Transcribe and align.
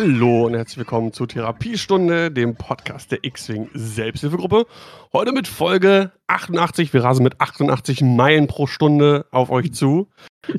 Hallo 0.00 0.46
und 0.46 0.54
herzlich 0.54 0.78
willkommen 0.78 1.12
zur 1.12 1.28
Therapiestunde, 1.28 2.30
dem 2.30 2.54
Podcast 2.54 3.12
der 3.12 3.18
X-Wing 3.22 3.68
Selbsthilfegruppe. 3.74 4.64
Heute 5.12 5.32
mit 5.32 5.46
Folge 5.46 6.10
88. 6.26 6.94
Wir 6.94 7.04
rasen 7.04 7.22
mit 7.22 7.38
88 7.38 8.00
Meilen 8.00 8.46
pro 8.46 8.66
Stunde 8.66 9.26
auf 9.30 9.50
euch 9.50 9.74
zu. 9.74 10.08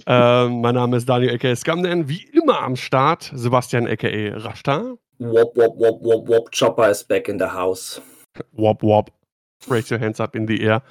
ähm, 0.06 0.62
mein 0.62 0.76
Name 0.76 0.96
ist 0.96 1.10
Daniel 1.10 1.34
aka 1.34 1.56
Scamden. 1.56 2.08
Wie 2.08 2.24
immer 2.32 2.62
am 2.62 2.76
Start 2.76 3.32
Sebastian 3.34 3.88
aka 3.88 4.08
Rashta. 4.36 4.94
Wop, 5.18 5.58
wop, 5.58 5.76
wop, 5.76 6.04
wop, 6.04 6.30
wop. 6.30 6.52
Chopper 6.52 6.92
is 6.92 7.04
back 7.04 7.28
in 7.28 7.40
the 7.40 7.46
house. 7.46 8.00
Wop, 8.52 8.84
wop. 8.84 9.10
Raise 9.70 9.94
your 9.94 10.02
hands 10.02 10.20
up 10.20 10.36
in 10.36 10.48
the 10.48 10.60
air. 10.62 10.82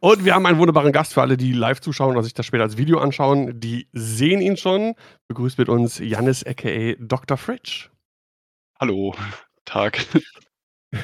Und 0.00 0.24
wir 0.24 0.34
haben 0.34 0.46
einen 0.46 0.58
wunderbaren 0.58 0.92
Gast 0.92 1.14
für 1.14 1.22
alle, 1.22 1.36
die 1.36 1.52
live 1.52 1.80
zuschauen 1.80 2.12
oder 2.12 2.22
sich 2.22 2.34
das 2.34 2.46
später 2.46 2.62
als 2.62 2.76
Video 2.76 2.98
anschauen. 2.98 3.58
Die 3.58 3.88
sehen 3.92 4.40
ihn 4.40 4.56
schon. 4.56 4.94
Begrüßt 5.28 5.58
mit 5.58 5.68
uns 5.68 5.98
Jannis 5.98 6.44
aka 6.44 6.94
Dr. 6.98 7.36
Fridge. 7.36 7.88
Hallo, 8.78 9.14
Tag. 9.64 10.06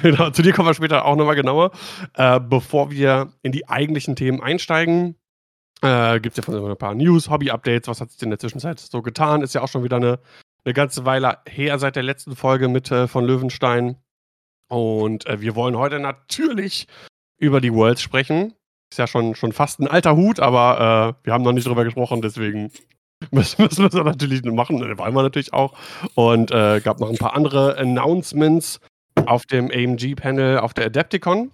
Genau, 0.03 0.29
zu 0.29 0.43
dir 0.43 0.53
kommen 0.53 0.69
wir 0.69 0.75
später 0.75 1.07
auch 1.07 1.17
nochmal 1.17 1.35
genauer. 1.35 1.71
Äh, 2.13 2.41
bevor 2.41 2.91
wir 2.91 3.33
in 3.41 3.53
die 3.53 3.71
eigentlichen 3.71 4.17
Themen 4.17 4.43
einsteigen, 4.43 5.17
äh, 5.81 6.21
gibt 6.21 6.37
es 6.37 6.45
ja 6.45 6.53
von 6.53 6.71
ein 6.71 6.77
paar 6.77 6.95
News, 6.95 7.31
Hobby-Updates. 7.31 7.89
Was 7.89 8.03
hat 8.03 8.11
sich 8.11 8.23
in 8.23 8.29
der 8.29 8.39
Zwischenzeit 8.39 8.79
so 8.79 9.01
getan? 9.01 9.41
Ist 9.41 9.55
ja 9.55 9.63
auch 9.63 9.69
schon 9.69 9.85
wieder 9.85 9.97
eine, 9.97 10.19
eine 10.65 10.75
ganze 10.75 11.07
Weile 11.07 11.39
her 11.49 11.79
seit 11.79 11.97
der 11.97 12.03
letzten 12.03 12.37
Folge 12.37 12.69
mit 12.69 12.91
äh, 12.91 13.09
von 13.09 13.25
Löwenstein. 13.25 13.97
Und 14.69 15.27
äh, 15.27 15.41
wir 15.41 15.55
wollen 15.55 15.77
heute 15.77 15.99
natürlich 15.99 16.87
über 17.39 17.61
die 17.61 17.73
Worlds 17.73 18.03
sprechen. 18.03 18.55
Ist 18.91 18.99
ja 18.99 19.07
schon, 19.07 19.35
schon 19.35 19.53
fast 19.53 19.81
ein 19.81 19.89
alter 19.89 20.17
Hut, 20.17 20.41
aber 20.41 21.17
äh, 21.21 21.27
wir 21.27 21.33
haben 21.33 21.45
noch 21.45 21.53
nicht 21.53 21.67
drüber 21.67 21.85
gesprochen, 21.85 22.23
deswegen 22.23 22.71
müssen, 23.31 23.59
wir 23.59 23.67
es 23.67 23.79
natürlich 23.79 24.43
machen. 24.45 24.79
Das 24.81 24.99
wollen 24.99 25.15
wir 25.15 25.23
natürlich 25.23 25.53
auch. 25.53 25.75
Und 26.15 26.51
äh, 26.51 26.81
gab 26.81 27.01
noch 27.01 27.11
ein 27.11 27.19
paar 27.19 27.35
andere 27.35 27.77
Announcements 27.77 28.81
auf 29.27 29.47
dem 29.47 29.71
AMG-Panel 29.71 30.59
auf 30.59 30.75
der 30.75 30.87
Adepticon. 30.87 31.51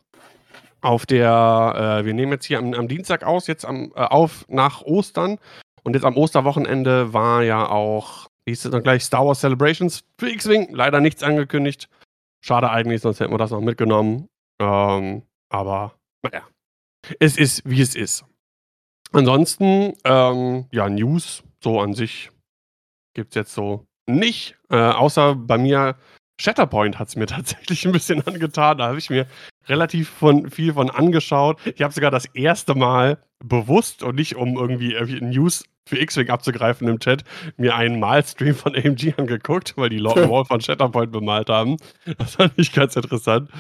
Auf 0.81 1.07
der, 1.07 2.01
äh, 2.03 2.05
wir 2.05 2.13
nehmen 2.13 2.33
jetzt 2.33 2.45
hier 2.45 2.59
am, 2.59 2.75
am 2.75 2.89
Dienstag 2.89 3.25
aus, 3.25 3.47
jetzt 3.47 3.65
am, 3.65 3.93
äh, 3.97 4.01
auf 4.01 4.45
nach 4.49 4.83
Ostern. 4.83 5.39
Und 5.83 5.95
jetzt 5.95 6.05
am 6.05 6.17
Osterwochenende 6.17 7.13
war 7.13 7.43
ja 7.43 7.69
auch, 7.69 8.29
wie 8.45 8.53
hieß 8.53 8.67
es 8.67 8.71
dann 8.71 8.83
gleich, 8.83 9.03
Star 9.03 9.27
Wars 9.27 9.41
Celebrations 9.41 10.05
für 10.19 10.31
X-Wing. 10.31 10.69
Leider 10.73 11.01
nichts 11.01 11.23
angekündigt. 11.23 11.89
Schade 12.43 12.71
eigentlich, 12.71 13.01
sonst 13.01 13.21
hätten 13.21 13.33
wir 13.33 13.39
das 13.39 13.51
noch 13.51 13.61
mitgenommen. 13.61 14.29
Ähm, 14.61 15.23
aber 15.55 15.95
naja, 16.23 16.43
es 17.21 17.37
ist, 17.37 17.63
wie 17.65 17.81
es 17.81 17.95
ist. 17.95 18.25
Ansonsten, 19.13 19.95
ähm, 20.05 20.67
ja, 20.73 20.89
News 20.89 21.45
so 21.63 21.81
an 21.81 21.95
sich 21.95 22.31
gibt 23.15 23.31
es 23.31 23.37
jetzt 23.37 23.55
so 23.55 23.87
nicht. 24.07 24.59
Äh, 24.69 24.77
außer 24.77 25.37
bei 25.37 25.57
mir, 25.57 25.97
Shatterpoint 26.41 26.99
hat 26.99 27.09
es 27.09 27.17
mir 27.17 27.27
tatsächlich 27.29 27.87
ein 27.87 27.93
bisschen 27.93 28.27
angetan. 28.27 28.79
Da 28.79 28.89
habe 28.89 28.99
ich 28.99 29.11
mir 29.11 29.29
relativ 29.69 30.09
von, 30.09 30.51
viel 30.51 30.73
von 30.75 30.91
angeschaut. 30.91 31.59
Ich 31.75 31.83
habe 31.83 31.93
sogar 31.93 32.11
das 32.11 32.27
erste 32.27 32.75
Mal 32.75 33.19
bewusst 33.45 34.03
und 34.03 34.17
nicht 34.17 34.37
um 34.37 34.57
irgendwie, 34.57 34.95
News 35.21 35.65
für 35.87 35.99
X-Wing 35.99 36.31
abzugreifen 36.31 36.89
im 36.89 36.99
Chat, 36.99 37.25
mir 37.57 37.75
einen 37.75 38.01
Malstream 38.01 38.55
von 38.55 38.75
AMG 38.75 39.15
angeguckt, 39.19 39.75
weil 39.77 39.91
die 39.91 39.99
Lord 39.99 40.29
Wall 40.31 40.45
von 40.45 40.61
Shatterpoint 40.61 41.13
bemalt 41.13 41.49
haben. 41.51 41.77
Das 42.19 42.37
fand 42.37 42.53
ich 42.57 42.73
ganz 42.73 42.97
interessant. 42.97 43.51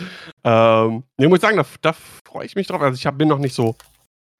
Ähm, 0.42 1.04
ich 1.16 1.28
muss 1.28 1.40
sagen, 1.40 1.56
da, 1.56 1.66
da 1.82 1.94
freue 2.26 2.46
ich 2.46 2.54
mich 2.56 2.66
drauf. 2.66 2.80
Also 2.80 2.96
ich 2.96 3.06
hab, 3.06 3.18
bin 3.18 3.28
noch 3.28 3.38
nicht 3.38 3.54
so 3.54 3.76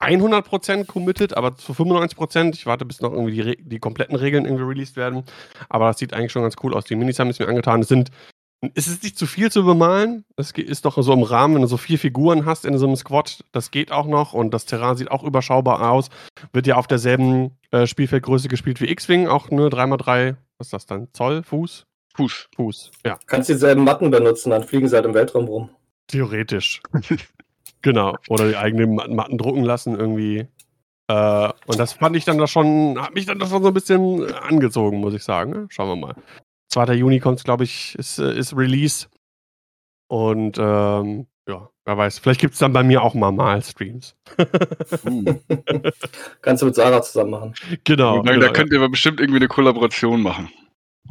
100% 0.01 0.85
committed, 0.85 1.35
aber 1.37 1.55
zu 1.55 1.73
95%. 1.73 2.53
Ich 2.53 2.65
warte, 2.65 2.85
bis 2.85 3.01
noch 3.01 3.11
irgendwie 3.11 3.41
die, 3.41 3.57
die, 3.63 3.79
kompletten 3.79 4.15
Regeln 4.15 4.45
irgendwie 4.45 4.63
released 4.63 4.95
werden. 4.95 5.23
Aber 5.69 5.87
das 5.87 5.99
sieht 5.99 6.13
eigentlich 6.13 6.31
schon 6.31 6.41
ganz 6.41 6.55
cool 6.63 6.73
aus. 6.73 6.85
Die 6.85 6.95
Minis 6.95 7.19
haben 7.19 7.29
es 7.29 7.39
mir 7.39 7.47
angetan. 7.47 7.81
Es 7.81 7.87
sind 7.87 8.11
ist 8.73 8.87
es 8.87 9.03
nicht 9.03 9.17
zu 9.17 9.25
viel 9.25 9.51
zu 9.51 9.63
bemalen? 9.65 10.25
Es 10.35 10.51
ist 10.51 10.85
doch 10.85 11.01
so 11.01 11.13
im 11.13 11.23
Rahmen, 11.23 11.55
wenn 11.55 11.61
du 11.61 11.67
so 11.67 11.77
vier 11.77 11.99
Figuren 11.99 12.45
hast 12.45 12.65
in 12.65 12.77
so 12.77 12.85
einem 12.85 12.95
Squad, 12.95 13.43
das 13.51 13.71
geht 13.71 13.91
auch 13.91 14.05
noch 14.05 14.33
und 14.33 14.53
das 14.53 14.65
Terrain 14.65 14.97
sieht 14.97 15.11
auch 15.11 15.23
überschaubar 15.23 15.91
aus. 15.91 16.09
Wird 16.53 16.67
ja 16.67 16.75
auf 16.75 16.87
derselben 16.87 17.51
äh, 17.71 17.87
Spielfeldgröße 17.87 18.47
gespielt 18.47 18.81
wie 18.81 18.89
X-Wing, 18.89 19.27
auch 19.27 19.51
nur 19.51 19.69
3x3, 19.69 20.35
was 20.57 20.67
ist 20.67 20.73
das 20.73 20.85
dann? 20.85 21.07
Zoll? 21.13 21.43
Fuß? 21.43 21.85
Fuß. 22.15 22.49
Fuß, 22.55 22.91
ja. 23.05 23.19
Kannst 23.27 23.49
dieselben 23.49 23.83
Matten 23.83 24.09
benutzen, 24.09 24.49
dann 24.49 24.63
fliegen 24.63 24.87
sie 24.87 24.95
halt 24.95 25.05
im 25.05 25.13
Weltraum 25.13 25.45
rum. 25.45 25.69
Theoretisch. 26.07 26.81
genau. 27.81 28.15
Oder 28.29 28.47
die 28.47 28.55
eigenen 28.55 28.95
Matten 28.95 29.37
drucken 29.37 29.63
lassen 29.63 29.99
irgendwie. 29.99 30.47
Äh, 31.07 31.49
und 31.67 31.79
das 31.79 31.93
fand 31.93 32.15
ich 32.15 32.25
dann 32.25 32.37
da 32.37 32.47
schon, 32.47 33.01
hat 33.01 33.13
mich 33.13 33.25
dann 33.25 33.39
da 33.39 33.47
schon 33.47 33.61
so 33.61 33.69
ein 33.69 33.73
bisschen 33.73 34.33
angezogen, 34.33 34.99
muss 34.99 35.13
ich 35.13 35.23
sagen. 35.23 35.67
Schauen 35.69 35.89
wir 35.89 35.95
mal. 35.95 36.15
2. 36.69 36.93
Juni 36.93 37.19
kommt, 37.19 37.43
glaube 37.43 37.63
ich, 37.63 37.95
ist, 37.95 38.19
äh, 38.19 38.37
ist 38.37 38.55
Release. 38.55 39.07
Und 40.07 40.57
ähm, 40.57 41.27
ja, 41.47 41.69
wer 41.85 41.97
weiß, 41.97 42.19
vielleicht 42.19 42.41
gibt 42.41 42.53
es 42.53 42.59
dann 42.59 42.73
bei 42.73 42.83
mir 42.83 43.01
auch 43.01 43.13
mal 43.13 43.31
Mal-Streams. 43.31 44.15
uh. 45.05 45.35
Kannst 46.41 46.61
du 46.61 46.67
mit 46.67 46.75
Sarah 46.75 47.01
zusammen 47.01 47.31
machen. 47.31 47.53
Genau. 47.83 48.17
Nein, 48.17 48.35
genau 48.35 48.47
da 48.47 48.53
könnt 48.53 48.71
ihr 48.71 48.87
bestimmt 48.89 49.19
irgendwie 49.19 49.39
eine 49.39 49.47
Kollaboration 49.47 50.21
machen. 50.21 50.49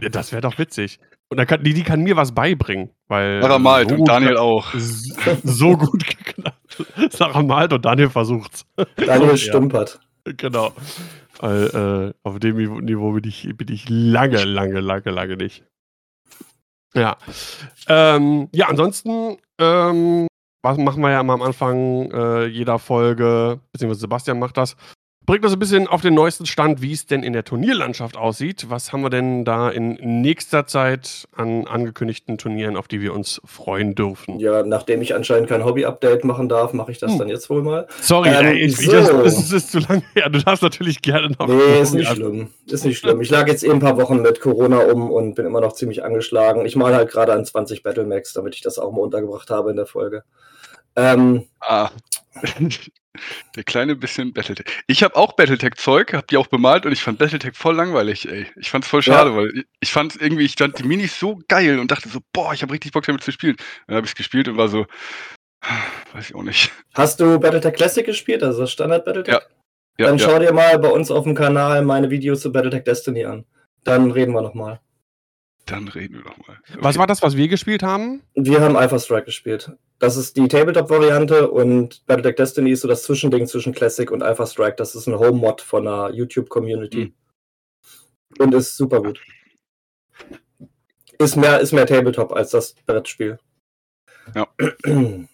Ja, 0.01 0.09
das 0.09 0.33
wäre 0.33 0.43
doch 0.43 0.59
witzig. 0.59 0.99
Und 1.29 1.39
da 1.39 1.47
kann, 1.47 1.63
die, 1.63 1.73
die 1.75 1.83
kann 1.83 2.03
mir 2.03 2.17
was 2.17 2.35
beibringen. 2.35 2.91
Weil 3.09 3.41
Sarah 3.41 3.59
malt 3.59 3.91
so 3.91 3.97
und 3.97 4.09
Daniel 4.09 4.37
auch. 4.37 4.73
So 4.75 5.77
gut 5.77 6.05
geklappt. 6.07 6.85
Sarah 7.11 7.43
malt 7.43 7.73
und 7.73 7.85
Daniel 7.85 8.11
versucht's. 8.11 8.67
Daniel 8.97 9.37
stumpert. 9.37 10.01
Genau. 10.25 10.73
Weil, 11.41 12.15
äh, 12.15 12.15
auf 12.23 12.39
dem 12.39 12.57
Niveau 12.85 13.13
bin 13.13 13.25
ich, 13.25 13.49
bin 13.57 13.69
ich 13.69 13.89
lange, 13.89 14.45
lange, 14.45 14.81
lange, 14.81 15.11
lange 15.11 15.37
nicht. 15.37 15.65
Ja. 16.95 17.17
Ähm, 17.89 18.49
ja, 18.53 18.69
ansonsten 18.69 19.39
ähm, 19.59 20.29
was 20.65 20.79
machen 20.79 21.03
wir 21.03 21.11
ja 21.11 21.21
immer 21.21 21.35
am 21.35 21.43
Anfang 21.43 22.11
äh, 22.11 22.47
jeder 22.47 22.79
Folge, 22.79 23.61
beziehungsweise 23.71 24.01
Sebastian 24.01 24.39
macht 24.39 24.57
das, 24.57 24.77
bringt 25.27 25.45
uns 25.45 25.53
ein 25.55 25.59
bisschen 25.59 25.87
auf 25.87 26.03
den 26.03 26.15
neuesten 26.15 26.47
Stand, 26.47 26.83
wie 26.83 26.93
es 26.93 27.07
denn 27.07 27.23
in 27.23 27.33
der 27.33 27.45
Turnierlandschaft 27.45 28.17
aussieht. 28.17 28.67
Was 28.69 28.93
haben 28.93 29.03
wir 29.03 29.11
denn 29.11 29.45
da 29.45 29.71
in 29.71 29.95
nächster 30.21 30.67
Zeit 30.67 31.29
an 31.35 31.67
angekündigten 31.67 32.39
Turnieren, 32.39 32.77
auf 32.77 32.89
die 32.89 33.01
wir 33.01 33.15
uns 33.15 33.41
freuen 33.45 33.95
dürfen? 33.95 34.39
Ja, 34.39 34.63
nachdem 34.63 35.03
ich 35.03 35.15
anscheinend 35.15 35.49
kein 35.49 35.65
Hobby-Update 35.65 36.25
machen 36.25 36.49
darf, 36.49 36.73
mache 36.73 36.93
ich 36.93 36.99
das 36.99 37.13
hm. 37.13 37.19
dann 37.19 37.29
jetzt 37.29 37.49
wohl 37.49 37.63
mal. 37.63 37.87
Sorry, 38.01 38.29
ähm, 38.29 38.47
ey, 38.47 38.59
ich, 38.61 38.77
so. 38.77 38.93
das, 38.93 39.11
das, 39.11 39.53
ist 39.53 39.73
zu 39.73 39.79
lange 39.79 40.03
her. 40.15 40.29
Du 40.29 40.41
darfst 40.41 40.63
natürlich 40.63 41.01
gerne 41.01 41.31
noch. 41.39 41.49
Nee, 41.49 41.81
ist 41.81 41.95
nicht 41.95 42.11
schlimm. 42.11 42.51
Ist 42.67 42.85
nicht 42.85 42.99
schlimm. 42.99 43.21
Ich 43.21 43.31
lag 43.31 43.47
jetzt 43.49 43.63
eben 43.63 43.75
ein 43.75 43.81
paar 43.81 43.97
Wochen 43.97 44.21
mit 44.21 44.41
Corona 44.41 44.79
um 44.79 45.11
und 45.11 45.35
bin 45.35 45.47
immer 45.47 45.61
noch 45.61 45.73
ziemlich 45.73 46.05
angeschlagen. 46.05 46.67
Ich 46.67 46.77
mal 46.77 46.95
halt 46.95 47.11
gerade 47.11 47.33
an 47.33 47.45
20 47.45 47.83
Battlemax, 47.83 48.33
damit 48.35 48.55
ich 48.55 48.61
das 48.61 48.79
auch 48.79 48.93
mal 48.93 49.01
untergebracht 49.01 49.51
habe 49.51 49.71
in 49.71 49.77
der 49.77 49.87
Folge. 49.87 50.25
Ähm, 50.97 51.45
ah. 51.61 51.91
Der 53.55 53.63
kleine 53.63 53.95
bisschen 53.95 54.33
Battletech. 54.33 54.67
Ich 54.89 55.03
habe 55.05 55.15
auch 55.15 55.35
Battletech-Zeug, 55.35 56.13
habe 56.15 56.27
die 56.29 56.37
auch 56.37 56.49
bemalt 56.49 56.85
und 56.85 56.93
ich 56.93 57.03
fand 57.03 57.19
Battletech 57.19 57.55
voll 57.55 57.77
langweilig, 57.77 58.29
ey. 58.29 58.47
Ich 58.57 58.71
fand's 58.71 58.89
voll 58.89 59.03
schade, 59.03 59.31
ja. 59.31 59.37
weil 59.37 59.65
ich 59.81 59.93
fand 59.93 60.21
irgendwie, 60.21 60.45
ich 60.45 60.57
fand 60.57 60.79
die 60.79 60.85
Minis 60.85 61.19
so 61.19 61.41
geil 61.47 61.79
und 61.79 61.91
dachte 61.91 62.09
so, 62.09 62.19
boah, 62.33 62.53
ich 62.53 62.63
habe 62.63 62.73
richtig 62.73 62.93
Bock 62.93 63.05
damit 63.05 63.23
zu 63.23 63.31
spielen. 63.31 63.57
Dann 63.87 63.97
habe 63.97 64.07
ich 64.07 64.15
gespielt 64.15 64.49
und 64.49 64.57
war 64.57 64.69
so, 64.69 64.87
weiß 66.13 66.31
ich 66.31 66.35
auch 66.35 66.43
nicht. 66.43 66.73
Hast 66.95 67.21
du 67.21 67.39
Battletech 67.39 67.75
Classic 67.75 68.05
gespielt, 68.05 68.43
also 68.43 68.63
das 68.63 68.73
Standard 68.73 69.05
Battletech? 69.05 69.35
Ja. 69.35 69.41
ja 69.99 70.07
Dann 70.07 70.19
ja. 70.19 70.25
schau 70.25 70.39
dir 70.41 70.53
mal 70.53 70.79
bei 70.81 70.89
uns 70.89 71.11
auf 71.11 71.25
dem 71.25 71.37
Kanal 71.37 71.83
meine 71.83 72.11
Videos 72.11 72.41
zu 72.41 72.53
Battletech 72.53 72.83
Destiny 72.83 73.25
an. 73.25 73.45
Dann 73.85 74.11
reden 74.11 74.33
wir 74.33 74.43
nochmal. 74.43 74.81
Dann 75.67 75.89
reden 75.89 76.15
wir 76.15 76.25
nochmal. 76.25 76.59
Okay. 76.69 76.79
Was 76.81 76.99
war 76.99 77.07
das, 77.07 77.23
was 77.23 77.37
wir 77.37 77.49
gespielt 77.49 77.83
haben? 77.83 78.23
Wir 78.35 78.61
haben 78.61 78.77
Alpha 78.77 78.99
Strike 78.99 79.25
gespielt. 79.25 79.73
Das 79.99 80.17
ist 80.17 80.37
die 80.37 80.49
Tabletop-Variante 80.49 81.51
und 81.51 82.05
Battletech 82.07 82.37
Destiny 82.37 82.73
ist 82.73 82.83
so 82.83 82.89
das 82.89 83.05
Zwischending 83.05 83.47
zwischen 83.47 83.73
Classic 83.73 84.11
und 84.11 84.23
Alpha 84.23 84.47
Strike. 84.47 84.77
Das 84.77 84.95
ist 84.95 85.07
ein 85.07 85.19
Home-Mod 85.19 85.63
von 85.63 85.87
einer 85.87 86.13
YouTube-Community. 86.13 87.07
Mhm. 87.07 88.43
Und 88.43 88.55
ist 88.55 88.77
super 88.77 89.03
gut. 89.03 89.21
Ist 91.19 91.37
mehr, 91.37 91.61
ist 91.61 91.73
mehr 91.73 91.87
Tabletop 91.87 92.33
als 92.33 92.51
das 92.51 92.75
Brettspiel. 92.87 93.39
Ja. 94.35 94.49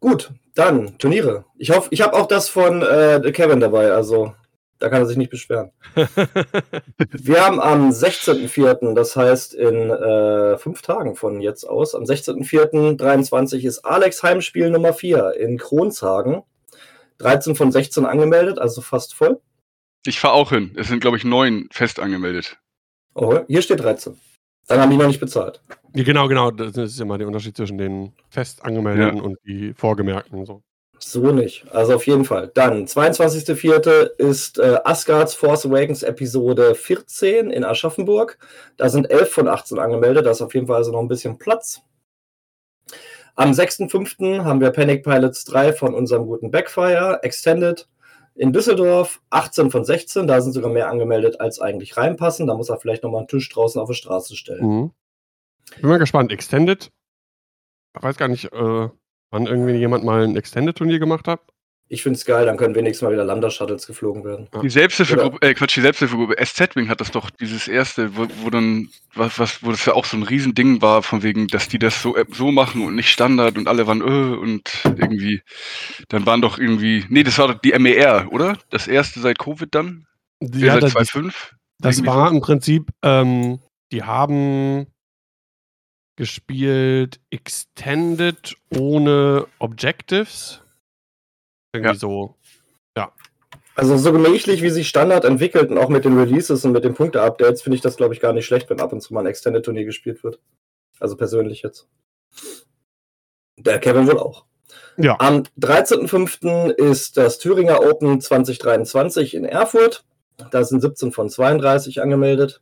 gut, 0.00 0.30
dann 0.54 0.96
Turniere. 0.98 1.44
Ich 1.58 1.70
hoffe, 1.70 1.88
ich 1.90 2.00
habe 2.00 2.14
auch 2.14 2.26
das 2.26 2.48
von 2.48 2.82
äh, 2.82 3.20
Kevin 3.32 3.60
dabei, 3.60 3.92
also 3.92 4.34
da 4.80 4.88
kann 4.88 5.02
er 5.02 5.06
sich 5.06 5.16
nicht 5.16 5.30
beschweren. 5.30 5.70
wir 5.94 7.44
haben 7.44 7.60
am 7.60 7.90
16.04., 7.90 8.94
das 8.94 9.14
heißt 9.14 9.54
in 9.54 9.90
äh, 9.90 10.58
fünf 10.58 10.82
Tagen 10.82 11.14
von 11.14 11.40
jetzt 11.40 11.64
aus, 11.64 11.94
am 11.94 12.02
16.04.23 12.02 13.66
ist 13.66 13.84
Alex 13.84 14.22
Heimspiel 14.22 14.70
Nummer 14.70 14.92
4 14.92 15.34
in 15.38 15.58
Kronshagen. 15.58 16.42
13 17.18 17.54
von 17.54 17.70
16 17.70 18.06
angemeldet, 18.06 18.58
also 18.58 18.80
fast 18.80 19.14
voll. 19.14 19.40
Ich 20.06 20.18
fahre 20.18 20.34
auch 20.34 20.50
hin. 20.50 20.72
Es 20.76 20.88
sind, 20.88 21.00
glaube 21.00 21.18
ich, 21.18 21.24
neun 21.24 21.68
fest 21.70 22.00
angemeldet. 22.00 22.58
Oh, 23.14 23.40
hier 23.46 23.60
steht 23.60 23.80
13. 23.80 24.18
Dann 24.66 24.80
haben 24.80 24.90
die 24.90 24.96
noch 24.96 25.06
nicht 25.06 25.20
bezahlt. 25.20 25.60
Ja, 25.94 26.04
genau, 26.04 26.28
genau. 26.28 26.50
Das 26.50 26.76
ist 26.76 27.00
immer 27.00 27.18
der 27.18 27.26
Unterschied 27.26 27.56
zwischen 27.56 27.76
den 27.76 28.12
fest 28.30 28.64
angemeldeten 28.64 29.18
ja. 29.18 29.22
und 29.22 29.36
die 29.44 29.74
vorgemerkten. 29.74 30.46
So. 30.46 30.62
So 31.02 31.32
nicht. 31.32 31.64
Also 31.72 31.94
auf 31.94 32.06
jeden 32.06 32.24
Fall. 32.24 32.50
Dann, 32.54 32.86
22.04. 32.86 34.16
ist 34.18 34.58
äh, 34.58 34.78
Asgards 34.84 35.34
Force 35.34 35.64
Awakens 35.64 36.02
Episode 36.02 36.74
14 36.74 37.50
in 37.50 37.64
Aschaffenburg. 37.64 38.38
Da 38.76 38.88
sind 38.90 39.10
11 39.10 39.32
von 39.32 39.48
18 39.48 39.78
angemeldet. 39.78 40.26
Da 40.26 40.30
ist 40.30 40.42
auf 40.42 40.54
jeden 40.54 40.66
Fall 40.66 40.76
also 40.76 40.92
noch 40.92 41.00
ein 41.00 41.08
bisschen 41.08 41.38
Platz. 41.38 41.80
Am 43.34 43.52
6.05. 43.52 44.44
haben 44.44 44.60
wir 44.60 44.70
Panic 44.70 45.02
Pilots 45.02 45.44
3 45.46 45.72
von 45.72 45.94
unserem 45.94 46.26
guten 46.26 46.50
Backfire 46.50 47.20
Extended 47.22 47.88
in 48.34 48.52
Düsseldorf. 48.52 49.22
18 49.30 49.70
von 49.70 49.84
16. 49.84 50.26
Da 50.26 50.40
sind 50.42 50.52
sogar 50.52 50.70
mehr 50.70 50.90
angemeldet, 50.90 51.40
als 51.40 51.60
eigentlich 51.60 51.96
reinpassen. 51.96 52.46
Da 52.46 52.54
muss 52.54 52.68
er 52.68 52.78
vielleicht 52.78 53.02
nochmal 53.02 53.20
einen 53.20 53.28
Tisch 53.28 53.48
draußen 53.48 53.80
auf 53.80 53.88
die 53.88 53.94
Straße 53.94 54.36
stellen. 54.36 54.66
Mhm. 54.66 54.90
Bin 55.80 55.88
mal 55.88 55.98
gespannt. 55.98 56.32
Extended? 56.32 56.90
Ich 57.96 58.02
weiß 58.02 58.16
gar 58.18 58.28
nicht, 58.28 58.52
äh, 58.52 58.88
wann 59.30 59.46
irgendwie 59.46 59.74
jemand 59.74 60.04
mal 60.04 60.24
ein 60.24 60.36
Extended-Turnier 60.36 60.98
gemacht 60.98 61.28
hat. 61.28 61.40
Ich 61.92 62.04
finde 62.04 62.18
es 62.18 62.24
geil, 62.24 62.46
dann 62.46 62.56
können 62.56 62.76
wenigstens 62.76 63.02
mal 63.02 63.12
wieder 63.12 63.24
Lambda-Shuttles 63.24 63.84
geflogen 63.84 64.22
werden. 64.22 64.48
Die 64.62 64.70
Selbsthilfegruppe, 64.70 65.38
äh, 65.44 65.54
Quatsch, 65.54 65.74
die 65.74 65.80
Selbsthilfegruppe 65.80 66.36
SZ-Wing 66.36 66.88
hat 66.88 67.00
das 67.00 67.10
doch, 67.10 67.30
dieses 67.30 67.66
erste, 67.66 68.16
wo, 68.16 68.28
wo 68.42 68.50
dann, 68.50 68.88
was, 69.16 69.40
was, 69.40 69.64
wo 69.64 69.72
das 69.72 69.84
ja 69.86 69.94
auch 69.94 70.04
so 70.04 70.16
ein 70.16 70.22
Riesending 70.22 70.82
war, 70.82 71.02
von 71.02 71.24
wegen, 71.24 71.48
dass 71.48 71.66
die 71.66 71.80
das 71.80 72.00
so, 72.00 72.14
äh, 72.14 72.26
so 72.30 72.52
machen 72.52 72.86
und 72.86 72.94
nicht 72.94 73.08
Standard 73.08 73.58
und 73.58 73.66
alle 73.66 73.88
waren, 73.88 74.02
äh, 74.02 74.36
und 74.36 74.70
irgendwie, 74.84 75.42
dann 76.10 76.26
waren 76.26 76.40
doch 76.40 76.58
irgendwie, 76.58 77.06
nee, 77.08 77.24
das 77.24 77.38
war 77.38 77.48
doch 77.48 77.58
die 77.58 77.76
MER, 77.76 78.28
oder? 78.30 78.56
Das 78.70 78.86
erste 78.86 79.18
seit 79.18 79.40
Covid 79.40 79.74
dann? 79.74 80.06
Ja, 80.40 80.74
seit 80.74 80.84
das, 80.84 80.94
2.5? 80.94 81.34
das 81.80 81.96
Irgendwie 81.96 82.06
war 82.08 82.30
im 82.30 82.40
Prinzip, 82.40 82.90
ähm, 83.02 83.58
die 83.90 84.04
haben 84.04 84.86
gespielt 86.20 87.18
Extended 87.30 88.54
ohne 88.76 89.46
Objectives. 89.58 90.60
Irgendwie 91.72 91.94
Ja. 91.94 91.98
so. 91.98 92.36
Also 93.74 93.96
so 93.96 94.12
gemächlich, 94.12 94.60
wie 94.60 94.68
sich 94.68 94.86
Standard 94.88 95.24
entwickelt 95.24 95.70
und 95.70 95.78
auch 95.78 95.88
mit 95.88 96.04
den 96.04 96.18
Releases 96.18 96.62
und 96.66 96.72
mit 96.72 96.84
den 96.84 96.92
Punkte-Updates, 96.92 97.62
finde 97.62 97.76
ich 97.76 97.80
das, 97.80 97.96
glaube 97.96 98.12
ich, 98.12 98.20
gar 98.20 98.34
nicht 98.34 98.44
schlecht, 98.44 98.68
wenn 98.68 98.80
ab 98.80 98.92
und 98.92 99.00
zu 99.00 99.14
mal 99.14 99.20
ein 99.20 99.26
Extended-Turnier 99.28 99.86
gespielt 99.86 100.22
wird. 100.22 100.38
Also 100.98 101.16
persönlich 101.16 101.62
jetzt. 101.62 101.88
Der 103.56 103.78
Kevin 103.78 104.06
wohl 104.06 104.18
auch. 104.18 104.44
Ja. 104.98 105.16
Am 105.20 105.44
13.05. 105.58 106.68
ist 106.72 107.16
das 107.16 107.38
Thüringer 107.38 107.80
Open 107.80 108.20
2023 108.20 109.32
in 109.32 109.46
Erfurt. 109.46 110.04
Da 110.50 110.64
sind 110.64 110.82
17 110.82 111.12
von 111.12 111.30
32 111.30 112.02
angemeldet. 112.02 112.60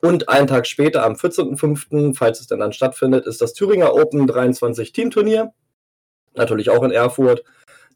Und 0.00 0.28
einen 0.28 0.46
Tag 0.46 0.66
später, 0.66 1.04
am 1.04 1.14
14.05., 1.14 2.16
falls 2.16 2.40
es 2.40 2.46
denn 2.46 2.60
dann 2.60 2.72
stattfindet, 2.72 3.26
ist 3.26 3.40
das 3.40 3.52
Thüringer 3.52 3.94
Open 3.94 4.26
23 4.26 4.92
Teamturnier. 4.92 5.52
Natürlich 6.34 6.70
auch 6.70 6.82
in 6.84 6.90
Erfurt. 6.90 7.44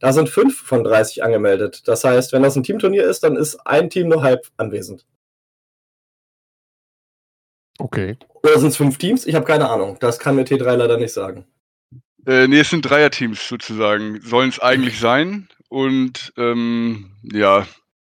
Da 0.00 0.12
sind 0.12 0.28
5 0.28 0.60
von 0.60 0.82
30 0.82 1.22
angemeldet. 1.22 1.86
Das 1.86 2.02
heißt, 2.02 2.32
wenn 2.32 2.42
das 2.42 2.56
ein 2.56 2.64
Teamturnier 2.64 3.04
ist, 3.04 3.22
dann 3.22 3.36
ist 3.36 3.66
ein 3.66 3.88
Team 3.88 4.08
nur 4.08 4.22
halb 4.22 4.48
anwesend. 4.56 5.06
Okay. 7.78 8.16
Oder 8.42 8.58
sind 8.58 8.68
es 8.68 8.76
fünf 8.76 8.98
Teams? 8.98 9.26
Ich 9.26 9.34
habe 9.34 9.44
keine 9.44 9.68
Ahnung. 9.68 9.96
Das 10.00 10.18
kann 10.18 10.36
mir 10.36 10.44
T3 10.44 10.76
leider 10.76 10.98
nicht 10.98 11.12
sagen. 11.12 11.46
Äh, 12.26 12.46
nee, 12.46 12.60
es 12.60 12.70
sind 12.70 12.82
Dreierteams 12.82 13.48
sozusagen, 13.48 14.20
sollen 14.20 14.50
es 14.50 14.60
eigentlich 14.60 15.00
sein. 15.00 15.48
Und 15.68 16.32
ähm, 16.36 17.12
ja, 17.22 17.66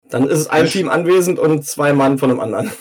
Dann 0.10 0.28
ist 0.28 0.40
es 0.40 0.48
ein 0.48 0.68
Team 0.68 0.90
anwesend 0.90 1.40
und 1.40 1.66
zwei 1.66 1.94
Mann 1.94 2.18
von 2.18 2.30
einem 2.30 2.40
anderen. 2.40 2.72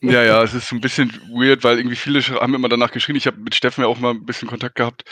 Ja, 0.00 0.22
ja, 0.22 0.42
es 0.42 0.54
ist 0.54 0.68
so 0.68 0.76
ein 0.76 0.80
bisschen 0.80 1.10
weird, 1.30 1.64
weil 1.64 1.78
irgendwie 1.78 1.96
viele 1.96 2.20
haben 2.22 2.54
immer 2.54 2.68
danach 2.68 2.92
geschrien. 2.92 3.16
Ich 3.16 3.26
habe 3.26 3.38
mit 3.38 3.54
Steffen 3.54 3.82
ja 3.82 3.88
auch 3.88 3.98
mal 3.98 4.10
ein 4.10 4.26
bisschen 4.26 4.48
Kontakt 4.48 4.76
gehabt, 4.76 5.04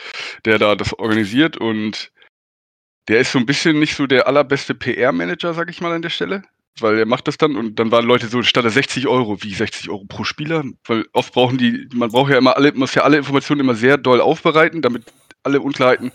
der 0.44 0.58
da 0.58 0.74
das 0.74 0.92
organisiert 0.98 1.56
und 1.56 2.12
der 3.08 3.20
ist 3.20 3.32
so 3.32 3.38
ein 3.38 3.46
bisschen 3.46 3.78
nicht 3.78 3.94
so 3.94 4.06
der 4.06 4.26
allerbeste 4.26 4.74
PR-Manager, 4.74 5.54
sag 5.54 5.70
ich 5.70 5.80
mal 5.80 5.92
an 5.92 6.02
der 6.02 6.10
Stelle. 6.10 6.42
Weil 6.78 6.98
er 6.98 7.06
macht 7.06 7.26
das 7.26 7.38
dann 7.38 7.56
und 7.56 7.78
dann 7.78 7.90
waren 7.90 8.04
Leute 8.04 8.26
so, 8.26 8.42
statt 8.42 8.64
der 8.64 8.70
60 8.70 9.06
Euro, 9.06 9.42
wie 9.42 9.54
60 9.54 9.88
Euro 9.88 10.04
pro 10.04 10.24
Spieler, 10.24 10.62
weil 10.84 11.06
oft 11.12 11.32
brauchen 11.32 11.56
die, 11.56 11.88
man 11.94 12.10
braucht 12.10 12.30
ja 12.30 12.38
immer 12.38 12.56
alle, 12.56 12.72
muss 12.72 12.94
ja 12.94 13.02
alle 13.02 13.16
Informationen 13.16 13.62
immer 13.62 13.74
sehr 13.74 13.96
doll 13.96 14.20
aufbereiten, 14.20 14.82
damit 14.82 15.04
alle 15.42 15.60
Unklarheiten 15.60 16.12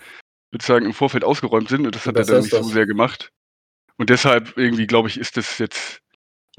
sozusagen 0.52 0.86
im 0.86 0.94
Vorfeld 0.94 1.24
ausgeräumt 1.24 1.70
sind 1.70 1.86
und 1.86 1.96
das 1.96 2.06
hat 2.06 2.16
er 2.16 2.20
Besser 2.20 2.34
dann 2.34 2.42
nicht 2.42 2.52
so 2.52 2.58
das. 2.58 2.68
sehr 2.68 2.86
gemacht. 2.86 3.32
Und 3.98 4.10
deshalb 4.10 4.58
irgendwie, 4.58 4.88
glaube 4.88 5.08
ich, 5.08 5.20
ist 5.20 5.38
das 5.38 5.58
jetzt. 5.58 6.02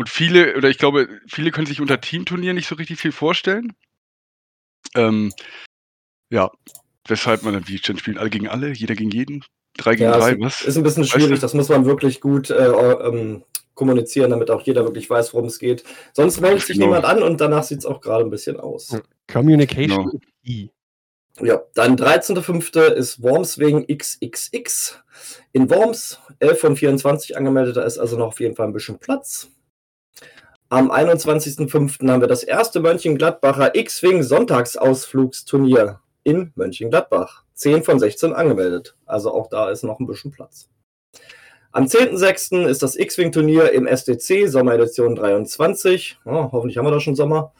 Und 0.02 0.08
viele, 0.08 0.56
oder 0.56 0.68
ich 0.68 0.78
glaube, 0.78 1.20
viele 1.28 1.52
können 1.52 1.68
sich 1.68 1.80
unter 1.80 2.00
Teamturnier 2.00 2.54
nicht 2.54 2.66
so 2.66 2.74
richtig 2.74 2.98
viel 2.98 3.12
vorstellen. 3.12 3.72
Ähm, 4.96 5.32
ja, 6.28 6.50
weshalb 7.06 7.44
man 7.44 7.54
dann, 7.54 7.68
wie 7.68 7.78
dann 7.78 7.98
spielen 7.98 8.18
alle 8.18 8.28
gegen 8.28 8.48
alle, 8.48 8.72
jeder 8.72 8.96
gegen 8.96 9.12
jeden, 9.12 9.44
drei 9.76 9.92
gegen 9.94 10.10
Ja, 10.10 10.18
drei, 10.18 10.32
ist, 10.32 10.40
was? 10.40 10.62
ist 10.62 10.76
ein 10.76 10.82
bisschen 10.82 11.04
Weißt 11.04 11.14
du? 11.14 11.20
schwierig. 11.20 11.38
Das 11.38 11.54
muss 11.54 11.68
man 11.68 11.84
wirklich 11.84 12.20
gut 12.20 12.50
äh, 12.50 12.66
ähm, 12.66 13.44
kommunizieren, 13.74 14.30
damit 14.30 14.50
auch 14.50 14.62
jeder 14.62 14.82
wirklich 14.82 15.08
weiß, 15.08 15.34
worum 15.34 15.46
es 15.46 15.60
geht. 15.60 15.84
Sonst 16.14 16.40
meldet 16.40 16.62
sich 16.66 16.78
Genau. 16.78 16.86
niemand 16.86 17.04
an 17.04 17.22
und 17.22 17.40
danach 17.40 17.62
sieht 17.62 17.78
es 17.78 17.86
auch 17.86 18.00
gerade 18.00 18.24
ein 18.24 18.30
bisschen 18.30 18.58
aus. 18.58 18.90
Ja. 18.90 19.02
Communication 19.32 20.20
Genau. 20.42 20.72
Ja, 21.40 21.62
dann 21.74 21.94
13.05. 21.96 22.88
ist 22.94 23.22
Worms 23.22 23.56
wegen 23.58 23.86
XXX 23.86 24.98
in 25.52 25.70
Worms. 25.70 26.18
11 26.40 26.58
von 26.58 26.76
24 26.76 27.36
angemeldet, 27.36 27.76
da 27.76 27.84
ist 27.84 27.98
also 27.98 28.18
noch 28.18 28.26
auf 28.26 28.40
jeden 28.40 28.56
Fall 28.56 28.66
ein 28.66 28.72
bisschen 28.72 28.98
Platz. 28.98 29.48
Am 30.72 30.90
21.05. 30.90 32.08
haben 32.08 32.22
wir 32.22 32.28
das 32.28 32.44
erste 32.44 32.80
Mönchengladbacher 32.80 33.74
X-Wing 33.74 34.22
Sonntagsausflugsturnier 34.22 36.00
in 36.24 36.50
Mönchengladbach. 36.54 37.44
10 37.52 37.82
von 37.82 37.98
16 37.98 38.32
angemeldet, 38.32 38.96
also 39.04 39.34
auch 39.34 39.50
da 39.50 39.68
ist 39.68 39.82
noch 39.82 40.00
ein 40.00 40.06
bisschen 40.06 40.30
Platz. 40.30 40.70
Am 41.72 41.84
10.06. 41.84 42.64
ist 42.64 42.82
das 42.82 42.96
X-Wing-Turnier 42.96 43.70
im 43.72 43.86
SDC, 43.86 44.48
Sommeredition 44.48 45.14
23. 45.14 46.16
Oh, 46.24 46.48
hoffentlich 46.52 46.78
haben 46.78 46.86
wir 46.86 46.90
da 46.90 47.00
schon 47.00 47.16
Sommer. 47.16 47.52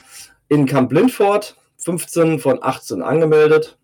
In 0.49 0.65
Camp 0.65 0.91
Lindford. 0.91 1.59
15 1.77 2.39
von 2.39 2.63
18 2.63 3.03
angemeldet. 3.03 3.77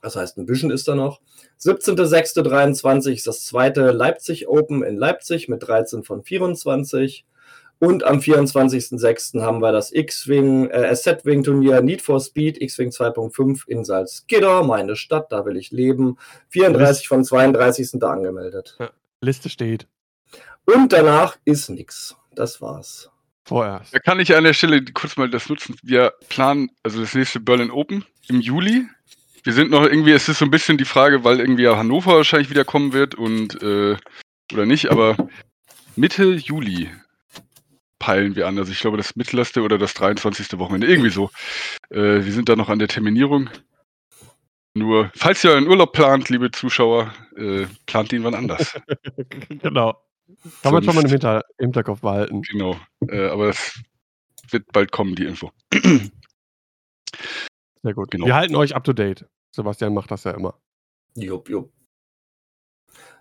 Das 0.00 0.14
heißt, 0.14 0.38
ein 0.38 0.46
bisschen 0.46 0.70
ist 0.70 0.86
da 0.86 0.94
noch. 0.94 1.20
17.06.23 1.60 3.14
ist 3.14 3.26
das 3.26 3.46
zweite 3.46 3.90
Leipzig 3.90 4.46
Open 4.46 4.84
in 4.84 4.96
Leipzig 4.96 5.48
mit 5.48 5.66
13 5.66 6.04
von 6.04 6.22
24. 6.22 7.26
Und 7.80 8.04
am 8.04 8.18
24.06. 8.18 9.40
haben 9.40 9.60
wir 9.60 9.70
das 9.70 9.92
X-Wing, 9.92 10.68
äh, 10.70 10.94
SZ-Wing-Turnier 10.94 11.80
Need 11.80 12.02
for 12.02 12.20
Speed 12.20 12.60
X-Wing 12.60 12.90
2.5 12.90 13.68
in 13.68 13.84
Salzgitter, 13.84 14.64
meine 14.64 14.96
Stadt, 14.96 15.30
da 15.30 15.46
will 15.46 15.56
ich 15.56 15.70
leben. 15.70 16.16
34 16.48 17.06
von 17.06 17.24
32 17.24 17.88
sind 17.88 18.02
da 18.02 18.10
angemeldet. 18.10 18.76
Liste 19.20 19.48
steht. 19.48 19.86
Und 20.64 20.92
danach 20.92 21.36
ist 21.44 21.70
nix. 21.70 22.16
Das 22.34 22.60
war's. 22.60 23.10
Vorerst. 23.44 23.94
Da 23.94 23.98
kann 24.00 24.20
ich 24.20 24.36
an 24.36 24.44
der 24.44 24.52
Stelle 24.52 24.84
kurz 24.84 25.16
mal 25.16 25.30
das 25.30 25.48
nutzen. 25.48 25.76
Wir 25.82 26.12
planen, 26.28 26.70
also 26.82 27.00
das 27.00 27.14
nächste 27.14 27.40
Berlin 27.40 27.70
Open 27.70 28.04
im 28.28 28.40
Juli. 28.40 28.86
Wir 29.44 29.52
sind 29.52 29.70
noch 29.70 29.84
irgendwie, 29.84 30.12
es 30.12 30.28
ist 30.28 30.40
so 30.40 30.44
ein 30.44 30.50
bisschen 30.50 30.76
die 30.78 30.84
Frage, 30.84 31.24
weil 31.24 31.40
irgendwie 31.40 31.62
ja 31.62 31.76
Hannover 31.76 32.16
wahrscheinlich 32.16 32.50
wieder 32.50 32.64
kommen 32.64 32.92
wird 32.92 33.14
und 33.14 33.62
äh, 33.62 33.96
oder 34.52 34.66
nicht, 34.66 34.90
aber 34.90 35.16
Mitte 35.96 36.24
Juli 36.34 36.90
peilen 37.98 38.36
wir 38.36 38.46
an. 38.46 38.58
Also 38.58 38.72
ich 38.72 38.80
glaube 38.80 38.96
das 38.96 39.16
mittlerste 39.16 39.62
oder 39.62 39.78
das 39.78 39.94
23. 39.94 40.58
Wochenende, 40.58 40.86
irgendwie 40.86 41.10
so. 41.10 41.30
Äh, 41.90 42.24
wir 42.24 42.32
sind 42.32 42.48
da 42.48 42.56
noch 42.56 42.68
an 42.68 42.78
der 42.78 42.88
Terminierung. 42.88 43.50
Nur, 44.74 45.10
falls 45.16 45.42
ihr 45.44 45.56
einen 45.56 45.66
Urlaub 45.66 45.92
plant, 45.92 46.28
liebe 46.28 46.50
Zuschauer, 46.50 47.12
äh, 47.36 47.66
plant 47.86 48.12
ihn 48.12 48.22
wann 48.24 48.34
anders. 48.34 48.78
genau. 49.48 50.00
Kann 50.62 50.72
man 50.72 50.84
schon 50.84 50.94
mal 50.94 51.00
im 51.02 51.08
Sonst- 51.08 51.10
Hinter 51.10 51.44
Hinterkopf 51.58 52.00
behalten. 52.02 52.42
genau. 52.42 52.78
Äh, 53.08 53.28
aber 53.28 53.48
es 53.48 53.82
wird 54.50 54.70
bald 54.72 54.92
kommen, 54.92 55.14
die 55.14 55.24
Info. 55.24 55.50
Sehr 57.82 57.94
gut. 57.94 58.10
Genau. 58.10 58.26
Wir 58.26 58.34
halten 58.34 58.54
euch 58.56 58.74
up 58.74 58.84
to 58.84 58.92
date. 58.92 59.26
Sebastian 59.54 59.94
macht 59.94 60.10
das 60.10 60.24
ja 60.24 60.32
immer. 60.32 60.60
Jupp, 61.14 61.48
jupp. 61.48 61.72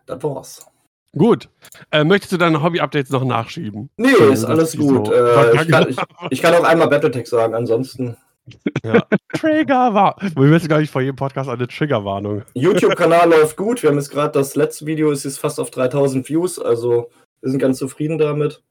Das 0.05 0.21
war's. 0.23 0.65
Gut. 1.17 1.49
Äh, 1.91 2.03
möchtest 2.03 2.31
du 2.33 2.37
deine 2.37 2.61
Hobby-Updates 2.61 3.11
noch 3.11 3.23
nachschieben? 3.23 3.89
Nee, 3.97 4.09
So, 4.17 4.25
ist 4.29 4.45
alles 4.45 4.77
gut. 4.77 5.07
so 5.07 5.13
Äh, 5.13 5.55
ich, 5.63 5.67
kann, 5.69 5.89
ich, 5.89 5.97
ich 6.31 6.41
kann 6.41 6.53
auch 6.55 6.63
einmal 6.63 6.87
Battletech 6.89 7.27
sagen, 7.27 7.53
ansonsten. 7.55 8.17
Ja. 8.83 9.03
Trigger 9.33 9.93
war. 9.93 10.15
Wir 10.21 10.47
müssen 10.47 10.69
gar 10.69 10.79
nicht 10.79 10.91
vor 10.91 11.01
jedem 11.01 11.17
Podcast 11.17 11.49
eine 11.49 11.67
Triggerwarnung. 11.67 12.43
YouTube-Kanal 12.53 13.29
läuft 13.29 13.57
gut. 13.57 13.83
Wir 13.83 13.89
haben 13.89 13.97
jetzt 13.97 14.09
gerade 14.11 14.31
das 14.31 14.55
letzte 14.55 14.85
Video, 14.85 15.11
ist 15.11 15.25
jetzt 15.25 15.39
fast 15.39 15.59
auf 15.59 15.69
3000 15.69 16.29
Views, 16.29 16.57
also 16.57 17.09
wir 17.41 17.49
sind 17.51 17.59
ganz 17.59 17.77
zufrieden 17.77 18.17
damit. 18.17 18.63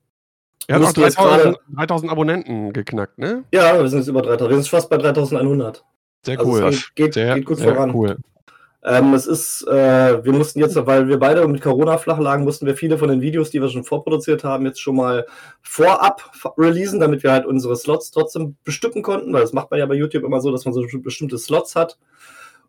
Er 0.66 0.76
hat 0.76 0.82
auch 0.82 0.86
Musst 0.86 0.96
du 0.96 1.00
jetzt 1.02 1.18
3000, 1.18 1.58
3000 1.76 2.10
Abonnenten 2.10 2.72
geknackt, 2.72 3.18
ne? 3.18 3.44
Ja, 3.52 3.78
wir 3.78 3.88
sind 3.88 3.98
jetzt 4.00 4.08
über 4.08 4.22
3000. 4.22 4.50
Wir 4.50 4.56
sind 4.56 4.68
fast 4.68 4.88
bei 4.90 4.96
3100. 4.96 5.84
Sehr 6.24 6.38
Also 6.38 6.50
cool. 6.50 6.62
es 6.68 6.94
geht, 6.94 7.14
sehr, 7.14 7.34
geht 7.36 7.44
gut 7.46 7.58
sehr 7.58 7.74
voran. 7.74 7.94
cool. 7.94 8.16
Ähm, 8.86 9.14
es 9.14 9.26
ist, 9.26 9.66
äh, 9.66 10.24
wir 10.24 10.32
mussten 10.32 10.60
jetzt, 10.60 10.76
weil 10.86 11.08
wir 11.08 11.18
beide 11.18 11.46
mit 11.48 11.60
Corona 11.60 11.98
flach 11.98 12.20
lagen, 12.20 12.44
mussten 12.44 12.66
wir 12.66 12.76
viele 12.76 12.98
von 12.98 13.08
den 13.08 13.20
Videos, 13.20 13.50
die 13.50 13.60
wir 13.60 13.68
schon 13.68 13.82
vorproduziert 13.82 14.44
haben, 14.44 14.64
jetzt 14.64 14.80
schon 14.80 14.94
mal 14.94 15.26
vorab 15.60 16.30
releasen, 16.56 17.00
damit 17.00 17.24
wir 17.24 17.32
halt 17.32 17.46
unsere 17.46 17.74
Slots 17.74 18.12
trotzdem 18.12 18.56
bestücken 18.62 19.02
konnten, 19.02 19.32
weil 19.32 19.40
das 19.40 19.52
macht 19.52 19.72
man 19.72 19.80
ja 19.80 19.86
bei 19.86 19.96
YouTube 19.96 20.22
immer 20.22 20.40
so, 20.40 20.52
dass 20.52 20.64
man 20.64 20.72
so 20.72 20.86
bestimmte 21.00 21.36
Slots 21.36 21.74
hat. 21.74 21.98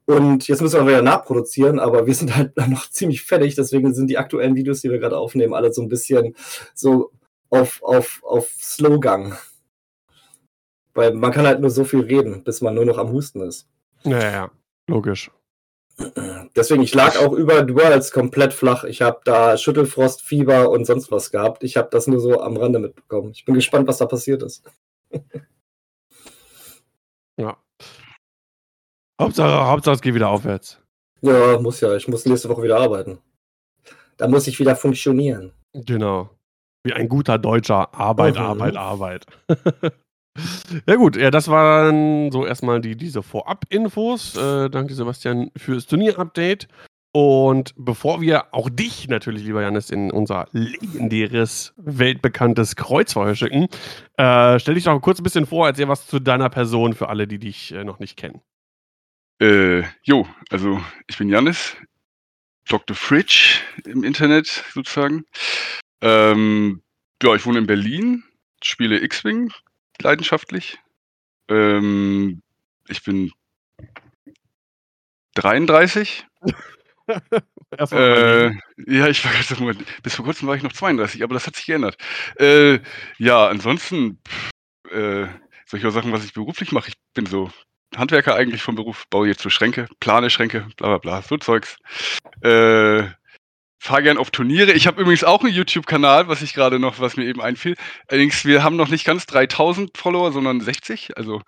Und 0.05 0.47
jetzt 0.47 0.63
müssen 0.63 0.79
wir 0.79 0.87
wieder 0.87 1.03
nachproduzieren, 1.03 1.77
aber 1.79 2.07
wir 2.07 2.15
sind 2.15 2.35
halt 2.35 2.57
noch 2.67 2.89
ziemlich 2.89 3.21
fertig, 3.21 3.53
deswegen 3.53 3.93
sind 3.93 4.09
die 4.09 4.17
aktuellen 4.17 4.55
Videos, 4.55 4.81
die 4.81 4.89
wir 4.89 4.97
gerade 4.97 5.19
aufnehmen, 5.19 5.53
alle 5.53 5.71
so 5.71 5.83
ein 5.83 5.89
bisschen 5.89 6.35
so 6.73 7.11
auf, 7.51 7.83
auf, 7.83 8.23
auf 8.23 8.47
Slowgang. 8.59 9.37
Weil 10.95 11.13
man 11.13 11.31
kann 11.31 11.45
halt 11.45 11.59
nur 11.59 11.69
so 11.69 11.83
viel 11.83 11.99
reden, 11.99 12.43
bis 12.43 12.61
man 12.61 12.73
nur 12.73 12.85
noch 12.85 12.97
am 12.97 13.11
Husten 13.11 13.41
ist. 13.41 13.67
Ja, 14.03 14.19
ja, 14.19 14.51
logisch. 14.87 15.29
Deswegen, 16.55 16.83
ich 16.83 16.93
lag 16.93 17.17
auch 17.17 17.33
über 17.33 17.63
Duals 17.63 18.11
komplett 18.11 18.53
flach. 18.53 18.83
Ich 18.83 19.01
habe 19.01 19.19
da 19.25 19.57
Schüttelfrost, 19.57 20.21
Fieber 20.21 20.69
und 20.69 20.85
sonst 20.85 21.11
was 21.11 21.31
gehabt. 21.31 21.63
Ich 21.63 21.77
habe 21.77 21.89
das 21.91 22.07
nur 22.07 22.19
so 22.19 22.41
am 22.41 22.57
Rande 22.57 22.79
mitbekommen. 22.79 23.31
Ich 23.31 23.45
bin 23.45 23.55
gespannt, 23.55 23.87
was 23.87 23.97
da 23.97 24.05
passiert 24.05 24.43
ist. 24.43 24.63
ja. 27.37 27.57
Hauptsache, 29.19 29.67
Hauptsache, 29.67 29.95
es 29.95 30.01
geht 30.01 30.13
wieder 30.13 30.29
aufwärts. 30.29 30.79
Ja, 31.21 31.59
muss 31.59 31.81
ja. 31.81 31.95
Ich 31.95 32.07
muss 32.07 32.25
nächste 32.25 32.49
Woche 32.49 32.63
wieder 32.63 32.79
arbeiten. 32.79 33.17
Da 34.17 34.27
muss 34.27 34.47
ich 34.47 34.59
wieder 34.59 34.75
funktionieren. 34.75 35.53
Genau. 35.73 36.29
Wie 36.83 36.93
ein 36.93 37.09
guter 37.09 37.37
Deutscher. 37.37 37.93
Arbeit, 37.93 38.35
mhm. 38.35 38.41
Arbeit, 38.41 38.75
Arbeit. 38.75 39.25
Ja 40.85 40.95
gut, 40.95 41.15
ja, 41.15 41.31
das 41.31 41.47
waren 41.47 42.31
so 42.31 42.45
erstmal 42.45 42.81
die, 42.81 42.95
diese 42.95 43.23
Vorab-Infos. 43.23 44.35
Äh, 44.37 44.69
danke 44.69 44.93
Sebastian 44.93 45.51
fürs 45.55 45.85
Turnier-Update. 45.87 46.67
Und 47.13 47.73
bevor 47.77 48.21
wir 48.21 48.53
auch 48.53 48.69
dich 48.69 49.07
natürlich, 49.07 49.43
lieber 49.43 49.61
Janis, 49.61 49.89
in 49.89 50.11
unser 50.11 50.47
legendäres, 50.51 51.73
weltbekanntes 51.77 52.75
Kreuzfeuer 52.75 53.33
schicken, 53.33 53.67
äh, 54.17 54.59
stell 54.59 54.75
dich 54.75 54.83
doch 54.83 54.99
kurz 55.01 55.19
ein 55.19 55.23
bisschen 55.23 55.47
vor, 55.47 55.67
erzähl 55.67 55.87
was 55.87 56.05
zu 56.05 56.19
deiner 56.19 56.49
Person 56.49 56.93
für 56.93 57.09
alle, 57.09 57.27
die 57.27 57.39
dich 57.39 57.71
äh, 57.71 57.83
noch 57.83 57.99
nicht 57.99 58.17
kennen. 58.17 58.41
Äh, 59.41 59.83
jo, 60.03 60.27
also 60.51 60.79
ich 61.07 61.17
bin 61.17 61.29
Janis, 61.29 61.75
Dr. 62.67 62.95
Fridge 62.95 63.61
im 63.85 64.03
Internet 64.03 64.63
sozusagen. 64.73 65.25
Ähm, 66.01 66.81
ja, 67.23 67.33
ich 67.33 67.45
wohne 67.45 67.59
in 67.59 67.67
Berlin, 67.67 68.23
spiele 68.61 69.01
X-Wing, 69.01 69.51
leidenschaftlich. 70.01 70.79
Ähm, 71.49 72.41
ich 72.87 73.03
bin 73.03 73.31
33. 75.35 76.25
äh, 77.91 78.45
ja, 78.49 79.07
ich 79.07 79.23
war 79.23 79.31
gerade 79.31 79.85
bis 80.03 80.15
vor 80.15 80.25
kurzem 80.25 80.47
war 80.47 80.55
ich 80.55 80.63
noch 80.63 80.73
32, 80.73 81.23
aber 81.23 81.33
das 81.33 81.47
hat 81.47 81.55
sich 81.55 81.65
geändert. 81.65 81.97
Äh, 82.39 82.79
ja, 83.17 83.47
ansonsten 83.47 84.19
pff, 84.27 84.51
äh, 84.91 85.27
soll 85.65 85.79
ich 85.79 85.85
auch 85.85 85.91
sagen, 85.91 86.11
was 86.11 86.25
ich 86.25 86.33
beruflich 86.33 86.71
mache? 86.71 86.89
Ich 86.89 86.95
bin 87.13 87.25
so 87.25 87.51
Handwerker 87.95 88.35
eigentlich 88.35 88.61
vom 88.61 88.75
Beruf, 88.75 89.05
baue 89.09 89.27
jetzt 89.27 89.41
so 89.41 89.49
Schränke, 89.49 89.87
plane 89.99 90.29
Schränke, 90.29 90.67
bla 90.77 90.87
bla 90.87 90.97
bla, 90.97 91.21
so 91.21 91.37
Zeugs. 91.37 91.77
Äh, 92.41 93.03
fahre 93.79 94.03
gern 94.03 94.17
auf 94.17 94.31
Turniere. 94.31 94.73
Ich 94.73 94.87
habe 94.87 95.01
übrigens 95.01 95.23
auch 95.23 95.43
einen 95.43 95.53
YouTube-Kanal, 95.53 96.27
was 96.27 96.41
ich 96.41 96.53
gerade 96.53 96.79
noch, 96.79 96.99
was 96.99 97.17
mir 97.17 97.25
eben 97.25 97.41
einfiel. 97.41 97.75
Allerdings, 98.07 98.45
wir 98.45 98.63
haben 98.63 98.75
noch 98.75 98.89
nicht 98.89 99.05
ganz 99.05 99.25
3000 99.25 99.97
Follower, 99.97 100.31
sondern 100.31 100.61
60. 100.61 101.17
Also 101.17 101.41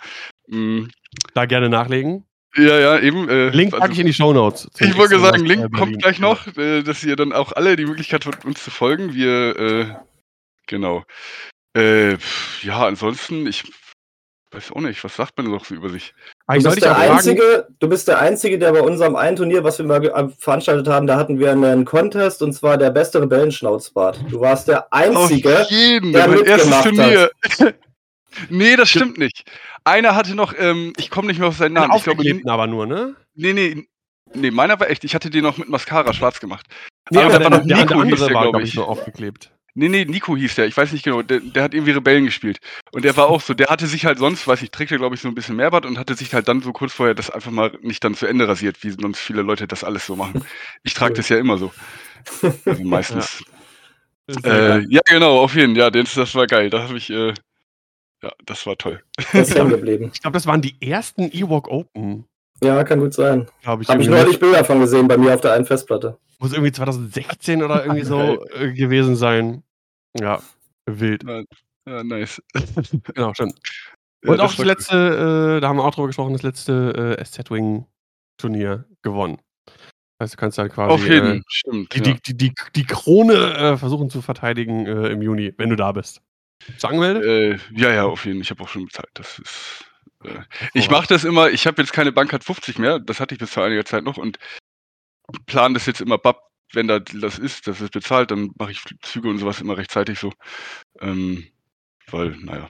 mh. 0.48 0.57
Mm. 0.57 0.91
da 1.33 1.45
gerne 1.45 1.69
nachlegen. 1.69 2.25
Ja, 2.55 2.79
ja, 2.79 3.00
eben. 3.00 3.29
Äh, 3.29 3.50
Link 3.50 3.71
packe 3.71 3.83
also, 3.83 3.93
ich 3.93 4.00
in 4.00 4.07
die 4.07 4.13
Show 4.13 4.33
Notes. 4.33 4.69
Ich 4.79 4.98
wollte 4.98 5.19
sagen, 5.19 5.45
Link 5.45 5.65
äh, 5.65 5.69
kommt 5.69 6.01
gleich 6.01 6.19
noch, 6.19 6.48
äh, 6.57 6.81
dass 6.81 7.03
ihr 7.03 7.15
dann 7.15 7.31
auch 7.31 7.51
alle 7.51 7.75
die 7.75 7.86
Möglichkeit 7.86 8.25
habt, 8.25 8.43
uns 8.43 8.63
zu 8.63 8.71
folgen. 8.71 9.13
Wir, 9.13 9.55
äh, 9.59 9.95
genau. 10.65 11.03
Äh, 11.75 12.17
ja, 12.63 12.88
ansonsten, 12.88 13.45
ich 13.45 13.63
weiß 14.51 14.72
auch 14.72 14.82
nicht, 14.82 15.03
was 15.03 15.15
sagt 15.15 15.38
man 15.38 15.50
noch 15.50 15.65
so 15.65 15.75
über 15.75 15.89
sich? 15.89 16.13
Ah, 16.48 16.58
du 16.58 16.63
bist, 16.63 16.82
der 16.82 16.98
Einzige, 16.98 17.68
du 17.79 17.88
bist 17.88 18.08
der 18.08 18.20
Einzige, 18.20 18.58
der 18.58 18.72
bei 18.72 18.82
unserem 18.82 19.15
einen 19.15 19.36
Turnier, 19.36 19.63
was 19.63 19.77
wir 19.77 19.86
mal 19.86 20.03
äh, 20.03 20.29
veranstaltet 20.38 20.88
haben, 20.88 21.08
da 21.08 21.18
hatten 21.18 21.39
wir 21.39 21.51
einen 21.51 21.86
Contest 21.86 22.41
und 22.41 22.53
zwar 22.53 22.77
der 22.77 22.89
beste 22.89 23.22
Rebellenschnauzbart. 23.22 24.20
Du 24.29 24.41
warst 24.41 24.68
der 24.68 24.91
Einzige, 24.91 25.62
Auf 25.62 25.70
jeden, 25.70 26.13
der 26.13 26.27
mein 26.27 26.44
erstes 26.44 26.82
Turnier. 26.82 27.32
Hat. 27.60 27.75
nee, 28.50 28.75
das 28.75 28.89
stimmt 28.89 29.18
nicht. 29.18 29.44
Einer 29.84 30.15
hatte 30.15 30.36
noch, 30.36 30.53
ähm, 30.58 30.94
ich 30.98 31.10
komme 31.10 31.27
nicht 31.27 31.39
mehr 31.39 31.50
auf 31.50 31.58
seinen 31.58 31.74
Namen. 31.74 31.94
Ich 31.96 32.03
glaube, 32.03 32.24
aber 32.46 32.68
nur, 32.68 32.86
ne? 32.86 33.15
Nee, 33.36 33.53
nee, 33.53 33.88
nee, 34.34 34.51
meiner 34.51 34.79
war 34.79 34.89
echt. 34.89 35.03
Ich 35.03 35.15
hatte 35.15 35.29
den 35.29 35.44
noch 35.44 35.58
mit 35.58 35.70
Mascara 35.70 36.13
schwarz 36.13 36.39
gemacht. 36.39 36.65
Nee, 37.12 37.20
aber, 37.20 37.39
der, 37.39 37.44
war 37.44 37.50
noch 37.60 37.65
der, 37.65 37.77
Nico, 37.77 37.94
der 37.94 38.01
andere 38.01 38.27
der, 38.27 38.36
war, 38.36 38.44
glaube 38.44 38.63
ich, 38.63 38.74
nur 38.75 38.88
aufgeklebt. 38.88 39.51
Nee, 39.79 39.88
nee, 39.88 40.03
Nico 40.03 40.36
hieß 40.36 40.55
der. 40.55 40.65
Ich 40.65 40.75
weiß 40.75 40.91
nicht 40.91 41.05
genau. 41.05 41.21
Der, 41.21 41.39
der, 41.39 41.63
hat 41.63 41.74
irgendwie 41.74 41.91
Rebellen 41.91 42.25
gespielt. 42.25 42.59
Und 42.91 43.05
der 43.05 43.15
war 43.15 43.27
auch 43.27 43.39
so. 43.39 43.53
Der 43.53 43.67
hatte 43.67 43.88
sich 43.88 44.05
halt 44.05 44.17
sonst, 44.17 44.45
weiß 44.45 44.62
ich, 44.62 44.71
trägt 44.71 44.91
er, 44.91 44.98
glaube 44.98 45.15
ich, 45.15 45.21
so 45.21 45.29
ein 45.29 45.36
bisschen 45.36 45.55
mehr 45.55 45.71
Bart 45.71 45.86
und 45.86 45.98
hatte 45.98 46.15
sich 46.15 46.33
halt 46.33 46.50
dann 46.50 46.62
so 46.62 46.74
kurz 46.74 46.91
vorher 46.91 47.15
das 47.15 47.29
einfach 47.29 47.51
mal 47.51 47.71
nicht 47.81 48.03
dann 48.03 48.13
zu 48.13 48.25
Ende 48.25 48.45
rasiert, 48.45 48.83
wie 48.83 48.91
sonst 48.91 49.19
viele 49.19 49.41
Leute 49.41 49.67
das 49.67 49.86
alles 49.86 50.05
so 50.05 50.17
machen. 50.17 50.43
Ich 50.83 50.95
trage 50.95 51.13
das 51.15 51.29
ja 51.29 51.38
immer 51.38 51.57
so. 51.57 51.71
Also 52.65 52.83
meistens. 52.83 53.43
Ja. 54.43 54.75
Äh, 54.75 54.86
ja, 54.89 55.01
genau, 55.05 55.39
auf 55.39 55.55
jeden 55.55 55.74
Fall. 55.75 55.86
Ja, 55.86 55.89
das, 55.89 56.36
war 56.36 56.45
geil. 56.45 56.69
Da 56.69 56.83
habe 56.83 57.00
ich. 57.00 57.09
Äh, 57.09 57.33
ja, 58.21 58.31
das 58.45 58.63
war 58.67 58.77
toll. 58.77 59.01
Das 59.17 59.50
ist 59.50 59.55
hängen 59.55 59.71
geblieben. 59.71 60.12
Ich 60.13 60.21
glaube, 60.21 60.36
das 60.36 60.45
waren 60.45 60.62
die 60.62 60.75
ersten 60.79 61.31
Ewok 61.31 61.67
Open. 61.67 62.25
Ja, 62.62 62.83
kann 62.83 63.00
gut 63.00 63.15
sein. 63.15 63.48
Habe 63.65 63.81
ich, 63.81 63.89
hab 63.89 64.00
ich 64.00 64.07
neulich 64.07 64.39
Bilder 64.39 64.63
von 64.63 64.79
gesehen 64.79 65.07
bei 65.07 65.17
mir 65.17 65.33
auf 65.33 65.41
der 65.41 65.53
einen 65.53 65.65
Festplatte. 65.65 66.19
Muss 66.38 66.53
irgendwie 66.53 66.71
2016 66.71 67.63
oder 67.63 67.83
irgendwie 67.86 68.05
so 68.05 68.45
äh, 68.53 68.71
gewesen 68.74 69.15
sein. 69.15 69.63
Ja, 70.17 70.41
wild. 70.85 71.23
Ja, 71.23 71.43
ja 71.87 72.03
nice. 72.03 72.41
genau, 73.13 73.33
stimmt. 73.33 73.59
Und 74.25 74.37
ja, 74.37 74.43
auch 74.43 74.53
das 74.53 74.65
letzte, 74.65 75.57
äh, 75.57 75.61
da 75.61 75.69
haben 75.69 75.77
wir 75.77 75.85
auch 75.85 75.95
drüber 75.95 76.07
gesprochen, 76.07 76.33
das 76.33 76.43
letzte 76.43 77.17
äh, 77.17 77.23
SZ-Wing-Turnier 77.23 78.85
gewonnen. 79.01 79.41
Das 80.17 80.25
heißt, 80.25 80.33
du 80.33 80.37
kannst 80.37 80.57
dann 80.57 80.69
quasi 80.69 80.93
Auf 80.93 81.07
jeden, 81.07 81.37
äh, 81.37 81.41
stimmt, 81.47 81.95
die, 81.95 82.09
ja. 82.09 82.17
die, 82.25 82.37
die, 82.37 82.53
die, 82.75 82.83
Krone 82.83 83.53
äh, 83.53 83.77
versuchen 83.77 84.09
zu 84.09 84.21
verteidigen 84.21 84.85
äh, 84.85 85.07
im 85.07 85.21
Juni, 85.21 85.53
wenn 85.57 85.69
du 85.69 85.77
da 85.77 85.93
bist. 85.93 86.21
Bist 86.65 86.83
du 86.83 86.87
angemeldet? 86.89 87.23
Äh, 87.23 87.79
ja, 87.79 87.93
ja, 87.93 88.03
auf 88.03 88.25
jeden 88.25 88.39
Fall. 88.39 88.41
Ich 88.41 88.51
habe 88.51 88.63
auch 88.63 88.67
schon 88.67 88.85
bezahlt. 88.85 89.09
Das 89.13 89.39
ist. 89.39 89.85
Ich 90.73 90.89
mache 90.89 91.07
das 91.07 91.23
immer, 91.23 91.49
ich 91.49 91.65
habe 91.65 91.81
jetzt 91.81 91.93
keine 91.93 92.11
Bankkarte 92.11 92.45
50 92.45 92.77
mehr, 92.77 92.99
das 92.99 93.21
hatte 93.21 93.35
ich 93.35 93.39
bis 93.39 93.53
vor 93.53 93.63
einiger 93.63 93.85
Zeit 93.85 94.03
noch 94.03 94.17
und 94.17 94.37
plane 95.45 95.75
das 95.75 95.85
jetzt 95.85 96.01
immer 96.01 96.17
bab, 96.17 96.49
wenn 96.73 96.88
da 96.88 96.99
das 96.99 97.39
ist, 97.39 97.67
das 97.67 97.81
ist 97.81 97.91
bezahlt, 97.91 98.31
dann 98.31 98.51
mache 98.57 98.71
ich 98.71 98.83
Züge 99.01 99.29
und 99.29 99.39
sowas 99.39 99.61
immer 99.61 99.77
rechtzeitig 99.77 100.19
so. 100.19 100.31
Ähm, 100.99 101.47
weil, 102.07 102.31
naja, 102.38 102.69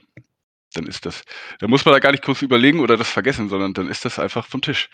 dann 0.74 0.86
ist 0.86 1.06
das. 1.06 1.22
Da 1.58 1.68
muss 1.68 1.84
man 1.84 1.92
da 1.92 1.98
gar 1.98 2.12
nicht 2.12 2.24
kurz 2.24 2.42
überlegen 2.42 2.80
oder 2.80 2.96
das 2.96 3.10
vergessen, 3.10 3.48
sondern 3.48 3.74
dann 3.74 3.88
ist 3.88 4.04
das 4.04 4.18
einfach 4.18 4.46
vom 4.46 4.60
Tisch. 4.60 4.90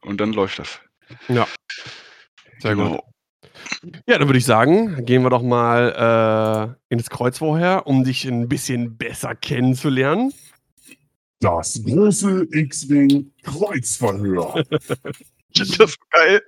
Und 0.00 0.20
dann 0.20 0.32
läuft 0.32 0.58
das. 0.58 0.80
Ja. 1.28 1.46
Sehr 2.58 2.74
genau. 2.74 2.96
gut. 2.96 3.00
Ja, 4.06 4.18
dann 4.18 4.28
würde 4.28 4.38
ich 4.38 4.44
sagen, 4.44 5.04
gehen 5.04 5.22
wir 5.22 5.30
doch 5.30 5.42
mal 5.42 6.76
äh, 6.90 6.94
ins 6.94 7.10
Kreuz 7.10 7.38
vorher, 7.38 7.86
um 7.86 8.04
dich 8.04 8.24
ein 8.26 8.48
bisschen 8.48 8.96
besser 8.96 9.34
kennenzulernen. 9.34 10.32
Das 11.40 11.82
große 11.84 12.48
X-Wing 12.50 13.32
Kreuzverhör. 13.42 14.64
Das 15.54 15.70
ist 15.70 15.98
geil. 16.10 16.42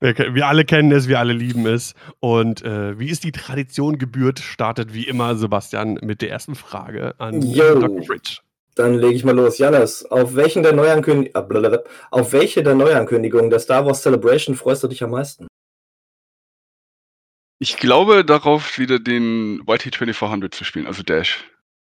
wir, 0.00 0.46
alle 0.46 0.64
kennen 0.64 0.90
es, 0.92 1.08
wir 1.08 1.18
alle 1.18 1.32
lieben 1.32 1.66
es. 1.66 1.94
Und 2.20 2.62
äh, 2.62 2.98
wie 2.98 3.10
es 3.10 3.20
die 3.20 3.32
Tradition 3.32 3.98
gebührt, 3.98 4.38
startet 4.38 4.94
wie 4.94 5.06
immer 5.06 5.36
Sebastian 5.36 5.98
mit 6.02 6.22
der 6.22 6.30
ersten 6.30 6.54
Frage 6.54 7.14
an 7.18 7.42
Yo. 7.42 7.78
Dr. 7.78 8.02
Fridge. 8.02 8.38
Dann 8.74 8.94
lege 8.94 9.14
ich 9.14 9.24
mal 9.24 9.36
los. 9.36 9.58
Janis, 9.58 10.04
auf, 10.06 10.34
welchen 10.34 10.62
der 10.62 10.72
Neuankündig 10.72 11.34
äh, 11.34 11.78
auf 12.10 12.32
welche 12.32 12.62
der 12.62 12.74
Neuankündigungen 12.74 13.50
der 13.50 13.60
Star 13.60 13.86
Wars 13.86 14.02
Celebration 14.02 14.56
freust 14.56 14.82
du 14.82 14.88
dich 14.88 15.02
am 15.04 15.10
meisten? 15.10 15.46
Ich 17.60 17.76
glaube 17.76 18.24
darauf, 18.24 18.78
wieder 18.78 18.98
den 18.98 19.62
YT2400 19.62 20.50
zu 20.50 20.64
spielen, 20.64 20.86
also 20.86 21.02
Dash. 21.02 21.44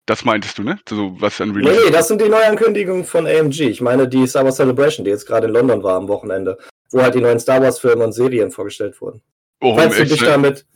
Das 0.07 0.25
meintest 0.25 0.59
du, 0.59 0.65
ne? 0.65 0.79
So 0.89 1.21
was 1.21 1.41
an 1.41 1.53
Release. 1.53 1.73
Nee, 1.73 1.87
nee, 1.87 1.93
das 1.93 2.09
sind 2.09 2.21
die 2.21 2.29
Neuankündigungen 2.29 3.05
von 3.05 3.27
AMG. 3.27 3.61
Ich 3.61 3.81
meine 3.81 4.09
die 4.09 4.27
Star 4.27 4.45
Wars 4.45 4.57
Celebration, 4.57 5.05
die 5.05 5.11
jetzt 5.11 5.27
gerade 5.27 5.47
in 5.47 5.53
London 5.53 5.83
war 5.83 5.97
am 5.97 6.09
Wochenende, 6.09 6.59
wo 6.91 7.01
halt 7.01 7.15
die 7.15 7.21
neuen 7.21 7.39
Star 7.39 7.63
Wars 7.63 7.79
Filme 7.79 8.05
und 8.05 8.13
Serien 8.13 8.51
vorgestellt 8.51 9.01
wurden. 9.01 9.23
Oh, 9.61 9.77
Falls 9.77 9.97
du 9.97 10.05
dich 10.05 10.21
ne? 10.21 10.27
damit 10.27 10.67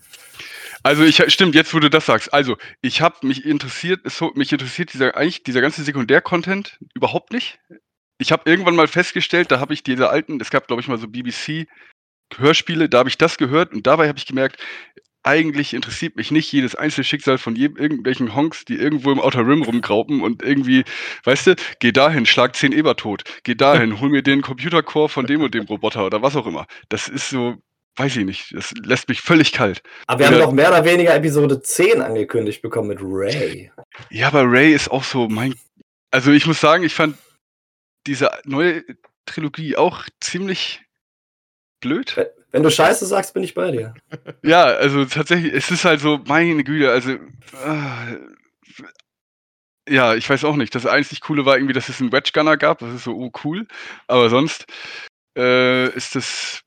also 0.87 1.03
ich 1.03 1.21
stimmt, 1.33 1.57
jetzt 1.57 1.75
wo 1.75 1.81
du 1.81 1.91
das 1.91 2.07
sagst. 2.07 2.33
Also, 2.33 2.57
ich 2.81 3.01
habe 3.01 3.27
mich 3.27 3.45
interessiert, 3.45 4.09
so, 4.09 4.31
mich 4.37 4.53
interessiert 4.53 4.93
dieser 4.93 5.17
eigentlich 5.17 5.43
dieser 5.43 5.61
ganze 5.61 5.83
Sekundär-Content 5.83 6.79
überhaupt 6.95 7.33
nicht. 7.33 7.59
Ich 8.19 8.31
habe 8.31 8.49
irgendwann 8.49 8.77
mal 8.77 8.87
festgestellt, 8.87 9.51
da 9.51 9.59
habe 9.59 9.75
ich 9.75 9.83
diese 9.83 10.11
alten, 10.11 10.41
es 10.41 10.51
gab 10.51 10.69
glaube 10.69 10.81
ich 10.81 10.87
mal 10.87 10.99
so 10.99 11.09
BBC 11.09 11.67
Hörspiele, 12.37 12.89
da 12.89 12.99
habe 12.99 13.09
ich 13.09 13.19
das 13.19 13.37
gehört 13.37 13.73
und 13.73 13.85
dabei 13.85 14.07
habe 14.07 14.19
ich 14.19 14.27
gemerkt, 14.27 14.61
eigentlich 15.27 15.75
interessiert 15.75 16.17
mich 16.17 16.31
nicht 16.31 16.51
jedes 16.53 16.75
einzelne 16.75 17.05
Schicksal 17.05 17.39
von 17.39 17.57
jedem, 17.57 17.77
irgendwelchen 17.77 18.35
Honks, 18.35 18.65
die 18.65 18.77
irgendwo 18.77 19.11
im 19.11 19.21
Outer 19.21 19.47
Rim 19.47 19.63
rumgraupen 19.63 20.23
und 20.23 20.43
irgendwie, 20.43 20.85
weißt 21.25 21.49
du, 21.49 21.57
geh 21.81 21.93
dahin, 21.93 22.27
schlag 22.27 22.55
10 22.55 22.73
Eber 22.73 22.97
tot, 22.97 23.25
geh 23.43 23.55
dahin, 23.55 24.01
hol 24.01 24.09
mir 24.09 24.23
den 24.23 24.43
Computercore 24.43 25.09
von 25.09 25.27
dem 25.27 25.43
und 25.43 25.55
dem 25.55 25.65
Roboter 25.65 26.07
oder 26.07 26.23
was 26.23 26.37
auch 26.37 26.47
immer. 26.47 26.67
Das 26.89 27.09
ist 27.09 27.31
so, 27.31 27.57
weiß 27.97 28.17
ich 28.17 28.25
nicht, 28.25 28.55
das 28.55 28.73
lässt 28.83 29.09
mich 29.09 29.21
völlig 29.21 29.53
kalt. 29.53 29.83
Aber 30.07 30.21
wir 30.21 30.27
haben 30.29 30.39
doch 30.39 30.53
mehr 30.53 30.69
oder 30.69 30.85
weniger 30.85 31.15
Episode 31.15 31.61
10 31.61 32.03
angekündigt 32.03 32.63
bekommen 32.63 32.89
mit 32.89 32.99
Ray. 33.03 33.73
Ja, 34.11 34.29
aber 34.29 34.45
Ray 34.45 34.73
ist 34.73 34.91
auch 34.91 35.05
so 35.05 35.29
mein, 35.29 35.55
also 36.13 36.31
ich 36.31 36.47
muss 36.47 36.61
sagen, 36.61 36.85
ich 36.85 36.95
fand 36.95 37.19
diese 38.07 38.31
neue 38.45 38.85
Trilogie 39.27 39.77
auch 39.77 40.05
ziemlich 40.21 40.83
blöd. 41.81 42.17
Wenn 42.53 42.63
du 42.63 42.71
Scheiße 42.71 43.07
sagst, 43.07 43.35
bin 43.35 43.43
ich 43.43 43.55
bei 43.55 43.71
dir. 43.71 43.95
Ja, 44.43 44.65
also 44.65 45.05
tatsächlich, 45.05 45.53
es 45.53 45.71
ist 45.71 45.85
halt 45.85 46.01
so, 46.01 46.21
meine 46.27 46.63
Güte, 46.63 46.91
also 46.91 47.13
äh, 47.13 48.17
ja, 49.89 50.15
ich 50.15 50.29
weiß 50.29 50.45
auch 50.45 50.57
nicht. 50.57 50.75
Das 50.75 50.87
einzig 50.87 51.21
Coole 51.21 51.45
war 51.45 51.57
irgendwie, 51.57 51.73
dass 51.73 51.89
es 51.89 52.01
einen 52.01 52.13
Wedge 52.13 52.31
Gunner 52.33 52.57
gab. 52.57 52.79
Das 52.81 52.93
ist 52.93 53.05
so, 53.05 53.13
oh 53.13 53.31
cool. 53.45 53.67
Aber 54.09 54.29
sonst 54.31 54.67
äh, 55.37 55.89
ist 55.95 56.15
das. 56.15 56.63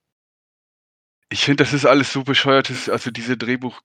Ich 1.31 1.43
finde, 1.43 1.63
das 1.63 1.73
ist 1.73 1.85
alles 1.85 2.11
so 2.11 2.23
bescheuertes, 2.23 2.89
also 2.89 3.11
diese 3.11 3.37
Drehbuch, 3.37 3.81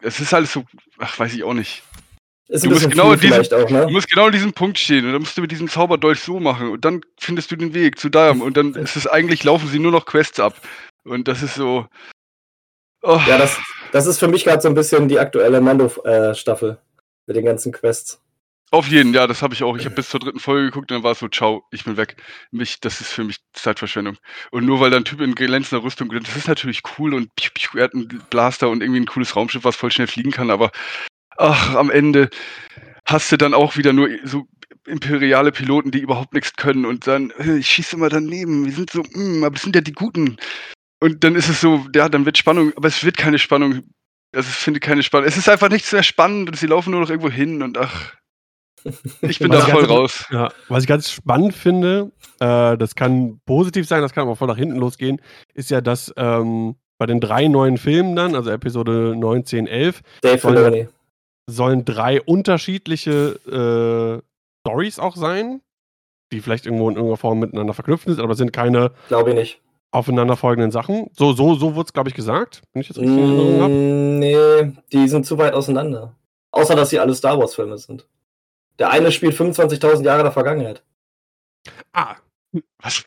es 0.00 0.20
ist 0.20 0.32
alles 0.32 0.52
so, 0.52 0.64
ach, 0.98 1.18
weiß 1.18 1.34
ich 1.34 1.42
auch 1.42 1.54
nicht. 1.54 1.82
Ist 2.46 2.64
du, 2.64 2.70
musst 2.70 2.88
genau 2.88 3.16
diesem, 3.16 3.40
auch, 3.40 3.68
ne? 3.68 3.86
du 3.86 3.92
musst 3.92 4.08
genau 4.08 4.26
an 4.26 4.32
diesem 4.32 4.52
Punkt 4.52 4.78
stehen 4.78 5.04
und 5.04 5.12
dann 5.12 5.22
musst 5.22 5.36
du 5.36 5.40
mit 5.40 5.50
diesem 5.50 5.68
Zauberdolch 5.68 6.20
so 6.20 6.38
machen 6.38 6.68
und 6.68 6.84
dann 6.84 7.00
findest 7.18 7.50
du 7.50 7.56
den 7.56 7.74
Weg 7.74 7.98
zu 7.98 8.10
Darm 8.10 8.42
und 8.42 8.56
dann 8.56 8.74
ist 8.74 8.94
es 8.94 9.08
eigentlich, 9.08 9.42
laufen 9.42 9.66
sie 9.66 9.80
nur 9.80 9.90
noch 9.90 10.06
Quests 10.06 10.38
ab. 10.38 10.54
Und 11.04 11.28
das 11.28 11.42
ist 11.42 11.54
so. 11.54 11.86
Oh. 13.02 13.20
Ja, 13.26 13.38
das, 13.38 13.58
das 13.92 14.06
ist 14.06 14.18
für 14.18 14.28
mich 14.28 14.44
gerade 14.44 14.62
so 14.62 14.68
ein 14.68 14.74
bisschen 14.74 15.08
die 15.08 15.18
aktuelle 15.18 15.60
Mando-Staffel 15.60 16.78
mit 17.26 17.36
den 17.36 17.44
ganzen 17.44 17.72
Quests. 17.72 18.20
Auf 18.70 18.88
jeden, 18.88 19.14
ja, 19.14 19.26
das 19.26 19.42
habe 19.42 19.54
ich 19.54 19.62
auch. 19.62 19.76
Ich 19.76 19.84
habe 19.84 19.94
bis 19.94 20.08
zur 20.08 20.18
dritten 20.18 20.40
Folge 20.40 20.66
geguckt 20.66 20.90
und 20.90 20.96
dann 20.96 21.04
war 21.04 21.12
es 21.12 21.20
so, 21.20 21.28
ciao, 21.28 21.64
ich 21.70 21.84
bin 21.84 21.96
weg. 21.96 22.16
Mich, 22.50 22.80
das 22.80 23.00
ist 23.00 23.12
für 23.12 23.22
mich 23.22 23.36
Zeitverschwendung. 23.52 24.16
Und 24.50 24.64
nur 24.64 24.80
weil 24.80 24.90
da 24.90 24.96
ein 24.96 25.04
Typ 25.04 25.20
in 25.20 25.34
glänzender 25.34 25.84
Rüstung, 25.84 26.08
das 26.08 26.34
ist 26.34 26.48
natürlich 26.48 26.82
cool 26.98 27.14
und 27.14 27.32
piu, 27.36 27.50
piu, 27.54 27.78
er 27.78 27.84
hat 27.84 27.94
einen 27.94 28.22
Blaster 28.30 28.68
und 28.70 28.82
irgendwie 28.82 29.00
ein 29.00 29.06
cooles 29.06 29.36
Raumschiff, 29.36 29.62
was 29.62 29.76
voll 29.76 29.92
schnell 29.92 30.08
fliegen 30.08 30.32
kann, 30.32 30.50
aber 30.50 30.72
ach, 31.36 31.74
am 31.76 31.90
Ende 31.90 32.30
hast 33.06 33.30
du 33.30 33.36
dann 33.36 33.54
auch 33.54 33.76
wieder 33.76 33.92
nur 33.92 34.08
so 34.24 34.48
imperiale 34.86 35.52
Piloten, 35.52 35.90
die 35.90 36.00
überhaupt 36.00 36.34
nichts 36.34 36.54
können 36.56 36.84
und 36.84 37.06
dann, 37.06 37.30
äh, 37.38 37.58
ich 37.58 37.68
schieße 37.68 37.96
immer 37.96 38.08
daneben, 38.08 38.66
wir 38.66 38.72
sind 38.72 38.90
so, 38.90 39.02
mm, 39.02 39.44
aber 39.44 39.54
das 39.54 39.62
sind 39.62 39.74
ja 39.76 39.82
die 39.82 39.92
Guten. 39.92 40.36
Und 41.04 41.22
dann 41.22 41.34
ist 41.34 41.50
es 41.50 41.60
so, 41.60 41.84
ja, 41.94 42.08
dann 42.08 42.24
wird 42.24 42.38
Spannung, 42.38 42.72
aber 42.76 42.88
es 42.88 43.04
wird 43.04 43.18
keine 43.18 43.38
Spannung. 43.38 43.82
Also 44.34 44.48
ich 44.48 44.56
finde 44.56 44.80
keine 44.80 45.02
Spannung. 45.02 45.28
Es 45.28 45.36
ist 45.36 45.50
einfach 45.50 45.68
nicht 45.68 45.84
sehr 45.84 46.02
spannend 46.02 46.48
und 46.48 46.56
sie 46.56 46.66
laufen 46.66 46.92
nur 46.92 47.02
noch 47.02 47.10
irgendwo 47.10 47.28
hin 47.28 47.62
und 47.62 47.76
ach, 47.76 48.14
ich 49.20 49.38
bin 49.38 49.50
da 49.50 49.60
voll 49.60 49.84
raus. 49.84 50.24
Ja, 50.30 50.50
was 50.68 50.84
ich 50.84 50.88
ganz 50.88 51.10
spannend 51.10 51.52
finde, 51.52 52.10
äh, 52.40 52.78
das 52.78 52.94
kann 52.94 53.38
positiv 53.44 53.86
sein, 53.86 54.00
das 54.00 54.14
kann 54.14 54.22
aber 54.22 54.34
voll 54.34 54.48
nach 54.48 54.56
hinten 54.56 54.76
losgehen, 54.76 55.20
ist 55.52 55.68
ja, 55.68 55.82
dass 55.82 56.10
ähm, 56.16 56.76
bei 56.96 57.04
den 57.04 57.20
drei 57.20 57.48
neuen 57.48 57.76
Filmen 57.76 58.16
dann, 58.16 58.34
also 58.34 58.48
Episode 58.48 59.14
9, 59.14 59.44
10, 59.44 59.66
11, 59.66 60.00
sollen, 60.38 60.88
sollen, 61.50 61.84
drei 61.84 62.22
unterschiedliche 62.22 63.12
äh, 63.44 64.66
Stories 64.66 64.98
auch 64.98 65.16
sein, 65.16 65.60
die 66.32 66.40
vielleicht 66.40 66.64
irgendwo 66.64 66.88
in 66.88 66.96
irgendeiner 66.96 67.18
Form 67.18 67.40
miteinander 67.40 67.74
verknüpft 67.74 68.06
sind, 68.06 68.20
aber 68.20 68.34
sind 68.34 68.54
keine. 68.54 68.92
Glaube 69.08 69.32
ich 69.32 69.36
nicht. 69.36 69.63
Aufeinanderfolgenden 69.94 70.70
Sachen. 70.70 71.08
So, 71.12 71.32
so, 71.32 71.54
so 71.54 71.74
wurde 71.74 71.86
es, 71.86 71.92
glaube 71.92 72.08
ich, 72.08 72.14
gesagt. 72.14 72.62
Wenn 72.72 72.82
ich 72.82 72.88
jetzt 72.88 72.98
richtig 72.98 73.16
in 73.16 73.22
Erinnerung 73.22 73.60
habe. 73.62 73.72
Mm, 73.72 74.18
nee, 74.18 74.72
die 74.92 75.08
sind 75.08 75.24
zu 75.24 75.38
weit 75.38 75.54
auseinander. 75.54 76.16
Außer, 76.50 76.74
dass 76.74 76.90
sie 76.90 76.98
alle 76.98 77.14
Star 77.14 77.38
Wars-Filme 77.38 77.78
sind. 77.78 78.08
Der 78.78 78.90
eine 78.90 79.12
spielt 79.12 79.34
25.000 79.34 80.04
Jahre 80.04 80.24
der 80.24 80.32
Vergangenheit. 80.32 80.82
Ah. 81.92 82.16
Was? 82.82 83.04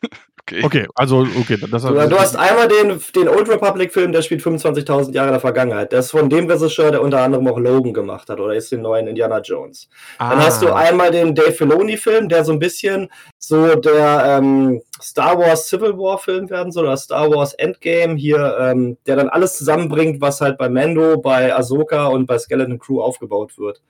Okay. 0.49 0.63
Okay, 0.63 0.88
also, 0.95 1.27
okay. 1.38 1.57
Das, 1.69 1.83
du, 1.83 1.93
du 1.93 2.17
hast 2.17 2.38
einmal 2.38 2.69
den, 2.69 3.01
den 3.13 3.27
Old 3.27 3.49
Republic-Film, 3.49 4.13
der 4.13 4.21
spielt 4.21 4.41
25.000 4.41 5.13
Jahre 5.13 5.27
in 5.27 5.33
der 5.33 5.41
Vergangenheit. 5.41 5.91
Der 5.91 5.99
ist 5.99 6.12
von 6.12 6.29
dem 6.29 6.49
Regisseur, 6.49 6.91
der 6.91 7.01
unter 7.01 7.21
anderem 7.21 7.45
auch 7.49 7.60
Logan 7.60 7.93
gemacht 7.93 8.29
hat 8.29 8.39
oder 8.39 8.55
ist 8.55 8.71
den 8.71 8.81
neuen 8.81 9.07
Indiana 9.07 9.39
Jones. 9.39 9.89
Ah. 10.17 10.29
Dann 10.29 10.39
hast 10.39 10.62
du 10.62 10.71
einmal 10.71 11.12
den 11.12 11.36
Dave 11.36 11.51
Filoni-Film, 11.51 12.29
der 12.29 12.45
so 12.45 12.53
ein 12.53 12.60
bisschen 12.60 13.10
so 13.38 13.75
der 13.75 14.38
ähm, 14.39 14.81
Star 15.01 15.38
Wars 15.38 15.67
Civil 15.67 15.97
War-Film 15.97 16.49
werden 16.49 16.71
soll 16.71 16.86
oder 16.86 16.95
Star 16.95 17.29
Wars 17.29 17.53
Endgame 17.53 18.15
hier, 18.15 18.57
ähm, 18.57 18.97
der 19.05 19.17
dann 19.17 19.27
alles 19.27 19.57
zusammenbringt, 19.57 20.21
was 20.21 20.39
halt 20.39 20.57
bei 20.57 20.69
Mando, 20.69 21.17
bei 21.17 21.53
Ahsoka 21.53 22.07
und 22.07 22.25
bei 22.25 22.39
Skeleton 22.39 22.79
Crew 22.79 23.01
aufgebaut 23.01 23.57
wird. 23.57 23.81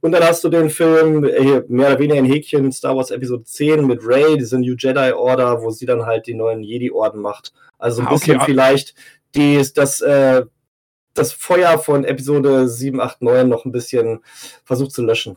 Und 0.00 0.12
dann 0.12 0.22
hast 0.22 0.44
du 0.44 0.48
den 0.48 0.70
Film, 0.70 1.24
äh, 1.24 1.62
mehr 1.68 1.88
oder 1.88 1.98
weniger 1.98 2.18
ein 2.18 2.24
Häkchen, 2.24 2.70
Star 2.70 2.96
Wars 2.96 3.10
Episode 3.10 3.44
10 3.44 3.86
mit 3.86 4.06
Rey, 4.06 4.36
diese 4.36 4.58
New 4.58 4.74
Jedi 4.78 5.12
Order, 5.12 5.62
wo 5.62 5.70
sie 5.70 5.86
dann 5.86 6.06
halt 6.06 6.26
die 6.26 6.34
neuen 6.34 6.62
Jedi-Orden 6.62 7.20
macht. 7.20 7.52
Also 7.78 8.02
ein 8.02 8.06
ah, 8.06 8.12
bisschen 8.12 8.36
okay. 8.36 8.44
vielleicht 8.46 8.94
die, 9.34 9.60
das, 9.74 10.00
äh, 10.00 10.44
das 11.14 11.32
Feuer 11.32 11.78
von 11.78 12.04
Episode 12.04 12.68
7, 12.68 13.00
8, 13.00 13.22
9 13.22 13.48
noch 13.48 13.64
ein 13.64 13.72
bisschen 13.72 14.20
versucht 14.64 14.92
zu 14.92 15.02
löschen. 15.02 15.36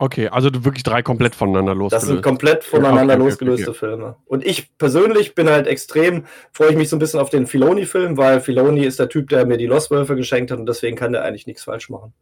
Okay, 0.00 0.28
also 0.28 0.64
wirklich 0.64 0.84
drei 0.84 1.02
komplett 1.02 1.34
voneinander 1.34 1.74
losgelöst. 1.74 2.02
Das 2.04 2.08
sind 2.08 2.22
komplett 2.22 2.62
voneinander 2.62 3.14
okay, 3.14 3.22
okay, 3.22 3.30
losgelöste 3.30 3.70
okay, 3.70 3.78
Filme. 3.78 4.16
Und 4.26 4.46
ich 4.46 4.76
persönlich 4.78 5.34
bin 5.34 5.48
halt 5.48 5.66
extrem, 5.66 6.26
freue 6.52 6.70
ich 6.70 6.76
mich 6.76 6.88
so 6.88 6.94
ein 6.94 7.00
bisschen 7.00 7.18
auf 7.18 7.30
den 7.30 7.48
Filoni-Film, 7.48 8.16
weil 8.16 8.40
Filoni 8.40 8.84
ist 8.84 9.00
der 9.00 9.08
Typ, 9.08 9.28
der 9.28 9.44
mir 9.44 9.56
die 9.56 9.66
Lost-Wölfe 9.66 10.14
geschenkt 10.14 10.52
hat 10.52 10.60
und 10.60 10.66
deswegen 10.66 10.96
kann 10.96 11.12
der 11.12 11.24
eigentlich 11.24 11.48
nichts 11.48 11.64
falsch 11.64 11.90
machen. 11.90 12.12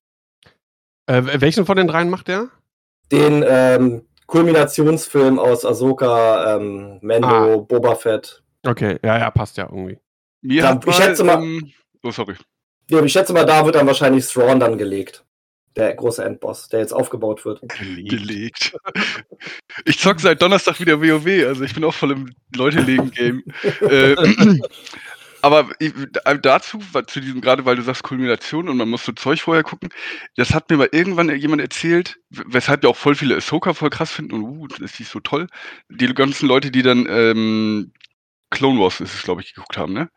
Äh, 1.06 1.40
welchen 1.40 1.66
von 1.66 1.76
den 1.76 1.86
dreien 1.86 2.10
macht 2.10 2.28
der? 2.28 2.48
Den 3.12 3.44
ähm, 3.46 4.02
Kulminationsfilm 4.26 5.38
aus 5.38 5.64
Ahsoka, 5.64 6.56
ähm, 6.56 6.98
Mando, 7.02 7.54
ah. 7.54 7.56
Boba 7.58 7.94
Fett. 7.94 8.42
Okay, 8.64 8.98
ja, 9.04 9.18
ja, 9.18 9.30
passt 9.30 9.56
ja 9.56 9.64
irgendwie. 9.64 9.98
Mir 10.42 10.62
da, 10.62 10.78
ich 10.78 10.86
mal, 10.86 10.92
schätze 10.92 11.24
mal. 11.24 11.42
Ähm, 11.42 11.72
oh, 12.02 12.10
sorry. 12.10 12.34
Ja, 12.90 13.02
ich 13.02 13.12
schätze 13.12 13.32
mal, 13.32 13.44
da 13.46 13.64
wird 13.64 13.76
dann 13.76 13.86
wahrscheinlich 13.86 14.26
Thrawn 14.26 14.60
dann 14.60 14.78
gelegt. 14.78 15.24
Der 15.76 15.94
große 15.94 16.24
Endboss, 16.24 16.68
der 16.68 16.80
jetzt 16.80 16.92
aufgebaut 16.92 17.44
wird. 17.44 17.60
Gelegt. 17.68 18.10
gelegt. 18.10 18.76
Ich 19.84 19.98
zock 19.98 20.20
seit 20.20 20.40
Donnerstag 20.40 20.80
wieder 20.80 21.02
WoW, 21.02 21.46
also 21.46 21.62
ich 21.62 21.74
bin 21.74 21.84
auch 21.84 21.92
voll 21.92 22.12
im 22.12 22.34
Leute-Legen-Game. 22.56 23.44
äh, 23.82 24.14
aber 25.46 25.70
dazu, 26.42 26.80
zu 27.06 27.20
diesem, 27.20 27.40
gerade 27.40 27.64
weil 27.64 27.76
du 27.76 27.82
sagst 27.82 28.02
Kulmination 28.02 28.68
und 28.68 28.76
man 28.76 28.88
muss 28.88 29.04
so 29.04 29.12
Zeug 29.12 29.40
vorher 29.40 29.62
gucken, 29.62 29.90
das 30.34 30.52
hat 30.52 30.68
mir 30.68 30.76
mal 30.76 30.88
irgendwann 30.90 31.34
jemand 31.36 31.62
erzählt, 31.62 32.18
weshalb 32.30 32.82
ja 32.82 32.90
auch 32.90 32.96
voll 32.96 33.14
viele 33.14 33.36
Ahsoka 33.36 33.72
voll 33.72 33.90
krass 33.90 34.10
finden 34.10 34.32
und 34.32 34.44
uh, 34.44 34.66
das 34.66 34.98
ist 34.98 35.10
so 35.10 35.20
toll. 35.20 35.46
Die 35.88 36.12
ganzen 36.14 36.48
Leute, 36.48 36.72
die 36.72 36.82
dann 36.82 37.06
ähm, 37.08 37.92
Clone 38.50 38.80
Wars 38.80 39.00
ist 39.00 39.14
es, 39.14 39.22
glaube 39.22 39.42
ich, 39.42 39.54
geguckt 39.54 39.76
haben, 39.76 39.92
ne? 39.92 40.10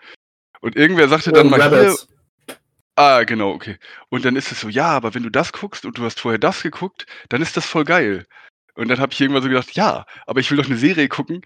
Und 0.62 0.76
irgendwer 0.76 1.08
sagte 1.08 1.32
dann 1.32 1.50
mal 1.50 1.70
hier, 1.70 1.96
Ah, 2.96 3.24
genau, 3.24 3.52
okay. 3.52 3.78
Und 4.10 4.26
dann 4.26 4.36
ist 4.36 4.52
es 4.52 4.60
so, 4.60 4.68
ja, 4.68 4.88
aber 4.88 5.14
wenn 5.14 5.24
du 5.24 5.30
das 5.30 5.54
guckst 5.54 5.86
und 5.86 5.98
du 5.98 6.04
hast 6.04 6.20
vorher 6.20 6.40
das 6.40 6.64
geguckt, 6.64 7.06
dann 7.30 7.42
ist 7.42 7.56
das 7.56 7.66
voll 7.66 7.86
geil. 7.86 8.26
Und 8.76 8.90
dann 8.90 9.00
habe 9.00 9.14
ich 9.14 9.22
irgendwann 9.22 9.44
so 9.44 9.50
gedacht, 9.50 9.72
ja, 9.72 10.06
aber 10.26 10.42
ich 10.42 10.52
will 10.52 10.58
doch 10.58 10.66
eine 10.66 10.78
Serie 10.78 11.08
gucken. 11.08 11.42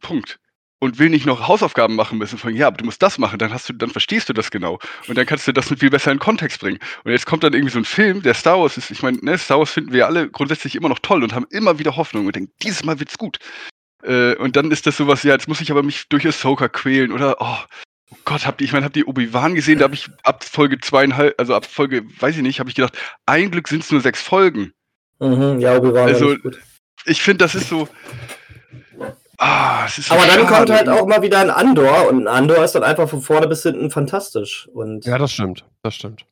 Punkt 0.00 0.40
und 0.80 0.98
will 0.98 1.10
nicht 1.10 1.26
noch 1.26 1.46
Hausaufgaben 1.46 1.94
machen 1.94 2.18
müssen 2.18 2.38
von 2.38 2.54
ja, 2.56 2.66
aber 2.66 2.78
du 2.78 2.84
musst 2.84 3.02
das 3.02 3.18
machen, 3.18 3.38
dann 3.38 3.52
hast 3.52 3.68
du, 3.68 3.74
dann 3.74 3.90
verstehst 3.90 4.28
du 4.28 4.32
das 4.32 4.50
genau 4.50 4.78
und 5.06 5.16
dann 5.16 5.26
kannst 5.26 5.46
du 5.46 5.52
das 5.52 5.68
viel 5.68 5.90
besser 5.90 6.10
in 6.10 6.18
Kontext 6.18 6.60
bringen. 6.60 6.78
Und 7.04 7.12
jetzt 7.12 7.26
kommt 7.26 7.44
dann 7.44 7.52
irgendwie 7.52 7.72
so 7.72 7.78
ein 7.78 7.84
Film, 7.84 8.22
der 8.22 8.34
Star 8.34 8.58
Wars 8.58 8.76
ist, 8.76 8.90
ich 8.90 9.02
meine, 9.02 9.18
ne, 9.18 9.38
Star 9.38 9.58
Wars 9.58 9.70
finden 9.70 9.92
wir 9.92 10.06
alle 10.06 10.28
grundsätzlich 10.28 10.74
immer 10.74 10.88
noch 10.88 10.98
toll 10.98 11.22
und 11.22 11.34
haben 11.34 11.46
immer 11.50 11.78
wieder 11.78 11.96
Hoffnung 11.96 12.26
und 12.26 12.34
denken, 12.34 12.52
dieses 12.62 12.82
Mal 12.82 12.98
wird's 12.98 13.18
gut. 13.18 13.38
Äh, 14.02 14.34
und 14.36 14.56
dann 14.56 14.70
ist 14.70 14.86
das 14.86 14.96
sowas, 14.96 15.22
ja, 15.22 15.34
jetzt 15.34 15.48
muss 15.48 15.60
ich 15.60 15.70
aber 15.70 15.82
mich 15.82 16.08
durch 16.08 16.26
Ahsoka 16.26 16.68
quälen 16.68 17.12
oder 17.12 17.36
oh, 17.40 17.58
oh 18.10 18.16
Gott, 18.24 18.46
habt 18.46 18.62
ihr, 18.62 18.64
ich 18.64 18.72
meine, 18.72 18.86
habt 18.86 18.96
ihr 18.96 19.06
Obi-Wan 19.06 19.54
gesehen? 19.54 19.78
Da 19.78 19.84
habe 19.84 19.94
ich 19.94 20.08
ab 20.22 20.44
Folge 20.44 20.78
zweieinhalb, 20.80 21.38
also 21.38 21.54
ab 21.54 21.66
Folge, 21.66 22.04
weiß 22.18 22.36
ich 22.36 22.42
nicht, 22.42 22.58
habe 22.58 22.70
ich 22.70 22.76
gedacht, 22.76 22.96
ein 23.26 23.50
Glück 23.50 23.68
sind 23.68 23.82
es 23.82 23.90
nur 23.90 24.00
sechs 24.00 24.22
Folgen. 24.22 24.72
Mhm, 25.18 25.60
ja, 25.60 25.76
Obi-Wan. 25.76 26.08
Also, 26.08 26.36
ich 27.04 27.20
finde, 27.20 27.44
das 27.44 27.54
ist 27.54 27.68
so, 27.68 27.88
Ah, 29.42 29.86
Aber 30.10 30.26
dann 30.26 30.46
kommt 30.46 30.68
halt 30.68 30.86
auch 30.90 31.06
mal 31.06 31.22
wieder 31.22 31.38
ein 31.38 31.48
Andor 31.48 32.10
und 32.10 32.24
ein 32.24 32.28
Andor 32.28 32.62
ist 32.62 32.74
dann 32.74 32.82
einfach 32.82 33.08
von 33.08 33.22
vorne 33.22 33.48
bis 33.48 33.62
hinten 33.62 33.90
fantastisch. 33.90 34.68
Und 34.74 35.06
ja, 35.06 35.16
das 35.16 35.32
stimmt, 35.32 35.64
das 35.82 35.94
stimmt. 35.94 36.26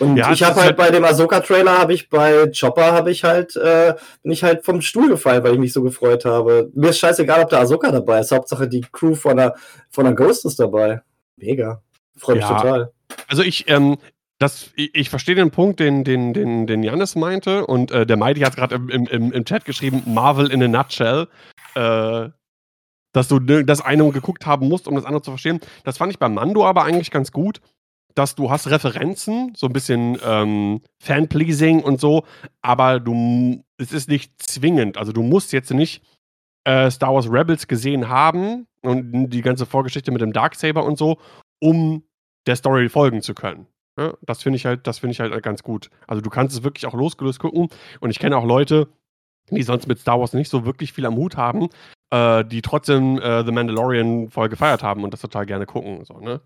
Und 0.00 0.16
ja, 0.16 0.32
ich 0.32 0.42
habe 0.42 0.56
halt, 0.56 0.66
halt 0.66 0.76
bei 0.76 0.90
dem 0.90 1.04
Ahsoka-Trailer 1.04 1.78
habe 1.78 1.94
ich 1.94 2.08
bei 2.08 2.50
Chopper 2.50 2.90
habe 2.90 3.12
ich 3.12 3.22
halt 3.22 3.54
äh, 3.54 3.94
bin 4.24 4.32
ich 4.32 4.42
halt 4.42 4.64
vom 4.64 4.80
Stuhl 4.80 5.08
gefallen, 5.08 5.44
weil 5.44 5.52
ich 5.52 5.60
mich 5.60 5.72
so 5.72 5.84
gefreut 5.84 6.24
habe. 6.24 6.68
Mir 6.74 6.90
ist 6.90 6.98
scheißegal, 6.98 7.44
ob 7.44 7.50
der 7.50 7.60
Ahsoka 7.60 7.92
dabei 7.92 8.18
ist. 8.18 8.32
Hauptsache 8.32 8.66
die 8.66 8.80
Crew 8.90 9.14
von 9.14 9.36
der 9.36 9.54
von 9.88 10.04
der 10.04 10.14
Ghost 10.14 10.44
ist 10.44 10.58
dabei. 10.58 11.02
Mega, 11.36 11.80
freue 12.16 12.36
mich 12.36 12.44
ja. 12.44 12.56
total. 12.56 12.92
Also 13.28 13.44
ich 13.44 13.68
ähm, 13.68 13.98
das, 14.40 14.72
ich, 14.74 14.92
ich 14.94 15.10
verstehe 15.10 15.36
den 15.36 15.52
Punkt, 15.52 15.78
den, 15.78 16.02
den, 16.02 16.32
den, 16.32 16.66
den 16.66 16.82
Janis 16.82 17.14
meinte, 17.14 17.66
und 17.66 17.90
äh, 17.90 18.04
der 18.04 18.16
Mighty 18.16 18.40
hat 18.40 18.56
gerade 18.56 18.76
im, 18.76 19.06
im, 19.06 19.32
im 19.32 19.44
Chat 19.44 19.64
geschrieben, 19.64 20.02
Marvel 20.06 20.50
in 20.50 20.62
a 20.62 20.68
nutshell. 20.68 21.28
Äh, 21.74 22.30
dass 23.18 23.26
du 23.26 23.40
das 23.40 23.80
eine 23.80 24.08
geguckt 24.12 24.46
haben 24.46 24.68
musst, 24.68 24.86
um 24.86 24.94
das 24.94 25.04
andere 25.04 25.22
zu 25.22 25.32
verstehen. 25.32 25.58
Das 25.82 25.98
fand 25.98 26.12
ich 26.12 26.20
bei 26.20 26.28
Mando 26.28 26.64
aber 26.64 26.84
eigentlich 26.84 27.10
ganz 27.10 27.32
gut, 27.32 27.60
dass 28.14 28.36
du 28.36 28.48
hast 28.48 28.70
Referenzen, 28.70 29.52
so 29.56 29.66
ein 29.66 29.72
bisschen 29.72 30.16
ähm, 30.24 30.82
Fanpleasing 31.02 31.82
und 31.82 32.00
so, 32.00 32.22
aber 32.62 33.00
du, 33.00 33.64
es 33.76 33.92
ist 33.92 34.08
nicht 34.08 34.40
zwingend. 34.40 34.98
Also 34.98 35.10
du 35.10 35.24
musst 35.24 35.52
jetzt 35.52 35.72
nicht 35.72 36.04
äh, 36.62 36.92
Star 36.92 37.12
Wars 37.12 37.28
Rebels 37.28 37.66
gesehen 37.66 38.08
haben 38.08 38.68
und 38.82 39.30
die 39.30 39.42
ganze 39.42 39.66
Vorgeschichte 39.66 40.12
mit 40.12 40.20
dem 40.20 40.32
Darksaber 40.32 40.84
und 40.84 40.96
so, 40.96 41.18
um 41.60 42.04
der 42.46 42.54
Story 42.54 42.88
folgen 42.88 43.20
zu 43.20 43.34
können. 43.34 43.66
Ja, 43.98 44.14
das 44.22 44.44
finde 44.44 44.58
ich 44.58 44.64
halt, 44.64 44.86
das 44.86 45.00
finde 45.00 45.12
ich 45.12 45.18
halt 45.18 45.42
ganz 45.42 45.64
gut. 45.64 45.90
Also 46.06 46.22
du 46.22 46.30
kannst 46.30 46.56
es 46.56 46.62
wirklich 46.62 46.86
auch 46.86 46.94
losgelöst 46.94 47.40
gucken 47.40 47.68
und 47.98 48.10
ich 48.10 48.20
kenne 48.20 48.36
auch 48.36 48.44
Leute, 48.44 48.86
die 49.50 49.64
sonst 49.64 49.88
mit 49.88 49.98
Star 49.98 50.20
Wars 50.20 50.34
nicht 50.34 50.50
so 50.50 50.64
wirklich 50.64 50.92
viel 50.92 51.04
am 51.04 51.16
Hut 51.16 51.36
haben, 51.36 51.68
äh, 52.10 52.44
die 52.44 52.62
trotzdem 52.62 53.18
äh, 53.18 53.44
The 53.44 53.52
Mandalorian 53.52 54.30
voll 54.30 54.48
gefeiert 54.48 54.82
haben 54.82 55.04
und 55.04 55.12
das 55.12 55.20
total 55.20 55.46
gerne 55.46 55.66
gucken. 55.66 56.04
So, 56.04 56.18
ne? 56.18 56.40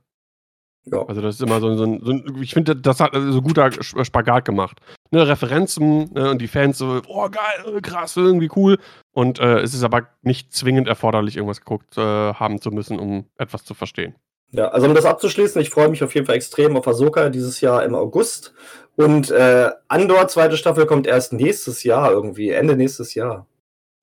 Ja. 0.85 1.07
Also 1.07 1.21
das 1.21 1.37
ist 1.37 1.43
immer 1.43 1.61
so, 1.61 1.77
so, 1.77 1.85
ein, 1.85 2.01
so 2.03 2.11
ein, 2.11 2.43
ich 2.43 2.55
finde, 2.55 2.75
das 2.75 2.99
hat 2.99 3.13
so 3.15 3.41
guter 3.41 3.71
Spagat 3.83 4.45
gemacht. 4.45 4.81
Ne, 5.13 5.27
Referenzen 5.29 6.13
ne, 6.13 6.31
und 6.31 6.43
die 6.43 6.49
Fans 6.49 6.79
so, 6.79 7.01
oh 7.07 7.29
geil, 7.29 7.81
krass, 7.83 8.17
irgendwie 8.17 8.51
cool. 8.57 8.79
Und 9.13 9.39
äh, 9.39 9.61
es 9.61 9.75
ist 9.75 9.85
aber 9.85 10.09
nicht 10.23 10.53
zwingend 10.53 10.89
erforderlich, 10.89 11.37
irgendwas 11.37 11.61
geguckt 11.61 11.97
äh, 11.99 12.01
haben 12.35 12.61
zu 12.61 12.71
müssen, 12.71 12.99
um 12.99 13.27
etwas 13.37 13.65
zu 13.65 13.75
verstehen. 13.75 14.17
Ja, 14.51 14.69
also 14.69 14.87
um 14.87 14.95
das 14.95 15.05
abzuschließen, 15.05 15.63
ich 15.63 15.71
freue 15.71 15.89
mich 15.89 16.03
auf 16.03 16.15
jeden 16.15 16.27
Fall 16.27 16.35
extrem 16.35 16.77
auf 16.77 16.87
Ahsoka 16.87 17.31
dieses 17.31 17.61
Jahr 17.61 17.85
im 17.85 17.95
August. 17.95 18.53
Und 18.97 19.31
äh, 19.31 19.71
Andor, 19.89 20.29
zweite 20.29 20.57
Staffel, 20.57 20.87
kommt 20.87 21.07
erst 21.07 21.33
nächstes 21.33 21.85
Jahr 21.85 22.11
irgendwie, 22.11 22.51
Ende 22.51 22.77
nächstes 22.77 23.15
Jahr. 23.15 23.47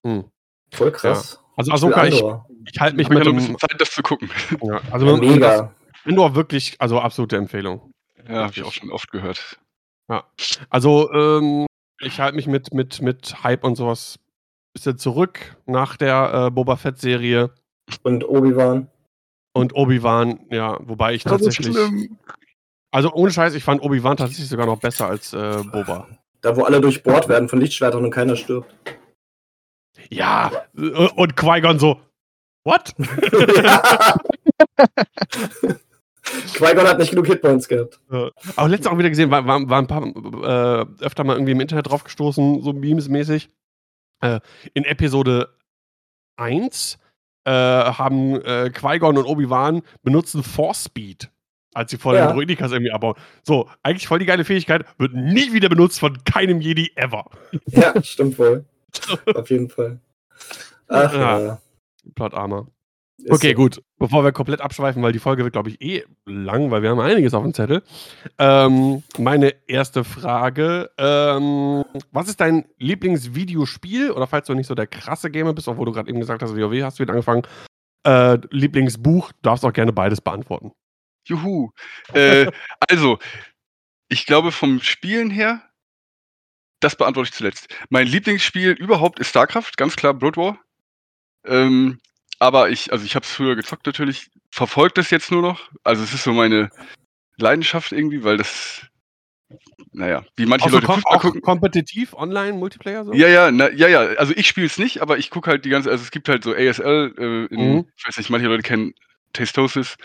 Hm. 0.05 0.25
Voll 0.71 0.91
krass. 0.91 1.39
Ja. 1.41 1.48
Also 1.59 1.73
Ahsoka, 1.73 2.05
ich, 2.07 2.23
ich 2.71 2.79
halte 2.79 2.95
mich 2.95 3.09
mit 3.09 3.19
ich 3.19 3.25
ja 3.25 3.31
noch 3.31 3.37
ein 3.39 3.45
dem, 3.45 3.53
bisschen 3.53 3.57
Zeit, 3.59 3.81
das 3.81 3.91
zu 3.91 4.01
gucken. 4.01 4.29
ja, 4.63 4.79
also 4.91 5.05
Ja, 5.05 5.13
mit- 5.17 5.23
das- 5.23 5.31
mega. 5.61 5.75
Andor 6.05 6.33
wirklich, 6.35 6.77
also 6.79 6.99
absolute 7.01 7.35
Empfehlung. 7.35 7.91
Ja, 8.29 8.43
habe 8.43 8.53
ich 8.55 8.63
auch 8.63 8.71
schon 8.71 8.89
oft 8.91 9.11
gehört. 9.11 9.59
Also, 10.69 11.11
ähm, 11.11 11.65
ich 11.99 12.19
halte 12.21 12.37
mich 12.37 12.47
mit, 12.47 12.73
mit, 12.73 13.01
mit 13.01 13.43
Hype 13.43 13.63
und 13.65 13.75
sowas 13.75 14.17
bisschen 14.73 14.97
zurück 14.97 15.57
nach 15.65 15.97
der 15.97 16.45
äh, 16.47 16.51
Boba 16.51 16.77
Fett-Serie 16.77 17.53
Und 18.03 18.23
Obi-Wan. 18.23 18.87
und 19.53 19.75
Obi-Wan, 19.75 20.39
ja, 20.51 20.77
wobei 20.81 21.13
ich 21.15 21.23
tatsächlich. 21.25 21.75
Also 22.91 23.11
ohne 23.13 23.31
Scheiß, 23.31 23.53
ich 23.55 23.63
fand 23.63 23.81
Obi-Wan 23.83 24.15
tatsächlich 24.17 24.47
sogar 24.47 24.65
noch 24.65 24.79
besser 24.79 25.07
als 25.07 25.33
äh, 25.33 25.63
Boba. 25.71 26.07
Da, 26.41 26.55
wo 26.55 26.63
alle 26.63 26.79
durchbohrt 26.79 27.27
werden 27.27 27.49
von 27.49 27.59
Lichtschwertern 27.59 28.03
und 28.05 28.11
keiner 28.11 28.35
stirbt. 28.37 28.73
Ja, 30.09 30.51
äh, 30.77 30.81
und 31.15 31.35
Qui-Gon 31.37 31.79
so, 31.79 31.99
what? 32.63 32.93
Qui-Gon 36.55 36.87
hat 36.87 36.99
nicht 36.99 37.09
genug 37.11 37.27
Hitpoints 37.27 37.67
gehabt. 37.67 37.99
Äh, 38.11 38.29
Aber 38.55 38.69
letztens 38.69 38.87
auch 38.93 38.97
wieder 38.97 39.09
gesehen, 39.09 39.31
war, 39.31 39.45
war, 39.47 39.67
war 39.69 39.81
ein 39.81 39.87
paar, 39.87 40.03
äh, 40.03 40.85
öfter 41.03 41.23
mal 41.23 41.33
irgendwie 41.33 41.53
im 41.53 41.59
Internet 41.61 41.87
drauf 41.89 42.03
gestoßen, 42.03 42.61
so 42.61 42.71
Memes-mäßig. 42.73 43.49
Äh, 44.21 44.39
in 44.73 44.83
Episode 44.83 45.55
1 46.37 46.97
äh, 47.45 47.51
haben 47.51 48.41
äh, 48.41 48.69
Qui-Gon 48.69 49.17
und 49.17 49.25
Obi-Wan 49.25 49.81
benutzen 50.03 50.43
Force 50.43 50.85
Speed, 50.85 51.31
als 51.73 51.91
sie 51.91 51.97
vor 51.97 52.13
Ja. 52.15 52.27
den 52.27 52.35
Druidikas 52.35 52.71
irgendwie 52.71 52.91
abbauen. 52.91 53.15
So, 53.43 53.69
eigentlich 53.81 54.07
voll 54.07 54.19
die 54.19 54.25
geile 54.25 54.43
Fähigkeit, 54.45 54.85
wird 54.97 55.13
nie 55.13 55.53
wieder 55.53 55.69
benutzt 55.69 55.99
von 55.99 56.17
keinem 56.25 56.61
Jedi 56.61 56.91
ever. 56.95 57.25
Ja, 57.67 57.93
stimmt 58.03 58.37
wohl. 58.37 58.65
Auf 59.35 59.49
jeden 59.49 59.69
Fall. 59.69 59.99
Ach, 60.87 61.13
Ja. 61.13 61.39
ja. 61.39 61.61
Plot 62.15 62.33
Armor. 62.33 62.67
Ist 63.17 63.31
Okay, 63.31 63.49
so. 63.49 63.55
gut. 63.55 63.83
Bevor 63.97 64.23
wir 64.23 64.31
komplett 64.31 64.61
abschweifen, 64.61 65.03
weil 65.03 65.11
die 65.11 65.19
Folge 65.19 65.43
wird, 65.43 65.51
glaube 65.53 65.69
ich, 65.69 65.81
eh 65.81 66.05
lang, 66.25 66.71
weil 66.71 66.81
wir 66.81 66.89
haben 66.89 67.01
einiges 67.01 67.33
auf 67.33 67.43
dem 67.43 67.53
Zettel. 67.53 67.83
Ähm, 68.37 69.03
meine 69.17 69.53
erste 69.67 70.05
Frage: 70.05 70.89
ähm, 70.97 71.83
Was 72.11 72.29
ist 72.29 72.39
dein 72.39 72.65
Lieblingsvideospiel? 72.77 74.11
Oder 74.11 74.25
falls 74.27 74.47
du 74.47 74.53
nicht 74.53 74.67
so 74.67 74.75
der 74.75 74.87
krasse 74.87 75.29
Gamer 75.29 75.53
bist, 75.53 75.67
obwohl 75.67 75.85
du 75.85 75.91
gerade 75.91 76.09
eben 76.09 76.19
gesagt 76.21 76.41
hast, 76.41 76.55
WoW 76.55 76.81
hast 76.81 76.97
du 76.99 77.03
wieder 77.03 77.11
angefangen. 77.13 77.43
Äh, 78.05 78.37
Lieblingsbuch, 78.51 79.33
darfst 79.41 79.65
auch 79.65 79.73
gerne 79.73 79.91
beides 79.91 80.21
beantworten. 80.21 80.71
Juhu. 81.25 81.71
Äh, 82.13 82.49
also, 82.89 83.19
ich 84.07 84.25
glaube 84.25 84.53
vom 84.53 84.79
Spielen 84.79 85.29
her, 85.29 85.61
das 86.79 86.95
beantworte 86.95 87.29
ich 87.29 87.33
zuletzt. 87.35 87.67
Mein 87.89 88.07
Lieblingsspiel 88.07 88.71
überhaupt 88.71 89.19
ist 89.19 89.29
StarCraft, 89.29 89.71
ganz 89.77 89.95
klar 89.95 90.13
Blood 90.13 90.37
War. 90.37 90.59
Ähm, 91.45 91.99
aber 92.39 92.69
ich, 92.69 92.91
also 92.91 93.03
ich 93.05 93.15
habe 93.15 93.25
es 93.25 93.31
früher 93.31 93.55
gezockt 93.55 93.85
natürlich, 93.85 94.29
verfolgt 94.51 94.97
das 94.97 95.09
jetzt 95.09 95.31
nur 95.31 95.41
noch. 95.41 95.69
Also 95.83 96.03
es 96.03 96.13
ist 96.13 96.23
so 96.23 96.33
meine 96.33 96.69
Leidenschaft 97.37 97.91
irgendwie, 97.91 98.23
weil 98.23 98.37
das, 98.37 98.81
naja, 99.91 100.23
wie 100.35 100.45
manche 100.45 100.65
Auch, 100.65 100.69
so 100.69 100.75
Leute 100.77 100.85
kom 100.85 100.95
Fußball 100.95 101.17
auch 101.17 101.21
gucken. 101.21 101.41
kompetitiv, 101.41 102.13
online, 102.13 102.53
Multiplayer 102.53 103.03
so? 103.05 103.13
Ja, 103.13 103.27
ja, 103.27 103.51
na, 103.51 103.69
ja, 103.71 103.87
ja. 103.87 103.99
Also 104.17 104.33
ich 104.35 104.47
spiele 104.47 104.67
es 104.67 104.77
nicht, 104.77 105.01
aber 105.01 105.17
ich 105.17 105.29
gucke 105.29 105.49
halt 105.49 105.65
die 105.65 105.69
ganze, 105.69 105.89
also 105.91 106.03
es 106.03 106.11
gibt 106.11 106.29
halt 106.29 106.43
so 106.43 106.53
ASL, 106.53 107.13
äh, 107.17 107.53
in, 107.53 107.73
Mhm. 107.73 107.85
ich 107.97 108.07
weiß 108.07 108.17
nicht, 108.17 108.29
manche 108.29 108.47
Leute 108.47 108.63
kennen 108.63 108.93
Tastosis. 109.33 109.95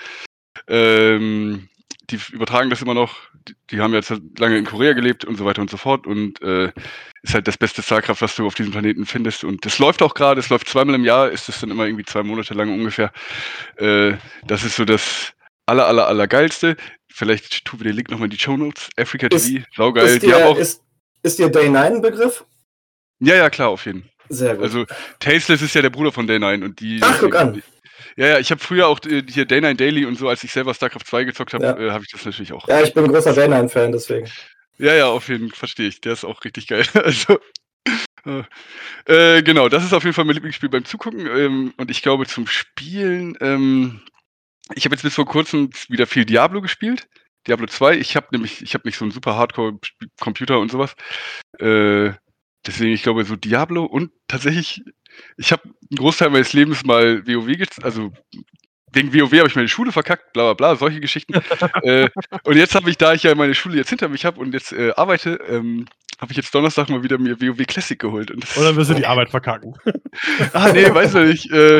Ähm, 0.68 1.68
die 2.10 2.18
übertragen 2.32 2.70
das 2.70 2.82
immer 2.82 2.94
noch. 2.94 3.16
Die, 3.48 3.54
die 3.70 3.80
haben 3.80 3.94
jetzt 3.94 4.12
lange 4.38 4.58
in 4.58 4.64
Korea 4.64 4.92
gelebt 4.92 5.24
und 5.24 5.36
so 5.36 5.44
weiter 5.44 5.62
und 5.62 5.70
so 5.70 5.76
fort 5.76 6.06
und 6.06 6.40
äh, 6.42 6.70
ist 7.22 7.34
halt 7.34 7.48
das 7.48 7.56
beste 7.56 7.82
StarCraft, 7.82 8.20
was 8.20 8.36
du 8.36 8.46
auf 8.46 8.54
diesem 8.54 8.72
Planeten 8.72 9.06
findest. 9.06 9.44
Und 9.44 9.64
das 9.64 9.78
läuft 9.78 10.02
auch 10.02 10.14
gerade, 10.14 10.40
es 10.40 10.48
läuft 10.50 10.68
zweimal 10.68 10.94
im 10.94 11.04
Jahr, 11.04 11.30
ist 11.30 11.48
es 11.48 11.60
dann 11.60 11.70
immer 11.70 11.86
irgendwie 11.86 12.04
zwei 12.04 12.22
Monate 12.22 12.54
lang 12.54 12.72
ungefähr. 12.72 13.12
Äh, 13.76 14.14
das 14.46 14.64
ist 14.64 14.76
so 14.76 14.84
das 14.84 15.32
aller, 15.66 15.86
aller, 15.86 16.06
aller 16.06 16.26
geilste. 16.26 16.76
Vielleicht 17.08 17.64
tun 17.64 17.80
wir 17.80 17.84
den 17.84 17.96
Link 17.96 18.10
nochmal 18.10 18.26
in 18.26 18.30
die 18.30 18.38
Show 18.38 18.56
Notes. 18.56 18.88
Africa 18.98 19.28
Ist- 19.28 19.46
TV, 19.48 19.64
saugeil. 19.74 20.06
Ist 20.06 20.22
Die 20.22 20.32
haben 20.32 20.40
dir, 20.40 20.46
auch, 20.48 20.58
ist, 20.58 20.82
ist 21.22 21.38
dir 21.38 21.48
Day 21.48 21.68
9 21.70 21.94
ein 21.94 22.02
Begriff? 22.02 22.44
ja, 23.20 23.34
ja, 23.36 23.48
klar, 23.50 23.68
auf 23.70 23.86
jeden 23.86 24.02
Fall. 24.02 24.10
Sehr 24.30 24.54
gut. 24.54 24.64
Also 24.64 24.86
Tasteless 25.20 25.60
ist 25.62 25.74
ja 25.74 25.82
der 25.82 25.90
Bruder 25.90 26.10
von 26.10 26.26
Day 26.26 26.38
9 26.38 26.62
und 26.62 26.80
die. 26.80 26.98
Ach, 27.02 27.18
guck 27.20 27.34
an. 27.36 27.62
Ja, 28.16 28.26
ja, 28.26 28.38
ich 28.38 28.50
habe 28.50 28.60
früher 28.60 28.88
auch 28.88 29.00
äh, 29.04 29.22
hier 29.28 29.44
Day 29.44 29.60
9 29.60 29.76
Daily 29.76 30.06
und 30.06 30.16
so, 30.18 30.28
als 30.28 30.42
ich 30.44 30.52
selber 30.52 30.74
StarCraft 30.74 31.04
2 31.06 31.24
gezockt 31.24 31.54
habe, 31.54 31.64
Ja. 31.64 31.76
äh, 31.78 31.90
habe 31.90 32.04
ich 32.04 32.10
das 32.10 32.24
natürlich 32.24 32.52
auch. 32.52 32.66
ja, 32.68 32.82
ich 32.82 32.92
bin 32.94 33.04
ein 33.04 33.12
großer 33.12 33.32
Day 33.34 33.46
9-Fan, 33.48 33.92
deswegen. 33.92 34.28
Ja, 34.78 34.94
ja, 34.94 35.06
auf 35.06 35.28
jeden 35.28 35.50
Fall 35.50 35.58
verstehe 35.58 35.88
ich. 35.88 36.00
Der 36.00 36.12
ist 36.14 36.24
auch 36.24 36.44
richtig 36.44 36.66
geil. 36.66 36.84
Also, 36.94 37.38
äh, 38.26 39.36
äh, 39.38 39.42
genau, 39.42 39.68
das 39.68 39.84
ist 39.84 39.92
auf 39.92 40.02
jeden 40.04 40.14
Fall 40.14 40.24
mein 40.24 40.34
Lieblingsspiel 40.34 40.68
beim 40.70 40.84
Zugucken. 40.84 41.26
Ähm, 41.26 41.74
und 41.76 41.90
ich 41.90 42.02
glaube, 42.02 42.26
zum 42.26 42.46
Spielen, 42.46 43.36
ähm, 43.40 44.00
ich 44.74 44.84
habe 44.86 44.94
jetzt 44.94 45.02
bis 45.02 45.14
vor 45.14 45.26
kurzem 45.26 45.70
wieder 45.88 46.06
viel 46.06 46.24
Diablo 46.24 46.62
gespielt. 46.62 47.06
Diablo 47.46 47.66
2. 47.66 47.98
Ich 47.98 48.16
habe 48.16 48.28
nämlich, 48.32 48.62
ich 48.62 48.72
habe 48.74 48.88
nicht 48.88 48.96
so 48.96 49.04
einen 49.04 49.12
super 49.12 49.36
Hardcore-Computer 49.36 50.58
und 50.58 50.70
sowas. 50.70 50.94
Äh, 51.58 52.12
deswegen, 52.66 52.94
ich 52.94 53.02
glaube, 53.02 53.24
so 53.26 53.36
Diablo 53.36 53.84
und 53.84 54.10
tatsächlich, 54.26 54.82
ich 55.36 55.52
habe 55.52 55.62
einen 55.64 55.96
Großteil 55.96 56.30
meines 56.30 56.52
Lebens 56.52 56.84
mal 56.84 57.26
WoW, 57.26 57.48
also 57.82 58.12
wegen 58.92 59.12
WoW 59.12 59.32
habe 59.38 59.48
ich 59.48 59.56
meine 59.56 59.68
Schule 59.68 59.92
verkackt, 59.92 60.32
bla 60.32 60.52
bla 60.52 60.54
bla, 60.54 60.76
solche 60.76 61.00
Geschichten. 61.00 61.34
äh, 61.82 62.08
und 62.44 62.56
jetzt 62.56 62.74
habe 62.74 62.88
ich, 62.90 62.96
da 62.96 63.12
ich 63.12 63.24
ja 63.24 63.34
meine 63.34 63.54
Schule 63.54 63.76
jetzt 63.76 63.90
hinter 63.90 64.08
mich 64.08 64.24
habe 64.24 64.40
und 64.40 64.52
jetzt 64.54 64.72
äh, 64.72 64.92
arbeite, 64.96 65.40
ähm, 65.48 65.86
habe 66.20 66.32
ich 66.32 66.36
jetzt 66.36 66.54
Donnerstag 66.54 66.88
mal 66.88 67.02
wieder 67.02 67.18
mir 67.18 67.40
WoW 67.40 67.66
Classic 67.66 67.98
geholt. 67.98 68.30
Und 68.30 68.44
Oder 68.56 68.76
wirst 68.76 68.90
du 68.90 68.94
die 68.94 69.06
Arbeit 69.06 69.30
verkacken? 69.30 69.74
ah, 70.52 70.70
nee, 70.72 70.92
weiß 70.92 71.14
ich 71.16 71.24
nicht. 71.26 71.52
Äh, 71.52 71.78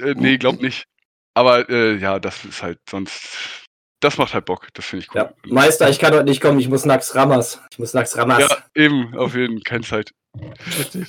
äh, 0.00 0.14
nee, 0.16 0.38
glaub 0.38 0.60
nicht. 0.60 0.86
Aber 1.34 1.68
äh, 1.70 1.96
ja, 1.96 2.18
das 2.18 2.44
ist 2.44 2.62
halt 2.62 2.78
sonst. 2.88 3.66
Das 4.00 4.18
macht 4.18 4.34
halt 4.34 4.46
Bock. 4.46 4.66
Das 4.74 4.84
finde 4.84 5.04
ich 5.04 5.14
cool. 5.14 5.22
Ja. 5.22 5.32
Meister, 5.46 5.88
ich 5.88 6.00
kann 6.00 6.12
heute 6.12 6.24
nicht 6.24 6.40
kommen, 6.40 6.58
ich 6.58 6.68
muss 6.68 6.84
Nax 6.84 7.14
Ramas. 7.14 7.62
Ich 7.70 7.78
muss 7.78 7.94
Nax 7.94 8.16
Ramas. 8.16 8.40
Ja, 8.40 8.64
eben, 8.74 9.16
auf 9.16 9.34
jeden 9.34 9.58
Fall, 9.58 9.62
keine 9.62 9.84
Zeit. 9.84 10.12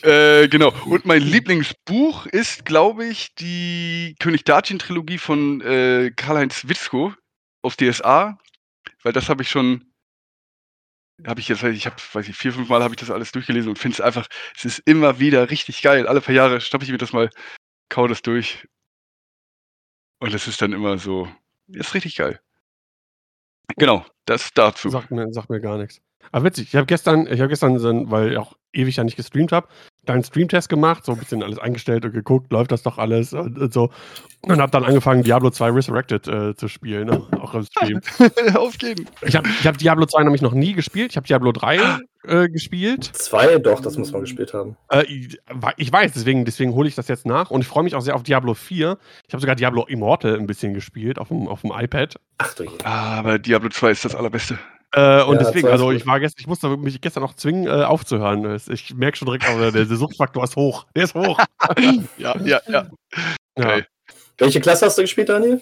Äh, 0.03 0.47
genau. 0.49 0.73
Und 0.85 1.05
mein 1.05 1.21
Lieblingsbuch 1.21 2.25
ist, 2.27 2.65
glaube 2.65 3.05
ich, 3.05 3.33
die 3.35 4.15
König 4.19 4.43
Darcin-Trilogie 4.43 5.17
von 5.17 5.61
äh, 5.61 6.11
Karl-Heinz 6.15 6.67
Witzko 6.67 7.13
aus 7.61 7.77
DSA. 7.77 8.37
Weil 9.03 9.13
das 9.13 9.29
habe 9.29 9.43
ich 9.43 9.49
schon. 9.49 9.85
Habe 11.25 11.39
ich 11.39 11.47
jetzt, 11.47 11.63
ich 11.63 11.85
habe, 11.85 11.95
weiß 12.11 12.27
ich, 12.27 12.35
vier, 12.35 12.51
fünf 12.51 12.67
Mal 12.69 12.83
habe 12.83 12.95
ich 12.95 12.99
das 12.99 13.11
alles 13.11 13.31
durchgelesen 13.31 13.69
und 13.69 13.79
finde 13.79 13.93
es 13.95 14.01
einfach, 14.01 14.27
es 14.57 14.65
ist 14.65 14.79
immer 14.85 15.19
wieder 15.19 15.49
richtig 15.51 15.81
geil. 15.81 16.07
Alle 16.07 16.21
paar 16.21 16.33
Jahre 16.33 16.59
stoppe 16.59 16.83
ich 16.85 16.91
mir 16.91 16.97
das 16.97 17.13
mal, 17.13 17.29
kau 17.87 18.07
das 18.07 18.23
durch. 18.23 18.67
Und 20.19 20.33
es 20.33 20.47
ist 20.47 20.61
dann 20.61 20.73
immer 20.73 20.97
so, 20.97 21.29
ist 21.67 21.93
richtig 21.93 22.15
geil. 22.15 22.41
Genau, 23.77 24.05
das 24.25 24.51
dazu. 24.53 24.89
Sagt 24.89 25.11
mir, 25.11 25.31
sagt 25.31 25.49
mir 25.49 25.61
gar 25.61 25.77
nichts. 25.77 26.01
Aber 26.31 26.45
witzig, 26.45 26.69
ich 26.69 26.75
habe 26.75 26.85
gestern, 26.85 27.27
ich 27.27 27.39
habe 27.39 27.49
gestern, 27.49 28.11
weil 28.11 28.31
ich 28.31 28.37
auch 28.37 28.55
ewig 28.73 28.95
ja 28.95 29.03
nicht 29.03 29.15
gestreamt 29.15 29.51
habe, 29.51 29.67
einen 30.05 30.23
Streamtest 30.23 30.67
gemacht, 30.67 31.05
so 31.05 31.13
ein 31.13 31.17
bisschen 31.17 31.43
alles 31.43 31.59
eingestellt 31.59 32.03
und 32.05 32.11
geguckt, 32.11 32.51
läuft 32.51 32.71
das 32.71 32.83
doch 32.83 32.97
alles 32.97 33.33
und, 33.33 33.57
und 33.57 33.73
so. 33.73 33.89
Und 34.41 34.59
habe 34.59 34.71
dann 34.71 34.83
angefangen, 34.83 35.23
Diablo 35.23 35.49
2 35.49 35.69
Resurrected 35.69 36.27
äh, 36.27 36.55
zu 36.55 36.67
spielen, 36.67 37.07
ne? 37.07 37.25
auch 37.39 37.53
im 37.53 37.63
Stream. 37.63 38.01
Auf 38.55 38.75
jeden. 38.81 39.07
Ich 39.21 39.35
habe 39.35 39.47
ich 39.47 39.65
hab 39.65 39.77
Diablo 39.77 40.05
2 40.05 40.23
nämlich 40.23 40.41
noch 40.41 40.53
nie 40.53 40.73
gespielt, 40.73 41.11
ich 41.11 41.17
habe 41.17 41.27
Diablo 41.27 41.51
3 41.51 41.99
äh, 42.25 42.49
gespielt. 42.49 43.05
Zwei, 43.13 43.57
doch, 43.59 43.79
das 43.79 43.97
muss 43.97 44.11
man 44.11 44.21
gespielt 44.21 44.53
haben. 44.53 44.75
Äh, 44.89 45.05
ich, 45.05 45.39
ich 45.77 45.91
weiß, 45.91 46.11
deswegen, 46.13 46.43
deswegen 46.43 46.73
hole 46.73 46.89
ich 46.89 46.95
das 46.95 47.07
jetzt 47.07 47.25
nach 47.25 47.51
und 47.51 47.61
ich 47.61 47.67
freue 47.67 47.83
mich 47.83 47.95
auch 47.95 48.01
sehr 48.01 48.15
auf 48.15 48.23
Diablo 48.23 48.55
4. 48.55 48.97
Ich 49.27 49.33
habe 49.33 49.41
sogar 49.41 49.55
Diablo 49.55 49.85
Immortal 49.85 50.37
ein 50.37 50.47
bisschen 50.47 50.73
gespielt 50.73 51.19
auf 51.19 51.29
dem, 51.29 51.47
auf 51.47 51.61
dem 51.61 51.71
iPad. 51.73 52.19
Ach 52.39 52.53
du 52.55 52.63
je. 52.63 52.71
Ah, 52.83 53.19
aber 53.19 53.39
Diablo 53.39 53.69
2 53.69 53.91
ist 53.91 54.03
das 54.03 54.15
allerbeste. 54.15 54.57
Äh, 54.95 55.23
und 55.23 55.35
Ja, 55.37 55.43
deswegen, 55.43 55.67
also 55.69 55.91
ich 55.91 56.05
war 56.05 56.19
gestern, 56.19 56.41
ich 56.41 56.47
musste 56.47 56.77
mich 56.77 57.01
gestern 57.01 57.23
noch 57.23 57.33
zwingen, 57.35 57.65
äh, 57.67 57.83
aufzuhören. 57.83 58.59
Ich 58.69 58.93
merke 58.93 59.17
schon 59.17 59.25
direkt, 59.25 59.47
aber 59.47 59.71
der, 59.71 59.85
der 59.85 59.97
Suchtfaktor 59.97 60.43
ist 60.43 60.55
hoch. 60.55 60.85
Der 60.95 61.03
ist 61.05 61.15
hoch. 61.15 61.39
Ja, 62.17 62.35
ja, 62.39 62.39
ja. 62.45 62.61
ja. 62.67 62.87
Geil. 63.55 63.87
Welche 64.37 64.59
Klasse 64.61 64.85
hast 64.85 64.97
du 64.97 65.01
gespielt, 65.01 65.29
Daniel? 65.29 65.61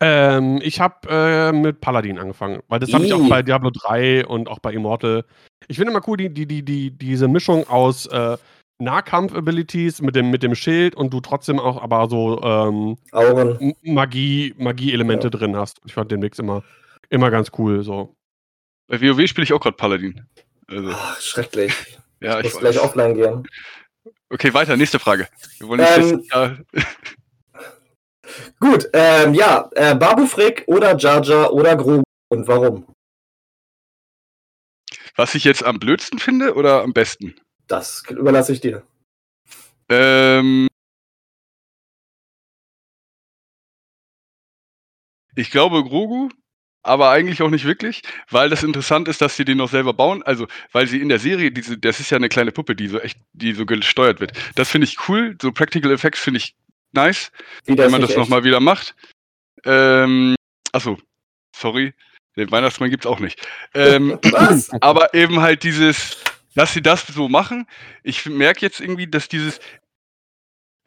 Ähm, 0.00 0.60
ich 0.62 0.80
habe 0.80 1.08
äh, 1.08 1.52
mit 1.52 1.80
Paladin 1.80 2.18
angefangen, 2.18 2.62
weil 2.68 2.78
das 2.78 2.92
habe 2.92 3.04
ich 3.04 3.12
auch 3.12 3.28
bei 3.28 3.42
Diablo 3.42 3.70
3 3.70 4.26
und 4.26 4.48
auch 4.48 4.60
bei 4.60 4.72
Immortal. 4.72 5.24
Ich 5.66 5.76
finde 5.76 5.92
immer 5.92 6.06
cool, 6.06 6.16
die, 6.16 6.28
die, 6.32 6.46
die, 6.46 6.62
die, 6.64 6.90
diese 6.90 7.26
Mischung 7.28 7.68
aus 7.68 8.06
äh, 8.06 8.36
Nahkampf-Abilities 8.80 10.00
mit 10.02 10.14
dem, 10.14 10.30
mit 10.30 10.44
dem 10.44 10.54
Schild 10.54 10.94
und 10.94 11.12
du 11.12 11.20
trotzdem 11.20 11.58
auch 11.58 11.82
aber 11.82 12.08
so 12.08 12.40
ähm, 12.42 12.96
Auren. 13.10 13.58
M- 13.60 13.74
Magie, 13.82 14.54
Magie-Elemente 14.56 15.26
Ja. 15.26 15.30
drin 15.30 15.56
hast. 15.56 15.80
Ich 15.84 15.94
fand 15.94 16.12
den 16.12 16.20
Mix 16.20 16.38
immer, 16.38 16.62
immer 17.10 17.30
ganz 17.32 17.50
cool. 17.58 17.82
So. 17.82 18.14
Bei 18.88 19.00
WoW 19.00 19.26
spiele 19.28 19.44
ich 19.44 19.52
auch 19.52 19.60
gerade 19.60 19.76
Paladin. 19.76 20.26
Also, 20.66 20.90
Ach, 20.92 21.20
schrecklich. 21.20 21.72
ja, 22.20 22.40
Ich 22.40 22.46
ich 22.46 22.52
muss 22.54 22.60
gleich 22.60 22.80
offline 22.80 23.14
gehen. 23.14 23.48
Okay, 24.30 24.52
weiter, 24.52 24.76
nächste 24.76 24.98
Frage. 24.98 25.28
Wir 25.58 25.68
wollen 25.68 25.80
nicht 25.80 25.96
Ähm, 25.96 26.26
das, 26.30 26.66
ja, 26.74 26.82
Gut, 28.60 28.88
ähm, 28.92 29.34
ja, 29.34 29.70
äh, 29.74 29.94
Babu 29.94 30.26
Frick 30.26 30.64
oder 30.66 30.96
Jar 30.96 31.52
oder 31.52 31.76
Grogu. 31.76 32.02
Und 32.30 32.46
warum? 32.46 32.86
was 35.16 35.34
ich 35.34 35.44
jetzt 35.44 35.64
am 35.64 35.80
blödsten 35.80 36.18
finde 36.20 36.54
oder 36.54 36.82
am 36.82 36.92
besten? 36.92 37.34
Das 37.66 38.04
überlasse 38.08 38.52
ich 38.52 38.60
dir. 38.60 38.86
Ähm, 39.88 40.68
ich 45.34 45.50
glaube 45.50 45.82
Grogu, 45.82 46.28
aber 46.88 47.10
eigentlich 47.10 47.42
auch 47.42 47.50
nicht 47.50 47.64
wirklich, 47.64 48.02
weil 48.30 48.48
das 48.50 48.62
interessant 48.62 49.08
ist, 49.08 49.20
dass 49.20 49.36
sie 49.36 49.44
den 49.44 49.58
noch 49.58 49.70
selber 49.70 49.92
bauen. 49.92 50.22
Also, 50.22 50.46
weil 50.72 50.86
sie 50.86 51.00
in 51.00 51.08
der 51.08 51.18
Serie, 51.18 51.52
diese, 51.52 51.78
das 51.78 52.00
ist 52.00 52.10
ja 52.10 52.16
eine 52.16 52.28
kleine 52.28 52.50
Puppe, 52.52 52.74
die 52.74 52.88
so 52.88 52.98
echt, 52.98 53.18
die 53.32 53.52
so 53.52 53.66
gesteuert 53.66 54.20
wird. 54.20 54.32
Das 54.54 54.70
finde 54.70 54.86
ich 54.86 55.08
cool. 55.08 55.36
So 55.40 55.52
Practical 55.52 55.92
Effects 55.92 56.20
finde 56.20 56.38
ich 56.38 56.54
nice, 56.92 57.30
wenn 57.66 57.90
man 57.90 58.00
das 58.00 58.16
nochmal 58.16 58.44
wieder 58.44 58.60
macht. 58.60 58.94
Ähm, 59.64 60.34
achso, 60.72 60.98
sorry, 61.54 61.92
den 62.36 62.50
Weihnachtsmann 62.50 62.90
gibt's 62.90 63.06
auch 63.06 63.20
nicht. 63.20 63.46
Ähm, 63.74 64.18
Was? 64.30 64.70
aber 64.80 65.12
eben 65.14 65.40
halt 65.40 65.62
dieses, 65.62 66.16
dass 66.54 66.72
sie 66.72 66.82
das 66.82 67.06
so 67.06 67.28
machen. 67.28 67.66
Ich 68.02 68.26
merke 68.26 68.60
jetzt 68.62 68.80
irgendwie, 68.80 69.06
dass 69.06 69.28
dieses, 69.28 69.60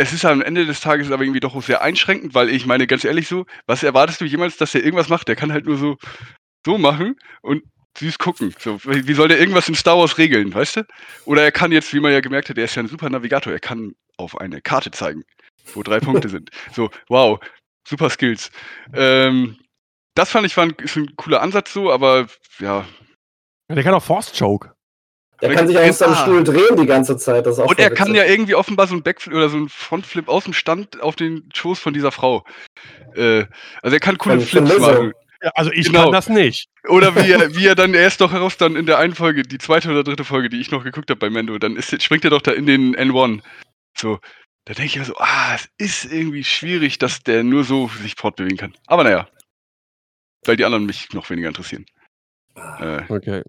es 0.01 0.13
ist 0.13 0.25
am 0.25 0.41
Ende 0.41 0.65
des 0.65 0.79
Tages 0.79 1.11
aber 1.11 1.23
irgendwie 1.23 1.39
doch 1.39 1.61
sehr 1.61 1.81
einschränkend, 1.81 2.33
weil 2.33 2.49
ich 2.49 2.65
meine, 2.65 2.87
ganz 2.87 3.03
ehrlich 3.03 3.27
so, 3.27 3.45
was 3.67 3.83
erwartest 3.83 4.19
du 4.19 4.25
jemals, 4.25 4.57
dass 4.57 4.71
der 4.71 4.83
irgendwas 4.83 5.09
macht? 5.09 5.27
Der 5.27 5.35
kann 5.35 5.53
halt 5.53 5.65
nur 5.65 5.77
so, 5.77 5.97
so 6.65 6.79
machen 6.79 7.15
und 7.41 7.63
süß 7.97 8.17
gucken. 8.17 8.53
So, 8.57 8.79
wie 8.83 9.13
soll 9.13 9.27
der 9.27 9.39
irgendwas 9.39 9.69
in 9.69 9.75
Star 9.75 9.97
Wars 9.97 10.17
regeln, 10.17 10.53
weißt 10.53 10.77
du? 10.77 10.85
Oder 11.25 11.43
er 11.43 11.51
kann 11.51 11.71
jetzt, 11.71 11.93
wie 11.93 11.99
man 11.99 12.11
ja 12.11 12.19
gemerkt 12.19 12.49
hat, 12.49 12.57
der 12.57 12.65
ist 12.65 12.75
ja 12.75 12.81
ein 12.81 12.87
super 12.87 13.09
Navigator, 13.09 13.53
er 13.53 13.59
kann 13.59 13.93
auf 14.17 14.39
eine 14.39 14.61
Karte 14.61 14.89
zeigen, 14.89 15.23
wo 15.73 15.83
drei 15.83 15.99
Punkte 16.01 16.29
sind. 16.29 16.49
So, 16.73 16.89
wow, 17.07 17.39
super 17.87 18.09
Skills. 18.09 18.49
Ähm, 18.93 19.57
das 20.15 20.31
fand 20.31 20.47
ich 20.47 20.57
war 20.57 20.65
ein, 20.65 20.71
ist 20.81 20.95
ein 20.95 21.15
cooler 21.15 21.41
Ansatz 21.41 21.73
so, 21.73 21.91
aber 21.91 22.27
ja. 22.59 22.87
Ja, 23.69 23.75
der 23.75 23.83
kann 23.83 23.93
auch 23.93 24.03
Force 24.03 24.33
Choke. 24.37 24.73
Der 25.41 25.53
kann 25.55 25.67
sich 25.67 25.77
auch 25.77 25.83
aus 25.83 25.97
seinem 25.97 26.13
Ah. 26.13 26.21
Stuhl 26.23 26.43
drehen 26.43 26.77
die 26.77 26.85
ganze 26.85 27.17
Zeit. 27.17 27.45
Das 27.45 27.55
ist 27.57 27.59
auch 27.63 27.69
Und 27.69 27.79
er 27.79 27.89
kann 27.89 28.09
witzig. 28.09 28.23
ja 28.23 28.29
irgendwie 28.31 28.55
offenbar 28.55 28.87
so 28.87 28.95
ein 28.95 29.03
Backflip 29.03 29.33
oder 29.35 29.49
so 29.49 29.57
ein 29.57 29.69
Frontflip 29.69 30.27
aus 30.29 30.43
dem 30.43 30.53
Stand 30.53 31.01
auf 31.01 31.15
den 31.15 31.49
Schoß 31.53 31.79
von 31.79 31.93
dieser 31.93 32.11
Frau. 32.11 32.43
Äh, 33.15 33.45
also 33.81 33.95
er 33.95 33.99
kann 33.99 34.17
coole 34.17 34.39
Von- 34.41 34.47
von 34.47 34.67
Flips 34.67 34.81
machen. 34.81 35.13
Ja, 35.43 35.49
also 35.55 35.71
ich 35.71 35.87
Genau. 35.87 36.03
kann 36.03 36.11
das 36.11 36.29
nicht. 36.29 36.67
Oder 36.87 37.15
wie 37.15 37.31
er, 37.31 37.39
wie 37.55 37.65
er 37.65 37.73
dann 37.75 37.95
erst 37.95 38.21
doch 38.21 38.31
heraus 38.31 38.57
dann 38.57 38.75
in 38.75 38.85
der 38.85 38.99
einen 38.99 39.15
Folge, 39.15 39.41
die 39.41 39.57
zweite 39.57 39.89
oder 39.89 40.03
dritte 40.03 40.23
Folge, 40.23 40.49
die 40.49 40.59
ich 40.61 40.69
noch 40.69 40.83
geguckt 40.83 41.09
habe 41.09 41.19
bei 41.19 41.29
Mendo, 41.31 41.57
dann 41.57 41.75
ist, 41.75 42.01
springt 42.03 42.23
er 42.23 42.29
doch 42.29 42.41
da 42.43 42.51
in 42.51 42.67
den 42.67 42.95
N1. 42.95 43.41
So, 43.97 44.19
da 44.65 44.73
denke 44.75 44.85
ich 44.85 44.97
mir 44.99 45.05
so, 45.05 45.15
ah, 45.17 45.55
es 45.55 45.67
ist 45.79 46.05
irgendwie 46.13 46.43
schwierig, 46.43 46.99
dass 46.99 47.23
der 47.23 47.43
nur 47.43 47.63
so 47.63 47.87
sich 47.87 48.13
fortbewegen 48.15 48.57
kann. 48.59 48.75
Aber 48.85 49.03
naja, 49.03 49.27
weil 50.45 50.55
die 50.57 50.65
anderen 50.65 50.85
mich 50.85 51.11
noch 51.13 51.27
weniger 51.31 51.47
interessieren. 51.47 51.85
Äh, 52.55 53.01
Okay. 53.09 53.41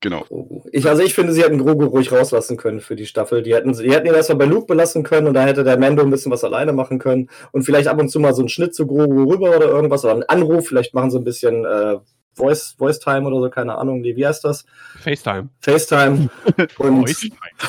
Genau. 0.00 0.24
Ich, 0.72 0.88
also 0.88 1.02
ich 1.02 1.14
finde, 1.14 1.32
sie 1.32 1.42
hätten 1.42 1.58
Grogu 1.58 1.86
ruhig 1.86 2.10
rauslassen 2.12 2.56
können 2.56 2.80
für 2.80 2.96
die 2.96 3.06
Staffel. 3.06 3.42
Die 3.42 3.54
hätten, 3.54 3.72
die 3.72 3.92
hätten 3.92 4.06
ihn 4.06 4.14
erstmal 4.14 4.38
bei 4.38 4.44
Luke 4.46 4.66
belassen 4.66 5.02
können 5.02 5.26
und 5.26 5.34
da 5.34 5.44
hätte 5.44 5.64
der 5.64 5.78
Mando 5.78 6.02
ein 6.02 6.10
bisschen 6.10 6.32
was 6.32 6.44
alleine 6.44 6.72
machen 6.72 6.98
können. 6.98 7.30
Und 7.52 7.62
vielleicht 7.62 7.88
ab 7.88 8.00
und 8.00 8.08
zu 8.08 8.20
mal 8.20 8.34
so 8.34 8.42
einen 8.42 8.48
Schnitt 8.48 8.74
zu 8.74 8.86
Grogu 8.86 9.30
rüber 9.30 9.56
oder 9.56 9.68
irgendwas 9.68 10.04
oder 10.04 10.14
einen 10.14 10.22
Anruf. 10.24 10.66
Vielleicht 10.68 10.94
machen 10.94 11.10
sie 11.10 11.18
ein 11.18 11.24
bisschen 11.24 11.64
äh, 11.64 11.98
Voice, 12.34 12.74
Voice 12.78 12.98
Time 12.98 13.26
oder 13.26 13.40
so, 13.40 13.50
keine 13.50 13.76
Ahnung. 13.76 14.02
Wie, 14.02 14.16
wie 14.16 14.26
heißt 14.26 14.44
das? 14.44 14.64
FaceTime. 15.00 15.48
FaceTime. 15.60 16.30
Und, 16.78 17.14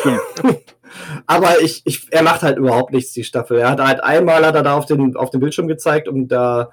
aber 1.28 1.62
ich, 1.62 1.82
ich, 1.86 2.08
er 2.12 2.24
macht 2.24 2.42
halt 2.42 2.58
überhaupt 2.58 2.94
nichts, 2.94 3.12
die 3.14 3.24
Staffel. 3.24 3.60
Er 3.60 3.72
hat 3.72 3.80
halt 3.80 4.04
einmal 4.04 4.46
hat 4.46 4.56
er 4.56 4.64
da 4.64 4.76
auf 4.76 4.86
den, 4.86 5.16
auf 5.16 5.30
dem 5.30 5.40
Bildschirm 5.40 5.68
gezeigt, 5.68 6.08
um 6.08 6.28
da 6.28 6.64
äh, 6.64 6.68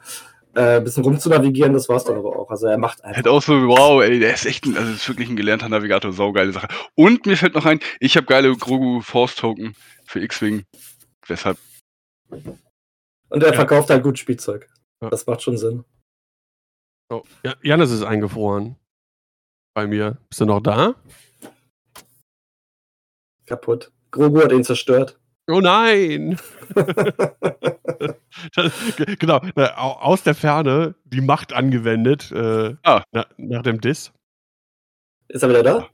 ein 0.54 0.82
bisschen 0.84 1.04
rumzunavigieren. 1.04 1.72
Das 1.72 1.88
war's 1.88 2.04
dann 2.04 2.16
aber 2.16 2.36
auch. 2.36 2.50
Also 2.50 2.66
er 2.66 2.78
macht 2.78 3.04
einfach. 3.04 3.16
Halt 3.16 3.28
auch 3.28 3.42
so, 3.42 3.52
wow, 3.68 4.02
ey, 4.02 4.18
der 4.18 4.34
ist 4.34 4.46
echt 4.46 4.64
ein, 4.66 4.76
also 4.76 4.90
ist 4.92 5.08
wirklich 5.08 5.28
ein 5.28 5.36
gelernter 5.36 5.68
Navigator, 5.68 6.12
saugeile 6.12 6.52
Sache. 6.52 6.68
Und 6.94 7.26
mir 7.26 7.36
fällt 7.36 7.54
noch 7.54 7.64
ein, 7.66 7.80
ich 8.00 8.16
habe 8.16 8.26
geile 8.26 8.56
Grogu 8.56 9.00
Force 9.00 9.34
Token 9.36 9.74
für 10.06 10.20
X-Wing. 10.20 10.64
Weshalb, 11.26 11.58
Und 12.30 13.42
er 13.42 13.48
Ja. 13.50 13.52
verkauft 13.52 13.90
halt 13.90 14.02
gut 14.02 14.18
Spielzeug. 14.18 14.68
Ja. 15.02 15.10
Das 15.10 15.26
macht 15.26 15.42
schon 15.42 15.58
Sinn. 15.58 15.84
Oh, 17.10 17.22
ja, 17.44 17.54
Janis 17.62 17.90
ist 17.90 18.02
eingefroren. 18.02 18.76
Bei 19.74 19.86
mir. 19.86 20.18
Bist 20.28 20.40
du 20.40 20.46
noch 20.46 20.60
da? 20.60 20.94
Kaputt. 23.46 23.92
Grogu 24.10 24.42
hat 24.42 24.52
ihn 24.52 24.64
zerstört. 24.64 25.18
Oh 25.48 25.60
nein! 25.60 26.38
Das- 28.54 28.72
genau, 29.18 29.40
na, 29.56 29.76
au- 29.78 29.98
aus 30.00 30.22
der 30.22 30.34
Ferne 30.34 30.94
die 31.04 31.20
Macht 31.20 31.52
angewendet 31.52 32.30
äh, 32.30 32.74
Ah. 32.84 33.02
na, 33.12 33.26
nach 33.36 33.62
dem 33.62 33.80
Diss. 33.80 34.12
Ist 35.28 35.42
er 35.42 35.48
wieder 35.48 35.62
da? 35.62 35.76
ah, 35.78 35.86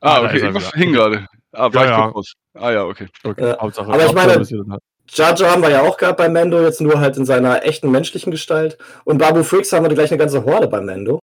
Ah, 0.00 0.20
da 0.20 0.26
okay, 0.28 0.38
irgendwas 0.40 0.68
wieder. 0.74 0.78
hing 0.78 0.92
gerade. 0.92 1.26
Ah, 1.52 1.68
Ja, 1.68 1.74
war 1.74 1.84
ich 1.84 1.90
ja. 1.90 2.60
Ah 2.60 2.70
ja, 2.72 2.84
okay. 2.84 3.06
Okay, 3.24 3.46
Ja. 3.48 3.58
Hauptsache, 3.60 3.86
Aber 3.88 3.96
ich 3.98 4.08
Hauptsache, 4.08 4.56
meine- 4.56 4.68
da. 4.68 4.78
Jar 5.10 5.34
Jar 5.38 5.50
haben 5.52 5.62
wir 5.62 5.70
ja 5.70 5.80
auch 5.82 5.96
gerade 5.96 6.14
bei 6.14 6.28
Mando, 6.28 6.60
jetzt 6.60 6.80
nur 6.82 7.00
halt 7.00 7.16
in 7.16 7.24
seiner 7.24 7.64
echten 7.64 7.90
menschlichen 7.90 8.30
Gestalt. 8.30 8.76
Und 9.04 9.16
Babu 9.18 9.42
Freaks 9.42 9.72
haben 9.72 9.88
wir 9.88 9.94
gleich 9.94 10.10
eine 10.10 10.18
ganze 10.18 10.44
Horde 10.44 10.68
bei 10.68 10.82
Mando. 10.82 11.18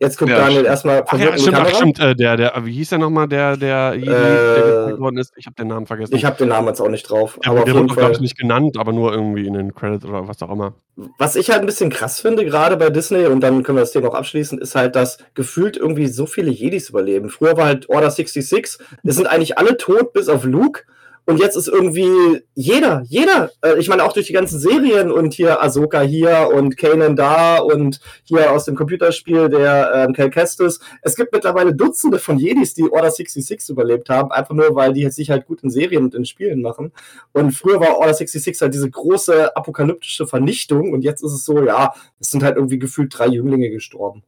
Jetzt 0.00 0.16
guckt 0.16 0.30
Ja, 0.30 0.38
Daniel 0.38 0.60
stimmt. 0.60 0.68
erstmal 0.68 1.04
Ach 1.06 1.18
ja, 1.18 1.36
stimmt, 1.36 1.56
ach, 1.56 1.74
stimmt. 1.74 1.98
Äh, 1.98 2.14
der, 2.14 2.36
der, 2.36 2.52
wie 2.62 2.72
hieß 2.72 2.90
der 2.90 2.98
nochmal, 2.98 3.26
der, 3.26 3.56
der 3.56 3.94
Jedi, 3.96 4.10
Äh, 4.10 4.14
der 4.14 4.98
worden 4.98 5.18
ist? 5.18 5.32
Ich 5.36 5.46
habe 5.46 5.56
den 5.56 5.66
Namen 5.66 5.86
vergessen. 5.86 6.14
Ich 6.14 6.24
habe 6.24 6.36
den 6.36 6.48
Namen 6.48 6.68
jetzt 6.68 6.80
auch 6.80 6.88
nicht 6.88 7.02
drauf. 7.10 7.38
der, 7.42 7.50
aber 7.50 7.64
der 7.64 7.74
wurde, 7.74 7.94
glaube 7.94 8.12
ich, 8.12 8.20
nicht 8.20 8.38
genannt, 8.38 8.76
aber 8.78 8.92
nur 8.92 9.12
irgendwie 9.12 9.46
in 9.46 9.54
den 9.54 9.74
Credits 9.74 10.04
oder 10.04 10.28
was 10.28 10.40
auch 10.42 10.50
immer. 10.50 10.74
Was 11.18 11.34
ich 11.34 11.50
halt 11.50 11.60
ein 11.60 11.66
bisschen 11.66 11.90
krass 11.90 12.20
finde, 12.20 12.44
gerade 12.44 12.76
bei 12.76 12.90
Disney, 12.90 13.26
und 13.26 13.40
dann 13.40 13.64
können 13.64 13.78
wir 13.78 13.82
das 13.82 13.92
Thema 13.92 14.08
auch 14.08 14.14
abschließen, 14.14 14.58
ist 14.58 14.76
halt, 14.76 14.94
dass 14.94 15.18
gefühlt 15.34 15.76
irgendwie 15.76 16.06
so 16.06 16.26
viele 16.26 16.50
Jedis 16.50 16.90
überleben. 16.90 17.28
Früher 17.28 17.56
war 17.56 17.66
halt 17.66 17.88
Order 17.88 18.10
66, 18.10 18.78
es 19.02 19.16
sind 19.16 19.26
eigentlich 19.26 19.58
alle 19.58 19.76
tot, 19.76 20.12
bis 20.12 20.28
auf 20.28 20.44
Luke. 20.44 20.82
Und 21.28 21.40
jetzt 21.40 21.56
ist 21.56 21.68
irgendwie 21.68 22.40
jeder, 22.54 23.02
jeder, 23.06 23.50
äh, 23.62 23.78
ich 23.78 23.90
meine 23.90 24.02
auch 24.02 24.14
durch 24.14 24.28
die 24.28 24.32
ganzen 24.32 24.58
Serien 24.58 25.12
und 25.12 25.34
hier 25.34 25.62
Ahsoka 25.62 26.00
hier 26.00 26.48
und 26.54 26.78
Kanan 26.78 27.16
da 27.16 27.58
und 27.58 28.00
hier 28.24 28.50
aus 28.50 28.64
dem 28.64 28.74
Computerspiel 28.74 29.50
der 29.50 29.92
ähm, 29.94 30.14
Cal 30.14 30.30
Kestis. 30.30 30.80
Es 31.02 31.16
gibt 31.16 31.34
mittlerweile 31.34 31.74
Dutzende 31.74 32.18
von 32.18 32.38
Jedis, 32.38 32.72
die 32.72 32.90
Order 32.90 33.10
66 33.10 33.68
überlebt 33.68 34.08
haben, 34.08 34.32
einfach 34.32 34.54
nur, 34.54 34.74
weil 34.74 34.94
die 34.94 35.06
sich 35.10 35.28
halt 35.28 35.44
gut 35.44 35.62
in 35.62 35.68
Serien 35.68 36.04
und 36.04 36.14
in 36.14 36.24
Spielen 36.24 36.62
machen. 36.62 36.92
Und 37.32 37.52
früher 37.52 37.78
war 37.78 37.98
Order 37.98 38.14
66 38.14 38.62
halt 38.62 38.72
diese 38.72 38.88
große 38.88 39.54
apokalyptische 39.54 40.26
Vernichtung 40.26 40.94
und 40.94 41.02
jetzt 41.02 41.22
ist 41.22 41.32
es 41.32 41.44
so, 41.44 41.62
ja, 41.62 41.92
es 42.18 42.30
sind 42.30 42.42
halt 42.42 42.56
irgendwie 42.56 42.78
gefühlt 42.78 43.12
drei 43.14 43.26
Jünglinge 43.26 43.68
gestorben. 43.68 44.22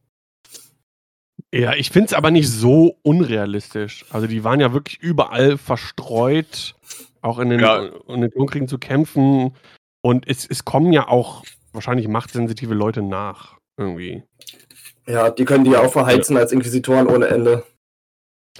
Ja, 1.53 1.73
ich 1.73 1.89
finde 1.89 2.07
es 2.07 2.13
aber 2.13 2.31
nicht 2.31 2.49
so 2.49 2.95
unrealistisch. 3.01 4.05
Also 4.09 4.25
die 4.25 4.45
waren 4.45 4.61
ja 4.61 4.71
wirklich 4.71 4.99
überall 5.01 5.57
verstreut, 5.57 6.75
auch 7.21 7.39
in 7.39 7.49
den, 7.49 7.59
Ja. 7.59 7.89
in 8.07 8.21
den 8.21 8.31
Klonkriegen 8.31 8.67
zu 8.67 8.77
kämpfen. 8.77 9.55
Und 10.01 10.27
es, 10.27 10.45
es 10.45 10.65
kommen 10.65 10.91
ja 10.93 11.07
auch 11.07 11.43
wahrscheinlich 11.73 12.07
machtsensitive 12.07 12.73
Leute 12.73 13.01
nach. 13.01 13.57
Irgendwie. 13.77 14.23
Ja, 15.07 15.29
die 15.29 15.45
können 15.45 15.63
die 15.63 15.71
ja 15.71 15.81
auch 15.81 15.91
verheizen 15.91 16.37
als 16.37 16.51
Inquisitoren 16.51 17.07
ohne 17.07 17.27
Ende. 17.27 17.63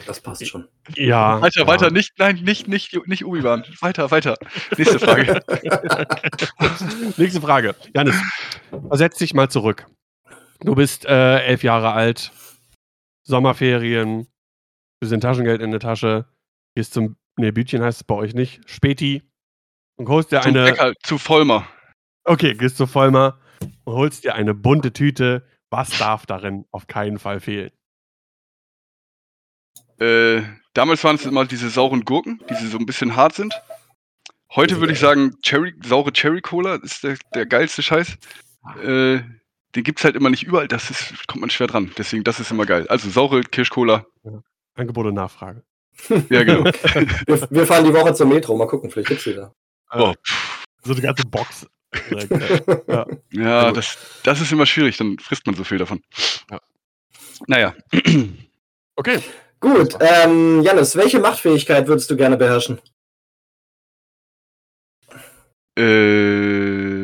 Das 0.06 0.22
passt 0.22 0.48
schon. 0.48 0.68
Ja. 0.96 1.42
Weiter, 1.42 1.62
ja. 1.62 1.68
weiter, 1.68 1.92
nicht, 1.92 2.14
nein, 2.18 2.38
nicht, 2.44 2.68
nicht, 2.68 3.08
nicht 3.08 3.26
Obi-Wan. 3.26 3.66
Weiter, 3.82 4.10
weiter. 4.10 4.38
Nächste 4.78 5.00
Frage. 5.00 5.42
Nächste 7.18 7.42
Frage. 7.42 7.76
Janis, 7.94 8.16
versetz 8.88 9.18
dich 9.18 9.34
mal 9.34 9.50
zurück. 9.50 9.86
Du 10.62 10.76
bist 10.76 11.06
äh, 11.06 11.40
elf 11.44 11.64
Jahre 11.64 11.92
alt, 11.92 12.32
Sommerferien, 13.24 14.28
bisschen 15.02 15.20
Taschengeld 15.20 15.62
in 15.62 15.72
der 15.72 15.80
Tasche, 15.80 16.26
gehst 16.76 16.94
zum, 16.94 17.18
nee, 17.38 17.52
Bütchen 17.52 17.84
heißt 17.84 18.02
es 18.02 18.04
bei 18.04 18.16
euch 18.16 18.34
nicht, 18.34 18.62
Späti 18.70 19.24
und 19.98 20.10
holst 20.10 20.32
dir 20.32 20.42
Zum 20.42 20.56
eine, 20.56 20.66
Bäcker, 20.66 20.94
zu 21.04 21.18
Vollmer. 21.18 21.68
okay, 22.24 22.54
gehst 22.54 22.78
zu 22.78 22.88
Vollmer 22.88 23.40
und 23.84 23.94
holst 23.94 24.24
dir 24.24 24.36
eine 24.36 24.54
bunte 24.54 24.94
Tüte. 24.94 25.48
Was 25.70 25.98
darf 25.98 26.26
darin 26.26 26.66
auf 26.72 26.88
keinen 26.88 27.18
Fall 27.18 27.40
fehlen? 27.40 27.72
Äh, 30.00 30.42
damals 30.74 31.04
waren 31.04 31.16
es 31.16 31.26
immer 31.26 31.46
diese 31.46 31.70
sauren 31.70 32.04
Gurken, 32.04 32.42
die 32.50 32.56
so 32.56 32.78
ein 32.78 32.86
bisschen 32.86 33.16
hart 33.16 33.36
sind. 33.36 33.54
Heute 34.54 34.80
würde 34.80 34.92
ich 34.92 35.00
sagen, 35.00 35.38
Cherry, 35.44 35.74
saure 35.86 36.12
Cherry 36.12 36.42
Cola 36.42 36.76
ist 36.76 37.04
der, 37.04 37.18
der 37.34 37.46
geilste 37.46 37.82
Scheiß. 37.82 38.18
Äh, 38.84 39.22
den 39.76 39.84
gibt 39.84 40.00
es 40.00 40.06
halt 40.06 40.16
immer 40.16 40.30
nicht 40.30 40.44
überall, 40.44 40.68
das 40.68 40.90
ist, 40.90 41.28
kommt 41.28 41.42
man 41.42 41.50
schwer 41.50 41.68
dran. 41.68 41.92
Deswegen, 41.98 42.26
das 42.26 42.42
ist 42.42 42.52
immer 42.52 42.66
geil. 42.66 42.86
Also 42.90 43.10
saure 43.10 43.42
Kirschcola, 43.42 44.06
Angebot 44.74 45.06
und 45.06 45.14
Nachfrage. 45.14 45.64
Ja, 46.30 46.44
genau. 46.44 46.64
Wir, 47.28 47.48
wir 47.50 47.68
fahren 47.68 47.86
die 47.86 47.94
Woche 47.94 48.14
zur 48.14 48.26
Metro. 48.26 48.56
Mal 48.56 48.68
gucken, 48.68 48.90
vielleicht 48.90 49.10
gibt's 49.10 49.26
wieder. 49.26 49.54
Oh, 49.92 50.14
So 50.84 50.94
eine 50.94 51.02
ganze 51.02 51.26
Box. 51.28 51.68
Äh, 52.10 52.82
ja. 52.88 53.06
ja, 53.32 53.72
das, 53.74 53.98
das 54.24 54.40
ist 54.40 54.54
immer 54.54 54.66
schwierig, 54.66 54.96
dann 54.96 55.20
frisst 55.20 55.46
man 55.46 55.56
so 55.56 55.66
viel 55.66 55.78
davon. 55.78 56.02
Ja. 56.50 56.62
Naja. 57.48 57.76
Okay. 58.96 59.22
Gut, 59.60 59.96
ähm, 60.00 60.62
Janis, 60.62 60.96
welche 60.96 61.20
Machtfähigkeit 61.20 61.88
würdest 61.88 62.10
du 62.12 62.16
gerne 62.16 62.38
beherrschen? 62.38 62.80
Ähm, 65.78 67.02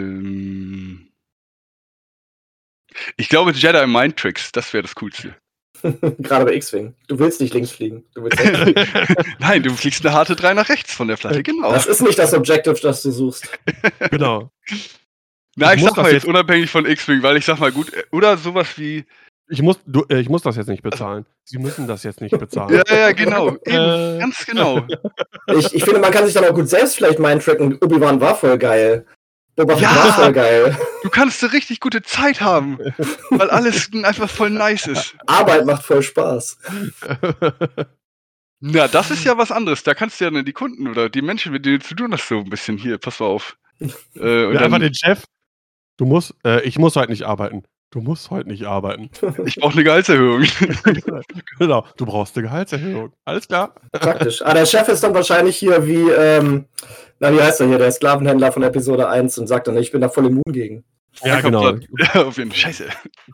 ich 3.16 3.30
glaube, 3.30 3.52
Jedi 3.52 3.88
Mind 3.88 4.18
Tricks, 4.18 4.52
das 4.52 4.74
wäre 4.74 4.84
das 4.84 4.94
Coolste. 4.96 5.36
Gerade 6.20 6.46
bei 6.46 6.54
X-Wing. 6.56 6.94
Du 7.08 7.20
willst 7.20 7.40
nicht 7.42 7.54
links 7.54 7.72
fliegen. 7.72 8.04
Du 8.16 8.24
willst. 8.24 8.40
Nein, 9.40 9.64
du 9.64 9.72
fliegst 9.74 10.06
eine 10.06 10.14
harte 10.16 10.36
3 10.36 10.54
nach 10.54 10.70
rechts 10.70 10.94
von 10.94 11.08
der 11.08 11.16
Platte, 11.18 11.44
genau. 11.44 11.72
Das 11.72 11.86
ist 11.86 12.02
nicht 12.02 12.18
das 12.20 12.34
Objective, 12.34 12.76
das 12.82 13.02
du 13.04 13.12
suchst. 13.12 13.50
Genau. 14.12 14.50
Na, 15.56 15.74
Ich 15.74 15.80
ich 15.80 15.86
sag 15.86 15.98
mal 15.98 16.04
das 16.04 16.12
jetzt 16.14 16.26
unabhängig 16.26 16.70
von 16.70 16.86
X-Wing, 16.86 17.24
weil 17.24 17.38
ich 17.38 17.46
sag 17.46 17.60
mal 17.60 17.72
gut, 17.72 17.92
äh, 17.94 18.04
oder 18.12 18.38
sowas 18.38 18.68
wie. 18.78 19.06
Ich 19.50 19.62
muss, 19.62 19.80
du, 19.86 20.04
äh, 20.10 20.20
ich 20.20 20.28
muss 20.30 20.42
das 20.42 20.58
jetzt 20.58 20.68
nicht 20.68 20.84
bezahlen. 20.84 21.26
Sie 21.46 21.58
müssen 21.58 21.88
das 21.88 22.04
jetzt 22.04 22.20
nicht 22.22 22.38
bezahlen. 22.38 22.84
Ja, 22.88 22.96
ja, 22.96 23.12
genau. 23.14 23.56
Eben, 23.66 24.16
Äh. 24.16 24.20
ganz 24.20 24.46
genau. 24.46 24.86
Ich, 25.58 25.74
ich 25.74 25.84
finde, 25.84 26.00
man 26.02 26.12
kann 26.12 26.26
sich 26.26 26.34
dann 26.34 26.44
auch 26.46 26.54
gut 26.54 26.68
selbst 26.68 26.98
vielleicht 26.98 27.18
mindtracken. 27.20 27.78
Obi-Wan 27.82 28.20
war 28.20 28.36
voll 28.36 28.58
geil. 28.58 29.06
Boba 29.58 29.74
Fett 29.74 29.84
Ja. 29.84 29.96
war 29.96 30.14
voll 30.14 30.34
geil. 30.34 30.78
Du 31.02 31.10
kannst 31.10 31.44
eine 31.44 31.52
richtig 31.52 31.80
gute 31.80 32.04
Zeit 32.04 32.42
haben, 32.42 32.78
weil 33.32 33.50
alles 33.50 33.90
einfach 34.04 34.30
voll 34.30 34.52
nice 34.52 34.88
ist. 34.88 35.16
Arbeit 35.26 35.66
macht 35.66 35.84
voll 35.84 36.04
Spaß. 36.04 36.58
Na, 38.60 38.88
das 38.88 39.12
ist 39.12 39.24
ja 39.24 39.38
was 39.38 39.52
anderes. 39.52 39.84
Da 39.84 39.94
kannst 39.94 40.20
du 40.22 40.26
ja 40.26 40.42
die 40.44 40.54
Kunden 40.54 40.88
oder 40.88 41.10
die 41.10 41.22
Menschen, 41.22 41.52
mit 41.52 41.66
denen 41.66 41.80
du 41.80 41.86
zu 41.86 41.96
tun 41.96 42.14
hast, 42.14 42.28
so 42.28 42.38
ein 42.40 42.50
bisschen 42.50 42.78
hier, 42.78 42.98
pass 42.98 43.20
mal 43.20 43.26
auf. 43.28 43.58
Äh, 44.16 44.46
und 44.46 44.54
Ja, 44.56 44.62
einfach 44.62 44.80
dann, 44.80 44.82
den 44.82 44.96
Chef. 44.96 45.24
Du 45.98 46.06
musst, 46.06 46.34
äh, 46.44 46.62
ich 46.64 46.80
muss 46.80 46.96
heute 46.96 47.12
nicht 47.12 47.24
arbeiten. 47.28 47.64
Du 47.90 48.02
musst 48.02 48.30
heute 48.32 48.50
nicht 48.50 48.66
arbeiten. 48.66 49.10
ich 49.46 49.56
brauche 49.56 49.74
eine 49.74 49.84
Gehaltserhöhung. 49.84 50.44
genau, 51.60 51.86
du 51.96 52.06
brauchst 52.06 52.36
eine 52.38 52.48
Gehaltserhöhung. 52.48 53.14
Alles 53.24 53.48
klar. 53.48 53.76
Praktisch. 53.94 54.42
Ah, 54.42 54.54
der 54.54 54.66
Chef 54.66 54.88
ist 54.90 55.04
dann 55.04 55.14
wahrscheinlich 55.14 55.56
hier 55.56 55.88
wie, 55.88 56.10
ähm, 56.10 56.66
na, 57.20 57.34
wie 57.34 57.42
heißt 57.42 57.62
er 57.62 57.68
hier, 57.68 57.78
der 57.78 57.92
Sklavenhändler 57.92 58.52
von 58.52 58.64
Episode 58.64 59.08
1 59.08 59.38
und 59.38 59.48
sagt 59.48 59.68
dann, 59.68 59.78
ich 59.78 59.92
bin 59.92 60.02
da 60.02 60.10
voll 60.10 60.26
immun 60.26 60.44
gegen. 60.52 60.84
Ja, 61.24 61.36
kommt 61.42 61.44
genau. 61.46 61.64
dann- 61.72 61.86
Ja, 61.98 62.24
auf 62.26 62.38
jeden 62.38 62.52
Fall. 62.52 62.60
Scheiße. 62.60 62.86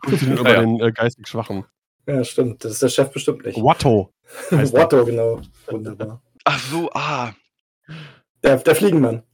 Gut, 0.02 0.22
über 0.22 0.48
Ja, 0.48 0.54
ja. 0.54 0.60
den 0.60 0.80
äh, 0.80 0.92
geistig 0.92 1.26
Schwachen. 1.26 1.64
Ja, 2.06 2.22
stimmt. 2.22 2.64
Das 2.64 2.72
ist 2.72 2.82
der 2.82 2.88
Chef 2.90 3.10
bestimmt 3.10 3.44
nicht. 3.44 3.58
Watto. 3.60 4.10
Watto, 4.50 5.04
genau. 5.04 5.40
Wunderbar. 5.66 6.22
Ach 6.44 6.58
so, 6.70 6.90
ah. 6.92 7.32
Der, 8.44 8.58
der 8.58 8.74
Fliegenmann. 8.76 9.24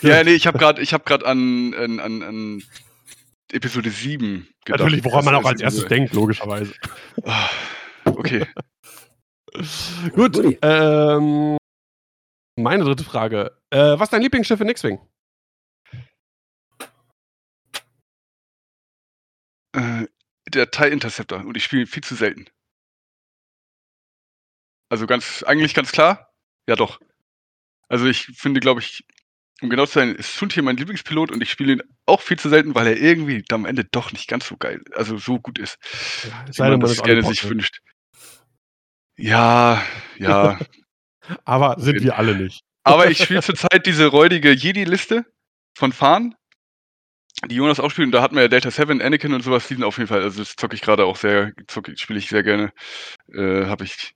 Ja, 0.00 0.22
nee, 0.24 0.34
ich 0.34 0.46
habe 0.46 0.58
gerade 0.58 0.82
hab 0.82 1.04
grad 1.04 1.24
an, 1.24 1.74
an, 1.74 2.00
an, 2.00 2.22
an 2.22 2.62
Episode 3.54 3.90
7 3.90 4.48
gedacht. 4.64 4.80
Natürlich, 4.80 5.04
woran 5.04 5.24
man 5.24 5.34
auch 5.36 5.44
als 5.44 5.60
erstes 5.60 5.82
diese- 5.84 5.88
denkt, 5.94 6.12
logischerweise. 6.14 6.74
Ah, 7.24 7.48
Okay. 8.06 8.46
Gut. 10.14 10.36
Ähm, 10.62 11.56
meine 12.58 12.84
dritte 12.84 13.04
Frage. 13.04 13.56
Äh, 13.70 13.78
was 13.98 14.02
ist 14.02 14.12
dein 14.12 14.22
Lieblingsschiff 14.22 14.60
in 14.60 14.68
X-Wing? 14.68 14.98
Äh, 19.74 20.06
der 20.48 20.70
TIE 20.70 20.88
Interceptor 20.90 21.40
und 21.44 21.56
ich 21.56 21.64
spiele 21.64 21.86
viel 21.86 22.02
zu 22.04 22.14
selten. 22.14 22.46
Also 24.90 25.06
ganz, 25.06 25.42
eigentlich 25.42 25.74
ganz 25.74 25.90
klar? 25.92 26.32
Ja, 26.68 26.76
doch. 26.76 27.00
Also 27.88 28.06
ich 28.06 28.26
finde, 28.26 28.60
glaube 28.60 28.80
ich, 28.80 29.04
um 29.60 29.70
genau 29.70 29.86
zu 29.86 29.94
sein, 29.94 30.14
ist 30.14 30.36
Sun 30.36 30.50
hier 30.50 30.62
mein 30.62 30.76
Lieblingspilot 30.76 31.30
und 31.30 31.42
ich 31.42 31.50
spiele 31.50 31.74
ihn 31.74 31.82
auch 32.06 32.20
viel 32.20 32.38
zu 32.38 32.48
selten, 32.48 32.74
weil 32.74 32.86
er 32.86 32.96
irgendwie 32.96 33.44
am 33.50 33.66
Ende 33.66 33.84
doch 33.84 34.12
nicht 34.12 34.28
ganz 34.28 34.46
so 34.46 34.56
geil, 34.56 34.82
also 34.94 35.16
so 35.16 35.38
gut 35.38 35.58
ist, 35.58 35.78
Ja, 36.24 36.66
wie 36.66 36.70
man 36.70 36.80
das 36.80 37.02
gerne 37.02 37.22
sich 37.22 37.48
wünscht. 37.48 37.80
Ja, 39.16 39.82
ja. 40.18 40.58
Aber 41.44 41.80
sind 41.80 42.02
wir 42.02 42.18
alle 42.18 42.36
nicht. 42.36 42.62
Aber 42.84 43.10
ich 43.10 43.18
spiele 43.18 43.42
zurzeit 43.42 43.86
diese 43.86 44.06
räudige 44.06 44.50
Jedi-Liste 44.50 45.24
von 45.74 45.92
Fahnen, 45.92 46.34
die 47.48 47.56
Jonas 47.56 47.80
auch 47.80 47.90
spielt. 47.90 48.06
Und 48.06 48.12
da 48.12 48.22
hatten 48.22 48.34
wir 48.34 48.42
ja 48.42 48.48
Delta 48.48 48.70
7, 48.70 49.00
Anakin 49.00 49.32
und 49.32 49.42
sowas. 49.42 49.66
Die 49.68 49.74
sind 49.74 49.84
auf 49.84 49.96
jeden 49.96 50.08
Fall, 50.08 50.22
also 50.22 50.40
das 50.40 50.56
zocke 50.56 50.74
ich 50.74 50.82
gerade 50.82 51.06
auch 51.06 51.16
sehr, 51.16 51.52
zocke, 51.66 51.96
spiele 51.96 52.18
ich 52.18 52.28
sehr 52.28 52.42
gerne. 52.42 52.72
Äh, 53.32 53.66
Habe 53.66 53.84
ich 53.84 54.14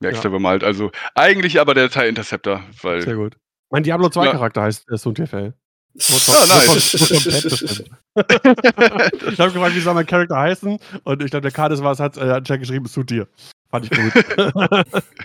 mir 0.00 0.08
extra 0.08 0.30
bemalt. 0.30 0.64
Also 0.64 0.90
eigentlich 1.14 1.60
aber 1.60 1.74
der 1.74 1.90
TIE 1.90 2.08
Interceptor, 2.08 2.64
weil. 2.82 3.02
Sehr 3.02 3.16
gut. 3.16 3.36
Mein 3.74 3.82
Diablo 3.82 4.08
2 4.08 4.26
Ja. 4.26 4.30
Charakter 4.30 4.62
heißt 4.62 4.88
äh, 4.88 4.96
Suntifel. 4.96 5.54
Ah, 5.98 6.46
nice. 6.46 6.94
ich 6.94 7.10
habe 9.40 9.50
gefragt, 9.50 9.74
wie 9.74 9.80
soll 9.80 9.94
mein 9.94 10.06
Charakter 10.06 10.36
heißen? 10.36 10.78
Und 11.02 11.22
ich 11.24 11.30
glaube, 11.32 11.42
der 11.42 11.50
Kades 11.50 11.82
war 11.82 11.90
es, 11.90 11.98
hat 11.98 12.16
äh, 12.16 12.40
Jack 12.44 12.60
geschrieben, 12.60 12.84
es 12.84 12.92
tut 12.92 13.10
dir. 13.10 13.26
Fand 13.72 13.86
ich 13.86 13.90
gut. 13.90 14.12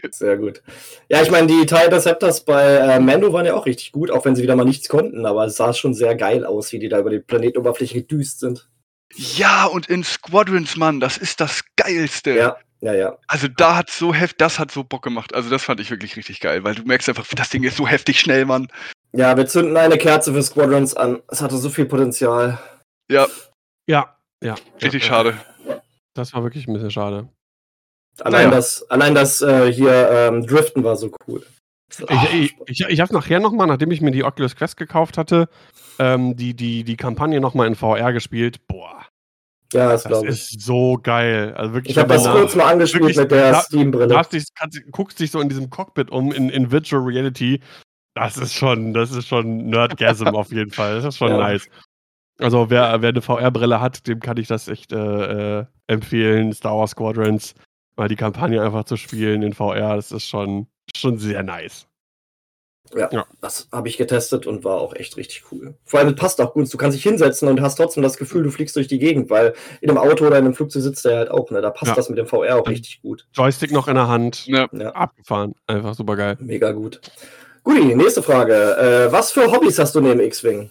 Sehr 0.12 0.38
gut. 0.38 0.64
Ja, 1.10 1.22
ich 1.22 1.30
meine, 1.30 1.46
die 1.46 1.64
TIE 1.68 1.86
Interceptors 1.86 2.44
bei 2.44 2.78
äh, 2.78 3.00
Mando 3.00 3.32
waren 3.34 3.46
ja 3.46 3.54
auch 3.54 3.68
richtig 3.68 3.92
gut, 3.92 4.10
auch 4.10 4.26
wenn 4.26 4.36
sie 4.36 4.42
wieder 4.42 4.56
mal 4.56 4.66
nichts 4.66 4.90
konnten, 4.90 5.28
aber 5.28 5.46
es 5.46 5.56
sah 5.56 5.72
schon 5.72 5.94
sehr 5.94 6.16
geil 6.16 6.44
aus, 6.44 6.72
wie 6.72 6.80
die 6.80 6.90
da 6.90 6.98
über 6.98 7.12
die 7.12 7.20
Planetenoberfläche 7.20 8.02
gedüst 8.02 8.40
sind. 8.40 8.68
ja, 9.14 9.66
und 9.66 9.90
in 9.90 10.04
Squadrons, 10.04 10.76
Mann, 10.76 11.00
das 11.00 11.18
ist 11.18 11.40
das 11.40 11.62
Geilste. 11.76 12.32
Ja, 12.36 12.58
ja, 12.82 12.94
ja. 12.94 13.18
Also 13.28 13.48
da 13.48 13.76
hat 13.76 13.89
so 13.89 14.13
heft, 14.13 14.39
das 14.39 14.58
hat 14.58 14.72
so 14.72 14.84
Bock 14.84 15.04
gemacht. 15.04 15.34
Also 15.34 15.50
das 15.50 15.63
fand 15.63 15.80
ich 15.80 15.92
wirklich 15.92 16.15
richtig 16.15 16.39
geil, 16.39 16.63
weil 16.63 16.76
du 16.76 16.84
merkst 16.84 17.10
einfach, 17.10 17.26
das 17.36 17.50
Ding 17.50 17.63
ist 17.63 17.78
so 17.78 17.88
heftig 17.88 18.20
schnell, 18.20 18.46
Mann. 18.46 18.68
Ja, 19.12 19.36
wir 19.36 19.48
zünden 19.48 19.76
eine 19.76 19.98
Kerze 19.98 20.34
für 20.34 20.44
Squadrons 20.44 20.96
an. 20.96 21.22
Es 21.28 21.42
hatte 21.42 21.58
so 21.58 21.70
viel 21.70 21.86
Potenzial. 21.86 22.60
Ja, 23.12 23.28
ja, 23.88 24.15
ja. 24.42 24.56
richtig 24.82 25.04
ja, 25.04 25.10
schade. 25.10 25.38
Das 26.13 26.34
war 26.34 26.44
wirklich 26.44 26.68
ein 26.68 26.74
bisschen 26.74 26.92
schade. 26.92 27.28
Allein 28.22 28.46
Naja. 28.48 28.56
das, 28.56 28.89
allein 28.89 29.15
das 29.15 29.42
äh, 29.42 29.72
hier 29.72 30.10
ähm, 30.12 30.46
Driften 30.46 30.84
war 30.84 30.96
so 30.96 31.12
cool. 31.28 31.46
Ich, 31.89 32.34
ich, 32.34 32.56
ich, 32.68 32.82
ich 32.82 33.00
habe 33.00 33.13
nachher 33.13 33.39
nochmal, 33.39 33.68
nachdem 33.68 33.92
ich 33.92 34.02
mir 34.02 34.12
die 34.12 34.24
Oculus 34.24 34.56
Quest 34.56 34.78
gekauft 34.78 35.18
hatte, 35.18 35.50
ähm, 35.98 36.36
die, 36.36 36.54
die, 36.54 36.84
die 36.84 36.98
Kampagne 36.98 37.42
nochmal 37.42 37.68
in 37.68 37.76
VR 37.76 38.13
gespielt. 38.13 38.68
Boah, 38.68 39.06
ja, 39.74 39.90
das 39.90 40.04
das 40.04 40.10
glaube 40.10 40.28
ich. 40.28 40.32
ist 40.34 40.62
so 40.62 41.00
geil. 41.02 41.54
Also 41.56 41.74
wirklich, 41.74 41.92
Ich 41.96 41.98
habe 41.98 42.14
das 42.14 42.24
kurz 42.30 42.56
mal 42.56 42.72
angespielt 42.72 43.04
wirklich- 43.04 43.18
mit 43.18 43.32
der 43.32 43.52
Du 43.54 43.60
Steam-Brille. 43.62 44.22
kannst, 44.56 44.82
guckst 44.92 45.20
dich 45.20 45.32
so 45.32 45.40
in 45.42 45.50
diesem 45.50 45.70
Cockpit 45.70 46.12
um, 46.12 46.32
in, 46.32 46.50
in 46.50 46.72
Virtual 46.72 47.02
Reality. 47.02 47.60
Das 48.16 48.38
ist 48.38 48.54
schon, 48.54 48.94
das 48.94 49.12
ist 49.12 49.28
schon 49.28 49.68
Nerdgasm 49.68 50.28
auf 50.30 50.52
jeden 50.52 50.72
Fall. 50.72 50.96
Das 50.96 51.06
ist 51.06 51.18
schon 51.18 51.30
Ja. 51.32 51.38
nice. 51.38 51.68
Also 52.40 52.70
wer, 52.70 53.02
wer 53.02 53.10
eine 53.10 53.22
VR-Brille 53.22 53.82
hat, 53.82 54.08
dem 54.08 54.20
kann 54.22 54.38
ich 54.38 54.48
das 54.48 54.68
echt 54.70 54.94
äh, 54.94 55.60
äh, 55.60 55.66
empfehlen, 55.88 56.54
Star 56.54 56.78
Wars 56.78 56.92
Squadrons, 56.92 57.54
mal 57.98 58.08
die 58.08 58.16
Kampagne 58.16 58.62
einfach 58.64 58.86
zu 58.86 58.96
spielen 58.96 59.42
in 59.44 59.54
VR. 59.54 59.98
Das 59.98 60.12
ist 60.14 60.26
schon, 60.26 60.68
schon 60.96 61.18
sehr 61.18 61.44
nice. 61.44 61.86
Das 63.41 63.67
habe 63.71 63.88
ich 63.88 63.97
getestet 63.97 64.47
und 64.47 64.63
war 64.63 64.82
auch 64.82 64.95
echt 64.95 65.17
richtig 65.17 65.43
cool. 65.52 65.75
Vor 65.86 65.99
allem 65.99 66.10
es 66.10 66.15
passt 66.15 66.41
auch 66.41 66.54
gut. 66.54 66.71
Du 66.73 66.78
kannst 66.78 66.96
dich 66.98 67.04
hinsetzen 67.04 67.48
und 67.48 67.62
hast 67.62 67.75
trotzdem 67.75 68.02
das 68.04 68.17
Gefühl, 68.17 68.44
du 68.44 68.52
fliegst 68.52 68.75
durch 68.75 68.87
die 68.87 69.00
Gegend, 69.00 69.29
weil 69.29 69.54
in 69.81 69.90
einem 69.90 69.98
Auto 70.00 70.25
oder 70.25 70.37
in 70.40 70.46
einem 70.46 70.54
Flugzeug 70.54 70.81
sitzt 70.83 71.06
der 71.06 71.17
halt 71.17 71.31
auch. 71.31 71.52
Ne? 71.52 71.62
Da 71.62 71.69
passt 71.69 71.90
Ja. 71.90 71.96
das 71.96 72.10
mit 72.10 72.17
dem 72.17 72.25
VR 72.27 72.56
auch 72.58 72.67
richtig 72.67 73.02
gut. 73.02 73.27
Joystick 73.33 73.71
noch 73.71 73.87
in 73.87 73.96
der 73.96 74.08
Hand, 74.08 74.46
Ja. 74.48 74.67
Ja, 74.71 74.90
abgefahren. 74.92 75.54
Einfach 75.67 75.94
super 75.94 76.15
geil. 76.15 76.37
mega 76.40 76.71
gut. 76.71 77.00
Guti, 77.63 77.94
nächste 77.96 78.23
Frage. 78.23 78.54
Äh, 78.56 79.12
was 79.12 79.31
für 79.31 79.52
Hobbys 79.52 79.77
hast 79.79 79.94
du 79.94 80.02
neben 80.02 80.19
X-Wing? 80.21 80.69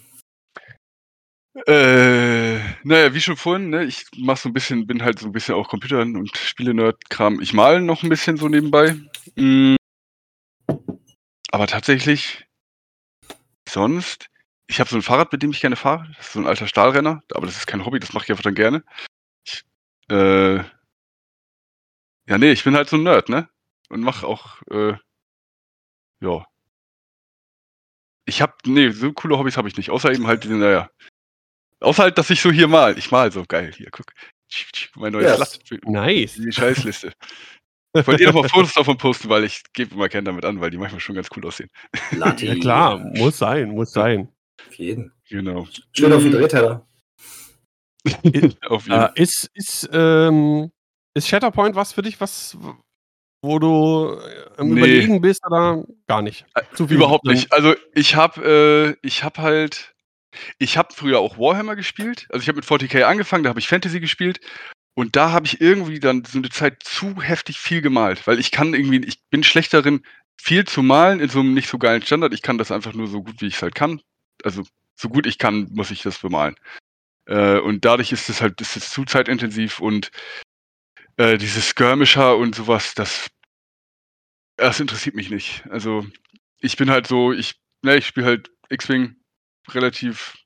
Äh, 1.67 2.57
naja, 2.83 3.13
wie 3.13 3.19
schon 3.21 3.35
vorhin, 3.35 3.69
ne, 3.69 3.83
ich 3.83 4.05
mach 4.17 4.37
so 4.37 4.49
ein 4.49 4.53
bisschen, 4.53 4.87
bin 4.87 5.03
halt 5.03 5.19
so 5.19 5.25
ein 5.25 5.31
bisschen 5.31 5.55
auch 5.55 5.67
Computer- 5.67 5.99
und 6.01 6.35
Spiele-Nerd-Kram. 6.37 7.41
Ich 7.41 7.53
male 7.53 7.81
noch 7.81 8.03
ein 8.03 8.09
bisschen 8.09 8.37
so 8.37 8.47
nebenbei. 8.47 8.95
Mm. 9.35 9.75
Aber 11.51 11.67
tatsächlich, 11.67 12.47
sonst, 13.67 14.29
ich 14.67 14.79
habe 14.79 14.89
so 14.89 14.95
ein 14.95 15.01
Fahrrad, 15.01 15.31
mit 15.31 15.41
dem 15.41 15.51
ich 15.51 15.61
gerne 15.61 15.75
fahre. 15.75 16.07
Das 16.17 16.27
ist 16.27 16.33
so 16.33 16.39
ein 16.39 16.47
alter 16.47 16.67
Stahlrenner, 16.67 17.23
aber 17.33 17.45
das 17.47 17.57
ist 17.57 17.67
kein 17.67 17.85
Hobby, 17.85 17.99
das 17.99 18.13
mache 18.13 18.25
ich 18.25 18.31
einfach 18.31 18.43
dann 18.43 18.55
gerne. 18.55 18.83
Ich, 19.45 19.63
äh, 20.11 20.57
ja, 20.57 22.37
nee, 22.37 22.51
ich 22.51 22.63
bin 22.63 22.75
halt 22.75 22.89
so 22.89 22.97
ein 22.97 23.03
Nerd, 23.03 23.29
ne? 23.29 23.49
Und 23.89 24.01
mach 24.01 24.23
auch, 24.23 24.61
äh, 24.69 24.93
ja. 26.21 26.45
Ich 28.25 28.41
hab, 28.41 28.59
nee, 28.67 28.91
so 28.91 29.11
coole 29.11 29.37
Hobbys 29.39 29.57
habe 29.57 29.67
ich 29.67 29.77
nicht, 29.77 29.89
außer 29.89 30.11
eben 30.11 30.27
halt 30.27 30.45
naja. 30.45 30.91
Außer 31.79 32.03
halt, 32.03 32.17
dass 32.17 32.29
ich 32.29 32.41
so 32.41 32.51
hier 32.51 32.67
mal. 32.67 32.97
Ich 32.97 33.09
mal 33.09 33.31
so 33.31 33.43
geil. 33.45 33.71
Hier, 33.75 33.89
guck. 33.91 34.11
Mein 34.95 35.13
neues 35.13 35.25
Yes. 35.25 35.37
Blatt. 35.37 35.59
für 35.65 35.91
Nice. 35.91 36.33
Die 36.33 36.51
Scheißliste. 36.51 37.13
Ich 37.97 38.05
wollte 38.05 38.23
eh 38.23 38.27
noch 38.27 38.33
mal 38.35 38.49
Fotos 38.49 38.73
davon 38.73 38.97
posten, 38.97 39.29
weil 39.29 39.43
ich 39.45 39.63
gebe 39.73 39.95
immer 39.95 40.09
keinen 40.09 40.25
damit 40.25 40.45
an, 40.45 40.61
weil 40.61 40.69
die 40.69 40.77
manchmal 40.77 40.99
schon 40.99 41.15
ganz 41.15 41.27
cool 41.35 41.45
aussehen. 41.47 41.69
Lati. 42.11 42.45
Ja 42.45 42.55
klar, 42.55 42.99
muss 42.99 43.37
sein, 43.37 43.71
muss 43.71 43.91
sein. 43.91 44.29
Auf 44.67 44.73
jeden. 44.75 45.11
Genau. 45.29 45.67
Schön 45.93 46.13
auf 46.13 46.21
dem 46.21 46.31
Drehteller. 46.33 46.85
Auf 48.69 48.87
jeden 48.87 48.99
Äh, 49.01 49.09
ist, 49.15 49.49
ist, 49.53 49.89
ähm, 49.91 50.71
ist 51.13 51.27
Shatterpoint 51.27 51.75
was 51.75 51.91
für 51.93 52.01
dich, 52.01 52.19
was, 52.21 52.57
wo 53.41 53.59
du 53.59 54.17
äh, 54.19 54.45
am 54.57 54.69
Nee. 54.69 54.77
Überlegen 54.79 55.21
bist 55.21 55.45
oder 55.45 55.83
gar 56.07 56.21
nicht? 56.21 56.45
Zu 56.75 56.87
viel 56.87 56.97
Überhaupt 56.97 57.27
dann- 57.27 57.33
nicht. 57.33 57.51
Also 57.51 57.75
ich 57.93 58.15
habe, 58.15 58.95
äh, 59.03 59.05
ich 59.05 59.23
habe 59.23 59.41
halt, 59.41 59.95
ich 60.59 60.77
habe 60.77 60.93
früher 60.93 61.19
auch 61.19 61.37
Warhammer 61.37 61.75
gespielt. 61.75 62.27
Also 62.29 62.41
ich 62.43 62.47
habe 62.47 62.55
mit 62.57 62.65
40k 62.65 63.03
angefangen, 63.03 63.43
da 63.43 63.49
habe 63.49 63.59
ich 63.59 63.67
Fantasy 63.67 63.99
gespielt 63.99 64.39
und 64.95 65.15
da 65.15 65.31
habe 65.31 65.45
ich 65.45 65.61
irgendwie 65.61 65.99
dann 65.99 66.25
so 66.25 66.37
eine 66.37 66.49
Zeit 66.49 66.83
zu 66.83 67.21
heftig 67.21 67.59
viel 67.59 67.81
gemalt, 67.81 68.27
weil 68.27 68.39
ich 68.39 68.51
kann 68.51 68.73
irgendwie, 68.73 69.05
ich 69.05 69.21
bin 69.29 69.43
schlecht 69.43 69.73
darin, 69.73 70.03
viel 70.41 70.65
zu 70.65 70.83
malen 70.83 71.19
in 71.19 71.29
so 71.29 71.39
einem 71.39 71.53
nicht 71.53 71.69
so 71.69 71.77
geilen 71.77 72.01
Standard. 72.01 72.33
Ich 72.33 72.41
kann 72.41 72.57
das 72.57 72.71
einfach 72.71 72.93
nur 72.93 73.07
so 73.07 73.23
gut, 73.23 73.41
wie 73.41 73.47
ich 73.47 73.55
es 73.55 73.61
halt 73.61 73.75
kann. 73.75 74.01
Also 74.43 74.63
so 74.95 75.09
gut 75.09 75.25
ich 75.25 75.37
kann, 75.37 75.69
muss 75.71 75.91
ich 75.91 76.01
das 76.01 76.19
bemalen. 76.19 76.55
Äh, 77.25 77.59
und 77.59 77.85
dadurch 77.85 78.11
ist 78.11 78.29
es 78.29 78.41
halt, 78.41 78.59
ist 78.61 78.75
es 78.75 78.89
zu 78.89 79.05
zeitintensiv 79.05 79.79
und 79.79 80.11
äh, 81.17 81.37
dieses 81.37 81.69
Skirmisher 81.69 82.37
und 82.37 82.55
sowas, 82.55 82.93
das, 82.95 83.29
das 84.55 84.79
interessiert 84.79 85.15
mich 85.15 85.29
nicht. 85.29 85.65
Also 85.69 86.05
ich 86.59 86.77
bin 86.77 86.89
halt 86.89 87.07
so, 87.07 87.33
ich, 87.33 87.59
ne, 87.81 87.97
ich 87.97 88.07
spiele 88.07 88.25
halt 88.25 88.51
X-Wing 88.69 89.15
relativ. 89.69 90.37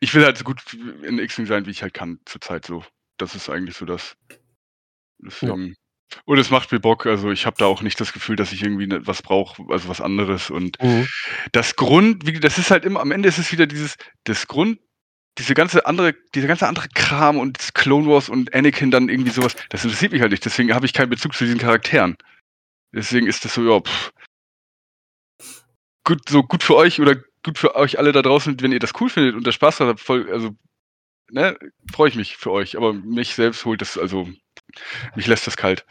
Ich 0.00 0.14
will 0.14 0.24
halt 0.24 0.38
so 0.38 0.44
gut 0.44 0.60
in 1.02 1.18
X-Wing 1.18 1.46
sein, 1.46 1.66
wie 1.66 1.70
ich 1.70 1.82
halt 1.82 1.94
kann, 1.94 2.20
zurzeit 2.24 2.64
so. 2.64 2.84
Das 3.20 3.34
ist 3.34 3.48
eigentlich 3.50 3.76
so 3.76 3.84
das. 3.84 4.16
Deswegen. 5.18 5.74
Und 6.24 6.38
es 6.38 6.50
macht 6.50 6.72
mir 6.72 6.80
Bock, 6.80 7.06
also 7.06 7.30
ich 7.30 7.46
habe 7.46 7.56
da 7.58 7.66
auch 7.66 7.82
nicht 7.82 8.00
das 8.00 8.12
Gefühl, 8.12 8.34
dass 8.34 8.50
ich 8.52 8.62
irgendwie 8.62 8.86
ne- 8.88 9.06
was 9.06 9.22
brauche, 9.22 9.62
also 9.68 9.88
was 9.88 10.00
anderes. 10.00 10.50
Und 10.50 10.76
Mhm. 10.82 11.06
das 11.52 11.76
Grund, 11.76 12.26
wie, 12.26 12.32
das 12.40 12.58
ist 12.58 12.70
halt 12.72 12.84
immer, 12.84 13.00
am 13.00 13.12
Ende 13.12 13.28
ist 13.28 13.38
es 13.38 13.52
wieder 13.52 13.66
dieses, 13.66 13.96
das 14.24 14.48
Grund, 14.48 14.80
diese 15.38 15.54
ganze 15.54 15.86
andere, 15.86 16.14
dieser 16.34 16.48
ganze 16.48 16.66
andere 16.66 16.88
Kram 16.94 17.38
und 17.38 17.58
das 17.58 17.72
Clone 17.74 18.08
Wars 18.08 18.28
und 18.28 18.52
Anakin 18.54 18.90
dann 18.90 19.08
irgendwie 19.08 19.30
sowas, 19.30 19.54
das 19.68 19.84
interessiert 19.84 20.10
mich 20.12 20.20
halt 20.20 20.32
nicht. 20.32 20.44
Deswegen 20.44 20.74
habe 20.74 20.84
ich 20.86 20.92
keinen 20.92 21.10
Bezug 21.10 21.34
zu 21.34 21.44
diesen 21.44 21.60
Charakteren. 21.60 22.16
Deswegen 22.92 23.28
ist 23.28 23.44
das 23.44 23.54
so, 23.54 23.62
ja, 23.70 23.80
pff. 23.80 24.12
Gut, 26.04 26.28
so 26.28 26.42
gut 26.42 26.64
für 26.64 26.74
euch 26.74 27.00
oder 27.00 27.14
gut 27.44 27.56
für 27.58 27.76
euch 27.76 27.98
alle 27.98 28.10
da 28.10 28.22
draußen, 28.22 28.60
wenn 28.62 28.72
ihr 28.72 28.80
das 28.80 28.92
cool 29.00 29.08
findet 29.08 29.36
und 29.36 29.46
da 29.46 29.52
Spaß 29.52 29.80
habt, 29.80 30.00
voll, 30.00 30.28
also, 30.32 30.56
ne, 31.32 31.56
freue 31.92 32.08
ich 32.08 32.16
mich 32.16 32.36
für 32.36 32.50
euch. 32.50 32.76
Aber 32.76 32.92
mich 32.92 33.34
selbst 33.34 33.64
holt 33.64 33.80
das, 33.80 33.96
also, 33.98 34.28
mich 35.16 35.26
lässt 35.26 35.46
das 35.46 35.56
kalt. 35.56 35.86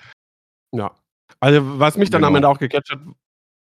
Ja. 0.72 0.96
Also, 1.40 1.80
was 1.80 1.98
mich 1.98 2.10
dann 2.10 2.24
am 2.24 2.34
Genau. 2.34 2.38
Ende 2.38 2.50
auch 2.50 2.60
gecatcht 2.60 2.92
hat, 2.92 3.00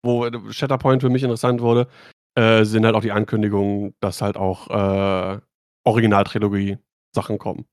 wo 0.04 0.26
äh, 0.26 0.52
Shatterpoint 0.52 1.02
für 1.02 1.10
mich 1.10 1.22
interessant 1.22 1.60
wurde, 1.60 1.88
äh, 2.36 2.64
sind 2.64 2.84
halt 2.84 2.94
auch 2.94 3.02
die 3.02 3.12
Ankündigungen, 3.12 3.94
dass 4.00 4.22
halt 4.22 4.36
auch 4.36 4.68
äh, 4.70 5.40
Originaltrilogie-Sachen 5.84 7.38
kommen. 7.38 7.66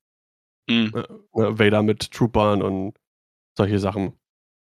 Mhm. 0.70 0.92
Ne, 1.34 1.60
Vader 1.60 1.84
mit 1.84 2.12
Troopern 2.12 2.62
und 2.62 2.98
solche 3.58 3.80
Sachen. 3.80 4.14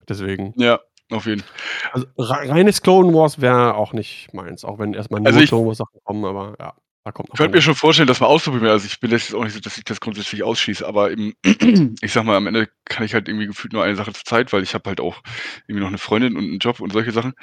Deswegen. 0.10 0.54
Ja, 0.58 0.80
auf 1.12 1.26
jeden 1.26 1.44
Also 1.92 2.08
re- 2.18 2.50
reines 2.50 2.82
Clone 2.82 3.14
Wars 3.14 3.40
wäre 3.40 3.76
auch 3.76 3.94
nicht 3.94 4.34
meins, 4.34 4.66
auch 4.66 4.80
wenn 4.80 4.94
erstmal 4.94 5.22
nur 5.22 5.28
Also 5.28 5.46
Clone 5.46 5.68
Wars 5.68 5.78
Sachen 5.78 6.00
kommen, 6.04 6.26
aber 6.26 6.56
ja, 6.60 6.74
da 7.04 7.12
kommt 7.12 7.30
Ich 7.32 7.38
könnte 7.38 7.58
mir 7.58 7.62
schon 7.62 7.76
vorstellen, 7.76 8.08
das 8.08 8.20
mal 8.20 8.28
auszuprobieren. 8.28 8.72
Also 8.72 8.86
ich 8.86 9.00
bin 9.00 9.10
jetzt 9.12 9.34
auch 9.34 9.44
nicht 9.44 9.54
so, 9.54 9.60
dass 9.60 9.78
ich 9.78 9.84
das 9.84 10.00
grundsätzlich 10.00 10.44
ausschließe, 10.44 10.88
aber 10.88 11.12
im, 11.12 11.34
ich 12.02 12.12
sag 12.12 12.26
mal, 12.26 12.36
am 12.36 12.48
Ende 12.48 12.70
kann 12.86 13.06
ich 13.06 13.14
halt 13.14 13.28
irgendwie 13.28 13.48
gefühlt 13.48 13.74
nur 13.74 13.84
eine 13.84 13.96
Sache 13.96 14.14
zur 14.14 14.24
Zeit, 14.24 14.54
weil 14.54 14.62
ich 14.62 14.76
habe 14.76 14.88
halt 14.88 15.00
auch 15.00 15.22
irgendwie 15.68 15.82
noch 15.82 15.88
eine 15.88 15.98
Freundin 15.98 16.38
und 16.38 16.44
einen 16.44 16.60
Job 16.60 16.80
und 16.80 16.94
solche 16.94 17.12
Sachen. 17.12 17.34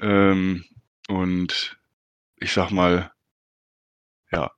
Ähm, 0.00 0.64
und 1.08 1.78
ich 2.36 2.52
sag 2.52 2.70
mal, 2.70 3.10
ja. 4.30 4.50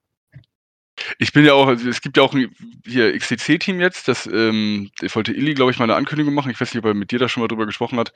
Ich 1.19 1.33
bin 1.33 1.45
ja 1.45 1.55
auch, 1.55 1.67
also 1.67 1.89
es 1.89 2.03
gibt 2.03 2.17
ja 2.17 2.23
auch 2.23 2.35
ein 2.35 2.55
hier 2.87 3.17
XTC-Team 3.19 3.81
jetzt, 3.81 4.09
das 4.09 4.27
ähm, 4.27 4.91
ich 5.01 5.15
wollte 5.17 5.33
Illy, 5.33 5.55
glaube 5.55 5.71
ich, 5.71 5.79
mal 5.79 5.85
eine 5.85 5.97
Ankündigung 5.97 6.35
machen. 6.35 6.51
Ich 6.51 6.61
weiß 6.61 6.73
nicht, 6.73 6.85
ob 6.85 6.89
er 6.89 6.95
mit 6.95 7.11
dir 7.11 7.19
da 7.19 7.29
schon 7.29 7.41
mal 7.41 7.49
drüber 7.49 7.67
gesprochen 7.67 7.99
hat. 7.99 8.13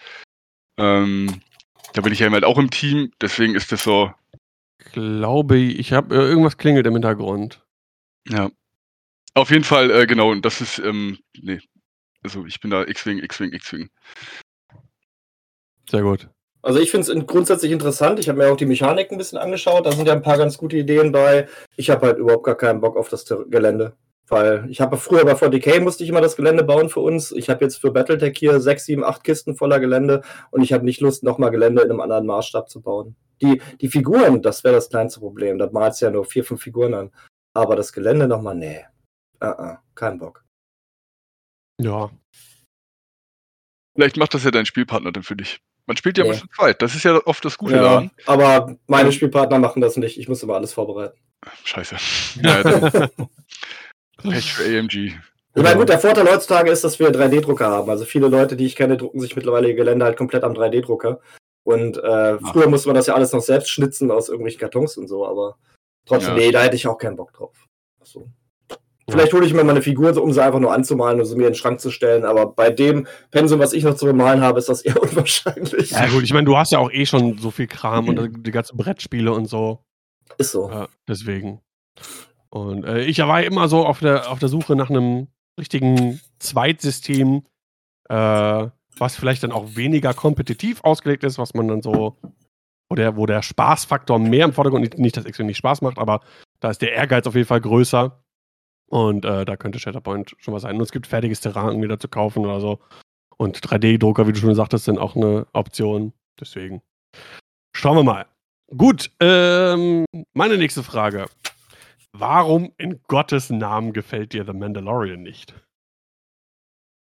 Ähm, 0.76 1.40
da 1.94 2.02
bin 2.02 2.12
ich 2.12 2.20
ja 2.20 2.30
halt 2.30 2.44
auch 2.44 2.58
im 2.58 2.70
Team, 2.70 3.12
deswegen 3.20 3.54
ist 3.54 3.72
das 3.72 3.82
so, 3.82 4.12
Glaube 4.78 5.56
ich, 5.56 5.78
ich 5.78 5.92
habe 5.92 6.14
äh, 6.14 6.18
irgendwas 6.18 6.56
klingelt 6.56 6.86
im 6.86 6.94
Hintergrund. 6.94 7.64
Ja. 8.28 8.50
Auf 9.34 9.50
jeden 9.50 9.64
Fall, 9.64 9.90
äh, 9.90 10.06
genau, 10.06 10.30
und 10.30 10.44
das 10.44 10.60
ist, 10.60 10.78
ähm, 10.78 11.18
nee. 11.40 11.60
Also 12.22 12.46
ich 12.46 12.60
bin 12.60 12.70
da 12.70 12.82
X-Wing, 12.82 13.18
X-Wing, 13.18 13.52
X-Wing. 13.52 13.90
Sehr 15.88 16.02
gut. 16.02 16.28
Also 16.62 16.80
ich 16.80 16.90
finde 16.90 17.10
es 17.12 17.26
grundsätzlich 17.26 17.70
interessant. 17.70 18.18
Ich 18.18 18.28
habe 18.28 18.38
mir 18.38 18.52
auch 18.52 18.56
die 18.56 18.66
Mechanik 18.66 19.12
ein 19.12 19.18
bisschen 19.18 19.38
angeschaut. 19.38 19.86
Da 19.86 19.92
sind 19.92 20.06
ja 20.06 20.12
ein 20.12 20.22
paar 20.22 20.36
ganz 20.36 20.58
gute 20.58 20.76
Ideen 20.76 21.12
bei. 21.12 21.48
Ich 21.76 21.88
habe 21.90 22.06
halt 22.06 22.18
überhaupt 22.18 22.44
gar 22.44 22.56
keinen 22.56 22.80
Bock 22.80 22.96
auf 22.96 23.08
das 23.08 23.24
Ter- 23.24 23.44
Gelände. 23.48 23.96
Weil 24.28 24.66
ich 24.70 24.80
habe 24.80 24.96
früher 24.98 25.24
bei 25.24 25.32
40k 25.32 25.80
musste 25.80 26.04
ich 26.04 26.10
immer 26.10 26.20
das 26.20 26.36
Gelände 26.36 26.62
bauen 26.64 26.90
für 26.90 27.00
uns. 27.00 27.32
Ich 27.32 27.48
habe 27.48 27.64
jetzt 27.64 27.78
für 27.78 27.90
Battletech 27.90 28.36
hier 28.38 28.60
sechs, 28.60 28.84
sieben, 28.84 29.02
acht 29.04 29.24
Kisten 29.24 29.56
voller 29.56 29.80
Gelände 29.80 30.22
und 30.50 30.62
ich 30.62 30.72
habe 30.72 30.84
nicht 30.84 31.00
Lust, 31.00 31.22
nochmal 31.22 31.50
Gelände 31.50 31.82
in 31.82 31.90
einem 31.90 32.00
anderen 32.00 32.26
Maßstab 32.26 32.68
zu 32.68 32.82
bauen. 32.82 33.16
Die, 33.40 33.62
die 33.80 33.88
Figuren, 33.88 34.42
das 34.42 34.64
wäre 34.64 34.74
das 34.74 34.90
kleinste 34.90 35.20
Problem. 35.20 35.58
Da 35.58 35.70
malst 35.70 36.00
du 36.02 36.06
ja 36.06 36.10
nur 36.10 36.24
vier, 36.24 36.44
fünf 36.44 36.62
Figuren 36.62 36.92
an. 36.94 37.10
Aber 37.54 37.74
das 37.76 37.92
Gelände 37.92 38.26
nochmal, 38.28 38.54
nee. 38.56 38.84
Uh 39.42 39.46
-uh, 39.46 39.78
kein 39.94 40.18
Bock. 40.18 40.44
Ja. 41.80 42.10
Vielleicht 43.94 44.16
macht 44.16 44.34
das 44.34 44.44
ja 44.44 44.50
dein 44.50 44.66
Spielpartner 44.66 45.12
dann 45.12 45.22
für 45.22 45.36
dich. 45.36 45.60
Man 45.86 45.96
spielt 45.96 46.18
ja 46.18 46.24
Nee. 46.24 46.30
immer 46.30 46.38
zu 46.38 46.48
zweit. 46.48 46.82
Das 46.82 46.94
ist 46.94 47.04
ja 47.04 47.18
oft 47.24 47.44
das 47.44 47.56
Gute 47.56 47.76
Ja, 47.76 47.82
daran. 47.82 48.10
aber 48.26 48.76
meine 48.88 49.10
Spielpartner 49.12 49.58
machen 49.58 49.80
das 49.80 49.96
nicht. 49.96 50.18
Ich 50.18 50.28
muss 50.28 50.42
immer 50.42 50.54
alles 50.54 50.72
vorbereiten. 50.74 51.18
Scheiße. 51.64 51.96
Ja, 52.42 52.62
Pech 54.22 54.52
für 54.52 54.64
AMG. 54.78 55.12
Ich 55.54 55.62
meine, 55.62 55.76
gut, 55.78 55.88
der 55.88 55.98
Vorteil 55.98 56.30
heutzutage 56.30 56.70
ist, 56.70 56.84
dass 56.84 56.98
wir 56.98 57.08
3D-Drucker 57.10 57.66
haben. 57.66 57.90
Also 57.90 58.04
viele 58.04 58.28
Leute, 58.28 58.56
die 58.56 58.66
ich 58.66 58.76
kenne, 58.76 58.96
drucken 58.96 59.20
sich 59.20 59.34
mittlerweile 59.34 59.68
ihr 59.68 59.74
Gelände 59.74 60.04
halt 60.04 60.16
komplett 60.16 60.44
am 60.44 60.52
3D-Drucker. 60.52 61.20
Und 61.64 61.96
äh, 61.98 62.38
früher 62.38 62.68
musste 62.68 62.88
man 62.88 62.94
das 62.96 63.06
ja 63.06 63.14
alles 63.14 63.32
noch 63.32 63.42
selbst 63.42 63.70
schnitzen 63.70 64.10
aus 64.10 64.28
irgendwelchen 64.28 64.60
Kartons 64.60 64.96
und 64.96 65.08
so, 65.08 65.26
aber 65.26 65.56
trotzdem, 66.06 66.36
Ja. 66.36 66.40
nee, 66.40 66.50
da 66.52 66.62
hätte 66.62 66.76
ich 66.76 66.86
auch 66.86 66.96
keinen 66.98 67.16
Bock 67.16 67.32
drauf. 67.32 67.66
So. 68.04 68.28
Vielleicht 69.10 69.32
hole 69.32 69.44
ich 69.46 69.54
mir 69.54 69.64
mal 69.64 69.72
eine 69.72 69.82
Figur, 69.82 70.12
so, 70.14 70.22
um 70.22 70.32
sie 70.32 70.42
einfach 70.42 70.60
nur 70.60 70.72
anzumalen 70.72 71.18
und 71.18 71.26
sie 71.26 71.34
mir 71.34 71.46
in 71.46 71.52
den 71.52 71.58
Schrank 71.58 71.80
zu 71.80 71.90
stellen, 71.90 72.24
aber 72.24 72.46
bei 72.46 72.70
dem 72.70 73.06
Pensum, 73.30 73.58
was 73.58 73.72
ich 73.72 73.82
noch 73.82 73.96
zu 73.96 74.04
bemalen 74.04 74.42
habe, 74.42 74.58
ist 74.58 74.68
das 74.68 74.82
eher 74.82 75.02
unwahrscheinlich. 75.02 75.90
Ja 75.90 76.06
gut, 76.08 76.22
ich 76.22 76.32
meine, 76.32 76.44
du 76.44 76.56
hast 76.56 76.72
ja 76.72 76.78
auch 76.78 76.90
eh 76.92 77.04
schon 77.06 77.38
so 77.38 77.50
viel 77.50 77.66
Kram 77.66 78.08
und 78.08 78.32
die 78.46 78.50
ganzen 78.50 78.76
Brettspiele 78.76 79.32
und 79.32 79.46
so. 79.46 79.82
Ist 80.36 80.52
so. 80.52 80.70
Ja, 80.70 80.88
deswegen. 81.08 81.60
Und 82.50 82.84
äh, 82.84 83.04
ich 83.04 83.18
war 83.18 83.42
immer 83.42 83.68
so 83.68 83.84
auf 83.84 84.00
der, 84.00 84.30
auf 84.30 84.38
der 84.38 84.48
Suche 84.48 84.76
nach 84.76 84.90
einem 84.90 85.28
richtigen 85.58 86.20
Zweitsystem, 86.38 87.44
äh, 88.08 88.66
was 88.96 89.16
vielleicht 89.16 89.42
dann 89.42 89.52
auch 89.52 89.76
weniger 89.76 90.14
kompetitiv 90.14 90.82
ausgelegt 90.82 91.24
ist, 91.24 91.38
was 91.38 91.54
man 91.54 91.68
dann 91.68 91.82
so, 91.82 92.16
wo 92.88 92.96
der, 92.96 93.16
wo 93.16 93.26
der 93.26 93.42
Spaßfaktor 93.42 94.18
mehr 94.18 94.46
im 94.46 94.52
Vordergrund, 94.52 94.82
nicht, 94.82 94.98
nicht 94.98 95.16
dass 95.16 95.26
X 95.26 95.38
nicht 95.40 95.58
Spaß 95.58 95.82
macht, 95.82 95.98
aber 95.98 96.20
da 96.60 96.70
ist 96.70 96.82
der 96.82 96.92
Ehrgeiz 96.92 97.26
auf 97.26 97.34
jeden 97.34 97.46
Fall 97.46 97.60
größer. 97.60 98.22
Und 98.90 99.26
äh, 99.26 99.44
da 99.44 99.56
könnte 99.56 99.78
Shatterpoint 99.78 100.34
schon 100.38 100.54
was 100.54 100.62
sein. 100.62 100.76
Und 100.76 100.82
es 100.82 100.92
gibt 100.92 101.06
fertiges 101.06 101.40
Terrain 101.40 101.82
wieder 101.82 102.00
zu 102.00 102.08
kaufen 102.08 102.44
oder 102.46 102.60
so. 102.60 102.80
Und 103.36 103.58
3D-Drucker, 103.58 104.26
wie 104.26 104.32
du 104.32 104.40
schon 104.40 104.54
sagtest, 104.54 104.86
sind 104.86 104.98
auch 104.98 105.14
eine 105.14 105.46
Option. 105.52 106.14
Deswegen. 106.40 106.80
Schauen 107.76 107.96
wir 107.96 108.02
mal. 108.02 108.26
Gut, 108.76 109.10
ähm, 109.20 110.04
meine 110.32 110.56
nächste 110.56 110.82
Frage. 110.82 111.26
Warum 112.12 112.72
in 112.78 113.02
Gottes 113.08 113.50
Namen 113.50 113.92
gefällt 113.92 114.32
dir 114.32 114.44
The 114.44 114.52
Mandalorian 114.52 115.22
nicht? 115.22 115.54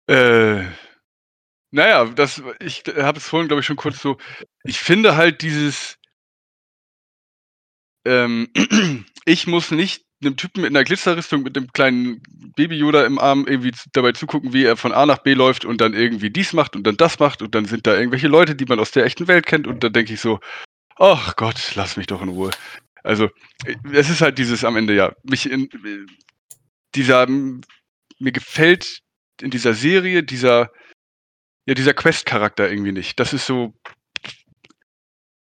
Äh, 0.08 0.66
naja, 1.72 2.06
das, 2.06 2.44
ich 2.60 2.84
habe 2.98 3.18
es 3.18 3.28
vorhin, 3.28 3.48
glaube 3.48 3.62
ich, 3.62 3.66
schon 3.66 3.78
kurz 3.78 4.02
so. 4.02 4.18
Ich 4.64 4.80
finde 4.80 5.16
halt 5.16 5.42
dieses. 5.42 5.98
Ähm, 8.06 8.50
ich 9.26 9.48
muss 9.48 9.72
nicht 9.72 10.06
einem 10.24 10.38
Typen 10.38 10.66
in 10.66 10.74
der 10.74 10.84
Glitzerrüstung 10.84 11.44
mit 11.44 11.56
dem 11.56 11.72
kleinen 11.72 12.22
Baby 12.56 12.76
Yoda 12.78 13.06
im 13.06 13.18
Arm 13.20 13.46
irgendwie 13.48 13.74
dabei 13.94 14.12
zugucken, 14.12 14.54
wie 14.54 14.66
er 14.66 14.78
von 14.78 14.92
A 14.92 15.06
nach 15.06 15.20
B 15.20 15.34
läuft 15.34 15.66
und 15.66 15.82
dann 15.82 15.94
irgendwie 15.94 16.30
dies 16.30 16.54
macht 16.54 16.76
und 16.76 16.84
dann 16.86 16.98
das 16.98 17.20
macht 17.20 17.42
und 17.42 17.56
dann 17.56 17.66
sind 17.66 17.88
da 17.88 17.96
irgendwelche 17.96 18.28
Leute, 18.28 18.56
die 18.56 18.66
man 18.66 18.80
aus 18.80 18.92
der 18.92 19.06
echten 19.06 19.28
Welt 19.28 19.46
kennt 19.46 19.66
und 19.66 19.84
dann 19.84 19.94
denke 19.94 20.14
ich 20.14 20.22
so, 20.22 20.39
ach 20.98 21.36
Gott, 21.36 21.74
lass 21.76 21.98
mich 21.98 22.08
doch 22.08 22.22
in 22.22 22.30
Ruhe. 22.30 22.52
Also, 23.04 23.26
äh, 23.66 23.76
es 23.93 24.10
ist 24.10 24.22
halt 24.22 24.38
dieses 24.38 24.64
am 24.64 24.78
Ende, 24.78 24.95
ja, 24.95 25.14
mich 25.24 25.49
in 25.49 25.70
dieser, 26.95 27.28
mir 27.28 28.32
gefällt 28.32 29.02
in 29.41 29.49
dieser 29.49 29.74
Serie 29.74 30.24
dieser, 30.24 30.72
ja, 31.66 31.74
dieser 31.74 31.93
Quest-Charakter 31.93 32.70
irgendwie 32.70 32.91
nicht. 32.91 33.20
Das 33.20 33.34
ist 33.34 33.45
so, 33.45 33.74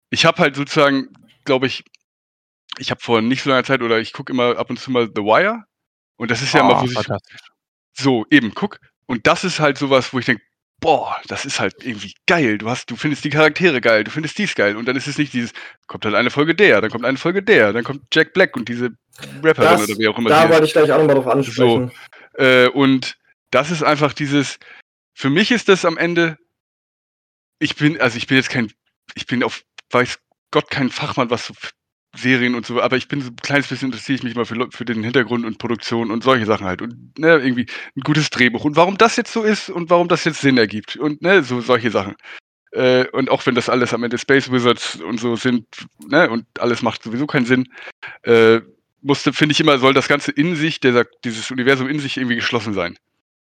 ich 0.09 0.25
habe 0.25 0.37
halt 0.39 0.55
sozusagen, 0.55 1.09
glaube 1.45 1.67
ich, 1.67 1.83
ich 2.77 2.91
habe 2.91 3.01
vor 3.01 3.21
nicht 3.21 3.43
so 3.43 3.49
langer 3.49 3.63
Zeit 3.63 3.81
oder 3.81 3.99
ich 3.99 4.13
gucke 4.13 4.31
immer 4.31 4.57
ab 4.57 4.69
und 4.69 4.79
zu 4.79 4.91
mal 4.91 5.07
The 5.07 5.21
Wire 5.21 5.63
und 6.17 6.31
das 6.31 6.41
ist 6.41 6.53
ja 6.53 6.61
immer, 6.61 6.77
Ah, 6.77 6.81
wo 6.81 6.87
sich 6.87 6.97
so, 7.93 8.25
eben, 8.29 8.53
guck. 8.53 8.79
Und 9.07 9.27
das 9.27 9.43
ist 9.43 9.59
halt 9.59 9.77
sowas, 9.77 10.13
wo 10.13 10.19
ich 10.19 10.25
denke, 10.25 10.43
boah, 10.79 11.17
das 11.27 11.45
ist 11.45 11.59
halt 11.59 11.75
irgendwie 11.83 12.13
geil. 12.25 12.57
Du 12.57 12.69
hast, 12.69 12.89
du 12.89 12.95
findest 12.95 13.23
die 13.23 13.29
Charaktere 13.29 13.81
geil, 13.81 14.03
du 14.03 14.11
findest 14.11 14.37
dies 14.37 14.55
geil. 14.55 14.75
Und 14.77 14.87
dann 14.87 14.95
ist 14.95 15.07
es 15.07 15.17
nicht 15.17 15.33
dieses, 15.33 15.51
kommt 15.87 16.05
halt 16.05 16.15
eine 16.15 16.29
Folge 16.29 16.55
der, 16.55 16.81
dann 16.81 16.89
kommt 16.89 17.05
eine 17.05 17.17
Folge 17.17 17.43
der, 17.43 17.73
dann 17.73 17.83
kommt 17.83 18.03
Jack 18.13 18.33
Black 18.33 18.55
und 18.55 18.69
diese 18.69 18.91
Rapperin 19.43 19.69
Das, 19.69 19.89
oder 19.89 19.97
wie 19.97 20.07
auch 20.07 20.17
immer 20.17 20.29
da 20.29 20.49
wollte 20.49 20.65
ich 20.65 20.73
gleich 20.73 20.91
auch 20.91 20.99
nochmal 20.99 21.15
drauf 21.15 21.27
ansprechen. 21.27 21.91
äh, 22.33 22.67
und 22.67 23.17
das 23.51 23.71
ist 23.71 23.83
einfach 23.83 24.13
dieses, 24.13 24.59
für 25.13 25.29
mich 25.29 25.51
ist 25.51 25.67
das 25.69 25.85
am 25.85 25.97
Ende 25.97 26.37
ich 27.59 27.75
bin, 27.75 27.99
also 28.01 28.17
ich 28.17 28.27
bin 28.27 28.37
jetzt 28.37 28.49
kein, 28.49 28.71
ich 29.15 29.27
bin 29.27 29.43
auf, 29.43 29.63
weiß 29.91 30.19
Gott, 30.51 30.69
kein 30.71 30.89
Fachmann, 30.89 31.29
was 31.29 31.45
so 31.45 31.53
Serien 32.15 32.55
und 32.55 32.65
so, 32.65 32.81
aber 32.81 32.97
ich 32.97 33.07
bin 33.07 33.21
so 33.21 33.29
ein 33.29 33.35
kleines 33.35 33.67
bisschen 33.67 33.89
interessiere 33.89 34.15
ich 34.15 34.23
mich 34.23 34.35
mal 34.35 34.45
für, 34.45 34.67
für 34.71 34.85
den 34.85 35.03
Hintergrund 35.03 35.45
und 35.45 35.59
Produktion 35.59 36.09
und 36.09 36.23
solche 36.23 36.45
Sachen 36.45 36.65
halt. 36.65 36.81
Und 36.81 37.19
ne, 37.19 37.37
irgendwie 37.37 37.67
ein 37.95 38.01
gutes 38.01 38.29
Drehbuch. 38.31 38.65
Und 38.65 38.75
warum 38.75 38.97
das 38.97 39.15
jetzt 39.15 39.31
so 39.31 39.43
ist 39.43 39.69
und 39.69 39.89
warum 39.89 40.07
das 40.07 40.23
jetzt 40.23 40.41
Sinn 40.41 40.57
ergibt. 40.57 40.95
Und 40.95 41.21
ne, 41.21 41.43
so 41.43 41.61
solche 41.61 41.91
Sachen. 41.91 42.15
Äh, 42.71 43.07
und 43.09 43.29
auch 43.29 43.45
wenn 43.45 43.55
das 43.55 43.69
alles 43.69 43.93
am 43.93 44.03
Ende 44.03 44.17
Space 44.17 44.51
Wizards 44.51 44.95
und 44.95 45.19
so 45.19 45.35
sind, 45.35 45.65
ne, 46.07 46.29
und 46.29 46.45
alles 46.59 46.81
macht 46.81 47.03
sowieso 47.03 47.27
keinen 47.27 47.45
Sinn, 47.45 47.67
äh, 48.23 48.61
musste, 49.01 49.31
finde 49.31 49.53
ich 49.53 49.59
immer, 49.59 49.77
soll 49.77 49.93
das 49.93 50.07
Ganze 50.07 50.31
in 50.31 50.55
sich, 50.55 50.79
der, 50.79 51.07
dieses 51.23 51.51
Universum 51.51 51.87
in 51.87 51.99
sich 51.99 52.17
irgendwie 52.17 52.35
geschlossen 52.35 52.73
sein. 52.73 52.97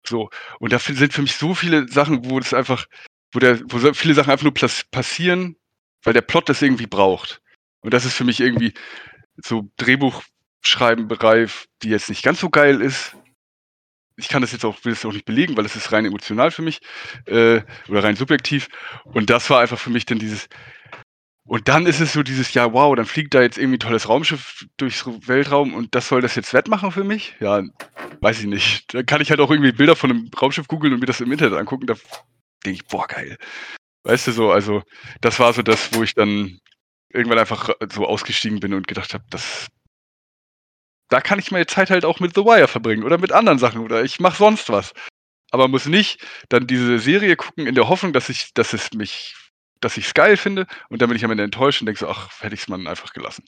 So. 0.05 0.29
Und 0.59 0.73
da 0.73 0.79
sind 0.79 1.13
für 1.13 1.21
mich 1.21 1.35
so 1.35 1.55
viele 1.55 1.87
Sachen, 1.87 2.29
wo 2.29 2.39
das 2.39 2.53
einfach, 2.53 2.85
wo 3.31 3.39
der, 3.39 3.59
wo 3.65 3.93
viele 3.93 4.13
Sachen 4.13 4.31
einfach 4.31 4.43
nur 4.43 4.53
passieren, 4.91 5.55
weil 6.03 6.13
der 6.13 6.21
Plot 6.21 6.49
das 6.49 6.61
irgendwie 6.61 6.87
braucht. 6.87 7.41
Und 7.81 7.93
das 7.93 8.05
ist 8.05 8.13
für 8.13 8.23
mich 8.23 8.39
irgendwie 8.39 8.73
so 9.37 9.69
Drehbuchschreiben-Bereich, 9.77 11.65
die 11.83 11.89
jetzt 11.89 12.09
nicht 12.09 12.23
ganz 12.23 12.39
so 12.39 12.49
geil 12.49 12.81
ist. 12.81 13.15
Ich 14.17 14.27
kann 14.27 14.41
das 14.41 14.51
jetzt 14.51 14.65
auch, 14.65 14.83
will 14.83 14.91
es 14.91 15.05
auch 15.05 15.13
nicht 15.13 15.25
belegen, 15.25 15.55
weil 15.55 15.65
es 15.65 15.77
ist 15.77 15.93
rein 15.93 16.05
emotional 16.05 16.51
für 16.51 16.61
mich 16.61 16.81
äh, 17.25 17.61
oder 17.87 18.03
rein 18.03 18.17
subjektiv. 18.17 18.67
Und 19.05 19.29
das 19.29 19.49
war 19.49 19.61
einfach 19.61 19.79
für 19.79 19.91
mich 19.91 20.05
dann 20.05 20.19
dieses. 20.19 20.49
Und 21.45 21.67
dann 21.67 21.87
ist 21.87 21.99
es 21.99 22.13
so 22.13 22.21
dieses, 22.21 22.53
ja, 22.53 22.73
wow, 22.73 22.95
dann 22.95 23.05
fliegt 23.05 23.33
da 23.33 23.41
jetzt 23.41 23.57
irgendwie 23.57 23.77
ein 23.77 23.79
tolles 23.79 24.07
Raumschiff 24.07 24.67
durchs 24.77 25.05
Weltraum 25.27 25.73
und 25.73 25.95
das 25.95 26.07
soll 26.07 26.21
das 26.21 26.35
jetzt 26.35 26.53
wettmachen 26.53 26.91
für 26.91 27.03
mich? 27.03 27.35
Ja, 27.39 27.63
weiß 28.21 28.41
ich 28.41 28.45
nicht. 28.45 28.93
Da 28.93 29.01
kann 29.01 29.21
ich 29.21 29.31
halt 29.31 29.39
auch 29.39 29.49
irgendwie 29.49 29.71
Bilder 29.71 29.95
von 29.95 30.11
einem 30.11 30.29
Raumschiff 30.39 30.67
googeln 30.67 30.93
und 30.93 30.99
mir 30.99 31.07
das 31.07 31.21
im 31.21 31.31
Internet 31.31 31.57
angucken. 31.57 31.87
Da 31.87 31.95
denke 32.65 32.81
ich, 32.81 32.85
boah, 32.85 33.07
geil. 33.07 33.37
Weißt 34.03 34.27
du 34.27 34.31
so, 34.31 34.51
also 34.51 34.83
das 35.21 35.39
war 35.39 35.53
so 35.53 35.61
das, 35.61 35.93
wo 35.93 36.03
ich 36.03 36.13
dann 36.13 36.59
irgendwann 37.11 37.39
einfach 37.39 37.69
so 37.91 38.05
ausgestiegen 38.05 38.59
bin 38.59 38.73
und 38.73 38.87
gedacht 38.87 39.13
habe, 39.13 39.23
das 39.29 39.67
da 41.09 41.21
kann 41.21 41.39
ich 41.39 41.51
meine 41.51 41.65
Zeit 41.65 41.89
halt 41.89 42.05
auch 42.05 42.19
mit 42.19 42.35
The 42.35 42.41
Wire 42.41 42.67
verbringen 42.67 43.03
oder 43.03 43.17
mit 43.17 43.31
anderen 43.31 43.57
Sachen 43.57 43.81
oder 43.81 44.03
ich 44.03 44.19
mache 44.19 44.37
sonst 44.37 44.69
was. 44.69 44.93
Aber 45.51 45.67
muss 45.67 45.87
nicht 45.87 46.23
dann 46.49 46.67
diese 46.67 46.99
Serie 46.99 47.35
gucken 47.35 47.65
in 47.65 47.73
der 47.73 47.89
Hoffnung, 47.89 48.13
dass 48.13 48.29
ich, 48.29 48.53
dass 48.53 48.73
es 48.73 48.93
mich, 48.93 49.35
dass 49.81 49.97
ich 49.97 50.05
es 50.05 50.13
geil 50.13 50.37
finde 50.37 50.67
und 50.89 51.01
dann 51.01 51.09
bin 51.09 51.15
ich 51.15 51.25
am 51.25 51.31
Ende 51.31 51.43
enttäuscht 51.43 51.81
und 51.81 51.87
denke 51.87 51.99
so, 51.99 52.07
ach, 52.07 52.29
hätte 52.41 52.53
ich 52.53 52.61
es 52.61 52.67
mal 52.67 52.87
einfach 52.87 53.11
gelassen. 53.13 53.43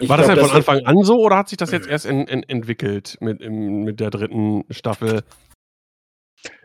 Ich 0.00 0.08
War 0.08 0.16
das 0.16 0.26
glaub, 0.26 0.38
denn 0.38 0.46
von 0.46 0.56
Anfang 0.56 0.84
an 0.84 1.04
so 1.04 1.14
oder 1.18 1.36
hat 1.36 1.48
sich 1.48 1.56
das 1.56 1.70
jetzt 1.70 1.86
erst 1.86 2.04
in, 2.04 2.26
in, 2.26 2.42
entwickelt 2.42 3.16
mit, 3.20 3.40
im, 3.40 3.84
mit 3.84 4.00
der 4.00 4.10
dritten 4.10 4.64
Staffel? 4.70 5.22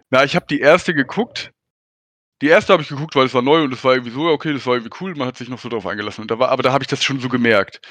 Na, 0.10 0.24
ich 0.24 0.36
habe 0.36 0.48
die 0.50 0.60
erste 0.60 0.96
geguckt 0.96 1.52
die 2.42 2.48
erste 2.48 2.74
habe 2.74 2.84
ich 2.84 2.90
geguckt, 2.90 3.16
weil 3.16 3.26
es 3.26 3.34
war 3.34 3.42
neu 3.42 3.64
und 3.64 3.74
es 3.74 3.84
war 3.84 3.94
irgendwie 3.94 4.12
so, 4.12 4.28
okay, 4.28 4.54
das 4.54 4.66
war 4.66 4.76
irgendwie 4.76 4.96
cool, 5.02 5.16
man 5.16 5.28
hat 5.28 5.38
sich 5.38 5.50
noch 5.50 5.60
so 5.60 5.70
drauf 5.70 5.86
eingelassen. 5.86 6.22
Und 6.22 6.32
da 6.32 6.40
war, 6.40 6.50
aber 6.50 6.64
da 6.64 6.72
habe 6.72 6.84
ich 6.84 6.88
das 6.88 7.04
schon 7.04 7.20
so 7.20 7.30
gemerkt. 7.30 7.82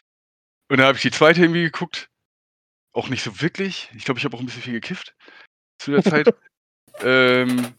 Und 0.71 0.79
dann 0.79 0.87
habe 0.87 0.97
ich 0.97 1.03
die 1.03 1.11
zweite 1.11 1.43
irgendwie 1.43 1.63
geguckt. 1.63 2.09
Auch 2.93 3.09
nicht 3.09 3.23
so 3.23 3.41
wirklich. 3.41 3.91
Ich 3.95 4.05
glaube, 4.05 4.19
ich 4.19 4.25
habe 4.25 4.37
auch 4.37 4.41
ein 4.41 4.47
bisschen 4.47 4.63
viel 4.63 4.73
gekifft 4.73 5.15
zu 5.79 5.91
der 5.91 6.03
Zeit. 6.03 6.35
ähm, 7.01 7.75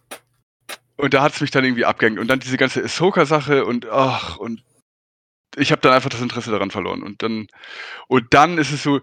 und 0.97 1.13
da 1.13 1.24
hat 1.24 1.34
es 1.34 1.41
mich 1.41 1.51
dann 1.51 1.63
irgendwie 1.63 1.86
abgehängt. 1.86 2.20
Und 2.20 2.28
dann 2.28 2.39
diese 2.39 2.57
ganze 2.57 2.84
Ahsoka-Sache 2.84 3.65
und 3.65 3.88
ach, 3.88 4.38
und 4.38 4.63
ich 5.55 5.72
habe 5.72 5.82
dann 5.82 5.93
einfach 5.93 6.09
das 6.09 6.22
Interesse 6.22 6.51
daran 6.51 6.72
verloren. 6.72 7.01
Und 7.03 7.24
dann, 7.24 7.47
und 8.07 8.34
dann 8.34 8.57
ist 8.57 8.72
es 8.72 8.84
so, 8.84 9.01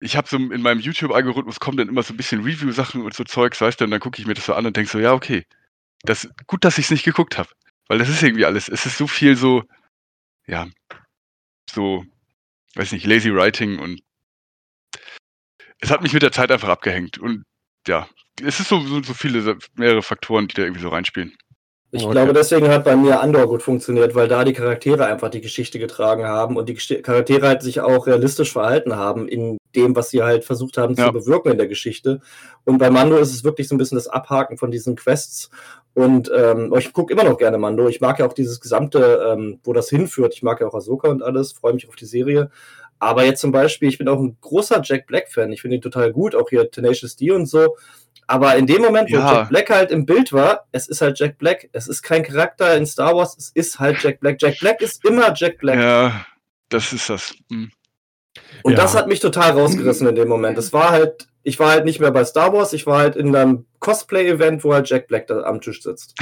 ich 0.00 0.16
habe 0.16 0.28
so 0.28 0.36
in 0.36 0.62
meinem 0.62 0.80
YouTube-Algorithmus 0.80 1.60
kommen 1.60 1.78
dann 1.78 1.88
immer 1.88 2.02
so 2.02 2.12
ein 2.12 2.16
bisschen 2.16 2.42
Review-Sachen 2.42 3.02
und 3.02 3.14
so 3.14 3.24
Zeugs, 3.24 3.60
weißt 3.60 3.80
du, 3.80 3.84
und 3.84 3.92
dann 3.92 4.00
gucke 4.00 4.20
ich 4.20 4.26
mir 4.26 4.34
das 4.34 4.46
so 4.46 4.54
an 4.54 4.66
und 4.66 4.76
denke 4.76 4.90
so, 4.90 4.98
ja, 4.98 5.12
okay, 5.12 5.46
das, 6.04 6.28
gut, 6.46 6.64
dass 6.64 6.78
ich 6.78 6.86
es 6.86 6.90
nicht 6.90 7.04
geguckt 7.04 7.38
habe. 7.38 7.48
Weil 7.88 7.98
das 7.98 8.08
ist 8.08 8.22
irgendwie 8.22 8.46
alles. 8.46 8.68
Es 8.68 8.86
ist 8.86 8.96
so 8.96 9.06
viel 9.06 9.36
so, 9.36 9.62
ja, 10.46 10.68
so, 11.70 12.04
weiß 12.74 12.92
nicht, 12.92 13.06
lazy 13.06 13.34
writing 13.34 13.78
und 13.78 14.00
es 15.80 15.90
hat 15.90 16.02
mich 16.02 16.12
mit 16.12 16.22
der 16.22 16.32
Zeit 16.32 16.50
einfach 16.50 16.68
abgehängt. 16.68 17.18
Und 17.18 17.44
ja, 17.86 18.08
es 18.42 18.60
ist 18.60 18.68
so, 18.68 18.80
so, 18.80 19.02
so 19.02 19.14
viele, 19.14 19.58
mehrere 19.74 20.02
Faktoren, 20.02 20.48
die 20.48 20.54
da 20.54 20.62
irgendwie 20.62 20.80
so 20.80 20.88
reinspielen. 20.88 21.36
Ich 21.94 22.02
okay. 22.02 22.10
glaube, 22.10 22.32
deswegen 22.32 22.68
hat 22.70 22.82
bei 22.82 22.96
mir 22.96 23.20
Andor 23.20 23.46
gut 23.46 23.62
funktioniert, 23.62 24.16
weil 24.16 24.26
da 24.26 24.42
die 24.42 24.52
Charaktere 24.52 25.06
einfach 25.06 25.30
die 25.30 25.40
Geschichte 25.40 25.78
getragen 25.78 26.26
haben 26.26 26.56
und 26.56 26.68
die 26.68 26.74
Charaktere 26.74 27.46
halt 27.46 27.62
sich 27.62 27.82
auch 27.82 28.08
realistisch 28.08 28.52
verhalten 28.52 28.96
haben 28.96 29.28
in 29.28 29.58
dem, 29.76 29.94
was 29.94 30.10
sie 30.10 30.20
halt 30.20 30.44
versucht 30.44 30.76
haben 30.76 30.96
ja. 30.96 31.06
zu 31.06 31.12
bewirken 31.12 31.52
in 31.52 31.56
der 31.56 31.68
Geschichte. 31.68 32.20
Und 32.64 32.78
bei 32.78 32.90
Mando 32.90 33.16
ist 33.16 33.32
es 33.32 33.44
wirklich 33.44 33.68
so 33.68 33.76
ein 33.76 33.78
bisschen 33.78 33.94
das 33.94 34.08
Abhaken 34.08 34.58
von 34.58 34.72
diesen 34.72 34.96
Quests. 34.96 35.50
Und 35.94 36.32
ähm, 36.36 36.74
ich 36.76 36.92
gucke 36.92 37.12
immer 37.12 37.22
noch 37.22 37.38
gerne 37.38 37.58
Mando. 37.58 37.86
Ich 37.86 38.00
mag 38.00 38.18
ja 38.18 38.26
auch 38.26 38.32
dieses 38.32 38.60
gesamte, 38.60 39.28
ähm, 39.30 39.60
wo 39.62 39.72
das 39.72 39.88
hinführt. 39.88 40.34
Ich 40.34 40.42
mag 40.42 40.60
ja 40.60 40.66
auch 40.66 40.74
Ahsoka 40.74 41.06
und 41.06 41.22
alles, 41.22 41.52
freue 41.52 41.74
mich 41.74 41.88
auf 41.88 41.94
die 41.94 42.06
Serie. 42.06 42.50
Aber 42.98 43.24
jetzt 43.24 43.40
zum 43.40 43.52
Beispiel, 43.52 43.88
ich 43.88 43.98
bin 43.98 44.08
auch 44.08 44.18
ein 44.18 44.36
großer 44.40 44.80
Jack 44.82 45.06
Black-Fan. 45.06 45.52
Ich 45.52 45.62
finde 45.62 45.76
ihn 45.76 45.82
total 45.82 46.12
gut, 46.12 46.34
auch 46.34 46.48
hier 46.48 46.70
Tenacious 46.70 47.16
D 47.16 47.30
und 47.30 47.46
so. 47.46 47.76
Aber 48.26 48.56
in 48.56 48.66
dem 48.66 48.82
Moment, 48.82 49.10
wo 49.10 49.16
ja. 49.16 49.32
Jack 49.32 49.48
Black 49.50 49.70
halt 49.70 49.90
im 49.90 50.06
Bild 50.06 50.32
war, 50.32 50.66
es 50.72 50.88
ist 50.88 51.02
halt 51.02 51.18
Jack 51.18 51.38
Black. 51.38 51.68
Es 51.72 51.88
ist 51.88 52.02
kein 52.02 52.22
Charakter 52.22 52.76
in 52.76 52.86
Star 52.86 53.14
Wars, 53.14 53.36
es 53.36 53.50
ist 53.50 53.78
halt 53.78 54.02
Jack 54.02 54.20
Black. 54.20 54.40
Jack 54.40 54.58
Black 54.60 54.80
ist 54.80 55.04
immer 55.04 55.32
Jack 55.34 55.58
Black. 55.58 55.78
Ja, 55.78 56.26
das 56.70 56.92
ist 56.92 57.10
das. 57.10 57.34
Hm. 57.50 57.70
Und 58.62 58.72
ja. 58.72 58.78
das 58.78 58.94
hat 58.94 59.08
mich 59.08 59.20
total 59.20 59.52
rausgerissen 59.52 60.06
in 60.08 60.14
dem 60.14 60.28
Moment. 60.28 60.56
Es 60.58 60.72
war 60.72 60.90
halt, 60.90 61.28
ich 61.42 61.58
war 61.58 61.70
halt 61.70 61.84
nicht 61.84 62.00
mehr 62.00 62.10
bei 62.10 62.24
Star 62.24 62.52
Wars, 62.52 62.72
ich 62.72 62.86
war 62.86 62.98
halt 62.98 63.16
in 63.16 63.34
einem 63.34 63.66
Cosplay-Event, 63.80 64.64
wo 64.64 64.72
halt 64.72 64.88
Jack 64.88 65.06
Black 65.08 65.26
da 65.26 65.42
am 65.42 65.60
Tisch 65.60 65.82
sitzt. 65.82 66.14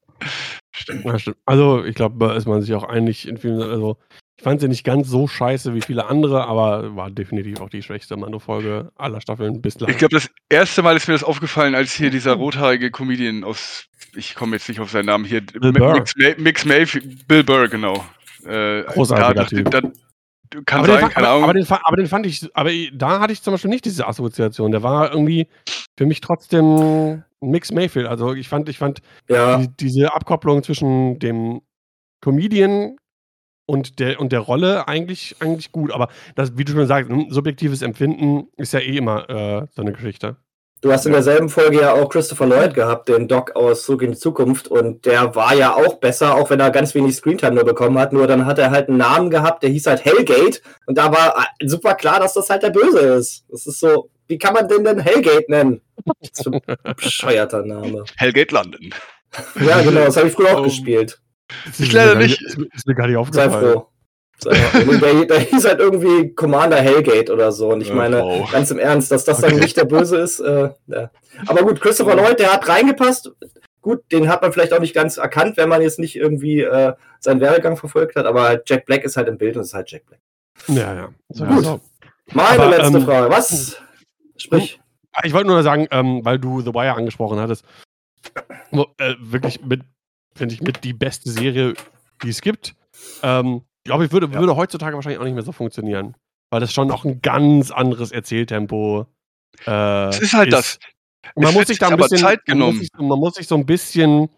stimmt. 0.72 1.04
Ja, 1.04 1.18
stimmt. 1.18 1.36
Also, 1.44 1.84
ich 1.84 1.94
glaube, 1.94 2.26
da 2.26 2.34
ist 2.34 2.46
man 2.46 2.62
sich 2.62 2.74
auch 2.74 2.84
einig 2.84 3.28
in 3.28 3.36
vielen, 3.36 3.60
also 3.60 3.98
ich 4.38 4.44
fand 4.44 4.60
sie 4.60 4.68
nicht 4.68 4.84
ganz 4.84 5.08
so 5.08 5.26
scheiße 5.26 5.74
wie 5.74 5.80
viele 5.80 6.06
andere, 6.06 6.46
aber 6.46 6.94
war 6.94 7.10
definitiv 7.10 7.60
auch 7.60 7.70
die 7.70 7.82
schwächste 7.82 8.16
Mando-Folge 8.16 8.92
aller 8.96 9.20
Staffeln 9.20 9.62
bislang. 9.62 9.90
Ich 9.90 9.98
glaube, 9.98 10.14
das 10.14 10.28
erste 10.50 10.82
Mal 10.82 10.96
ist 10.96 11.08
mir 11.08 11.14
das 11.14 11.24
aufgefallen, 11.24 11.74
als 11.74 11.92
hier 11.92 12.10
dieser 12.10 12.34
rothaarige 12.34 12.90
Comedian 12.90 13.44
aus, 13.44 13.86
ich 14.14 14.34
komme 14.34 14.56
jetzt 14.56 14.68
nicht 14.68 14.80
auf 14.80 14.90
seinen 14.90 15.06
Namen 15.06 15.24
hier, 15.24 15.40
Bill 15.40 15.72
Mix, 15.72 16.14
Mix 16.36 16.64
Mayfield, 16.66 17.26
Bill 17.26 17.44
Burr, 17.44 17.68
genau. 17.68 18.04
Äh, 18.44 18.82
Großartiger 18.84 19.64
da, 19.64 19.80
da, 19.80 19.90
kann 20.66 20.80
aber 20.80 20.88
sein, 20.88 21.00
den, 21.00 21.08
keine 21.08 21.28
Ahnung. 21.28 21.44
Aber 21.44 21.54
den, 21.54 21.66
aber 21.68 21.96
den, 21.96 22.06
fand 22.06 22.26
ich, 22.26 22.48
aber 22.54 22.70
da 22.92 23.20
hatte 23.20 23.32
ich 23.32 23.42
zum 23.42 23.54
Beispiel 23.54 23.70
nicht 23.70 23.84
diese 23.84 24.06
Assoziation. 24.06 24.70
Der 24.70 24.82
war 24.82 25.10
irgendwie 25.10 25.48
für 25.96 26.06
mich 26.06 26.20
trotzdem 26.20 27.22
Mix 27.40 27.72
Mayfield. 27.72 28.06
Also 28.06 28.34
ich 28.34 28.48
fand, 28.48 28.68
ich 28.68 28.78
fand 28.78 29.00
ja. 29.28 29.58
die, 29.58 29.68
diese 29.76 30.14
Abkopplung 30.14 30.62
zwischen 30.62 31.18
dem 31.18 31.62
Comedian 32.20 32.96
und 33.66 33.98
der, 33.98 34.20
und 34.20 34.32
der 34.32 34.40
Rolle 34.40 34.88
eigentlich, 34.88 35.36
eigentlich 35.40 35.72
gut. 35.72 35.92
Aber 35.92 36.08
das, 36.34 36.56
wie 36.56 36.64
du 36.64 36.72
schon 36.72 36.86
sagst, 36.86 37.10
subjektives 37.28 37.82
Empfinden 37.82 38.48
ist 38.56 38.72
ja 38.72 38.80
eh 38.80 38.96
immer 38.96 39.28
äh, 39.28 39.66
so 39.74 39.82
eine 39.82 39.92
Geschichte. 39.92 40.36
Du 40.82 40.92
hast 40.92 41.06
in 41.06 41.12
derselben 41.12 41.48
Folge 41.48 41.80
ja 41.80 41.94
auch 41.94 42.08
Christopher 42.10 42.46
Lloyd 42.46 42.74
gehabt, 42.74 43.08
den 43.08 43.28
Doc 43.28 43.56
aus 43.56 43.84
Zurück 43.84 44.02
in 44.02 44.12
die 44.12 44.18
Zukunft. 44.18 44.68
Und 44.68 45.06
der 45.06 45.34
war 45.34 45.54
ja 45.54 45.74
auch 45.74 45.94
besser, 45.94 46.36
auch 46.36 46.50
wenn 46.50 46.60
er 46.60 46.70
ganz 46.70 46.94
wenig 46.94 47.16
Screentime 47.16 47.54
nur 47.54 47.64
bekommen 47.64 47.98
hat. 47.98 48.12
Nur 48.12 48.26
dann 48.26 48.44
hat 48.46 48.58
er 48.58 48.70
halt 48.70 48.88
einen 48.88 48.98
Namen 48.98 49.30
gehabt, 49.30 49.62
der 49.62 49.70
hieß 49.70 49.86
halt 49.86 50.04
Hellgate. 50.04 50.60
Und 50.86 50.98
da 50.98 51.10
war 51.10 51.46
super 51.64 51.94
klar, 51.94 52.20
dass 52.20 52.34
das 52.34 52.50
halt 52.50 52.62
der 52.62 52.70
Böse 52.70 53.00
ist. 53.00 53.46
Das 53.48 53.66
ist 53.66 53.80
so, 53.80 54.10
wie 54.28 54.38
kann 54.38 54.52
man 54.52 54.68
den 54.68 54.84
denn 54.84 55.00
Hellgate 55.00 55.50
nennen? 55.50 55.80
Das 56.20 56.40
ist 56.40 56.46
ein 56.46 56.60
bescheuerter 56.96 57.62
Name. 57.64 58.04
Hellgate 58.16 58.54
London. 58.54 58.94
Ja, 59.60 59.80
genau, 59.82 60.04
das 60.04 60.16
habe 60.16 60.28
ich 60.28 60.34
früher 60.34 60.54
auch 60.54 60.60
oh. 60.60 60.64
gespielt. 60.64 61.20
Ich 61.78 61.92
leider 61.92 62.14
nicht. 62.16 62.42
Ist 62.42 62.86
mir 62.86 62.94
gar 62.94 63.06
nicht 63.06 63.16
aufgefallen. 63.16 63.50
Sei 63.50 63.72
froh. 63.72 63.88
der 64.44 65.38
hieß 65.40 65.64
halt 65.64 65.80
irgendwie 65.80 66.34
Commander 66.34 66.76
Hellgate 66.76 67.32
oder 67.32 67.52
so. 67.52 67.72
Und 67.72 67.80
ich 67.80 67.92
meine, 67.92 68.22
oh. 68.22 68.46
ganz 68.50 68.70
im 68.70 68.78
Ernst, 68.78 69.10
dass 69.10 69.24
das 69.24 69.38
okay. 69.38 69.50
dann 69.50 69.60
nicht 69.60 69.76
der 69.76 69.86
Böse 69.86 70.18
ist. 70.18 70.40
Äh, 70.40 70.70
ja. 70.88 71.10
Aber 71.46 71.62
gut, 71.62 71.80
Christopher 71.80 72.16
Lloyd, 72.16 72.38
der 72.38 72.52
hat 72.52 72.68
reingepasst. 72.68 73.32
Gut, 73.80 74.00
den 74.12 74.28
hat 74.28 74.42
man 74.42 74.52
vielleicht 74.52 74.72
auch 74.72 74.80
nicht 74.80 74.94
ganz 74.94 75.16
erkannt, 75.16 75.56
wenn 75.56 75.68
man 75.68 75.80
jetzt 75.80 75.98
nicht 75.98 76.16
irgendwie 76.16 76.60
äh, 76.60 76.92
seinen 77.20 77.40
Werdegang 77.40 77.76
verfolgt 77.76 78.16
hat. 78.16 78.26
Aber 78.26 78.60
Jack 78.66 78.84
Black 78.84 79.04
ist 79.04 79.16
halt 79.16 79.28
im 79.28 79.38
Bild 79.38 79.56
und 79.56 79.62
ist 79.62 79.74
halt 79.74 79.90
Jack 79.90 80.04
Black. 80.06 80.20
Ja, 80.68 80.94
ja. 80.94 81.08
So, 81.30 81.44
gut. 81.44 81.56
Also. 81.56 81.80
Meine 82.32 82.62
aber, 82.62 82.76
letzte 82.76 82.98
ähm, 82.98 83.04
Frage. 83.04 83.30
Was? 83.30 83.80
Sprich. 84.36 84.80
Ich 85.24 85.32
wollte 85.32 85.48
nur 85.48 85.62
sagen, 85.62 85.86
ähm, 85.90 86.24
weil 86.24 86.38
du 86.38 86.60
The 86.60 86.74
Wire 86.74 86.94
angesprochen 86.94 87.38
hattest, 87.38 87.64
wo, 88.70 88.86
äh, 88.98 89.14
wirklich 89.18 89.64
mit 89.64 89.80
finde 90.36 90.54
ich, 90.54 90.62
mit 90.62 90.84
die 90.84 90.92
beste 90.92 91.30
Serie, 91.30 91.74
die 92.22 92.28
es 92.28 92.40
gibt. 92.40 92.74
Ähm, 93.22 93.62
glaube 93.84 94.04
ich, 94.04 94.12
würde, 94.12 94.26
ja. 94.26 94.38
würde 94.38 94.56
heutzutage 94.56 94.94
wahrscheinlich 94.96 95.20
auch 95.20 95.24
nicht 95.24 95.34
mehr 95.34 95.42
so 95.42 95.52
funktionieren. 95.52 96.14
Weil 96.50 96.60
das 96.60 96.72
schon 96.72 96.90
auch 96.90 97.04
ein 97.04 97.20
ganz 97.22 97.70
anderes 97.70 98.12
Erzähltempo 98.12 99.06
äh, 99.66 100.08
Es 100.08 100.20
ist 100.20 100.34
halt 100.34 100.48
ist. 100.48 100.54
das. 100.54 100.78
man 101.34 101.54
muss 101.54 101.66
sich 101.66 101.78
da 101.78 101.88
ein 101.88 101.96
bisschen. 101.96 102.18
Zeit 102.18 102.44
genommen. 102.44 102.72
Man 102.72 102.76
muss, 102.76 102.80
sich, 102.80 102.90
man 102.98 103.18
muss 103.18 103.34
sich 103.34 103.48
so 103.48 103.56
ein 103.56 103.66
bisschen. 103.66 104.28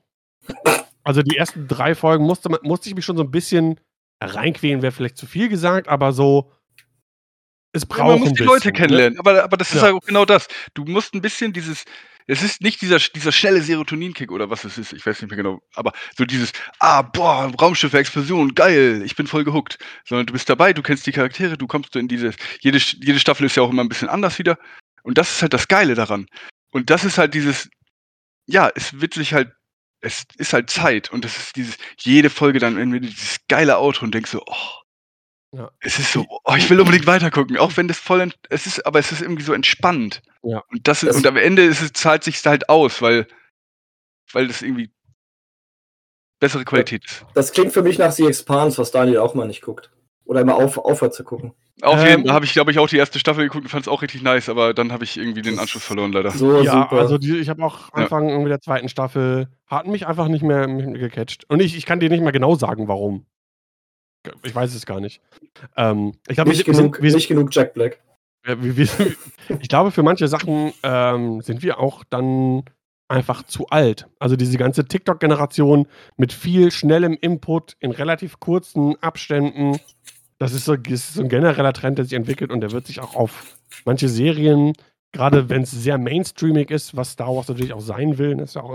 Also 1.04 1.22
die 1.22 1.36
ersten 1.36 1.66
drei 1.66 1.94
Folgen 1.94 2.24
musste, 2.24 2.50
musste 2.62 2.88
ich 2.88 2.94
mich 2.94 3.04
schon 3.04 3.16
so 3.16 3.22
ein 3.22 3.30
bisschen 3.30 3.80
reinquälen, 4.22 4.82
wäre 4.82 4.92
vielleicht 4.92 5.16
zu 5.16 5.26
viel 5.26 5.48
gesagt, 5.48 5.88
aber 5.88 6.12
so. 6.12 6.52
Es 7.72 7.84
braucht 7.84 8.00
ja, 8.00 8.16
man 8.16 8.20
muss 8.20 8.32
die 8.32 8.42
Leute 8.42 8.68
ne? 8.68 8.72
kennenlernen, 8.72 9.18
aber, 9.18 9.44
aber 9.44 9.56
das 9.58 9.68
ist 9.68 9.76
ja. 9.76 9.82
halt 9.82 9.94
auch 9.94 10.00
genau 10.06 10.24
das. 10.24 10.48
Du 10.72 10.84
musst 10.84 11.14
ein 11.14 11.20
bisschen 11.20 11.52
dieses, 11.52 11.84
es 12.28 12.42
ist 12.42 12.60
nicht 12.60 12.82
dieser, 12.82 12.98
dieser 12.98 13.32
schnelle 13.32 13.62
Serotoninkick 13.62 14.30
oder 14.30 14.50
was 14.50 14.64
es 14.64 14.76
ist, 14.76 14.92
ich 14.92 15.04
weiß 15.04 15.22
nicht 15.22 15.30
mehr 15.30 15.38
genau, 15.38 15.62
aber 15.74 15.92
so 16.16 16.26
dieses, 16.26 16.52
ah, 16.78 17.00
boah, 17.00 17.50
Raumschiffe, 17.58 17.98
Explosion, 17.98 18.54
geil, 18.54 19.02
ich 19.02 19.16
bin 19.16 19.26
voll 19.26 19.44
gehuckt. 19.44 19.78
Sondern 20.04 20.26
du 20.26 20.34
bist 20.34 20.48
dabei, 20.50 20.74
du 20.74 20.82
kennst 20.82 21.06
die 21.06 21.12
Charaktere, 21.12 21.56
du 21.56 21.66
kommst 21.66 21.96
in 21.96 22.06
diese, 22.06 22.34
jede, 22.60 22.78
jede 22.78 23.18
Staffel 23.18 23.46
ist 23.46 23.56
ja 23.56 23.62
auch 23.62 23.70
immer 23.70 23.82
ein 23.82 23.88
bisschen 23.88 24.10
anders 24.10 24.38
wieder. 24.38 24.58
Und 25.02 25.16
das 25.16 25.32
ist 25.32 25.42
halt 25.42 25.54
das 25.54 25.68
Geile 25.68 25.94
daran. 25.94 26.26
Und 26.70 26.90
das 26.90 27.04
ist 27.04 27.16
halt 27.16 27.32
dieses, 27.32 27.70
ja, 28.46 28.70
es 28.74 29.00
wird 29.00 29.14
sich 29.14 29.32
halt, 29.32 29.50
es 30.02 30.24
ist 30.36 30.52
halt 30.52 30.68
Zeit 30.68 31.10
und 31.10 31.24
es 31.24 31.36
ist 31.36 31.56
dieses, 31.56 31.76
jede 31.98 32.28
Folge 32.28 32.58
dann 32.58 32.76
irgendwie 32.76 33.00
dieses 33.00 33.38
geile 33.48 33.78
Auto 33.78 34.04
und 34.04 34.14
denkst 34.14 34.30
so, 34.30 34.42
oh, 34.46 34.77
Ja. 35.52 35.70
es 35.80 35.98
ist 35.98 36.12
so, 36.12 36.26
oh, 36.28 36.54
ich 36.56 36.68
will 36.68 36.78
unbedingt 36.78 37.06
weitergucken, 37.06 37.56
auch 37.56 37.76
wenn 37.78 37.88
das 37.88 37.98
voll, 37.98 38.30
es 38.50 38.66
ist, 38.66 38.84
aber 38.86 38.98
es 38.98 39.12
ist 39.12 39.22
irgendwie 39.22 39.42
so 39.42 39.54
entspannt. 39.54 40.20
Ja. 40.42 40.62
Und 40.70 40.86
das, 40.86 41.00
Das- 41.00 41.16
und 41.16 41.26
am 41.26 41.36
Ende 41.38 41.62
ist 41.64 41.80
es, 41.80 41.92
zahlt 41.94 42.22
sich 42.24 42.44
halt 42.44 42.68
aus, 42.68 43.00
weil, 43.00 43.26
weil 44.32 44.46
das 44.46 44.60
irgendwie 44.62 44.90
bessere 46.38 46.64
Qualität 46.64 47.04
ist. 47.06 47.24
Das 47.34 47.52
klingt 47.52 47.72
für 47.72 47.82
mich 47.82 47.98
nach 47.98 48.12
The 48.12 48.26
Expanse, 48.26 48.78
was 48.78 48.90
Daniel 48.90 49.18
auch 49.18 49.34
mal 49.34 49.46
nicht 49.46 49.62
guckt. 49.62 49.90
Oder 50.24 50.42
immer 50.42 50.56
auf, 50.56 50.76
aufhört 50.76 51.14
zu 51.14 51.24
gucken. 51.24 51.54
Auf 51.80 51.98
Ähm, 52.00 52.06
jeden 52.06 52.24
Fall 52.26 52.34
habe 52.34 52.44
ich, 52.44 52.52
glaube 52.52 52.70
ich, 52.70 52.78
auch 52.78 52.88
die 52.88 52.98
erste 52.98 53.18
Staffel 53.18 53.44
geguckt 53.44 53.64
und 53.64 53.70
fand 53.70 53.84
es 53.84 53.88
auch 53.88 54.02
richtig 54.02 54.22
nice, 54.22 54.50
aber 54.50 54.74
dann 54.74 54.92
habe 54.92 55.04
ich 55.04 55.16
irgendwie 55.16 55.40
den 55.42 55.58
Anschluss 55.58 55.84
verloren, 55.84 56.12
leider. 56.12 56.30
So 56.32 56.60
ja, 56.60 56.82
super. 56.82 57.00
also 57.00 57.16
die, 57.16 57.38
ich 57.38 57.48
habe 57.48 57.64
auch 57.64 57.88
Ja. 57.88 58.02
Anfang 58.02 58.28
irgendwie 58.28 58.50
der 58.50 58.60
zweiten 58.60 58.90
Staffel, 58.90 59.48
hat 59.66 59.86
mich 59.86 60.06
einfach 60.06 60.28
nicht 60.28 60.42
mehr, 60.42 60.68
mehr 60.68 60.86
gecatcht. 60.98 61.44
Und 61.48 61.60
ich, 61.60 61.74
ich 61.76 61.86
kann 61.86 62.00
dir 62.00 62.10
nicht 62.10 62.22
mal 62.22 62.32
genau 62.32 62.56
sagen, 62.56 62.88
warum. 62.88 63.24
Ich 64.42 64.54
weiß 64.54 64.74
es 64.74 64.86
gar 64.86 65.00
nicht. 65.00 65.20
Ähm, 65.76 66.12
ich 66.28 66.34
glaube, 66.36 66.50
nicht, 66.50 66.66
wir, 66.66 66.74
sind- 66.74 66.92
genug, 66.92 66.96
sind- 66.96 67.14
nicht 67.14 67.28
genug 67.28 67.54
Jack 67.54 67.74
Black. 67.74 68.00
wir, 68.44 68.76
wir, 68.76 68.88
ich 69.60 69.68
glaube, 69.68 69.90
für 69.90 70.02
manche 70.02 70.28
Sachen 70.28 70.72
ähm, 70.82 71.40
sind 71.42 71.62
wir 71.62 71.78
auch 71.78 72.04
dann 72.08 72.64
einfach 73.08 73.42
zu 73.44 73.68
alt. 73.68 74.06
Also 74.18 74.36
diese 74.36 74.58
ganze 74.58 74.84
TikTok-Generation 74.84 75.86
mit 76.16 76.32
viel 76.32 76.70
schnellem 76.70 77.16
Input 77.20 77.76
in 77.80 77.90
relativ 77.90 78.38
kurzen 78.38 78.96
Abständen. 79.02 79.78
Das 80.38 80.52
ist 80.52 80.66
so, 80.66 80.76
das 80.76 80.92
ist 80.92 81.14
so 81.14 81.22
ein 81.22 81.28
genereller 81.28 81.72
Trend, 81.72 81.98
der 81.98 82.04
sich 82.04 82.12
entwickelt 82.14 82.50
und 82.52 82.60
der 82.60 82.70
wird 82.72 82.86
sich 82.86 83.00
auch 83.00 83.16
auf 83.16 83.56
manche 83.86 84.08
Serien, 84.08 84.74
gerade 85.12 85.48
wenn 85.48 85.62
es 85.62 85.70
sehr 85.70 85.96
mainstreamig 85.98 86.70
ist, 86.70 86.96
was 86.96 87.12
Star 87.12 87.34
Wars 87.34 87.48
natürlich 87.48 87.72
auch 87.72 87.80
sein 87.80 88.18
will, 88.18 88.36
das 88.36 88.50
ist 88.50 88.54
ja 88.56 88.62
auch 88.62 88.74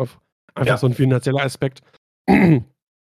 einfach 0.56 0.66
Ja. 0.66 0.78
so 0.78 0.88
ein 0.88 0.93
finanzieller 0.95 1.43
Aspekt. 1.43 1.82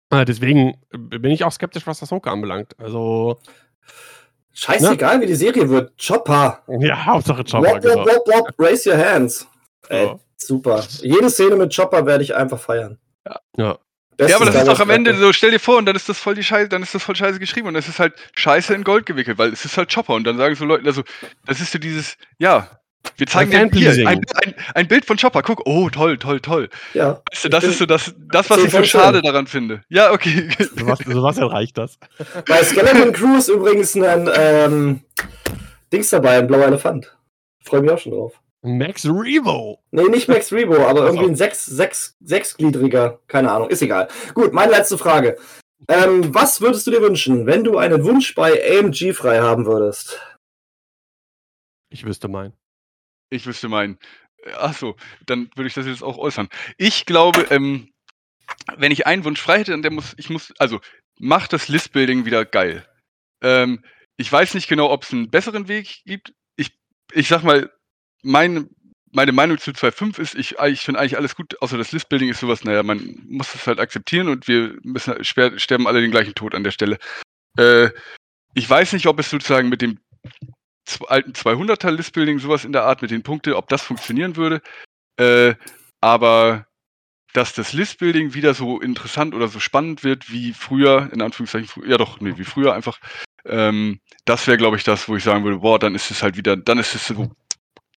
Äh, 0.09 0.25
Deswegen 0.25 0.77
bin 0.91 1.31
ich 1.31 1.43
auch 1.43 1.51
skeptisch, 1.51 1.85
was 1.87 1.99
das 1.99 2.11
Hoka 2.11 2.31
anbelangt. 2.31 2.75
Also, 2.79 3.39
Scheißegal, 4.53 5.21
wie 5.21 5.27
die 5.27 5.35
Serie 5.35 5.69
wird. 5.69 5.93
Chopper. 6.03 6.63
ja, 6.79 7.05
Hauptsache 7.05 7.43
Chopper, 7.43 7.73
Wop, 7.75 7.81
genau. 7.81 7.97
wop, 7.99 8.07
wop, 8.07 8.27
wop. 8.27 8.51
Raise 8.57 8.89
your 8.89 8.97
hands. 8.97 9.47
Ey, 9.89 10.05
Ja. 10.07 10.19
super. 10.37 10.83
Jede 11.01 11.29
Szene 11.29 11.55
mit 11.57 11.75
Chopper 11.75 12.05
werde 12.05 12.23
ich 12.23 12.35
einfach 12.35 12.59
feiern. 12.59 12.97
Ja. 13.57 13.77
Bestes 14.17 14.31
Ja, 14.31 14.35
aber 14.37 14.45
das 14.45 14.55
ist 14.55 14.67
doch 14.67 14.79
am 14.79 14.89
Ende 14.89 15.15
so, 15.15 15.31
stell 15.31 15.51
dir 15.51 15.59
vor, 15.59 15.77
und 15.77 15.85
dann 15.85 15.95
ist 15.95 16.09
das 16.09 16.17
voll 16.17 16.33
die 16.33 16.43
Scheiße, 16.43 16.69
dann 16.69 16.81
ist 16.81 16.95
das 16.95 17.03
voll 17.03 17.15
scheiße 17.15 17.37
geschrieben 17.37 17.67
und 17.67 17.75
es 17.75 17.87
ist 17.87 17.99
halt 17.99 18.15
scheiße 18.35 18.73
in 18.73 18.83
Gold 18.83 19.05
gewickelt, 19.05 19.37
weil 19.37 19.53
es 19.53 19.63
ist 19.63 19.77
halt 19.77 19.93
Chopper 19.93 20.15
und 20.15 20.23
dann 20.23 20.37
sagen 20.37 20.55
so 20.55 20.65
Leute, 20.65 20.85
also, 20.87 21.03
das 21.45 21.61
ist 21.61 21.71
so 21.71 21.77
dieses, 21.77 22.17
ja, 22.39 22.79
wir 23.15 23.27
zeigen 23.27 23.71
dir 23.71 23.91
hier 23.91 24.07
ein, 24.07 24.21
ein, 24.43 24.55
ein 24.75 24.87
Bild 24.87 25.05
von 25.05 25.17
Chopper, 25.17 25.41
guck, 25.41 25.61
oh, 25.65 25.89
toll, 25.89 26.17
toll, 26.17 26.39
toll. 26.39 26.69
Ja, 26.93 27.21
Weißt 27.31 27.45
du, 27.45 27.49
das 27.49 27.63
ist 27.63 27.79
so 27.79 27.85
das, 27.85 28.13
das 28.31 28.49
was 28.49 28.63
ich 28.63 28.71
so 28.71 28.83
schade 28.83 29.21
zehn. 29.21 29.25
daran 29.25 29.47
finde. 29.47 29.81
Ja, 29.89 30.11
okay. 30.11 30.49
Sowas, 30.77 30.99
sowas 31.05 31.37
erreicht 31.37 31.77
das. 31.77 31.97
bei 32.47 32.63
Skeleton 32.63 33.13
Crew 33.13 33.37
ist 33.37 33.49
übrigens 33.49 33.95
ein 33.95 34.29
ähm, 34.35 35.01
Dings 35.91 36.09
dabei, 36.09 36.39
ein 36.39 36.47
blauer 36.47 36.65
Elefant. 36.65 37.17
Freue 37.63 37.81
mich 37.81 37.91
auch 37.91 37.99
schon 37.99 38.11
drauf. 38.11 38.39
Max 38.61 39.05
Revo. 39.05 39.79
Nee, 39.91 40.09
nicht 40.09 40.27
Max 40.27 40.51
Rebo, 40.51 40.85
aber 40.85 41.01
so. 41.01 41.05
irgendwie 41.07 41.29
ein 41.29 41.35
sechs, 41.35 41.65
sechs, 41.65 42.17
sechsgliedriger. 42.21 43.19
Keine 43.27 43.51
Ahnung, 43.51 43.69
ist 43.69 43.81
egal. 43.81 44.07
Gut, 44.33 44.53
meine 44.53 44.71
letzte 44.71 44.97
Frage. 44.97 45.37
Ähm, 45.87 46.33
was 46.33 46.59
würdest 46.59 46.85
du 46.87 46.91
dir 46.91 47.01
wünschen, 47.01 47.45
wenn 47.45 47.63
du 47.63 47.77
einen 47.77 48.03
Wunsch 48.03 48.35
bei 48.35 48.79
AMG 48.79 49.13
frei 49.13 49.39
haben 49.39 49.65
würdest? 49.65 50.19
Ich 51.89 52.03
wüsste 52.03 52.27
meinen. 52.27 52.53
Ich 53.29 53.45
wüsste 53.45 53.69
meinen. 53.69 53.97
Ach 54.55 54.73
so, 54.73 54.95
dann 55.25 55.49
würde 55.55 55.67
ich 55.67 55.73
das 55.73 55.85
jetzt 55.85 56.03
auch 56.03 56.17
äußern. 56.17 56.47
Ich 56.77 57.05
glaube, 57.05 57.47
ähm, 57.49 57.91
wenn 58.77 58.91
ich 58.91 59.07
einen 59.07 59.23
Wunsch 59.23 59.41
frei 59.41 59.59
hätte, 59.59 59.71
dann 59.71 59.81
der 59.81 59.91
muss, 59.91 60.13
ich 60.17 60.29
muss, 60.29 60.53
also 60.59 60.79
mach 61.19 61.47
das 61.47 61.67
Listbuilding 61.67 62.25
wieder 62.25 62.45
geil. 62.45 62.87
Ähm, 63.41 63.83
ich 64.17 64.31
weiß 64.31 64.53
nicht 64.53 64.67
genau, 64.67 64.89
ob 64.89 65.03
es 65.03 65.13
einen 65.13 65.29
besseren 65.29 65.67
Weg 65.67 66.01
gibt. 66.05 66.33
Ich, 66.55 66.71
ich 67.13 67.27
sag 67.27 67.43
mal, 67.43 67.71
mein, 68.23 68.69
meine 69.11 69.31
Meinung 69.31 69.57
zu 69.57 69.71
2.5 69.71 70.19
ist, 70.19 70.35
ich, 70.35 70.57
ich 70.59 70.81
finde 70.81 70.99
eigentlich 70.99 71.17
alles 71.17 71.35
gut, 71.35 71.61
außer 71.61 71.77
das 71.77 71.91
Listbuilding 71.91 72.29
ist 72.29 72.39
sowas, 72.39 72.63
naja, 72.63 72.83
man 72.83 73.21
muss 73.27 73.53
es 73.53 73.67
halt 73.67 73.79
akzeptieren 73.79 74.27
und 74.27 74.47
wir 74.47 74.77
müssen 74.83 75.23
sterben 75.23 75.87
alle 75.87 76.01
den 76.01 76.11
gleichen 76.11 76.35
Tod 76.35 76.55
an 76.55 76.63
der 76.63 76.71
Stelle. 76.71 76.97
Äh, 77.57 77.89
ich 78.53 78.69
weiß 78.69 78.93
nicht, 78.93 79.07
ob 79.07 79.19
es 79.19 79.29
sozusagen 79.29 79.69
mit 79.69 79.81
dem 79.81 79.99
alten 81.07 81.33
200er 81.33 81.91
Listbuilding, 81.91 82.39
sowas 82.39 82.65
in 82.65 82.71
der 82.71 82.83
Art 82.83 83.01
mit 83.01 83.11
den 83.11 83.23
Punkten, 83.23 83.53
ob 83.53 83.67
das 83.69 83.81
funktionieren 83.81 84.35
würde. 84.35 84.61
Äh, 85.17 85.55
aber 86.01 86.67
dass 87.33 87.53
das 87.53 87.73
Listbuilding 87.73 88.33
wieder 88.33 88.53
so 88.53 88.79
interessant 88.79 89.35
oder 89.35 89.47
so 89.47 89.59
spannend 89.59 90.03
wird 90.03 90.31
wie 90.31 90.53
früher, 90.53 91.09
in 91.13 91.21
Anführungszeichen, 91.21 91.87
ja 91.87 91.97
doch, 91.97 92.19
nee, 92.19 92.33
wie 92.37 92.43
früher 92.43 92.73
einfach, 92.73 92.99
ähm, 93.45 93.99
das 94.25 94.47
wäre, 94.47 94.57
glaube 94.57 94.77
ich, 94.77 94.83
das, 94.83 95.07
wo 95.07 95.15
ich 95.15 95.23
sagen 95.23 95.43
würde, 95.43 95.59
boah, 95.59 95.77
dann 95.77 95.95
ist 95.95 96.09
es 96.09 96.23
halt 96.23 96.37
wieder, 96.37 96.57
dann 96.57 96.79
ist 96.79 96.95
es 96.95 97.07
so, 97.07 97.31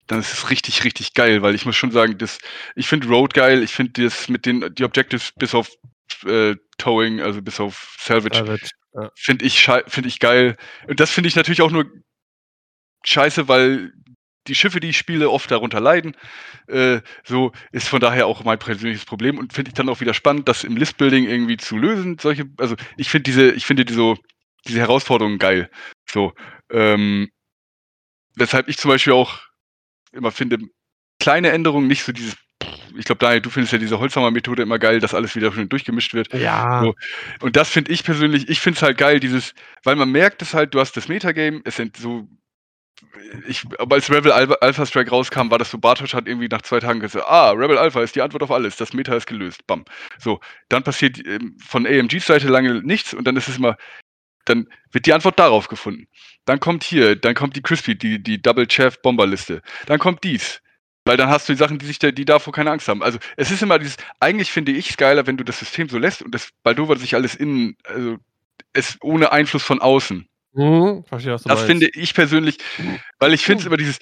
dann 0.08 0.20
ist 0.20 0.34
es 0.34 0.50
richtig, 0.50 0.84
richtig 0.84 1.14
geil, 1.14 1.42
weil 1.42 1.56
ich 1.56 1.66
muss 1.66 1.76
schon 1.76 1.92
sagen, 1.92 2.18
das, 2.18 2.40
ich 2.76 2.88
finde 2.88 3.08
Road 3.08 3.34
geil, 3.34 3.64
ich 3.64 3.74
finde 3.74 4.04
das 4.04 4.28
mit 4.30 4.46
den, 4.46 4.74
die 4.74 4.84
Objectives 4.84 5.32
bis 5.38 5.56
auf 5.56 5.70
äh, 6.26 6.56
Towing, 6.78 7.22
also 7.22 7.42
bis 7.42 7.60
auf 7.60 7.96
Salvage, 8.00 8.38
Savage. 8.38 8.70
Ja. 8.94 9.12
finde 9.16 9.46
ich, 9.46 9.70
find 9.88 10.08
ich 10.08 10.20
geil. 10.20 10.58
Und 10.88 11.00
das 11.00 11.12
finde 11.12 11.28
ich 11.28 11.36
natürlich 11.36 11.62
auch 11.62 11.72
nur 11.72 11.86
scheiße, 13.04 13.48
weil 13.48 13.94
die 14.48 14.56
Schiffe, 14.56 14.80
die 14.80 14.90
ich 14.90 14.98
spiele, 14.98 15.30
oft 15.30 15.50
darunter 15.52 15.80
leiden. 15.80 16.16
Äh, 16.68 17.02
so 17.24 17.52
ist 17.72 17.88
von 17.88 18.00
daher 18.00 18.28
auch 18.28 18.44
mein 18.44 18.60
persönliches 18.60 19.06
Problem 19.06 19.38
und 19.38 19.54
finde 19.54 19.70
ich 19.70 19.76
dann 19.76 19.90
auch 19.90 20.02
wieder 20.02 20.14
spannend, 20.14 20.48
das 20.48 20.64
im 20.64 20.76
Listbuilding 20.76 21.26
irgendwie 21.26 21.58
zu 21.58 21.78
lösen. 21.78 22.18
Solche, 22.20 22.46
also 22.58 22.76
ich 22.98 23.10
finde 23.10 23.24
diese, 23.24 23.52
ich 23.52 23.66
finde 23.66 23.86
die 23.86 23.94
so, 23.94 24.18
diese 24.68 24.80
Herausforderungen 24.80 25.40
geil. 25.40 25.70
So, 26.10 26.34
ähm, 26.72 27.30
weshalb 28.36 28.68
ich 28.68 28.78
zum 28.78 28.90
Beispiel 28.90 29.14
auch 29.14 29.40
immer 30.12 30.32
finde, 30.32 30.58
kleine 31.20 31.52
Änderungen, 31.52 31.88
nicht 31.88 32.04
so 32.04 32.12
dieses, 32.12 32.36
ich 32.98 33.06
glaube, 33.06 33.20
Daniel, 33.20 33.42
du 33.42 33.50
findest 33.50 33.74
ja 33.74 33.80
diese 33.80 34.00
Holzhammer-Methode 34.00 34.64
immer 34.64 34.80
geil, 34.80 35.00
dass 35.00 35.14
alles 35.14 35.36
wieder 35.36 35.52
schön 35.52 35.70
durchgemischt 35.70 36.14
wird. 36.14 36.34
Ja. 36.34 36.82
So. 36.84 36.96
Und 37.42 37.56
das 37.56 37.70
finde 37.70 37.92
ich 37.92 38.04
persönlich, 38.04 38.50
ich 38.50 38.60
finde 38.60 38.78
es 38.78 38.84
halt 38.84 38.98
geil, 38.98 39.20
dieses, 39.20 39.54
weil 39.84 39.96
man 39.96 40.12
merkt 40.12 40.42
es 40.42 40.54
halt, 40.54 40.74
du 40.74 40.80
hast 40.80 40.98
das 40.98 41.08
Metagame, 41.08 41.62
es 41.66 41.76
sind 41.76 41.98
so, 41.98 42.28
ich, 43.48 43.66
aber 43.78 43.96
als 43.96 44.10
Rebel 44.12 44.32
Alpha, 44.32 44.86
Strike 44.86 45.10
rauskam, 45.10 45.52
war 45.52 45.58
das 45.58 45.72
so, 45.72 45.78
Bartosch 45.78 46.14
hat 46.14 46.28
irgendwie 46.28 46.48
nach 46.48 46.62
zwei 46.62 46.80
Tagen 46.80 47.00
gesagt, 47.00 47.26
ah, 47.28 47.52
Rebel 47.52 47.78
Alpha 47.78 48.02
ist 48.02 48.16
die 48.16 48.22
Antwort 48.22 48.44
auf 48.44 48.52
alles, 48.52 48.78
das 48.78 48.94
Meta 48.94 49.16
ist 49.16 49.28
gelöst, 49.28 49.66
bam. 49.68 49.86
So, 50.18 50.40
dann 50.70 50.84
passiert 50.84 51.20
ähm, 51.26 51.58
von 51.64 51.86
AMGs 51.86 52.26
Seite 52.26 52.48
lange 52.48 52.82
nichts 52.84 53.14
und 53.14 53.26
dann 53.26 53.36
ist 53.36 53.48
es 53.48 53.58
immer, 53.58 53.78
dann 54.46 54.68
wird 54.92 55.06
die 55.06 55.14
Antwort 55.14 55.40
darauf 55.40 55.68
gefunden. 55.68 56.08
Dann 56.46 56.60
kommt 56.60 56.84
hier, 56.84 57.16
dann 57.16 57.36
kommt 57.36 57.56
die 57.56 57.62
Crispy, 57.62 57.96
die, 57.96 58.22
die 58.22 58.42
Double 58.42 58.68
Chaff 58.68 59.02
Bomberliste. 59.02 59.62
Dann 59.86 60.00
kommt 60.00 60.24
dies. 60.24 60.62
Weil 61.06 61.18
dann 61.18 61.30
hast 61.30 61.48
du 61.48 61.54
die 61.54 61.58
Sachen, 61.58 61.80
die 61.80 61.86
sich 61.86 62.00
da, 62.00 62.12
die 62.12 62.26
davor 62.26 62.54
keine 62.54 62.72
Angst 62.72 62.88
haben. 62.88 63.02
Also 63.02 63.20
es 63.38 63.52
ist 63.52 63.64
immer 63.64 63.80
dieses, 63.80 63.98
eigentlich 64.20 64.52
finde 64.52 64.72
ich 64.72 64.92
es 64.92 64.98
geiler, 64.98 65.26
wenn 65.28 65.38
du 65.38 65.44
das 65.44 65.60
System 65.60 65.90
so 65.90 65.98
lässt 65.98 66.22
und 66.22 66.36
das 66.36 66.50
Baldover 66.64 66.98
sich 66.98 67.16
alles 67.16 67.36
innen, 67.36 67.78
also 67.84 68.18
es 68.74 68.98
ohne 69.02 69.32
Einfluss 69.32 69.64
von 69.64 69.82
außen. 69.82 70.28
Mhm, 70.60 71.04
verstehe, 71.06 71.34
was 71.34 71.44
du 71.44 71.50
Das 71.50 71.60
meinst. 71.60 71.68
finde 71.72 71.90
ich 71.94 72.14
persönlich, 72.14 72.58
weil 73.20 73.34
ich 73.34 73.46
finde 73.46 73.62
es 73.62 73.68
immer 73.68 73.78
dieses, 73.78 74.00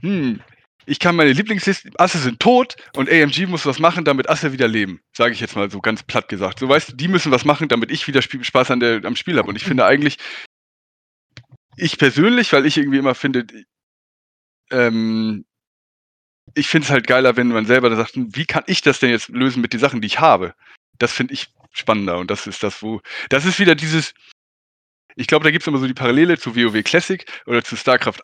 hm, 0.00 0.40
ich 0.86 1.00
kann 1.00 1.16
meine 1.16 1.32
Lieblingsliste, 1.32 1.90
Asse 1.98 2.18
sind 2.18 2.38
tot 2.38 2.76
und 2.94 3.10
AMG 3.10 3.46
muss 3.46 3.66
was 3.66 3.80
machen, 3.80 4.04
damit 4.04 4.28
Asse 4.30 4.52
wieder 4.52 4.68
leben. 4.68 5.00
Sage 5.12 5.32
ich 5.34 5.40
jetzt 5.40 5.56
mal 5.56 5.70
so 5.70 5.80
ganz 5.80 6.04
platt 6.04 6.28
gesagt. 6.28 6.60
So 6.60 6.68
weißt 6.68 6.90
du, 6.90 6.96
die 6.96 7.08
müssen 7.08 7.32
was 7.32 7.44
machen, 7.44 7.68
damit 7.68 7.90
ich 7.90 8.06
wieder 8.06 8.22
Spiel, 8.22 8.44
Spaß 8.44 8.70
an 8.70 8.80
der, 8.80 9.04
am 9.04 9.16
Spiel 9.16 9.36
habe. 9.38 9.48
Und 9.48 9.56
ich 9.56 9.64
finde 9.64 9.84
eigentlich, 9.84 10.18
ich 11.76 11.98
persönlich, 11.98 12.52
weil 12.52 12.64
ich 12.64 12.76
irgendwie 12.76 12.98
immer 12.98 13.14
finde, 13.16 13.44
ähm, 14.70 15.44
ich 16.54 16.68
finde 16.68 16.86
es 16.86 16.90
halt 16.90 17.06
geiler, 17.08 17.36
wenn 17.36 17.48
man 17.48 17.66
selber 17.66 17.90
da 17.90 17.96
sagt, 17.96 18.14
hm, 18.14 18.34
wie 18.34 18.46
kann 18.46 18.62
ich 18.66 18.80
das 18.82 19.00
denn 19.00 19.10
jetzt 19.10 19.28
lösen 19.30 19.60
mit 19.60 19.72
den 19.72 19.80
Sachen, 19.80 20.00
die 20.00 20.06
ich 20.06 20.20
habe? 20.20 20.54
Das 20.98 21.12
finde 21.12 21.34
ich 21.34 21.48
spannender 21.72 22.18
und 22.18 22.30
das 22.30 22.46
ist 22.46 22.62
das, 22.62 22.82
wo, 22.82 23.00
das 23.30 23.44
ist 23.44 23.58
wieder 23.58 23.74
dieses, 23.74 24.14
ich 25.18 25.26
glaube, 25.26 25.44
da 25.44 25.50
gibt 25.50 25.62
es 25.62 25.66
immer 25.66 25.78
so 25.78 25.86
die 25.86 25.94
Parallele 25.94 26.38
zu 26.38 26.54
WoW 26.54 26.82
Classic 26.84 27.24
oder 27.46 27.62
zu 27.62 27.76
StarCraft 27.76 28.20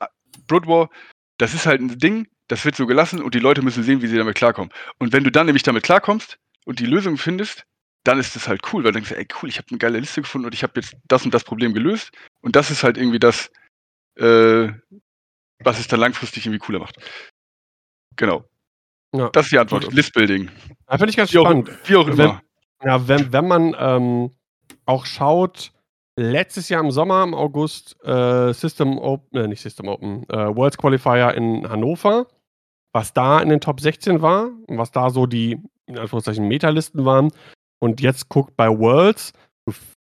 Brood 0.47 0.66
War. 0.66 0.90
Das 1.38 1.53
ist 1.53 1.66
halt 1.66 1.80
ein 1.80 1.99
Ding, 1.99 2.28
das 2.49 2.64
wird 2.64 2.76
so 2.76 2.86
gelassen 2.86 3.20
und 3.20 3.34
die 3.34 3.40
Leute 3.40 3.62
müssen 3.62 3.82
sehen, 3.82 4.01
wie 4.03 4.07
sie 4.07 4.16
damit 4.16 4.36
klarkommen. 4.36 4.70
Und 4.99 5.12
wenn 5.12 5.24
du 5.24 5.30
dann 5.30 5.47
nämlich 5.47 5.64
damit 5.64 5.82
klarkommst 5.82 6.38
und 6.64 6.78
die 6.78 6.86
Lösung 6.86 7.16
findest, 7.16 7.64
dann 8.05 8.18
ist 8.18 8.36
das 8.36 8.49
halt 8.49 8.61
cool, 8.72 8.84
weil 8.84 8.92
dann 8.92 9.03
denkst 9.03 9.11
du, 9.11 9.16
ey 9.16 9.26
cool, 9.42 9.49
ich 9.49 9.59
habe 9.59 9.66
eine 9.70 9.78
geile 9.78 9.99
Liste 9.99 10.20
gefunden 10.20 10.47
und 10.47 10.55
ich 10.55 10.62
habe 10.62 10.74
jetzt 10.76 10.95
das 11.09 11.24
und 11.24 11.34
das 11.34 11.42
Problem 11.42 11.74
gelöst. 11.74 12.12
Und 12.42 12.55
das 12.55 12.70
ist 12.70 12.84
halt 12.84 12.97
irgendwie 12.97 13.18
das, 13.18 13.51
äh, 14.16 14.68
was 15.61 15.80
es 15.80 15.88
dann 15.88 16.01
langfristig 16.01 16.47
irgendwie 16.47 16.59
cooler 16.59 16.78
macht. 16.78 16.97
Genau. 18.16 18.45
Ja. 19.12 19.30
Das 19.30 19.47
ist 19.47 19.53
die 19.53 19.59
Antwort. 19.59 19.92
Listbuilding. 19.92 20.51
Da 20.86 20.99
finde 20.99 21.11
ich 21.11 21.16
ganz 21.16 21.32
wie 21.32 21.38
spannend. 21.38 21.70
Auch, 21.70 21.88
wie 21.88 21.97
auch 21.97 22.09
immer. 22.09 22.42
Wenn, 22.80 22.88
ja, 22.88 23.09
wenn, 23.09 23.32
wenn 23.32 23.49
man 23.49 23.76
ähm, 23.78 24.30
auch 24.84 25.07
schaut, 25.07 25.72
letztes 26.17 26.69
Jahr 26.69 26.83
im 26.83 26.91
Sommer, 26.91 27.23
im 27.25 27.35
August, 27.35 27.97
äh, 28.05 28.53
System 28.53 28.99
Open, 28.99 29.39
äh, 29.39 29.49
nicht 29.49 29.61
System 29.61 29.89
Open, 29.89 30.29
äh, 30.29 30.55
Worlds 30.55 30.79
Qualifier 30.79 31.35
in 31.35 31.69
Hannover, 31.69 32.27
was 32.93 33.12
da 33.12 33.41
in 33.41 33.49
den 33.49 33.61
Top 33.61 33.81
16 33.81 34.23
war 34.23 34.51
und 34.67 34.79
was 34.79 34.93
da 34.93 35.11
so 35.11 35.27
die, 35.27 35.61
in 35.87 35.99
Anführungszeichen, 35.99 36.47
Metalisten 36.47 37.05
waren. 37.05 37.31
Und 37.81 38.01
jetzt 38.01 38.29
guckt 38.29 38.57
bei 38.57 38.69
Worlds, 38.69 39.33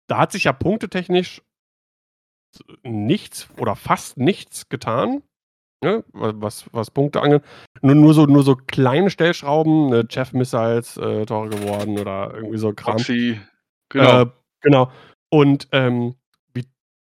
da 0.09 0.19
hat 0.19 0.33
sich 0.33 0.45
ja 0.45 0.53
punktetechnisch 0.53 1.43
nichts 2.83 3.49
oder 3.59 3.77
fast 3.77 4.17
nichts 4.17 4.69
getan. 4.69 5.23
Ne? 5.83 6.05
Was, 6.13 6.67
was 6.73 6.91
Punkte 6.91 7.23
angeht. 7.23 7.43
Nur, 7.81 7.95
nur, 7.95 8.13
so, 8.13 8.27
nur 8.27 8.43
so 8.43 8.55
kleine 8.55 9.09
Stellschrauben, 9.09 9.89
ne? 9.89 10.07
Jeff 10.11 10.33
Missiles 10.33 10.99
äh, 10.99 11.25
Tore 11.25 11.49
geworden 11.49 11.99
oder 11.99 12.35
irgendwie 12.35 12.59
so 12.59 12.73
Kram. 12.75 12.99
Foxy, 12.99 13.41
genau. 13.89 14.23
Äh, 14.23 14.27
genau. 14.61 14.91
Und 15.31 15.69
ähm, 15.73 16.15
wie, 16.53 16.67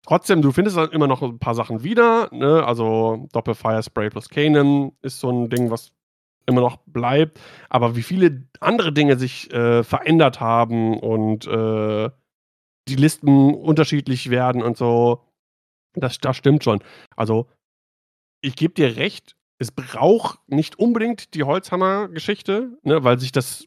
trotzdem, 0.06 0.42
du 0.42 0.52
findest 0.52 0.76
dann 0.76 0.90
immer 0.90 1.06
noch 1.06 1.22
ein 1.22 1.38
paar 1.38 1.54
Sachen 1.54 1.82
wieder. 1.82 2.28
Ne? 2.32 2.64
Also 2.64 3.28
Doppelfire 3.32 3.82
Spray 3.82 4.10
plus 4.10 4.28
Kanan 4.28 4.92
ist 5.02 5.20
so 5.20 5.30
ein 5.30 5.50
Ding, 5.50 5.70
was 5.70 5.92
immer 6.46 6.60
noch 6.60 6.78
bleibt. 6.86 7.40
Aber 7.68 7.96
wie 7.96 8.02
viele 8.02 8.46
andere 8.60 8.92
Dinge 8.92 9.18
sich 9.18 9.52
äh, 9.52 9.82
verändert 9.82 10.40
haben 10.40 10.98
und 10.98 11.46
äh, 11.46 12.10
die 12.88 12.96
Listen 12.96 13.54
unterschiedlich 13.54 14.30
werden 14.30 14.62
und 14.62 14.76
so, 14.76 15.24
das, 15.94 16.18
das 16.18 16.36
stimmt 16.36 16.64
schon. 16.64 16.82
Also 17.16 17.48
ich 18.40 18.56
gebe 18.56 18.74
dir 18.74 18.96
recht, 18.96 19.36
es 19.58 19.72
braucht 19.72 20.38
nicht 20.48 20.78
unbedingt 20.78 21.34
die 21.34 21.44
Holzhammer-Geschichte, 21.44 22.76
ne, 22.82 23.04
weil 23.04 23.18
sich 23.18 23.32
das 23.32 23.66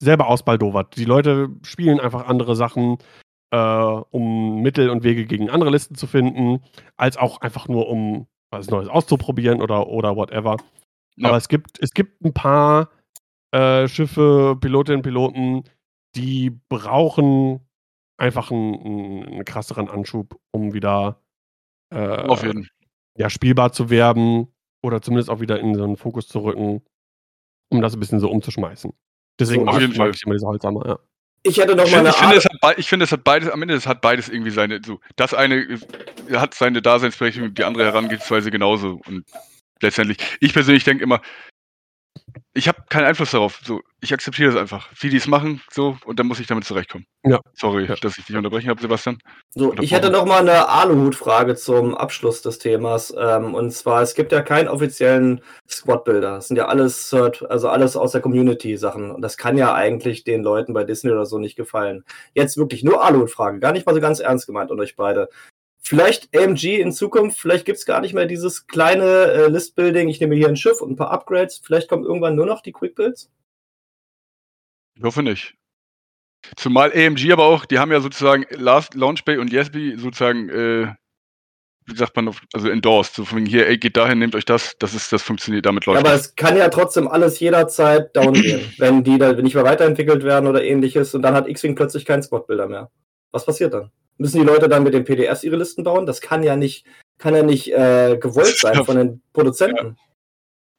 selber 0.00 0.28
ausbaldowert. 0.28 0.96
Die 0.96 1.04
Leute 1.04 1.50
spielen 1.62 2.00
einfach 2.00 2.26
andere 2.26 2.56
Sachen, 2.56 2.98
äh, 3.50 3.56
um 3.56 4.62
Mittel 4.62 4.90
und 4.90 5.04
Wege 5.04 5.26
gegen 5.26 5.50
andere 5.50 5.70
Listen 5.70 5.94
zu 5.94 6.06
finden, 6.06 6.62
als 6.96 7.16
auch 7.16 7.40
einfach 7.40 7.68
nur 7.68 7.88
um 7.88 8.26
was 8.50 8.68
Neues 8.70 8.88
auszuprobieren 8.88 9.62
oder, 9.62 9.86
oder 9.86 10.16
whatever. 10.16 10.56
Ja. 11.16 11.28
Aber 11.28 11.36
es 11.36 11.48
gibt, 11.48 11.80
es 11.80 11.92
gibt 11.92 12.24
ein 12.24 12.32
paar 12.32 12.90
äh, 13.52 13.86
Schiffe, 13.86 14.56
Pilotinnen 14.60 14.98
und 14.98 15.02
Piloten, 15.02 15.64
die 16.16 16.50
brauchen 16.68 17.60
einfach 18.16 18.50
einen, 18.50 19.24
einen 19.24 19.44
krasseren 19.44 19.88
Anschub, 19.88 20.38
um 20.50 20.72
wieder 20.74 21.22
äh, 21.92 22.26
Auf 22.26 22.42
jeden 22.42 22.68
ja, 23.16 23.28
spielbar 23.28 23.72
zu 23.72 23.90
werden 23.90 24.48
oder 24.82 25.02
zumindest 25.02 25.30
auch 25.30 25.40
wieder 25.40 25.60
in 25.60 25.74
so 25.74 25.84
einen 25.84 25.96
Fokus 25.96 26.28
zu 26.28 26.40
rücken, 26.40 26.82
um 27.70 27.80
das 27.80 27.94
ein 27.94 28.00
bisschen 28.00 28.20
so 28.20 28.30
umzuschmeißen. 28.30 28.92
Deswegen 29.40 29.64
so, 29.64 29.70
auf 29.70 29.80
jeden 29.80 29.94
Fall. 29.94 30.10
ich 30.10 30.22
immer 30.22 30.34
diese 30.34 30.46
Holzhammer, 30.46 30.86
ja. 30.86 30.98
Ich 31.42 31.56
hätte 31.56 31.74
noch 31.74 31.86
ich 31.86 31.92
mal 31.92 32.04
finde, 32.04 32.10
ich, 32.10 32.16
finde, 32.16 32.36
es 32.36 32.44
hat, 32.44 32.78
ich 32.78 32.88
finde, 32.88 33.04
es 33.04 33.12
hat 33.12 33.24
beides, 33.24 33.48
am 33.50 33.62
Ende 33.62 33.74
es 33.74 33.86
hat 33.86 34.02
beides 34.02 34.28
irgendwie 34.28 34.50
seine, 34.50 34.80
so, 34.84 35.00
das 35.16 35.32
eine 35.32 35.80
hat 36.32 36.52
seine 36.52 36.82
Daseinsberechtigung, 36.82 37.54
die 37.54 37.64
andere 37.64 37.84
Herangehensweise 37.84 38.50
genauso. 38.50 39.00
Und 39.06 39.24
letztendlich, 39.80 40.18
ich 40.40 40.52
persönlich 40.52 40.84
denke 40.84 41.02
immer, 41.02 41.22
ich 42.54 42.68
habe 42.68 42.82
keinen 42.88 43.04
Einfluss 43.04 43.30
darauf. 43.30 43.60
So, 43.64 43.80
ich 44.00 44.12
akzeptiere 44.12 44.52
das 44.52 44.60
einfach. 44.60 44.88
Wie 44.98 45.10
die 45.10 45.16
es 45.16 45.26
machen, 45.26 45.60
so, 45.70 45.96
und 46.04 46.18
dann 46.18 46.26
muss 46.26 46.40
ich 46.40 46.46
damit 46.46 46.64
zurechtkommen. 46.64 47.06
Ja. 47.24 47.38
Sorry, 47.54 47.86
ja. 47.86 47.94
dass 47.96 48.18
ich 48.18 48.24
dich 48.24 48.36
unterbrechen 48.36 48.70
habe, 48.70 48.80
Sebastian. 48.80 49.18
So, 49.50 49.74
ich 49.80 49.92
hätte 49.92 50.10
noch 50.10 50.24
mal 50.24 50.40
eine 50.40 50.68
Aluhut-Frage 50.68 51.54
zum 51.56 51.94
Abschluss 51.94 52.42
des 52.42 52.58
Themas. 52.58 53.14
Ähm, 53.16 53.54
und 53.54 53.70
zwar, 53.72 54.02
es 54.02 54.14
gibt 54.14 54.32
ja 54.32 54.42
keinen 54.42 54.68
offiziellen 54.68 55.42
Squad-Builder. 55.68 56.36
Das 56.36 56.48
sind 56.48 56.56
ja 56.56 56.66
alles 56.66 57.12
also 57.12 57.68
alles 57.68 57.96
aus 57.96 58.12
der 58.12 58.20
Community-Sachen. 58.20 59.10
Und 59.10 59.22
das 59.22 59.36
kann 59.36 59.58
ja 59.58 59.74
eigentlich 59.74 60.24
den 60.24 60.42
Leuten 60.42 60.72
bei 60.72 60.84
Disney 60.84 61.10
oder 61.10 61.26
so 61.26 61.38
nicht 61.38 61.56
gefallen. 61.56 62.04
Jetzt 62.34 62.56
wirklich 62.56 62.82
nur 62.82 63.04
Aluhut-Frage, 63.04 63.58
gar 63.58 63.72
nicht 63.72 63.86
mal 63.86 63.94
so 63.94 64.00
ganz 64.00 64.20
ernst 64.20 64.46
gemeint 64.46 64.70
und 64.70 64.80
euch 64.80 64.96
beide. 64.96 65.28
Vielleicht 65.82 66.34
AMG 66.36 66.78
in 66.80 66.92
Zukunft, 66.92 67.38
vielleicht 67.38 67.64
gibt 67.64 67.78
es 67.78 67.86
gar 67.86 68.00
nicht 68.00 68.12
mehr 68.12 68.26
dieses 68.26 68.66
kleine 68.66 69.04
äh, 69.04 69.48
List-Building. 69.48 70.08
Ich 70.08 70.20
nehme 70.20 70.36
hier 70.36 70.48
ein 70.48 70.56
Schiff 70.56 70.80
und 70.80 70.92
ein 70.92 70.96
paar 70.96 71.10
Upgrades. 71.10 71.60
Vielleicht 71.64 71.88
kommen 71.88 72.04
irgendwann 72.04 72.36
nur 72.36 72.46
noch 72.46 72.60
die 72.60 72.72
Quick-Builds? 72.72 73.30
Ich 74.96 75.02
hoffe 75.02 75.22
nicht. 75.22 75.56
Zumal 76.56 76.92
AMG 76.92 77.32
aber 77.32 77.44
auch, 77.44 77.64
die 77.64 77.78
haben 77.78 77.92
ja 77.92 78.00
sozusagen 78.00 78.44
Last 78.50 78.94
Launch 78.94 79.24
Bay 79.24 79.38
und 79.38 79.52
Yesby 79.52 79.96
sozusagen, 79.98 80.48
äh, 80.48 80.94
wie 81.86 81.96
sagt 81.96 82.16
man, 82.16 82.34
also 82.52 82.68
endorsed. 82.68 83.14
So 83.14 83.24
von 83.24 83.46
hier, 83.46 83.66
ey, 83.66 83.78
geht 83.78 83.96
dahin, 83.96 84.18
nehmt 84.18 84.34
euch 84.34 84.44
das, 84.44 84.76
das 84.78 84.94
ist, 84.94 85.12
das 85.12 85.22
funktioniert, 85.22 85.66
damit 85.66 85.86
läuft 85.86 86.02
ja, 86.02 86.06
Aber 86.06 86.14
es 86.14 86.34
kann 86.36 86.56
ja 86.56 86.68
trotzdem 86.68 87.08
alles 87.08 87.40
jederzeit 87.40 88.14
down 88.14 88.34
gehen, 88.34 88.72
wenn 88.78 89.02
die 89.04 89.18
da 89.18 89.32
nicht 89.32 89.54
mehr 89.54 89.64
weiterentwickelt 89.64 90.24
werden 90.24 90.46
oder 90.46 90.62
ähnliches 90.62 91.14
und 91.14 91.22
dann 91.22 91.34
hat 91.34 91.48
X-Wing 91.48 91.74
plötzlich 91.74 92.04
keinen 92.04 92.22
Spot-Builder 92.22 92.68
mehr. 92.68 92.90
Was 93.32 93.46
passiert 93.46 93.74
dann? 93.74 93.90
Müssen 94.20 94.38
die 94.38 94.46
Leute 94.46 94.68
dann 94.68 94.82
mit 94.82 94.92
den 94.92 95.04
PDFs 95.04 95.44
ihre 95.44 95.56
Listen 95.56 95.82
bauen? 95.82 96.04
Das 96.04 96.20
kann 96.20 96.42
ja 96.42 96.54
nicht, 96.54 96.84
kann 97.16 97.34
ja 97.34 97.42
nicht 97.42 97.72
äh, 97.72 98.18
gewollt 98.20 98.58
sein 98.58 98.84
von 98.84 98.96
den 98.96 99.22
Produzenten. 99.32 99.96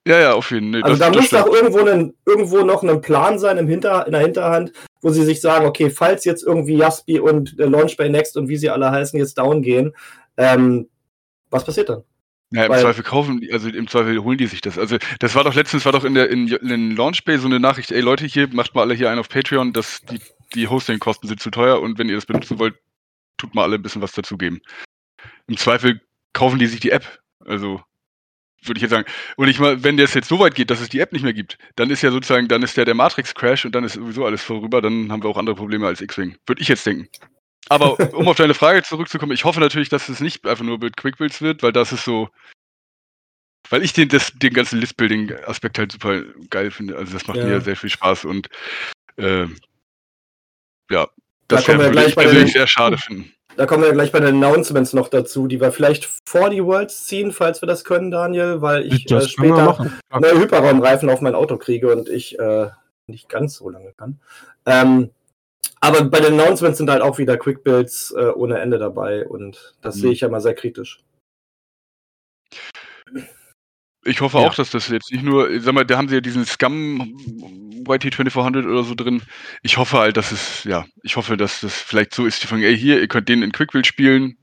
Ja, 0.07 0.19
ja, 0.19 0.33
auf 0.33 0.51
jeden 0.51 0.73
Fall. 0.73 0.83
Also 0.83 0.97
da 0.97 1.09
muss 1.09 1.29
doch 1.29 1.47
irgendwo, 1.47 1.79
einen, 1.79 2.13
irgendwo 2.23 2.59
noch 2.59 2.83
ein 2.83 3.01
Plan 3.01 3.39
sein 3.39 3.57
im 3.57 3.67
Hinter, 3.67 4.05
in 4.05 4.11
der 4.11 4.21
Hinterhand, 4.21 4.73
wo 5.01 5.09
sie 5.09 5.25
sich 5.25 5.41
sagen, 5.41 5.65
okay, 5.65 5.89
falls 5.89 6.23
jetzt 6.23 6.43
irgendwie 6.43 6.75
Jaspi 6.75 7.19
und 7.19 7.59
äh, 7.59 7.65
Launchbay 7.65 8.09
Next 8.09 8.37
und 8.37 8.47
wie 8.47 8.57
sie 8.57 8.69
alle 8.69 8.91
heißen, 8.91 9.17
jetzt 9.17 9.39
down 9.39 9.63
gehen, 9.63 9.95
ähm, 10.37 10.87
was 11.49 11.65
passiert 11.65 11.89
dann? 11.89 12.03
Ja, 12.51 12.65
im 12.65 12.71
Weil, 12.71 12.81
Zweifel 12.81 13.03
kaufen, 13.03 13.41
also 13.51 13.69
im 13.69 13.87
Zweifel 13.87 14.23
holen 14.23 14.37
die 14.37 14.47
sich 14.47 14.61
das. 14.61 14.77
Also 14.77 14.97
das 15.19 15.33
war 15.33 15.43
doch 15.43 15.55
letztens, 15.55 15.85
war 15.85 15.93
doch 15.93 16.03
in 16.03 16.13
der 16.13 16.29
in, 16.29 16.47
in 16.47 16.95
Launchbay 16.95 17.37
so 17.37 17.47
eine 17.47 17.59
Nachricht, 17.59 17.91
ey 17.91 18.01
Leute 18.01 18.27
hier, 18.27 18.49
macht 18.51 18.75
mal 18.75 18.81
alle 18.81 18.93
hier 18.93 19.09
einen 19.09 19.19
auf 19.19 19.29
Patreon, 19.29 19.73
dass 19.73 20.01
die, 20.01 20.19
die 20.53 20.67
Hosting-Kosten 20.67 21.27
sind 21.27 21.39
zu 21.39 21.49
teuer 21.49 21.81
und 21.81 21.97
wenn 21.97 22.07
ihr 22.07 22.15
das 22.15 22.27
benutzen 22.27 22.59
wollt, 22.59 22.75
tut 23.41 23.55
mal 23.55 23.63
alle 23.63 23.75
ein 23.75 23.81
bisschen 23.81 24.01
was 24.01 24.13
dazugeben. 24.13 24.61
Im 25.47 25.57
Zweifel 25.57 26.01
kaufen 26.33 26.59
die 26.59 26.67
sich 26.67 26.79
die 26.79 26.91
App. 26.91 27.19
Also 27.45 27.81
würde 28.63 28.77
ich 28.77 28.83
jetzt 28.83 28.91
sagen. 28.91 29.09
Und 29.37 29.47
ich 29.47 29.59
mal, 29.59 29.83
wenn 29.83 29.97
das 29.97 30.13
jetzt 30.13 30.27
so 30.27 30.39
weit 30.39 30.53
geht, 30.53 30.69
dass 30.69 30.81
es 30.81 30.89
die 30.89 30.99
App 30.99 31.11
nicht 31.11 31.23
mehr 31.23 31.33
gibt, 31.33 31.57
dann 31.75 31.89
ist 31.89 32.03
ja 32.03 32.11
sozusagen, 32.11 32.47
dann 32.47 32.61
ist 32.61 32.77
der 32.77 32.85
der 32.85 32.93
Matrix-Crash 32.93 33.65
und 33.65 33.73
dann 33.73 33.83
ist 33.83 33.93
sowieso 33.93 34.25
alles 34.25 34.43
vorüber, 34.43 34.81
dann 34.81 35.11
haben 35.11 35.23
wir 35.23 35.29
auch 35.29 35.37
andere 35.37 35.55
Probleme 35.55 35.87
als 35.87 36.01
X-Wing. 36.01 36.37
Würde 36.45 36.61
ich 36.61 36.67
jetzt 36.67 36.85
denken. 36.85 37.09
Aber 37.69 37.97
um 38.15 38.27
auf 38.27 38.37
deine 38.37 38.53
Frage 38.53 38.83
zurückzukommen, 38.83 39.31
ich 39.31 39.45
hoffe 39.45 39.59
natürlich, 39.59 39.89
dass 39.89 40.09
es 40.09 40.19
nicht 40.19 40.45
einfach 40.45 40.63
nur 40.63 40.77
mit 40.77 40.95
Quick-Builds 40.95 41.41
wird, 41.41 41.63
weil 41.63 41.71
das 41.71 41.91
ist 41.91 42.05
so, 42.05 42.29
weil 43.69 43.83
ich 43.83 43.93
den, 43.93 44.09
das, 44.09 44.31
den 44.35 44.53
ganzen 44.53 44.79
List-Building-Aspekt 44.79 45.79
halt 45.79 45.91
super 45.91 46.21
geil 46.51 46.69
finde. 46.69 46.97
Also 46.97 47.13
das 47.13 47.25
macht 47.25 47.37
ja. 47.37 47.45
mir 47.45 47.61
sehr 47.61 47.75
viel 47.75 47.89
Spaß 47.89 48.25
und 48.25 48.47
äh, 49.17 49.47
ja, 50.91 51.07
das 51.51 51.65
da 51.65 51.77
würde 51.77 52.03
ich 52.05 52.15
persönlich 52.15 52.53
sehr 52.53 52.67
schade 52.67 52.97
finden. 52.97 53.31
Da 53.57 53.65
kommen 53.65 53.83
wir 53.83 53.91
gleich 53.91 54.11
bei 54.11 54.19
den 54.19 54.43
Announcements 54.43 54.93
noch 54.93 55.09
dazu, 55.09 55.47
die 55.47 55.59
wir 55.59 55.71
vielleicht 55.71 56.09
vor 56.25 56.49
die 56.49 56.63
Worlds 56.63 57.05
ziehen, 57.05 57.31
falls 57.31 57.61
wir 57.61 57.67
das 57.67 57.83
können, 57.83 58.09
Daniel, 58.09 58.61
weil 58.61 58.85
ich 58.85 59.11
äh, 59.11 59.21
später 59.21 59.91
neue 60.19 60.39
Hyperraumreifen 60.39 61.09
auf 61.09 61.21
mein 61.21 61.35
Auto 61.35 61.57
kriege 61.57 61.91
und 61.91 62.07
ich 62.07 62.39
äh, 62.39 62.69
nicht 63.07 63.29
ganz 63.29 63.55
so 63.55 63.69
lange 63.69 63.91
kann. 63.97 64.19
Ähm, 64.65 65.11
aber 65.81 66.05
bei 66.05 66.19
den 66.19 66.39
Announcements 66.39 66.77
sind 66.77 66.89
halt 66.89 67.01
auch 67.01 67.17
wieder 67.17 67.37
Quick-Builds 67.37 68.11
äh, 68.11 68.31
ohne 68.35 68.59
Ende 68.59 68.77
dabei 68.77 69.27
und 69.27 69.75
das 69.81 69.95
mhm. 69.97 69.99
sehe 69.99 70.11
ich 70.11 70.21
ja 70.21 70.29
mal 70.29 70.41
sehr 70.41 70.55
kritisch. 70.55 71.03
Ich 74.03 74.21
hoffe 74.21 74.39
ja. 74.39 74.47
auch, 74.47 74.55
dass 74.55 74.71
das 74.71 74.87
jetzt 74.87 75.11
nicht 75.11 75.23
nur, 75.23 75.59
sag 75.59 75.73
mal, 75.73 75.85
da 75.85 75.97
haben 75.97 76.07
sie 76.07 76.15
ja 76.15 76.21
diesen 76.21 76.45
Scum 76.45 77.17
YT 77.87 78.13
2400 78.13 78.65
oder 78.65 78.83
so 78.83 78.95
drin. 78.95 79.21
Ich 79.61 79.77
hoffe 79.77 79.99
halt, 79.99 80.17
dass 80.17 80.31
es, 80.31 80.63
ja, 80.63 80.85
ich 81.03 81.15
hoffe, 81.15 81.37
dass 81.37 81.61
das 81.61 81.75
vielleicht 81.75 82.13
so 82.13 82.25
ist, 82.25 82.41
die 82.41 82.47
von, 82.47 82.61
ey, 82.61 82.77
hier, 82.77 82.99
ihr 82.99 83.07
könnt 83.07 83.29
den 83.29 83.43
in 83.43 83.51
Quickbuild 83.51 83.85
spielen, 83.85 84.37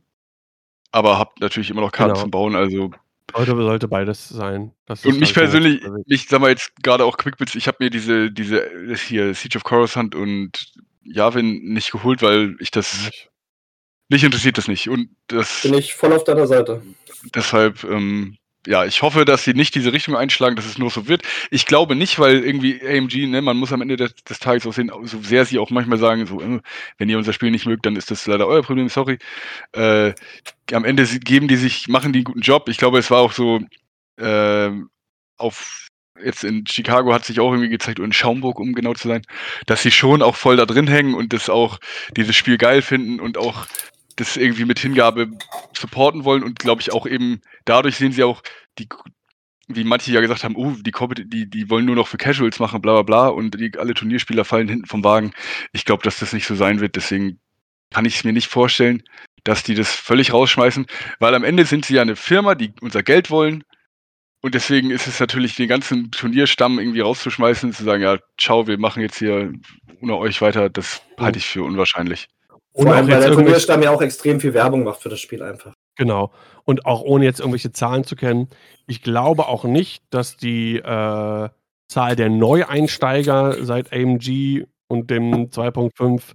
aber 0.92 1.18
habt 1.18 1.40
natürlich 1.40 1.70
immer 1.70 1.80
noch 1.80 1.92
Karten 1.92 2.12
genau. 2.12 2.22
zum 2.22 2.30
Bauen, 2.30 2.54
also. 2.54 2.92
Heute 3.34 3.54
sollte 3.56 3.88
beides 3.88 4.28
sein. 4.28 4.72
und 4.88 5.20
mich 5.20 5.36
halt 5.36 5.50
persönlich, 5.50 5.82
ich 6.06 6.28
sag 6.28 6.40
mal 6.40 6.50
jetzt 6.50 6.72
gerade 6.82 7.04
auch 7.04 7.18
Quickbuilds, 7.18 7.56
ich 7.56 7.66
habe 7.66 7.76
mir 7.80 7.90
diese, 7.90 8.30
diese, 8.30 8.70
das 8.88 9.02
hier, 9.02 9.34
Siege 9.34 9.58
of 9.58 9.64
Coruscant 9.64 10.14
und 10.14 10.72
Yavin 11.02 11.62
nicht 11.72 11.90
geholt, 11.90 12.22
weil 12.22 12.56
ich 12.60 12.70
das, 12.70 13.04
nicht. 13.04 13.30
mich 14.08 14.24
interessiert 14.24 14.56
das 14.56 14.68
nicht 14.68 14.88
und 14.88 15.10
das. 15.26 15.62
Bin 15.62 15.74
ich 15.74 15.94
voll 15.94 16.12
auf 16.12 16.24
deiner 16.24 16.46
Seite. 16.46 16.82
Deshalb, 17.34 17.84
ähm, 17.84 18.38
ja, 18.68 18.84
ich 18.84 19.00
hoffe, 19.00 19.24
dass 19.24 19.44
sie 19.44 19.54
nicht 19.54 19.74
diese 19.74 19.94
Richtung 19.94 20.14
einschlagen, 20.14 20.54
dass 20.54 20.66
es 20.66 20.76
nur 20.76 20.90
so 20.90 21.08
wird. 21.08 21.22
Ich 21.50 21.64
glaube 21.64 21.96
nicht, 21.96 22.18
weil 22.18 22.44
irgendwie 22.44 22.78
AMG, 22.86 23.26
ne, 23.26 23.40
man 23.40 23.56
muss 23.56 23.72
am 23.72 23.80
Ende 23.80 23.96
des, 23.96 24.14
des 24.16 24.40
Tages 24.40 24.66
auch 24.66 24.74
sehen, 24.74 24.92
so 25.04 25.22
sehr 25.22 25.46
sie 25.46 25.58
auch 25.58 25.70
manchmal 25.70 25.96
sagen, 25.96 26.26
so, 26.26 26.38
äh, 26.42 26.60
wenn 26.98 27.08
ihr 27.08 27.16
unser 27.16 27.32
Spiel 27.32 27.50
nicht 27.50 27.64
mögt, 27.64 27.86
dann 27.86 27.96
ist 27.96 28.10
das 28.10 28.26
leider 28.26 28.46
euer 28.46 28.62
Problem, 28.62 28.90
sorry. 28.90 29.18
Äh, 29.72 30.12
am 30.72 30.84
Ende 30.84 31.06
geben 31.06 31.48
die 31.48 31.56
sich, 31.56 31.88
machen 31.88 32.12
die 32.12 32.18
einen 32.18 32.24
guten 32.24 32.42
Job. 32.42 32.68
Ich 32.68 32.76
glaube, 32.76 32.98
es 32.98 33.10
war 33.10 33.20
auch 33.20 33.32
so, 33.32 33.60
äh, 34.18 34.70
auf 35.38 35.88
jetzt 36.22 36.44
in 36.44 36.66
Chicago 36.66 37.14
hat 37.14 37.24
sich 37.24 37.40
auch 37.40 37.52
irgendwie 37.52 37.70
gezeigt, 37.70 38.00
und 38.00 38.06
in 38.06 38.12
Schaumburg, 38.12 38.60
um 38.60 38.74
genau 38.74 38.92
zu 38.92 39.08
sein, 39.08 39.22
dass 39.64 39.82
sie 39.82 39.92
schon 39.92 40.20
auch 40.20 40.36
voll 40.36 40.56
da 40.56 40.66
drin 40.66 40.88
hängen 40.88 41.14
und 41.14 41.32
das 41.32 41.48
auch 41.48 41.78
dieses 42.16 42.36
Spiel 42.36 42.58
geil 42.58 42.82
finden 42.82 43.18
und 43.18 43.38
auch 43.38 43.66
das 44.20 44.36
irgendwie 44.36 44.64
mit 44.64 44.78
Hingabe 44.78 45.30
supporten 45.76 46.24
wollen 46.24 46.42
und 46.42 46.58
glaube 46.58 46.80
ich 46.80 46.92
auch 46.92 47.06
eben 47.06 47.40
dadurch 47.64 47.96
sehen 47.96 48.12
sie 48.12 48.24
auch 48.24 48.42
die, 48.78 48.88
wie 49.68 49.84
manche 49.84 50.12
ja 50.12 50.20
gesagt 50.20 50.44
haben, 50.44 50.56
oh, 50.56 50.72
die, 50.72 50.92
die, 51.28 51.48
die 51.48 51.70
wollen 51.70 51.84
nur 51.84 51.96
noch 51.96 52.08
für 52.08 52.16
Casuals 52.16 52.58
machen, 52.58 52.80
bla 52.80 52.94
bla 52.94 53.02
bla, 53.02 53.28
und 53.28 53.58
die, 53.60 53.72
alle 53.78 53.94
Turnierspieler 53.94 54.44
fallen 54.44 54.68
hinten 54.68 54.86
vom 54.86 55.04
Wagen. 55.04 55.32
Ich 55.72 55.84
glaube, 55.84 56.02
dass 56.02 56.18
das 56.18 56.32
nicht 56.32 56.46
so 56.46 56.54
sein 56.54 56.80
wird, 56.80 56.96
deswegen 56.96 57.38
kann 57.90 58.04
ich 58.04 58.16
es 58.16 58.24
mir 58.24 58.32
nicht 58.32 58.48
vorstellen, 58.48 59.02
dass 59.44 59.62
die 59.62 59.74
das 59.74 59.92
völlig 59.92 60.32
rausschmeißen, 60.32 60.86
weil 61.20 61.34
am 61.34 61.44
Ende 61.44 61.64
sind 61.64 61.84
sie 61.84 61.94
ja 61.94 62.02
eine 62.02 62.16
Firma, 62.16 62.54
die 62.54 62.72
unser 62.80 63.02
Geld 63.02 63.30
wollen. 63.30 63.64
Und 64.40 64.54
deswegen 64.54 64.90
ist 64.90 65.06
es 65.08 65.18
natürlich, 65.18 65.56
den 65.56 65.68
ganzen 65.68 66.10
Turnierstamm 66.10 66.78
irgendwie 66.78 67.00
rauszuschmeißen, 67.00 67.72
zu 67.72 67.84
sagen, 67.84 68.02
ja, 68.02 68.18
ciao, 68.38 68.66
wir 68.66 68.78
machen 68.78 69.02
jetzt 69.02 69.18
hier 69.18 69.52
ohne 70.00 70.16
euch 70.16 70.40
weiter, 70.40 70.70
das 70.70 71.02
halte 71.18 71.38
ich 71.38 71.46
für 71.46 71.64
unwahrscheinlich. 71.64 72.28
Vor 72.80 72.94
allem, 72.94 73.08
weil 73.08 73.20
der 73.20 73.32
Turnierstamm 73.32 73.82
ja 73.82 73.90
auch 73.90 74.02
extrem 74.02 74.38
viel 74.38 74.54
Werbung 74.54 74.84
macht 74.84 75.02
für 75.02 75.08
das 75.08 75.20
Spiel 75.20 75.42
einfach. 75.42 75.74
Genau. 75.96 76.30
Und 76.64 76.86
auch 76.86 77.02
ohne 77.02 77.24
jetzt 77.24 77.40
irgendwelche 77.40 77.72
Zahlen 77.72 78.04
zu 78.04 78.14
kennen, 78.14 78.48
ich 78.86 79.02
glaube 79.02 79.48
auch 79.48 79.64
nicht, 79.64 80.04
dass 80.10 80.36
die 80.36 80.76
äh, 80.76 81.48
Zahl 81.88 82.16
der 82.16 82.28
Neueinsteiger 82.30 83.64
seit 83.64 83.92
AMG 83.92 84.66
und 84.86 85.10
dem 85.10 85.50
2.5 85.50 86.34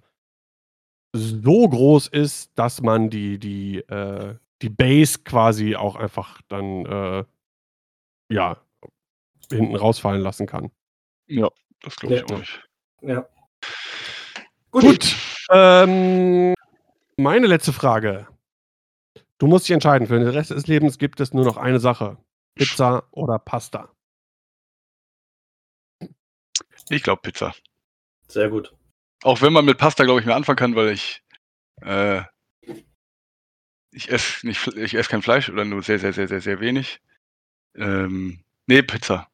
so 1.14 1.70
groß 1.70 2.08
ist, 2.08 2.52
dass 2.56 2.82
man 2.82 3.10
die, 3.10 3.40
die, 3.40 3.78
äh, 3.78 4.36
die 4.62 4.70
Base 4.70 5.20
quasi 5.24 5.76
auch 5.76 5.96
einfach 5.96 6.42
dann 6.50 6.86
äh, 6.86 7.24
ja 8.30 8.58
hinten 9.50 9.76
rausfallen 9.76 10.22
lassen 10.22 10.48
kann. 10.48 10.72
Ja, 11.28 11.50
das 11.82 11.96
glaube 11.96 12.16
ich 12.16 12.22
ja. 12.22 12.36
auch 12.36 12.40
nicht. 12.40 12.64
Ja. 13.02 13.28
Gut. 14.72 14.84
Gut. 14.84 15.16
Ähm, 15.54 16.56
meine 17.18 17.48
letzte 17.48 17.74
Frage. 17.74 18.28
Du 19.38 19.48
musst 19.48 19.68
dich 19.68 19.74
entscheiden. 19.74 20.08
Für 20.08 20.20
den 20.20 20.28
Rest 20.28 20.52
des 20.52 20.68
Lebens 20.68 20.98
gibt 20.98 21.20
es 21.20 21.34
nur 21.34 21.46
noch 21.46 21.58
eine 21.58 21.80
Sache: 21.80 22.18
Pizza 22.56 23.04
oder 23.12 23.40
Pasta. 23.40 23.90
Ich 26.90 27.04
glaube 27.04 27.22
Pizza. 27.22 27.54
Sehr 28.28 28.50
gut. 28.50 28.74
Auch 29.24 29.42
wenn 29.42 29.54
man 29.54 29.66
mit 29.66 29.78
Pasta, 29.78 30.04
glaube 30.04 30.20
ich, 30.20 30.26
mehr 30.26 30.36
anfangen 30.36 30.58
kann, 30.58 30.76
weil 30.76 30.90
ich 30.90 31.24
äh, 31.82 32.24
ich 33.92 34.10
esse 34.10 34.46
nicht, 34.46 34.68
ich 34.76 34.96
esse 34.96 35.10
kein 35.10 35.22
Fleisch 35.22 35.50
oder 35.50 35.66
nur 35.66 35.84
sehr, 35.84 36.00
sehr, 36.00 36.14
sehr, 36.14 36.28
sehr, 36.28 36.42
sehr 36.42 36.60
wenig. 36.60 37.00
Ähm, 37.76 38.44
nee, 38.68 38.82
Pizza. 38.82 39.28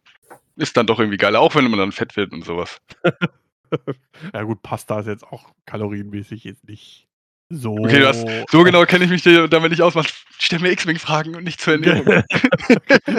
Ist 0.56 0.76
dann 0.76 0.88
doch 0.88 1.00
irgendwie 1.00 1.18
geiler, 1.18 1.40
auch 1.40 1.56
wenn 1.56 1.70
man 1.70 1.80
dann 1.80 1.92
fett 1.92 2.18
wird 2.18 2.34
und 2.34 2.44
sowas. 2.44 2.82
ja 4.34 4.44
gut, 4.44 4.62
Pasta 4.62 5.00
ist 5.00 5.08
jetzt 5.08 5.24
auch 5.24 5.52
kalorienmäßig 5.66 6.44
jetzt 6.44 6.68
nicht 6.68 7.10
so. 7.52 7.74
Okay, 7.74 8.06
hast, 8.06 8.26
so 8.52 8.64
genau 8.64 8.86
kenne 8.86 9.06
ich 9.06 9.10
mich 9.10 9.24
damit 9.50 9.72
nicht 9.72 9.82
aus. 9.82 9.94
Stell 10.38 10.60
mir 10.60 10.72
X-Wing-Fragen 10.72 11.36
und 11.36 11.44
nicht 11.44 11.60
zur 11.60 11.74
Ernährung. 11.82 12.24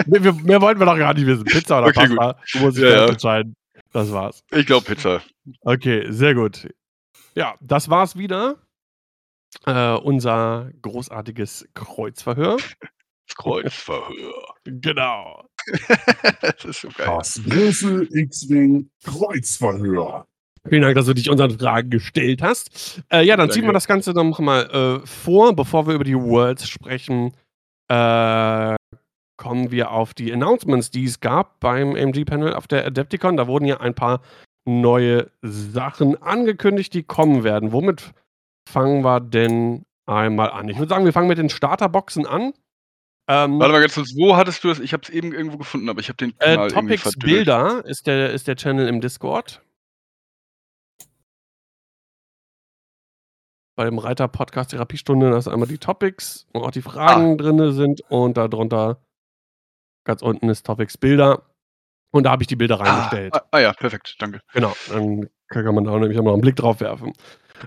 mehr, 0.07 0.33
mehr, 0.33 0.61
wollten 0.61 0.79
wir 0.79 0.85
doch 0.85 0.97
gar 0.97 1.13
nicht 1.13 1.27
wissen. 1.27 1.43
Pizza 1.43 1.79
oder 1.79 1.87
okay, 1.95 2.07
Pasta? 2.15 2.33
Gut. 2.33 2.53
Du 2.53 2.59
musst 2.59 2.77
dich 2.77 2.83
ja, 2.85 2.91
ja. 2.91 3.07
entscheiden. 3.07 3.55
Das 3.91 4.11
war's. 4.13 4.43
Ich 4.51 4.65
glaube 4.65 4.85
Pizza. 4.85 5.21
Okay, 5.61 6.05
sehr 6.09 6.33
gut. 6.33 6.69
Ja, 7.35 7.55
das 7.59 7.89
war's 7.89 8.15
wieder. 8.15 8.57
Äh, 9.65 9.95
unser 9.95 10.71
großartiges 10.81 11.67
Kreuzverhör. 11.73 12.57
Kreuzverhör. 13.35 14.55
Genau. 14.63 15.45
das 16.41 16.65
ist 16.65 16.81
so 16.81 16.89
geil. 16.89 17.17
Das 17.17 17.43
Würfel 17.43 18.07
X-Wing 18.11 18.89
Kreuzverhör. 19.03 20.25
Vielen 20.67 20.83
Dank, 20.83 20.95
dass 20.95 21.07
du 21.07 21.13
dich 21.13 21.29
unseren 21.29 21.57
Fragen 21.57 21.89
gestellt 21.89 22.41
hast. 22.41 23.01
Äh, 23.11 23.23
ja, 23.23 23.35
dann 23.35 23.47
Danke. 23.47 23.53
ziehen 23.55 23.65
wir 23.65 23.73
das 23.73 23.87
Ganze 23.87 24.11
noch 24.11 24.39
mal 24.39 25.01
äh, 25.03 25.07
vor, 25.07 25.55
bevor 25.55 25.87
wir 25.87 25.95
über 25.95 26.03
die 26.03 26.15
Worlds 26.15 26.69
sprechen. 26.69 27.33
Äh, 27.87 28.75
kommen 29.37 29.71
wir 29.71 29.89
auf 29.89 30.13
die 30.13 30.31
Announcements, 30.31 30.91
die 30.91 31.05
es 31.05 31.19
gab 31.19 31.59
beim 31.59 31.95
MG-Panel 31.95 32.53
auf 32.53 32.67
der 32.67 32.85
Adepticon. 32.85 33.37
Da 33.37 33.47
wurden 33.47 33.65
ja 33.65 33.79
ein 33.79 33.95
paar 33.95 34.21
neue 34.65 35.31
Sachen 35.41 36.21
angekündigt, 36.21 36.93
die 36.93 37.01
kommen 37.01 37.43
werden. 37.43 37.71
Womit 37.71 38.13
fangen 38.69 39.03
wir 39.03 39.19
denn 39.19 39.83
einmal 40.05 40.51
an? 40.51 40.69
Ich 40.69 40.77
würde 40.77 40.89
sagen, 40.89 41.05
wir 41.05 41.13
fangen 41.13 41.27
mit 41.27 41.39
den 41.39 41.49
Starterboxen 41.49 42.27
an. 42.27 42.53
Ähm, 43.27 43.59
Warte 43.59 43.73
mal 43.73 43.81
ganz 43.81 43.95
kurz, 43.95 44.13
wo 44.15 44.35
hattest 44.35 44.63
du 44.63 44.67
das? 44.67 44.79
Ich 44.79 44.93
habe 44.93 45.03
es 45.03 45.09
eben 45.09 45.33
irgendwo 45.33 45.57
gefunden, 45.57 45.89
aber 45.89 46.01
ich 46.01 46.09
habe 46.09 46.17
den 46.17 46.33
äh, 46.39 46.67
Topics 46.67 47.17
Bilder 47.17 47.83
ist 47.85 48.05
der, 48.05 48.31
ist 48.31 48.47
der 48.47 48.55
Channel 48.55 48.87
im 48.87 49.01
Discord. 49.01 49.61
Bei 53.75 53.85
dem 53.85 53.99
Reiter 53.99 54.27
Podcast 54.27 54.71
Therapiestunde, 54.71 55.31
da 55.31 55.37
ist 55.37 55.47
einmal 55.47 55.67
die 55.67 55.77
Topics, 55.77 56.47
wo 56.53 56.61
auch 56.61 56.71
die 56.71 56.81
Fragen 56.81 57.33
ah. 57.33 57.35
drin 57.35 57.71
sind 57.73 58.01
und 58.09 58.37
darunter 58.37 58.99
Ganz 60.03 60.21
unten 60.21 60.49
ist 60.49 60.65
Topics 60.65 60.97
Bilder. 60.97 61.43
Und 62.11 62.23
da 62.23 62.31
habe 62.31 62.43
ich 62.43 62.47
die 62.47 62.55
Bilder 62.55 62.79
ah, 62.81 62.83
reingestellt. 62.83 63.35
Ah, 63.35 63.45
ah, 63.51 63.59
ja, 63.59 63.73
perfekt, 63.73 64.15
danke. 64.19 64.41
Genau, 64.53 64.73
dann 64.89 65.29
kann 65.47 65.75
man 65.75 65.85
da 65.85 65.97
nämlich 65.97 66.17
auch 66.19 66.23
noch 66.23 66.33
einen 66.33 66.41
Blick 66.41 66.55
drauf 66.55 66.79
werfen. 66.81 67.13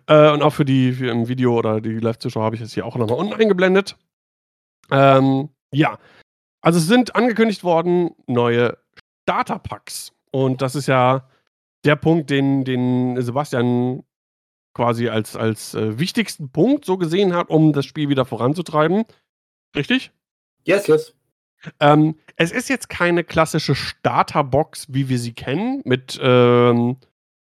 Äh, 0.07 0.33
und 0.33 0.43
auch 0.43 0.51
für 0.51 0.65
die 0.65 0.93
für 0.93 1.11
im 1.11 1.29
Video 1.29 1.57
oder 1.57 1.81
die 1.81 1.99
Live-Zuschauer 1.99 2.45
habe 2.45 2.57
ich 2.57 2.63
es 2.63 2.75
hier 2.75 2.85
auch 2.85 2.97
nochmal 2.97 3.19
unten 3.19 3.35
eingeblendet. 3.35 3.97
Ähm, 4.91 5.51
ja, 5.73 5.99
also 6.61 6.79
es 6.79 6.87
sind 6.87 7.15
angekündigt 7.15 7.63
worden 7.63 8.11
neue 8.27 8.77
Starter-Packs. 9.23 10.13
Und 10.33 10.61
das 10.61 10.75
ist 10.75 10.89
ja 10.89 11.29
der 11.85 11.97
Punkt, 11.97 12.31
den, 12.31 12.65
den 12.65 13.21
Sebastian 13.23 14.03
quasi 14.75 15.09
als, 15.09 15.37
als 15.37 15.75
äh, 15.75 15.99
wichtigsten 15.99 16.51
Punkt 16.51 16.85
so 16.85 16.99
gesehen 16.99 17.35
hat, 17.35 17.49
um 17.49 17.72
das 17.72 17.87
Spiel 17.87 18.09
wieder 18.09 18.25
voranzutreiben. 18.25 19.05
Richtig? 19.75 20.11
Yes, 20.64 20.87
yes. 20.87 21.14
Ähm, 21.81 22.16
es 22.37 22.53
ist 22.53 22.68
jetzt 22.68 22.89
keine 22.89 23.25
klassische 23.25 23.75
Starterbox, 23.75 24.87
wie 24.91 25.09
wir 25.09 25.18
sie 25.18 25.33
kennen, 25.33 25.81
mit 25.85 26.18
ähm, 26.22 26.97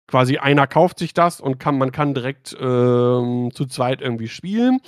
quasi 0.08 0.38
einer 0.38 0.68
kauft 0.68 1.00
sich 1.00 1.14
das 1.14 1.40
und 1.40 1.60
kann, 1.60 1.78
man 1.78 1.92
kann 1.92 2.14
direkt 2.14 2.56
ähm, 2.60 3.52
zu 3.54 3.66
zweit 3.66 4.02
irgendwie 4.02 4.28
spielen. 4.28 4.80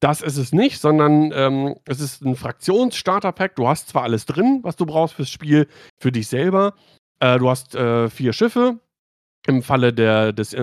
Das 0.00 0.20
ist 0.20 0.36
es 0.36 0.52
nicht, 0.52 0.80
sondern 0.80 1.32
ähm, 1.32 1.76
es 1.86 2.00
ist 2.00 2.22
ein 2.22 2.36
Fraktions-Starter-Pack. 2.36 3.56
Du 3.56 3.68
hast 3.68 3.88
zwar 3.88 4.02
alles 4.02 4.26
drin, 4.26 4.60
was 4.62 4.76
du 4.76 4.84
brauchst 4.84 5.14
fürs 5.14 5.30
Spiel, 5.30 5.68
für 5.98 6.12
dich 6.12 6.26
selber. 6.26 6.74
Äh, 7.20 7.38
du 7.38 7.48
hast 7.48 7.74
äh, 7.74 8.10
vier 8.10 8.32
Schiffe. 8.32 8.80
Im 9.46 9.62
Falle 9.62 9.92
der, 9.92 10.32
des 10.32 10.54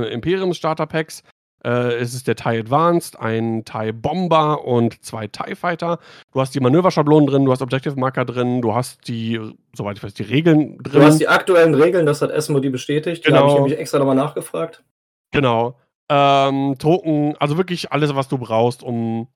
äh, 1.63 1.93
es 1.95 2.13
ist 2.13 2.27
der 2.27 2.35
TIE 2.35 2.59
Advanced, 2.59 3.19
ein 3.19 3.63
TIE 3.65 3.91
Bomber 3.93 4.65
und 4.65 5.03
zwei 5.03 5.27
TIE 5.27 5.55
Fighter. 5.55 5.99
Du 6.31 6.41
hast 6.41 6.55
die 6.55 6.59
Manöverschablonen 6.59 7.27
drin, 7.27 7.45
du 7.45 7.51
hast 7.51 7.61
Objective 7.61 7.99
Marker 7.99 8.25
drin, 8.25 8.61
du 8.61 8.73
hast 8.73 9.07
die, 9.07 9.39
soweit 9.73 9.97
ich 9.97 10.03
weiß, 10.03 10.13
die 10.13 10.23
Regeln 10.23 10.77
drin. 10.79 11.01
Du 11.01 11.05
hast 11.05 11.19
die 11.19 11.27
aktuellen 11.27 11.75
Regeln, 11.75 12.05
das 12.05 12.21
hat 12.21 12.31
Esmo 12.31 12.59
die 12.59 12.69
bestätigt. 12.69 13.23
Genau. 13.23 13.35
Da 13.35 13.41
habe 13.41 13.51
ich 13.51 13.55
nämlich 13.59 13.79
extra 13.79 13.99
nochmal 13.99 14.15
nachgefragt. 14.15 14.83
Genau. 15.31 15.77
Ähm, 16.09 16.77
Token, 16.79 17.35
also 17.37 17.57
wirklich 17.57 17.91
alles, 17.91 18.15
was 18.15 18.27
du 18.27 18.37
brauchst, 18.37 18.83
um 18.83 19.27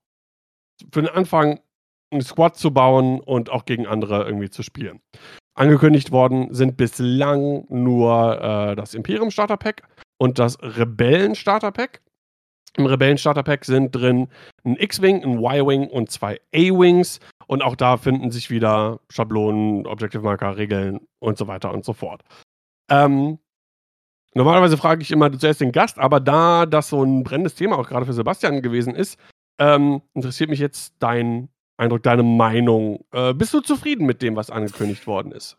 für 0.91 1.01
den 1.01 1.09
Anfang 1.09 1.59
einen 2.11 2.21
Squad 2.21 2.57
zu 2.57 2.71
bauen 2.71 3.19
und 3.19 3.49
auch 3.49 3.65
gegen 3.65 3.87
andere 3.87 4.25
irgendwie 4.25 4.49
zu 4.49 4.63
spielen. 4.63 4.99
Angekündigt 5.55 6.11
worden 6.11 6.53
sind 6.53 6.77
bislang 6.77 7.65
nur 7.69 8.41
äh, 8.41 8.75
das 8.75 8.93
Imperium 8.93 9.31
Starter 9.31 9.57
Pack 9.57 9.83
und 10.17 10.37
das 10.37 10.57
Rebellen 10.61 11.35
Starter 11.35 11.71
Pack. 11.71 12.01
Im 12.77 12.85
Rebellen-Starter-Pack 12.85 13.65
sind 13.65 13.95
drin 13.95 14.27
ein 14.63 14.75
X-Wing, 14.75 15.23
ein 15.23 15.37
Y-Wing 15.37 15.87
und 15.87 16.11
zwei 16.11 16.39
A-Wings. 16.53 17.19
Und 17.47 17.63
auch 17.63 17.75
da 17.75 17.97
finden 17.97 18.31
sich 18.31 18.49
wieder 18.49 18.99
Schablonen, 19.09 19.85
Objective-Marker, 19.87 20.57
Regeln 20.57 20.99
und 21.19 21.37
so 21.37 21.47
weiter 21.47 21.73
und 21.73 21.85
so 21.85 21.93
fort. 21.93 22.23
Ähm, 22.89 23.39
normalerweise 24.33 24.77
frage 24.77 25.03
ich 25.03 25.11
immer 25.11 25.31
zuerst 25.31 25.61
den 25.61 25.71
Gast, 25.71 25.99
aber 25.99 26.19
da 26.19 26.65
das 26.65 26.89
so 26.89 27.03
ein 27.03 27.23
brennendes 27.23 27.55
Thema 27.55 27.77
auch 27.77 27.87
gerade 27.87 28.05
für 28.05 28.13
Sebastian 28.13 28.61
gewesen 28.61 28.95
ist, 28.95 29.17
ähm, 29.59 30.01
interessiert 30.13 30.49
mich 30.49 30.59
jetzt 30.59 30.95
dein 30.99 31.49
Eindruck, 31.77 32.03
deine 32.03 32.23
Meinung. 32.23 33.05
Äh, 33.11 33.33
bist 33.33 33.53
du 33.53 33.61
zufrieden 33.61 34.05
mit 34.05 34.21
dem, 34.21 34.35
was 34.35 34.49
angekündigt 34.49 35.07
worden 35.07 35.31
ist? 35.31 35.57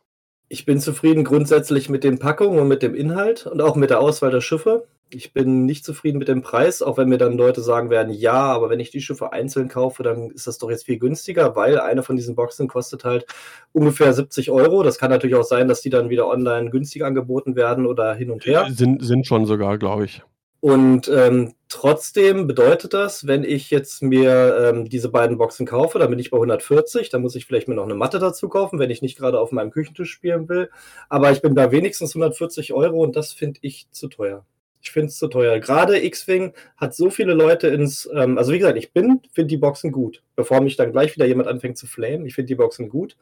Ich 0.49 0.64
bin 0.64 0.81
zufrieden 0.81 1.25
grundsätzlich 1.25 1.89
mit 1.89 2.05
den 2.05 2.19
Packungen 2.19 2.59
und 2.61 2.69
mit 2.69 2.83
dem 2.83 2.95
Inhalt 2.95 3.47
und 3.47 3.61
auch 3.61 3.75
mit 3.75 3.91
der 3.91 4.01
Auswahl 4.01 4.31
der 4.31 4.41
Schiffe. 4.41 4.87
Ich 5.11 5.33
bin 5.33 5.67
nicht 5.67 5.85
zufrieden 5.85 6.19
mit 6.19 6.27
dem 6.27 6.43
Preis, 6.43 6.83
auch 6.83 6.99
wenn 6.99 7.09
mir 7.09 7.19
dann 7.19 7.37
Leute 7.37 7.61
sagen 7.61 7.91
werden, 7.91 8.12
ja, 8.12 8.33
aber 8.33 8.71
wenn 8.71 8.81
ich 8.81 8.91
die 8.91 9.01
Schiffe 9.01 9.33
einzeln 9.33 9.69
kaufe, 9.69 10.03
dann 10.03 10.31
ist 10.31 10.49
das 10.49 10.59
doch 10.59 10.69
jetzt 10.69 10.85
viel 10.85 10.99
günstiger, 10.99 11.55
weil 11.55 11.79
eine 11.79 12.03
von 12.03 12.17
diesen 12.17 12.35
Boxen 12.35 12.67
kostet 12.67 13.05
halt 13.05 13.25
ungefähr 13.73 14.12
70 14.12 14.51
Euro. 14.51 14.83
Das 14.83 14.99
kann 14.99 15.11
natürlich 15.11 15.37
auch 15.37 15.45
sein, 15.45 15.69
dass 15.69 15.81
die 15.81 15.91
dann 15.91 16.11
wieder 16.11 16.27
online 16.27 16.71
günstiger 16.71 17.07
angeboten 17.07 17.55
werden 17.55 17.87
oder 17.87 18.14
hin 18.14 18.31
und 18.31 18.47
her. 18.47 18.67
Sind, 18.71 19.05
sind 19.05 19.27
schon 19.27 19.47
sogar, 19.47 19.79
glaube 19.79 20.07
ich. 20.07 20.23
Und 20.67 21.07
ähm, 21.07 21.55
trotzdem 21.69 22.49
bedeutet 22.49 22.93
das, 22.93 23.29
wenn 23.29 23.45
ich 23.45 23.71
jetzt 23.71 24.03
mir 24.03 24.57
ähm, 24.59 24.89
diese 24.89 25.11
beiden 25.11 25.39
Boxen 25.39 25.64
kaufe, 25.64 26.01
dann 26.01 26.11
bin 26.11 26.19
ich 26.19 26.31
bei 26.31 26.39
140, 26.39 27.09
dann 27.09 27.23
muss 27.23 27.37
ich 27.37 27.47
vielleicht 27.47 27.69
mir 27.69 27.77
noch 27.77 27.85
eine 27.85 27.95
Matte 27.95 28.19
dazu 28.19 28.49
kaufen, 28.49 28.81
wenn 28.81 28.91
ich 28.91 29.01
nicht 29.01 29.17
gerade 29.17 29.39
auf 29.39 29.53
meinem 29.53 29.71
Küchentisch 29.71 30.11
spielen 30.11 30.49
will. 30.49 30.69
Aber 31.09 31.31
ich 31.31 31.41
bin 31.41 31.55
bei 31.55 31.71
wenigstens 31.71 32.17
140 32.17 32.73
Euro 32.73 33.01
und 33.01 33.14
das 33.14 33.33
finde 33.33 33.61
ich 33.62 33.87
zu 33.93 34.09
teuer. 34.09 34.45
Ich 34.83 34.91
finde 34.91 35.07
es 35.07 35.19
zu 35.19 35.29
teuer. 35.29 35.61
Gerade 35.61 36.05
X-Wing 36.05 36.53
hat 36.77 36.97
so 36.97 37.11
viele 37.11 37.35
Leute 37.35 37.69
ins. 37.69 38.11
Ähm, 38.12 38.37
also, 38.37 38.53
wie 38.53 38.59
gesagt, 38.59 38.77
ich 38.77 38.93
bin, 38.93 39.21
finde 39.31 39.51
die 39.51 39.59
Boxen 39.59 39.93
gut. 39.93 40.25
Bevor 40.35 40.61
mich 40.62 40.75
dann 40.75 40.91
gleich 40.91 41.14
wieder 41.14 41.27
jemand 41.27 41.47
anfängt 41.47 41.79
zu 41.79 41.87
flamen, 41.87 42.27
ich 42.27 42.35
finde 42.35 42.49
die 42.49 42.57
Boxen 42.57 42.89
gut. 42.89 43.17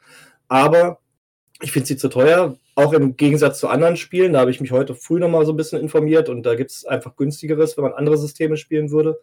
Aber 0.49 0.99
Ich 1.61 1.73
finde 1.73 1.87
sie 1.87 1.97
zu 1.97 2.09
teuer, 2.09 2.57
auch 2.75 2.93
im 2.93 3.17
Gegensatz 3.17 3.61
zu 3.61 3.69
anderen 3.69 3.97
Spielen. 3.97 4.33
Da 4.33 4.41
habe 4.41 4.51
ich 4.51 4.61
mich 4.61 4.73
heute 4.73 4.95
früh 4.95 5.19
nochmal 5.19 5.47
so 5.47 5.53
ein 5.53 5.57
bisschen 5.57 5.81
informiert 5.81 6.29
und 6.29 6.43
da 6.45 6.55
gibt 6.57 6.73
es 6.73 6.85
einfach 6.85 7.17
günstigeres, 7.17 7.77
wenn 7.77 7.85
man 7.85 7.95
andere 7.95 8.19
Systeme 8.19 8.57
spielen 8.57 8.91
würde. 8.91 9.21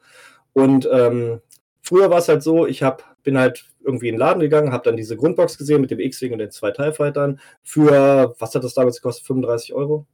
Und 0.54 0.88
ähm, 0.92 1.42
früher 1.82 2.10
war 2.10 2.20
es 2.20 2.30
halt 2.30 2.44
so, 2.44 2.66
ich 2.66 2.84
hab, 2.84 3.22
bin 3.24 3.38
halt 3.38 3.66
irgendwie 3.84 4.08
in 4.08 4.16
den 4.16 4.20
Laden 4.20 4.40
gegangen, 4.40 4.72
habe 4.72 4.84
dann 4.84 4.98
diese 4.98 5.18
Grundbox 5.18 5.58
gesehen 5.58 5.82
mit 5.82 5.92
dem 5.92 6.00
X-Wing 6.00 6.34
und 6.34 6.40
den 6.40 6.52
zwei 6.52 6.72
TIE 6.72 6.94
Fightern 6.94 7.40
für, 7.64 8.36
was 8.40 8.56
hat 8.56 8.64
das 8.64 8.74
damals 8.74 8.98
gekostet, 8.98 9.28
35 9.28 9.74
Euro? 9.74 10.08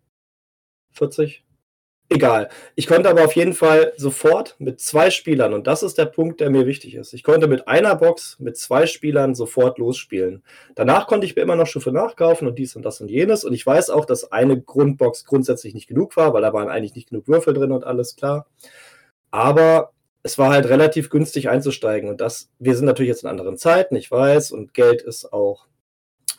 40? 0.94 1.47
Egal. 2.10 2.48
Ich 2.76 2.88
konnte 2.88 3.10
aber 3.10 3.26
auf 3.26 3.36
jeden 3.36 3.54
Fall 3.54 3.92
sofort 3.98 4.56
mit 4.60 4.80
zwei 4.80 5.12
Spielern, 5.12 5.54
und 5.54 5.68
das 5.68 5.84
ist 5.84 5.98
der 5.98 6.06
Punkt, 6.06 6.40
der 6.40 6.50
mir 6.50 6.66
wichtig 6.66 6.96
ist. 6.96 7.14
Ich 7.14 7.22
konnte 7.22 7.48
mit 7.48 7.68
einer 7.68 7.96
Box 7.96 8.38
mit 8.40 8.58
zwei 8.58 8.88
Spielern 8.88 9.36
sofort 9.36 9.78
losspielen. 9.78 10.42
Danach 10.76 11.08
konnte 11.08 11.26
ich 11.26 11.36
mir 11.36 11.42
immer 11.42 11.58
noch 11.58 11.68
Schiffe 11.68 11.92
nachkaufen 11.92 12.48
und 12.48 12.58
dies 12.58 12.78
und 12.78 12.84
das 12.84 13.02
und 13.02 13.10
jenes. 13.10 13.44
Und 13.44 13.54
ich 13.54 13.66
weiß 13.66 13.90
auch, 13.90 14.06
dass 14.06 14.32
eine 14.32 14.60
Grundbox 14.60 15.26
grundsätzlich 15.26 15.74
nicht 15.74 15.88
genug 15.88 16.16
war, 16.16 16.34
weil 16.34 16.42
da 16.42 16.54
waren 16.54 16.70
eigentlich 16.70 16.96
nicht 16.96 17.10
genug 17.10 17.28
Würfel 17.28 17.54
drin 17.54 17.74
und 17.74 17.84
alles 17.84 18.16
klar. 18.16 18.48
Aber 19.30 19.92
es 20.24 20.38
war 20.38 20.52
halt 20.52 20.70
relativ 20.70 21.10
günstig 21.10 21.50
einzusteigen. 21.50 22.10
Und 22.10 22.22
das, 22.22 22.50
wir 22.58 22.76
sind 22.76 22.86
natürlich 22.86 23.10
jetzt 23.10 23.24
in 23.24 23.30
anderen 23.30 23.58
Zeiten, 23.58 23.98
ich 23.98 24.10
weiß, 24.10 24.52
und 24.52 24.74
Geld 24.74 25.02
ist 25.02 25.34
auch 25.34 25.68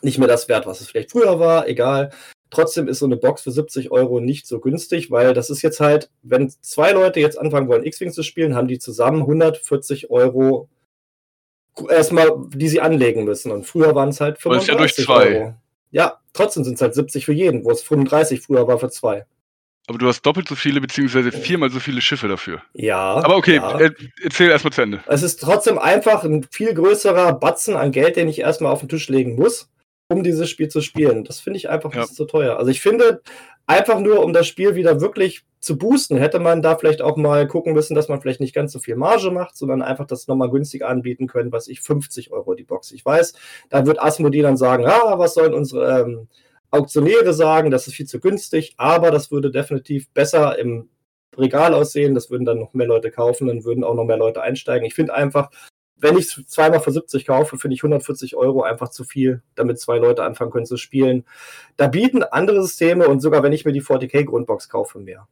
nicht 0.01 0.17
mehr 0.17 0.27
das 0.27 0.47
wert, 0.47 0.65
was 0.65 0.81
es 0.81 0.89
vielleicht 0.89 1.11
früher 1.11 1.39
war, 1.39 1.67
egal. 1.67 2.11
Trotzdem 2.51 2.87
ist 2.87 2.99
so 2.99 3.05
eine 3.05 3.17
Box 3.17 3.43
für 3.43 3.51
70 3.51 3.91
Euro 3.91 4.19
nicht 4.19 4.47
so 4.47 4.59
günstig, 4.59 5.11
weil 5.11 5.33
das 5.33 5.49
ist 5.49 5.61
jetzt 5.61 5.79
halt, 5.79 6.09
wenn 6.23 6.49
zwei 6.61 6.91
Leute 6.93 7.19
jetzt 7.19 7.37
anfangen 7.37 7.67
wollen, 7.67 7.85
X-Wing 7.85 8.11
zu 8.11 8.23
spielen, 8.23 8.55
haben 8.55 8.67
die 8.67 8.79
zusammen 8.79 9.21
140 9.21 10.09
Euro 10.09 10.67
erstmal, 11.89 12.31
die 12.49 12.67
sie 12.67 12.81
anlegen 12.81 13.23
müssen. 13.23 13.51
Und 13.51 13.65
früher 13.65 13.93
waren 13.93 14.09
es 14.09 14.19
halt 14.19 14.39
35 14.39 14.67
ja 14.67 14.77
durch 14.77 14.95
zwei. 14.95 15.35
Euro. 15.35 15.55
Ja, 15.91 16.19
trotzdem 16.33 16.63
sind 16.63 16.75
es 16.75 16.81
halt 16.81 16.95
70 16.95 17.25
für 17.25 17.33
jeden, 17.33 17.63
wo 17.63 17.71
es 17.71 17.83
35 17.83 18.41
früher 18.41 18.67
war 18.67 18.79
für 18.79 18.89
zwei. 18.89 19.25
Aber 19.87 19.97
du 19.97 20.07
hast 20.07 20.21
doppelt 20.23 20.47
so 20.47 20.55
viele, 20.55 20.81
beziehungsweise 20.81 21.31
viermal 21.31 21.71
so 21.71 21.79
viele 21.79 22.01
Schiffe 22.01 22.27
dafür. 22.27 22.61
Ja. 22.73 23.15
Aber 23.23 23.37
okay, 23.37 23.55
ja. 23.55 23.79
erzähl 24.23 24.49
erstmal 24.49 24.71
zu 24.71 24.83
Ende. 24.83 25.03
Es 25.07 25.23
ist 25.23 25.41
trotzdem 25.41 25.79
einfach 25.79 26.23
ein 26.23 26.43
viel 26.51 26.75
größerer 26.75 27.33
Batzen 27.33 27.75
an 27.75 27.91
Geld, 27.91 28.15
den 28.15 28.27
ich 28.27 28.39
erstmal 28.39 28.71
auf 28.71 28.81
den 28.81 28.89
Tisch 28.89 29.09
legen 29.09 29.35
muss 29.35 29.67
um 30.11 30.23
dieses 30.23 30.49
Spiel 30.49 30.67
zu 30.67 30.81
spielen. 30.81 31.23
Das 31.23 31.39
finde 31.39 31.57
ich 31.57 31.69
einfach 31.69 31.93
ja. 31.93 32.05
zu 32.05 32.25
teuer. 32.25 32.57
Also 32.57 32.71
ich 32.71 32.81
finde, 32.81 33.21
einfach 33.67 33.99
nur, 33.99 34.23
um 34.23 34.33
das 34.33 34.47
Spiel 34.47 34.75
wieder 34.75 34.99
wirklich 35.01 35.43
zu 35.59 35.77
boosten, 35.77 36.17
hätte 36.17 36.39
man 36.39 36.61
da 36.61 36.75
vielleicht 36.75 37.01
auch 37.01 37.15
mal 37.17 37.47
gucken 37.47 37.73
müssen, 37.73 37.93
dass 37.93 38.07
man 38.07 38.19
vielleicht 38.19 38.39
nicht 38.39 38.55
ganz 38.55 38.71
so 38.71 38.79
viel 38.79 38.95
Marge 38.95 39.29
macht, 39.29 39.55
sondern 39.55 39.83
einfach 39.83 40.07
das 40.07 40.27
nochmal 40.27 40.49
günstig 40.49 40.83
anbieten 40.83 41.27
können, 41.27 41.51
was 41.51 41.67
ich 41.67 41.81
50 41.81 42.31
Euro 42.31 42.55
die 42.55 42.63
Box. 42.63 42.91
Ich 42.91 43.05
weiß, 43.05 43.33
da 43.69 43.85
wird 43.85 44.01
Asmodee 44.01 44.41
dann 44.41 44.57
sagen, 44.57 44.85
ah, 44.87 45.19
was 45.19 45.35
sollen 45.35 45.53
unsere 45.53 46.01
ähm, 46.01 46.27
Auktionäre 46.71 47.33
sagen, 47.33 47.69
das 47.69 47.87
ist 47.87 47.93
viel 47.93 48.07
zu 48.07 48.19
günstig, 48.19 48.73
aber 48.77 49.11
das 49.11 49.31
würde 49.31 49.51
definitiv 49.51 50.09
besser 50.09 50.57
im 50.57 50.89
Regal 51.37 51.73
aussehen, 51.75 52.15
das 52.15 52.31
würden 52.31 52.45
dann 52.45 52.59
noch 52.59 52.73
mehr 52.73 52.87
Leute 52.87 53.11
kaufen, 53.11 53.47
dann 53.47 53.63
würden 53.63 53.83
auch 53.83 53.93
noch 53.93 54.05
mehr 54.05 54.17
Leute 54.17 54.41
einsteigen. 54.41 54.85
Ich 54.85 54.95
finde 54.95 55.13
einfach, 55.13 55.51
wenn 55.99 56.17
ich 56.17 56.37
es 56.37 56.47
zweimal 56.47 56.79
für 56.79 56.91
70 56.91 57.25
kaufe, 57.25 57.57
finde 57.57 57.75
ich 57.75 57.83
140 57.83 58.35
Euro 58.35 58.63
einfach 58.63 58.89
zu 58.89 59.03
viel, 59.03 59.41
damit 59.55 59.79
zwei 59.79 59.97
Leute 59.97 60.23
anfangen 60.23 60.51
können 60.51 60.65
zu 60.65 60.77
spielen. 60.77 61.25
Da 61.77 61.87
bieten 61.87 62.23
andere 62.23 62.61
Systeme 62.61 63.07
und 63.07 63.19
sogar 63.19 63.43
wenn 63.43 63.53
ich 63.53 63.65
mir 63.65 63.73
die 63.73 63.83
40k 63.83 64.23
Grundbox 64.25 64.69
kaufe, 64.69 64.99
mehr. 64.99 65.27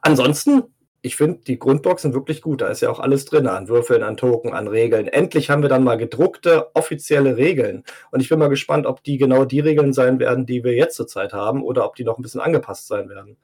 Ansonsten, 0.00 0.64
ich 1.02 1.16
finde, 1.16 1.40
die 1.46 1.58
Grundboxen 1.58 2.14
wirklich 2.14 2.42
gut. 2.42 2.60
Da 2.60 2.68
ist 2.68 2.80
ja 2.80 2.90
auch 2.90 3.00
alles 3.00 3.24
drin, 3.24 3.46
an 3.46 3.68
Würfeln, 3.68 4.02
an 4.02 4.16
Token, 4.16 4.52
an 4.52 4.68
Regeln. 4.68 5.08
Endlich 5.08 5.50
haben 5.50 5.62
wir 5.62 5.68
dann 5.68 5.84
mal 5.84 5.98
gedruckte, 5.98 6.74
offizielle 6.74 7.36
Regeln. 7.36 7.84
Und 8.10 8.20
ich 8.20 8.28
bin 8.28 8.38
mal 8.38 8.48
gespannt, 8.48 8.86
ob 8.86 9.02
die 9.04 9.18
genau 9.18 9.44
die 9.44 9.60
Regeln 9.60 9.92
sein 9.92 10.18
werden, 10.18 10.46
die 10.46 10.64
wir 10.64 10.74
jetzt 10.74 10.96
zurzeit 10.96 11.32
haben, 11.32 11.62
oder 11.62 11.84
ob 11.84 11.96
die 11.96 12.04
noch 12.04 12.18
ein 12.18 12.22
bisschen 12.22 12.40
angepasst 12.40 12.86
sein 12.88 13.08
werden. 13.08 13.36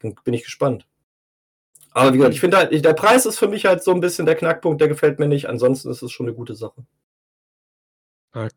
Bin 0.00 0.34
ich 0.34 0.44
gespannt. 0.44 0.86
Aber 1.94 2.12
wie 2.12 2.18
gesagt, 2.18 2.34
ich 2.34 2.40
finde 2.40 2.56
halt, 2.56 2.84
der 2.84 2.94
Preis 2.94 3.26
ist 3.26 3.38
für 3.38 3.48
mich 3.48 3.66
halt 3.66 3.82
so 3.82 3.92
ein 3.92 4.00
bisschen 4.00 4.26
der 4.26 4.34
Knackpunkt, 4.34 4.80
der 4.80 4.88
gefällt 4.88 5.18
mir 5.18 5.28
nicht. 5.28 5.48
Ansonsten 5.48 5.90
ist 5.90 6.02
es 6.02 6.10
schon 6.10 6.26
eine 6.26 6.34
gute 6.34 6.54
Sache. 6.54 6.84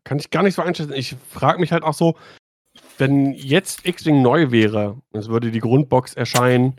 Kann 0.04 0.18
ich 0.18 0.30
gar 0.30 0.42
nicht 0.42 0.54
so 0.54 0.62
einschätzen. 0.62 0.94
Ich 0.94 1.16
frage 1.30 1.60
mich 1.60 1.70
halt 1.70 1.82
auch 1.82 1.92
so, 1.92 2.16
wenn 2.96 3.32
jetzt 3.32 3.86
X-Wing 3.86 4.22
neu 4.22 4.50
wäre, 4.50 5.00
es 5.12 5.28
würde 5.28 5.50
die 5.50 5.60
Grundbox 5.60 6.14
erscheinen, 6.14 6.76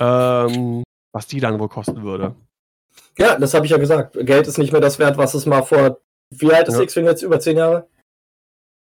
ähm, 0.00 0.82
was 1.12 1.28
die 1.28 1.38
dann 1.38 1.60
wohl 1.60 1.68
kosten 1.68 2.02
würde. 2.02 2.34
Ja, 3.16 3.38
das 3.38 3.54
habe 3.54 3.66
ich 3.66 3.72
ja 3.72 3.78
gesagt. 3.78 4.16
Geld 4.26 4.46
ist 4.48 4.58
nicht 4.58 4.72
mehr 4.72 4.80
das 4.80 4.98
wert, 4.98 5.18
was 5.18 5.34
es 5.34 5.46
mal 5.46 5.62
vor. 5.62 6.00
Wie 6.30 6.52
alt 6.52 6.66
ist 6.66 6.76
ja. 6.76 6.82
X-Wing 6.82 7.06
jetzt? 7.06 7.22
Über 7.22 7.38
zehn 7.38 7.58
Jahre? 7.58 7.86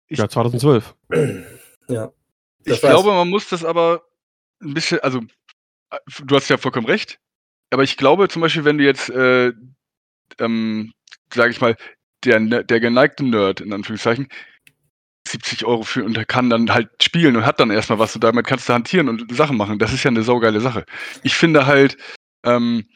ja, 0.08 0.28
2012. 0.28 0.94
ja. 1.88 2.12
Ich 2.64 2.80
glaube, 2.80 3.10
man 3.10 3.28
muss 3.28 3.48
das 3.48 3.64
aber 3.64 4.02
ein 4.62 4.74
bisschen, 4.74 5.00
also 5.00 5.20
du 6.24 6.36
hast 6.36 6.48
ja 6.48 6.56
vollkommen 6.56 6.86
recht. 6.86 7.18
Aber 7.70 7.82
ich 7.82 7.96
glaube 7.96 8.28
zum 8.28 8.42
Beispiel, 8.42 8.64
wenn 8.64 8.78
du 8.78 8.84
jetzt, 8.84 9.10
äh, 9.10 9.52
ähm, 10.38 10.92
sage 11.32 11.50
ich 11.50 11.60
mal, 11.60 11.76
der, 12.24 12.40
ne, 12.40 12.64
der 12.64 12.80
geneigte 12.80 13.24
Nerd, 13.24 13.60
in 13.60 13.72
Anführungszeichen, 13.72 14.28
70 15.28 15.64
Euro 15.64 15.82
für 15.82 16.04
und 16.04 16.28
kann 16.28 16.50
dann 16.50 16.72
halt 16.72 16.90
spielen 17.02 17.36
und 17.36 17.46
hat 17.46 17.60
dann 17.60 17.70
erstmal 17.70 17.98
was 17.98 18.14
und 18.14 18.24
damit 18.24 18.46
kannst 18.46 18.68
du 18.68 18.74
hantieren 18.74 19.08
und 19.08 19.34
Sachen 19.34 19.56
machen. 19.56 19.78
Das 19.78 19.92
ist 19.92 20.04
ja 20.04 20.10
eine 20.10 20.22
saugeile 20.22 20.60
Sache. 20.60 20.84
Ich 21.22 21.34
finde 21.34 21.66
halt, 21.66 21.96
ähm, 22.44 22.86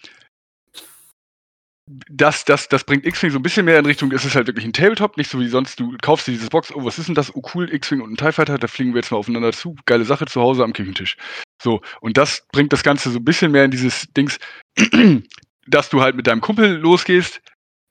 das, 1.86 2.44
das, 2.44 2.68
das 2.68 2.84
bringt 2.84 3.06
X-Wing 3.06 3.30
so 3.30 3.38
ein 3.38 3.42
bisschen 3.42 3.64
mehr 3.64 3.78
in 3.78 3.86
Richtung, 3.86 4.10
es 4.10 4.24
ist 4.24 4.34
halt 4.34 4.48
wirklich 4.48 4.64
ein 4.64 4.72
Tabletop, 4.72 5.16
nicht 5.16 5.30
so 5.30 5.38
wie 5.38 5.48
sonst, 5.48 5.78
du 5.78 5.96
kaufst 6.02 6.26
dir 6.26 6.32
dieses 6.32 6.50
Box, 6.50 6.74
oh, 6.74 6.84
was 6.84 6.98
ist 6.98 7.06
denn 7.06 7.14
das? 7.14 7.34
Oh, 7.34 7.42
cool, 7.54 7.72
X-Wing 7.72 8.00
und 8.00 8.12
ein 8.12 8.16
TIE 8.16 8.32
Fighter, 8.32 8.58
da 8.58 8.66
fliegen 8.66 8.92
wir 8.92 9.00
jetzt 9.00 9.12
mal 9.12 9.18
aufeinander 9.18 9.52
zu. 9.52 9.76
Geile 9.86 10.04
Sache 10.04 10.26
zu 10.26 10.40
Hause 10.40 10.64
am 10.64 10.72
Küchentisch. 10.72 11.16
So, 11.62 11.80
und 12.00 12.16
das 12.16 12.46
bringt 12.52 12.72
das 12.72 12.82
Ganze 12.82 13.10
so 13.10 13.18
ein 13.18 13.24
bisschen 13.24 13.52
mehr 13.52 13.64
in 13.64 13.70
dieses 13.70 14.08
Dings, 14.16 14.38
dass 15.66 15.88
du 15.88 16.02
halt 16.02 16.16
mit 16.16 16.26
deinem 16.26 16.40
Kumpel 16.40 16.76
losgehst 16.76 17.40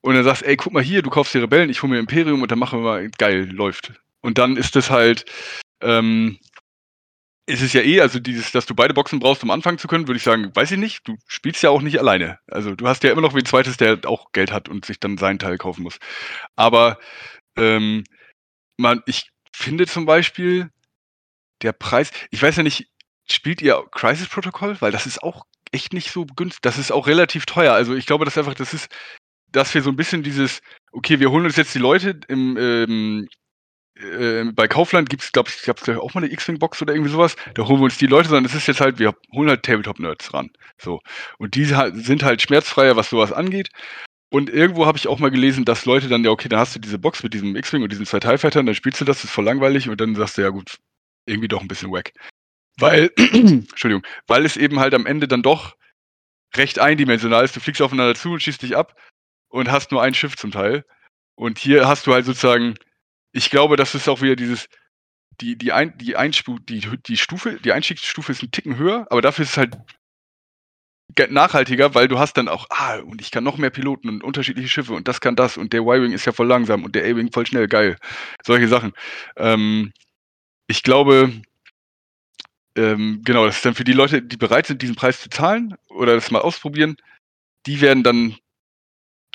und 0.02 0.14
dann 0.14 0.24
sagst, 0.24 0.42
ey, 0.42 0.56
guck 0.56 0.72
mal 0.72 0.82
hier, 0.82 1.02
du 1.02 1.10
kaufst 1.10 1.32
die 1.32 1.38
Rebellen, 1.38 1.70
ich 1.70 1.82
hole 1.82 1.92
mir 1.92 1.98
Imperium 1.98 2.42
und 2.42 2.50
dann 2.50 2.58
machen 2.58 2.80
wir 2.80 2.84
mal, 2.84 3.10
geil, 3.18 3.48
läuft. 3.50 3.94
Und 4.20 4.38
dann 4.38 4.56
ist 4.56 4.76
das 4.76 4.90
halt, 4.90 5.24
ähm, 5.80 6.38
ist 7.46 7.62
es 7.62 7.72
ja 7.72 7.80
eh, 7.80 8.00
also 8.00 8.18
dieses, 8.18 8.50
dass 8.52 8.66
du 8.66 8.74
beide 8.74 8.92
Boxen 8.92 9.20
brauchst, 9.20 9.42
um 9.44 9.50
anfangen 9.50 9.78
zu 9.78 9.86
können, 9.86 10.08
würde 10.08 10.18
ich 10.18 10.24
sagen, 10.24 10.54
weiß 10.54 10.72
ich 10.72 10.78
nicht. 10.78 11.06
Du 11.06 11.16
spielst 11.28 11.62
ja 11.62 11.70
auch 11.70 11.80
nicht 11.80 11.98
alleine. 11.98 12.40
Also 12.48 12.74
du 12.74 12.88
hast 12.88 13.04
ja 13.04 13.12
immer 13.12 13.20
noch 13.20 13.34
wie 13.34 13.38
ein 13.38 13.46
zweites, 13.46 13.76
der 13.76 14.00
auch 14.04 14.32
Geld 14.32 14.52
hat 14.52 14.68
und 14.68 14.84
sich 14.84 14.98
dann 14.98 15.16
seinen 15.16 15.38
Teil 15.38 15.56
kaufen 15.56 15.82
muss. 15.82 15.98
Aber 16.56 16.98
ähm, 17.56 18.04
man, 18.76 19.02
ich 19.06 19.30
finde 19.52 19.86
zum 19.86 20.06
Beispiel, 20.06 20.70
der 21.62 21.72
Preis, 21.72 22.10
ich 22.30 22.42
weiß 22.42 22.56
ja 22.56 22.62
nicht, 22.62 22.88
spielt 23.30 23.62
ihr 23.62 23.82
Crisis 23.92 24.28
Protocol? 24.28 24.80
Weil 24.80 24.92
das 24.92 25.06
ist 25.06 25.22
auch 25.22 25.46
echt 25.72 25.92
nicht 25.92 26.10
so 26.10 26.26
günstig. 26.26 26.62
Das 26.62 26.78
ist 26.78 26.92
auch 26.92 27.06
relativ 27.06 27.46
teuer. 27.46 27.74
Also 27.74 27.94
ich 27.94 28.06
glaube, 28.06 28.24
dass 28.24 28.38
einfach, 28.38 28.54
das 28.54 28.74
ist, 28.74 28.88
dass 29.52 29.72
wir 29.74 29.82
so 29.82 29.90
ein 29.90 29.96
bisschen 29.96 30.22
dieses, 30.22 30.60
okay, 30.92 31.20
wir 31.20 31.30
holen 31.30 31.44
uns 31.44 31.56
jetzt 31.56 31.74
die 31.74 31.78
Leute 31.78 32.20
im, 32.28 32.56
ähm, 32.58 33.28
äh, 34.00 34.44
bei 34.52 34.68
Kaufland 34.68 35.08
gibt 35.08 35.22
es, 35.22 35.32
glaube 35.32 35.48
ich, 35.48 35.62
gab 35.62 35.80
es 35.80 35.88
auch 35.96 36.14
mal 36.14 36.22
eine 36.22 36.32
X-Wing-Box 36.32 36.82
oder 36.82 36.94
irgendwie 36.94 37.12
sowas. 37.12 37.36
Da 37.54 37.66
holen 37.66 37.80
wir 37.80 37.84
uns 37.84 37.98
die 37.98 38.06
Leute, 38.06 38.28
sondern 38.28 38.44
es 38.44 38.54
ist 38.54 38.68
jetzt 38.68 38.80
halt, 38.80 38.98
wir 38.98 39.14
holen 39.32 39.48
halt 39.48 39.62
Tabletop-Nerds 39.62 40.34
ran. 40.34 40.50
So. 40.78 41.00
Und 41.38 41.54
die 41.54 41.64
sind 41.64 42.22
halt 42.22 42.42
schmerzfreier, 42.42 42.96
was 42.96 43.10
sowas 43.10 43.32
angeht. 43.32 43.70
Und 44.30 44.50
irgendwo 44.50 44.86
habe 44.86 44.98
ich 44.98 45.08
auch 45.08 45.18
mal 45.18 45.30
gelesen, 45.30 45.64
dass 45.64 45.86
Leute 45.86 46.08
dann, 46.08 46.24
ja, 46.24 46.30
okay, 46.30 46.48
dann 46.48 46.60
hast 46.60 46.74
du 46.74 46.80
diese 46.80 46.98
Box 46.98 47.22
mit 47.22 47.32
diesem 47.32 47.54
X-Wing 47.56 47.82
und 47.82 47.92
diesen 47.92 48.06
zwei 48.06 48.20
TIE 48.20 48.50
dann 48.50 48.74
spielst 48.74 49.00
du 49.00 49.04
das, 49.04 49.18
das 49.18 49.24
ist 49.24 49.30
voll 49.30 49.44
langweilig 49.44 49.88
und 49.88 50.00
dann 50.00 50.14
sagst 50.14 50.36
du, 50.36 50.42
ja 50.42 50.50
gut, 50.50 50.78
irgendwie 51.26 51.48
doch 51.48 51.60
ein 51.60 51.68
bisschen 51.68 51.92
wack. 51.92 52.12
Weil, 52.78 53.10
Entschuldigung, 53.16 54.04
weil 54.26 54.44
es 54.44 54.56
eben 54.56 54.80
halt 54.80 54.94
am 54.94 55.06
Ende 55.06 55.28
dann 55.28 55.42
doch 55.42 55.76
recht 56.54 56.78
eindimensional 56.78 57.44
ist. 57.44 57.56
Du 57.56 57.60
fliegst 57.60 57.80
aufeinander 57.80 58.14
zu 58.14 58.32
und 58.32 58.42
schießt 58.42 58.62
dich 58.62 58.76
ab 58.76 58.94
und 59.48 59.70
hast 59.70 59.92
nur 59.92 60.02
ein 60.02 60.14
Schiff 60.14 60.36
zum 60.36 60.50
Teil. 60.50 60.84
Und 61.34 61.58
hier 61.58 61.86
hast 61.86 62.06
du 62.06 62.12
halt 62.12 62.24
sozusagen 62.24 62.74
ich 63.36 63.50
glaube, 63.50 63.76
das 63.76 63.94
ist 63.94 64.08
auch 64.08 64.22
wieder 64.22 64.34
dieses, 64.34 64.66
die, 65.40 65.56
die, 65.56 65.72
ein, 65.72 65.96
die, 65.98 66.16
Einspu 66.16 66.58
die, 66.58 66.80
die 67.06 67.16
Stufe, 67.18 67.60
die 67.62 67.72
Einstiegsstufe 67.72 68.32
ist 68.32 68.42
ein 68.42 68.50
Ticken 68.50 68.78
höher, 68.78 69.06
aber 69.10 69.20
dafür 69.20 69.44
ist 69.44 69.50
es 69.50 69.56
halt 69.58 69.76
nachhaltiger, 71.30 71.94
weil 71.94 72.08
du 72.08 72.18
hast 72.18 72.36
dann 72.38 72.48
auch, 72.48 72.66
ah, 72.70 72.96
und 72.98 73.20
ich 73.20 73.30
kann 73.30 73.44
noch 73.44 73.58
mehr 73.58 73.70
Piloten 73.70 74.08
und 74.08 74.24
unterschiedliche 74.24 74.68
Schiffe 74.68 74.94
und 74.94 75.06
das 75.06 75.20
kann 75.20 75.36
das 75.36 75.58
und 75.58 75.72
der 75.72 75.82
Y-Wing 75.82 76.12
ist 76.12 76.24
ja 76.24 76.32
voll 76.32 76.46
langsam 76.46 76.84
und 76.84 76.94
der 76.94 77.04
A-Wing 77.04 77.30
voll 77.30 77.46
schnell, 77.46 77.68
geil. 77.68 77.98
Solche 78.42 78.68
Sachen. 78.68 78.92
Ähm, 79.36 79.92
ich 80.66 80.82
glaube, 80.82 81.32
ähm, 82.76 83.20
genau, 83.22 83.44
das 83.46 83.56
ist 83.56 83.64
dann 83.66 83.74
für 83.74 83.84
die 83.84 83.92
Leute, 83.92 84.22
die 84.22 84.36
bereit 84.36 84.66
sind, 84.66 84.82
diesen 84.82 84.96
Preis 84.96 85.20
zu 85.20 85.28
zahlen 85.28 85.74
oder 85.88 86.14
das 86.14 86.30
mal 86.30 86.40
ausprobieren, 86.40 86.96
die 87.66 87.80
werden 87.80 88.02
dann 88.02 88.36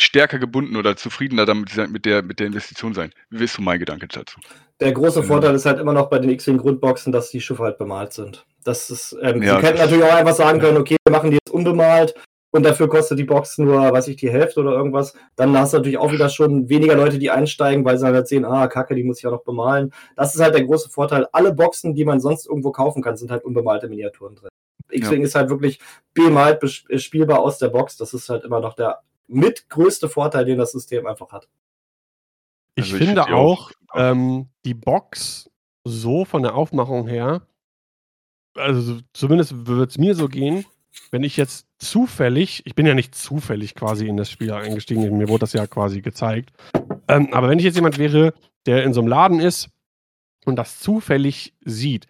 stärker 0.02 0.40
gebunden 0.40 0.76
oder 0.76 0.96
zufriedener 0.96 1.46
damit 1.46 1.76
mit 1.90 2.06
der, 2.06 2.24
mit 2.24 2.40
der 2.40 2.48
Investition 2.48 2.94
sein. 2.94 3.12
Wie 3.30 3.44
ist 3.44 3.54
so 3.54 3.62
mein 3.62 3.80
Gedanke 3.80 4.08
dazu? 4.08 4.40
Der 4.80 4.92
große 4.92 5.24
Vorteil 5.24 5.54
ist 5.56 5.66
halt 5.66 5.80
immer 5.80 5.94
noch 5.94 6.10
bei 6.10 6.20
den 6.20 6.30
X-Wing-Grundboxen, 6.32 7.12
dass 7.12 7.30
die 7.30 7.42
Schiffe 7.42 7.64
halt 7.64 7.78
bemalt 7.78 8.14
sind. 8.14 8.46
Das 8.64 8.90
ist, 8.90 9.16
ähm, 9.22 9.42
ja, 9.42 9.56
Sie 9.56 9.62
könnten 9.62 9.80
natürlich 9.80 10.04
auch 10.04 10.16
einfach 10.16 10.36
sagen 10.36 10.60
können, 10.60 10.78
okay, 10.78 10.96
wir 11.06 11.12
machen 11.12 11.32
die 11.32 11.38
jetzt 11.38 11.52
unbemalt, 11.52 12.16
und 12.54 12.64
dafür 12.64 12.90
kostet 12.90 13.18
die 13.18 13.24
Box 13.24 13.58
nur, 13.58 13.80
weiß 13.94 14.10
ich, 14.10 14.18
die 14.18 14.30
Hälfte 14.30 14.60
oder 14.60 14.74
irgendwas, 14.74 15.14
dann 15.38 15.58
hast 15.58 15.72
du 15.74 15.78
natürlich 15.78 15.98
auch 15.98 16.12
wieder 16.12 16.28
schon 16.28 16.68
weniger 16.68 16.96
Leute, 16.96 17.18
die 17.18 17.32
einsteigen, 17.32 17.86
weil 17.86 17.98
sie 17.98 18.06
halt 18.06 18.28
sehen, 18.28 18.44
ah, 18.44 18.68
Kacke, 18.68 18.94
die 18.94 19.04
muss 19.04 19.18
ich 19.18 19.24
ja 19.24 19.32
noch 19.32 19.44
bemalen. 19.44 19.94
Das 20.18 20.36
ist 20.36 20.42
halt 20.42 20.54
der 20.54 20.66
große 20.66 20.90
Vorteil. 20.90 21.28
Alle 21.32 21.54
Boxen, 21.54 21.96
die 21.96 22.04
man 22.04 22.20
sonst 22.20 22.46
irgendwo 22.46 22.72
kaufen 22.72 23.02
kann, 23.02 23.16
sind 23.16 23.32
halt 23.32 23.46
unbemalte 23.46 23.88
Miniaturen 23.88 24.36
drin. 24.36 24.50
X-Wing 24.90 25.22
ja. 25.22 25.28
ist 25.28 25.36
halt 25.36 25.50
wirklich 25.50 25.80
bemalt 26.14 26.60
spielbar 26.98 27.40
aus 27.40 27.58
der 27.58 27.70
Box. 27.70 27.96
Das 27.96 28.14
ist 28.14 28.28
halt 28.28 28.44
immer 28.44 28.60
noch 28.60 28.74
der 28.74 29.00
mitgrößte 29.32 30.10
Vorteil, 30.10 30.46
den 30.46 30.58
das 30.58 30.72
System 30.72 31.08
einfach 31.08 31.32
hat. 31.32 31.48
Ich, 32.76 32.86
also 32.86 32.96
ich 32.96 33.04
finde 33.04 33.24
find 33.24 33.34
auch, 33.34 33.72
ähm, 33.96 34.50
die 34.66 34.74
Box 34.74 35.50
so 35.84 36.26
von 36.26 36.44
der 36.44 36.56
Aufmachung 36.56 37.08
her, 37.08 37.48
also 38.56 39.00
zumindest 39.14 39.66
wird 39.68 39.92
es 39.92 39.98
mir 39.98 40.16
so 40.16 40.28
gehen, 40.28 40.66
wenn 41.10 41.24
ich 41.24 41.38
jetzt 41.38 41.68
zufällig, 41.80 42.64
ich 42.66 42.76
bin 42.76 42.86
ja 42.86 42.94
nicht 42.94 43.16
zufällig 43.16 43.76
quasi 43.76 44.08
in 44.08 44.18
das 44.18 44.30
Spiel 44.30 44.52
eingestiegen, 44.52 45.18
mir 45.18 45.30
wurde 45.30 45.40
das 45.40 45.54
ja 45.54 45.66
quasi 45.68 46.02
gezeigt, 46.02 46.52
ähm, 47.08 47.34
aber 47.34 47.50
wenn 47.50 47.60
ich 47.60 47.66
jetzt 47.66 47.76
jemand 47.76 47.98
wäre, 47.98 48.34
der 48.66 48.84
in 48.84 48.94
so 48.94 49.02
einem 49.02 49.10
Laden 49.10 49.40
ist 49.40 49.70
und 50.46 50.56
das 50.56 50.80
zufällig 50.80 51.54
sieht, 51.66 52.08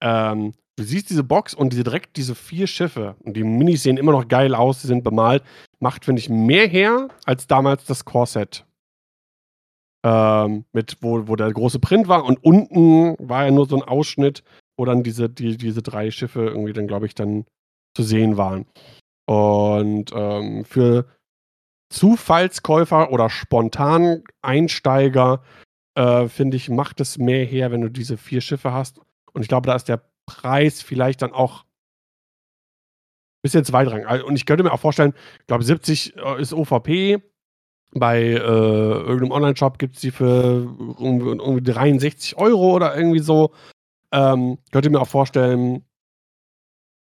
ähm, 0.00 0.54
du 0.76 0.84
siehst 0.84 1.10
diese 1.10 1.24
Box 1.24 1.54
und 1.54 1.72
diese, 1.72 1.84
direkt 1.84 2.16
diese 2.16 2.34
vier 2.34 2.66
Schiffe 2.66 3.16
und 3.20 3.36
die 3.36 3.44
Minis 3.44 3.82
sehen 3.82 3.96
immer 3.96 4.12
noch 4.12 4.28
geil 4.28 4.54
aus, 4.54 4.82
sie 4.82 4.88
sind 4.88 5.04
bemalt, 5.04 5.42
macht, 5.84 6.06
finde 6.06 6.20
ich, 6.20 6.30
mehr 6.30 6.66
her 6.66 7.08
als 7.26 7.46
damals 7.46 7.84
das 7.84 8.06
Core-Set. 8.06 8.64
Ähm, 10.02 10.64
mit, 10.72 10.96
wo, 11.02 11.28
wo 11.28 11.36
der 11.36 11.52
große 11.52 11.78
Print 11.78 12.08
war 12.08 12.24
und 12.24 12.42
unten 12.42 13.16
war 13.18 13.44
ja 13.44 13.50
nur 13.50 13.66
so 13.66 13.76
ein 13.76 13.82
Ausschnitt, 13.82 14.42
wo 14.78 14.86
dann 14.86 15.02
diese, 15.02 15.28
die, 15.28 15.58
diese 15.58 15.82
drei 15.82 16.10
Schiffe 16.10 16.46
irgendwie 16.46 16.72
dann, 16.72 16.88
glaube 16.88 17.06
ich, 17.06 17.14
dann 17.14 17.44
zu 17.94 18.02
sehen 18.02 18.38
waren. 18.38 18.66
Und 19.26 20.10
ähm, 20.14 20.64
für 20.64 21.06
Zufallskäufer 21.90 23.12
oder 23.12 23.28
spontan 23.28 24.24
Einsteiger, 24.42 25.42
äh, 25.96 26.28
finde 26.28 26.56
ich, 26.56 26.70
macht 26.70 27.00
es 27.00 27.18
mehr 27.18 27.44
her, 27.44 27.70
wenn 27.70 27.82
du 27.82 27.90
diese 27.90 28.16
vier 28.16 28.40
Schiffe 28.40 28.72
hast. 28.72 29.00
Und 29.32 29.42
ich 29.42 29.48
glaube, 29.48 29.66
da 29.66 29.74
ist 29.74 29.88
der 29.88 30.02
Preis 30.26 30.80
vielleicht 30.80 31.20
dann 31.20 31.32
auch 31.32 31.66
bisschen 33.44 33.64
zweitrangig. 33.64 34.24
Und 34.24 34.34
ich 34.34 34.46
könnte 34.46 34.64
mir 34.64 34.72
auch 34.72 34.80
vorstellen, 34.80 35.14
ich 35.40 35.46
glaube, 35.46 35.62
70 35.62 36.16
äh, 36.16 36.40
ist 36.40 36.52
OVP. 36.52 37.22
Bei 37.96 38.18
äh, 38.20 38.34
irgendeinem 38.34 39.30
Online-Shop 39.30 39.78
gibt 39.78 39.94
es 39.94 40.00
die 40.00 40.10
für 40.10 40.66
irgendwie 40.98 41.62
63 41.62 42.36
Euro 42.36 42.74
oder 42.74 42.96
irgendwie 42.96 43.20
so. 43.20 43.52
Ähm, 44.10 44.58
könnte 44.72 44.90
mir 44.90 45.00
auch 45.00 45.08
vorstellen, 45.08 45.84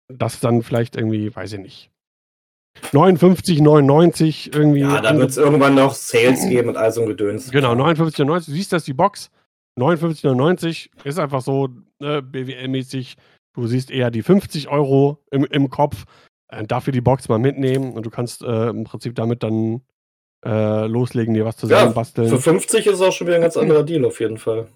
dass 0.09 0.41
dann 0.41 0.63
vielleicht 0.63 0.97
irgendwie, 0.97 1.35
weiß 1.35 1.53
ich 1.55 1.61
nicht, 1.61 1.91
59, 2.93 3.61
99 3.61 4.55
irgendwie. 4.55 4.81
Ja, 4.81 5.01
da 5.03 5.19
wird 5.19 5.31
es 5.31 5.37
irgendwann 5.37 5.75
noch 5.75 5.93
Sales 5.93 6.49
geben 6.49 6.71
und 6.71 6.77
all 6.77 6.93
so 6.93 7.03
ein 7.03 7.09
Gedöns. 7.09 7.51
Genau, 7.51 7.75
59, 7.75 8.19
99. 8.21 8.47
Du 8.47 8.53
siehst 8.53 8.73
das, 8.73 8.85
die 8.85 8.95
Box. 8.95 9.31
59, 9.77 10.25
99 10.25 10.91
ist 11.05 11.19
einfach 11.19 11.43
so 11.43 11.69
ne, 11.99 12.23
BWL-mäßig. 12.23 13.17
Du 13.55 13.67
siehst 13.67 13.91
eher 13.91 14.11
die 14.11 14.23
50 14.23 14.69
Euro 14.69 15.19
im, 15.31 15.45
im 15.45 15.69
Kopf. 15.69 16.05
Äh, 16.49 16.65
dafür 16.65 16.93
die 16.93 17.01
Box 17.01 17.29
mal 17.29 17.39
mitnehmen 17.39 17.93
und 17.93 18.05
du 18.05 18.11
kannst 18.11 18.43
äh, 18.43 18.69
im 18.69 18.85
Prinzip 18.85 19.15
damit 19.15 19.43
dann 19.43 19.83
äh, 20.45 20.87
loslegen, 20.87 21.35
dir 21.35 21.45
was 21.45 21.57
zusammenbasteln. 21.57 22.29
Ja, 22.29 22.37
für 22.37 22.43
50 22.43 22.87
ist 22.87 22.95
es 22.95 23.01
auch 23.01 23.13
schon 23.13 23.27
wieder 23.27 23.37
ein 23.37 23.43
ganz 23.43 23.57
anderer 23.57 23.83
Deal 23.83 24.05
auf 24.05 24.21
jeden 24.21 24.39
Fall. 24.39 24.69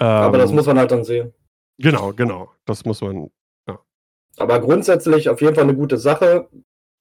Ähm, 0.00 0.06
Aber 0.06 0.38
das 0.38 0.52
muss 0.52 0.66
man 0.66 0.78
halt 0.78 0.90
dann 0.90 1.04
sehen. 1.04 1.32
Genau, 1.78 2.12
genau. 2.12 2.52
Das 2.64 2.84
muss 2.84 3.00
man 3.00 3.30
aber 4.38 4.60
grundsätzlich 4.60 5.28
auf 5.28 5.40
jeden 5.40 5.54
Fall 5.54 5.64
eine 5.64 5.74
gute 5.74 5.98
Sache. 5.98 6.48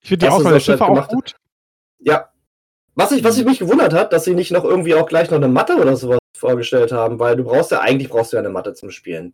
Ich 0.02 0.10
finde 0.10 0.26
die 0.26 0.32
Auswahl 0.32 0.54
der 0.54 0.60
Schiffe 0.60 0.86
auch 0.86 1.08
gut. 1.08 1.36
Ja. 2.00 2.30
Was 2.96 3.12
ich, 3.12 3.24
was 3.24 3.38
ich 3.38 3.46
mich 3.46 3.60
gewundert 3.60 3.94
hat, 3.94 4.12
dass 4.12 4.24
sie 4.24 4.34
nicht 4.34 4.52
noch 4.52 4.64
irgendwie 4.64 4.96
auch 4.96 5.08
gleich 5.08 5.30
noch 5.30 5.38
eine 5.38 5.48
Matte 5.48 5.76
oder 5.76 5.96
sowas 5.96 6.18
vorgestellt 6.36 6.92
haben, 6.92 7.20
weil 7.20 7.36
du 7.36 7.44
brauchst 7.44 7.72
ja 7.72 7.80
eigentlich 7.80 8.10
brauchst 8.10 8.34
du 8.34 8.38
ja 8.38 8.42
eine 8.42 8.50
Matte 8.50 8.74
zum 8.74 8.90
Spielen. 8.90 9.34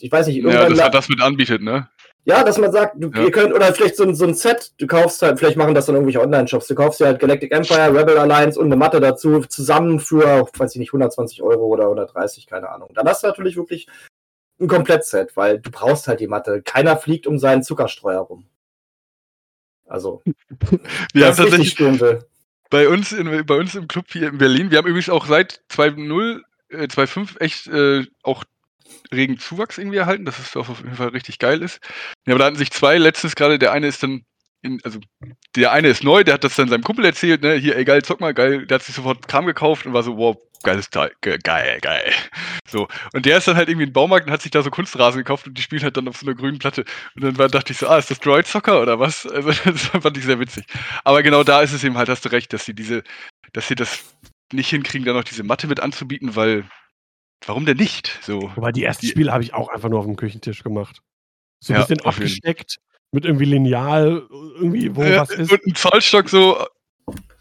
Ich 0.00 0.12
weiß 0.12 0.26
nicht, 0.26 0.36
irgendwann. 0.36 0.62
Ja, 0.62 0.68
das 0.68 0.82
hat 0.82 0.94
das 0.94 1.08
mit 1.08 1.20
anbietet, 1.22 1.62
ne? 1.62 1.88
Ja, 2.26 2.42
dass 2.42 2.56
man 2.56 2.72
sagt, 2.72 2.94
du, 2.96 3.10
ja. 3.10 3.24
ihr 3.24 3.30
könnt, 3.30 3.52
oder 3.52 3.72
vielleicht 3.74 3.96
so 3.96 4.04
ein, 4.04 4.14
so 4.14 4.24
ein 4.24 4.34
Set, 4.34 4.72
du 4.78 4.86
kaufst 4.86 5.20
halt, 5.20 5.38
vielleicht 5.38 5.58
machen 5.58 5.74
das 5.74 5.86
dann 5.86 5.94
irgendwelche 5.94 6.22
Online-Shops, 6.22 6.68
du 6.68 6.74
kaufst 6.74 7.00
dir 7.00 7.06
halt 7.06 7.20
Galactic 7.20 7.52
Empire, 7.52 7.94
Rebel 7.94 8.16
Alliance 8.16 8.58
und 8.58 8.66
eine 8.66 8.76
Matte 8.76 8.98
dazu, 8.98 9.40
zusammen 9.40 10.00
für, 10.00 10.48
weiß 10.56 10.74
ich 10.74 10.78
nicht, 10.78 10.88
120 10.88 11.42
Euro 11.42 11.66
oder 11.66 11.84
130, 11.84 12.46
keine 12.46 12.70
Ahnung. 12.70 12.90
Dann 12.94 13.06
hast 13.06 13.22
du 13.22 13.26
natürlich 13.26 13.56
wirklich 13.56 13.88
ein 14.58 14.68
Komplettset, 14.68 15.36
weil 15.36 15.58
du 15.58 15.70
brauchst 15.70 16.08
halt 16.08 16.20
die 16.20 16.26
Matte. 16.26 16.62
Keiner 16.62 16.96
fliegt 16.96 17.26
um 17.26 17.38
seinen 17.38 17.62
Zuckerstreuer 17.62 18.20
rum. 18.20 18.46
Also, 19.86 20.22
wir 21.12 21.26
haben 21.26 21.36
tatsächlich 21.36 21.76
bei 22.70 22.88
uns, 22.88 23.12
in, 23.12 23.44
bei 23.44 23.56
uns 23.56 23.74
im 23.74 23.86
Club 23.86 24.06
hier 24.10 24.28
in 24.28 24.38
Berlin, 24.38 24.70
wir 24.70 24.78
haben 24.78 24.86
übrigens 24.86 25.10
auch 25.10 25.26
seit 25.26 25.62
2.0, 25.70 26.40
äh, 26.70 26.84
2.5 26.84 27.38
echt 27.38 27.66
äh, 27.66 28.06
auch 28.22 28.44
regen 29.12 29.38
Zuwachs 29.38 29.78
irgendwie 29.78 29.98
erhalten, 29.98 30.24
dass 30.24 30.38
es 30.38 30.56
auf 30.56 30.68
jeden 30.78 30.96
Fall 30.96 31.08
richtig 31.08 31.38
geil 31.38 31.62
ist. 31.62 31.80
Ja, 32.26 32.34
aber 32.34 32.40
da 32.40 32.44
hatten 32.46 32.56
sich 32.56 32.70
zwei 32.70 32.98
letztens 32.98 33.34
gerade, 33.34 33.58
der 33.58 33.72
eine 33.72 33.86
ist 33.86 34.02
dann 34.02 34.24
in, 34.62 34.80
also 34.82 34.98
der 35.56 35.72
eine 35.72 35.88
ist 35.88 36.02
neu, 36.02 36.24
der 36.24 36.34
hat 36.34 36.44
das 36.44 36.56
dann 36.56 36.68
seinem 36.68 36.82
Kumpel 36.82 37.04
erzählt, 37.04 37.42
ne, 37.42 37.54
hier, 37.54 37.76
ey 37.76 37.84
geil, 37.84 38.02
zock 38.02 38.20
mal, 38.20 38.32
geil, 38.32 38.66
der 38.66 38.76
hat 38.76 38.82
sich 38.82 38.94
sofort 38.94 39.28
Kram 39.28 39.46
gekauft 39.46 39.84
und 39.84 39.92
war 39.92 40.02
so, 40.02 40.16
wow, 40.16 40.36
geiles 40.62 40.88
Teil, 40.88 41.12
geil, 41.20 41.78
geil. 41.80 42.12
So. 42.66 42.88
Und 43.12 43.26
der 43.26 43.38
ist 43.38 43.46
dann 43.46 43.56
halt 43.56 43.68
irgendwie 43.68 43.84
in 43.84 43.90
den 43.90 43.92
Baumarkt 43.92 44.26
und 44.26 44.32
hat 44.32 44.42
sich 44.42 44.50
da 44.50 44.62
so 44.62 44.70
Kunstrasen 44.70 45.18
gekauft 45.18 45.46
und 45.46 45.56
die 45.56 45.62
spielen 45.62 45.82
halt 45.82 45.96
dann 45.96 46.08
auf 46.08 46.16
so 46.16 46.26
einer 46.26 46.34
grünen 46.34 46.58
Platte. 46.58 46.84
Und 47.14 47.24
dann 47.24 47.38
war, 47.38 47.48
dachte 47.48 47.72
ich 47.72 47.78
so, 47.78 47.86
ah, 47.86 47.98
ist 47.98 48.10
das 48.10 48.18
Droid 48.18 48.46
Soccer 48.46 48.80
oder 48.80 48.98
was? 48.98 49.26
Also 49.26 49.50
das 49.64 49.82
fand 49.86 50.16
ich 50.16 50.24
sehr 50.24 50.40
witzig. 50.40 50.64
Aber 51.04 51.22
genau 51.22 51.44
da 51.44 51.60
ist 51.60 51.72
es 51.72 51.84
eben 51.84 51.98
halt, 51.98 52.08
hast 52.08 52.24
du 52.24 52.30
recht, 52.30 52.52
dass 52.52 52.64
sie 52.64 52.74
diese, 52.74 53.04
dass 53.52 53.68
sie 53.68 53.74
das 53.74 54.02
nicht 54.52 54.70
hinkriegen, 54.70 55.04
da 55.04 55.12
noch 55.12 55.24
diese 55.24 55.44
Matte 55.44 55.66
mit 55.66 55.80
anzubieten, 55.80 56.34
weil 56.36 56.64
warum 57.46 57.66
denn 57.66 57.76
nicht? 57.76 58.18
So. 58.22 58.50
Wobei 58.54 58.72
die 58.72 58.84
ersten 58.84 59.06
die, 59.06 59.10
Spiele 59.10 59.32
habe 59.32 59.42
ich 59.42 59.54
auch 59.54 59.68
einfach 59.68 59.88
nur 59.88 59.98
auf 59.98 60.06
dem 60.06 60.16
Küchentisch 60.16 60.62
gemacht. 60.62 61.00
So 61.60 61.72
ein 61.72 61.80
ja, 61.80 61.86
bisschen 61.86 62.04
abgesteckt 62.04 62.78
mit 63.12 63.24
irgendwie 63.24 63.44
Lineal, 63.44 64.26
irgendwie, 64.56 64.94
wo 64.94 65.02
ja, 65.02 65.22
was 65.22 65.30
ist. 65.30 65.52
Und 65.52 65.66
ein 65.66 65.74
Zollstock 65.74 66.28
so 66.28 66.58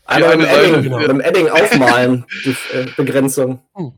also 0.05 0.29
eine 0.29 0.47
Edding, 0.47 0.83
genau. 0.83 0.97
Beim 0.99 1.21
Edding 1.21 1.49
aufmalen, 1.49 2.25
die 2.45 2.55
äh, 2.73 2.85
Begrenzung. 2.95 3.61
Hm. 3.75 3.93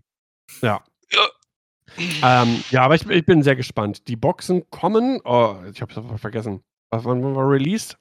Ja. 0.62 0.84
Ja. 1.12 2.42
Ähm, 2.42 2.64
ja, 2.72 2.84
aber 2.84 2.96
ich, 2.96 3.10
ich, 3.10 3.26
bin 3.26 3.42
sehr 3.42 3.56
gespannt. 3.56 4.08
Die 4.08 4.16
Boxen 4.16 4.70
kommen. 4.70 5.22
Oh, 5.24 5.56
ich 5.72 5.82
habe 5.82 5.94
es 5.94 6.22
vergessen. 6.22 6.62
Was 6.90 7.06
wann 7.06 7.36
war 7.36 7.50
released? 7.50 7.98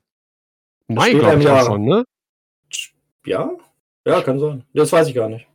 Mai, 0.88 1.12
glaube 1.12 1.40
ich, 1.40 1.48
auch 1.48 1.66
schon, 1.66 1.84
ne? 1.84 2.04
Ja? 3.24 3.50
Ja, 4.06 4.20
kann 4.20 4.38
sein. 4.38 4.64
Das 4.74 4.92
weiß 4.92 5.08
ich 5.08 5.14
gar 5.14 5.28
nicht. 5.28 5.46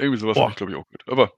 Irgendwie 0.00 0.18
sowas 0.18 0.36
habe 0.36 0.50
ich, 0.50 0.56
glaube 0.56 0.72
ich, 0.72 0.78
auch 0.78 0.86
gehört. 0.86 1.08
Aber. 1.08 1.32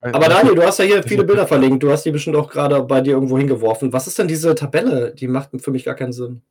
Aber 0.00 0.28
Daniel, 0.28 0.54
du 0.54 0.62
hast 0.62 0.78
ja 0.78 0.84
hier 0.84 1.02
viele 1.02 1.24
Bilder 1.24 1.46
verlinkt. 1.46 1.82
Du 1.82 1.90
hast 1.90 2.04
die 2.04 2.12
bestimmt 2.12 2.36
auch 2.36 2.48
gerade 2.48 2.80
bei 2.84 3.00
dir 3.00 3.14
irgendwo 3.14 3.36
hingeworfen. 3.36 3.92
Was 3.92 4.06
ist 4.06 4.18
denn 4.18 4.28
diese 4.28 4.54
Tabelle? 4.54 5.12
Die 5.12 5.26
macht 5.26 5.50
für 5.60 5.72
mich 5.72 5.84
gar 5.84 5.96
keinen 5.96 6.12
Sinn. 6.12 6.42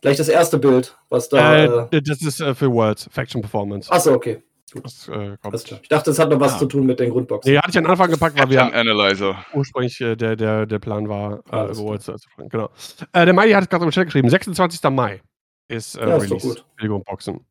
Gleich 0.00 0.16
das 0.16 0.28
erste 0.28 0.58
Bild, 0.58 0.96
was 1.10 1.28
da. 1.28 1.56
Äh, 1.56 1.96
äh, 1.96 2.02
das 2.02 2.22
ist 2.22 2.40
äh, 2.40 2.54
für 2.54 2.70
Worlds, 2.70 3.08
Faction 3.10 3.42
Performance. 3.42 3.90
Achso, 3.90 4.12
okay. 4.12 4.42
Das, 4.82 5.08
äh, 5.08 5.36
ich 5.82 5.88
dachte, 5.88 6.10
es 6.10 6.18
hat 6.18 6.30
noch 6.30 6.40
was 6.40 6.52
ja. 6.52 6.58
zu 6.58 6.66
tun 6.66 6.86
mit 6.86 6.98
den 6.98 7.10
Grundboxen. 7.10 7.52
Nee, 7.52 7.58
hatte 7.58 7.70
ich 7.70 7.78
an 7.78 7.86
Anfang 7.86 8.10
gepackt, 8.10 8.38
weil 8.38 8.50
wir 8.50 8.74
Analyzer. 8.74 9.44
ursprünglich 9.52 10.00
äh, 10.00 10.16
der, 10.16 10.36
der, 10.36 10.66
der 10.66 10.78
Plan 10.78 11.08
war, 11.08 11.42
äh, 11.50 11.70
über 11.70 11.76
Worlds 11.76 12.06
zu 12.06 12.16
fragen. 12.34 12.48
Genau. 12.48 12.70
Äh, 13.12 13.24
der 13.24 13.34
Mai 13.34 13.50
hat 13.52 13.62
es 13.62 13.68
gerade 13.68 13.84
im 13.84 13.90
Chat 13.90 14.06
geschrieben. 14.06 14.28
26. 14.28 14.82
Mai 14.90 15.22
ist, 15.68 15.96
äh, 15.96 16.08
ja, 16.08 16.16
ist 16.16 16.30
Release. 16.30 16.64
Gut. 16.80 17.04
Boxen. 17.04 17.46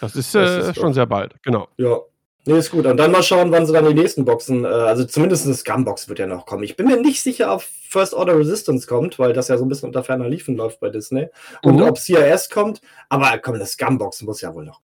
Das 0.00 0.16
ist, 0.16 0.34
das 0.34 0.68
ist 0.68 0.80
schon 0.80 0.92
sehr 0.94 1.06
bald, 1.06 1.34
genau. 1.42 1.68
Ja, 1.76 2.00
Nee, 2.46 2.58
ist 2.58 2.70
gut. 2.70 2.86
Und 2.86 2.96
dann 2.96 3.12
mal 3.12 3.22
schauen, 3.22 3.52
wann 3.52 3.66
sie 3.66 3.72
dann 3.72 3.86
die 3.86 3.94
nächsten 3.94 4.24
Boxen, 4.24 4.64
äh, 4.64 4.68
also 4.68 5.04
zumindest 5.04 5.44
eine 5.44 5.54
Scumbox 5.54 6.08
wird 6.08 6.18
ja 6.18 6.26
noch 6.26 6.46
kommen. 6.46 6.62
Ich 6.62 6.74
bin 6.74 6.86
mir 6.86 6.96
nicht 6.96 7.22
sicher, 7.22 7.52
ob 7.52 7.62
First 7.62 8.14
Order 8.14 8.38
Resistance 8.38 8.86
kommt, 8.86 9.18
weil 9.18 9.34
das 9.34 9.48
ja 9.48 9.58
so 9.58 9.64
ein 9.64 9.68
bisschen 9.68 9.88
unter 9.88 10.02
ferner 10.02 10.28
Liefen 10.28 10.56
läuft 10.56 10.80
bei 10.80 10.88
Disney. 10.88 11.28
Und 11.62 11.76
mhm. 11.76 11.82
ob 11.82 11.98
CIS 11.98 12.48
kommt, 12.48 12.80
aber 13.10 13.38
komm, 13.38 13.56
eine 13.56 13.66
Scumbox 13.66 14.22
muss 14.22 14.40
ja 14.40 14.54
wohl 14.54 14.64
noch. 14.64 14.80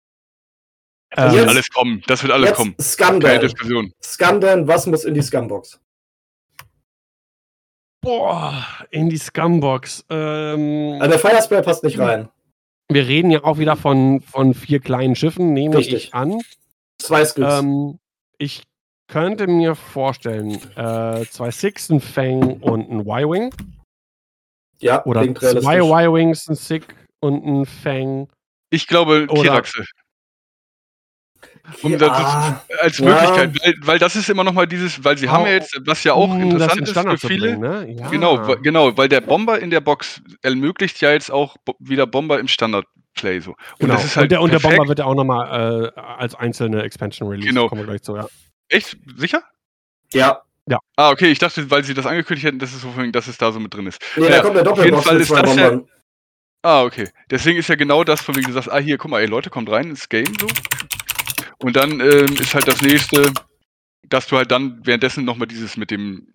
Das 1.11 1.33
wird 1.33 1.49
alles 1.49 1.71
kommen. 1.71 2.03
Das 2.09 2.23
wird 2.23 2.33
alles 2.33 2.53
kommen. 2.55 2.75
Scumdan. 2.81 3.41
Diskussion. 3.41 3.93
Scumdan, 4.03 4.67
was 4.67 4.87
muss 4.87 5.05
in 5.05 5.15
die 5.15 5.23
Scumbox? 5.23 5.79
Boah, 8.01 8.67
in 8.91 9.09
die 9.09 9.17
Scumbox. 9.17 10.05
Ähm, 10.11 10.97
also 10.99 11.11
der 11.11 11.19
Firespray 11.21 11.63
passt 11.63 11.85
nicht 11.85 12.01
rein. 12.01 12.29
Wir 12.89 13.07
reden 13.07 13.31
ja 13.31 13.45
auch 13.45 13.59
wieder 13.59 13.77
von, 13.77 14.21
von 14.21 14.55
vier 14.55 14.81
kleinen 14.81 15.17
Schiffen, 15.17 15.53
nehme 15.53 15.77
Richtig. 15.77 15.95
ich 16.09 16.15
an. 16.15 16.41
Zwei 16.99 17.25
Scripts. 17.25 17.61
Ähm, 17.61 17.99
ich 18.39 18.63
könnte 19.09 19.47
mir 19.47 19.75
vorstellen, 19.75 20.59
äh, 20.77 21.25
zwei 21.27 21.51
Six, 21.51 21.91
ein 21.91 22.01
Fang 22.01 22.61
und 22.61 22.91
ein 22.91 23.01
Y-Wing. 23.01 23.55
Ja, 24.81 25.05
oder 25.05 25.23
zwei 25.35 25.79
Y-Wings, 25.79 26.49
ein 26.49 26.57
Sick 26.57 26.95
und 27.21 27.45
ein 27.45 27.67
Fang. 27.67 28.29
Ich 28.71 28.87
glaube, 28.87 29.27
Kiraxe. 29.27 29.85
Um 31.83 31.93
Ja, 31.93 31.99
das 31.99 32.81
als 32.81 32.99
ja. 32.99 33.05
Möglichkeit, 33.07 33.53
weil, 33.65 33.75
weil 33.83 33.99
das 33.99 34.17
ist 34.17 34.29
immer 34.29 34.45
noch 34.45 34.53
mal 34.53 34.67
dieses, 34.67 35.03
weil 35.05 35.17
sie 35.17 35.29
haben 35.29 35.47
ja 35.47 35.53
jetzt, 35.53 35.79
was 35.87 36.05
ja 36.05 36.13
auch 36.13 36.29
das 36.29 36.43
interessant 36.43 36.77
in 36.79 36.83
ist 36.85 36.91
Standard 36.91 37.21
für 37.21 37.29
viele, 37.29 37.57
bringen, 37.57 37.61
ne? 37.61 37.95
Ja. 37.99 38.09
Genau, 38.11 38.57
genau, 38.57 38.97
weil 38.97 39.09
der 39.09 39.21
Bomber 39.23 39.59
in 39.59 39.71
der 39.71 39.81
Box 39.81 40.21
ermöglicht 40.43 41.01
ja 41.01 41.13
jetzt 41.13 41.31
auch 41.31 41.57
wieder 41.79 42.07
Bomber 42.07 42.39
im 42.39 42.49
Standard-Play 42.49 43.41
so. 43.41 43.53
Und 43.53 43.59
Genau. 43.79 43.95
das 43.95 44.05
ist 44.05 44.17
halt 44.17 44.25
und, 44.25 44.33
der, 44.33 44.41
und 44.43 44.53
der. 44.53 44.59
Bomber 44.59 44.89
wird 44.89 44.99
ja 44.99 45.05
auch 45.07 45.15
nochmal 45.15 45.93
äh, 45.97 46.01
als 46.01 46.35
einzelne 46.35 46.83
Expansion 46.83 47.29
released. 47.29 47.49
Genau. 47.49 47.69
Kommen 47.69 47.81
wir 47.83 47.87
gleich 47.87 48.03
zu, 48.03 48.15
ja. 48.17 48.27
Echt? 48.69 48.97
Sicher? 49.17 49.43
Ja. 50.13 50.41
Ah, 50.97 51.11
okay, 51.11 51.27
ich 51.27 51.39
dachte, 51.39 51.71
weil 51.71 51.85
sie 51.85 51.93
das 51.93 52.07
angekündigt 52.07 52.47
hätten, 52.47 52.59
dass 52.59 52.73
es, 52.73 52.81
so, 52.83 52.91
dass 53.13 53.27
es 53.27 53.37
da 53.37 53.53
so 53.53 53.61
mit 53.61 53.75
drin 53.75 53.87
ist. 53.87 54.01
Nee, 54.17 54.25
Ja, 54.25 54.31
da 54.31 54.41
kommt 54.43 54.57
der 54.57 54.71
auf 54.71 54.79
jeden 54.79 54.93
Doppelbox 54.97 55.05
Fall 55.05 55.15
mit 55.15 55.23
ist 55.23 55.29
zwei 55.29 55.43
das 55.43 55.57
ja- 55.57 55.69
Bombern. 55.71 55.89
Ah, 56.63 56.83
okay. 56.85 57.11
Deswegen 57.31 57.59
ist 57.59 57.69
ja 57.69 57.75
genau 57.75 58.05
das, 58.05 58.23
von 58.23 58.35
wegen 58.37 58.47
du 58.47 58.53
sagst, 58.55 58.73
ah, 58.73 58.79
hier, 58.79 58.97
guck 58.97 59.11
mal, 59.11 59.21
ey, 59.21 59.27
Leute, 59.27 59.51
kommt 59.51 59.71
rein 59.71 59.91
ins 59.91 60.09
Game 60.09 60.25
so. 60.41 60.47
Und 61.59 61.77
dann 61.77 62.01
ähm, 62.01 62.35
ist 62.41 62.55
halt 62.55 62.69
das 62.69 62.83
nächste, 62.83 63.33
dass 64.09 64.27
du 64.27 64.37
halt 64.37 64.51
dann 64.51 64.81
währenddessen 64.85 65.25
nochmal 65.25 65.49
dieses 65.49 65.77
mit 65.77 65.91
dem, 65.91 66.29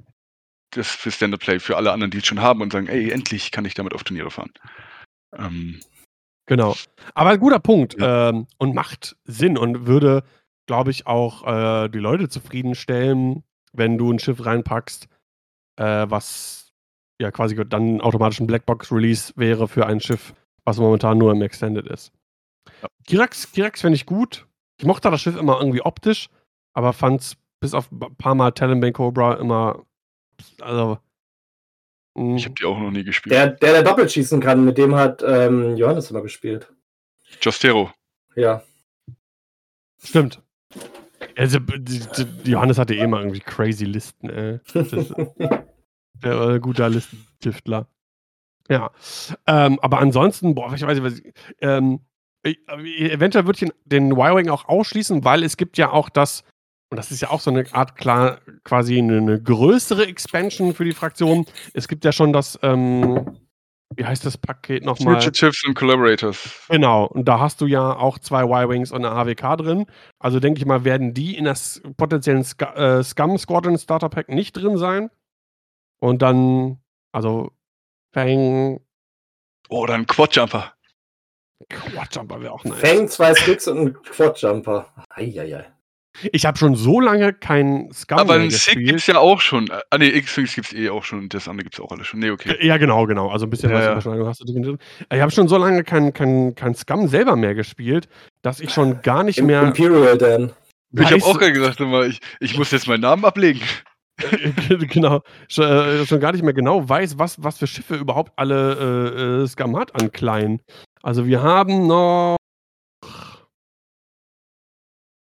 das 0.72 0.88
für 0.88 1.12
Standard 1.12 1.42
Play 1.42 1.60
für 1.60 1.78
alle 1.78 1.92
anderen, 1.92 2.12
die 2.12 2.20
es 2.20 2.26
schon 2.26 2.42
haben 2.42 2.62
und 2.62 2.74
sagen, 2.74 2.88
ey, 2.88 3.12
endlich 3.12 3.52
kann 3.52 3.66
ich 3.66 3.74
damit 3.74 3.94
auf 3.94 4.04
Turniere 4.04 4.32
fahren. 4.32 4.52
Ähm, 5.38 5.80
Genau. 6.50 6.76
Aber 7.14 7.30
ein 7.30 7.40
guter 7.40 7.60
Punkt 7.60 7.96
ähm, 8.00 8.48
und 8.58 8.74
macht 8.74 9.16
Sinn 9.24 9.56
und 9.56 9.86
würde, 9.86 10.24
glaube 10.66 10.90
ich, 10.90 11.06
auch 11.06 11.46
äh, 11.46 11.90
die 11.90 12.00
Leute 12.00 12.28
zufriedenstellen, 12.28 13.44
wenn 13.72 14.00
du 14.00 14.12
ein 14.12 14.18
Schiff 14.18 14.44
reinpackst, 14.44 15.08
äh, 15.76 16.08
was 16.10 16.72
ja 17.22 17.30
quasi 17.30 17.56
dann 17.68 18.02
automatisch 18.02 18.40
ein 18.40 18.48
Blackbox-Release 18.48 19.34
wäre 19.36 19.68
für 19.68 19.86
ein 19.86 20.00
Schiff, 20.00 20.34
was 20.66 20.80
momentan 20.80 21.20
nur 21.20 21.32
im 21.32 21.44
Extended 21.44 21.86
ist. 21.86 22.12
Ja. 22.82 22.88
Kirax, 23.06 23.52
Kirax 23.52 23.82
finde 23.82 23.98
ich 23.98 24.08
gut. 24.08 24.48
Ich 24.80 24.86
mochte 24.86 25.12
das 25.12 25.22
Schiff 25.22 25.36
immer 25.36 25.60
irgendwie 25.60 25.82
optisch, 25.82 26.30
aber 26.74 26.94
fand 26.94 27.22
es 27.22 27.38
bis 27.60 27.74
auf 27.74 27.92
ein 27.92 28.00
paar 28.16 28.34
Mal 28.34 28.52
Talonbane 28.52 28.94
Cobra 28.94 29.34
immer, 29.34 29.86
also 30.62 30.98
mh, 32.16 32.38
ich 32.38 32.46
habe 32.46 32.56
die 32.56 32.64
auch 32.64 32.80
noch 32.80 32.90
nie 32.90 33.04
gespielt. 33.04 33.36
Der, 33.36 33.48
der, 33.48 33.74
der 33.74 33.84
doppelt 33.84 34.10
schießen 34.10 34.40
kann, 34.40 34.64
mit 34.64 34.78
dem 34.78 34.96
hat 34.96 35.22
ähm, 35.22 35.76
Johannes 35.76 36.10
immer 36.10 36.22
gespielt. 36.22 36.72
Jostero. 37.42 37.92
Ja. 38.36 38.64
Stimmt. 40.02 40.42
Also, 41.36 41.60
die, 41.60 42.00
die, 42.00 42.52
Johannes 42.52 42.78
hatte 42.78 42.96
eh 42.96 43.02
immer 43.02 43.20
irgendwie 43.20 43.42
crazy 43.42 43.84
Listen, 43.84 44.30
ey. 44.30 44.60
Ist, 44.74 45.14
der 46.24 46.40
war 46.40 46.50
ein 46.52 46.62
guter 46.62 46.88
Listentiftler. 46.90 47.88
Ja. 48.70 48.92
Ähm, 49.46 49.78
aber 49.82 50.00
ansonsten, 50.00 50.56
boah, 50.56 50.74
ich 50.74 50.82
weiß 50.82 50.98
nicht, 50.98 51.04
was 51.04 51.20
ich, 51.20 51.34
ähm, 51.60 52.00
eventuell 52.44 53.46
würde 53.46 53.66
ich 53.66 53.72
den 53.86 54.12
Y-Wing 54.12 54.50
auch 54.50 54.68
ausschließen, 54.68 55.24
weil 55.24 55.44
es 55.44 55.58
gibt 55.58 55.78
ja 55.78 55.92
auch 55.92 56.10
das, 56.10 56.44
und 56.90 56.98
das 56.98 57.12
ist 57.12 57.22
ja 57.22 57.30
auch 57.30 57.42
so 57.42 57.52
eine 57.52 57.66
Art 57.74 57.96
klar, 57.96 58.40
quasi 58.64 58.98
eine, 58.98 59.18
eine 59.18 59.42
größere 59.42 60.08
Expansion 60.08 60.74
für 60.74 60.86
die 60.86 60.94
Fraktion. 60.94 61.46
Es 61.74 61.88
gibt 61.88 62.06
ja 62.06 62.12
schon 62.12 62.34
das, 62.34 62.58
ähm, 62.62 63.38
wie 63.96 64.06
heißt 64.06 64.26
das 64.26 64.38
Paket 64.38 64.86
nochmal? 64.86 65.16
Future 65.16 65.32
Chips 65.32 65.66
und 65.66 65.74
Collaborators. 65.74 66.66
Genau, 66.70 67.06
und 67.06 67.26
da 67.26 67.40
hast 67.40 67.60
du 67.62 67.66
ja 67.66 67.96
auch 67.96 68.20
zwei 68.20 68.44
Y-Wings 68.44 68.92
und 68.92 69.04
eine 69.04 69.16
AWK 69.16 69.58
drin. 69.58 69.86
Also 70.20 70.40
denke 70.40 70.60
ich 70.60 70.66
mal, 70.66 70.86
werden 70.86 71.14
die 71.14 71.36
in 71.38 71.46
das 71.46 71.82
potenziellen 71.98 72.44
Sc 72.44 72.62
äh, 72.76 73.04
Scum 73.04 73.38
Squadron 73.38 73.78
Starter 73.78 74.10
Pack 74.10 74.30
nicht 74.30 74.54
drin 74.54 74.78
sein. 74.78 75.10
Und 76.00 76.22
dann, 76.22 76.80
also 77.12 77.52
Fang, 78.14 78.80
Oh, 79.70 79.86
dann 79.86 80.08
Quadjumper. 80.08 80.74
Quadjumper 81.70 82.42
wäre 82.42 82.54
auch 82.54 82.64
nice. 82.64 82.80
Fang, 82.80 83.08
zwei 83.08 83.36
Sticks 83.36 83.68
und 83.68 83.78
ein 83.80 83.94
Quadjumper. 84.04 84.88
Eieiei. 85.10 85.66
Ich 86.32 86.46
habe 86.46 86.58
schon 86.58 86.76
so 86.76 87.00
lange 87.00 87.34
kein 87.34 87.90
Scum 87.94 88.18
Aber 88.18 88.36
mehr 88.36 88.44
ein 88.46 88.50
Sick 88.50 88.66
gespielt. 88.74 88.88
gibt's 88.88 89.08
ja 89.08 89.18
auch 89.20 89.40
schon. 89.40 89.70
Ah, 89.90 89.98
nee, 89.98 90.08
X-Wings 90.08 90.56
gibt's 90.56 90.74
eh 90.74 90.90
auch 90.90 91.04
schon. 91.04 91.30
Das 91.30 91.48
andere 91.48 91.64
gibt's 91.66 91.80
auch 91.80 91.92
alles 91.92 92.08
schon. 92.08 92.20
Nee, 92.20 92.32
okay. 92.32 92.58
Ja, 92.66 92.78
genau, 92.78 93.06
genau. 93.06 93.30
Also 93.30 93.46
ein 93.46 93.50
bisschen 93.50 93.70
Ja, 93.70 93.96
was 93.96 94.06
ja. 94.06 94.26
Hast 94.26 94.42
du 94.42 94.46
drin. 94.46 94.78
Ich 95.14 95.22
habe 95.22 95.32
schon 95.32 95.48
so 95.48 95.58
lange 95.58 95.84
kein, 95.84 96.12
kein, 96.14 96.56
kein 96.56 96.76
Scum 96.76 97.08
selber 97.08 97.36
mehr 97.36 97.56
gespielt, 97.56 98.10
dass 98.42 98.60
ich 98.60 98.74
schon 98.74 99.02
gar 99.02 99.24
nicht 99.24 99.38
Im 99.38 99.46
mehr. 99.46 99.62
Imperial 99.62 100.18
Dan. 100.18 100.52
Ich 100.92 101.06
habe 101.06 101.24
auch 101.24 101.38
gerade 101.38 101.54
gesagt, 101.54 101.80
ich, 102.10 102.20
ich 102.40 102.58
muss 102.58 102.72
jetzt 102.72 102.88
meinen 102.88 103.02
Namen 103.02 103.24
ablegen. 103.24 103.62
genau, 104.90 105.22
schon, 105.48 105.66
äh, 105.66 106.06
schon 106.06 106.20
gar 106.20 106.32
nicht 106.32 106.44
mehr 106.44 106.54
genau 106.54 106.88
weiß, 106.88 107.18
was, 107.18 107.42
was 107.44 107.58
für 107.58 107.68
Schiffe 107.68 107.96
überhaupt 107.96 108.34
alle 108.36 108.74
äh, 108.76 109.44
äh, 109.44 109.48
Scum 109.48 109.78
hat 109.78 109.96
an 110.00 110.12
kleinen. 110.12 110.62
Also 111.02 111.26
wir 111.26 111.42
haben 111.42 111.88
noch 111.88 112.38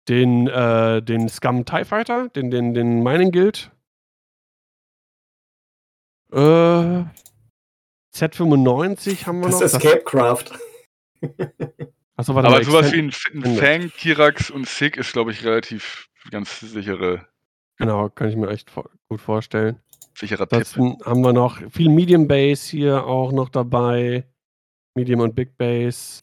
den, 0.08 0.48
äh, 0.48 1.02
den 1.02 1.28
Scum 1.28 1.64
TIE 1.64 1.84
Fighter, 1.84 2.28
den, 2.30 2.50
den, 2.50 2.74
den 2.74 3.02
Mining 3.02 3.30
Guild. 3.30 3.70
Äh, 6.32 7.04
Z95 8.14 9.26
haben 9.26 9.40
wir 9.40 9.48
Das 9.48 9.60
noch. 9.60 9.62
ist 9.62 9.74
Escape 9.74 10.04
Craft. 10.04 10.44
achso, 12.16 12.34
warte 12.34 12.48
Aber 12.48 12.56
mal, 12.56 12.64
sowas 12.64 12.92
wie 12.92 12.98
ein, 12.98 13.12
ein. 13.44 13.56
Fang, 13.56 13.90
Kirax 13.90 14.50
und 14.50 14.66
Sick 14.66 14.96
ist, 14.96 15.12
glaube 15.12 15.30
ich, 15.30 15.44
relativ 15.44 16.08
ganz 16.30 16.60
sichere, 16.60 17.26
Genau, 17.82 18.08
kann 18.10 18.28
ich 18.28 18.36
mir 18.36 18.48
echt 18.48 18.70
gut 19.08 19.20
vorstellen. 19.20 19.78
sicherer 20.16 20.48
Tipp. 20.48 20.58
Ansonsten 20.60 21.04
haben 21.04 21.20
wir 21.22 21.32
noch 21.32 21.58
viel 21.70 21.88
Medium 21.88 22.28
Base 22.28 22.70
hier 22.70 23.04
auch 23.06 23.32
noch 23.32 23.48
dabei. 23.48 24.24
Medium 24.94 25.20
und 25.20 25.34
Big 25.34 25.56
Base. 25.56 26.20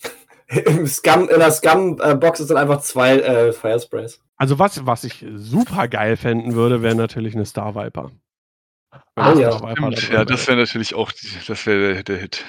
Im 0.47 0.87
Scum, 0.87 1.27
in 1.29 1.39
der 1.39 1.51
Scum-Box 1.51 2.39
sind 2.39 2.55
einfach 2.55 2.79
zwei 2.81 3.19
äh, 3.19 3.51
Firesprays. 3.51 4.21
Also 4.37 4.57
was, 4.57 4.85
was 4.85 5.03
ich 5.03 5.25
super 5.35 5.87
geil 5.89 6.15
fänden 6.17 6.53
würde, 6.55 6.81
wäre 6.81 6.95
natürlich 6.95 7.35
eine 7.35 7.45
Star 7.45 7.75
Viper. 7.75 8.11
Ah, 9.15 9.33
ja. 9.33 9.51
Star 9.51 9.69
Viper 9.69 9.89
da 9.91 9.97
Stimmt, 9.97 10.13
ja, 10.13 10.25
das 10.25 10.47
wäre. 10.47 10.57
natürlich 10.57 10.95
auch, 10.95 11.11
die- 11.11 11.27
das 11.45 11.65
wäre 11.65 11.93
der, 11.95 12.03
der 12.03 12.17
Hit. 12.17 12.45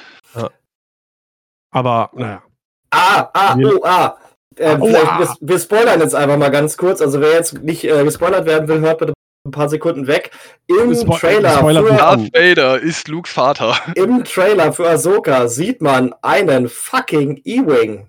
Aber 1.72 2.10
naja. 2.14 2.42
Ah, 2.90 3.28
ah, 3.34 3.56
oh, 3.56 3.84
ah. 3.84 4.16
Äh. 4.56 4.78
Wir, 4.78 5.36
wir 5.40 5.58
spoilern 5.58 6.00
jetzt 6.00 6.14
einfach 6.14 6.36
mal 6.36 6.50
ganz 6.50 6.76
kurz. 6.76 7.00
Also 7.00 7.20
wer 7.20 7.32
jetzt 7.32 7.62
nicht 7.62 7.84
äh, 7.84 8.02
gespoilert 8.04 8.46
werden 8.46 8.68
will, 8.68 8.80
hört 8.80 8.98
bitte 8.98 9.12
ein 9.46 9.52
paar 9.52 9.68
Sekunden 9.68 10.06
weg. 10.06 10.30
Im 10.66 10.92
Spo- 10.92 11.18
Trailer, 11.18 11.58
Spoiler- 11.58 11.82
für. 11.86 11.94
Darth 11.96 12.34
Vader 12.34 12.80
ist 12.80 13.08
Lukes 13.08 13.32
Vater. 13.32 13.76
Im 13.94 14.24
Trailer 14.24 14.72
für 14.72 14.88
Ahsoka 14.88 15.48
sieht 15.48 15.80
man 15.80 16.12
einen 16.22 16.68
fucking 16.68 17.40
E-Wing. 17.44 18.08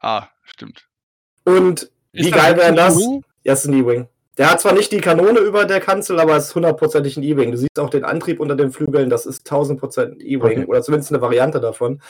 Ah, 0.00 0.28
stimmt. 0.44 0.86
Und 1.44 1.82
Ist 1.82 1.92
wie 2.26 2.30
geil 2.30 2.56
wäre 2.56 2.72
das? 2.74 2.98
Ja, 3.42 3.52
ist 3.52 3.66
ein 3.66 3.74
E-Wing. 3.74 4.08
Der 4.36 4.50
hat 4.52 4.60
zwar 4.60 4.72
nicht 4.72 4.92
die 4.92 5.00
Kanone 5.00 5.40
über 5.40 5.64
der 5.64 5.80
Kanzel, 5.80 6.20
aber 6.20 6.36
es 6.36 6.46
ist 6.48 6.54
hundertprozentig 6.54 7.16
ein 7.16 7.24
E-Wing. 7.24 7.50
Du 7.50 7.56
siehst 7.58 7.78
auch 7.80 7.90
den 7.90 8.04
Antrieb 8.04 8.38
unter 8.38 8.54
den 8.54 8.70
Flügeln, 8.70 9.10
das 9.10 9.26
ist 9.26 9.50
1000% 9.50 10.12
ein 10.12 10.20
E-Wing 10.20 10.40
Okay. 10.60 10.64
oder 10.66 10.82
zumindest 10.82 11.10
eine 11.10 11.20
Variante 11.20 11.60
davon. 11.60 12.00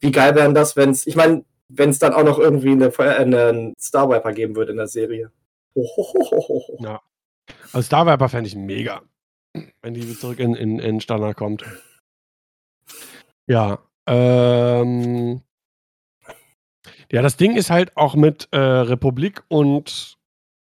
Wie 0.00 0.10
geil 0.10 0.34
wäre 0.34 0.52
das, 0.52 0.76
wenn 0.76 0.90
es, 0.90 1.06
ich 1.06 1.16
meine, 1.16 1.44
wenn 1.68 1.90
es 1.90 1.98
dann 1.98 2.14
auch 2.14 2.24
noch 2.24 2.38
irgendwie 2.38 2.72
eine, 2.72 2.86
äh, 2.86 3.14
einen 3.16 3.74
Star 3.78 4.08
Viper 4.08 4.32
geben 4.32 4.56
würde 4.56 4.72
in 4.72 4.78
der 4.78 4.88
Serie. 4.88 5.30
Hohohohoho. 5.74 6.78
Ja. 6.80 7.00
Also 7.72 7.82
Star 7.86 8.06
Viper 8.06 8.28
fände 8.28 8.48
ich 8.48 8.56
mega. 8.56 9.02
Wenn 9.82 9.94
die 9.94 10.16
zurück 10.16 10.38
in, 10.38 10.54
in, 10.54 10.78
in 10.78 11.00
Standard 11.00 11.36
kommt. 11.36 11.64
Ja. 13.46 13.80
Ähm, 14.06 15.42
ja, 17.12 17.22
das 17.22 17.36
Ding 17.36 17.56
ist 17.56 17.70
halt 17.70 17.96
auch 17.96 18.14
mit 18.14 18.48
äh, 18.52 18.58
Republik 18.58 19.42
und 19.48 20.16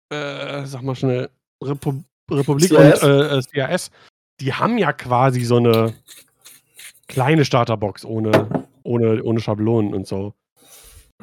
äh, 0.10 0.66
sag 0.66 0.82
mal 0.82 0.96
schnell, 0.96 1.30
Repu 1.64 2.04
Republik 2.30 2.70
CIS? 2.70 3.04
und 3.04 3.10
äh, 3.10 3.38
äh, 3.38 3.42
CAS, 3.54 3.92
die 4.40 4.54
haben 4.54 4.78
ja 4.78 4.94
quasi 4.94 5.44
so 5.44 5.58
eine 5.58 5.94
kleine 7.08 7.46
Starterbox 7.46 8.06
ohne, 8.06 8.68
ohne, 8.84 9.24
ohne 9.24 9.40
Schablonen 9.40 9.94
und 9.94 10.08
so. 10.08 10.34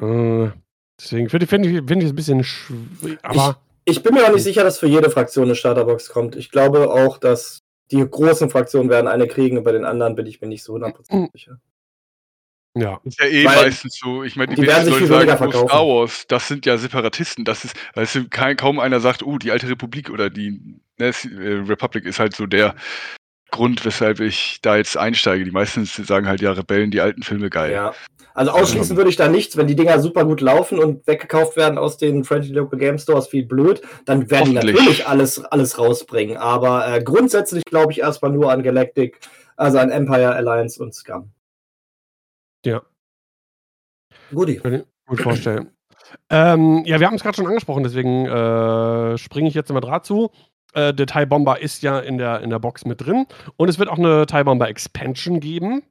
Äh, 0.01 0.49
deswegen 0.99 1.29
finde 1.29 1.47
find 1.47 1.65
ich, 1.65 1.73
find 1.77 1.97
ich 1.97 2.05
es 2.05 2.11
ein 2.11 2.15
bisschen 2.15 2.43
schwierig. 2.43 3.19
Aber 3.23 3.59
Ich 3.85 4.03
bin 4.03 4.13
mir 4.13 4.25
auch 4.27 4.33
nicht 4.33 4.43
sicher, 4.43 4.63
dass 4.63 4.79
für 4.79 4.87
jede 4.87 5.09
Fraktion 5.09 5.45
eine 5.45 5.55
Starterbox 5.55 6.09
kommt. 6.09 6.35
Ich 6.35 6.51
glaube 6.51 6.91
auch, 6.91 7.17
dass 7.17 7.59
die 7.91 8.05
großen 8.07 8.49
Fraktionen 8.49 8.89
werden 8.89 9.07
eine 9.07 9.27
kriegen 9.27 9.57
und 9.57 9.63
bei 9.63 9.71
den 9.73 9.85
anderen 9.85 10.15
bin 10.15 10.25
ich 10.25 10.39
mir 10.41 10.47
nicht 10.47 10.63
so 10.63 10.75
100% 10.75 11.29
sicher. 11.33 11.59
ja. 12.77 13.01
Ist 13.03 13.19
ja 13.19 13.25
eh 13.25 13.45
Weil 13.45 13.65
meistens 13.65 13.97
so. 14.01 14.23
Ich 14.23 14.35
meine, 14.37 14.55
die 14.55 14.61
die, 14.61 14.67
werden 14.67 14.85
sich 14.85 14.95
viel 14.95 15.09
weniger 15.09 15.37
sagen, 15.37 15.49
oh, 15.49 15.51
verkaufen. 15.51 15.67
Star 15.69 15.87
Wars, 15.87 16.25
das 16.27 16.47
sind 16.47 16.65
ja 16.65 16.77
Separatisten. 16.77 17.43
Das 17.43 17.65
ist, 17.65 17.75
weißt 17.95 18.15
du, 18.15 18.29
kein, 18.29 18.55
kaum 18.55 18.79
einer 18.79 18.99
sagt, 19.01 19.23
oh, 19.23 19.37
die 19.37 19.51
alte 19.51 19.67
Republik 19.67 20.09
oder 20.09 20.29
die 20.29 20.51
ne, 20.97 21.07
es- 21.07 21.25
äh, 21.25 21.29
Republic 21.67 22.05
ist 22.05 22.19
halt 22.19 22.33
so 22.35 22.45
der 22.45 22.75
Grund, 23.51 23.85
weshalb 23.85 24.19
ich 24.19 24.59
da 24.61 24.77
jetzt 24.77 24.97
einsteige. 24.97 25.43
Die 25.43 25.51
meisten 25.51 25.85
sagen 25.85 26.27
halt, 26.27 26.41
ja, 26.41 26.53
Rebellen, 26.53 26.89
die 26.89 27.01
alten 27.01 27.21
Filme 27.21 27.49
geil. 27.49 27.71
Ja. 27.71 27.93
Also 28.33 28.51
ausschließen 28.51 28.95
würde 28.95 29.09
ich 29.09 29.17
da 29.17 29.27
nichts, 29.27 29.57
wenn 29.57 29.67
die 29.67 29.75
Dinger 29.75 29.99
super 29.99 30.23
gut 30.23 30.39
laufen 30.39 30.79
und 30.79 31.05
weggekauft 31.05 31.57
werden 31.57 31.77
aus 31.77 31.97
den 31.97 32.23
Friendly 32.23 32.53
Local 32.53 32.79
Game 32.79 32.97
Stores 32.97 33.31
wie 33.33 33.41
blöd, 33.41 33.81
dann 34.05 34.31
werden 34.31 34.51
die 34.51 34.55
natürlich 34.55 35.05
alles, 35.05 35.43
alles 35.43 35.77
rausbringen. 35.77 36.37
Aber 36.37 36.87
äh, 36.87 37.03
grundsätzlich 37.03 37.65
glaube 37.65 37.91
ich 37.91 37.99
erstmal 37.99 38.31
nur 38.31 38.51
an 38.51 38.63
Galactic, 38.63 39.19
also 39.57 39.79
an 39.79 39.91
Empire, 39.91 40.33
Alliance 40.33 40.81
und 40.81 40.95
Scum. 40.95 41.31
Ja. 42.65 42.81
Guti. 44.33 44.57
Kann 44.57 44.73
ich 44.73 44.79
mir 44.79 44.85
gut 45.07 45.21
vorstellen. 45.21 45.71
Ähm, 46.29 46.83
ja, 46.85 46.99
wir 46.99 47.07
haben 47.07 47.15
es 47.15 47.23
gerade 47.23 47.35
schon 47.35 47.47
angesprochen, 47.47 47.83
deswegen 47.83 48.25
äh, 48.25 49.17
springe 49.17 49.49
ich 49.49 49.53
jetzt 49.53 49.69
immer 49.69 49.81
dazu. 49.81 50.31
Äh, 50.73 50.93
der 50.93 51.07
TIE 51.07 51.25
Bomber 51.25 51.59
ist 51.59 51.83
ja 51.83 51.99
in 51.99 52.17
der, 52.17 52.41
in 52.41 52.49
der 52.49 52.59
Box 52.59 52.85
mit 52.85 53.01
drin. 53.01 53.25
Und 53.57 53.69
es 53.69 53.79
wird 53.79 53.89
auch 53.89 53.97
eine 53.97 54.25
TIE 54.25 54.43
Bomber 54.43 54.69
Expansion 54.69 55.39
geben. 55.39 55.83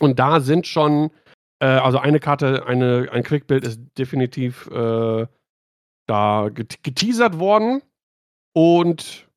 Und 0.00 0.18
da 0.18 0.40
sind 0.40 0.66
schon, 0.66 1.10
äh, 1.60 1.66
also 1.66 1.98
eine 1.98 2.20
Karte, 2.20 2.66
eine, 2.66 3.08
ein 3.12 3.22
Quickbuild 3.22 3.64
ist 3.64 3.80
definitiv 3.98 4.68
äh, 4.68 5.26
da 6.06 6.48
geteasert 6.52 7.38
worden. 7.38 7.82
Und 8.52 9.28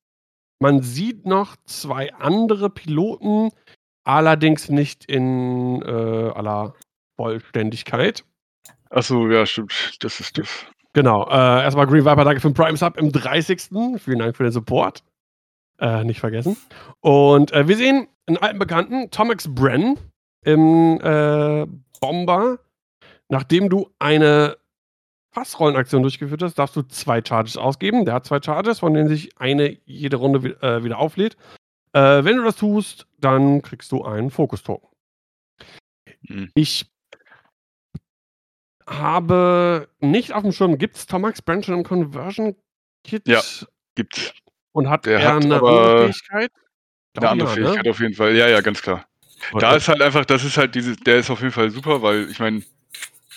man 0.59 0.81
sieht 0.81 1.25
noch 1.25 1.55
zwei 1.65 2.13
andere 2.13 2.69
Piloten, 2.69 3.51
allerdings 4.03 4.69
nicht 4.69 5.05
in 5.05 5.81
äh, 5.81 6.31
aller 6.31 6.73
Vollständigkeit. 7.15 8.23
Achso, 8.89 9.27
ja, 9.29 9.45
stimmt. 9.45 9.97
Das 10.01 10.19
ist 10.19 10.37
das. 10.37 10.65
Genau. 10.97 11.27
Äh, 11.29 11.61
erstmal 11.61 11.85
Green 11.85 12.05
Viper, 12.05 12.23
danke 12.23 12.41
für 12.41 12.49
den 12.49 12.55
Prime 12.55 12.75
Sub 12.75 12.97
im 12.97 13.11
30. 13.11 13.61
Vielen 13.99 14.17
Dank 14.17 14.35
für 14.35 14.41
den 14.41 14.51
Support. 14.51 15.03
Äh, 15.77 16.03
nicht 16.03 16.19
vergessen. 16.19 16.57
Und 17.01 17.51
äh, 17.51 17.67
wir 17.67 17.77
sehen 17.77 18.07
einen 18.25 18.37
alten 18.37 18.57
Bekannten, 18.57 19.11
Tomex 19.11 19.47
Bren, 19.53 19.99
im 20.43 20.99
äh, 20.99 21.67
Bomber. 22.01 22.57
Nachdem 23.29 23.69
du 23.69 23.91
eine 23.99 24.57
Fassrollenaktion 25.35 26.01
durchgeführt 26.01 26.41
hast, 26.41 26.55
darfst 26.55 26.75
du 26.75 26.81
zwei 26.81 27.21
Charges 27.23 27.57
ausgeben. 27.57 28.03
Der 28.05 28.15
hat 28.15 28.25
zwei 28.25 28.41
Charges, 28.41 28.79
von 28.79 28.95
denen 28.95 29.07
sich 29.07 29.39
eine 29.39 29.77
jede 29.85 30.17
Runde 30.17 30.59
äh, 30.63 30.83
wieder 30.83 30.97
auflädt. 30.97 31.37
Äh, 31.93 32.23
wenn 32.23 32.37
du 32.37 32.43
das 32.43 32.55
tust, 32.55 33.05
dann 33.19 33.61
kriegst 33.61 33.91
du 33.91 34.03
einen 34.03 34.31
Fokus-Token. 34.31 34.89
Hm. 36.25 36.49
Ich 36.55 36.87
habe 38.87 39.89
nicht 39.99 40.33
auf 40.33 40.43
dem 40.43 40.51
Schirm, 40.51 40.77
gibt 40.77 40.95
es 40.95 41.05
Tomax 41.05 41.41
Branch 41.41 41.67
im 41.67 41.83
Conversion 41.83 42.55
Kit? 43.03 43.27
Ja, 43.27 43.41
gibt's. 43.95 44.33
Und 44.71 44.89
hat 44.89 45.05
Der 45.05 45.19
er 45.19 45.35
hat 45.35 45.43
eine 45.43 45.55
andere 45.55 46.13
Fähigkeit? 46.13 46.51
Eine 47.15 47.29
andere 47.29 47.49
ja, 47.49 47.55
ne? 47.55 47.61
Fähigkeit 47.65 47.87
auf 47.87 47.99
jeden 47.99 48.13
Fall. 48.13 48.35
Ja, 48.35 48.47
ja, 48.47 48.61
ganz 48.61 48.81
klar. 48.81 49.05
Da 49.59 49.75
ist 49.75 49.87
halt 49.87 50.01
einfach, 50.01 50.25
das 50.25 50.43
ist 50.43 50.57
halt 50.57 50.75
diese, 50.75 50.95
der 50.95 51.17
ist 51.17 51.29
auf 51.29 51.41
jeden 51.41 51.51
Fall 51.51 51.69
super, 51.69 52.01
weil 52.01 52.29
ich 52.29 52.39
meine, 52.39 52.63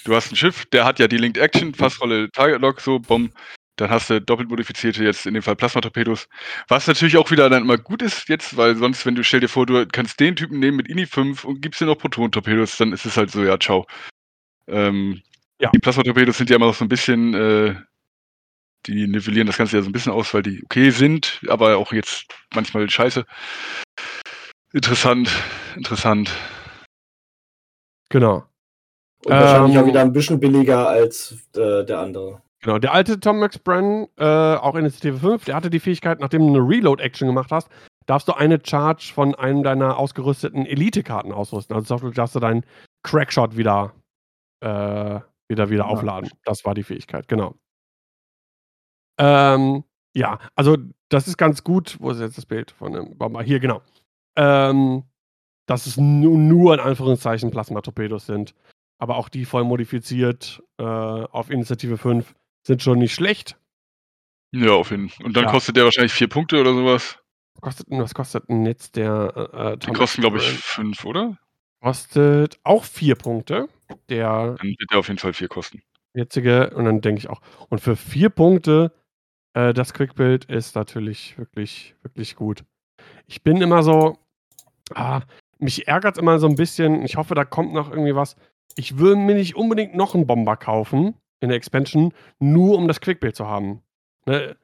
du 0.05 0.15
hast 0.15 0.33
ein 0.33 0.37
Schiff, 0.37 0.65
der 0.67 0.85
hat 0.85 0.99
ja 0.99 1.09
die 1.09 1.19
Linked 1.19 1.41
Action, 1.41 1.75
Fassrolle, 1.75 2.31
Target 2.31 2.61
Lock, 2.61 2.81
so, 2.81 2.99
bumm. 2.99 3.31
Dann 3.77 3.91
hast 3.91 4.11
du 4.11 4.21
doppelt 4.21 4.51
modifizierte, 4.51 5.03
jetzt 5.03 5.25
in 5.25 5.33
dem 5.33 5.43
Fall 5.43 5.57
Plasma-Torpedos. 5.57 6.29
Was 6.69 6.87
natürlich 6.87 7.17
auch 7.17 7.31
wieder 7.31 7.49
dann 7.49 7.63
immer 7.63 7.79
gut 7.79 8.03
ist 8.03 8.29
jetzt, 8.29 8.57
weil 8.57 8.77
sonst, 8.77 9.07
wenn 9.07 9.15
du, 9.15 9.25
stell 9.25 9.41
dir 9.41 9.49
vor, 9.49 9.65
du 9.65 9.87
kannst 9.87 10.21
den 10.21 10.37
Typen 10.37 10.59
nehmen 10.59 10.77
mit 10.77 10.89
INI 10.89 11.07
5 11.07 11.45
und 11.45 11.63
gibst 11.63 11.81
dir 11.81 11.87
noch 11.87 11.97
Proton-Torpedos, 11.97 12.77
dann 12.77 12.93
ist 12.93 13.07
es 13.07 13.17
halt 13.17 13.31
so, 13.31 13.43
ja, 13.43 13.59
ciao. 13.59 13.87
Ähm, 14.67 15.23
Ja. 15.61 15.71
Die 15.75 15.79
Plasma-Torpedos 15.79 16.39
sind 16.39 16.49
ja 16.49 16.57
immer 16.57 16.67
noch 16.67 16.75
so 16.75 16.85
ein 16.85 16.89
bisschen, 16.89 17.35
äh, 17.35 17.75
die 18.87 19.07
nivellieren 19.07 19.47
das 19.47 19.59
Ganze 19.59 19.77
ja 19.77 19.83
so 19.83 19.91
ein 19.91 19.93
bisschen 19.93 20.13
aus, 20.13 20.33
weil 20.33 20.43
die 20.43 20.63
okay 20.65 20.91
sind, 20.91 21.41
aber 21.49 21.77
auch 21.77 21.93
jetzt 21.93 22.27
manchmal 22.55 22.89
scheiße. 22.89 23.27
Interessant, 24.73 25.31
interessant. 25.77 26.31
Genau. 28.09 28.45
Und 29.25 29.33
wahrscheinlich 29.33 29.77
Ähm, 29.77 29.83
auch 29.83 29.87
wieder 29.87 30.01
ein 30.01 30.13
bisschen 30.13 30.41
billiger 30.41 30.89
als 30.89 31.47
äh, 31.55 31.85
der 31.85 31.99
andere. 31.99 32.41
Genau, 32.63 32.79
der 32.79 32.93
alte 32.93 33.21
Tom 33.21 33.39
Max 33.39 33.59
Brennan, 33.59 34.07
äh, 34.17 34.25
auch 34.25 34.75
Initiative 34.75 35.19
5, 35.19 35.45
der 35.45 35.57
hatte 35.57 35.71
die 35.71 35.81
Fähigkeit, 35.81 36.21
nachdem 36.21 36.43
du 36.43 36.49
eine 36.49 36.67
Reload-Action 36.67 37.29
gemacht 37.29 37.51
hast, 37.53 37.69
darfst 38.07 38.29
du 38.29 38.33
eine 38.33 38.59
Charge 38.65 39.13
von 39.15 39.35
einem 39.35 39.63
deiner 39.63 39.99
ausgerüsteten 39.99 40.65
Elite-Karten 40.65 41.33
ausrüsten. 41.33 41.77
Also 41.77 41.87
zum 41.87 41.97
Beispiel 41.97 42.15
darfst 42.15 42.35
du 42.35 42.41
deinen 42.41 42.65
Crackshot 43.03 43.57
wieder, 43.57 43.93
äh, 44.61 45.21
wieder, 45.51 45.69
wieder 45.69 45.83
Ja. 45.85 45.89
aufladen. 45.89 46.31
Das 46.45 46.65
war 46.65 46.75
die 46.75 46.83
Fähigkeit, 46.85 47.29
genau. 47.29 47.55
Ähm, 49.19 49.85
ja, 50.15 50.39
also 50.55 50.77
das 51.09 51.29
ist 51.29 51.37
ganz 51.37 51.63
gut. 51.65 51.97
Wo 52.01 52.11
ist 52.11 52.21
jetzt 52.21 52.39
das 52.39 52.47
Bild 52.47 52.71
von 52.71 52.93
dem 52.93 53.19
Bomber? 53.19 53.43
Hier, 53.43 53.61
genau. 53.61 53.83
Ähm, 54.37 55.05
dass 55.67 55.87
es 55.87 55.97
nu 55.97 56.37
nur 56.37 56.75
in 56.75 56.81
Anführungszeichen 56.81 57.51
Plasma-Torpedos 57.51 58.27
sind. 58.27 58.55
Aber 58.99 59.17
auch 59.17 59.29
die 59.29 59.45
voll 59.45 59.65
modifiziert 59.65 60.63
äh, 60.79 60.83
auf 60.85 61.51
Initiative 61.51 61.97
5 61.99 62.35
sind 62.67 62.83
schon 62.83 62.99
nicht 62.99 63.15
schlecht. 63.15 63.57
Ja, 64.53 64.73
auf 64.73 64.91
jeden 64.91 65.09
Fall. 65.09 65.27
Und 65.27 65.37
dann 65.37 65.45
Ja. 65.45 65.51
kostet 65.51 65.77
der 65.77 65.85
wahrscheinlich 65.85 66.13
vier 66.13 66.29
Punkte 66.29 66.61
oder 66.61 66.75
sowas. 66.75 67.19
Kostet, 67.61 67.87
was 67.91 68.15
kostet 68.15 68.49
denn 68.49 68.65
jetzt 68.67 68.97
der 68.97 69.51
äh, 69.55 69.73
äh, 69.73 69.77
Die 69.79 69.93
kosten, 69.93 70.23
glaube 70.23 70.39
ich, 70.39 70.45
fünf, 70.45 71.05
oder? 71.05 71.39
Kostet 71.83 72.59
auch 72.65 72.85
vier 72.85 73.15
Punkte. 73.17 73.69
Der 74.09 74.55
Dann 74.59 74.69
wird 74.79 74.91
der 74.91 74.99
auf 74.99 75.09
jeden 75.09 75.19
Fall 75.19 75.33
vier 75.33 75.49
kosten. 75.49 75.83
jetzige, 76.15 76.71
und 76.71 76.85
dann 76.85 77.01
denke 77.01 77.19
ich 77.21 77.31
auch. 77.31 77.41
Und 77.69 77.81
für 77.81 77.97
vier 77.97 78.31
Punkte, 78.31 78.93
äh, 79.55 79.73
das 79.75 79.95
Quickbuild 79.95 80.45
ist 80.47 80.75
natürlich 80.77 81.39
wirklich, 81.39 81.95
wirklich 82.03 82.37
gut. 82.37 82.65
Ich 83.27 83.43
bin 83.43 83.61
immer 83.63 83.83
so, 83.83 84.19
ah, 84.95 85.23
mich 85.59 85.89
ärgert 85.89 86.17
es 86.17 86.23
immer 86.23 86.39
so 86.39 86.49
ein 86.49 86.57
bisschen. 86.57 87.03
Ich 87.05 87.17
hoffe, 87.17 87.35
da 87.35 87.45
kommt 87.45 87.73
noch 87.73 87.91
irgendwie 87.91 88.15
was. 88.15 88.37
Ich 88.77 88.99
will 88.99 89.17
mir 89.17 89.35
nicht 89.35 89.57
unbedingt 89.57 89.95
noch 89.95 90.15
einen 90.15 90.27
Bomber 90.27 90.57
kaufen 90.57 91.15
in 91.41 91.49
der 91.49 91.57
Expansion, 91.57 92.13
nur 92.39 92.77
um 92.77 92.89
das 92.89 93.01
Quickbuild 93.01 93.37
zu 93.37 93.47
haben. 93.47 93.83
Ne? 94.27 94.57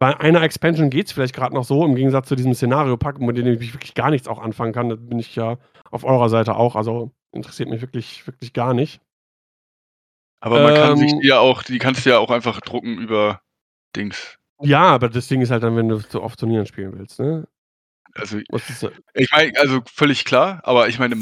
Bei 0.00 0.18
einer 0.20 0.42
Expansion 0.42 0.90
geht 0.90 1.06
es 1.06 1.12
vielleicht 1.12 1.34
gerade 1.34 1.54
noch 1.54 1.64
so, 1.64 1.84
im 1.84 1.96
Gegensatz 1.96 2.28
zu 2.28 2.36
diesem 2.36 2.54
Szenario-Pack, 2.54 3.20
mit 3.20 3.36
dem 3.36 3.46
ich 3.46 3.74
wirklich 3.74 3.94
gar 3.94 4.10
nichts 4.10 4.28
auch 4.28 4.38
anfangen 4.38 4.72
kann. 4.72 4.88
Da 4.90 4.96
bin 4.96 5.18
ich 5.18 5.34
ja 5.36 5.58
auf 5.90 6.04
eurer 6.04 6.28
Seite 6.28 6.56
auch. 6.56 6.76
Also 6.76 7.12
interessiert 7.32 7.68
mich 7.68 7.80
wirklich, 7.80 8.26
wirklich 8.26 8.52
gar 8.52 8.74
nicht. 8.74 9.00
Aber 10.40 10.60
man 10.60 10.74
kann 10.74 10.96
sich 10.96 11.12
Ähm, 11.12 11.20
die 11.20 11.28
ja 11.28 11.38
auch, 11.38 11.62
die 11.62 11.78
kannst 11.78 12.06
du 12.06 12.10
ja 12.10 12.18
auch 12.18 12.30
einfach 12.30 12.60
drucken 12.60 12.98
über 12.98 13.40
Dings. 13.96 14.36
Ja, 14.60 14.82
aber 14.82 15.08
das 15.08 15.28
Ding 15.28 15.40
ist 15.40 15.50
halt 15.50 15.62
dann, 15.62 15.76
wenn 15.76 15.88
du 15.88 15.98
so 15.98 16.22
auf 16.22 16.36
Turnieren 16.36 16.66
spielen 16.66 16.96
willst, 16.98 17.20
ne? 17.20 17.46
Also, 18.14 18.38
ich 18.38 19.28
meine, 19.30 19.52
also 19.60 19.80
völlig 19.86 20.24
klar, 20.24 20.60
aber 20.64 20.88
ich 20.88 20.98
meine, 20.98 21.14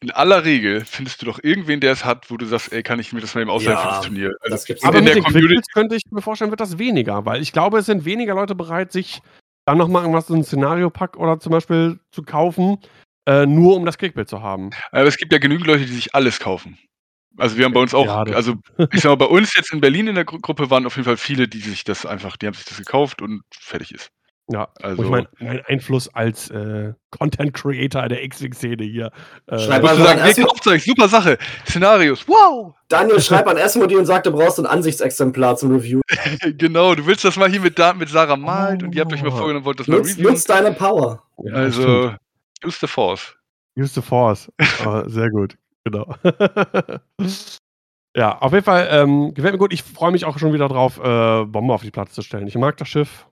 in 0.00 0.10
aller 0.12 0.44
Regel 0.44 0.84
findest 0.84 1.22
du 1.22 1.26
doch 1.26 1.40
irgendwen, 1.42 1.80
der 1.80 1.92
es 1.92 2.04
hat, 2.04 2.30
wo 2.30 2.36
du 2.36 2.46
sagst, 2.46 2.72
ey, 2.72 2.82
kann 2.82 3.00
ich 3.00 3.12
mir 3.12 3.20
das 3.20 3.34
mal 3.34 3.40
eben 3.40 3.50
ausleihen 3.50 3.76
Ja, 3.76 3.82
für 3.82 3.88
das 3.88 4.00
Turnier. 4.02 4.36
Also, 4.40 4.54
das 4.54 4.64
gibt's 4.64 4.82
in 4.82 4.88
aber 4.88 4.98
in 4.98 5.04
mit 5.04 5.14
der 5.14 5.22
den 5.22 5.24
Community, 5.24 5.72
könnte 5.72 5.96
ich 5.96 6.02
mir 6.10 6.22
vorstellen, 6.22 6.50
wird 6.50 6.60
das 6.60 6.78
weniger, 6.78 7.24
weil 7.24 7.42
ich 7.42 7.52
glaube, 7.52 7.78
es 7.78 7.86
sind 7.86 8.04
weniger 8.04 8.34
Leute 8.34 8.54
bereit, 8.54 8.92
sich 8.92 9.20
dann 9.66 9.78
nochmal 9.78 10.02
irgendwas, 10.02 10.28
so 10.28 10.34
ein 10.34 10.44
Szenario-Pack 10.44 11.16
oder 11.16 11.40
zum 11.40 11.52
Beispiel 11.52 11.98
zu 12.12 12.22
kaufen, 12.22 12.78
äh, 13.28 13.46
nur 13.46 13.76
um 13.76 13.84
das 13.84 13.98
Quickbuild 13.98 14.28
zu 14.28 14.42
haben. 14.42 14.70
aber 14.90 15.04
es 15.06 15.16
gibt 15.16 15.32
ja 15.32 15.38
genügend 15.38 15.66
Leute, 15.66 15.84
die 15.86 15.92
sich 15.92 16.14
alles 16.14 16.40
kaufen. 16.40 16.78
Also 17.36 17.56
wir 17.56 17.64
haben 17.66 17.72
bei 17.74 17.80
uns 17.80 17.94
auch, 17.94 18.06
Ja, 18.06 18.22
also 18.34 18.54
ich 18.92 19.00
sag 19.02 19.10
mal, 19.10 19.16
bei 19.16 19.26
uns 19.26 19.54
jetzt 19.54 19.72
in 19.72 19.80
Berlin 19.80 20.08
in 20.08 20.14
der 20.16 20.24
Gru 20.24 20.38
Gruppe 20.40 20.70
waren 20.70 20.86
auf 20.86 20.96
jeden 20.96 21.04
Fall 21.04 21.16
viele, 21.16 21.46
die 21.46 21.60
sich 21.60 21.84
das 21.84 22.04
einfach, 22.06 22.36
die 22.36 22.46
haben 22.46 22.54
sich 22.54 22.64
das 22.64 22.78
gekauft 22.78 23.22
und 23.22 23.42
fertig 23.52 23.92
ist. 23.94 24.08
Ja, 24.50 24.66
Also, 24.80 25.00
und 25.00 25.04
ich 25.04 25.10
meine, 25.10 25.28
mein 25.40 25.62
Einfluss 25.66 26.08
als 26.14 26.48
äh, 26.50 26.94
Content 27.10 27.52
Creator 27.52 28.08
der 28.08 28.24
X-Wing-Szene 28.24 28.82
hier. 28.82 29.12
Äh, 29.46 29.58
Schreib 29.58 29.84
Also 29.84 30.02
sagen, 30.02 30.20
mal- 30.22 30.34
kauft 30.34 30.66
euch, 30.68 30.84
super 30.84 31.06
Sache, 31.06 31.36
Szenarios, 31.68 32.26
wow! 32.26 32.72
Daniel, 32.88 33.20
schreib 33.20 33.46
an 33.46 33.58
Esmodi 33.58 33.94
und 33.96 34.06
sag, 34.06 34.22
du 34.24 34.32
brauchst 34.32 34.58
ein 34.58 34.64
Ansichtsexemplar 34.64 35.56
zum 35.58 35.72
Review. 35.72 36.00
genau, 36.56 36.94
du 36.94 37.04
willst 37.04 37.24
das 37.26 37.36
mal 37.36 37.50
hier 37.50 37.60
mit, 37.60 37.78
mit 37.98 38.08
Sarah 38.08 38.36
malt 38.38 38.82
und 38.82 38.94
ihr 38.94 39.02
habt 39.02 39.12
euch 39.12 39.22
mal 39.22 39.28
Oh. 39.32 39.36
vorgenommen, 39.36 39.66
wollt 39.66 39.80
das 39.80 39.86
mal 39.86 39.98
Nutz, 39.98 40.12
reviewen. 40.12 40.32
nutz 40.32 40.44
deine 40.44 40.72
Power. 40.72 41.22
ja, 41.44 41.70
stimmt. 41.70 42.16
Use 42.64 42.78
the 42.80 42.86
force. 42.86 43.34
Use 43.78 43.94
the 43.94 44.02
Force. 44.02 44.50
oh, 44.84 45.04
sehr 45.06 45.30
gut, 45.30 45.56
genau. 45.84 46.12
ja, 48.16 48.38
auf 48.38 48.52
jeden 48.52 48.64
Fall 48.64 48.88
ähm, 48.90 49.32
gefällt 49.34 49.54
mir 49.54 49.58
gut. 49.58 49.72
Ich 49.72 49.84
freue 49.84 50.10
mich 50.10 50.24
auch 50.24 50.38
schon 50.38 50.52
wieder 50.52 50.68
drauf, 50.68 50.98
äh, 50.98 51.44
Bombe 51.44 51.72
auf 51.72 51.82
die 51.82 51.92
Platte 51.92 52.10
zu 52.10 52.22
stellen. 52.22 52.48
Ich 52.48 52.56
mag 52.56 52.76
das 52.76 52.88
Schiff. 52.88 53.28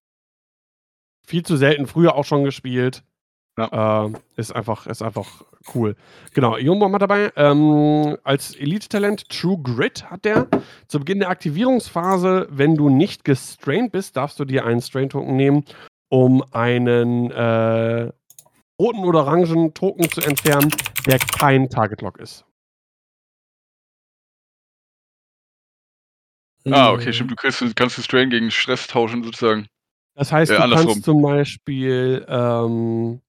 Viel 1.27 1.44
zu 1.44 1.57
selten, 1.57 1.89
früher 1.89 2.15
auch 2.15 2.24
schon 2.24 2.44
gespielt. 2.44 3.03
Ähm, 3.59 4.19
ist, 4.36 4.55
einfach, 4.55 4.86
ist 4.86 5.03
einfach 5.03 5.43
cool. 5.74 5.97
Genau, 6.35 6.59
Jungbomb 6.59 6.94
hat 6.94 7.03
dabei 7.03 7.32
ähm, 7.36 8.16
als 8.23 8.55
Elite-Talent 8.55 9.31
True 9.31 9.59
Grit 9.62 10.11
hat 10.11 10.27
der. 10.27 10.47
Zu 10.89 10.98
Beginn 11.01 11.20
der 11.20 11.31
Aktivierungsphase, 11.31 12.47
wenn 12.51 12.77
du 12.77 12.90
nicht 12.90 13.24
gestrained 13.24 13.93
bist, 13.93 14.16
darfst 14.16 14.39
du 14.39 14.44
dir 14.44 14.66
einen 14.66 14.82
Strain-Token 14.82 15.35
nehmen, 15.35 15.65
um 16.11 16.44
einen 16.53 17.31
äh, 17.31 18.12
roten 18.81 19.05
oder 19.05 19.20
orangen 19.20 19.73
Token 19.74 20.09
zu 20.11 20.20
entfernen, 20.20 20.70
der 21.07 21.19
kein 21.19 21.69
Target-Lock 21.69 22.19
ist. 22.19 22.44
Ah, 26.69 26.89
Hm. 26.90 26.94
okay, 26.97 27.12
stimmt, 27.12 27.31
du 27.31 27.36
kriegst, 27.36 27.77
kannst 27.77 27.97
du 27.97 28.03
Strain 28.03 28.28
gegen 28.28 28.51
Stress 28.51 28.86
tauschen 28.89 29.23
sozusagen. 29.23 29.69
Das 30.16 30.32
heißt, 30.32 30.51
Äh, 30.51 30.57
du 30.57 30.62
andersrum. 30.62 30.86
kannst 30.89 31.05
zum 31.05 31.23
Beispiel 31.23 32.24
ähm, 32.28 33.20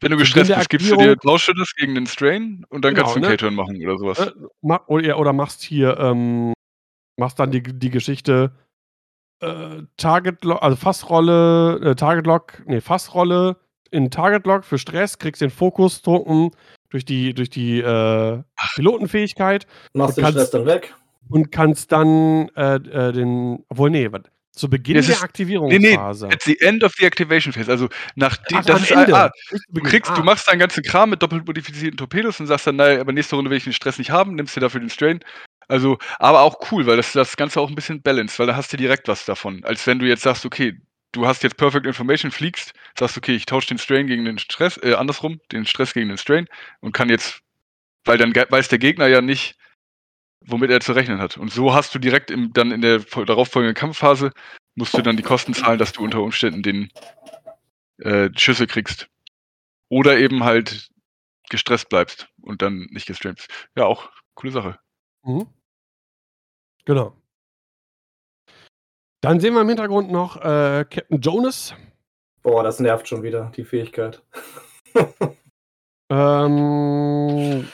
Wenn 0.00 0.10
du 0.12 0.16
gestresst 0.16 0.54
bist, 0.54 0.70
gibst 0.70 0.90
du 0.90 0.96
dir, 0.96 1.10
Aktivierung- 1.10 1.20
tauschst 1.20 1.48
du 1.48 1.52
das 1.52 1.74
gegen 1.74 1.94
den 1.94 2.06
Strain 2.06 2.64
und 2.70 2.84
dann 2.84 2.94
Genau, 2.94 3.04
kannst 3.12 3.16
du 3.16 3.18
einen 3.18 3.30
ne? 3.30 3.36
K-Turn 3.36 3.54
machen 3.54 3.84
oder 3.84 3.98
sowas. 3.98 4.18
äh, 4.18 4.32
ma 4.62 4.80
oder, 4.86 5.18
oder 5.18 5.32
machst 5.34 5.62
hier, 5.62 5.98
ähm, 5.98 6.54
machst 7.18 7.38
dann 7.38 7.50
die, 7.50 7.62
die 7.62 7.90
Geschichte 7.90 8.56
äh, 9.42 9.82
Target 9.98 10.42
Lock, 10.44 10.62
also 10.62 10.76
Fassrolle, 10.76 11.80
äh, 11.90 11.94
Target 11.96 12.26
Lock, 12.26 12.62
nee, 12.66 12.80
Fassrolle 12.80 13.56
in 13.90 14.10
Target 14.10 14.46
Lock 14.46 14.64
für 14.64 14.78
Stress, 14.78 15.18
kriegst 15.18 15.40
den 15.42 15.50
Fokus-Token 15.50 16.50
durch 16.90 17.04
die, 17.04 17.34
durch 17.34 17.50
die 17.50 17.80
äh, 17.80 18.42
Pilotenfähigkeit 18.74 19.66
Machst 19.94 20.16
du 20.16 20.20
den 20.20 20.24
kannst- 20.24 20.38
Stress 20.38 20.50
dann 20.50 20.66
weg. 20.66 20.94
und 21.28 21.52
kannst 21.52 21.92
dann 21.92 22.48
äh, 22.56 22.76
äh, 22.76 23.12
den. 23.12 23.64
Obwohl, 23.68 23.90
nee, 23.90 24.10
warte. 24.10 24.30
Zu 24.52 24.68
Beginn 24.68 24.96
Das 24.96 25.06
der 25.06 25.14
ist- 25.14 25.20
Nee, 25.20 25.24
Aktivierungsphase. 25.24 26.26
nee, 26.26 26.32
at 26.34 26.42
the 26.42 26.60
end 26.60 26.82
of 26.84 26.92
the 26.98 27.04
activation 27.06 27.52
phase. 27.52 27.70
Also 27.70 27.88
nach 28.16 28.36
die, 28.36 28.56
Ach, 28.56 28.64
das 28.64 28.82
ist 28.82 28.90
Ende. 28.90 29.16
ah, 29.16 29.30
du 29.68 29.80
kriegst, 29.80 30.10
du 30.10 30.20
Ah. 30.20 30.24
machst 30.24 30.48
deinen 30.48 30.58
ganzen 30.58 30.82
Kram 30.82 31.10
mit 31.10 31.22
doppelt 31.22 31.46
modifizierten 31.46 31.96
Torpedos 31.96 32.40
und 32.40 32.46
sagst 32.46 32.66
dann, 32.66 32.76
naja, 32.76 33.00
aber 33.00 33.12
nächste 33.12 33.36
Runde 33.36 33.50
will 33.50 33.58
ich 33.58 33.64
den 33.64 33.72
Stress 33.72 33.96
nicht 33.98 34.10
haben, 34.10 34.34
nimmst 34.34 34.56
dir 34.56 34.60
dafür 34.60 34.80
den 34.80 34.90
Strain. 34.90 35.20
Also, 35.68 35.98
aber 36.18 36.40
auch 36.40 36.56
cool, 36.72 36.84
weil 36.86 36.96
das 36.96 37.12
das 37.12 37.36
Ganze 37.36 37.60
auch 37.60 37.68
ein 37.68 37.76
bisschen 37.76 38.02
balanced, 38.02 38.40
weil 38.40 38.48
da 38.48 38.56
hast 38.56 38.72
du 38.72 38.76
direkt 38.76 39.06
was 39.06 39.24
davon. 39.24 39.64
Als 39.64 39.86
wenn 39.86 40.00
du 40.00 40.06
jetzt 40.06 40.22
sagst, 40.22 40.44
okay, 40.44 40.74
du 41.12 41.26
hast 41.26 41.42
jetzt 41.42 41.56
Perfect 41.56 41.86
Information, 41.86 42.30
fliegst, 42.30 42.72
sagst, 42.98 43.16
okay, 43.16 43.34
ich 43.34 43.46
tausche 43.46 43.68
den 43.68 43.78
Strain 43.78 44.06
gegen 44.06 44.24
den 44.24 44.38
Stress, 44.38 44.78
äh, 44.82 44.94
andersrum, 44.94 45.40
den 45.52 45.66
Stress 45.66 45.92
gegen 45.92 46.08
den 46.08 46.18
Strain 46.18 46.46
und 46.80 46.92
kann 46.92 47.08
jetzt, 47.08 47.42
weil 48.04 48.18
dann 48.18 48.34
weiß 48.34 48.68
der 48.68 48.78
Gegner 48.78 49.06
ja 49.06 49.20
nicht, 49.20 49.56
womit 50.40 50.70
er 50.70 50.80
zu 50.80 50.92
rechnen 50.92 51.18
hat. 51.18 51.36
Und 51.36 51.52
so 51.52 51.74
hast 51.74 51.94
du 51.94 51.98
direkt 51.98 52.30
im, 52.30 52.52
dann 52.52 52.72
in 52.72 52.80
der 52.80 53.00
fol- 53.00 53.26
darauffolgenden 53.26 53.74
Kampfphase, 53.74 54.32
musst 54.74 54.94
du 54.94 55.02
dann 55.02 55.16
die 55.16 55.22
Kosten 55.22 55.52
zahlen, 55.52 55.78
dass 55.78 55.92
du 55.92 56.02
unter 56.02 56.22
Umständen 56.22 56.62
den 56.62 56.90
äh, 57.98 58.30
Schüsse 58.36 58.66
kriegst. 58.66 59.08
Oder 59.88 60.18
eben 60.18 60.44
halt 60.44 60.90
gestresst 61.50 61.88
bleibst 61.88 62.28
und 62.40 62.62
dann 62.62 62.86
nicht 62.90 63.06
gestreamt. 63.06 63.48
Ja, 63.76 63.84
auch 63.84 64.10
coole 64.34 64.52
Sache. 64.52 64.78
Mhm. 65.24 65.48
Genau. 66.86 67.19
Dann 69.22 69.38
sehen 69.40 69.54
wir 69.54 69.60
im 69.62 69.68
Hintergrund 69.68 70.10
noch 70.10 70.36
äh, 70.36 70.84
Captain 70.88 71.20
Jonas. 71.20 71.74
Boah, 72.42 72.62
das 72.62 72.80
nervt 72.80 73.06
schon 73.08 73.22
wieder, 73.22 73.52
die 73.56 73.64
Fähigkeit. 73.64 74.22
Ähm, 76.12 77.68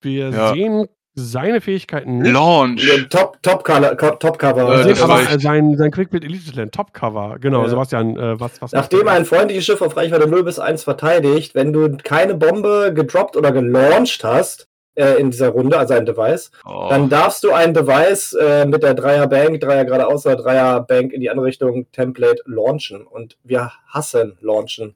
wir 0.00 0.28
Ja. 0.30 0.52
sehen 0.54 0.86
seine 1.14 1.60
Fähigkeiten 1.60 2.18
nicht. 2.18 2.32
Launch! 2.32 2.86
Ja, 2.86 3.02
Top, 3.10 3.42
Top, 3.42 3.64
Color, 3.64 3.96
Co- 3.96 4.14
Top 4.14 4.38
Cover. 4.38 4.86
Äh, 4.86 4.92
aber 5.00 5.38
sein, 5.40 5.76
sein 5.76 5.90
Quickbit 5.90 6.22
Elite 6.24 6.52
Talent, 6.52 6.72
Topcover. 6.72 7.38
Genau, 7.40 7.62
Ja. 7.64 7.68
Sebastian, 7.68 8.16
äh, 8.16 8.38
was, 8.40 8.62
was 8.62 8.70
Nachdem 8.72 9.08
ein 9.08 9.24
freundliches 9.24 9.64
Schiff 9.66 9.82
auf 9.82 9.96
Reichweite 9.96 10.28
0 10.28 10.44
bis 10.44 10.60
1 10.60 10.84
verteidigt, 10.84 11.54
wenn 11.56 11.72
du 11.72 11.96
keine 11.96 12.34
Bombe 12.36 12.92
gedroppt 12.94 13.36
oder 13.36 13.50
gelauncht 13.52 14.22
hast 14.22 14.68
äh, 14.94 15.14
in 15.14 15.30
dieser 15.30 15.48
Runde, 15.48 15.78
also 15.78 15.94
ein 15.94 16.06
Device, 16.06 16.50
Oh, 16.64 16.88
dann 16.90 17.08
darfst 17.08 17.44
du 17.44 17.52
ein 17.52 17.74
Device 17.74 18.34
äh, 18.34 18.66
mit 18.66 18.82
der 18.82 18.94
Dreier 18.94 19.26
Bank, 19.26 19.60
Dreier 19.60 19.84
geradeaus 19.84 20.26
oder 20.26 20.36
Dreier 20.36 20.80
Bank 20.80 21.12
in 21.12 21.20
die 21.20 21.30
andere 21.30 21.46
Richtung 21.46 21.90
Template 21.92 22.42
launchen. 22.46 23.06
Und 23.06 23.36
wir 23.42 23.72
hassen 23.88 24.36
launchen. 24.40 24.94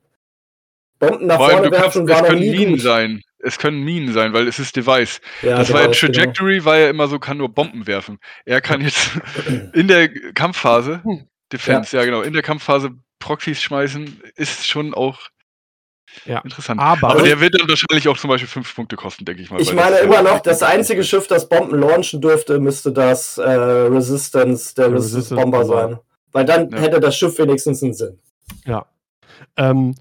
Bomben 0.98 1.27
nach 1.27 1.36
vor 1.36 1.51
vorne 1.51 1.70
kannst, 1.70 1.97
werfen 1.97 2.09
es 2.09 2.14
war 2.14 2.23
noch 2.23 2.28
können 2.28 2.40
Minen 2.40 2.70
gut. 2.73 2.81
sein. 2.81 3.23
Es 3.39 3.59
können 3.59 3.85
Minen 3.85 4.12
sein, 4.12 4.32
weil 4.32 4.48
es 4.48 4.59
ist 4.59 4.77
Device. 4.77 5.20
Ja, 5.43 5.59
das 5.59 5.73
war 5.73 5.82
ja 5.82 5.86
genau. 5.86 5.98
Trajectory, 5.98 6.64
war 6.64 6.78
ja 6.78 6.89
immer 6.89 7.06
so, 7.06 7.18
kann 7.18 7.36
nur 7.36 7.51
Bomben 7.51 7.86
werfen. 7.86 8.18
Er 8.44 8.60
kann 8.60 8.81
jetzt 8.81 9.10
in 9.73 9.89
der 9.89 10.09
Kampfphase. 10.32 11.02
Defense, 11.52 11.97
ja. 11.97 12.05
genau, 12.05 12.23
in 12.23 12.32
der 12.32 12.43
Kampfphase 12.43 12.90
Proxys 13.20 13.62
schmeißen, 13.62 14.20
ist 14.35 14.66
schon 14.66 14.94
auch 14.94 15.28
Ja. 16.24 16.41
interessant. 16.41 16.81
Aber, 16.81 16.97
Aber 17.09 17.12
Also- 17.15 17.24
der 17.27 17.41
wird 17.41 17.61
dann 17.61 17.69
wahrscheinlich 17.69 18.09
auch 18.09 18.16
zum 18.19 18.28
Beispiel 18.28 18.49
fünf 18.49 18.74
Punkte 18.74 18.97
kosten, 18.97 19.24
denke 19.24 19.43
ich 19.43 19.51
mal. 19.51 19.61
Ich 19.61 19.73
meine 19.73 19.99
immer 19.99 20.23
noch, 20.23 20.41
das 20.41 20.62
einzige 20.62 21.05
Schiff, 21.05 21.27
das 21.27 21.49
Bomben 21.49 21.78
launchen 21.78 22.20
dürfte, 22.20 22.59
müsste 22.59 22.93
das 22.93 23.39
äh, 23.39 23.43
Resistance, 23.51 24.74
der 24.74 24.89
Der 24.89 24.97
Resistance 24.97 25.35
Bomber 25.35 25.65
sein. 25.65 25.99
Weil 26.33 26.45
dann 26.45 26.70
Ja. 26.70 26.78
hätte 26.78 27.01
das 27.01 27.16
Schiff 27.16 27.39
wenigstens 27.39 27.83
einen 27.83 27.95
Sinn. 27.95 28.19
ja. 28.65 28.87
Ähm, 29.57 29.95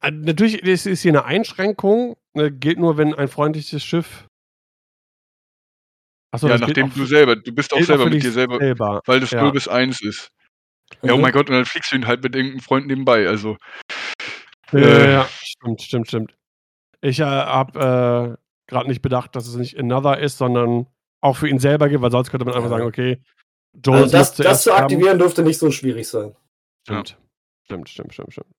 äh, 0.00 0.10
natürlich 0.10 0.62
ist, 0.62 0.86
ist 0.86 1.02
hier 1.02 1.12
eine 1.12 1.24
Einschränkung. 1.24 2.16
Ne, 2.34 2.50
gilt 2.50 2.78
nur, 2.78 2.96
wenn 2.98 3.14
ein 3.14 3.28
freundliches 3.28 3.82
Schiff. 3.84 4.26
Achso, 6.30 6.48
ja, 6.48 6.56
nachdem 6.58 6.92
du 6.94 7.04
selber, 7.04 7.36
du 7.36 7.52
bist 7.52 7.72
auch 7.74 7.80
selber 7.82 8.06
mit 8.08 8.22
dir 8.22 8.32
selber, 8.32 8.58
selber. 8.58 9.02
weil 9.06 9.20
das 9.20 9.30
Ja. 9.32 9.42
0 9.42 9.52
bis 9.52 9.68
1 9.68 10.00
ist. 10.02 10.30
Ja, 11.02 11.12
oh 11.12 11.16
Mhm. 11.16 11.22
mein 11.22 11.32
Gott, 11.32 11.48
und 11.50 11.56
dann 11.56 11.64
fliegst 11.66 11.92
du 11.92 11.96
ihn 11.96 12.06
halt 12.06 12.22
mit 12.22 12.34
irgendeinem 12.34 12.60
Freund 12.60 12.86
nebenbei. 12.86 13.28
Also, 13.28 13.56
Ja, 14.72 14.78
Äh. 14.80 15.12
ja, 15.12 15.28
stimmt, 15.62 15.82
stimmt, 15.82 16.08
stimmt. 16.08 16.36
Ich 17.00 17.20
äh, 17.20 17.24
habe 17.24 18.36
äh, 18.38 18.70
gerade 18.70 18.88
nicht 18.88 19.02
bedacht, 19.02 19.34
dass 19.36 19.46
es 19.46 19.56
nicht 19.56 19.78
Another 19.78 20.18
ist, 20.18 20.38
sondern 20.38 20.86
auch 21.20 21.36
für 21.36 21.48
ihn 21.48 21.58
selber 21.58 21.88
gilt, 21.88 22.02
weil 22.02 22.10
sonst 22.10 22.30
könnte 22.30 22.44
man 22.44 22.54
einfach 22.54 22.70
Ja. 22.70 22.76
sagen, 22.76 22.86
okay, 22.86 23.20
Jones 23.84 24.14
Also 24.14 24.18
das, 24.18 24.34
das 24.34 24.62
zu 24.64 24.72
aktivieren 24.74 25.18
dürfte 25.18 25.42
nicht 25.42 25.58
so 25.58 25.70
schwierig 25.70 26.08
sein. 26.08 26.34
Stimmt. 26.84 27.18
Stimmt, 27.64 27.88
stimmt, 27.88 28.12
stimmt, 28.12 28.32
stimmt. 28.32 28.54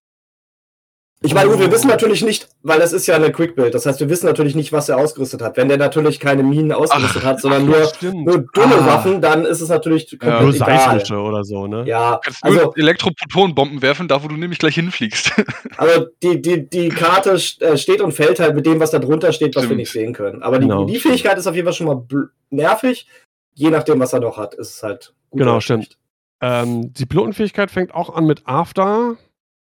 Ich 1.25 1.33
meine, 1.33 1.49
gut, 1.49 1.59
wir 1.59 1.71
wissen 1.71 1.87
natürlich 1.87 2.21
nicht, 2.21 2.49
weil 2.63 2.81
es 2.81 2.91
ist 2.91 3.07
ja 3.07 3.15
eine 3.15 3.31
Quick-Build, 3.31 3.73
das 3.73 3.85
heißt, 3.85 3.99
wir 4.01 4.09
wissen 4.09 4.25
natürlich 4.25 4.55
nicht, 4.55 4.73
was 4.73 4.89
er 4.89 4.97
ausgerüstet 4.97 5.41
hat. 5.41 5.55
Wenn 5.55 5.69
der 5.69 5.77
natürlich 5.77 6.19
keine 6.19 6.43
Minen 6.43 6.73
ausgerüstet 6.73 7.23
hat, 7.23 7.39
sondern 7.39 7.65
nur, 7.65 7.85
stimmt. 7.85 8.25
nur 8.25 8.39
dumme 8.53 8.75
Ah. 8.75 8.85
Waffen, 8.87 9.21
dann 9.21 9.45
ist 9.45 9.61
es 9.61 9.69
natürlich 9.69 10.09
komplett 10.19 10.41
Nur 10.41 10.53
egal. 10.53 10.79
seismische 10.79 11.17
oder 11.17 11.43
so, 11.45 11.65
ne? 11.65 11.85
Ja, 11.87 12.15
du 12.15 12.19
kannst 12.23 12.43
nur 12.43 12.53
also, 12.53 12.73
Elektroprotonenbomben 12.75 13.81
werfen, 13.81 14.07
da 14.09 14.21
wo 14.21 14.27
du 14.27 14.35
nämlich 14.35 14.59
gleich 14.59 14.75
hinfliegst. 14.75 15.31
also 15.77 16.07
die, 16.21 16.41
die, 16.41 16.69
die 16.69 16.89
Karte 16.89 17.39
äh, 17.61 17.77
steht 17.77 18.01
und 18.01 18.11
fällt 18.11 18.39
halt 18.41 18.53
mit 18.55 18.65
dem, 18.65 18.79
was 18.81 18.91
da 18.91 18.99
drunter 18.99 19.31
steht, 19.31 19.55
was 19.55 19.63
wir 19.63 19.67
Stimmt. 19.67 19.77
nicht 19.79 19.91
sehen 19.91 20.13
können. 20.13 20.43
Aber 20.43 20.59
die, 20.59 20.67
Genau, 20.67 20.83
die 20.85 20.99
stimmt. 20.99 21.13
Fähigkeit 21.15 21.37
ist 21.37 21.47
auf 21.47 21.55
jeden 21.55 21.65
Fall 21.65 21.73
schon 21.73 21.87
mal 21.87 22.05
nervig. 22.49 23.07
Je 23.53 23.69
nachdem, 23.69 23.99
was 24.01 24.11
er 24.11 24.19
noch 24.19 24.37
hat, 24.37 24.55
ist 24.55 24.75
es 24.75 24.83
halt 24.83 25.13
gut. 25.29 25.39
Genau, 25.39 25.59
stimmt. 25.61 25.97
Ähm, 26.41 26.93
die 26.93 27.05
Pilotenfähigkeit 27.05 27.71
fängt 27.71 27.93
auch 27.95 28.13
an 28.13 28.25
mit 28.25 28.41
After. 28.45 29.15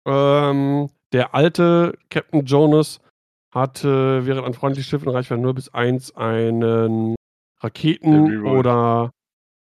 Ähm, 0.07 0.89
der 1.13 1.35
alte 1.35 1.99
Captain 2.09 2.45
Jonas 2.45 3.01
hatte 3.53 4.27
während 4.27 4.47
ein 4.47 4.55
freundliches 4.55 4.89
Schiff 4.89 5.03
in 5.03 5.09
Reichweite 5.09 5.41
0 5.41 5.55
bis 5.55 5.75
1 5.75 6.17
einen 6.17 7.17
Raketen- 7.61 8.47
oder 8.47 9.11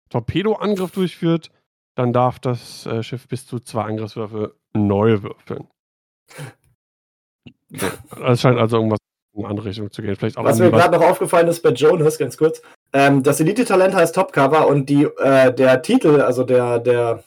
Torpedoangriff 0.09 0.91
durchführt. 0.91 1.49
Dann 1.95 2.13
darf 2.13 2.39
das 2.39 2.85
äh, 2.85 3.03
Schiff 3.03 3.27
bis 3.27 3.45
zu 3.47 3.59
zwei 3.59 3.83
Angriffswürfe 3.83 4.55
neu 4.73 5.21
würfeln. 5.21 5.67
Es 7.71 8.41
scheint 8.41 8.57
also 8.57 8.77
irgendwas 8.77 8.99
in 9.33 9.43
eine 9.43 9.49
andere 9.49 9.67
Richtung 9.67 9.91
zu 9.91 10.01
gehen. 10.01 10.15
Vielleicht 10.15 10.37
auch 10.37 10.43
Was 10.43 10.59
mir 10.59 10.71
gerade 10.71 10.97
noch 10.97 11.05
aufgefallen 11.05 11.47
ist 11.47 11.61
bei 11.61 11.69
Jonas, 11.69 12.17
ganz 12.17 12.37
kurz, 12.37 12.61
ähm, 12.93 13.21
das 13.23 13.39
Elite-Talent 13.39 13.93
heißt 13.93 14.15
Topcover 14.15 14.67
und 14.67 14.89
die, 14.89 15.03
äh, 15.03 15.53
der 15.53 15.81
Titel, 15.81 16.21
also 16.21 16.43
der, 16.43 16.79
der 16.79 17.23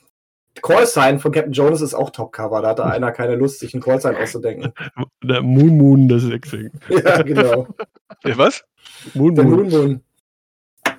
Callsign 0.60 1.18
von 1.18 1.32
Captain 1.32 1.52
Jonas 1.52 1.80
ist 1.80 1.94
auch 1.94 2.10
Topcover. 2.10 2.60
Da 2.60 2.68
hatte 2.68 2.84
einer 2.84 3.12
keine 3.12 3.36
Lust, 3.36 3.60
sich 3.60 3.72
einen 3.74 3.82
Callsign 3.82 4.16
auszudenken. 4.16 4.72
der 5.22 5.42
Moon 5.42 5.76
Moon 5.76 6.08
des 6.08 6.24
X-Wing. 6.24 6.70
ja, 6.88 7.22
genau. 7.22 7.68
Ja, 8.24 8.36
was? 8.36 8.64
Moon 9.14 9.34
Der 9.34 9.44
Moon. 9.44 9.68
Moon 9.68 9.70
Moon. 9.70 10.00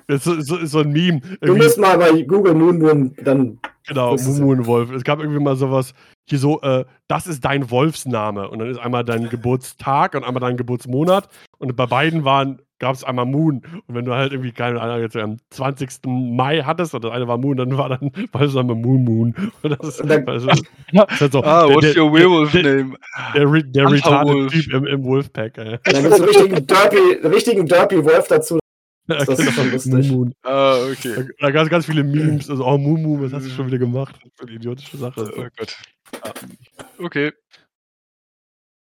Das 0.06 0.26
ist 0.26 0.46
so, 0.46 0.64
so, 0.66 0.80
ein 0.80 0.90
Meme. 0.90 1.20
Du 1.20 1.36
Irgendwie- 1.40 1.62
musst 1.62 1.78
mal 1.78 1.96
bei 1.96 2.22
Google 2.22 2.54
Moon 2.54 2.78
Moon 2.78 3.16
dann. 3.22 3.58
Genau, 3.86 4.16
Mumu 4.16 4.52
und 4.52 4.66
Wolf. 4.66 4.90
Es 4.90 5.04
gab 5.04 5.18
irgendwie 5.20 5.40
mal 5.40 5.56
sowas, 5.56 5.94
hier 6.28 6.38
so, 6.38 6.60
äh, 6.62 6.84
das 7.06 7.26
ist 7.26 7.44
dein 7.44 7.70
Wolfsname. 7.70 8.48
Und 8.48 8.58
dann 8.60 8.70
ist 8.70 8.78
einmal 8.78 9.04
dein 9.04 9.28
Geburtstag 9.30 10.14
und 10.14 10.24
einmal 10.24 10.40
dein 10.40 10.56
Geburtsmonat. 10.56 11.28
Und 11.58 11.76
bei 11.76 11.86
beiden 11.86 12.24
waren, 12.24 12.60
gab 12.78 12.94
es 12.94 13.04
einmal 13.04 13.26
Moon. 13.26 13.62
Und 13.86 13.94
wenn 13.94 14.04
du 14.04 14.14
halt 14.14 14.32
irgendwie, 14.32 14.52
keine 14.52 14.80
Ahnung, 14.80 15.00
jetzt 15.00 15.16
am 15.16 15.36
20. 15.50 15.90
Mai 16.06 16.62
hattest 16.62 16.94
und 16.94 17.04
das 17.04 17.12
eine 17.12 17.28
war 17.28 17.38
Moon, 17.38 17.56
dann 17.56 17.76
war 17.76 17.88
dann, 17.88 18.10
dann 18.32 18.66
Moon 18.80 19.04
Moon. 19.04 19.34
Und 19.62 19.70
das 19.70 20.00
ist, 20.00 20.02
also, 20.02 20.46
das 20.48 20.58
ist 20.92 21.20
halt 21.20 21.32
so, 21.32 21.42
Ah, 21.42 21.66
der, 21.66 21.76
what's 21.76 21.92
der, 21.92 22.02
your 22.02 22.12
werewolf 22.12 22.52
der, 22.52 22.62
name? 22.62 22.96
der, 23.34 23.44
der 23.62 23.84
Hunter 23.84 23.90
retarded 23.90 24.34
Wolf. 24.34 24.52
Typ 24.52 24.72
im, 24.72 24.86
im 24.86 25.04
Wolfpack, 25.04 25.58
ey. 25.58 25.78
Dann 25.84 26.02
gibt 26.02 26.14
es 26.14 26.20
einen 26.20 26.24
richtigen 26.24 26.66
Derpy, 26.66 27.26
richtigen 27.26 27.66
Derpy 27.66 28.04
Wolf 28.04 28.28
dazu. 28.28 28.58
Das 29.06 29.28
ist 29.28 29.52
schon 29.52 29.70
lustig. 29.70 30.10
Moon. 30.10 30.34
Ah, 30.42 30.78
okay. 30.90 31.28
Da 31.38 31.50
gab 31.50 31.64
es 31.64 31.70
ganz 31.70 31.84
viele 31.84 32.02
Memes. 32.02 32.48
Also, 32.48 32.64
oh, 32.64 32.78
Mumu, 32.78 33.20
was 33.20 33.32
hast 33.32 33.44
du 33.44 33.50
schon 33.50 33.66
wieder 33.66 33.78
gemacht? 33.78 34.16
Das 34.22 34.32
ist 34.32 34.40
eine 34.40 34.52
idiotische 34.52 34.96
Sache. 34.96 35.30
Oh 35.36 35.46
Gott. 35.56 35.76
Okay. 36.98 37.32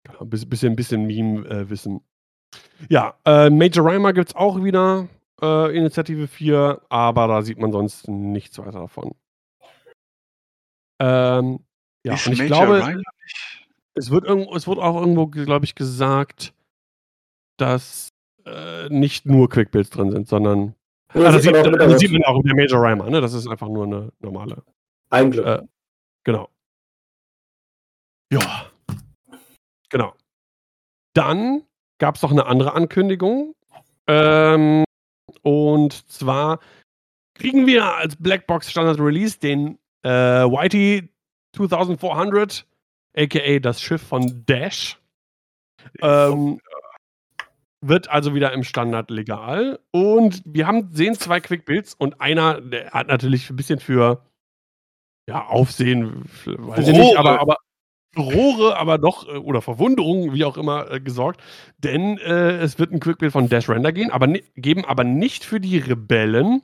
Genau, 0.03 0.19
Ein 0.19 0.29
bisschen, 0.29 0.49
bisschen, 0.49 0.75
bisschen 0.75 1.05
Meme-Wissen. 1.07 2.01
ja, 2.89 3.17
äh, 3.25 3.49
Major 3.49 3.85
Rhymer 3.85 4.11
gibt 4.11 4.29
es 4.29 4.35
auch 4.35 4.61
wieder, 4.61 5.07
äh, 5.41 5.77
Initiative 5.77 6.27
4, 6.27 6.81
aber 6.89 7.27
da 7.27 7.41
sieht 7.41 7.59
man 7.59 7.71
sonst 7.71 8.07
nichts 8.09 8.57
weiter 8.57 8.71
davon. 8.79 9.15
Ähm, 10.99 11.59
ja, 12.03 12.15
ist 12.15 12.27
und 12.27 12.33
ich 12.33 12.39
Major 12.39 12.65
glaube, 12.65 13.01
es 13.95 14.11
wird, 14.11 14.25
irgendwo, 14.25 14.55
es 14.55 14.67
wird 14.67 14.79
auch 14.79 14.99
irgendwo, 14.99 15.27
glaube 15.27 15.65
ich, 15.65 15.75
gesagt, 15.75 16.53
dass 17.57 18.09
äh, 18.45 18.89
nicht 18.89 19.25
nur 19.25 19.49
Quickbuilds 19.49 19.89
drin 19.89 20.11
sind, 20.11 20.27
sondern. 20.27 20.75
Das, 21.13 21.41
sieht 21.41 21.43
sieht, 21.43 21.53
man 21.53 21.61
auch 21.61 21.81
im 21.83 21.89
das 21.89 21.99
sieht 21.99 22.11
man 22.11 22.23
auch 22.23 22.39
in 22.39 22.43
der 22.43 22.55
Major 22.55 22.81
Rhymer, 22.81 23.09
ne? 23.09 23.19
Das 23.21 23.33
ist 23.33 23.47
einfach 23.47 23.67
nur 23.67 23.85
eine 23.85 24.11
normale. 24.19 24.63
Ein 25.09 25.31
Glück. 25.31 25.45
Äh, 25.45 25.61
Genau. 26.23 26.49
Ja. 28.31 28.69
Genau. 29.89 30.13
Dann 31.15 31.63
gab 31.97 32.15
es 32.15 32.21
noch 32.21 32.31
eine 32.31 32.45
andere 32.45 32.73
Ankündigung. 32.73 33.55
Ähm, 34.07 34.83
und 35.41 35.93
zwar 36.11 36.59
kriegen 37.33 37.65
wir 37.65 37.95
als 37.95 38.15
Blackbox 38.15 38.69
Standard 38.69 38.99
Release 38.99 39.39
den 39.39 39.79
äh, 40.03 40.09
Whitey 40.09 41.09
2400, 41.55 42.67
aka 43.15 43.59
das 43.59 43.81
Schiff 43.81 44.03
von 44.03 44.45
Dash. 44.45 44.99
Ähm, 46.01 46.59
wird 47.81 48.09
also 48.09 48.33
wieder 48.33 48.53
im 48.53 48.63
Standard 48.63 49.09
legal. 49.09 49.79
Und 49.91 50.41
wir 50.45 50.67
haben, 50.67 50.89
sehen 50.93 51.15
zwei 51.15 51.39
Quickbuilds 51.39 51.93
und 51.93 52.19
einer, 52.21 52.61
der 52.61 52.91
hat 52.91 53.07
natürlich 53.07 53.49
ein 53.49 53.55
bisschen 53.55 53.79
für 53.79 54.25
ja, 55.27 55.45
Aufsehen, 55.45 56.25
weiß 56.45 56.87
ich 56.87 56.97
nicht, 56.97 57.17
aber, 57.17 57.39
aber 57.39 57.57
Rohre, 58.17 58.77
aber 58.77 58.97
doch, 58.97 59.27
äh, 59.27 59.37
oder 59.37 59.61
Verwunderung, 59.61 60.33
wie 60.33 60.43
auch 60.43 60.57
immer, 60.57 60.89
äh, 60.91 60.99
gesorgt. 60.99 61.41
Denn 61.77 62.17
äh, 62.17 62.57
es 62.57 62.79
wird 62.79 62.91
ein 62.91 62.99
Quickbuild 62.99 63.31
von 63.31 63.47
Dash 63.47 63.69
Render 63.69 63.91
gehen, 63.91 64.11
aber 64.11 64.27
geben, 64.55 64.85
aber 64.85 65.03
nicht 65.03 65.45
für 65.45 65.59
die 65.59 65.77
Rebellen, 65.77 66.63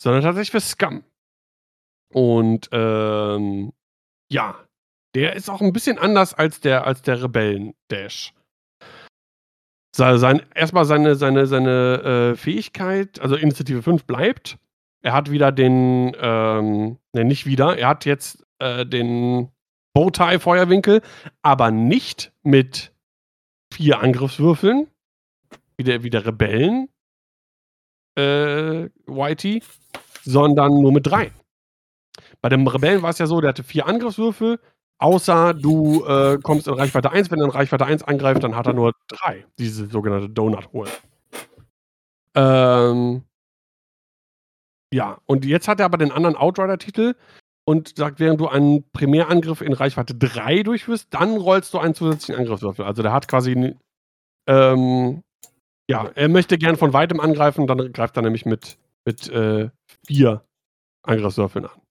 sondern 0.00 0.22
tatsächlich 0.22 0.50
für 0.50 0.60
Scum. 0.60 1.04
Und 2.12 2.68
ähm, 2.72 3.72
ja, 4.30 4.56
der 5.14 5.34
ist 5.34 5.48
auch 5.48 5.60
ein 5.60 5.72
bisschen 5.72 5.98
anders 5.98 6.34
als 6.34 6.60
der, 6.60 6.86
als 6.86 7.02
der 7.02 7.22
Rebellen-Dash. 7.22 8.34
Sein, 9.94 10.42
erstmal 10.54 10.86
seine, 10.86 11.16
seine, 11.16 11.46
seine 11.46 12.32
äh, 12.32 12.36
Fähigkeit, 12.36 13.20
also 13.20 13.36
Initiative 13.36 13.82
5 13.82 14.04
bleibt. 14.04 14.58
Er 15.02 15.12
hat 15.12 15.30
wieder 15.30 15.52
den, 15.52 16.16
ähm, 16.18 16.98
ne, 17.12 17.24
nicht 17.24 17.44
wieder, 17.44 17.76
er 17.76 17.88
hat 17.88 18.06
jetzt 18.06 18.46
äh, 18.58 18.86
den 18.86 19.50
Bowtie-Feuerwinkel, 19.94 21.02
aber 21.42 21.70
nicht 21.70 22.32
mit 22.42 22.92
vier 23.74 24.00
Angriffswürfeln, 24.00 24.86
wie 25.76 25.84
der, 25.84 26.02
wie 26.02 26.10
der 26.10 26.24
Rebellen, 26.24 26.88
äh, 28.16 28.84
YT, 29.08 29.62
sondern 30.22 30.80
nur 30.80 30.92
mit 30.92 31.06
drei. 31.06 31.32
Bei 32.40 32.48
dem 32.48 32.66
Rebellen 32.66 33.02
war 33.02 33.10
es 33.10 33.18
ja 33.18 33.26
so, 33.26 33.40
der 33.40 33.48
hatte 33.50 33.62
vier 33.62 33.86
Angriffswürfel, 33.86 34.58
außer 35.02 35.52
du 35.54 36.04
äh, 36.06 36.38
kommst 36.42 36.68
in 36.68 36.74
Reichweite 36.74 37.10
1. 37.10 37.30
Wenn 37.30 37.40
er 37.40 37.46
in 37.46 37.50
Reichweite 37.50 37.84
1 37.84 38.04
angreift, 38.04 38.42
dann 38.44 38.56
hat 38.56 38.66
er 38.66 38.72
nur 38.72 38.92
drei, 39.08 39.44
diese 39.58 39.86
sogenannte 39.86 40.30
Donut-Hole. 40.30 40.90
Ähm, 42.34 43.24
ja, 44.92 45.18
und 45.26 45.44
jetzt 45.44 45.68
hat 45.68 45.80
er 45.80 45.86
aber 45.86 45.98
den 45.98 46.12
anderen 46.12 46.36
Outrider-Titel 46.36 47.14
und 47.64 47.96
sagt, 47.96 48.20
während 48.20 48.40
du 48.40 48.48
einen 48.48 48.88
Primärangriff 48.92 49.60
in 49.60 49.72
Reichweite 49.72 50.14
3 50.14 50.62
durchführst, 50.62 51.08
dann 51.10 51.36
rollst 51.36 51.74
du 51.74 51.78
einen 51.78 51.94
zusätzlichen 51.94 52.40
Angriffswürfel. 52.40 52.84
Also 52.84 53.02
der 53.02 53.12
hat 53.12 53.28
quasi, 53.28 53.74
ähm, 54.46 55.22
ja, 55.88 56.10
er 56.14 56.28
möchte 56.28 56.58
gern 56.58 56.76
von 56.76 56.92
weitem 56.92 57.20
angreifen, 57.20 57.66
dann 57.66 57.92
greift 57.92 58.16
er 58.16 58.22
nämlich 58.22 58.46
mit, 58.46 58.78
mit 59.04 59.28
äh, 59.28 59.70
vier 60.06 60.44
Angriffswürfeln 61.02 61.66
an. 61.66 61.81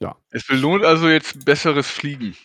Ja. 0.00 0.16
Es 0.30 0.46
belohnt 0.46 0.84
also 0.84 1.08
jetzt 1.08 1.44
besseres 1.44 1.90
Fliegen. 1.90 2.36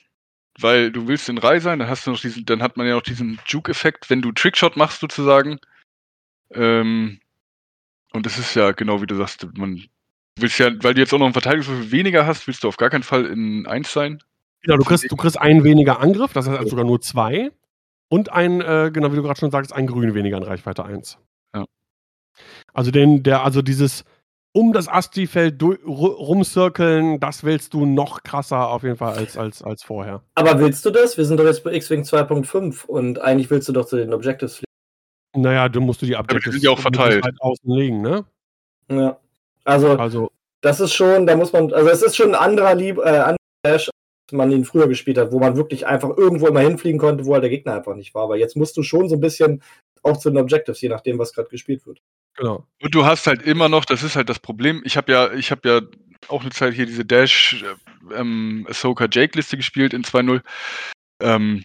Weil 0.59 0.91
du 0.91 1.07
willst 1.07 1.29
in 1.29 1.37
Reihe 1.37 1.61
sein, 1.61 1.79
dann 1.79 1.87
hast 1.87 2.05
du 2.05 2.11
noch 2.11 2.19
diesen, 2.19 2.45
dann 2.45 2.61
hat 2.61 2.75
man 2.77 2.85
ja 2.85 2.95
noch 2.95 3.01
diesen 3.01 3.39
Juke-Effekt, 3.47 4.09
wenn 4.09 4.21
du 4.21 4.31
Trickshot 4.31 4.75
machst 4.75 4.99
sozusagen. 4.99 5.59
Ähm, 6.53 7.19
und 8.11 8.25
das 8.25 8.37
ist 8.37 8.55
ja 8.55 8.71
genau 8.71 9.01
wie 9.01 9.07
du 9.07 9.15
sagst, 9.15 9.47
man 9.55 9.81
willst 10.37 10.59
ja, 10.59 10.71
weil 10.83 10.93
du 10.93 11.01
jetzt 11.01 11.13
auch 11.13 11.19
noch 11.19 11.25
einen 11.25 11.33
Verteidigungswürfel 11.33 11.91
weniger 11.91 12.25
hast, 12.25 12.47
willst 12.47 12.63
du 12.63 12.67
auf 12.67 12.77
gar 12.77 12.89
keinen 12.89 13.03
Fall 13.03 13.25
in 13.25 13.65
1 13.65 13.91
sein. 13.91 14.21
Genau, 14.63 14.77
du 14.77 14.83
kriegst, 14.83 15.09
du 15.09 15.15
kriegst 15.15 15.39
einen 15.39 15.63
weniger 15.63 15.99
Angriff, 15.99 16.33
das 16.33 16.47
heißt 16.47 16.57
also 16.57 16.69
sogar 16.71 16.85
nur 16.85 17.01
zwei. 17.01 17.51
Und 18.09 18.31
ein, 18.31 18.59
äh, 18.61 18.91
genau 18.93 19.11
wie 19.11 19.15
du 19.15 19.23
gerade 19.23 19.39
schon 19.39 19.51
sagst, 19.51 19.73
ein 19.73 19.87
Grün 19.87 20.13
weniger 20.13 20.37
in 20.37 20.43
Reichweite 20.43 20.83
1. 20.83 21.17
Ja. 21.55 21.65
Also 22.73 22.91
den, 22.91 23.23
der, 23.23 23.43
also 23.43 23.61
dieses 23.61 24.03
um 24.53 24.73
das 24.73 24.87
Asti-Feld 24.87 25.61
rumcirkeln, 25.63 27.19
das 27.19 27.43
willst 27.43 27.73
du 27.73 27.85
noch 27.85 28.23
krasser 28.23 28.69
auf 28.69 28.83
jeden 28.83 28.97
Fall 28.97 29.13
als, 29.13 29.37
als, 29.37 29.63
als 29.63 29.83
vorher. 29.83 30.23
Aber 30.35 30.59
willst 30.59 30.85
du 30.85 30.89
das? 30.89 31.17
Wir 31.17 31.25
sind 31.25 31.39
doch 31.39 31.45
jetzt 31.45 31.63
bei 31.63 31.73
X-Wing 31.73 32.03
2.5 32.03 32.85
und 32.85 33.19
eigentlich 33.21 33.49
willst 33.49 33.69
du 33.69 33.73
doch 33.73 33.85
zu 33.85 33.95
den 33.95 34.13
Objectives 34.13 34.57
fliegen. 34.57 34.65
Naja, 35.43 35.69
dann 35.69 35.83
musst 35.83 36.01
du 36.01 36.05
die 36.05 36.15
Objectives 36.15 36.59
die 36.59 36.67
auch 36.67 36.79
verteilt. 36.79 37.23
Halt 37.23 37.39
außen 37.39 37.71
legen, 37.71 38.01
ne? 38.01 38.25
Ja. 38.89 39.17
Also, 39.63 39.97
also, 39.97 40.31
das 40.61 40.79
ist 40.81 40.93
schon, 40.93 41.25
da 41.25 41.35
muss 41.35 41.53
man, 41.53 41.71
also 41.71 41.89
es 41.89 42.01
ist 42.01 42.17
schon 42.17 42.35
ein 42.35 42.41
anderer 42.41 42.75
Lieb, 42.75 42.97
äh, 42.97 43.01
anderer 43.01 43.37
Dash, 43.63 43.87
als 43.87 44.33
man 44.33 44.51
ihn 44.51 44.65
früher 44.65 44.87
gespielt 44.87 45.17
hat, 45.17 45.31
wo 45.31 45.39
man 45.39 45.55
wirklich 45.55 45.87
einfach 45.87 46.17
irgendwo 46.17 46.47
immer 46.47 46.59
hinfliegen 46.59 46.99
konnte, 46.99 47.25
wo 47.25 47.33
halt 47.33 47.43
der 47.43 47.49
Gegner 47.49 47.75
einfach 47.75 47.95
nicht 47.95 48.13
war. 48.13 48.23
Aber 48.23 48.35
jetzt 48.35 48.57
musst 48.57 48.75
du 48.75 48.83
schon 48.83 49.07
so 49.07 49.15
ein 49.15 49.21
bisschen 49.21 49.61
auch 50.03 50.17
zu 50.17 50.29
den 50.29 50.39
Objectives, 50.39 50.81
je 50.81 50.89
nachdem, 50.89 51.19
was 51.19 51.33
gerade 51.33 51.49
gespielt 51.49 51.85
wird. 51.85 52.01
Genau. 52.35 52.65
Und 52.81 52.95
du 52.95 53.05
hast 53.05 53.27
halt 53.27 53.41
immer 53.41 53.69
noch, 53.69 53.85
das 53.85 54.03
ist 54.03 54.15
halt 54.15 54.29
das 54.29 54.39
Problem. 54.39 54.81
Ich 54.85 54.97
habe 54.97 55.11
ja, 55.11 55.33
ich 55.33 55.51
habe 55.51 55.67
ja 55.69 55.81
auch 56.29 56.41
eine 56.41 56.51
Zeit 56.51 56.73
hier 56.73 56.85
diese 56.85 57.05
Dash 57.05 57.63
äh, 57.63 58.15
ähm, 58.15 58.65
Ahsoka 58.69 59.07
Jake 59.11 59.37
Liste 59.37 59.57
gespielt 59.57 59.93
in 59.93 60.03
2.0. 60.03 60.41
Ähm, 61.21 61.63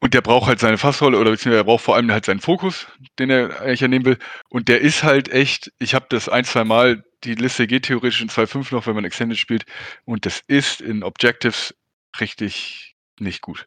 und 0.00 0.14
der 0.14 0.20
braucht 0.22 0.48
halt 0.48 0.60
seine 0.60 0.78
Fassrolle 0.78 1.18
oder 1.18 1.30
beziehungsweise 1.32 1.62
er 1.62 1.64
braucht 1.64 1.84
vor 1.84 1.96
allem 1.96 2.12
halt 2.12 2.26
seinen 2.26 2.40
Fokus, 2.40 2.86
den 3.18 3.30
er 3.30 3.60
eigentlich 3.60 3.80
nehmen 3.82 4.04
will. 4.04 4.18
Und 4.50 4.68
der 4.68 4.80
ist 4.80 5.02
halt 5.04 5.30
echt, 5.30 5.72
ich 5.78 5.94
habe 5.94 6.06
das 6.10 6.28
ein, 6.28 6.44
zwei 6.44 6.64
Mal, 6.64 7.04
die 7.24 7.34
Liste 7.34 7.66
geht 7.66 7.84
theoretisch 7.86 8.20
in 8.20 8.28
2.5 8.28 8.72
noch, 8.74 8.86
wenn 8.86 8.94
man 8.94 9.04
Extended 9.04 9.38
spielt. 9.38 9.64
Und 10.04 10.26
das 10.26 10.42
ist 10.48 10.80
in 10.82 11.02
Objectives 11.02 11.74
richtig 12.20 12.94
nicht 13.18 13.40
gut. 13.42 13.66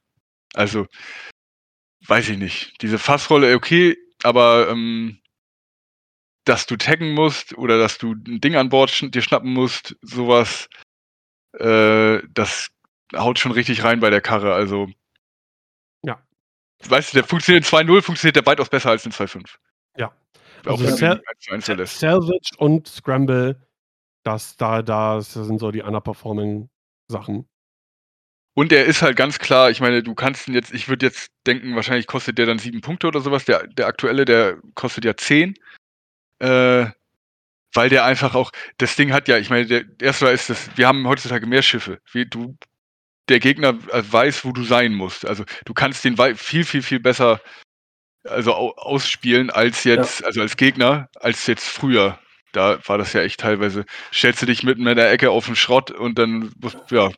Also, 0.53 0.87
weiß 2.07 2.29
ich 2.29 2.37
nicht. 2.37 2.81
Diese 2.81 2.99
Fassrolle, 2.99 3.55
okay, 3.55 3.97
aber 4.23 4.69
ähm, 4.69 5.19
dass 6.49 6.65
du 6.65 6.77
taggen 6.77 7.13
musst 7.13 7.55
oder 7.57 7.77
dass 7.77 7.99
du 7.99 8.13
ein 8.13 8.41
Ding 8.41 8.55
an 8.55 8.69
Bord 8.69 8.89
sch 8.89 9.05
dir 9.11 9.21
schnappen 9.21 9.53
musst, 9.53 9.95
sowas, 10.01 10.67
äh, 11.59 12.21
das 12.33 12.69
haut 13.15 13.37
schon 13.37 13.51
richtig 13.51 13.83
rein 13.83 13.99
bei 13.99 14.09
der 14.09 14.21
Karre. 14.21 14.53
Also. 14.53 14.87
Ja. 16.03 16.19
Weißt 16.83 17.13
du, 17.13 17.17
der 17.19 17.27
funktioniert 17.27 17.71
in 17.71 17.77
2.0, 17.77 18.01
funktioniert 18.01 18.35
der 18.35 18.45
weitaus 18.47 18.69
besser 18.69 18.89
als 18.89 19.05
in 19.05 19.11
2.5. 19.11 19.45
Ja. 19.97 20.11
Auch 20.65 20.79
also 20.79 20.87
Sal 20.87 21.21
Salvage 21.85 22.51
und 22.57 22.87
Scramble, 22.87 23.67
das, 24.23 24.57
da, 24.57 24.81
das 24.81 25.33
sind 25.33 25.59
so 25.59 25.71
die 25.71 25.83
underperforming 25.83 26.69
Sachen. 27.07 27.47
Und 28.55 28.73
er 28.73 28.85
ist 28.85 29.03
halt 29.03 29.15
ganz 29.15 29.37
klar, 29.39 29.69
ich 29.69 29.79
meine, 29.81 30.01
du 30.03 30.15
kannst 30.15 30.47
ihn 30.47 30.53
jetzt, 30.55 30.73
ich 30.73 30.89
würde 30.89 31.05
jetzt 31.05 31.31
denken, 31.45 31.75
wahrscheinlich 31.75 32.07
kostet 32.07 32.37
der 32.39 32.47
dann 32.47 32.59
sieben 32.59 32.81
Punkte 32.81 33.07
oder 33.07 33.21
sowas. 33.21 33.45
Der, 33.45 33.67
der 33.67 33.87
aktuelle, 33.87 34.25
der 34.25 34.57
kostet 34.73 35.05
ja 35.05 35.15
zehn. 35.15 35.53
Äh, 36.39 36.87
weil 37.73 37.89
der 37.89 38.03
einfach 38.05 38.33
auch, 38.33 38.51
das 38.77 38.95
Ding 38.95 39.13
hat 39.13 39.27
ja, 39.27 39.37
ich 39.37 39.49
meine, 39.49 39.67
der 39.67 39.83
erste 40.01 40.27
ist 40.29 40.49
das, 40.49 40.69
wir 40.75 40.87
haben 40.87 41.07
heutzutage 41.07 41.45
mehr 41.45 41.61
Schiffe. 41.61 41.99
Wie 42.11 42.25
du, 42.25 42.57
der 43.29 43.39
Gegner 43.39 43.77
äh, 43.91 44.01
weiß, 44.07 44.43
wo 44.45 44.51
du 44.51 44.63
sein 44.63 44.93
musst. 44.93 45.25
Also 45.25 45.43
du 45.65 45.73
kannst 45.73 46.03
den 46.03 46.17
viel, 46.35 46.65
viel, 46.65 46.81
viel 46.81 46.99
besser 46.99 47.39
also 48.25 48.53
ausspielen 48.53 49.49
als 49.49 49.83
jetzt, 49.83 50.21
ja. 50.21 50.27
also 50.27 50.41
als 50.41 50.57
Gegner, 50.57 51.09
als 51.15 51.47
jetzt 51.47 51.67
früher. 51.67 52.19
Da 52.51 52.79
war 52.87 52.97
das 52.97 53.13
ja 53.13 53.21
echt 53.21 53.39
teilweise, 53.39 53.85
stellst 54.11 54.41
du 54.41 54.45
dich 54.45 54.63
mitten 54.63 54.87
in 54.87 54.97
der 54.97 55.11
Ecke 55.11 55.29
auf 55.29 55.45
den 55.45 55.55
Schrott 55.55 55.91
und 55.91 56.17
dann 56.17 56.51
ja, 56.89 57.11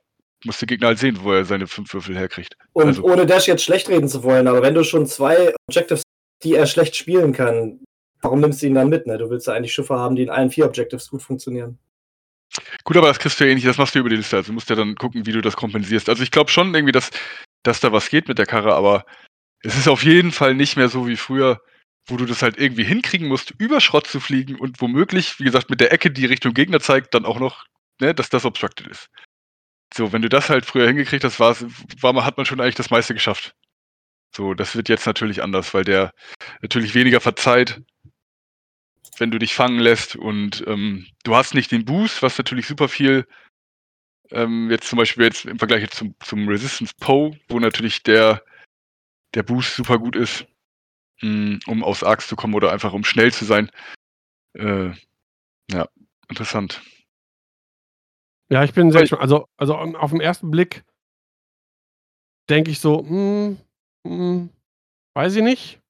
muss 0.44 0.60
der 0.60 0.68
Gegner 0.68 0.88
halt 0.88 1.00
sehen, 1.00 1.20
wo 1.22 1.32
er 1.32 1.46
seine 1.46 1.68
fünf 1.68 1.94
Würfel 1.94 2.18
herkriegt. 2.18 2.56
Und 2.74 2.88
also. 2.88 3.04
ohne 3.04 3.26
Dash 3.26 3.48
jetzt 3.48 3.64
schlecht 3.64 3.90
reden 3.90 4.10
zu 4.10 4.24
wollen, 4.24 4.48
aber 4.48 4.62
wenn 4.62 4.74
du 4.74 4.84
schon 4.84 5.08
zwei 5.08 5.54
Objectives, 5.68 6.04
die 6.44 6.56
er 6.56 6.68
schlecht 6.68 6.96
spielen 6.96 7.34
kann, 7.34 7.80
warum 8.22 8.40
nimmst 8.40 8.62
du 8.62 8.68
ihn 8.68 8.76
dann 8.76 8.90
mit? 8.90 9.08
Ne? 9.08 9.18
Du 9.18 9.30
willst 9.30 9.48
ja 9.48 9.54
eigentlich 9.54 9.74
Schiffe 9.74 9.96
haben, 9.96 10.16
die 10.16 10.24
in 10.24 10.30
allen 10.30 10.50
vier 10.50 10.66
Objectives 10.66 11.10
gut 11.10 11.22
funktionieren. 11.22 11.78
Gut, 12.84 12.98
aber 12.98 13.08
das 13.08 13.20
kriegst 13.20 13.40
du 13.40 13.46
ja 13.46 13.52
eh 13.52 13.56
nicht, 13.56 13.68
das 13.68 13.78
machst 13.78 13.96
du 13.96 14.00
über 14.00 14.10
die 14.10 14.18
Liste. 14.18 14.36
Also 14.38 14.48
du 14.48 14.54
musst 14.54 14.70
ja 14.70 14.76
dann 14.76 14.96
gucken, 14.96 15.26
wie 15.26 15.32
du 15.32 15.42
das 15.42 15.56
kompensierst. 15.56 16.10
Also 16.10 16.22
ich 16.24 16.32
glaube 16.32 16.52
schon 16.52 16.74
irgendwie, 16.74 16.92
dass, 16.92 17.10
dass 17.64 17.80
da 17.80 17.92
was 17.92 18.10
geht 18.10 18.28
mit 18.28 18.38
der 18.38 18.46
Karre, 18.46 18.76
aber 18.76 19.06
es 19.64 19.78
ist 19.78 19.88
auf 19.88 20.04
jeden 20.04 20.32
Fall 20.32 20.54
nicht 20.56 20.76
mehr 20.76 20.90
so 20.90 21.08
wie 21.08 21.16
früher, 21.16 21.62
wo 22.08 22.18
du 22.18 22.26
das 22.26 22.42
halt 22.42 22.58
irgendwie 22.58 22.84
hinkriegen 22.84 23.28
musst, 23.28 23.54
über 23.58 23.80
Schrott 23.80 24.08
zu 24.08 24.20
fliegen 24.20 24.56
und 24.56 24.82
womöglich, 24.82 25.40
wie 25.40 25.46
gesagt, 25.46 25.70
mit 25.70 25.80
der 25.80 25.94
Ecke, 25.94 26.12
die 26.12 26.26
Richtung 26.26 26.54
Gegner 26.54 26.80
zeigt, 26.80 27.14
dann 27.14 27.26
auch 27.26 27.40
noch, 27.40 27.66
ne, 28.02 28.14
dass 28.14 28.30
das 28.30 28.46
obstructed 28.46 28.88
ist. 28.88 29.10
So, 29.94 30.12
wenn 30.12 30.22
du 30.22 30.30
das 30.30 30.50
halt 30.50 30.66
früher 30.66 30.88
hingekriegt 30.88 31.24
hast, 31.24 31.40
war, 31.40 31.56
war, 32.02 32.26
hat 32.26 32.38
man 32.38 32.46
schon 32.46 32.60
eigentlich 32.60 32.76
das 32.76 32.90
meiste 32.90 33.14
geschafft. 33.14 33.54
So, 34.36 34.54
das 34.54 34.76
wird 34.76 34.90
jetzt 34.90 35.06
natürlich 35.06 35.44
anders, 35.44 35.74
weil 35.74 35.84
der 35.84 36.14
natürlich 36.62 36.96
weniger 36.96 37.20
verzeiht, 37.20 37.82
wenn 39.18 39.32
du 39.32 39.40
dich 39.40 39.54
fangen 39.54 39.80
lässt 39.80 40.16
und 40.16 40.64
ähm, 40.68 41.08
du 41.24 41.36
hast 41.36 41.54
nicht 41.54 41.72
den 41.72 41.86
Boost, 41.86 42.22
was 42.22 42.38
natürlich 42.38 42.68
super 42.68 42.88
viel 42.88 43.26
ähm, 44.32 44.70
jetzt 44.72 44.88
zum 44.88 44.98
Beispiel 44.98 45.26
jetzt 45.26 45.46
im 45.46 45.60
Vergleich 45.60 45.82
jetzt 45.82 45.96
zum, 45.96 46.16
zum 46.20 46.48
Resistance 46.48 46.94
Poe, 47.00 47.38
wo 47.50 47.60
natürlich 47.60 48.04
der, 48.04 48.44
der 49.34 49.44
Boost 49.44 49.76
super 49.76 50.00
gut 50.00 50.16
ist, 50.16 50.46
mh, 51.22 51.28
hm, 51.30 51.60
um 51.68 51.84
aus 51.84 52.04
Arcs 52.04 52.28
zu 52.28 52.36
kommen 52.36 52.54
oder 52.54 52.72
einfach 52.72 52.94
um 52.94 53.04
schnell 53.04 53.32
zu 53.32 53.46
sein. 53.46 53.70
Äh, 54.54 54.92
ja, 55.70 55.88
interessant. 56.30 56.82
Ja, 58.50 58.64
ich 58.64 58.74
bin 58.74 58.92
sehr. 58.92 59.02
Also, 59.20 59.48
also 59.58 59.76
auf 59.76 60.12
den 60.12 60.22
ersten 60.22 60.52
Blick 60.52 60.84
denke 62.50 62.72
ich 62.72 62.80
so, 62.80 63.00
hm, 63.00 63.58
hm, 64.06 64.50
weiß 65.14 65.36
ich 65.36 65.44
nicht. 65.44 65.81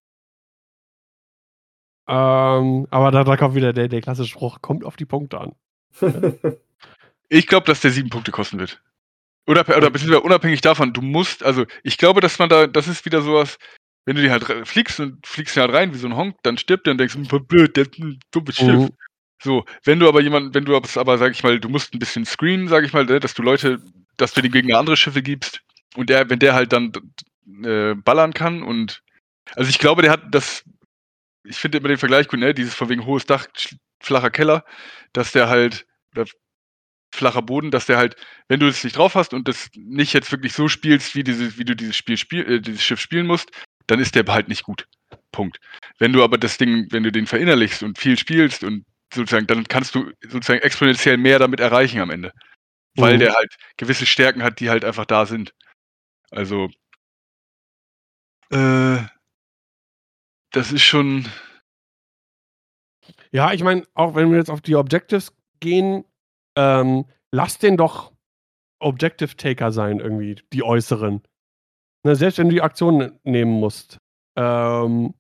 Ähm, 2.12 2.88
aber 2.92 3.12
da, 3.12 3.24
da 3.24 3.38
kommt 3.38 3.56
wieder 3.56 3.72
der, 3.72 3.88
der 3.88 4.02
klassische 4.02 4.32
Spruch, 4.32 4.62
kommt 4.62 4.84
auf 4.84 4.98
die 4.98 5.06
Punkte 5.06 5.40
an. 5.40 5.56
ich 7.30 7.48
glaube, 7.48 7.66
dass 7.66 7.80
der 7.80 7.92
sieben 7.92 8.10
Punkte 8.10 8.32
kosten 8.32 8.60
wird. 8.60 8.82
Oder, 9.48 9.62
oder 9.62 9.90
beziehungsweise 9.90 10.22
unabhängig 10.22 10.60
davon, 10.60 10.92
du 10.92 11.02
musst, 11.02 11.42
also 11.42 11.66
ich 11.84 11.98
glaube, 11.98 12.20
dass 12.20 12.38
man 12.38 12.50
da, 12.50 12.68
das 12.68 12.90
ist 12.90 13.06
wieder 13.06 13.22
sowas, 13.22 13.58
wenn 14.06 14.18
du 14.18 14.22
die 14.22 14.30
halt 14.30 14.44
fliegst 14.68 15.00
und 15.00 15.26
fliegst 15.26 15.56
halt 15.56 15.72
rein 15.72 15.94
wie 15.94 15.98
so 15.98 16.08
ein 16.08 16.18
Honk, 16.18 16.36
dann 16.44 16.58
stirbt 16.58 16.86
der 16.86 16.92
und 16.92 16.98
denkst, 16.98 17.18
voll 17.30 17.40
blöd, 17.40 17.78
der 17.78 17.84
ist 17.84 17.98
ein 17.98 18.20
dummes 18.32 18.56
Schiff. 18.56 18.68
Mhm. 18.68 18.90
So, 19.42 19.64
wenn 19.86 20.00
du 20.00 20.10
aber 20.10 20.22
jemanden, 20.22 20.54
wenn 20.54 20.66
du 20.66 20.76
aber, 20.76 21.18
sag 21.18 21.32
ich 21.32 21.44
mal, 21.44 21.62
du 21.62 21.70
musst 21.70 21.94
ein 21.94 22.00
bisschen 22.00 22.26
screenen, 22.26 22.68
sag 22.68 22.84
ich 22.84 22.92
mal, 22.92 23.06
ne, 23.06 23.22
dass 23.22 23.36
du 23.36 23.42
Leute, 23.42 23.82
dass 24.18 24.34
du 24.34 24.42
dem 24.42 24.52
Gegner 24.52 24.78
andere 24.78 24.98
Schiffe 24.98 25.24
gibst 25.24 25.62
und 25.96 26.10
der, 26.10 26.30
wenn 26.30 26.40
der 26.40 26.54
halt 26.56 26.74
dann 26.74 26.92
äh, 27.64 27.96
ballern 27.96 28.34
kann 28.34 28.64
und 28.64 29.02
also 29.56 29.70
ich 29.70 29.80
glaube, 29.80 30.02
der 30.02 30.12
hat 30.12 30.24
das, 30.32 30.64
ich 31.44 31.58
finde 31.58 31.78
immer 31.78 31.88
den 31.88 31.98
Vergleich 31.98 32.28
gut, 32.28 32.40
ne, 32.40 32.54
dieses 32.54 32.74
von 32.74 32.90
wegen 32.90 33.06
hohes 33.06 33.26
Dach, 33.26 33.48
flacher 34.02 34.32
Keller, 34.32 34.66
dass 35.14 35.32
der 35.32 35.50
halt, 35.50 35.86
oder 36.16 36.26
flacher 37.14 37.42
Boden, 37.42 37.72
dass 37.72 37.86
der 37.86 37.98
halt, 37.98 38.16
wenn 38.48 38.60
du 38.60 38.68
es 38.68 38.84
nicht 38.84 38.98
drauf 38.98 39.16
hast 39.16 39.34
und 39.34 39.48
das 39.48 39.70
nicht 39.76 40.14
jetzt 40.14 40.32
wirklich 40.32 40.54
so 40.54 40.68
spielst, 40.68 41.16
wie, 41.16 41.24
diese, 41.24 41.58
wie 41.58 41.66
du 41.66 41.76
dieses 41.76 41.96
Spiel 41.96 42.18
spiel, 42.18 42.50
äh, 42.50 42.62
dieses 42.62 42.84
Schiff 42.84 43.00
spielen 43.00 43.28
musst, 43.28 43.52
dann 43.88 44.00
ist 44.00 44.16
der 44.16 44.26
halt 44.28 44.48
nicht 44.48 44.64
gut. 44.64 44.88
Punkt. 45.32 45.60
Wenn 45.98 46.14
du 46.14 46.24
aber 46.24 46.38
das 46.38 46.58
Ding, 46.58 46.88
wenn 46.92 47.04
du 47.04 47.12
den 47.12 47.28
verinnerlichst 47.28 47.84
und 47.84 47.98
viel 47.98 48.18
spielst 48.18 48.64
und 48.64 48.86
sozusagen, 49.14 49.48
dann 49.48 49.66
kannst 49.68 49.96
du 49.96 50.12
sozusagen 50.22 50.62
exponentiell 50.62 51.18
mehr 51.18 51.40
damit 51.40 51.60
erreichen 51.60 52.00
am 52.00 52.10
Ende. 52.10 52.32
Weil 52.96 53.16
mhm. 53.16 53.20
der 53.20 53.34
halt 53.34 53.56
gewisse 53.78 54.06
Stärken 54.06 54.44
hat, 54.44 54.60
die 54.60 54.70
halt 54.70 54.86
einfach 54.86 55.06
da 55.06 55.26
sind. 55.26 55.54
Also, 56.30 56.70
äh, 58.52 58.98
das 60.52 60.72
ist 60.72 60.84
schon. 60.84 61.28
Ja, 63.32 63.54
ich 63.54 63.64
meine, 63.64 63.84
auch 63.94 64.16
wenn 64.16 64.32
wir 64.32 64.38
jetzt 64.38 64.50
auf 64.50 64.62
die 64.62 64.76
Objectives 64.76 65.34
gehen, 65.60 66.06
ähm, 66.58 67.06
lass 67.32 67.58
den 67.58 67.78
doch 67.78 68.12
Objective 68.80 69.36
Taker 69.36 69.72
sein, 69.72 70.00
irgendwie, 70.00 70.36
die 70.54 70.64
äußeren. 70.64 71.22
Ne, 72.04 72.16
selbst 72.16 72.38
wenn 72.38 72.50
du 72.50 72.56
die 72.56 72.62
Aktion 72.62 73.20
nehmen 73.24 73.52
musst. 73.52 74.00
Ähm, 74.36 75.14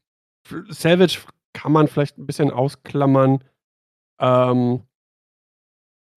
Savage 0.70 1.20
kann 1.54 1.72
man 1.72 1.88
vielleicht 1.88 2.18
ein 2.18 2.26
bisschen 2.26 2.52
ausklammern. 2.52 3.44
Ähm, 4.20 4.84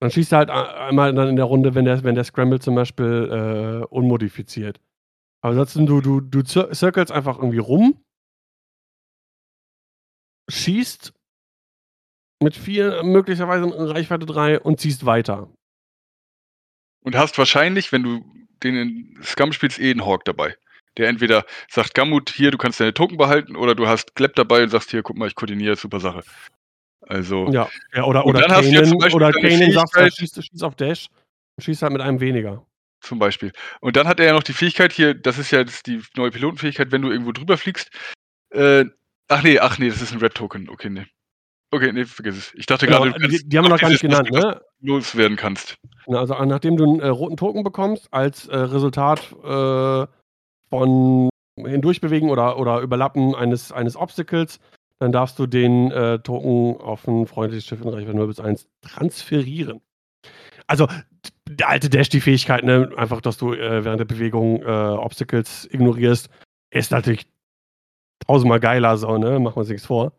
dann 0.01 0.11
schießt 0.11 0.33
er 0.33 0.39
halt 0.39 0.51
einmal 0.51 1.15
dann 1.15 1.29
in 1.29 1.37
der 1.37 1.45
Runde, 1.45 1.75
wenn 1.75 1.85
der, 1.85 2.03
wenn 2.03 2.15
der 2.15 2.25
Scramble 2.25 2.61
zum 2.61 2.75
Beispiel 2.75 3.83
äh, 3.83 3.87
unmodifiziert. 3.87 4.81
Aber 5.43 5.53
ansonsten, 5.53 5.87
du, 5.87 6.01
du, 6.01 6.21
du 6.21 6.43
circles 6.45 7.11
einfach 7.11 7.39
irgendwie 7.39 7.59
rum, 7.59 8.05
schießt 10.49 11.13
mit 12.43 12.57
vier, 12.57 13.03
möglicherweise 13.03 13.65
in 13.65 13.73
Reichweite 13.73 14.27
3 14.27 14.61
und 14.61 14.81
ziehst 14.81 15.07
weiter. 15.07 15.51
Und 17.03 17.17
hast 17.17 17.39
wahrscheinlich, 17.39 17.93
wenn 17.93 18.03
du 18.03 18.25
den 18.63 18.77
in 18.77 19.19
Scum 19.23 19.53
spielst, 19.53 19.79
eh 19.79 19.91
einen 19.91 20.05
Hawk 20.05 20.25
dabei. 20.25 20.57
Der 20.97 21.09
entweder 21.09 21.45
sagt, 21.69 21.95
Gamut, 21.95 22.31
hier, 22.31 22.51
du 22.51 22.59
kannst 22.59 22.81
deine 22.81 22.95
Token 22.95 23.17
behalten, 23.17 23.57
oder 23.57 23.75
du 23.75 23.89
hast 23.89 24.15
Klepp 24.15 24.35
dabei 24.37 24.63
und 24.63 24.71
sagst, 24.71 24.91
hier, 24.91 25.03
guck 25.03 25.17
mal, 25.17 25.27
ich 25.27 25.35
koordiniere, 25.35 25.77
super 25.77 26.01
Sache. 26.01 26.23
Also. 27.01 27.51
Ja, 27.51 27.69
ja 27.95 28.05
oder, 28.05 28.27
oder 28.27 28.43
Kanan, 28.43 28.95
oder 29.13 29.33
Kanan 29.33 29.73
sagt, 29.73 29.97
ja, 29.97 30.11
schießt, 30.11 30.43
schießt 30.45 30.65
auf 30.65 30.77
Dash 30.77 31.09
und 31.57 31.65
schießt 31.65 31.83
halt 31.83 31.93
mit 31.93 32.01
einem 32.01 32.21
weniger. 32.21 32.65
Zum 33.01 33.19
Beispiel. 33.19 33.53
Und 33.81 33.97
dann 33.97 34.09
hat 34.09 34.19
er 34.19 34.27
ja 34.27 34.33
noch 34.33 34.43
die 34.43 34.55
Fähigkeit 34.55 34.93
hier, 34.93 35.15
das 35.15 35.39
ist 35.39 35.51
ja 35.51 35.59
jetzt 35.59 35.87
die 35.87 36.01
neue 36.17 36.31
Pilotenfähigkeit, 36.31 36.91
wenn 36.91 37.03
du 37.03 37.11
irgendwo 37.11 37.33
drüber 37.33 37.59
fliegst. 37.59 37.91
Äh, 38.51 38.87
ach 39.29 39.43
nee, 39.43 39.59
ach 39.59 39.79
nee, 39.79 39.89
das 39.89 40.03
ist 40.03 40.13
ein 40.13 40.19
Red 40.19 40.35
Token. 40.35 40.69
Okay, 40.69 40.91
nee. 40.91 41.07
Okay, 41.71 41.93
nee, 41.93 42.05
vergiss 42.05 42.37
es. 42.37 42.55
Ich 42.55 42.67
dachte 42.67 42.87
genau, 42.87 43.03
gerade, 43.03 43.29
die, 43.29 43.49
die 43.49 43.59
haben 43.59 43.65
wir 43.65 43.71
noch 43.71 43.81
gar 43.81 43.91
nicht 43.91 44.01
genannt, 44.01 44.31
ne? 44.31 44.61
Loswerden 44.81 45.37
kannst. 45.37 45.77
Also 46.07 46.35
nachdem 46.45 46.77
du 46.77 46.85
einen 46.85 47.01
äh, 47.01 47.09
roten 47.09 47.37
Token 47.37 47.65
bekommst, 47.65 48.07
als 48.13 48.47
äh, 48.47 48.57
Resultat 48.57 49.33
äh, 49.43 50.07
von 50.71 51.29
Hindurchbewegen 51.57 52.31
oder, 52.31 52.59
oder 52.59 52.81
Überlappen 52.81 53.35
eines, 53.35 53.73
eines 53.73 53.97
Obstacles, 53.97 54.61
dann 54.99 55.11
darfst 55.11 55.39
du 55.39 55.47
den 55.47 55.91
äh, 55.91 56.21
Token 56.21 56.81
auf 56.81 57.07
ein 57.09 57.27
freundliches 57.27 57.67
Schiff 57.67 57.81
in 57.81 57.89
Reichweite 57.89 58.17
0 58.17 58.27
bis 58.29 58.41
1 58.41 58.69
transferieren. 58.83 59.81
Also, 60.67 60.89
der 61.49 61.69
alte 61.69 61.91
Dash, 61.91 62.09
die 62.09 62.21
Fähigkeit, 62.21 62.65
ne, 62.65 62.91
einfach, 62.97 63.21
dass 63.21 63.37
du 63.37 63.53
äh, 63.53 63.85
während 63.85 64.01
der 64.01 64.07
Bewegung 64.07 64.63
äh, 64.63 64.67
Obstacles 64.67 65.69
ignorierst, 65.71 66.29
ist 66.71 66.91
natürlich 66.91 67.27
tausendmal 68.21 68.61
geiler, 68.61 68.97
so, 68.97 69.19
ne? 69.19 69.39
Machen 69.39 69.57
wir 69.57 69.61
uns 69.61 69.69
nichts 69.69 69.87
vor. 69.87 70.13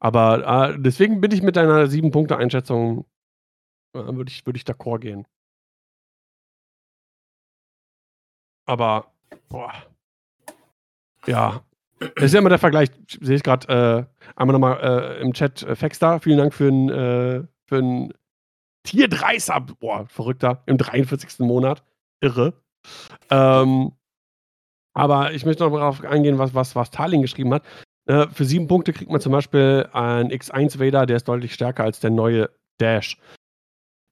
Aber 0.00 0.70
äh, 0.72 0.78
deswegen 0.78 1.20
bin 1.20 1.30
ich 1.30 1.42
mit 1.42 1.56
deiner 1.56 1.84
7-Punkte-Einschätzung, 1.84 3.06
äh, 3.94 4.00
würde 4.00 4.30
ich, 4.30 4.44
würd 4.44 4.56
ich 4.56 4.64
d'accord 4.64 4.98
gehen. 4.98 5.26
Aber, 8.66 9.12
boah. 9.48 9.72
Ja. 11.26 11.62
Das 12.16 12.24
ist 12.24 12.32
ja 12.32 12.40
immer 12.40 12.48
der 12.48 12.58
Vergleich, 12.58 12.90
sehe 13.20 13.36
ich 13.36 13.44
gerade, 13.44 13.68
äh, 13.68 14.04
einmal 14.34 14.54
nochmal 14.54 14.80
äh, 14.80 15.20
im 15.20 15.32
Chat, 15.32 15.62
äh, 15.62 15.76
Fexter, 15.76 16.18
vielen 16.18 16.38
Dank 16.38 16.52
für 16.52 16.66
ein, 16.66 16.88
äh, 16.88 17.46
für 17.66 18.08
Tier 18.82 19.08
3 19.08 19.38
Sub. 19.38 19.78
Boah, 19.78 20.06
verrückter, 20.06 20.62
im 20.66 20.78
43. 20.78 21.46
Monat. 21.46 21.84
Irre. 22.20 22.54
Ähm, 23.30 23.92
aber 24.94 25.32
ich 25.32 25.44
möchte 25.44 25.64
noch 25.64 25.72
darauf 25.72 26.04
eingehen, 26.04 26.38
was, 26.38 26.54
was, 26.54 26.76
was 26.76 26.90
Talin 26.90 27.22
geschrieben 27.22 27.54
hat. 27.54 27.64
Äh, 28.06 28.26
für 28.28 28.44
sieben 28.44 28.66
Punkte 28.66 28.92
kriegt 28.92 29.10
man 29.10 29.20
zum 29.20 29.32
Beispiel 29.32 29.88
einen 29.92 30.30
X1 30.30 30.78
Vader, 30.78 31.06
der 31.06 31.16
ist 31.16 31.28
deutlich 31.28 31.54
stärker 31.54 31.84
als 31.84 32.00
der 32.00 32.10
neue 32.10 32.50
Dash. 32.78 33.16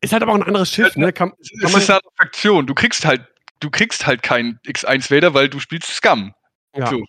Ist 0.03 0.13
halt 0.13 0.23
aber 0.23 0.33
auch 0.33 0.37
ein 0.37 0.43
anderes 0.43 0.71
Schiff, 0.71 0.97
ne? 0.97 1.13
Kann, 1.13 1.31
kann 1.31 1.39
es 1.41 1.77
ist 1.77 1.91
eine 1.91 2.01
Fraktion. 2.17 2.67
Du 2.67 2.75
kriegst 2.75 3.05
halt, 3.05 3.27
du 3.61 3.69
kriegst 3.71 4.07
halt 4.07 4.23
keinen 4.23 4.59
X1 4.67 5.11
Vader, 5.15 5.35
weil 5.35 5.49
du 5.49 5.61
spielst 5.61 5.89
Scum. 5.89 6.35
Ja. 6.75 6.87
So. 6.87 7.05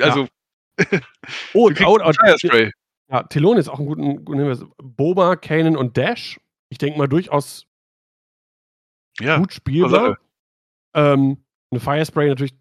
Also. 0.00 0.28
Ja. 0.92 1.00
oh, 1.54 1.72
oh, 1.84 1.98
oh 2.04 2.12
Firespray. 2.12 2.70
Ja, 3.10 3.24
Telon 3.24 3.56
ist 3.56 3.68
auch 3.68 3.80
ein 3.80 3.86
guter 3.86 4.14
guter 4.22 4.64
Boba, 4.80 5.34
Kanan 5.34 5.76
und 5.76 5.96
Dash. 5.96 6.38
Ich 6.68 6.78
denke 6.78 6.96
mal 6.96 7.08
durchaus 7.08 7.66
ja, 9.18 9.38
gut 9.38 9.52
spielbar. 9.52 10.18
Ähm, 10.94 11.44
eine 11.72 11.80
Firespray 11.80 12.28
natürlich 12.28 12.54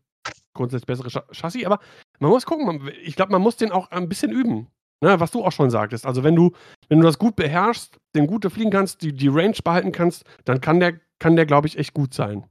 grundsätzlich 0.58 0.88
bessere 0.88 1.10
Chassis, 1.32 1.66
aber 1.66 1.80
man 2.20 2.32
muss 2.32 2.46
gucken, 2.46 2.92
ich 3.04 3.16
glaube, 3.16 3.32
man 3.32 3.42
muss 3.42 3.58
den 3.58 3.72
auch 3.72 3.92
ein 3.92 4.10
bisschen 4.10 4.32
üben. 4.32 4.68
Ne, 5.00 5.20
was 5.20 5.30
du 5.30 5.46
auch 5.46 5.52
schon 5.52 5.70
sagtest. 5.70 6.08
Also 6.08 6.24
wenn 6.24 6.36
du, 6.36 6.54
wenn 6.90 7.00
du 7.00 7.06
das 7.06 7.20
gut 7.20 7.36
beherrschst, 7.36 8.00
den 8.16 8.26
gut 8.26 8.52
fliegen 8.52 8.72
kannst, 8.72 9.04
die, 9.04 9.14
die 9.14 9.28
Range 9.28 9.56
behalten 9.64 9.92
kannst, 9.92 10.24
dann 10.44 10.60
kann 10.60 10.80
der, 10.80 11.00
kann 11.20 11.36
der, 11.36 11.46
glaube 11.46 11.68
ich, 11.68 11.78
echt 11.78 11.94
gut 11.94 12.16
sein. 12.16 12.50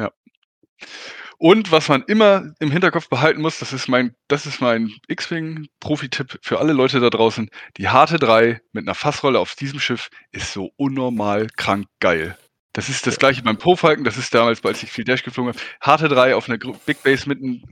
Ja. 0.00 0.10
Und 1.36 1.70
was 1.70 1.88
man 1.90 2.02
immer 2.04 2.54
im 2.60 2.70
Hinterkopf 2.70 3.10
behalten 3.10 3.42
muss, 3.42 3.58
das 3.58 3.74
ist 3.74 3.88
mein, 3.88 4.14
das 4.28 4.46
ist 4.46 4.62
mein 4.62 4.90
X-Wing-Profi-Tipp 5.08 6.38
für 6.40 6.60
alle 6.60 6.72
Leute 6.72 6.98
da 6.98 7.10
draußen. 7.10 7.50
Die 7.76 7.90
harte 7.90 8.18
3 8.18 8.62
mit 8.72 8.86
einer 8.86 8.94
Fassrolle 8.94 9.38
auf 9.38 9.54
diesem 9.54 9.80
Schiff 9.80 10.08
ist 10.32 10.54
so 10.54 10.72
unnormal 10.76 11.48
krank 11.56 11.88
geil. 12.00 12.38
Das 12.76 12.90
ist 12.90 13.06
das 13.06 13.18
gleiche 13.18 13.42
beim 13.42 13.56
Po-Falken, 13.56 14.04
das 14.04 14.18
ist 14.18 14.34
damals, 14.34 14.62
als 14.62 14.82
ich 14.82 14.92
viel 14.92 15.04
Dash 15.04 15.22
geflogen 15.22 15.54
habe. 15.54 15.64
Harte 15.80 16.08
3 16.08 16.34
auf 16.34 16.46
einer 16.46 16.58
Big 16.58 17.02
Base 17.02 17.26
mit 17.26 17.38
einem 17.42 17.62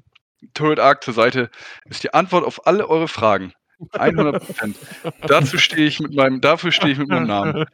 Turret 0.55 0.81
Arc 0.81 1.05
zur 1.05 1.13
Seite 1.13 1.51
ist 1.85 2.05
die 2.05 2.15
Antwort 2.15 2.43
auf 2.43 2.67
alle 2.67 2.89
eure 2.89 3.07
Fragen. 3.07 3.53
100 3.93 4.43
Prozent. 4.43 4.77
Dazu 5.27 5.59
stehe 5.59 5.87
ich 5.87 6.01
mit 6.01 6.15
meinem, 6.15 6.41
dafür 6.41 6.73
stehe 6.73 6.95
ich 6.95 6.99
mit 6.99 7.11
meinem 7.11 7.27
Namen. 7.27 7.67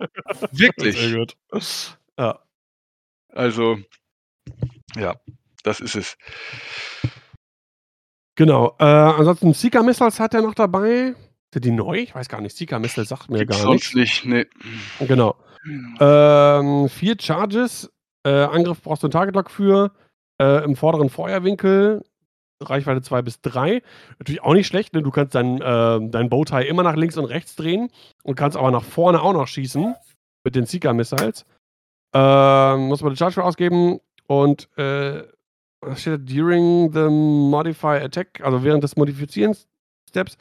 Wirklich. 0.51 0.99
Sehr 0.99 1.19
gut. 1.19 1.37
Ja. 2.19 2.41
Also, 3.29 3.79
ja, 4.97 5.15
das 5.63 5.79
ist 5.79 5.95
es. 5.95 6.17
Genau. 8.35 8.75
Äh, 8.81 8.85
ansonsten 8.87 9.55
Seeker 9.55 9.85
Missiles 9.85 10.19
hat 10.19 10.35
er 10.35 10.43
noch 10.43 10.55
dabei. 10.55 11.15
Sind 11.53 11.65
die 11.65 11.71
neu? 11.71 11.99
Ich 11.99 12.13
weiß 12.13 12.29
gar 12.29 12.41
nicht. 12.41 12.57
Seeker 12.57 12.81
Missiles 12.81 13.09
sagt 13.11 13.31
mir 13.31 13.47
Gibt's 13.47 13.63
gar 13.63 13.73
nicht. 13.73 13.95
nicht, 13.95 14.25
nee. 14.25 14.47
Genau. 14.99 15.37
Ähm, 15.65 16.89
vier 16.89 17.17
Charges. 17.21 17.91
Äh, 18.25 18.31
Angriff 18.31 18.83
brauchst 18.83 19.03
du 19.03 19.07
einen 19.07 19.13
Target 19.13 19.35
Lock 19.35 19.51
für. 19.51 19.93
Äh, 20.41 20.65
Im 20.65 20.77
vorderen 20.77 21.11
Feuerwinkel. 21.11 22.03
Reichweite 22.63 23.03
2 23.03 23.23
bis 23.23 23.41
3. 23.41 23.83
Natürlich 24.19 24.43
auch 24.43 24.53
nicht 24.53 24.67
schlecht, 24.67 24.95
denn 24.95 25.03
du 25.03 25.11
kannst 25.11 25.35
deinen 25.35 25.61
äh, 25.63 26.11
dein 26.11 26.29
Bowtie 26.29 26.67
immer 26.67 26.83
nach 26.83 26.97
links 26.97 27.17
und 27.17 27.25
rechts 27.25 27.57
drehen 27.57 27.91
und 28.23 28.35
kannst 28.35 28.57
aber 28.57 28.71
nach 28.71 28.85
vorne 28.85 29.23
auch 29.23 29.33
noch 29.33 29.49
schießen 29.49 29.95
mit 30.45 30.57
den 30.57 30.67
Seeker 30.67 30.93
Missiles. 30.93 31.47
Ähm, 32.13 32.89
muss 32.89 33.03
man 33.03 33.13
den 33.13 33.17
Charge 33.17 33.35
für 33.35 33.45
ausgeben 33.45 34.01
und 34.27 34.69
äh, 34.77 35.23
was 35.81 36.03
steht 36.03 36.29
during 36.29 36.93
the 36.93 37.09
modify 37.09 37.97
attack, 38.03 38.41
also 38.43 38.63
während 38.63 38.85
des 38.85 38.97
Modifizierens-Steps, 38.97 40.37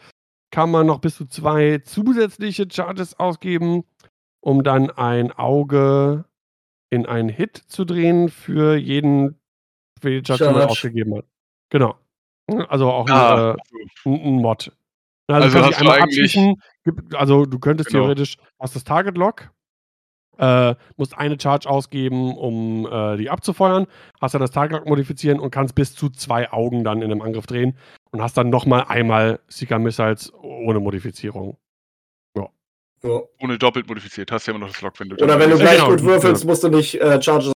kann 0.51 0.71
man 0.71 0.87
noch 0.87 0.99
bis 0.99 1.15
zu 1.15 1.25
zwei 1.25 1.79
zusätzliche 1.85 2.67
Charges 2.69 3.17
ausgeben 3.19 3.85
um 4.41 4.63
dann 4.63 4.89
ein 4.89 5.31
Auge 5.31 6.25
in 6.89 7.05
einen 7.05 7.29
Hit 7.29 7.57
zu 7.57 7.85
drehen 7.85 8.29
für 8.29 8.75
jeden, 8.75 9.39
Charge, 10.01 10.45
den 10.45 10.53
man 10.53 10.69
ausgegeben 10.69 11.15
hat. 11.15 11.25
Genau. 11.69 11.95
Also 12.67 12.89
auch 12.91 13.07
ah. 13.09 13.51
ein, 13.51 13.55
äh, 13.55 14.27
ein, 14.27 14.41
Mod. 14.41 14.71
Also, 15.27 15.43
also 15.43 15.57
du 15.57 15.63
kannst 15.63 15.79
einmal 15.79 15.99
abschießen. 16.01 16.55
Also 17.13 17.45
du 17.45 17.59
könntest 17.59 17.89
genau. 17.89 18.03
theoretisch, 18.03 18.37
hast 18.59 18.75
das 18.75 18.83
Target 18.83 19.17
Lock 19.17 19.51
äh, 20.39 20.75
musst 20.97 21.17
eine 21.17 21.39
Charge 21.39 21.69
ausgeben, 21.69 22.35
um 22.35 22.87
äh, 22.89 23.17
die 23.17 23.29
abzufeuern, 23.29 23.87
hast 24.21 24.33
dann 24.33 24.41
das 24.41 24.51
Target 24.51 24.85
modifizieren 24.85 25.39
und 25.39 25.51
kannst 25.51 25.75
bis 25.75 25.93
zu 25.93 26.09
zwei 26.09 26.51
Augen 26.51 26.83
dann 26.83 27.01
in 27.01 27.11
einem 27.11 27.21
Angriff 27.21 27.45
drehen 27.45 27.77
und 28.11 28.21
hast 28.21 28.37
dann 28.37 28.49
nochmal 28.49 28.85
einmal 28.87 29.39
Seeker 29.47 29.79
Missiles 29.79 30.33
ohne 30.41 30.79
Modifizierung. 30.79 31.57
Ja. 33.03 33.09
ja. 33.09 33.21
Ohne 33.39 33.57
doppelt 33.57 33.87
modifiziert, 33.87 34.31
hast 34.31 34.47
du 34.47 34.51
ja 34.51 34.55
immer 34.55 34.65
noch 34.65 34.73
das 34.73 34.81
Lock, 34.81 34.99
wenn 34.99 35.09
du. 35.09 35.15
Oder 35.15 35.39
wenn 35.39 35.49
du 35.49 35.57
gleich 35.57 35.77
genau, 35.77 35.89
gut 35.89 36.03
würfelst, 36.03 36.45
musst 36.45 36.63
du 36.63 36.69
nicht 36.69 36.95
äh, 36.95 37.21
Charges. 37.21 37.53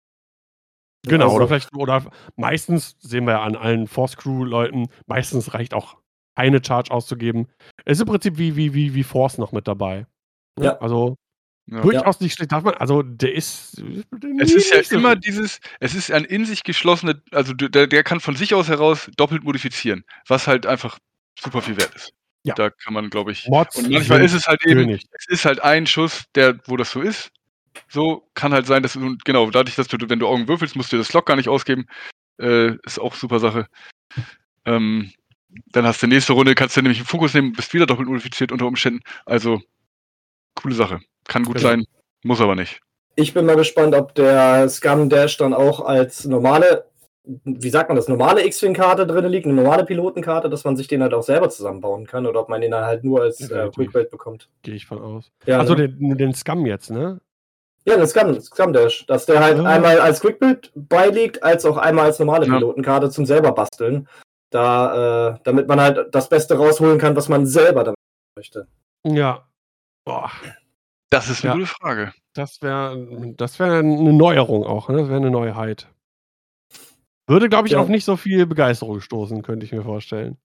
Genau, 1.07 1.25
also. 1.25 1.35
oder 1.37 1.47
vielleicht, 1.47 1.73
oder 1.75 2.05
meistens 2.35 2.97
sehen 2.99 3.25
wir 3.25 3.33
ja 3.33 3.43
an 3.43 3.55
allen 3.55 3.87
Force 3.87 4.17
Crew-Leuten, 4.17 4.89
meistens 5.07 5.53
reicht 5.53 5.73
auch 5.73 5.97
eine 6.35 6.61
Charge 6.63 6.91
auszugeben. 6.91 7.47
Es 7.85 7.97
ist 7.97 8.01
im 8.01 8.07
Prinzip 8.07 8.37
wie, 8.37 8.55
wie, 8.55 8.73
wie, 8.73 8.93
wie 8.93 9.03
Force 9.03 9.37
noch 9.37 9.51
mit 9.51 9.67
dabei. 9.67 10.05
Ja. 10.59 10.77
Also 10.79 11.15
ja. 11.71 11.81
Durchaus 11.81 12.19
nicht 12.19 12.33
schlecht. 12.33 12.51
Darf 12.51 12.63
man, 12.63 12.73
also 12.75 13.03
der 13.03 13.33
ist. 13.33 13.81
Es 14.39 14.53
ist 14.53 14.73
ja 14.73 14.83
so 14.83 14.95
immer 14.95 15.15
dieses, 15.15 15.59
es 15.79 15.93
ist 15.93 16.11
ein 16.11 16.25
in 16.25 16.45
sich 16.45 16.63
geschlossener, 16.63 17.21
also 17.31 17.53
der, 17.53 17.85
der 17.85 18.03
kann 18.03 18.19
von 18.19 18.35
sich 18.35 18.55
aus 18.55 18.69
heraus 18.69 19.09
doppelt 19.17 19.43
modifizieren, 19.43 20.03
was 20.27 20.47
halt 20.47 20.65
einfach 20.65 20.97
super 21.39 21.61
viel 21.61 21.77
wert 21.77 21.93
ist. 21.95 22.11
Ja. 22.43 22.55
Da 22.55 22.69
kann 22.69 22.93
man, 22.93 23.09
glaube 23.09 23.31
ich. 23.31 23.47
Mods 23.47 23.75
und 23.75 23.89
manchmal 23.89 24.23
ist 24.23 24.33
es 24.33 24.47
halt 24.47 24.65
eben, 24.65 24.81
König. 24.81 25.07
es 25.11 25.27
ist 25.27 25.45
halt 25.45 25.61
ein 25.61 25.85
Schuss, 25.85 26.23
der, 26.35 26.59
wo 26.65 26.77
das 26.77 26.91
so 26.91 27.01
ist. 27.01 27.31
So 27.87 28.29
kann 28.33 28.53
halt 28.53 28.65
sein, 28.65 28.83
dass 28.83 28.93
du, 28.93 29.17
genau, 29.25 29.49
dadurch, 29.49 29.75
dass 29.75 29.87
du, 29.87 29.97
wenn 30.09 30.19
du 30.19 30.27
Augen 30.27 30.47
würfelst, 30.47 30.75
musst 30.75 30.91
du 30.93 30.97
das 30.97 31.13
Lock 31.13 31.25
gar 31.25 31.35
nicht 31.35 31.49
ausgeben. 31.49 31.85
Äh, 32.39 32.75
ist 32.85 32.99
auch 32.99 33.15
super 33.15 33.39
Sache. 33.39 33.67
Ähm, 34.65 35.11
dann 35.71 35.85
hast 35.85 36.01
du 36.01 36.07
nächste 36.07 36.33
Runde, 36.33 36.55
kannst 36.55 36.77
du 36.77 36.81
nämlich 36.81 36.99
einen 36.99 37.07
Fokus 37.07 37.33
nehmen, 37.33 37.53
bist 37.53 37.73
wieder 37.73 37.85
doppelt 37.85 38.07
modifiziert 38.07 38.51
unter 38.51 38.65
Umständen. 38.65 39.01
Also, 39.25 39.61
coole 40.55 40.75
Sache. 40.75 41.01
Kann 41.27 41.43
gut 41.43 41.57
genau. 41.57 41.69
sein, 41.69 41.85
muss 42.23 42.41
aber 42.41 42.55
nicht. 42.55 42.81
Ich 43.15 43.33
bin 43.33 43.45
mal 43.45 43.55
gespannt, 43.55 43.95
ob 43.95 44.15
der 44.15 44.69
Scum 44.69 45.09
Dash 45.09 45.37
dann 45.37 45.53
auch 45.53 45.81
als 45.81 46.25
normale, 46.25 46.88
wie 47.43 47.69
sagt 47.69 47.89
man 47.89 47.95
das, 47.95 48.07
normale 48.07 48.45
X-Wing-Karte 48.45 49.05
drin 49.05 49.25
liegt, 49.25 49.45
eine 49.45 49.55
normale 49.55 49.85
Pilotenkarte, 49.85 50.49
dass 50.49 50.63
man 50.63 50.75
sich 50.75 50.87
den 50.87 51.03
halt 51.03 51.13
auch 51.13 51.23
selber 51.23 51.49
zusammenbauen 51.49 52.07
kann 52.07 52.25
oder 52.25 52.41
ob 52.41 52.49
man 52.49 52.61
den 52.61 52.71
dann 52.71 52.85
halt 52.85 53.03
nur 53.03 53.21
als 53.21 53.39
äh, 53.51 53.69
Quick 53.69 53.91
bekommt. 54.09 54.49
Gehe 54.63 54.75
ich 54.75 54.85
von 54.85 54.99
aus. 54.99 55.31
Ja, 55.45 55.59
Achso, 55.59 55.75
ne? 55.75 55.89
den, 55.89 56.17
den 56.17 56.33
Scum 56.33 56.65
jetzt, 56.65 56.89
ne? 56.89 57.21
Ja, 57.85 57.97
den 57.97 58.07
Scum, 58.07 58.39
Scum 58.41 58.73
Dash, 58.73 59.05
dass 59.05 59.25
der 59.25 59.41
halt 59.41 59.57
ja. 59.57 59.63
einmal 59.63 59.99
als 59.99 60.21
Quickbuild 60.21 60.71
beiliegt, 60.75 61.43
als 61.43 61.65
auch 61.65 61.77
einmal 61.77 62.05
als 62.05 62.19
normale 62.19 62.47
ja. 62.47 62.55
Pilotenkarte 62.55 63.09
zum 63.09 63.25
selber 63.25 63.51
basteln. 63.51 64.07
Da, 64.49 65.29
äh, 65.29 65.39
damit 65.43 65.67
man 65.67 65.79
halt 65.79 66.07
das 66.11 66.27
Beste 66.27 66.57
rausholen 66.57 66.97
kann, 66.97 67.15
was 67.15 67.29
man 67.29 67.45
selber 67.45 67.83
damit 67.83 67.99
möchte. 68.35 68.67
Ja. 69.05 69.47
Boah. 70.05 70.31
Das 71.11 71.29
ist 71.29 71.43
eine 71.43 71.53
ja. 71.53 71.59
gute 71.59 71.67
Frage. 71.67 72.13
Das 72.33 72.61
wäre 72.63 73.33
das 73.37 73.59
wär 73.59 73.73
eine 73.73 74.13
Neuerung 74.13 74.63
auch, 74.63 74.89
ne? 74.89 74.97
Das 74.97 75.07
wäre 75.07 75.17
eine 75.17 75.29
Neuheit. 75.29 75.87
Würde, 77.29 77.49
glaube 77.49 77.67
ich, 77.67 77.73
ja. 77.73 77.79
auf 77.79 77.87
nicht 77.87 78.05
so 78.05 78.17
viel 78.17 78.45
Begeisterung 78.45 79.01
stoßen, 79.01 79.41
könnte 79.41 79.65
ich 79.65 79.71
mir 79.71 79.83
vorstellen. 79.83 80.37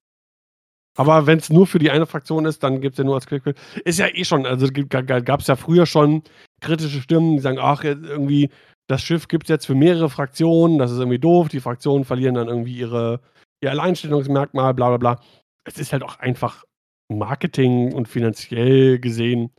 Aber 0.97 1.27
wenn 1.27 1.39
es 1.39 1.51
nur 1.51 1.67
für 1.67 1.81
die 1.81 1.91
eine 1.91 2.07
Fraktion 2.07 2.45
ist, 2.45 2.63
dann 2.63 2.81
gibt 2.81 2.95
es 2.95 2.99
ja 2.99 3.05
nur 3.05 3.17
als 3.17 3.27
Quickbill. 3.27 3.55
Ist 3.85 3.99
ja 3.99 4.07
eh 4.07 4.25
schon, 4.25 4.47
also 4.47 4.69
gab 4.71 5.41
es 5.41 5.49
ja 5.49 5.57
früher 5.57 5.87
schon 5.87 6.23
kritische 6.61 7.01
Stimmen, 7.01 7.33
die 7.37 7.43
sagen, 7.43 7.59
ach, 7.61 7.83
irgendwie, 7.83 8.51
das 8.87 9.03
Schiff 9.03 9.27
gibt 9.27 9.45
es 9.45 9.49
jetzt 9.49 9.67
für 9.67 9.75
mehrere 9.75 10.09
Fraktionen, 10.09 10.79
das 10.79 10.93
ist 10.93 10.99
irgendwie 10.99 11.19
doof, 11.19 11.49
die 11.49 11.61
Fraktionen 11.61 12.05
verlieren 12.05 12.37
dann 12.37 12.47
irgendwie 12.49 12.77
ihre, 12.77 13.21
ihr 13.61 13.71
Alleinstellungsmerkmal, 13.71 14.73
bla 14.75 14.91
bla 14.91 14.99
bla. 14.99 15.21
Es 15.65 15.79
ist 15.79 15.93
halt 15.93 16.05
auch 16.05 16.21
einfach 16.21 16.63
Marketing 17.09 17.93
und 17.93 18.07
finanziell 18.07 19.01
gesehen 19.01 19.51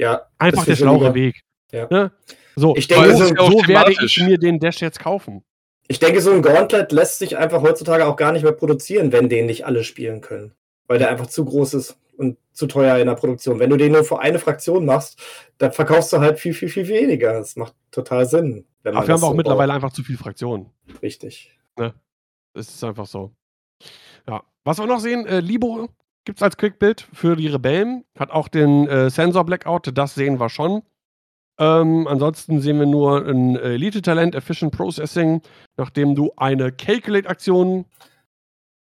ja. 0.00 0.22
Einfach 0.38 0.64
der 0.64 0.76
schlauere 0.76 1.14
Weg. 1.14 1.42
Ja. 1.72 1.86
Ne? 1.90 2.10
So, 2.56 2.74
ich 2.74 2.88
denke, 2.88 3.14
so, 3.16 3.26
so 3.26 3.68
werde 3.68 3.92
ich 3.92 4.18
mir 4.18 4.38
den 4.38 4.58
Dash 4.58 4.80
jetzt 4.80 4.98
kaufen. 4.98 5.44
Ich 5.90 5.98
denke, 5.98 6.20
so 6.20 6.30
ein 6.30 6.40
Gauntlet 6.40 6.92
lässt 6.92 7.18
sich 7.18 7.36
einfach 7.36 7.62
heutzutage 7.62 8.06
auch 8.06 8.14
gar 8.14 8.30
nicht 8.30 8.44
mehr 8.44 8.52
produzieren, 8.52 9.10
wenn 9.10 9.28
den 9.28 9.46
nicht 9.46 9.66
alle 9.66 9.82
spielen 9.82 10.20
können. 10.20 10.52
Weil 10.86 11.00
der 11.00 11.08
einfach 11.08 11.26
zu 11.26 11.44
groß 11.44 11.74
ist 11.74 11.98
und 12.16 12.38
zu 12.52 12.68
teuer 12.68 12.98
in 12.98 13.08
der 13.08 13.16
Produktion. 13.16 13.58
Wenn 13.58 13.70
du 13.70 13.76
den 13.76 13.90
nur 13.90 14.04
für 14.04 14.20
eine 14.20 14.38
Fraktion 14.38 14.84
machst, 14.84 15.20
dann 15.58 15.72
verkaufst 15.72 16.12
du 16.12 16.20
halt 16.20 16.38
viel, 16.38 16.54
viel, 16.54 16.68
viel 16.68 16.86
weniger. 16.86 17.32
Das 17.32 17.56
macht 17.56 17.74
total 17.90 18.24
Sinn. 18.26 18.66
Wenn 18.84 18.94
Aber 18.94 19.04
wir 19.04 19.14
haben 19.14 19.24
auch 19.24 19.30
so 19.30 19.34
mittlerweile 19.34 19.72
einfach 19.72 19.92
zu 19.92 20.04
viele 20.04 20.18
Fraktionen. 20.18 20.66
Richtig. 21.02 21.58
Ne? 21.76 21.92
Es 22.54 22.68
ist 22.68 22.84
einfach 22.84 23.06
so. 23.06 23.32
Ja. 24.28 24.44
Was 24.62 24.78
wir 24.78 24.86
noch 24.86 25.00
sehen, 25.00 25.26
äh, 25.26 25.40
Libo 25.40 25.88
gibt 26.24 26.38
es 26.38 26.42
als 26.44 26.56
Quickbild 26.56 27.08
für 27.12 27.34
die 27.34 27.48
Rebellen. 27.48 28.04
Hat 28.16 28.30
auch 28.30 28.46
den 28.46 28.86
äh, 28.86 29.10
Sensor 29.10 29.44
Blackout, 29.44 29.90
das 29.92 30.14
sehen 30.14 30.38
wir 30.38 30.50
schon. 30.50 30.82
Ähm, 31.60 32.08
ansonsten 32.08 32.62
sehen 32.62 32.78
wir 32.78 32.86
nur 32.86 33.26
ein 33.26 33.54
Elite-Talent, 33.54 34.34
Efficient 34.34 34.74
Processing, 34.74 35.42
nachdem 35.76 36.14
du 36.14 36.32
eine 36.38 36.72
Calculate-Aktion 36.72 37.84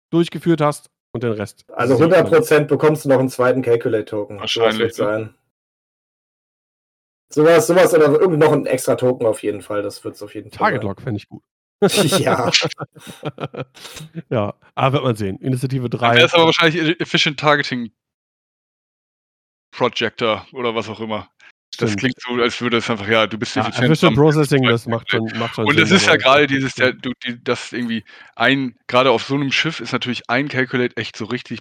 durchgeführt 0.10 0.62
hast 0.62 0.90
und 1.14 1.22
den 1.24 1.34
Rest. 1.34 1.66
Also 1.74 1.96
100% 1.96 2.66
bekommst 2.66 3.04
du 3.04 3.10
noch 3.10 3.20
einen 3.20 3.30
zweiten 3.30 3.62
Calculate-Token. 3.62 4.40
Wahrscheinlich. 4.40 4.94
So 4.94 5.04
sein. 5.04 5.36
Sowas, 7.34 7.68
sowas 7.68 7.94
oder 7.94 8.08
irgendwie 8.08 8.40
noch 8.40 8.54
ein 8.54 8.66
extra 8.66 8.96
Token 8.96 9.26
auf 9.26 9.44
jeden 9.44 9.62
Fall. 9.62 9.82
Das 9.82 10.04
wird 10.06 10.16
es 10.16 10.24
auf 10.24 10.34
jeden 10.34 10.50
Fall. 10.50 10.58
Target 10.58 10.84
Lock 10.84 11.02
fände 11.02 11.18
ich 11.18 11.28
gut. 11.28 11.44
ja. 11.82 12.52
ja, 14.30 14.54
aber 14.76 14.94
wird 14.94 15.04
man 15.04 15.16
sehen. 15.18 15.38
Initiative 15.40 15.90
3. 15.90 16.16
Das 16.16 16.26
ist 16.26 16.36
aber 16.36 16.46
wahrscheinlich 16.46 17.00
Efficient 17.02 17.38
Targeting 17.38 17.92
Projector 19.72 20.46
oder 20.54 20.74
was 20.74 20.88
auch 20.88 21.02
immer. 21.02 21.30
Das 21.78 21.96
klingt 21.96 22.20
so, 22.20 22.34
als 22.36 22.60
würde 22.62 22.78
es 22.78 22.90
einfach, 22.90 23.08
ja, 23.08 23.28
du 23.28 23.38
bist 23.38 23.56
ja, 23.56 23.64
effizient. 23.64 23.86
Efficient 23.86 24.16
Processing, 24.16 24.64
das 24.64 24.88
macht 24.88 25.10
schon, 25.10 25.32
macht 25.38 25.56
schon 25.56 25.66
Und 25.66 25.80
es 25.80 25.90
ist 25.90 26.06
ja 26.06 26.16
gerade 26.18 26.46
dieses, 26.46 26.76
der, 26.76 26.94
du, 26.94 27.14
die, 27.26 27.42
das 27.44 27.72
irgendwie 27.72 28.04
ein, 28.36 28.76
gerade 28.88 29.12
auf 29.12 29.24
so 29.24 29.36
einem 29.36 29.52
Schiff 29.52 29.80
ist 29.80 29.94
natürlich 29.94 30.30
ein 30.30 30.48
Calculate 30.48 30.98
echt 30.98 31.16
so 31.16 31.26
richtig 31.26 31.60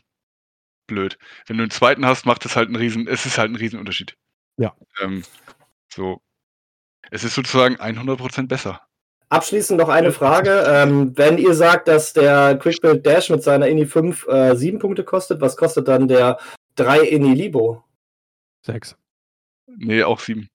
blöd. 0.87 1.17
Wenn 1.47 1.57
du 1.57 1.63
einen 1.63 1.71
zweiten 1.71 2.05
hast, 2.05 2.27
macht 2.27 2.45
es 2.45 2.57
halt 2.57 2.67
einen 2.67 2.77
riesen, 2.77 3.07
es 3.07 3.25
ist 3.25 3.39
halt 3.39 3.51
ein 3.51 3.57
Riesenunterschied. 3.57 4.17
Ja. 4.57 4.75
Ähm, 5.01 5.23
so. 5.93 6.21
Es 7.11 7.25
ist 7.25 7.35
sozusagen 7.35 7.77
100% 7.77 8.49
besser. 8.49 8.83
Abschließend 9.31 9.79
noch 9.79 9.89
eine 9.89 10.11
Frage. 10.11 10.65
Ähm, 10.67 11.17
wenn 11.17 11.39
ihr 11.39 11.55
sagt, 11.55 11.87
dass 11.87 12.13
der 12.13 12.59
Quickbuild 12.59 13.07
Dash 13.07 13.31
mit 13.31 13.43
seiner 13.45 13.69
INI 13.69 13.87
5 13.87 14.27
äh, 14.27 14.57
7 14.57 14.81
Punkte 14.81 15.05
kostet, 15.05 15.41
was 15.41 15.57
kostet 15.57 15.87
dann 15.87 16.09
der 16.09 16.39
3 16.75 17.01
INI 17.01 17.35
Libo? 17.35 17.85
6. 18.67 18.97
Nee, 19.79 20.03
auch 20.03 20.21
7. 20.21 20.49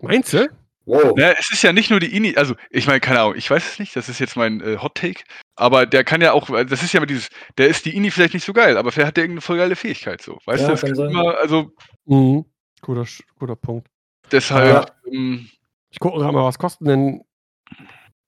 Meinst 0.00 0.32
du? 0.32 0.48
Wow. 0.84 1.18
Ja, 1.18 1.32
es 1.32 1.50
ist 1.52 1.62
ja 1.62 1.72
nicht 1.72 1.90
nur 1.90 2.00
die 2.00 2.16
INI, 2.16 2.36
also 2.36 2.54
ich 2.70 2.86
meine, 2.86 3.00
keine 3.00 3.20
Ahnung, 3.20 3.34
ich 3.36 3.50
weiß 3.50 3.72
es 3.72 3.78
nicht, 3.78 3.94
das 3.94 4.08
ist 4.08 4.20
jetzt 4.20 4.36
mein 4.36 4.62
äh, 4.62 4.78
Hot 4.78 4.94
Take, 4.94 5.22
aber 5.54 5.84
der 5.84 6.02
kann 6.02 6.22
ja 6.22 6.32
auch, 6.32 6.48
das 6.64 6.82
ist 6.82 6.94
ja 6.94 6.98
immer 6.98 7.06
dieses, 7.06 7.28
der 7.58 7.68
ist 7.68 7.84
die 7.84 7.94
INI 7.94 8.10
vielleicht 8.10 8.32
nicht 8.32 8.46
so 8.46 8.54
geil, 8.54 8.78
aber 8.78 8.90
vielleicht 8.90 9.08
hat 9.08 9.16
der 9.18 9.24
irgendeine 9.24 9.42
voll 9.42 9.58
geile 9.58 9.76
Fähigkeit 9.76 10.22
so. 10.22 10.38
Weißt 10.46 10.62
ja, 10.62 10.74
du, 10.74 10.86
das 10.86 10.98
immer, 10.98 11.36
also. 11.38 11.72
Mhm. 12.06 12.46
Guter, 12.80 13.04
guter 13.38 13.56
Punkt. 13.56 13.88
Deshalb. 14.32 14.66
Ja. 14.66 15.12
Ähm, 15.12 15.50
ich 15.90 15.98
gucke 15.98 16.18
mal, 16.20 16.44
was 16.44 16.58
kosten 16.58 16.86
denn 16.86 17.24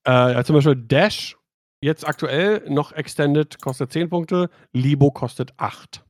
äh, 0.05 0.33
ja, 0.33 0.43
zum 0.43 0.55
Beispiel 0.55 0.75
Dash 0.75 1.37
jetzt 1.81 2.07
aktuell 2.07 2.63
noch 2.69 2.91
Extended 2.91 3.61
kostet 3.61 3.91
10 3.91 4.09
Punkte, 4.09 4.49
Libo 4.71 5.11
kostet 5.11 5.53
8. 5.57 6.03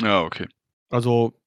Ja, 0.00 0.22
okay. 0.22 0.46
Also, 0.90 1.40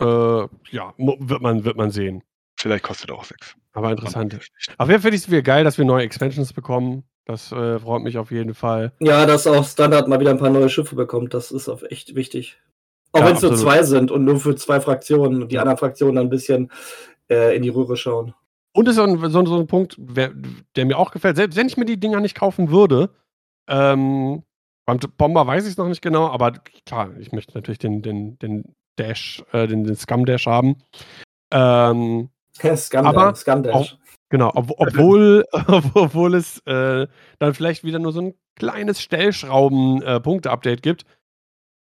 äh, 0.00 0.48
ja, 0.70 0.94
wird 0.98 1.42
man, 1.42 1.64
wird 1.64 1.76
man 1.76 1.90
sehen. 1.90 2.22
Vielleicht 2.58 2.84
kostet 2.84 3.10
auch 3.10 3.24
6. 3.24 3.56
Aber 3.72 3.90
interessant. 3.90 4.34
Auf 4.78 4.88
jeden 4.88 5.00
Fall 5.00 5.00
finde 5.00 5.16
ich 5.16 5.22
es 5.22 5.30
wieder 5.30 5.42
geil, 5.42 5.64
dass 5.64 5.78
wir 5.78 5.84
neue 5.84 6.04
Expansions 6.04 6.52
bekommen. 6.52 7.04
Das 7.24 7.52
äh, 7.52 7.78
freut 7.78 8.02
mich 8.02 8.18
auf 8.18 8.30
jeden 8.30 8.54
Fall. 8.54 8.92
Ja, 8.98 9.24
dass 9.24 9.46
auch 9.46 9.64
Standard 9.66 10.08
mal 10.08 10.20
wieder 10.20 10.30
ein 10.30 10.38
paar 10.38 10.50
neue 10.50 10.68
Schiffe 10.68 10.96
bekommt, 10.96 11.32
das 11.32 11.52
ist 11.52 11.68
auch 11.68 11.82
echt 11.88 12.14
wichtig. 12.14 12.58
Auch 13.12 13.20
ja, 13.20 13.26
wenn 13.26 13.36
es 13.36 13.42
nur 13.42 13.56
zwei 13.56 13.82
sind 13.82 14.10
und 14.10 14.24
nur 14.24 14.40
für 14.40 14.56
zwei 14.56 14.80
Fraktionen 14.80 15.42
und 15.42 15.52
die 15.52 15.58
anderen 15.58 15.78
Fraktionen 15.78 16.16
dann 16.16 16.26
ein 16.26 16.30
bisschen 16.30 16.70
äh, 17.30 17.56
in 17.56 17.62
die 17.62 17.68
Röhre 17.68 17.96
schauen. 17.96 18.34
Und 18.72 18.86
das 18.86 18.92
ist 18.92 18.96
so 18.96 19.04
ein, 19.04 19.30
so, 19.30 19.46
so 19.46 19.58
ein 19.58 19.66
Punkt, 19.66 19.96
wer, 19.98 20.32
der 20.76 20.84
mir 20.84 20.98
auch 20.98 21.10
gefällt. 21.10 21.36
Selbst 21.36 21.56
wenn 21.56 21.66
ich 21.66 21.76
mir 21.76 21.86
die 21.86 21.98
Dinger 21.98 22.20
nicht 22.20 22.36
kaufen 22.36 22.70
würde, 22.70 23.10
ähm, 23.68 24.42
beim 24.86 24.98
Bomber 25.16 25.46
weiß 25.46 25.64
ich 25.64 25.72
es 25.72 25.76
noch 25.76 25.88
nicht 25.88 26.02
genau, 26.02 26.28
aber 26.28 26.52
klar, 26.86 27.10
ich 27.18 27.32
möchte 27.32 27.54
natürlich 27.54 27.78
den, 27.78 28.02
den, 28.02 28.38
den 28.38 28.74
Dash, 29.00 29.42
äh, 29.52 29.66
den, 29.66 29.84
den 29.84 29.96
Scum 29.96 30.26
Dash 30.26 30.46
haben. 30.46 30.76
Ähm, 31.50 32.28
Scum, 32.54 33.06
aber 33.06 33.34
Scum 33.34 33.62
Dash. 33.62 33.74
Auch, 33.74 33.98
genau, 34.28 34.52
ob, 34.54 34.70
obwohl, 34.76 35.44
obwohl 35.94 36.34
es 36.34 36.58
äh, 36.66 37.06
dann 37.38 37.54
vielleicht 37.54 37.84
wieder 37.84 37.98
nur 37.98 38.12
so 38.12 38.20
ein 38.20 38.34
kleines 38.56 39.00
Stellschrauben-Punkte-Update 39.00 40.82
gibt. 40.82 41.04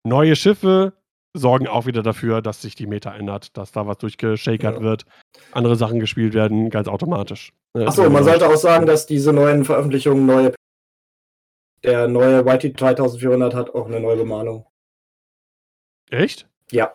Neue 0.05 0.37
Schiffe, 0.37 0.93
sorgen 1.35 1.67
auch 1.67 1.87
wieder 1.87 2.03
dafür, 2.03 2.43
dass 2.43 2.63
sich 2.63 2.75
die 2.75 2.87
Meta 2.87 3.15
ändert, 3.15 3.57
dass 3.57 3.73
da 3.73 3.87
was 3.87 3.99
durchgeschakert 3.99 4.77
ja. 4.77 4.83
wird, 4.83 5.05
andere 5.53 5.77
Sachen 5.77 6.01
gespielt 6.01 6.35
werden, 6.35 6.71
ganz 6.71 6.89
automatisch. 6.89 7.53
Äh, 7.75 7.85
Achso, 7.85 8.09
man 8.11 8.25
sollte 8.25 8.49
auch 8.49 8.57
sagen, 8.57 8.87
dass 8.87 9.07
diese 9.07 9.33
neuen 9.33 9.65
Veröffentlichungen 9.65 10.27
neue. 10.27 10.55
Der 11.85 12.09
neue 12.09 12.41
YT 12.41 12.81
3400 12.81 13.55
hat 13.55 13.75
auch 13.75 13.87
eine 13.87 14.01
neue 14.01 14.17
Bemalung. 14.17 14.67
Echt? 16.11 16.49
Ja. 16.70 16.95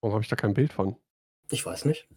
Warum 0.00 0.14
habe 0.14 0.22
ich 0.22 0.28
da 0.28 0.36
kein 0.36 0.54
Bild 0.54 0.72
von? 0.72 0.96
Ich 1.50 1.64
weiß 1.64 1.84
nicht. 1.84 2.08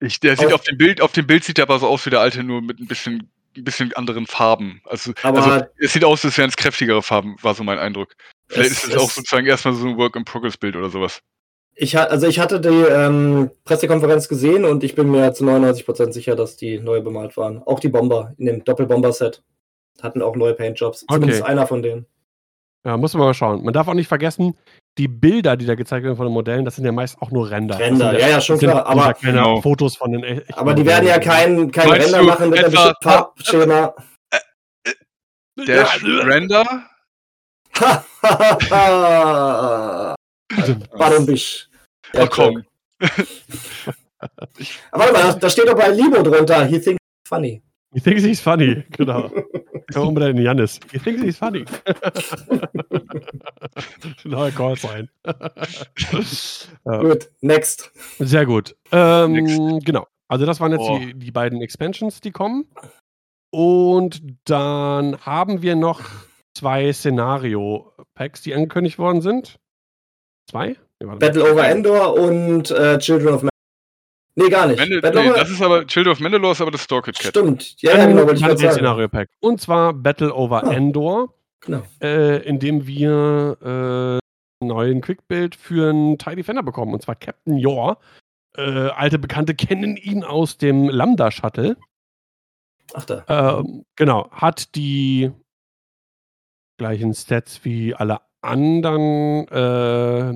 Ich, 0.00 0.20
der 0.20 0.36
sieht 0.36 0.52
auf 0.52 0.62
dem 0.62 0.76
Bild, 0.76 1.00
auf 1.00 1.12
dem 1.12 1.26
Bild 1.26 1.44
sieht 1.44 1.58
er 1.58 1.62
aber 1.64 1.78
so 1.78 1.86
aus 1.86 2.04
wie 2.06 2.10
der 2.10 2.20
alte, 2.20 2.42
nur 2.42 2.60
mit 2.60 2.78
ein 2.80 2.86
bisschen, 2.86 3.30
ein 3.56 3.64
bisschen 3.64 3.92
anderen 3.94 4.26
Farben. 4.26 4.80
Also, 4.84 5.12
Aber- 5.22 5.42
also 5.42 5.66
es 5.78 5.92
sieht 5.92 6.04
aus, 6.04 6.24
als 6.24 6.36
wären 6.36 6.50
es 6.50 6.56
kräftigere 6.56 7.02
Farben, 7.02 7.36
war 7.42 7.54
so 7.54 7.64
mein 7.64 7.78
Eindruck. 7.78 8.14
Vielleicht 8.48 8.72
Es- 8.72 8.84
ist 8.84 8.94
es 8.94 8.96
auch 8.98 9.10
sozusagen 9.10 9.46
erstmal 9.46 9.74
so 9.74 9.86
ein 9.88 9.96
Work-in-Progress-Bild 9.96 10.76
oder 10.76 10.90
sowas. 10.90 11.20
Ich, 11.78 11.94
ha- 11.96 12.04
also 12.04 12.26
ich 12.26 12.38
hatte 12.38 12.60
die 12.60 12.68
ähm, 12.68 13.50
Pressekonferenz 13.64 14.28
gesehen 14.28 14.64
und 14.64 14.82
ich 14.84 14.94
bin 14.94 15.10
mir 15.10 15.32
zu 15.34 15.44
99% 15.44 16.12
sicher, 16.12 16.34
dass 16.36 16.56
die 16.56 16.78
neu 16.78 17.00
bemalt 17.02 17.36
waren. 17.36 17.62
Auch 17.62 17.80
die 17.80 17.88
Bomber 17.88 18.34
in 18.38 18.46
dem 18.46 18.64
Doppelbomber-Set 18.64 19.42
hatten 20.00 20.22
auch 20.22 20.36
neue 20.36 20.54
Paintjobs. 20.54 21.02
Okay. 21.04 21.14
Zumindest 21.14 21.42
einer 21.42 21.66
von 21.66 21.82
denen. 21.82 22.06
Ja, 22.84 22.96
muss 22.96 23.12
man 23.14 23.24
mal 23.24 23.34
schauen. 23.34 23.62
Man 23.64 23.74
darf 23.74 23.88
auch 23.88 23.94
nicht 23.94 24.08
vergessen, 24.08 24.56
die 24.98 25.08
Bilder, 25.08 25.56
die 25.56 25.66
da 25.66 25.74
gezeigt 25.74 26.04
werden 26.04 26.16
von 26.16 26.26
den 26.26 26.32
Modellen, 26.32 26.64
das 26.64 26.76
sind 26.76 26.84
ja 26.84 26.92
meist 26.92 27.20
auch 27.20 27.30
nur 27.30 27.50
Render. 27.50 27.78
Render, 27.78 28.10
sind 28.12 28.20
ja, 28.20 28.28
ja, 28.28 28.40
schon 28.40 28.58
klar, 28.58 28.76
sind 28.76 28.86
aber- 28.86 29.06
ja 29.06 29.12
keine 29.12 29.32
Genau. 29.32 29.60
Fotos 29.60 29.96
von 29.96 30.12
den 30.12 30.24
echten 30.24 30.54
Aber 30.54 30.74
die 30.74 30.86
werden 30.86 31.06
ja 31.06 31.18
kein, 31.18 31.70
kein 31.70 31.88
Meinst 31.88 32.06
Render 32.06 32.18
du 32.20 32.24
machen 32.26 32.50
mit 32.50 32.58
einem 32.60 32.70
bestimmten 32.72 33.02
Farbschema. 33.02 33.94
Der 35.66 35.86
Render, 36.26 36.64
Warum 40.92 41.26
bist 41.26 41.68
ach 42.14 42.30
komm, 42.30 42.64
Aber 44.90 45.04
warte 45.04 45.12
mal, 45.12 45.22
da- 45.22 45.32
da 45.34 45.50
steht 45.50 45.68
doch 45.68 45.74
bei 45.76 45.88
Limo 45.88 46.22
drunter. 46.22 46.64
He 46.64 46.78
thinks 46.80 46.98
it's 47.00 47.28
funny. 47.28 47.62
He 47.96 48.00
thinks 48.02 48.22
he's 48.22 48.42
funny, 48.42 48.84
genau. 48.90 49.30
Man 49.94 50.08
unbedingt 50.08 50.38
in 50.38 50.44
Janis. 50.44 50.78
He 50.92 50.98
thinks 50.98 51.22
he's 51.22 51.38
funny. 51.38 51.64
Neuer 54.24 54.50
Call 54.50 54.76
sein. 54.76 55.08
Gut, 56.84 57.30
next. 57.40 57.90
sehr 58.18 58.44
gut. 58.44 58.76
Ähm, 58.92 59.32
Next. 59.32 59.86
genau. 59.86 60.06
Also 60.28 60.44
das 60.44 60.60
waren 60.60 60.72
jetzt 60.72 60.82
Oh. 60.82 60.98
die, 60.98 61.14
die 61.14 61.30
beiden 61.30 61.62
Expansions, 61.62 62.20
die 62.20 62.32
kommen. 62.32 62.66
Und 63.50 64.20
dann 64.44 65.18
haben 65.24 65.62
wir 65.62 65.74
noch 65.74 66.02
zwei 66.54 66.92
Szenario-Packs, 66.92 68.42
die 68.42 68.54
angekündigt 68.54 68.98
worden 68.98 69.22
sind. 69.22 69.56
Zwei? 70.50 70.76
Nee. 71.02 71.14
Battle 71.18 71.50
over 71.50 71.66
Endor 71.66 72.12
und 72.14 72.70
äh, 72.72 72.98
Children 72.98 73.34
of 73.34 73.42
Man. 73.42 73.50
Nee, 74.38 74.50
gar 74.50 74.66
nicht. 74.66 74.78
Mende, 74.78 75.00
Battle 75.00 75.22
nee, 75.22 75.30
over 75.30 75.38
das 75.38 75.50
ist 75.50 75.62
aber 75.62 75.86
Children 75.86 76.12
of 76.12 76.20
Mandalore 76.20 76.52
ist 76.52 76.60
aber 76.60 76.70
das 76.70 76.82
Storkit 76.82 77.18
Cat. 77.18 77.30
Stimmt. 77.30 77.80
Ja, 77.80 77.96
ja, 77.96 78.06
genau, 78.06 78.26
wollte 78.26 78.34
ich 78.34 78.40
sagen. 78.40 78.72
Szenario-Pack. 78.72 79.30
Und 79.40 79.60
zwar 79.60 79.94
Battle 79.94 80.34
over 80.34 80.64
Ah. 80.64 80.72
Endor. 80.72 81.32
Genau. 81.60 81.82
äh, 82.02 82.46
in 82.46 82.58
dem 82.60 82.86
wir 82.86 83.56
äh, 83.62 83.66
einen 83.66 84.68
neuen 84.68 85.00
Quickbuild 85.00 85.56
für 85.56 85.88
einen 85.90 86.18
TIE 86.18 86.36
Defender 86.36 86.62
bekommen. 86.62 86.92
Und 86.92 87.02
zwar 87.02 87.14
Captain 87.16 87.56
Yor. 87.56 87.98
Äh, 88.56 88.60
alte 88.90 89.18
Bekannte 89.18 89.54
kennen 89.54 89.96
ihn 89.96 90.22
aus 90.22 90.58
dem 90.58 90.88
Lambda-Shuttle. 90.88 91.76
Ach 92.94 93.04
da. 93.06 93.24
Ähm, 93.28 93.84
genau, 93.96 94.30
hat 94.30 94.74
die 94.76 95.32
gleichen 96.78 97.14
Stats 97.14 97.64
wie 97.64 97.94
alle 97.94 98.20
anderen 98.42 99.48
äh, 99.48 100.28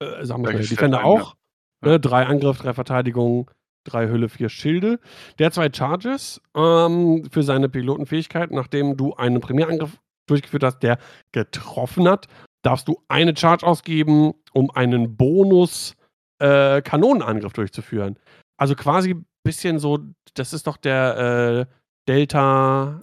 äh, 0.00 0.24
sagen 0.24 0.44
wir 0.46 0.52
mal, 0.52 0.58
Defender 0.62 1.04
auch. 1.04 1.34
Ne, 1.80 2.00
drei 2.00 2.26
Angriff, 2.26 2.58
drei 2.58 2.74
Verteidigung, 2.74 3.50
drei 3.84 4.08
Hülle, 4.08 4.28
vier 4.28 4.48
Schilde. 4.48 4.98
Der 5.38 5.46
hat 5.46 5.54
zwei 5.54 5.70
Charges 5.72 6.40
ähm, 6.56 7.28
für 7.30 7.42
seine 7.42 7.68
Pilotenfähigkeit. 7.68 8.50
Nachdem 8.50 8.96
du 8.96 9.14
einen 9.14 9.40
Primärangriff 9.40 9.98
durchgeführt 10.26 10.64
hast, 10.64 10.80
der 10.80 10.98
getroffen 11.32 12.08
hat, 12.08 12.26
darfst 12.62 12.88
du 12.88 13.02
eine 13.08 13.36
Charge 13.36 13.64
ausgeben, 13.66 14.32
um 14.52 14.70
einen 14.72 15.16
Bonus 15.16 15.94
äh, 16.40 16.82
Kanonenangriff 16.82 17.52
durchzuführen. 17.52 18.18
Also 18.58 18.74
quasi 18.74 19.10
ein 19.14 19.26
bisschen 19.44 19.78
so, 19.78 19.98
das 20.34 20.52
ist 20.52 20.66
doch 20.66 20.76
der 20.76 21.66
äh, 21.68 21.74
Delta. 22.08 23.00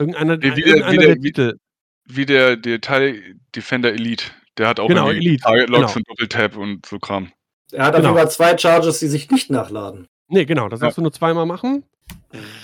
Irgendeiner, 0.00 0.42
Wie- 0.42 0.56
wie 0.56 0.62
der- 0.62 0.66
irgendeiner 0.66 0.92
wie 0.92 0.96
der- 0.98 1.06
der 1.06 1.16
wie- 1.16 1.20
Titel. 1.22 1.58
Wie 2.08 2.26
der, 2.26 2.56
der 2.56 2.80
TIE 2.80 3.36
Defender 3.54 3.92
Elite. 3.92 4.24
Der 4.58 4.66
hat 4.66 4.80
auch 4.80 4.88
Genau, 4.88 5.08
Elite, 5.08 5.42
Target 5.44 5.70
Locks 5.70 5.94
genau. 5.94 5.96
und 5.98 6.08
Doppeltap 6.10 6.56
und 6.56 6.84
so 6.84 6.98
Kram. 6.98 7.30
Er 7.72 7.86
hat 7.86 7.94
auf 7.94 8.00
Genau. 8.00 8.10
jeden 8.10 8.18
Fall 8.20 8.30
zwei 8.30 8.56
Charges, 8.58 8.98
die 9.00 9.08
sich 9.08 9.30
nicht 9.30 9.50
nachladen. 9.50 10.06
Nee, 10.28 10.44
genau, 10.44 10.68
das 10.68 10.80
Ja. 10.80 10.86
darfst 10.86 10.98
du 10.98 11.02
nur 11.02 11.12
zweimal 11.12 11.46
machen. 11.46 11.84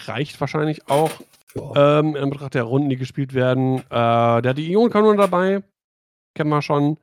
Reicht 0.07 0.41
wahrscheinlich 0.41 0.89
auch 0.89 1.11
Ja. 1.55 1.99
ähm, 2.01 2.15
in 2.17 2.31
Betracht 2.31 2.55
der 2.55 2.63
Runden, 2.65 2.89
die 2.91 2.97
gespielt 2.97 3.35
werden. 3.35 3.79
Äh, 3.79 3.83
der 3.91 4.51
hat 4.51 4.59
die 4.59 4.71
Ionenkanone 4.71 5.17
dabei. 5.17 5.63
Kennen 6.35 6.51
wir 6.51 6.63
schon. 6.63 6.99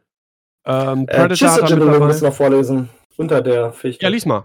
Ähm, 0.66 1.04
Äh, 1.08 1.28
Predator 1.28 1.36
Chiss 1.36 1.58
er 1.58 1.64
mit 1.64 1.72
Engineering 1.72 2.08
müssen 2.08 2.24
wir 2.24 2.32
vorlesen. 2.32 2.90
Unter 3.18 3.42
der 3.42 3.72
Fähigkeit. 3.72 4.04
Ja, 4.04 4.10
lies 4.10 4.26
mal. 4.26 4.44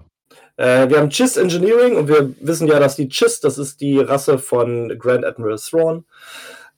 Äh, 0.56 0.88
wir 0.88 0.98
haben 0.98 1.10
Chiss 1.10 1.36
Engineering 1.36 1.96
und 1.96 2.08
wir 2.08 2.34
wissen 2.40 2.66
ja, 2.68 2.78
dass 2.78 2.96
die 2.96 3.08
Chiss, 3.08 3.40
das 3.40 3.56
ist 3.58 3.80
die 3.80 3.98
Rasse 3.98 4.38
von 4.38 4.96
Grand 4.98 5.24
Admiral 5.24 5.58
Thrawn. 5.58 6.04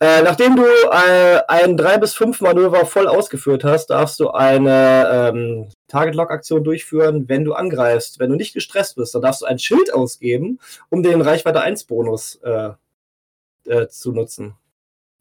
Äh, 0.03 0.23
nachdem 0.23 0.57
du 0.57 0.65
äh, 0.65 1.43
ein 1.47 1.77
3 1.77 1.99
bis 1.99 2.15
5 2.15 2.41
Manöver 2.41 2.87
voll 2.87 3.07
ausgeführt 3.07 3.63
hast, 3.63 3.87
darfst 3.87 4.19
du 4.19 4.31
eine 4.31 5.31
ähm, 5.33 5.69
Target-Lock-Aktion 5.87 6.65
durchführen, 6.65 7.29
wenn 7.29 7.45
du 7.45 7.55
angreifst. 7.55 8.19
Wenn 8.19 8.31
du 8.31 8.35
nicht 8.35 8.53
gestresst 8.53 8.97
bist, 8.97 9.15
dann 9.15 9.23
darfst 9.23 9.43
du 9.43 9.47
ein 9.47 9.61
Schild 9.61 9.95
ausgeben, 9.95 10.59
um 10.89 11.05
den 11.05 11.21
Reichweite 11.21 11.63
1-Bonus 11.63 12.41
äh, 12.43 12.71
äh, 13.67 13.87
zu 13.87 14.11
nutzen. 14.11 14.57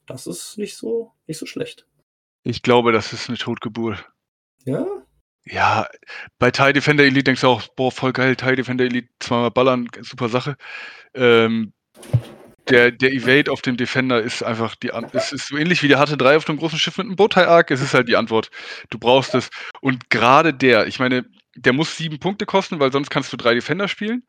Das 0.07 0.25
ist 0.25 0.57
nicht 0.57 0.75
so, 0.75 1.11
nicht 1.27 1.37
so 1.37 1.45
schlecht. 1.45 1.85
Ich 2.41 2.63
glaube, 2.63 2.91
das 2.91 3.13
ist 3.13 3.29
eine 3.29 3.37
Totgeburt. 3.37 4.03
Ja? 4.65 4.87
Ja, 5.45 5.87
bei 6.39 6.49
TIE 6.49 6.73
Defender 6.73 7.03
Elite 7.03 7.25
denkst 7.25 7.41
du 7.41 7.47
auch, 7.49 7.67
boah, 7.75 7.91
voll 7.91 8.13
geil, 8.13 8.35
TIE 8.35 8.55
Defender 8.55 8.85
Elite, 8.85 9.09
zweimal 9.19 9.51
ballern, 9.51 9.89
super 10.01 10.27
Sache. 10.27 10.57
Ähm, 11.13 11.73
der, 12.71 12.91
der 12.91 13.11
Evade 13.13 13.51
auf 13.51 13.61
dem 13.61 13.77
Defender 13.77 14.21
ist 14.21 14.43
einfach 14.43 14.75
die 14.75 14.91
An 14.93 15.07
es 15.13 15.31
ist 15.31 15.47
so 15.47 15.57
ähnlich 15.57 15.83
wie 15.83 15.87
der 15.87 15.99
HT3 15.99 16.37
auf 16.37 16.45
dem 16.45 16.57
großen 16.57 16.79
Schiff 16.79 16.97
mit 16.97 17.07
einem 17.07 17.15
Bowtie-Arc, 17.15 17.71
es 17.71 17.81
ist 17.81 17.93
halt 17.93 18.07
die 18.07 18.15
Antwort. 18.15 18.49
Du 18.89 18.97
brauchst 18.97 19.35
es. 19.35 19.49
Und 19.81 20.09
gerade 20.09 20.53
der, 20.53 20.87
ich 20.87 20.99
meine, 20.99 21.25
der 21.55 21.73
muss 21.73 21.97
sieben 21.97 22.19
Punkte 22.19 22.45
kosten, 22.45 22.79
weil 22.79 22.91
sonst 22.91 23.09
kannst 23.09 23.31
du 23.33 23.37
drei 23.37 23.53
Defender 23.53 23.87
spielen. 23.87 24.23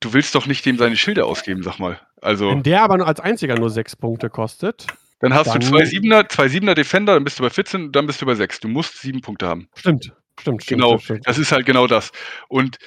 Du 0.00 0.12
willst 0.12 0.34
doch 0.34 0.46
nicht 0.46 0.64
dem 0.64 0.78
seine 0.78 0.96
Schilder 0.96 1.26
ausgeben, 1.26 1.62
sag 1.62 1.78
mal. 1.78 2.00
Also, 2.22 2.50
Wenn 2.50 2.62
der 2.62 2.82
aber 2.82 2.96
nur 2.98 3.06
als 3.06 3.20
einziger 3.20 3.58
nur 3.58 3.70
sechs 3.70 3.96
Punkte 3.96 4.30
kostet, 4.30 4.86
dann 5.20 5.34
hast 5.34 5.48
dann- 5.48 5.60
du 5.60 5.66
zwei 5.66 5.84
Siebener, 5.84 6.28
zwei 6.28 6.48
Siebener 6.48 6.74
Defender, 6.74 7.14
dann 7.14 7.24
bist 7.24 7.38
du 7.38 7.42
bei 7.42 7.50
14, 7.50 7.92
dann 7.92 8.06
bist 8.06 8.20
du 8.22 8.26
bei 8.26 8.34
6. 8.34 8.60
Du 8.60 8.68
musst 8.68 8.98
sieben 9.00 9.20
Punkte 9.20 9.46
haben. 9.46 9.68
stimmt. 9.76 10.12
Stimmt, 10.40 10.62
stimmt. 10.62 10.80
Genau, 10.80 10.88
stimmt, 10.96 11.02
stimmt. 11.04 11.28
das 11.28 11.36
ist 11.38 11.52
halt 11.52 11.66
genau 11.66 11.86
das. 11.86 12.12
Und 12.48 12.78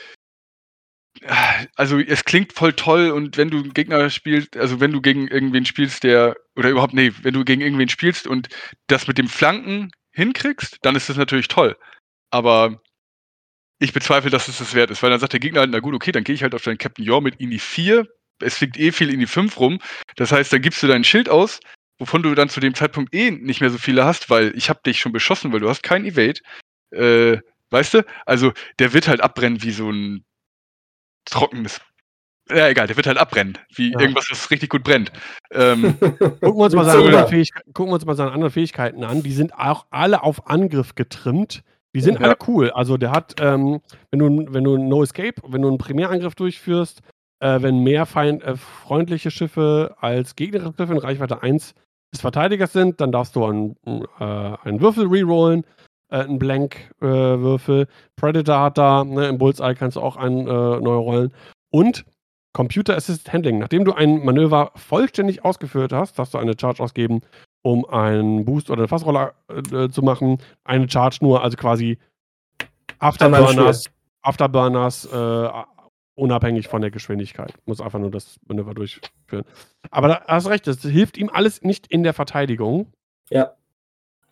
also 1.75 1.99
es 1.99 2.25
klingt 2.25 2.53
voll 2.53 2.73
toll 2.73 3.11
und 3.11 3.37
wenn 3.37 3.49
du 3.49 3.59
einen 3.59 3.73
Gegner 3.73 4.09
spielst, 4.09 4.57
also 4.57 4.79
wenn 4.79 4.91
du 4.91 5.01
gegen 5.01 5.27
irgendwen 5.27 5.65
spielst, 5.65 6.03
der, 6.03 6.35
oder 6.55 6.69
überhaupt, 6.69 6.93
nee, 6.93 7.11
wenn 7.21 7.33
du 7.33 7.45
gegen 7.45 7.61
irgendwen 7.61 7.89
spielst 7.89 8.27
und 8.27 8.49
das 8.87 9.07
mit 9.07 9.17
dem 9.17 9.27
Flanken 9.27 9.91
hinkriegst, 10.11 10.79
dann 10.81 10.95
ist 10.95 11.09
das 11.09 11.17
natürlich 11.17 11.47
toll. 11.47 11.77
Aber 12.31 12.81
ich 13.79 13.93
bezweifle, 13.93 14.31
dass 14.31 14.47
es 14.47 14.57
das 14.57 14.73
wert 14.73 14.91
ist, 14.91 15.03
weil 15.03 15.09
dann 15.09 15.19
sagt 15.19 15.33
der 15.33 15.39
Gegner 15.39 15.61
halt, 15.61 15.71
na 15.71 15.79
gut, 15.79 15.93
okay, 15.93 16.11
dann 16.11 16.23
gehe 16.23 16.35
ich 16.35 16.43
halt 16.43 16.55
auf 16.55 16.63
deinen 16.63 16.77
Captain 16.77 17.05
Yor 17.05 17.21
mit 17.21 17.39
Ini 17.39 17.59
4, 17.59 18.07
es 18.39 18.57
fliegt 18.57 18.77
eh 18.77 18.91
viel 18.91 19.13
Ini 19.13 19.27
5 19.27 19.59
rum, 19.59 19.79
das 20.15 20.31
heißt, 20.31 20.51
dann 20.51 20.61
gibst 20.61 20.81
du 20.81 20.87
dein 20.87 21.03
Schild 21.03 21.29
aus, 21.29 21.59
wovon 21.99 22.23
du 22.23 22.33
dann 22.33 22.49
zu 22.49 22.59
dem 22.59 22.73
Zeitpunkt 22.73 23.13
eh 23.13 23.31
nicht 23.31 23.61
mehr 23.61 23.69
so 23.69 23.77
viele 23.77 24.05
hast, 24.05 24.29
weil 24.29 24.53
ich 24.55 24.69
habe 24.69 24.81
dich 24.85 24.99
schon 24.99 25.11
beschossen, 25.11 25.53
weil 25.53 25.59
du 25.59 25.69
hast 25.69 25.83
kein 25.83 26.05
Evade. 26.05 26.41
Äh, 26.91 27.39
weißt 27.69 27.95
du? 27.95 28.05
Also 28.25 28.53
der 28.79 28.93
wird 28.93 29.07
halt 29.07 29.21
abbrennen 29.21 29.63
wie 29.63 29.71
so 29.71 29.89
ein 29.91 30.25
trockenes. 31.25 31.81
Ja, 32.49 32.67
egal, 32.67 32.87
der 32.87 32.97
wird 32.97 33.07
halt 33.07 33.17
abbrennen, 33.17 33.57
wie 33.75 33.93
Ja. 33.93 33.99
irgendwas, 34.01 34.27
was 34.29 34.51
richtig 34.51 34.69
gut 34.69 34.83
brennt. 34.83 35.11
Ähm, 35.51 35.97
Gucken 36.01 36.39
wir 36.41 36.65
uns 36.65 36.75
mal 36.75 36.83
seine 36.83 36.97
Zucker. 36.97 37.07
anderen 37.09 37.27
Fähigkeiten, 37.29 37.73
gucken 37.73 37.91
wir 37.91 37.95
uns 37.95 38.05
mal 38.05 38.15
seine 38.15 38.31
anderen 38.33 38.51
Fähigkeiten 38.51 39.03
an. 39.05 39.23
Die 39.23 39.31
sind 39.31 39.53
auch 39.57 39.85
alle 39.91 40.23
auf 40.23 40.47
Angriff 40.49 40.95
getrimmt. 40.95 41.63
Die 41.95 42.01
sind 42.01 42.19
Ja. 42.19 42.25
alle 42.27 42.35
cool. 42.47 42.69
Also 42.71 42.97
der 42.97 43.11
hat, 43.11 43.35
ähm, 43.39 43.79
wenn 44.11 44.19
du, 44.19 44.53
wenn 44.53 44.63
du 44.63 44.77
No 44.77 45.03
Escape, 45.03 45.35
wenn 45.47 45.61
du 45.61 45.69
einen 45.69 45.77
Primärangriff 45.77 46.35
durchführst, 46.35 47.01
äh, 47.39 47.61
wenn 47.61 47.79
mehr 47.79 48.05
Feind, 48.05 48.43
äh, 48.43 48.57
freundliche 48.57 49.31
Schiffe 49.31 49.95
als 49.99 50.35
gegnerische 50.35 50.73
Schiffe 50.77 50.91
in 50.93 50.99
Reichweite 50.99 51.41
1 51.43 51.75
des 52.13 52.21
Verteidigers 52.21 52.73
sind, 52.73 52.99
dann 52.99 53.11
darfst 53.13 53.35
du 53.37 53.45
einen, 53.45 53.75
äh, 53.85 54.23
einen 54.23 54.81
Würfel 54.81 55.07
rerollen, 55.07 55.65
äh, 56.13 56.17
einen 56.17 56.39
Blank-Würfel. 56.39 57.87
Predator 58.15 58.59
hat 58.59 58.77
da, 58.77 59.03
ne, 59.03 59.27
im 59.27 59.37
Bullseye 59.37 59.75
kannst 59.75 59.97
du 59.97 60.01
auch 60.01 60.15
einen 60.15 60.47
äh, 60.47 60.79
neu 60.79 60.95
rollen. 60.95 61.33
Und 61.71 62.05
Computer 62.53 62.95
Assisted 62.95 63.33
Handling. 63.33 63.57
Nachdem 63.57 63.83
du 63.83 63.93
ein 63.93 64.23
Manöver 64.23 64.71
vollständig 64.75 65.43
ausgeführt 65.43 65.91
hast, 65.91 66.19
darfst 66.19 66.35
du 66.35 66.37
eine 66.37 66.53
Charge 66.59 66.83
ausgeben, 66.83 67.21
um 67.63 67.83
einen 67.85 68.45
Boost 68.45 68.69
oder 68.69 68.81
eine 68.81 68.87
Fassroller 68.87 69.33
äh, 69.49 69.89
zu 69.89 70.03
machen. 70.03 70.37
Eine 70.63 70.87
Charge 70.87 71.17
nur, 71.21 71.43
also 71.43 71.57
quasi 71.57 71.97
Afterburners, 72.99 73.89
Afterburners 74.21 75.05
äh, 75.05 75.49
unabhängig 76.15 76.67
von 76.67 76.81
der 76.81 76.91
Geschwindigkeit. 76.91 77.55
Muss 77.65 77.81
einfach 77.81 77.99
nur 77.99 78.11
das 78.11 78.39
Manöver 78.47 78.75
durchführen. 78.75 79.45
Aber 79.89 80.07
da 80.07 80.21
hast 80.27 80.47
recht, 80.47 80.67
das 80.67 80.83
hilft 80.83 81.17
ihm 81.17 81.29
alles 81.29 81.63
nicht 81.63 81.87
in 81.87 82.03
der 82.03 82.13
Verteidigung. 82.13 82.93
Ja. 83.31 83.55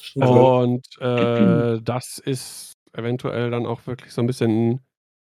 Stimmt. 0.02 0.28
Und 0.28 0.88
äh, 0.99 1.80
das 1.84 2.18
ist 2.18 2.73
eventuell 2.94 3.52
dann 3.52 3.65
auch 3.65 3.86
wirklich 3.88 4.11
so 4.14 4.22
ein 4.22 4.28
bisschen 4.28 4.82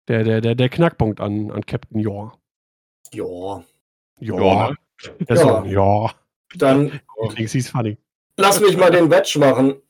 der, 0.08 0.24
der, 0.24 0.42
der, 0.42 0.56
der 0.56 0.70
Knackpunkt 0.70 1.20
an, 1.20 1.52
an 1.52 1.66
Captain 1.66 2.00
Yor. 2.00 2.38
Ja. 3.14 3.64
Ja. 4.20 4.70
ne? 4.70 4.78
Ja. 5.30 5.36
So, 5.36 5.64
ja. 5.66 6.12
Dann 6.58 7.00
he's 7.36 7.70
funny. 7.70 7.98
lass 8.38 8.60
mich 8.60 8.78
mal 8.78 8.92
den 8.92 9.10
Wedge 9.10 9.40
machen. 9.40 9.76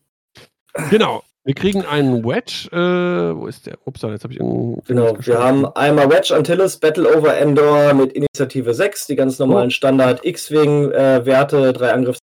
Genau. 0.90 1.24
Wir 1.46 1.54
kriegen 1.54 1.86
einen 1.86 2.26
Wedge. 2.26 2.68
Äh, 2.72 3.40
wo 3.40 3.46
ist 3.46 3.68
der? 3.68 3.78
Ups, 3.86 4.02
jetzt 4.02 4.24
habe 4.24 4.34
ich 4.34 4.40
irgendwo. 4.40 4.82
Genau, 4.88 5.16
wir 5.20 5.38
haben 5.38 5.66
einmal 5.76 6.10
Wedge 6.10 6.36
Antilles, 6.36 6.78
Battle 6.78 7.16
over 7.16 7.38
Endor 7.38 7.94
mit 7.94 8.14
Initiative 8.14 8.74
6, 8.74 9.06
die 9.06 9.16
ganz 9.16 9.38
normalen 9.38 9.70
Standard 9.70 10.26
X-Wing-Werte, 10.26 11.72
drei 11.72 11.94
Angriffs, 11.94 12.20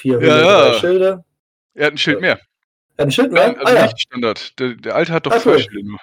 vier 0.00 0.20
Ja, 0.22 0.68
ja. 0.68 0.74
Schilde. 0.74 1.24
Er 1.76 1.86
hat 1.86 1.94
ein 1.94 1.98
Schild 1.98 2.20
mehr. 2.20 2.38
Er 2.96 3.02
hat 3.02 3.08
ein 3.08 3.10
Schild 3.12 3.32
mehr? 3.32 3.56
Also 3.58 3.64
ah 3.64 3.74
ja, 3.74 3.82
nicht 3.84 4.00
Standard. 4.00 4.58
Der, 4.58 4.74
der 4.74 4.94
alte 4.96 5.12
hat 5.12 5.26
doch 5.26 5.32
Ach 5.32 5.40
zwei 5.42 5.52
so. 5.54 5.58
Schilde 5.60 5.86
nur. 5.88 5.98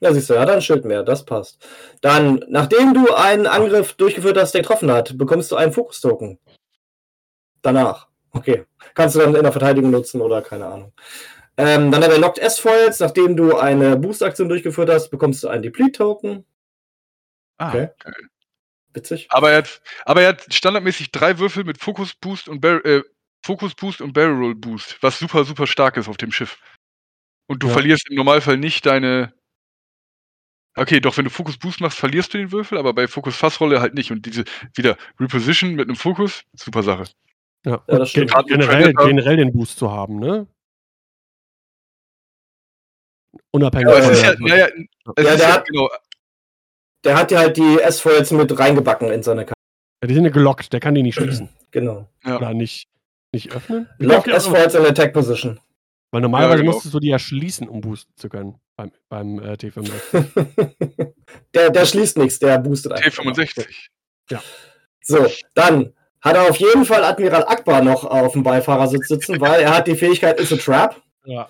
ja, 0.00 0.12
siehst 0.12 0.30
du, 0.30 0.34
er 0.34 0.40
hat 0.42 0.50
ein 0.50 0.62
Schild 0.62 0.84
mehr, 0.84 1.02
das 1.02 1.24
passt. 1.24 1.66
Dann, 2.02 2.44
nachdem 2.48 2.94
du 2.94 3.12
einen 3.14 3.46
Angriff 3.46 3.94
durchgeführt 3.94 4.36
hast, 4.36 4.52
der 4.52 4.62
getroffen 4.62 4.90
hat, 4.90 5.16
bekommst 5.18 5.50
du 5.50 5.56
einen 5.56 5.72
Fokus-Token. 5.72 6.38
Danach. 7.62 8.08
Okay. 8.32 8.64
Kannst 8.94 9.16
du 9.16 9.20
dann 9.20 9.34
in 9.34 9.42
der 9.42 9.52
Verteidigung 9.52 9.90
nutzen 9.90 10.20
oder 10.20 10.42
keine 10.42 10.66
Ahnung. 10.66 10.92
Ähm, 11.56 11.90
dann 11.90 12.04
hat 12.04 12.10
er 12.10 12.18
Locked 12.18 12.38
S-Foils. 12.38 13.00
Nachdem 13.00 13.34
du 13.36 13.56
eine 13.56 13.96
Boost-Aktion 13.96 14.48
durchgeführt 14.50 14.90
hast, 14.90 15.08
bekommst 15.10 15.42
du 15.42 15.48
einen 15.48 15.62
Deplete-Token. 15.62 16.44
Ah, 17.58 17.68
Okay. 17.70 17.88
geil. 17.98 18.14
Witzig. 18.92 19.26
Aber 19.30 19.50
er 19.50 19.58
hat, 19.58 19.80
aber 20.04 20.22
er 20.22 20.28
hat 20.28 20.52
standardmäßig 20.52 21.10
drei 21.12 21.38
Würfel 21.38 21.64
mit 21.64 21.78
Focus 21.78 22.14
Boost 22.14 22.48
und 22.48 22.60
Bar 22.60 22.84
äh, 22.84 23.02
Focus 23.44 23.74
Boost 23.74 24.00
und 24.00 24.12
Barrel 24.12 24.36
Roll 24.36 24.54
Boost, 24.54 24.98
was 25.02 25.18
super, 25.18 25.44
super 25.44 25.66
stark 25.66 25.96
ist 25.96 26.08
auf 26.08 26.16
dem 26.16 26.32
Schiff. 26.32 26.58
Und 27.48 27.62
du 27.62 27.68
Ja. 27.68 27.74
verlierst 27.74 28.08
im 28.10 28.16
Normalfall 28.16 28.56
nicht 28.56 28.86
deine. 28.86 29.32
Okay, 30.78 31.00
doch, 31.00 31.16
wenn 31.16 31.24
du 31.24 31.30
Focus 31.30 31.56
Boost 31.56 31.80
machst, 31.80 31.98
verlierst 31.98 32.34
du 32.34 32.38
den 32.38 32.52
Würfel, 32.52 32.76
aber 32.76 32.92
bei 32.92 33.06
Focus 33.08 33.36
Fassrolle 33.36 33.80
halt 33.80 33.94
nicht. 33.94 34.10
Und 34.10 34.26
diese 34.26 34.44
wieder 34.74 34.96
Reposition 35.18 35.74
mit 35.74 35.88
einem 35.88 35.96
Fokus, 35.96 36.42
super 36.54 36.82
Sache. 36.82 37.04
Ja, 37.64 37.82
Ja, 37.88 37.98
das 37.98 38.10
stimmt. 38.10 38.32
ge- 38.34 38.42
generell, 38.46 38.92
generell 38.92 39.36
den 39.36 39.52
Boost 39.52 39.78
zu 39.78 39.90
haben, 39.90 40.18
ne? 40.18 40.46
Unabhängig 43.52 43.88
es 43.94 44.04
von 44.04 44.12
ist 44.12 44.22
ja, 44.22 44.34
der- 44.34 44.40
naja, 44.40 44.66
es 44.66 44.74
Ja, 44.74 45.12
ist 45.32 45.40
der 45.40 45.48
ja, 45.48 45.54
hat- 45.54 45.66
genau, 45.66 45.88
Der 47.04 47.16
hat 47.16 47.30
ja 47.30 47.38
halt 47.38 47.56
die 47.56 47.78
S-Foils 47.80 48.32
mit 48.32 48.58
reingebacken 48.58 49.10
in 49.12 49.22
seine 49.22 49.44
Karte. 49.44 49.54
Ja, 50.02 50.08
die 50.08 50.14
sind 50.14 50.24
ja 50.24 50.30
gelockt, 50.30 50.72
der 50.72 50.80
kann 50.80 50.94
die 50.94 51.02
nicht 51.04 51.14
schließen. 51.14 51.48
Genau. 51.70 52.08
ja. 52.24 52.36
Oder 52.36 52.52
nicht, 52.52 52.88
nicht 53.36 53.52
öffnen. 53.54 53.88
Ja, 53.98 54.18
aber- 54.18 54.34
S-Foils 54.34 54.74
in 54.74 54.84
Attack 54.84 55.12
Position. 55.12 55.60
Weil 56.10 56.20
normalerweise 56.22 56.58
Ja, 56.58 56.62
genau. 56.62 56.72
musstest 56.74 56.94
du 56.94 57.00
die 57.00 57.08
ja 57.08 57.18
schließen, 57.18 57.68
um 57.68 57.80
boosten 57.80 58.12
zu 58.16 58.28
können 58.28 58.60
beim, 58.76 58.92
beim 59.08 59.38
äh, 59.40 59.52
T5. 59.54 59.90
der, 61.54 61.70
der 61.70 61.86
schließt 61.86 62.16
nichts, 62.18 62.38
der 62.38 62.58
boostet 62.58 62.92
einfach. 62.92 63.24
T65. 63.24 63.66
So, 65.02 65.26
dann 65.54 65.92
hat 66.20 66.36
er 66.36 66.48
auf 66.50 66.56
jeden 66.56 66.84
Fall 66.84 67.04
Admiral 67.04 67.44
Akbar 67.46 67.82
noch 67.82 68.04
auf 68.04 68.32
dem 68.32 68.42
Beifahrersitz 68.42 69.08
sitzen, 69.08 69.40
weil 69.40 69.62
er 69.62 69.76
hat 69.76 69.86
die 69.86 69.94
Fähigkeit 69.96 70.40
Is 70.40 70.52
a 70.52 70.56
Trap. 70.56 70.96
Ja. 71.24 71.48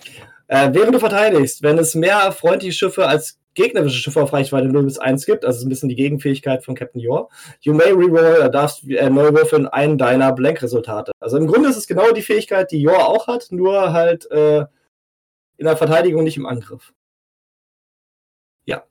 Äh, 0.48 0.70
während 0.72 0.94
du 0.94 0.98
verteidigst, 0.98 1.62
wenn 1.62 1.78
es 1.78 1.94
mehr 1.94 2.30
freundliche 2.32 2.72
Schiffe 2.72 3.06
als 3.06 3.38
gegnerische 3.56 3.98
Schiffe 3.98 4.22
auf 4.22 4.32
Reichweite 4.32 4.68
0 4.68 4.84
bis 4.84 4.98
1 4.98 5.26
gibt, 5.26 5.44
also 5.44 5.66
ein 5.66 5.68
bisschen 5.68 5.88
die 5.88 5.96
Gegenfähigkeit 5.96 6.64
von 6.64 6.76
Captain 6.76 7.00
Yor, 7.00 7.28
you 7.62 7.74
may 7.74 7.90
reroll, 7.90 8.38
da 8.38 8.48
darfst 8.48 8.88
äh, 8.88 9.10
neu 9.10 9.32
würfeln 9.32 9.66
einen 9.66 9.98
deiner 9.98 10.32
Blank-Resultate. 10.32 11.10
Also 11.18 11.36
im 11.38 11.48
Grunde 11.48 11.70
ist 11.70 11.76
es 11.76 11.88
genau 11.88 12.12
die 12.12 12.22
Fähigkeit, 12.22 12.70
die 12.70 12.80
Yor 12.80 13.08
auch 13.08 13.26
hat, 13.26 13.48
nur 13.50 13.92
halt 13.92 14.30
äh, 14.30 14.66
in 15.56 15.66
der 15.66 15.76
Verteidigung, 15.76 16.22
nicht 16.22 16.36
im 16.36 16.46
Angriff. 16.46 16.92
Ja. 18.66 18.84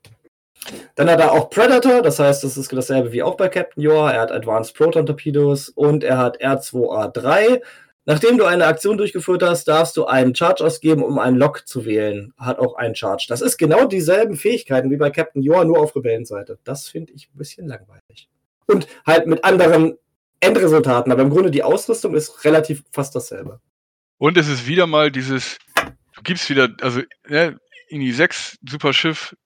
Dann 0.96 1.08
hat 1.08 1.20
er 1.20 1.32
auch 1.32 1.48
Predator, 1.48 2.02
das 2.02 2.18
heißt, 2.18 2.42
das 2.42 2.56
ist 2.56 2.72
dasselbe 2.72 3.12
wie 3.12 3.22
auch 3.22 3.36
bei 3.36 3.48
Captain 3.48 3.82
Yor. 3.82 4.10
Er 4.10 4.22
hat 4.22 4.32
Advanced 4.32 4.74
Proton 4.74 5.06
Torpedos 5.06 5.68
und 5.68 6.02
er 6.02 6.18
hat 6.18 6.40
R2A3. 6.40 7.62
Nachdem 8.08 8.38
du 8.38 8.44
eine 8.44 8.66
Aktion 8.66 8.96
durchgeführt 8.96 9.42
hast, 9.42 9.66
darfst 9.66 9.96
du 9.96 10.06
einen 10.06 10.34
Charge 10.34 10.64
ausgeben, 10.64 11.02
um 11.02 11.18
einen 11.18 11.36
Lock 11.36 11.66
zu 11.66 11.84
wählen. 11.84 12.32
Hat 12.38 12.60
auch 12.60 12.76
einen 12.76 12.94
Charge. 12.94 13.26
Das 13.28 13.40
ist 13.40 13.58
genau 13.58 13.86
dieselben 13.86 14.36
Fähigkeiten 14.36 14.92
wie 14.92 14.96
bei 14.96 15.10
Captain 15.10 15.42
Yor, 15.42 15.64
nur 15.64 15.80
auf 15.80 15.96
Rebellenseite. 15.96 16.58
Das 16.62 16.86
finde 16.86 17.12
ich 17.12 17.28
ein 17.28 17.36
bisschen 17.36 17.66
langweilig. 17.66 18.28
Und 18.66 18.86
halt 19.04 19.26
mit 19.26 19.44
anderen 19.44 19.98
Endresultaten, 20.38 21.10
aber 21.10 21.22
im 21.22 21.30
Grunde 21.30 21.50
die 21.50 21.64
Ausrüstung 21.64 22.14
ist 22.14 22.44
relativ 22.44 22.84
fast 22.92 23.14
dasselbe. 23.16 23.60
Und 24.18 24.36
es 24.36 24.48
ist 24.48 24.68
wieder 24.68 24.86
mal 24.86 25.10
dieses, 25.10 25.58
du 26.14 26.22
gibst 26.22 26.48
wieder, 26.48 26.68
also 26.82 27.00
ne, 27.28 27.58
INI 27.88 28.12
6, 28.12 28.58
super 28.68 28.92
Schiff, 28.92 29.36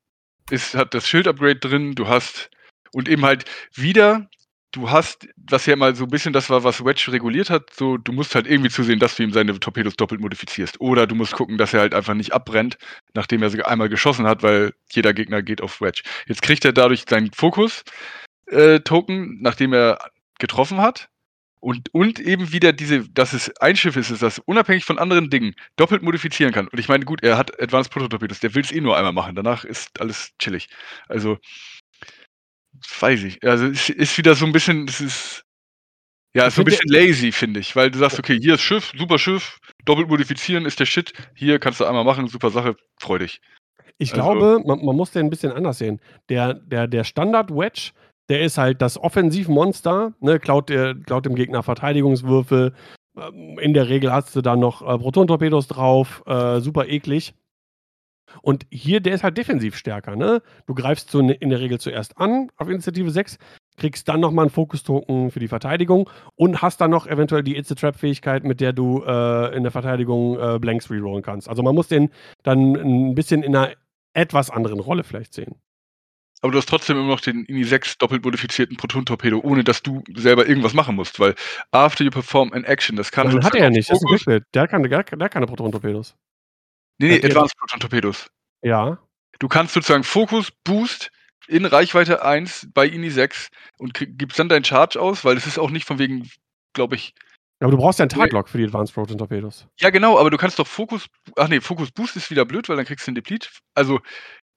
ist, 0.50 0.74
hat 0.74 0.92
das 0.92 1.08
Schild-Upgrade 1.08 1.56
drin, 1.56 1.94
du 1.94 2.08
hast, 2.08 2.50
und 2.92 3.08
eben 3.08 3.24
halt 3.24 3.44
wieder, 3.74 4.28
du 4.72 4.90
hast, 4.90 5.28
was 5.36 5.66
ja 5.66 5.76
mal 5.76 5.94
so 5.94 6.04
ein 6.04 6.10
bisschen 6.10 6.32
das 6.32 6.50
war, 6.50 6.64
was 6.64 6.84
Wedge 6.84 7.12
reguliert 7.12 7.50
hat, 7.50 7.72
so, 7.74 7.96
du 7.96 8.12
musst 8.12 8.34
halt 8.34 8.46
irgendwie 8.46 8.70
zusehen, 8.70 8.98
dass 8.98 9.16
du 9.16 9.22
ihm 9.22 9.32
seine 9.32 9.58
Torpedos 9.58 9.96
doppelt 9.96 10.20
modifizierst. 10.20 10.80
Oder 10.80 11.06
du 11.06 11.14
musst 11.14 11.32
gucken, 11.32 11.58
dass 11.58 11.74
er 11.74 11.80
halt 11.80 11.94
einfach 11.94 12.14
nicht 12.14 12.32
abbrennt, 12.32 12.78
nachdem 13.14 13.42
er 13.42 13.50
sie 13.50 13.62
einmal 13.62 13.88
geschossen 13.88 14.26
hat, 14.26 14.42
weil 14.42 14.72
jeder 14.90 15.14
Gegner 15.14 15.42
geht 15.42 15.60
auf 15.60 15.80
Wedge. 15.80 16.02
Jetzt 16.26 16.42
kriegt 16.42 16.64
er 16.64 16.72
dadurch 16.72 17.04
seinen 17.08 17.32
Fokus-Token, 17.32 19.42
nachdem 19.42 19.72
er 19.72 19.98
getroffen 20.38 20.80
hat. 20.80 21.08
Und, 21.62 21.92
und 21.92 22.18
eben 22.20 22.52
wieder 22.52 22.72
diese, 22.72 23.06
dass 23.10 23.34
es 23.34 23.54
ein 23.58 23.76
Schiff 23.76 23.94
ist, 23.96 24.10
ist 24.10 24.22
das 24.22 24.38
unabhängig 24.38 24.86
von 24.86 24.98
anderen 24.98 25.28
Dingen 25.28 25.54
doppelt 25.76 26.02
modifizieren 26.02 26.54
kann. 26.54 26.68
Und 26.68 26.78
ich 26.78 26.88
meine, 26.88 27.04
gut, 27.04 27.22
er 27.22 27.36
hat 27.36 27.60
Advanced 27.60 27.92
Prototorpedos, 27.92 28.40
der 28.40 28.54
will 28.54 28.62
es 28.62 28.72
eh 28.72 28.80
nur 28.80 28.96
einmal 28.96 29.12
machen. 29.12 29.34
Danach 29.34 29.64
ist 29.64 30.00
alles 30.00 30.32
chillig. 30.38 30.68
Also, 31.06 31.36
weiß 33.00 33.24
ich. 33.24 33.42
Also, 33.44 33.66
es 33.66 33.88
ist 33.88 34.16
wieder 34.18 34.34
so 34.34 34.46
ein 34.46 34.52
bisschen, 34.52 34.86
es 34.88 35.00
ist, 35.00 35.44
ja, 36.34 36.48
so 36.50 36.62
ein 36.62 36.64
bisschen 36.64 36.88
lazy, 36.90 37.32
finde 37.32 37.60
ich. 37.60 37.74
Weil 37.76 37.90
du 37.90 37.98
sagst, 37.98 38.18
okay, 38.18 38.38
hier 38.40 38.54
ist 38.54 38.60
Schiff, 38.62 38.92
super 38.96 39.18
Schiff, 39.18 39.58
doppelt 39.84 40.08
modifizieren 40.08 40.64
ist 40.64 40.78
der 40.80 40.86
Shit. 40.86 41.12
Hier 41.34 41.58
kannst 41.58 41.80
du 41.80 41.84
einmal 41.84 42.04
machen, 42.04 42.28
super 42.28 42.50
Sache, 42.50 42.76
freu 42.98 43.18
dich. 43.18 43.40
Ich 43.98 44.12
Also- 44.12 44.22
glaube, 44.22 44.62
man, 44.66 44.84
man 44.84 44.96
muss 44.96 45.10
den 45.10 45.26
ein 45.26 45.30
bisschen 45.30 45.52
anders 45.52 45.78
sehen. 45.78 46.00
Der, 46.28 46.54
der, 46.54 46.86
der 46.86 47.04
Standard-Wedge, 47.04 47.90
der 48.28 48.42
ist 48.42 48.58
halt 48.58 48.80
das 48.80 48.96
Offensivmonster, 48.96 50.14
ne, 50.20 50.38
klaut, 50.38 50.68
klaut 51.06 51.26
dem 51.26 51.34
Gegner 51.34 51.62
Verteidigungswürfel. 51.62 52.74
Ähm, 53.18 53.58
In 53.58 53.74
der 53.74 53.88
Regel 53.88 54.12
hast 54.12 54.34
du 54.36 54.40
da 54.40 54.54
noch 54.56 54.82
äh, 54.82 54.96
Proton-Torpedos 54.98 55.66
drauf, 55.66 56.22
äh, 56.26 56.60
super 56.60 56.86
eklig. 56.86 57.34
Und 58.42 58.66
hier, 58.70 59.00
der 59.00 59.14
ist 59.14 59.22
halt 59.22 59.38
defensiv 59.38 59.76
stärker, 59.76 60.16
ne? 60.16 60.42
Du 60.66 60.74
greifst 60.74 61.10
so 61.10 61.20
in 61.20 61.50
der 61.50 61.60
Regel 61.60 61.78
zuerst 61.80 62.18
an 62.18 62.50
auf 62.56 62.68
Initiative 62.68 63.10
6, 63.10 63.38
kriegst 63.76 64.08
dann 64.08 64.20
nochmal 64.20 64.44
einen 64.44 64.50
Fokus-Token 64.50 65.30
für 65.30 65.40
die 65.40 65.48
Verteidigung 65.48 66.08
und 66.36 66.62
hast 66.62 66.80
dann 66.80 66.90
noch 66.90 67.06
eventuell 67.06 67.42
die 67.42 67.56
It's-a-Trap-Fähigkeit, 67.56 68.44
mit 68.44 68.60
der 68.60 68.72
du 68.72 69.02
äh, 69.04 69.56
in 69.56 69.62
der 69.62 69.72
Verteidigung 69.72 70.38
äh, 70.38 70.58
Blanks 70.58 70.90
rerollen 70.90 71.22
kannst. 71.22 71.48
Also 71.48 71.62
man 71.62 71.74
muss 71.74 71.88
den 71.88 72.10
dann 72.42 72.74
ein 72.74 73.14
bisschen 73.14 73.42
in 73.42 73.56
einer 73.56 73.72
etwas 74.14 74.50
anderen 74.50 74.80
Rolle 74.80 75.04
vielleicht 75.04 75.34
sehen. 75.34 75.56
Aber 76.42 76.52
du 76.52 76.58
hast 76.58 76.68
trotzdem 76.68 76.96
immer 76.96 77.08
noch 77.08 77.20
den 77.20 77.44
INI 77.44 77.64
6 77.64 77.98
doppelt 77.98 78.24
modifizierten 78.24 78.76
Proton-Torpedo, 78.76 79.40
ohne 79.40 79.62
dass 79.62 79.82
du 79.82 80.02
selber 80.14 80.46
irgendwas 80.48 80.72
machen 80.72 80.96
musst, 80.96 81.20
weil 81.20 81.34
after 81.70 82.02
you 82.02 82.10
perform 82.10 82.52
an 82.52 82.64
action, 82.64 82.96
das 82.96 83.12
kann. 83.12 83.28
Den 83.28 83.36
hat 83.36 83.52
sozusagen 83.52 83.58
er 83.58 83.64
ja 83.64 83.70
nicht, 83.70 83.90
das 83.90 83.98
ist 83.98 84.04
ein 84.04 84.16
Quickbild. 84.16 84.44
Der 84.54 84.62
hat 84.62 84.70
keine, 84.70 84.88
der 84.88 84.98
hat 84.98 85.30
keine 85.32 85.46
Proton-Torpedos. 85.46 86.16
Nee, 87.00 87.08
nee, 87.08 87.14
Hat 87.16 87.22
der- 87.22 87.30
Advanced 87.30 87.56
Proton-Torpedos. 87.58 88.26
Ja. 88.62 88.98
Du 89.38 89.48
kannst 89.48 89.72
sozusagen 89.74 90.04
Fokus 90.04 90.50
Boost 90.64 91.10
in 91.48 91.64
Reichweite 91.64 92.22
1 92.24 92.68
bei 92.74 92.86
INI 92.86 93.10
6 93.10 93.48
und 93.78 93.94
gibst 93.94 94.38
dann 94.38 94.48
deinen 94.48 94.64
Charge 94.64 95.00
aus, 95.00 95.24
weil 95.24 95.36
es 95.36 95.46
ist 95.46 95.58
auch 95.58 95.70
nicht 95.70 95.86
von 95.86 95.98
wegen, 95.98 96.28
glaube 96.74 96.96
ich. 96.96 97.14
Aber 97.60 97.70
du 97.72 97.76
brauchst 97.78 97.98
ja 97.98 98.04
einen 98.04 98.10
Taglock 98.10 98.48
für 98.48 98.58
die 98.58 98.64
Advanced 98.64 98.94
Proton-Torpedos. 98.94 99.66
Ja, 99.80 99.90
genau, 99.90 100.18
aber 100.18 100.30
du 100.30 100.36
kannst 100.36 100.58
doch 100.58 100.66
Fokus. 100.66 101.06
Ach 101.36 101.48
nee, 101.48 101.60
Fokus 101.60 101.90
Boost 101.90 102.16
ist 102.16 102.30
wieder 102.30 102.44
blöd, 102.44 102.68
weil 102.68 102.76
dann 102.76 102.86
kriegst 102.86 103.06
du 103.06 103.10
den 103.10 103.16
Deplete. 103.16 103.48
Also 103.74 104.00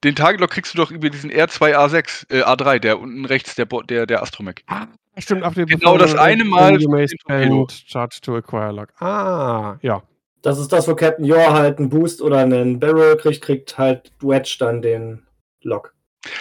den 0.03 0.15
Targetlock 0.15 0.51
kriegst 0.51 0.73
du 0.73 0.77
doch 0.77 0.91
über 0.91 1.09
diesen 1.09 1.31
R2A6, 1.31 2.29
äh, 2.29 2.43
A3, 2.43 2.79
der 2.79 2.99
unten 2.99 3.25
rechts, 3.25 3.55
der, 3.55 3.65
Bo- 3.65 3.81
der, 3.83 4.05
der 4.05 4.21
Astromech. 4.21 4.63
Ah, 4.67 4.87
stimmt. 5.17 5.43
Auf 5.43 5.55
Genau 5.55 5.97
das 5.97 6.15
eine 6.15 6.43
Mal 6.43 6.77
charge 6.79 8.19
to 8.21 8.35
acquire 8.37 8.71
lock. 8.73 8.89
Ah, 9.01 9.77
ja. 9.81 10.03
Das 10.43 10.59
ist 10.59 10.73
das, 10.73 10.87
wo 10.89 10.95
Captain 10.95 11.25
Yor 11.25 11.53
halt 11.53 11.79
einen 11.79 11.89
Boost 11.89 12.21
oder 12.21 12.39
einen 12.39 12.77
Barrel 12.79 13.15
kriegt, 13.15 13.41
kriegt 13.41 13.77
halt 13.77 14.11
Wedge 14.19 14.57
dann 14.59 14.81
den 14.81 15.25
Lock. 15.61 15.95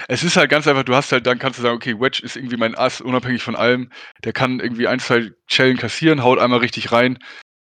Es 0.08 0.24
ist 0.24 0.36
halt 0.36 0.50
ganz 0.50 0.66
einfach, 0.66 0.82
du 0.82 0.94
hast 0.94 1.12
halt, 1.12 1.26
dann 1.26 1.38
kannst 1.38 1.58
du 1.58 1.62
sagen, 1.62 1.76
okay, 1.76 1.98
Wedge 1.98 2.20
ist 2.22 2.36
irgendwie 2.36 2.56
mein 2.56 2.74
Ass, 2.74 3.00
unabhängig 3.00 3.42
von 3.42 3.54
allem. 3.54 3.90
Der 4.24 4.32
kann 4.32 4.58
irgendwie 4.58 4.88
ein, 4.88 4.98
zwei 4.98 5.30
Schellen 5.46 5.76
kassieren, 5.76 6.24
haut 6.24 6.40
einmal 6.40 6.58
richtig 6.58 6.90
rein. 6.90 7.18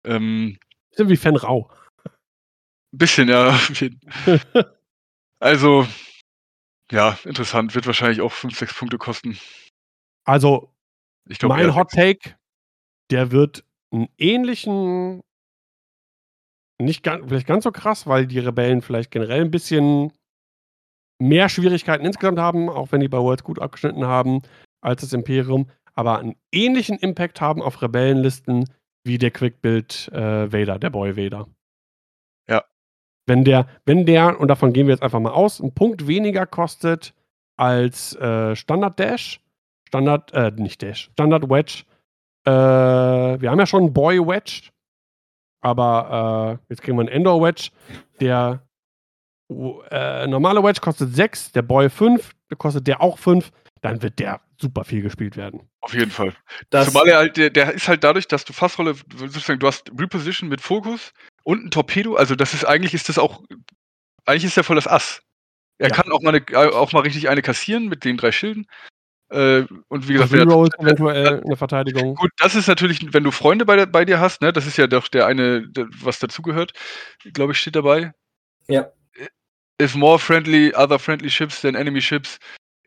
Ähm, 0.05 0.57
Sind 0.91 1.09
wie 1.09 1.17
Fan 1.17 1.35
Rau. 1.35 1.69
bisschen, 2.91 3.27
ja. 3.27 3.59
also, 5.39 5.87
ja, 6.89 7.17
interessant. 7.25 7.75
Wird 7.75 7.85
wahrscheinlich 7.85 8.21
auch 8.21 8.31
5, 8.31 8.57
6 8.57 8.73
Punkte 8.75 8.97
kosten. 8.97 9.37
Also, 10.23 10.73
Ich 11.29 11.39
glaube, 11.39 11.55
mein 11.55 11.75
Hot. 11.75 11.89
Take, 11.91 12.35
der 13.11 13.31
wird 13.31 13.65
einen 13.91 14.07
ähnlichen 14.17 15.21
nicht 16.79 17.03
ganz, 17.03 17.25
vielleicht 17.27 17.47
ganz 17.47 17.63
so 17.63 17.71
krass, 17.71 18.07
weil 18.07 18.25
die 18.25 18.39
Rebellen 18.39 18.81
vielleicht 18.81 19.11
generell 19.11 19.41
ein 19.41 19.51
bisschen 19.51 20.11
mehr 21.21 21.49
Schwierigkeiten 21.49 22.05
insgesamt 22.05 22.39
haben, 22.39 22.69
auch 22.69 22.91
wenn 22.91 23.01
die 23.01 23.09
bei 23.09 23.17
Worlds 23.17 23.43
gut 23.43 23.59
abgeschnitten 23.59 24.05
haben 24.05 24.41
als 24.81 25.01
das 25.01 25.13
Imperium, 25.13 25.69
aber 25.93 26.19
einen 26.19 26.35
ähnlichen 26.53 26.97
Impact 26.97 27.41
haben 27.41 27.61
auf 27.61 27.81
Rebellenlisten 27.81 28.69
wie 29.03 29.17
der 29.17 29.31
Quick-Build 29.31 30.09
äh, 30.13 30.51
Vader, 30.51 30.79
der 30.79 30.89
Boy 30.89 31.17
Vader. 31.17 31.47
Ja. 32.49 32.63
Wenn 33.27 33.43
der, 33.43 33.67
wenn 33.85 34.05
der, 34.05 34.39
und 34.39 34.47
davon 34.47 34.71
gehen 34.71 34.87
wir 34.87 34.93
jetzt 34.93 35.03
einfach 35.03 35.19
mal 35.19 35.31
aus, 35.31 35.59
einen 35.59 35.73
Punkt 35.73 36.07
weniger 36.07 36.45
kostet 36.45 37.13
als 37.57 38.15
äh, 38.15 38.55
Standard 38.55 38.97
Dash, 38.97 39.41
Standard, 39.87 40.31
äh, 40.33 40.51
nicht 40.51 40.81
Dash, 40.81 41.09
Standard 41.11 41.49
Wedge, 41.49 41.83
äh, 42.45 42.51
wir 43.41 43.51
haben 43.51 43.59
ja 43.59 43.65
schon 43.65 43.93
Boy 43.93 44.19
Wedge, 44.19 44.69
aber 45.61 46.59
äh, 46.59 46.65
jetzt 46.69 46.81
kriegen 46.81 46.97
wir 46.97 47.01
einen 47.01 47.09
Endor 47.09 47.41
Wedge, 47.41 47.69
der 48.19 48.63
äh, 49.49 50.27
normale 50.27 50.63
Wedge 50.63 50.81
kostet 50.81 51.15
6, 51.15 51.51
der 51.53 51.63
Boy 51.63 51.89
5, 51.89 52.35
kostet 52.57 52.87
der 52.87 53.01
auch 53.01 53.17
5, 53.17 53.51
dann 53.81 54.01
wird 54.01 54.19
der 54.19 54.41
super 54.59 54.83
viel 54.83 55.01
gespielt 55.01 55.37
werden. 55.37 55.61
Auf 55.81 55.93
jeden 55.93 56.11
Fall. 56.11 56.33
Das 56.69 56.87
Zumal 56.87 57.07
er 57.07 57.17
halt, 57.17 57.37
der, 57.37 57.49
der, 57.49 57.73
ist 57.73 57.87
halt 57.87 58.03
dadurch, 58.03 58.27
dass 58.27 58.45
du 58.45 58.53
Fassrolle, 58.53 58.95
sozusagen, 59.15 59.59
du 59.59 59.67
hast 59.67 59.91
Reposition 59.97 60.49
mit 60.49 60.61
Fokus 60.61 61.13
und 61.43 61.65
ein 61.65 61.71
Torpedo, 61.71 62.15
also 62.15 62.35
das 62.35 62.53
ist 62.53 62.65
eigentlich, 62.65 62.93
ist 62.93 63.09
das 63.09 63.17
auch, 63.17 63.41
eigentlich 64.25 64.45
ist 64.45 64.57
der 64.57 64.63
voll 64.63 64.75
das 64.75 64.87
Ass. 64.87 65.21
Er 65.77 65.89
ja. 65.89 65.95
kann 65.95 66.11
auch 66.11 66.21
mal, 66.21 66.35
eine, 66.35 66.73
auch 66.73 66.91
mal 66.91 67.01
richtig 67.01 67.29
eine 67.29 67.41
kassieren 67.41 67.87
mit 67.87 68.03
den 68.03 68.17
drei 68.17 68.33
Schilden. 68.33 68.67
Äh, 69.29 69.65
und 69.89 70.07
wie 70.07 70.13
gesagt, 70.13 70.33
Rerolls 70.33 70.73
eventuell 70.79 71.43
eine 71.43 71.55
Verteidigung. 71.55 72.15
Gut, 72.15 72.31
das 72.37 72.55
ist 72.55 72.67
natürlich, 72.67 73.13
wenn 73.13 73.23
du 73.23 73.31
Freunde 73.31 73.65
bei, 73.65 73.85
bei 73.85 74.03
dir 74.03 74.19
hast, 74.19 74.41
ne, 74.41 74.51
das 74.51 74.65
ist 74.65 74.77
ja 74.77 74.87
doch 74.87 75.07
der 75.07 75.27
eine, 75.27 75.67
der, 75.69 75.87
was 76.01 76.19
dazugehört, 76.19 76.73
glaube 77.33 77.51
ich, 77.51 77.59
steht 77.59 77.75
dabei. 77.75 78.13
Ja. 78.67 78.91
If 79.81 79.95
more 79.95 80.19
friendly, 80.19 80.73
other 80.75 80.99
friendly 80.99 81.29
ships 81.29 81.61
than 81.61 81.75
enemy 81.75 82.01
ships. 82.01 82.39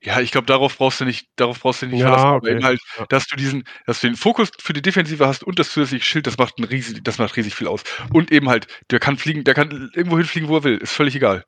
Ja, 0.05 0.21
ich 0.21 0.33
glaube, 0.33 0.47
darauf 0.47 0.77
brauchst 0.77 1.01
du 1.01 1.05
nicht, 1.05 1.29
darauf 1.37 1.61
brauchst 1.61 1.83
du 1.83 1.87
nicht 1.87 2.01
ja, 2.01 2.09
verlassen. 2.09 2.37
Okay. 2.37 2.63
Halt, 2.63 2.81
dass 3.09 3.29
du 3.29 3.37
diesen, 3.37 3.63
dass 3.87 4.01
du 4.01 4.09
den 4.09 4.17
Fokus 4.17 4.51
für 4.59 4.73
die 4.73 4.83
Defensive 4.83 5.27
hast 5.29 5.45
und 5.45 5.61
das 5.61 5.71
zusätzliche 5.71 6.05
Schild, 6.05 6.27
das 6.27 6.39
macht 6.39 6.59
ein 6.59 6.65
riesig, 6.65 7.05
das 7.05 7.19
macht 7.19 7.37
riesig 7.37 7.55
viel 7.55 7.69
aus. 7.69 7.85
Und 8.13 8.33
eben 8.33 8.49
halt, 8.49 8.67
der 8.91 8.99
kann 8.99 9.17
fliegen, 9.17 9.45
der 9.45 9.55
kann 9.55 9.91
irgendwo 9.95 10.19
hinfliegen, 10.19 10.49
wo 10.49 10.57
er 10.57 10.65
will, 10.65 10.79
ist 10.79 10.93
völlig 10.93 11.15
egal. 11.15 11.45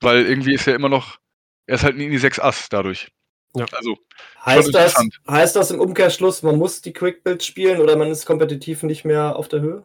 Weil 0.00 0.26
irgendwie 0.26 0.54
ist 0.54 0.66
er 0.66 0.74
immer 0.74 0.88
noch, 0.88 1.18
er 1.66 1.76
ist 1.76 1.84
halt 1.84 1.94
ein 1.94 2.00
Indie 2.00 2.18
6 2.18 2.40
Ass 2.40 2.68
dadurch. 2.68 3.12
Ja. 3.58 3.66
Also, 3.72 3.98
heißt 4.44 4.74
das, 4.74 4.94
heißt 5.28 5.56
das 5.56 5.70
im 5.70 5.80
Umkehrschluss, 5.80 6.42
man 6.42 6.56
muss 6.56 6.82
die 6.82 6.92
Quick 6.92 7.24
Builds 7.24 7.46
spielen 7.46 7.80
oder 7.80 7.96
man 7.96 8.10
ist 8.10 8.26
kompetitiv 8.26 8.82
nicht 8.82 9.04
mehr 9.04 9.36
auf 9.36 9.48
der 9.48 9.60
Höhe? 9.60 9.84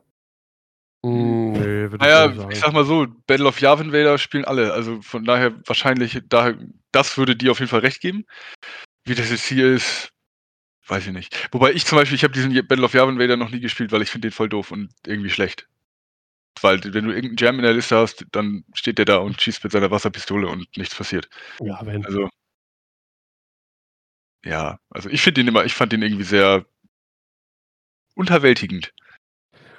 Mm, 1.03 1.51
nee, 1.53 1.87
naja, 1.97 2.31
ich, 2.31 2.53
ich 2.55 2.59
sag 2.59 2.73
mal 2.73 2.85
so, 2.85 3.07
Battle 3.25 3.47
of 3.47 3.59
Yavin 3.59 3.91
Vader 3.91 4.17
spielen 4.17 4.45
alle. 4.45 4.73
Also 4.73 5.01
von 5.01 5.25
daher 5.25 5.53
wahrscheinlich, 5.65 6.21
daher, 6.29 6.57
das 6.91 7.17
würde 7.17 7.35
dir 7.35 7.51
auf 7.51 7.59
jeden 7.59 7.69
Fall 7.69 7.79
recht 7.79 8.01
geben. 8.01 8.25
Wie 9.03 9.15
das 9.15 9.31
jetzt 9.31 9.45
hier 9.45 9.73
ist, 9.73 10.11
weiß 10.87 11.07
ich 11.07 11.13
nicht. 11.13 11.49
Wobei 11.51 11.71
ich 11.71 11.85
zum 11.85 11.97
Beispiel, 11.97 12.15
ich 12.15 12.23
habe 12.23 12.33
diesen 12.33 12.53
Battle 12.67 12.85
of 12.85 12.93
Yavin 12.93 13.17
Vader 13.17 13.37
noch 13.37 13.49
nie 13.49 13.59
gespielt, 13.59 13.91
weil 13.91 14.03
ich 14.03 14.11
finde 14.11 14.27
den 14.27 14.33
voll 14.33 14.49
doof 14.49 14.71
und 14.71 14.91
irgendwie 15.07 15.31
schlecht. 15.31 15.67
Weil 16.59 16.83
wenn 16.83 17.05
du 17.05 17.11
irgendeinen 17.11 17.37
Jam 17.37 17.55
in 17.55 17.63
der 17.63 17.73
Liste 17.73 17.97
hast, 17.97 18.25
dann 18.31 18.65
steht 18.73 18.97
der 18.97 19.05
da 19.05 19.17
und 19.17 19.41
schießt 19.41 19.63
mit 19.63 19.71
seiner 19.71 19.89
Wasserpistole 19.89 20.47
und 20.47 20.67
nichts 20.77 20.95
passiert. 20.95 21.29
Ja, 21.59 21.79
wenn. 21.83 22.05
Also, 22.05 22.29
ja, 24.45 24.79
also 24.89 25.09
ich 25.09 25.21
finde 25.21 25.41
den 25.41 25.47
immer, 25.47 25.65
ich 25.65 25.73
fand 25.73 25.91
den 25.91 26.01
irgendwie 26.01 26.23
sehr 26.23 26.65
unterwältigend. 28.15 28.93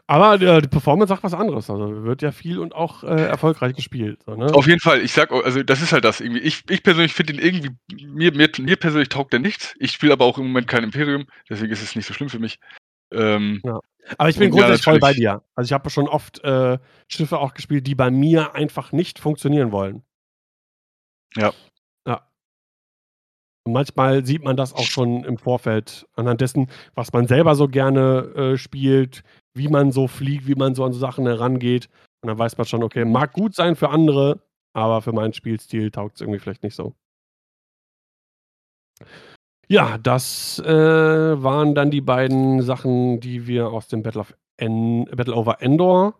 Aber 0.07 0.35
äh, 0.41 0.61
die 0.61 0.69
Performance 0.69 1.09
sagt 1.09 1.23
was 1.23 1.33
anderes. 1.33 1.71
Also 1.71 2.05
wird 2.05 2.23
ja 2.23 2.33
viel 2.33 2.59
und 2.59 2.75
auch 2.75 3.05
äh, 3.05 3.25
erfolgreich 3.25 3.75
gespielt. 3.75 4.21
So, 4.27 4.35
ne? 4.35 4.53
Auf 4.53 4.67
jeden 4.67 4.81
Fall. 4.81 5.01
Ich 5.01 5.13
sag, 5.13 5.31
also 5.33 5.63
das 5.63 5.81
ist 5.81 5.93
halt 5.93 6.05
das 6.05 6.21
irgendwie. 6.21 6.41
Ich, 6.41 6.65
ich 6.69 6.83
persönlich 6.83 7.15
finde 7.15 7.35
den 7.35 7.43
irgendwie, 7.43 7.71
mir, 8.07 8.33
mir, 8.33 8.51
mir 8.59 8.77
persönlich 8.77 9.09
taugt 9.09 9.33
der 9.33 9.41
nichts. 9.41 9.75
Ich 9.79 9.93
spiele 9.93 10.13
aber 10.13 10.25
auch 10.25 10.39
im 10.39 10.49
Moment 10.49 10.67
kein 10.67 10.85
Imperium, 10.85 11.27
deswegen 11.49 11.73
ist 11.73 11.83
es 11.83 11.97
nicht 11.97 12.07
so 12.07 12.15
schlimm 12.15 12.29
für 12.29 12.41
mich. 12.41 12.59
Ähm, 13.13 13.61
ja. 13.65 13.81
Aber 14.19 14.29
ich 14.29 14.39
bin 14.39 14.51
grundsätzlich 14.51 14.85
ja, 14.85 14.93
voll 14.93 14.99
bei 14.99 15.15
dir. 15.15 15.43
Also 15.55 15.69
ich 15.69 15.73
habe 15.73 15.89
schon 15.89 16.09
oft 16.09 16.43
äh, 16.43 16.79
Schiffe 17.09 17.39
auch 17.39 17.55
gespielt, 17.55 17.87
die 17.87 17.95
bei 17.95 18.11
mir 18.11 18.55
einfach 18.55 18.93
nicht 18.93 19.19
funktionieren 19.19 19.71
wollen. 19.71 20.03
Ja. 21.37 21.53
Manchmal 23.69 24.27
sieht 24.27 24.43
man 24.43 24.57
das 24.57 24.73
auch 24.73 24.85
schon 24.85 25.25
im 25.25 25.39
Vorfeld 25.39 26.07
anhand 26.15 26.41
dessen, 26.41 26.69
was 26.95 27.13
man 27.13 27.27
selber 27.29 27.55
so 27.55 27.69
gerne 27.69 28.23
äh, 28.35 28.57
spielt, 28.57 29.23
wie 29.55 29.69
man 29.69 29.93
so 29.93 30.09
fliegt, 30.09 30.47
wie 30.47 30.57
man 30.57 30.75
so 30.75 30.85
an 30.85 30.93
so 30.93 30.99
Sachen 30.99 31.27
herangeht. 31.27 31.89
Und 32.23 32.29
dann 32.29 32.39
weiß 32.39 32.59
man 32.59 32.67
schon, 32.67 32.83
okay, 32.83 33.05
mag 33.05 33.33
gut 33.33 33.55
sein 33.55 33.77
für 33.77 33.91
andere, 33.91 34.41
aber 34.75 35.03
für 35.03 35.13
meinen 35.13 35.33
Spielstil 35.33 35.91
taugt 35.91 36.17
es 36.17 36.21
irgendwie 36.23 36.41
vielleicht 36.41 36.63
nicht 36.63 36.75
so. 36.75 36.95
Ja, 39.69 39.97
das 39.99 40.59
äh, 40.59 41.43
waren 41.43 41.75
dann 41.75 41.91
die 41.91 42.01
beiden 42.01 42.63
Sachen, 42.63 43.21
die 43.21 43.47
wir 43.47 43.69
aus 43.69 43.89
dem 43.89 44.03
Battle, 44.03 44.21
of 44.21 44.35
en 44.59 45.05
Battle 45.07 45.35
over 45.35 45.63
Endor 45.63 46.15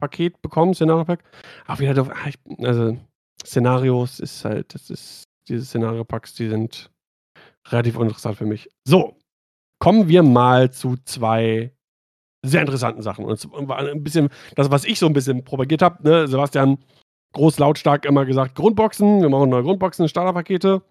Paket 0.00 0.42
bekommen, 0.42 0.74
Szenario-Pack. 0.74 1.22
Ach, 1.66 1.78
wieder, 1.78 2.10
ah, 2.10 2.64
also 2.66 2.98
Szenarios 3.44 4.18
ist 4.18 4.44
halt, 4.44 4.74
das 4.74 4.90
ist, 4.90 5.24
diese 5.48 5.64
Szenario-Packs, 5.64 6.34
die 6.34 6.48
sind 6.48 6.90
relativ 7.68 7.96
uninteressant 7.96 8.36
für 8.36 8.46
mich. 8.46 8.68
So, 8.84 9.16
kommen 9.78 10.08
wir 10.08 10.22
mal 10.22 10.70
zu 10.70 10.96
zwei 11.04 11.72
sehr 12.44 12.60
interessanten 12.60 13.02
Sachen. 13.02 13.24
Und 13.24 13.70
ein 13.70 14.02
bisschen 14.02 14.28
das, 14.56 14.70
was 14.70 14.84
ich 14.84 14.98
so 14.98 15.06
ein 15.06 15.12
bisschen 15.12 15.44
propagiert 15.44 15.82
habe. 15.82 16.02
Ne? 16.02 16.26
Sebastian 16.26 16.78
groß 17.32 17.58
lautstark 17.58 18.04
immer 18.04 18.24
gesagt, 18.24 18.54
Grundboxen, 18.54 19.22
wir 19.22 19.28
machen 19.28 19.50
neue 19.50 19.62
Grundboxen, 19.62 20.08
Starterpakete. 20.08 20.82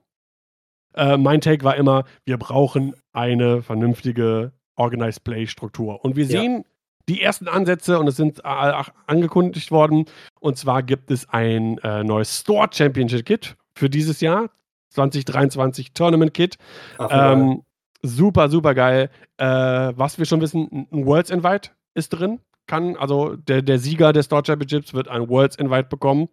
Äh, 0.95 1.17
mein 1.17 1.41
Take 1.41 1.63
war 1.63 1.75
immer, 1.75 2.05
wir 2.25 2.37
brauchen 2.37 2.95
eine 3.13 3.61
vernünftige 3.61 4.53
Organized 4.75 5.23
Play 5.23 5.45
Struktur. 5.47 6.03
Und 6.03 6.15
wir 6.15 6.25
sehen 6.25 6.57
ja. 6.57 6.63
die 7.09 7.21
ersten 7.21 7.47
Ansätze 7.47 7.99
und 7.99 8.07
es 8.07 8.15
sind 8.15 8.43
angekündigt 8.45 9.71
worden. 9.71 10.05
Und 10.39 10.57
zwar 10.57 10.83
gibt 10.83 11.11
es 11.11 11.29
ein 11.29 11.77
äh, 11.79 12.03
neues 12.03 12.39
Store 12.39 12.69
Championship 12.71 13.25
Kit 13.25 13.55
für 13.81 13.89
dieses 13.89 14.21
Jahr. 14.21 14.51
2023 14.91 15.93
Tournament 15.93 16.35
Kit. 16.35 16.57
Ach, 16.99 17.09
ähm, 17.11 17.63
Super, 18.03 18.49
super 18.49 18.75
geil. 18.75 19.09
Äh, 19.37 19.45
was 19.45 20.17
wir 20.17 20.25
schon 20.25 20.41
wissen, 20.41 20.87
ein 20.91 21.05
Worlds 21.05 21.29
Invite 21.31 21.71
ist 21.95 22.09
drin. 22.09 22.39
Kann, 22.67 22.95
also 22.95 23.35
der, 23.35 23.61
der 23.61 23.79
Sieger 23.79 24.13
des 24.13 24.25
Store 24.25 24.43
Championships 24.45 24.93
wird 24.93 25.07
ein 25.07 25.29
Worlds 25.29 25.55
Invite 25.55 25.89
bekommen. 25.89 26.29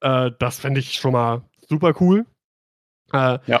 Äh, 0.00 0.30
das 0.38 0.60
fände 0.60 0.80
ich 0.80 0.94
schon 0.94 1.12
mal 1.12 1.42
super 1.68 1.92
cool. 2.00 2.26
Äh, 3.12 3.38
ja. 3.46 3.60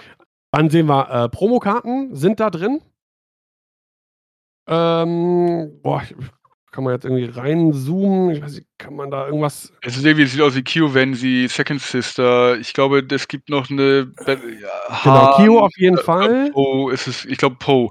Dann 0.52 0.70
sehen 0.70 0.86
wir, 0.86 1.10
äh, 1.10 1.28
Promokarten 1.28 2.14
sind 2.14 2.40
da 2.40 2.50
drin. 2.50 2.80
Ähm, 4.68 5.80
boah, 5.82 6.02
ich 6.02 6.14
kann 6.70 6.84
man 6.84 6.94
jetzt 6.94 7.04
irgendwie 7.04 7.26
reinzoomen? 7.26 8.30
Ich 8.30 8.42
weiß 8.42 8.54
nicht, 8.54 8.66
kann 8.78 8.94
man 8.94 9.10
da 9.10 9.26
irgendwas. 9.26 9.72
Es 9.82 9.96
ist 9.96 10.04
irgendwie, 10.04 10.26
sieht 10.26 10.40
aus 10.40 10.54
wie 10.54 10.62
Kyo, 10.62 10.94
wenn 10.94 11.14
sie 11.14 11.48
Second 11.48 11.80
Sister. 11.80 12.58
Ich 12.58 12.72
glaube, 12.72 13.04
es 13.10 13.28
gibt 13.28 13.48
noch 13.48 13.70
eine. 13.70 14.12
Ja, 14.26 14.36
genau, 15.02 15.36
Kyo 15.36 15.60
auf 15.60 15.76
jeden 15.76 15.98
äh, 15.98 16.02
Fall. 16.02 16.50
Poe 16.52 16.92
ist 16.92 17.06
es, 17.06 17.24
ich 17.24 17.38
glaube, 17.38 17.56
Poe. 17.58 17.90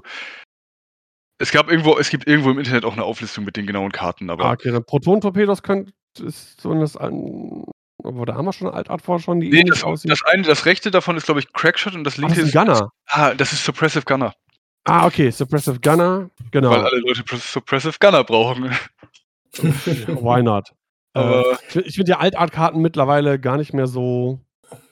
Es 1.38 1.52
gab 1.52 1.70
irgendwo, 1.70 1.96
es 1.98 2.10
gibt 2.10 2.26
irgendwo 2.26 2.50
im 2.50 2.58
Internet 2.58 2.84
auch 2.84 2.92
eine 2.92 3.04
Auflistung 3.04 3.44
mit 3.44 3.56
den 3.56 3.66
genauen 3.66 3.92
Karten, 3.92 4.28
aber. 4.30 4.44
Ah, 4.44 4.52
okay, 4.52 4.78
Proton-Torpedos 4.80 5.62
könnte 5.62 5.92
ist 6.18 6.60
so 6.60 6.74
das 6.74 6.96
an. 6.96 7.64
Aber 8.02 8.24
da 8.24 8.34
haben 8.34 8.46
wir 8.46 8.52
schon 8.52 8.68
eine 8.68 8.76
Altart 8.76 9.02
vor 9.02 9.20
schon, 9.20 9.40
die 9.40 9.50
nee, 9.50 9.62
das, 9.62 9.80
das, 9.80 10.24
eine, 10.24 10.42
das 10.42 10.64
rechte 10.64 10.90
davon 10.90 11.18
ist, 11.18 11.26
glaube 11.26 11.40
ich, 11.40 11.52
Crackshot 11.52 11.94
und 11.94 12.04
das 12.04 12.16
linke 12.16 12.32
ah, 12.32 12.38
das 12.38 12.46
ist. 12.46 12.52
Gunner. 12.54 12.92
Ah, 13.06 13.34
das 13.34 13.52
ist 13.52 13.64
Suppressive 13.64 14.04
Gunner. 14.04 14.34
Ah, 14.84 15.06
okay, 15.06 15.30
Suppressive 15.30 15.80
Gunner, 15.80 16.30
genau. 16.50 16.70
Weil 16.70 16.84
alle 16.84 16.98
Leute 16.98 17.22
Suppressive 17.36 17.96
Gunner 18.00 18.24
brauchen. 18.24 18.70
Why 19.52 20.42
not? 20.42 20.72
äh, 21.14 21.42
ich 21.80 21.96
finde 21.96 22.12
ja 22.12 22.18
Altart-Karten 22.18 22.80
mittlerweile 22.80 23.38
gar 23.38 23.56
nicht 23.56 23.72
mehr 23.72 23.86
so 23.86 24.40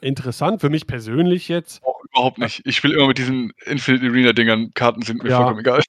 interessant, 0.01 0.61
für 0.61 0.71
mich 0.71 0.87
persönlich 0.87 1.49
jetzt. 1.49 1.83
Auch 1.85 2.01
überhaupt 2.11 2.39
nicht. 2.39 2.63
Ich 2.65 2.77
spiele 2.77 2.95
immer 2.97 3.07
mit 3.07 3.19
diesen 3.19 3.53
Infinite 3.65 4.07
Arena-Dingern, 4.07 4.73
Karten 4.75 5.03
sind 5.03 5.23
mir 5.23 5.31
ja, 5.31 5.37
vollkommen 5.39 5.61
egal. 5.61 5.81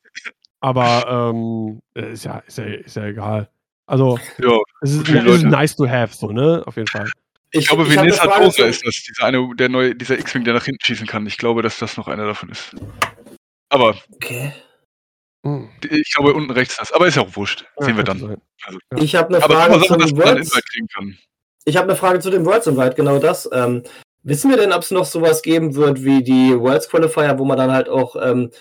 Aber 0.61 1.31
ähm, 1.34 1.81
ist, 1.93 2.26
ja, 2.26 2.39
ist, 2.39 2.57
ja, 2.57 2.65
ist 2.65 2.95
ja 2.95 3.05
egal. 3.05 3.49
Also, 3.85 4.19
ja, 4.38 4.57
es 4.81 4.93
ist, 4.93 5.09
ist 5.09 5.43
nice 5.43 5.76
to 5.76 5.88
have, 5.88 6.13
so, 6.15 6.31
ne? 6.31 6.61
Auf 6.65 6.76
jeden 6.76 6.88
Fall. 6.88 7.09
Ich, 7.51 7.61
ich 7.61 7.67
glaube, 7.67 7.89
Venesa 7.89 8.27
Tosa 8.27 8.65
ist 8.65 8.85
das, 8.85 9.03
dieser, 9.03 9.23
eine, 9.26 9.49
der 9.55 9.69
neue, 9.69 9.95
dieser 9.95 10.19
X-Wing, 10.19 10.43
der 10.43 10.53
nach 10.53 10.65
hinten 10.65 10.85
schießen 10.85 11.07
kann. 11.07 11.26
Ich 11.26 11.38
glaube, 11.38 11.63
dass 11.63 11.80
das 11.80 11.97
noch 11.97 12.07
einer 12.07 12.27
davon 12.27 12.49
ist. 12.49 12.76
Aber. 13.69 13.95
Okay. 14.13 14.53
Hm. 15.45 15.69
Ich 15.89 16.13
glaube, 16.13 16.33
unten 16.33 16.51
rechts 16.51 16.77
das. 16.77 16.91
Aber 16.91 17.07
ist 17.07 17.15
ja 17.15 17.21
auch 17.21 17.35
wurscht. 17.35 17.65
Sehen 17.77 17.95
wir 17.95 18.03
dann. 18.03 18.37
Also, 18.63 18.79
ja. 18.93 19.01
Ich 19.01 19.15
habe 19.15 19.29
eine 19.29 19.41
Frage 19.41 19.81
zu 19.81 19.95
dem 19.95 20.17
Worlds. 20.17 20.61
Ich 21.65 21.77
habe 21.77 21.87
eine 21.87 21.95
Frage 21.95 22.19
zu 22.19 22.29
dem 22.29 22.45
Worlds 22.45 22.67
Invite, 22.67 22.95
genau 22.95 23.19
das. 23.19 23.49
Ähm, 23.53 23.83
wissen 24.23 24.49
wir 24.49 24.57
denn, 24.57 24.73
ob 24.73 24.81
es 24.81 24.91
noch 24.91 25.05
sowas 25.05 25.41
geben 25.41 25.75
wird 25.75 26.03
wie 26.03 26.23
die 26.23 26.59
Worlds 26.59 26.89
Qualifier, 26.89 27.37
wo 27.37 27.45
man 27.45 27.57
dann 27.57 27.71
halt 27.71 27.89
auch 27.89 28.15
ähm, 28.21 28.51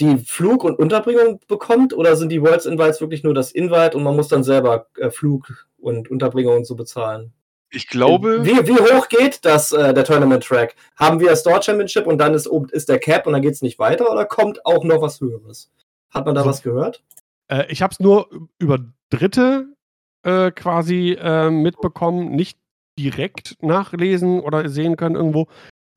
die 0.00 0.18
Flug 0.18 0.64
und 0.64 0.78
Unterbringung 0.78 1.40
bekommt 1.46 1.94
oder 1.94 2.16
sind 2.16 2.30
die 2.30 2.42
Worlds 2.42 2.66
Invites 2.66 3.00
wirklich 3.00 3.22
nur 3.22 3.34
das 3.34 3.52
Invite 3.52 3.96
und 3.96 4.02
man 4.02 4.16
muss 4.16 4.28
dann 4.28 4.42
selber 4.42 4.88
äh, 4.96 5.10
Flug 5.10 5.66
und 5.78 6.10
Unterbringung 6.10 6.56
und 6.56 6.66
so 6.66 6.74
bezahlen? 6.74 7.32
Ich 7.72 7.88
glaube. 7.88 8.44
Wie, 8.44 8.66
wie 8.68 8.78
hoch 8.78 9.08
geht 9.08 9.44
das, 9.44 9.72
äh, 9.72 9.94
der 9.94 10.04
Tournament-Track? 10.04 10.74
Haben 10.96 11.20
wir 11.20 11.34
Store 11.34 11.62
Championship 11.62 12.06
und 12.06 12.18
dann 12.18 12.34
ist, 12.34 12.46
ist 12.70 12.88
der 12.88 12.98
Cap 12.98 13.26
und 13.26 13.32
dann 13.32 13.42
geht 13.42 13.54
es 13.54 13.62
nicht 13.62 13.78
weiter 13.78 14.10
oder 14.10 14.26
kommt 14.26 14.64
auch 14.66 14.84
noch 14.84 15.00
was 15.00 15.20
Höheres? 15.20 15.70
Hat 16.10 16.26
man 16.26 16.34
da 16.34 16.42
so, 16.42 16.48
was 16.48 16.62
gehört? 16.62 17.02
Äh, 17.48 17.64
ich 17.68 17.82
habe 17.82 17.92
es 17.92 18.00
nur 18.00 18.28
über 18.58 18.78
Dritte 19.10 19.66
äh, 20.22 20.50
quasi 20.50 21.16
äh, 21.18 21.50
mitbekommen, 21.50 22.32
nicht 22.32 22.58
direkt 22.98 23.56
nachlesen 23.62 24.40
oder 24.40 24.68
sehen 24.68 24.96
können 24.96 25.16
irgendwo, 25.16 25.48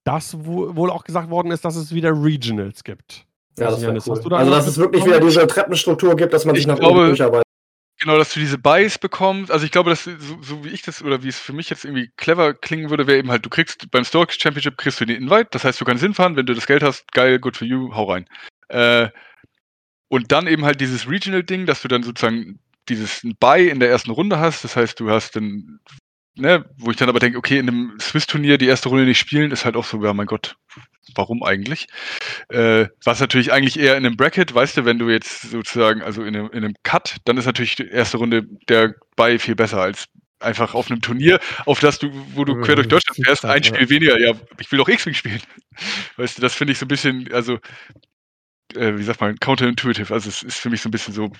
dass 0.05 0.45
wohl 0.45 0.89
auch 0.89 1.03
gesagt 1.03 1.29
worden 1.29 1.51
ist, 1.51 1.65
dass 1.65 1.75
es 1.75 1.93
wieder 1.93 2.11
Regionals 2.11 2.83
gibt. 2.83 3.25
Ja, 3.57 3.71
das 3.71 3.81
Janis, 3.81 4.07
cool. 4.07 4.19
da 4.29 4.37
Also, 4.37 4.51
dass 4.51 4.67
es 4.67 4.77
wirklich 4.77 5.05
wieder 5.05 5.19
diese 5.19 5.47
Treppenstruktur 5.47 6.15
gibt, 6.15 6.33
dass 6.33 6.45
man 6.45 6.55
sich 6.55 6.67
nach 6.67 6.77
glaube, 6.77 6.95
oben 6.95 7.07
durcharbeitet. 7.07 7.44
Genau, 7.99 8.17
dass 8.17 8.33
du 8.33 8.39
diese 8.41 8.57
Buys 8.57 8.97
bekommst. 8.97 9.51
Also 9.51 9.65
ich 9.65 9.71
glaube, 9.71 9.89
dass 9.89 10.03
so, 10.03 10.41
so, 10.41 10.63
wie 10.65 10.69
ich 10.69 10.81
das 10.81 11.01
oder 11.01 11.23
wie 11.23 11.29
es 11.29 11.39
für 11.39 11.53
mich 11.53 11.69
jetzt 11.69 11.85
irgendwie 11.85 12.11
clever 12.17 12.53
klingen 12.53 12.89
würde, 12.89 13.07
wäre 13.07 13.17
eben 13.17 13.31
halt, 13.31 13.45
du 13.45 13.49
kriegst 13.49 13.89
beim 13.91 14.03
Stock 14.03 14.33
Championship 14.33 14.77
kriegst 14.77 14.99
du 14.99 15.05
den 15.05 15.15
Invite, 15.21 15.47
das 15.51 15.63
heißt, 15.63 15.79
du 15.79 15.85
kannst 15.85 16.03
hinfahren, 16.03 16.35
wenn 16.35 16.45
du 16.45 16.53
das 16.53 16.67
Geld 16.67 16.83
hast, 16.83 17.09
geil, 17.13 17.39
good 17.39 17.55
for 17.55 17.65
you, 17.67 17.93
hau 17.95 18.11
rein. 18.11 18.25
Äh, 18.67 19.09
und 20.09 20.31
dann 20.31 20.47
eben 20.47 20.65
halt 20.65 20.81
dieses 20.81 21.09
Regional-Ding, 21.09 21.65
dass 21.65 21.81
du 21.81 21.87
dann 21.87 22.03
sozusagen 22.03 22.59
dieses 22.89 23.21
Buy 23.39 23.69
in 23.69 23.79
der 23.79 23.89
ersten 23.89 24.11
Runde 24.11 24.39
hast. 24.39 24.63
Das 24.63 24.75
heißt, 24.75 24.99
du 24.99 25.09
hast 25.09 25.35
dann, 25.35 25.79
ne, 26.35 26.65
wo 26.77 26.91
ich 26.91 26.97
dann 26.97 27.09
aber 27.09 27.19
denke, 27.19 27.37
okay, 27.37 27.57
in 27.57 27.67
einem 27.67 27.97
Swiss-Turnier 27.99 28.57
die 28.57 28.67
erste 28.67 28.89
Runde 28.89 29.05
nicht 29.05 29.19
spielen, 29.19 29.51
ist 29.51 29.65
halt 29.65 29.75
auch 29.75 29.85
so, 29.85 30.03
ja, 30.03 30.13
mein 30.13 30.27
Gott, 30.27 30.55
warum 31.15 31.43
eigentlich? 31.43 31.87
Äh, 32.49 32.87
was 33.03 33.19
natürlich 33.19 33.51
eigentlich 33.51 33.79
eher 33.79 33.97
in 33.97 34.05
einem 34.05 34.17
Bracket, 34.17 34.53
weißt 34.53 34.77
du, 34.77 34.85
wenn 34.85 34.99
du 34.99 35.09
jetzt 35.09 35.49
sozusagen, 35.49 36.01
also 36.01 36.23
in 36.23 36.35
einem, 36.35 36.49
in 36.51 36.63
einem 36.63 36.75
Cut, 36.83 37.17
dann 37.25 37.37
ist 37.37 37.45
natürlich 37.45 37.75
die 37.75 37.87
erste 37.87 38.17
Runde 38.17 38.43
der 38.69 38.95
Buy 39.15 39.39
viel 39.39 39.55
besser 39.55 39.81
als 39.81 40.05
einfach 40.39 40.73
auf 40.73 40.91
einem 40.91 41.01
Turnier, 41.01 41.39
auf 41.65 41.79
das 41.79 41.99
du, 41.99 42.09
wo 42.33 42.45
du 42.45 42.59
quer 42.61 42.75
durch 42.75 42.87
Deutschland 42.87 43.25
fährst, 43.25 43.45
ein 43.45 43.63
Spiel 43.63 43.89
weniger. 43.89 44.19
Ja, 44.19 44.33
ich 44.59 44.71
will 44.71 44.77
doch 44.77 44.87
X-Wing 44.87 45.13
spielen. 45.13 45.41
Weißt 46.17 46.37
du, 46.37 46.41
das 46.41 46.53
finde 46.53 46.73
ich 46.73 46.79
so 46.79 46.85
ein 46.85 46.89
bisschen, 46.89 47.31
also, 47.31 47.59
äh, 48.75 48.97
wie 48.97 49.03
sagt 49.03 49.21
man, 49.21 49.37
counterintuitive. 49.37 50.13
Also, 50.13 50.29
es 50.29 50.43
ist 50.43 50.59
für 50.59 50.69
mich 50.69 50.81
so 50.81 50.89
ein 50.89 50.91
bisschen 50.91 51.13
so, 51.13 51.31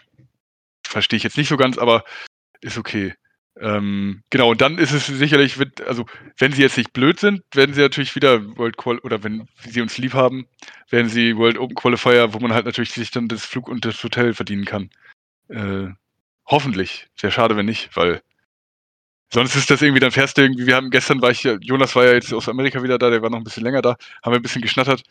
verstehe 0.85 1.17
ich 1.17 1.23
jetzt 1.23 1.37
nicht 1.37 1.49
so 1.49 1.57
ganz, 1.57 1.77
aber 1.77 2.03
ist 2.61 2.77
okay. 2.77 3.13
Ähm, 3.61 4.21
genau, 4.29 4.51
und 4.51 4.61
dann 4.61 4.77
ist 4.77 4.91
es 4.91 5.07
sicherlich, 5.07 5.57
also 5.85 6.05
wenn 6.37 6.51
sie 6.51 6.61
jetzt 6.61 6.77
nicht 6.77 6.91
blöd 6.91 7.19
sind, 7.19 7.41
werden 7.53 7.73
sie 7.73 7.81
natürlich 7.81 8.13
wieder 8.15 8.43
World 8.57 8.75
Qual 8.75 8.99
oder 8.99 9.23
wenn 9.23 9.47
sie 9.65 9.81
uns 9.81 9.97
lieb 9.97 10.13
haben, 10.13 10.45
werden 10.89 11.09
sie 11.09 11.37
World 11.37 11.57
Open 11.57 11.75
Qualifier, 11.75 12.33
wo 12.33 12.39
man 12.39 12.53
halt 12.53 12.65
natürlich 12.65 12.91
sich 12.91 13.11
dann 13.11 13.29
das 13.29 13.45
Flug 13.45 13.69
und 13.69 13.85
das 13.85 14.03
Hotel 14.03 14.33
verdienen 14.33 14.65
kann. 14.65 14.89
Äh, 15.49 15.87
hoffentlich. 16.47 17.07
Sehr 17.15 17.31
schade, 17.31 17.55
wenn 17.57 17.65
nicht, 17.65 17.95
weil 17.95 18.21
sonst 19.31 19.55
ist 19.55 19.69
das 19.69 19.81
irgendwie, 19.81 19.99
dann 20.01 20.11
fährst 20.11 20.37
du 20.37 20.41
irgendwie, 20.41 20.67
wir 20.67 20.75
haben 20.75 20.89
gestern 20.89 21.21
war 21.21 21.31
ich 21.31 21.43
Jonas 21.43 21.95
war 21.95 22.05
ja 22.05 22.13
jetzt 22.13 22.33
aus 22.33 22.49
Amerika 22.49 22.83
wieder 22.83 22.97
da, 22.97 23.09
der 23.09 23.21
war 23.21 23.29
noch 23.29 23.37
ein 23.39 23.43
bisschen 23.43 23.63
länger 23.63 23.81
da, 23.81 23.95
haben 24.23 24.33
wir 24.33 24.39
ein 24.39 24.43
bisschen 24.43 24.61
geschnattert 24.61 25.03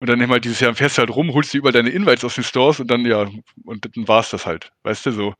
und 0.00 0.08
dann 0.08 0.18
nehmen 0.18 0.32
halt 0.32 0.44
dieses 0.44 0.60
Jahr 0.60 0.74
fährst 0.74 0.98
du 0.98 1.00
halt 1.00 1.10
rum, 1.10 1.32
holst 1.32 1.54
du 1.54 1.58
überall 1.58 1.72
deine 1.72 1.90
Invites 1.90 2.24
aus 2.24 2.34
den 2.34 2.44
Stores 2.44 2.80
und 2.80 2.90
dann, 2.90 3.06
ja, 3.06 3.28
und 3.64 3.84
dann 3.84 4.08
war 4.08 4.20
es 4.20 4.30
das 4.30 4.46
halt. 4.46 4.72
Weißt 4.82 5.06
du, 5.06 5.12
so. 5.12 5.34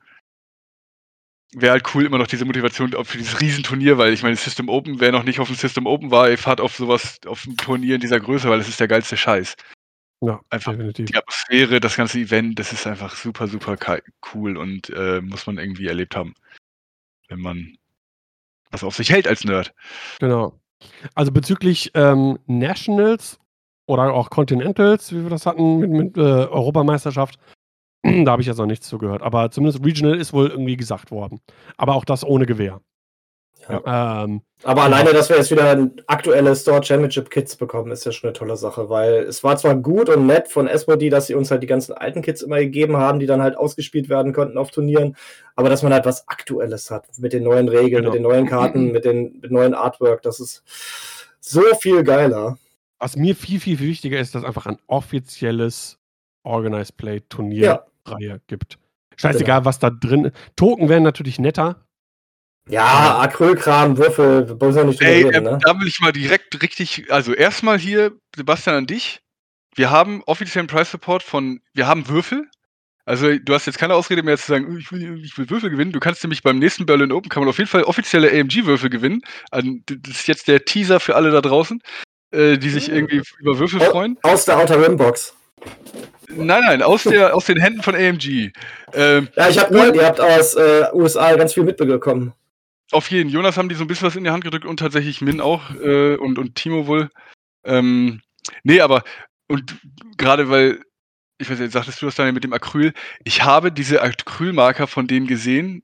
Wäre 1.55 1.73
halt 1.73 1.95
cool, 1.95 2.07
immer 2.07 2.19
noch 2.19 2.27
diese 2.27 2.47
Motivation 2.47 2.93
für 3.05 3.19
dieses 3.19 3.41
Riesenturnier, 3.41 3.99
weil 3.99 4.12
ich 4.12 4.23
meine, 4.23 4.37
System 4.37 4.69
Open, 4.70 5.01
wer 5.01 5.12
noch 5.12 5.24
nicht 5.24 5.39
auf 5.39 5.49
dem 5.49 5.57
System 5.57 5.87
Open 5.87 6.11
war, 6.11 6.31
ihr 6.31 6.39
fahrt 6.39 6.61
auf 6.61 6.74
sowas, 6.74 7.19
auf 7.27 7.47
ein 7.47 7.57
Turnier 7.59 7.97
in 7.97 8.01
dieser 8.01 8.20
Größe, 8.20 8.49
weil 8.49 8.61
es 8.61 8.69
ist 8.69 8.81
der 8.81 8.89
geilste 8.89 9.19
Scheiß. 9.19 9.57
Ja, 10.23 10.41
einfach 10.51 10.73
definitiv. 10.73 11.07
die 11.07 11.16
Atmosphäre, 11.16 11.81
das 11.81 11.97
ganze 11.97 12.20
Event, 12.20 12.59
das 12.59 12.73
ist 12.73 12.87
einfach 12.87 13.16
super, 13.16 13.49
super 13.49 13.77
cool 14.33 14.57
und 14.57 14.89
äh, 14.91 15.20
muss 15.20 15.47
man 15.47 15.59
irgendwie 15.59 15.89
erlebt 15.89 16.15
haben, 16.16 16.35
wenn 17.29 17.41
man 17.41 17.77
was 18.70 18.85
auf 18.85 18.95
sich 18.95 19.11
hält 19.11 19.27
als 19.29 19.45
Nerd. 19.45 19.74
Genau. 20.20 20.59
Also 21.15 21.33
bezüglich 21.33 21.91
ähm, 21.95 22.39
Nationals 22.47 23.39
oder 23.87 24.15
auch 24.15 24.31
Continentals, 24.31 25.12
wie 25.12 25.23
wir 25.23 25.31
das 25.31 25.45
hatten 25.45 25.79
mit, 25.79 25.91
mit 25.91 26.16
äh, 26.16 26.20
Europameisterschaft. 26.20 27.39
Da 28.03 28.33
habe 28.33 28.43
ich 28.43 28.49
jetzt 28.49 28.59
noch 28.59 28.66
nichts 28.66 28.89
zugehört. 28.89 29.23
Aber 29.23 29.51
zumindest 29.51 29.85
Regional 29.85 30.19
ist 30.19 30.33
wohl 30.33 30.49
irgendwie 30.49 30.77
gesagt 30.77 31.11
worden. 31.11 31.41
Aber 31.77 31.95
auch 31.95 32.05
das 32.05 32.24
ohne 32.24 32.47
Gewehr. 32.47 32.81
Ja. 33.69 34.24
Ähm, 34.24 34.43
aber 34.65 34.83
alleine, 34.83 35.12
dass 35.12 35.29
wir 35.29 35.37
jetzt 35.37 35.51
wieder 35.51 35.70
ein 35.70 35.93
aktuelles 36.07 36.62
Store 36.62 36.83
Championship 36.83 37.31
Kits 37.31 37.57
bekommen, 37.57 37.93
ist 37.93 38.05
ja 38.05 38.12
schon 38.12 38.29
eine 38.29 38.33
tolle 38.33 38.57
Sache, 38.57 38.89
weil 38.89 39.23
es 39.23 39.43
war 39.45 39.57
zwar 39.57 39.77
gut 39.77 40.09
und 40.09 40.27
nett 40.27 40.49
von 40.49 40.66
Esmodi, 40.66 41.11
dass 41.11 41.27
sie 41.27 41.35
uns 41.35 41.51
halt 41.51 41.62
die 41.62 41.66
ganzen 41.69 41.93
alten 41.93 42.23
Kits 42.23 42.43
immer 42.43 42.59
gegeben 42.59 42.97
haben, 42.97 43.20
die 43.20 43.27
dann 43.27 43.43
halt 43.43 43.57
ausgespielt 43.57 44.09
werden 44.09 44.33
konnten 44.33 44.59
auf 44.59 44.70
Turnieren, 44.70 45.16
aber 45.57 45.69
dass 45.69 45.83
man 45.83 45.93
halt 45.93 46.07
was 46.07 46.29
Aktuelles 46.29 46.91
hat 46.91 47.07
mit 47.19 47.33
den 47.33 47.45
neuen 47.45 47.69
Regeln, 47.69 48.03
genau. 48.03 48.11
mit 48.11 48.15
den 48.15 48.23
neuen 48.23 48.47
Karten, 48.49 48.93
mit 48.93 49.05
den 49.05 49.39
mit 49.41 49.51
neuen 49.51 49.74
Artwork, 49.74 50.23
das 50.23 50.41
ist 50.41 50.62
so 51.41 51.62
viel 51.81 52.03
geiler. 52.03 52.59
Was 52.99 53.16
mir 53.16 53.35
viel, 53.35 53.59
viel, 53.61 53.77
viel 53.77 53.89
wichtiger 53.89 54.20
ist, 54.20 54.35
dass 54.35 54.45
einfach 54.45 54.66
ein 54.66 54.79
offizielles 54.87 55.99
Organized 56.45 56.97
Play 56.97 57.20
Turnierreihe 57.29 57.66
ja. 57.66 57.85
Gibt. 58.47 58.79
Scheißegal, 59.16 59.61
genau. 59.61 59.65
was 59.66 59.79
da 59.79 59.91
drin 59.91 60.27
ist. 60.27 60.37
Token 60.57 60.89
wären 60.89 61.03
natürlich 61.03 61.39
netter. 61.39 61.87
Ja, 62.69 63.19
Acrylkram, 63.20 63.99
Würfel, 63.99 64.61
wollen 64.61 64.74
wir 64.74 64.85
nicht 64.85 65.03
Ey, 65.03 65.24
reden, 65.24 65.45
ne? 65.45 65.59
Da 65.62 65.79
will 65.79 65.89
ich 65.89 65.99
mal 66.01 66.12
direkt 66.12 66.62
richtig, 66.62 67.11
also 67.11 67.35
erstmal 67.35 67.79
hier, 67.79 68.12
Sebastian, 68.37 68.77
an 68.77 68.87
dich. 68.87 69.20
Wir 69.74 69.91
haben 69.91 70.23
offiziellen 70.27 70.69
Price 70.69 70.91
Support 70.91 71.24
von, 71.24 71.61
wir 71.74 71.87
haben 71.87 72.09
Würfel. 72.09 72.49
Also 73.05 73.37
du 73.37 73.53
hast 73.53 73.66
jetzt 73.66 73.79
keine 73.79 73.95
Ausrede 73.95 74.23
mehr 74.23 74.39
zu 74.39 74.47
sagen, 74.47 74.79
ich 74.79 74.93
will, 74.93 75.24
ich 75.24 75.37
will 75.37 75.51
Würfel 75.51 75.70
gewinnen. 75.70 75.91
Du 75.91 75.99
kannst 75.99 76.23
nämlich 76.23 76.45
beim 76.45 76.61
nächsten 76.61 76.87
Berlin 76.87 77.11
Open 77.11 77.31
kann 77.31 77.43
man 77.43 77.51
auf 77.51 77.59
jeden 77.59 77.69
Fall 77.69 77.83
offizielle 77.83 78.31
AMG-Würfel 78.31 78.91
gewinnen. 78.91 79.23
Also, 79.51 79.69
das 79.87 80.20
ist 80.20 80.29
jetzt 80.29 80.47
der 80.47 80.65
Teaser 80.65 81.01
für 81.01 81.16
alle 81.16 81.33
da 81.33 81.41
draußen 81.41 81.83
äh, 82.33 82.59
die 82.59 82.70
sich 82.70 82.91
irgendwie 82.91 83.23
über 83.39 83.59
Würfel 83.59 83.81
freuen. 83.81 84.19
Aus 84.23 84.45
der 84.47 84.59
Outer 84.59 84.83
Rim 84.83 84.97
Box. 84.97 85.35
Nein, 86.37 86.63
nein, 86.65 86.83
aus, 86.83 87.05
der, 87.05 87.35
aus 87.35 87.47
den 87.47 87.59
Händen 87.59 87.83
von 87.83 87.95
AMG. 87.95 88.51
Ähm, 88.95 89.29
ja, 89.37 89.49
ich 89.49 89.59
habe 89.59 89.73
gehört, 89.73 89.97
ihr 89.97 90.07
habt 90.07 90.21
aus 90.21 90.55
äh, 90.55 90.87
USA 90.93 91.35
ganz 91.37 91.55
viel 91.55 91.65
mitbekommen. 91.65 92.33
Auf 92.91 93.11
jeden. 93.11 93.31
Jonas 93.31 93.57
haben 93.57 93.69
die 93.69 93.75
so 93.75 93.85
ein 93.85 93.87
bisschen 93.87 94.07
was 94.07 94.17
in 94.17 94.25
die 94.25 94.31
Hand 94.31 94.45
gedrückt 94.45 94.67
und 94.67 94.79
tatsächlich 94.79 95.21
Min 95.21 95.41
auch 95.41 95.75
äh, 95.75 96.17
und, 96.17 96.39
und 96.39 96.55
Timo 96.55 96.87
wohl. 96.87 97.09
Ähm, 97.65 98.21
nee, 98.65 98.81
aber 98.81 99.03
und 99.49 99.77
gerade 100.19 100.51
weil, 100.51 100.81
ich 101.39 101.51
weiß 101.51 101.59
nicht, 101.59 101.73
sagtest 101.73 102.03
du 102.03 102.07
das 102.07 102.15
dann 102.15 102.33
mit 102.35 102.45
dem 102.45 102.53
Acryl? 102.53 102.93
Ich 103.25 103.43
habe 103.43 103.73
diese 103.73 104.03
Acrylmarker 104.03 104.87
von 104.87 105.07
denen 105.07 105.27
gesehen, 105.27 105.83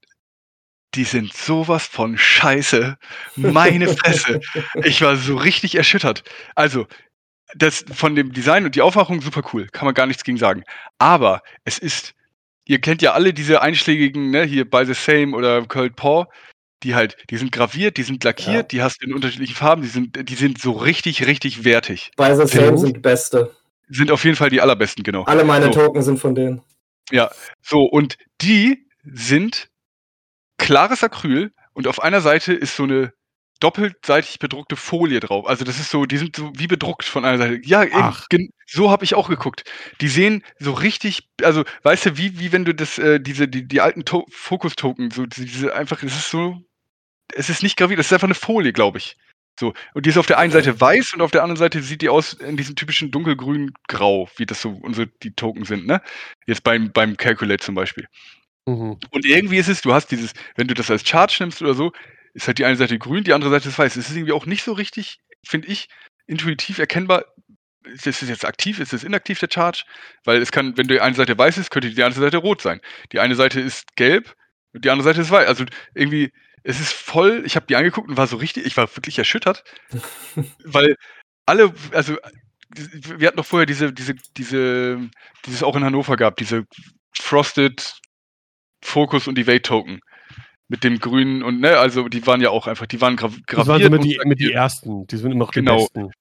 die 0.94 1.04
sind 1.04 1.32
sowas 1.32 1.86
von 1.86 2.16
scheiße. 2.16 2.96
Meine 3.36 3.88
Fresse. 3.88 4.40
ich 4.84 5.02
war 5.02 5.16
so 5.16 5.36
richtig 5.36 5.74
erschüttert. 5.74 6.24
Also, 6.54 6.86
das 7.54 7.84
von 7.92 8.14
dem 8.14 8.32
Design 8.32 8.64
und 8.64 8.74
die 8.74 8.82
Aufmachung 8.82 9.20
super 9.20 9.42
cool, 9.52 9.68
kann 9.72 9.86
man 9.86 9.94
gar 9.94 10.06
nichts 10.06 10.24
gegen 10.24 10.38
sagen. 10.38 10.64
Aber 10.98 11.42
es 11.64 11.78
ist, 11.78 12.14
ihr 12.64 12.80
kennt 12.80 13.02
ja 13.02 13.12
alle 13.12 13.32
diese 13.32 13.62
einschlägigen, 13.62 14.30
ne, 14.30 14.44
hier 14.44 14.68
By 14.68 14.84
the 14.84 14.94
Same 14.94 15.34
oder 15.34 15.64
Cold 15.64 15.96
Paw, 15.96 16.26
die 16.82 16.94
halt, 16.94 17.16
die 17.30 17.36
sind 17.36 17.52
graviert, 17.52 17.96
die 17.96 18.02
sind 18.02 18.22
lackiert, 18.24 18.54
ja. 18.54 18.62
die 18.62 18.82
hast 18.82 19.02
du 19.02 19.06
in 19.06 19.14
unterschiedlichen 19.14 19.54
Farben, 19.54 19.82
die 19.82 19.88
sind, 19.88 20.28
die 20.28 20.34
sind 20.34 20.60
so 20.60 20.72
richtig, 20.72 21.26
richtig 21.26 21.64
wertig. 21.64 22.10
By 22.16 22.34
the 22.36 22.46
Same 22.46 22.78
sind 22.78 22.96
die 22.96 23.00
beste. 23.00 23.54
Sind 23.88 24.10
auf 24.10 24.24
jeden 24.24 24.36
Fall 24.36 24.50
die 24.50 24.60
allerbesten, 24.60 25.02
genau. 25.02 25.24
Alle 25.24 25.44
meine 25.44 25.66
so. 25.66 25.70
Token 25.72 26.02
sind 26.02 26.18
von 26.18 26.34
denen. 26.34 26.62
Ja, 27.10 27.30
so, 27.62 27.84
und 27.84 28.18
die 28.42 28.86
sind 29.02 29.70
klares 30.58 31.02
Acryl 31.02 31.52
und 31.72 31.86
auf 31.86 32.02
einer 32.02 32.20
Seite 32.20 32.52
ist 32.52 32.76
so 32.76 32.82
eine 32.82 33.12
doppelseitig 33.60 34.38
bedruckte 34.38 34.76
Folie 34.76 35.20
drauf. 35.20 35.46
Also 35.46 35.64
das 35.64 35.80
ist 35.80 35.90
so, 35.90 36.06
die 36.06 36.18
sind 36.18 36.36
so 36.36 36.52
wie 36.54 36.66
bedruckt 36.66 37.04
von 37.04 37.24
einer 37.24 37.38
Seite. 37.38 37.60
Ja, 37.64 37.84
eben, 37.84 38.50
so 38.66 38.90
habe 38.90 39.04
ich 39.04 39.14
auch 39.14 39.28
geguckt. 39.28 39.64
Die 40.00 40.08
sehen 40.08 40.44
so 40.58 40.72
richtig, 40.72 41.28
also 41.42 41.64
weißt 41.82 42.06
du, 42.06 42.16
wie, 42.16 42.38
wie 42.38 42.52
wenn 42.52 42.64
du 42.64 42.74
das, 42.74 42.98
äh, 42.98 43.20
diese, 43.20 43.48
die, 43.48 43.66
die 43.66 43.80
alten 43.80 44.04
Fokus-Token, 44.30 45.10
so 45.10 45.26
diese 45.26 45.74
einfach, 45.74 46.02
es 46.02 46.16
ist 46.16 46.30
so, 46.30 46.62
es 47.34 47.50
ist 47.50 47.62
nicht 47.62 47.76
graviert, 47.76 48.00
es 48.00 48.06
ist 48.06 48.12
einfach 48.12 48.28
eine 48.28 48.34
Folie, 48.34 48.72
glaube 48.72 48.98
ich. 48.98 49.16
So, 49.58 49.74
und 49.92 50.06
die 50.06 50.10
ist 50.10 50.18
auf 50.18 50.26
der 50.26 50.38
einen 50.38 50.52
Seite 50.52 50.80
weiß 50.80 51.14
und 51.14 51.20
auf 51.20 51.32
der 51.32 51.42
anderen 51.42 51.58
Seite 51.58 51.82
sieht 51.82 52.00
die 52.00 52.08
aus 52.08 52.34
in 52.34 52.56
diesem 52.56 52.76
typischen 52.76 53.10
dunkelgrün-grau, 53.10 54.28
wie 54.36 54.46
das 54.46 54.62
so 54.62 54.70
unsere 54.70 55.08
die 55.24 55.32
Token 55.32 55.64
sind, 55.64 55.84
ne? 55.84 56.00
Jetzt 56.46 56.62
beim, 56.62 56.92
beim 56.92 57.16
Calculate 57.16 57.64
zum 57.64 57.74
Beispiel. 57.74 58.06
Mhm. 58.66 58.98
Und 59.10 59.24
irgendwie 59.26 59.56
ist 59.56 59.68
es, 59.68 59.80
du 59.80 59.92
hast 59.92 60.12
dieses, 60.12 60.32
wenn 60.54 60.68
du 60.68 60.74
das 60.74 60.92
als 60.92 61.08
Charge 61.08 61.38
nimmst 61.40 61.60
oder 61.60 61.74
so, 61.74 61.90
ist 62.34 62.46
halt 62.46 62.58
die 62.58 62.64
eine 62.64 62.76
Seite 62.76 62.98
grün, 62.98 63.24
die 63.24 63.32
andere 63.32 63.50
Seite 63.50 63.68
ist 63.68 63.78
weiß. 63.78 63.96
Es 63.96 64.08
ist 64.08 64.16
irgendwie 64.16 64.32
auch 64.32 64.46
nicht 64.46 64.62
so 64.62 64.72
richtig, 64.72 65.20
finde 65.44 65.68
ich, 65.68 65.88
intuitiv 66.26 66.78
erkennbar. 66.78 67.24
Ist 67.84 68.06
es 68.06 68.20
jetzt 68.20 68.44
aktiv, 68.44 68.80
ist 68.80 68.92
es 68.92 69.04
inaktiv, 69.04 69.38
der 69.38 69.48
Charge? 69.50 69.84
Weil 70.24 70.42
es 70.42 70.52
kann, 70.52 70.76
wenn 70.76 70.88
die 70.88 71.00
eine 71.00 71.14
Seite 71.14 71.38
weiß 71.38 71.56
ist, 71.58 71.70
könnte 71.70 71.90
die 71.90 72.02
andere 72.02 72.20
Seite 72.20 72.38
rot 72.38 72.60
sein. 72.60 72.80
Die 73.12 73.20
eine 73.20 73.34
Seite 73.34 73.60
ist 73.60 73.96
gelb 73.96 74.34
und 74.74 74.84
die 74.84 74.90
andere 74.90 75.04
Seite 75.04 75.22
ist 75.22 75.30
weiß. 75.30 75.48
Also 75.48 75.64
irgendwie, 75.94 76.32
es 76.64 76.80
ist 76.80 76.92
voll, 76.92 77.42
ich 77.46 77.56
habe 77.56 77.66
die 77.66 77.76
angeguckt 77.76 78.08
und 78.08 78.16
war 78.16 78.26
so 78.26 78.36
richtig, 78.36 78.66
ich 78.66 78.76
war 78.76 78.94
wirklich 78.94 79.18
erschüttert, 79.18 79.64
weil 80.64 80.96
alle, 81.46 81.72
also 81.92 82.16
wir 82.76 83.26
hatten 83.26 83.38
doch 83.38 83.46
vorher 83.46 83.64
diese, 83.64 83.92
diese, 83.92 84.14
diese, 84.36 85.08
dieses 85.46 85.62
auch 85.62 85.76
in 85.76 85.84
Hannover 85.84 86.16
gab, 86.16 86.36
diese 86.36 86.64
Frosted 87.18 87.94
Focus 88.82 89.26
und 89.26 89.36
die 89.36 89.46
Wait 89.46 89.64
Token 89.64 90.00
mit 90.68 90.84
dem 90.84 90.98
grünen 90.98 91.42
und 91.42 91.60
ne, 91.60 91.78
also 91.78 92.08
die 92.08 92.26
waren 92.26 92.40
ja 92.40 92.50
auch 92.50 92.66
einfach, 92.66 92.86
die 92.86 93.00
waren 93.00 93.16
gra 93.16 93.28
graviert. 93.28 93.58
Das 93.58 93.66
waren 93.66 93.82
so 93.82 93.90
mit, 93.90 94.04
die, 94.04 94.20
mit 94.24 94.38
die 94.38 94.52
ersten, 94.52 95.06
die 95.06 95.16
sind 95.16 95.32
immer 95.32 95.44
noch 95.44 95.52
genau. 95.52 95.78
die 95.78 96.00
besten. 96.00 96.12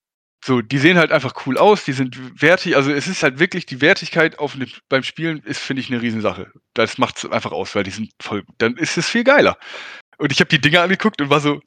So, 0.46 0.62
die 0.62 0.78
sehen 0.78 0.98
halt 0.98 1.12
einfach 1.12 1.46
cool 1.46 1.58
aus, 1.58 1.84
die 1.84 1.92
sind 1.92 2.42
wertig, 2.42 2.76
also 2.76 2.92
es 2.92 3.08
ist 3.08 3.24
halt 3.24 3.40
wirklich, 3.40 3.66
die 3.66 3.82
Wertigkeit 3.82 4.40
auf 4.40 4.56
ne, 4.56 4.68
beim 4.88 5.04
Spielen 5.04 5.40
ist, 5.44 5.60
finde 5.60 5.82
ich, 5.82 5.92
eine 5.92 6.02
Riesensache. 6.02 6.52
Das 6.74 6.98
macht 6.98 7.18
es 7.18 7.30
einfach 7.30 7.52
aus, 7.52 7.76
weil 7.76 7.84
die 7.84 7.92
sind 7.92 8.12
voll, 8.22 8.46
dann 8.58 8.78
ist 8.78 8.98
es 8.98 9.10
viel 9.10 9.24
geiler. 9.24 9.58
Und 10.18 10.32
ich 10.32 10.40
habe 10.40 10.50
die 10.50 10.62
Dinger 10.62 10.82
angeguckt 10.84 11.22
und 11.22 11.30
war 11.30 11.42
so, 11.42 11.60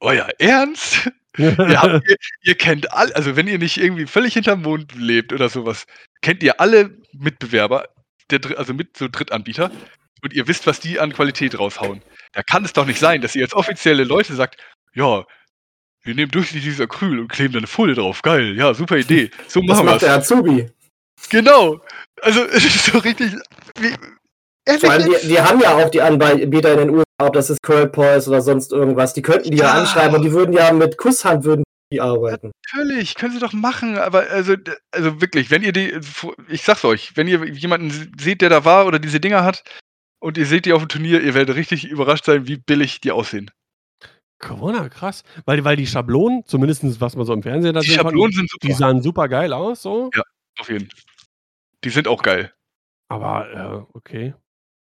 euer 0.00 0.28
Ernst? 0.38 1.10
ihr, 1.38 1.56
habt, 1.56 2.06
ihr, 2.06 2.16
ihr, 2.42 2.54
kennt 2.56 2.92
alle, 2.92 3.16
also 3.16 3.36
wenn 3.36 3.48
ihr 3.48 3.58
nicht 3.58 3.78
irgendwie 3.78 4.06
völlig 4.06 4.34
hinterm 4.34 4.62
Mond 4.62 4.94
lebt 4.94 5.32
oder 5.32 5.48
sowas, 5.48 5.86
kennt 6.20 6.42
ihr 6.42 6.60
alle 6.60 6.98
Mitbewerber, 7.12 7.88
der, 8.30 8.40
also 8.58 8.74
mit 8.74 8.98
so 8.98 9.08
Drittanbieter, 9.10 9.70
und 10.22 10.32
ihr 10.32 10.46
wisst, 10.48 10.66
was 10.66 10.80
die 10.80 11.00
an 11.00 11.12
Qualität 11.12 11.58
raushauen. 11.58 12.02
Da 12.32 12.42
kann 12.42 12.64
es 12.64 12.72
doch 12.72 12.86
nicht 12.86 12.98
sein, 12.98 13.20
dass 13.20 13.34
ihr 13.34 13.44
als 13.44 13.54
offizielle 13.54 14.04
Leute 14.04 14.34
sagt, 14.34 14.56
ja, 14.94 15.24
wir 16.04 16.14
nehmen 16.14 16.30
durchschnittlich 16.30 16.64
dieses 16.64 16.80
Acryl 16.80 17.20
und 17.20 17.28
kleben 17.28 17.52
da 17.52 17.58
eine 17.58 17.66
Folie 17.66 17.94
drauf. 17.94 18.22
Geil, 18.22 18.56
ja, 18.56 18.74
super 18.74 18.96
Idee. 18.96 19.30
So 19.46 19.60
machen 19.62 19.86
wir 19.86 19.92
Das 19.92 19.92
macht 19.92 20.02
der 20.02 20.14
Azubi. 20.14 20.70
Genau. 21.30 21.80
Also 22.20 22.44
es 22.52 22.64
ist 22.64 22.86
so 22.86 22.98
richtig. 22.98 23.32
Wie, 23.78 24.78
Vor 24.78 24.90
allem, 24.90 25.12
die, 25.22 25.28
die, 25.28 25.40
haben 25.40 25.60
ja 25.60 25.76
auch 25.76 25.90
die 25.90 26.02
Anbieter 26.02 26.72
in 26.72 26.78
den 26.78 26.90
USA, 26.90 27.04
ob 27.20 27.34
das 27.34 27.50
ist 27.50 27.62
Curl 27.62 27.88
Poise 27.88 28.30
oder 28.30 28.40
sonst 28.40 28.72
irgendwas. 28.72 29.14
Die 29.14 29.22
könnten 29.22 29.50
die 29.50 29.58
ja, 29.58 29.66
ja 29.66 29.72
anschreiben 29.72 30.16
und 30.16 30.22
die 30.22 30.32
würden 30.32 30.52
ja 30.52 30.72
mit 30.72 30.98
Kusshand 30.98 31.44
würden 31.44 31.64
die 31.92 32.00
arbeiten. 32.00 32.52
Natürlich, 32.72 33.14
können 33.14 33.34
sie 33.34 33.38
doch 33.38 33.52
machen, 33.52 33.98
aber 33.98 34.30
also, 34.30 34.54
also 34.92 35.20
wirklich, 35.20 35.50
wenn 35.50 35.62
ihr 35.62 35.72
die, 35.72 36.00
ich 36.48 36.62
sag's 36.62 36.86
euch, 36.86 37.16
wenn 37.16 37.28
ihr 37.28 37.44
jemanden 37.44 38.12
seht, 38.18 38.40
der 38.40 38.48
da 38.48 38.64
war 38.64 38.86
oder 38.86 38.98
diese 38.98 39.20
Dinger 39.20 39.44
hat 39.44 39.62
und 40.22 40.38
ihr 40.38 40.46
seht 40.46 40.66
die 40.66 40.72
auf 40.72 40.82
dem 40.82 40.88
Turnier, 40.88 41.20
ihr 41.20 41.34
werdet 41.34 41.56
richtig 41.56 41.84
überrascht 41.84 42.24
sein, 42.24 42.46
wie 42.46 42.56
billig 42.56 43.00
die 43.00 43.10
aussehen. 43.10 43.50
Corona, 44.38 44.88
krass. 44.88 45.24
Weil, 45.44 45.64
weil 45.64 45.76
die 45.76 45.86
Schablonen, 45.86 46.44
zumindest 46.46 47.00
was 47.00 47.16
man 47.16 47.26
so 47.26 47.32
im 47.32 47.42
Fernsehen 47.42 47.74
da 47.74 47.80
Die 47.80 47.90
Schablonen 47.90 48.32
sind 48.32 48.50
super. 48.50 48.66
die 48.66 48.72
sahen 48.72 49.02
super 49.02 49.28
geil 49.28 49.52
aus, 49.52 49.82
so. 49.82 50.10
Ja, 50.14 50.22
auf 50.58 50.68
jeden 50.68 50.88
Fall. 50.90 51.00
Die 51.84 51.90
sind 51.90 52.06
auch 52.08 52.22
geil. 52.22 52.52
Aber, 53.08 53.86
äh, 53.92 53.96
okay. 53.96 54.34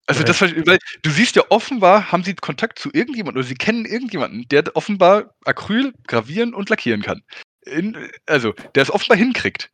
Also 0.05 0.23
das, 0.23 0.41
weil 0.41 0.79
du 1.01 1.09
siehst 1.09 1.35
ja 1.35 1.43
offenbar, 1.49 2.11
haben 2.11 2.23
sie 2.23 2.35
Kontakt 2.35 2.77
zu 2.77 2.89
irgendjemandem 2.93 3.39
oder 3.39 3.47
sie 3.47 3.55
kennen 3.55 3.85
irgendjemanden, 3.85 4.47
der 4.49 4.63
offenbar 4.75 5.33
Acryl 5.45 5.93
gravieren 6.07 6.53
und 6.53 6.69
lackieren 6.69 7.01
kann. 7.01 7.23
In, 7.65 7.97
also, 8.25 8.53
der 8.75 8.83
es 8.83 8.91
offenbar 8.91 9.17
hinkriegt. 9.17 9.71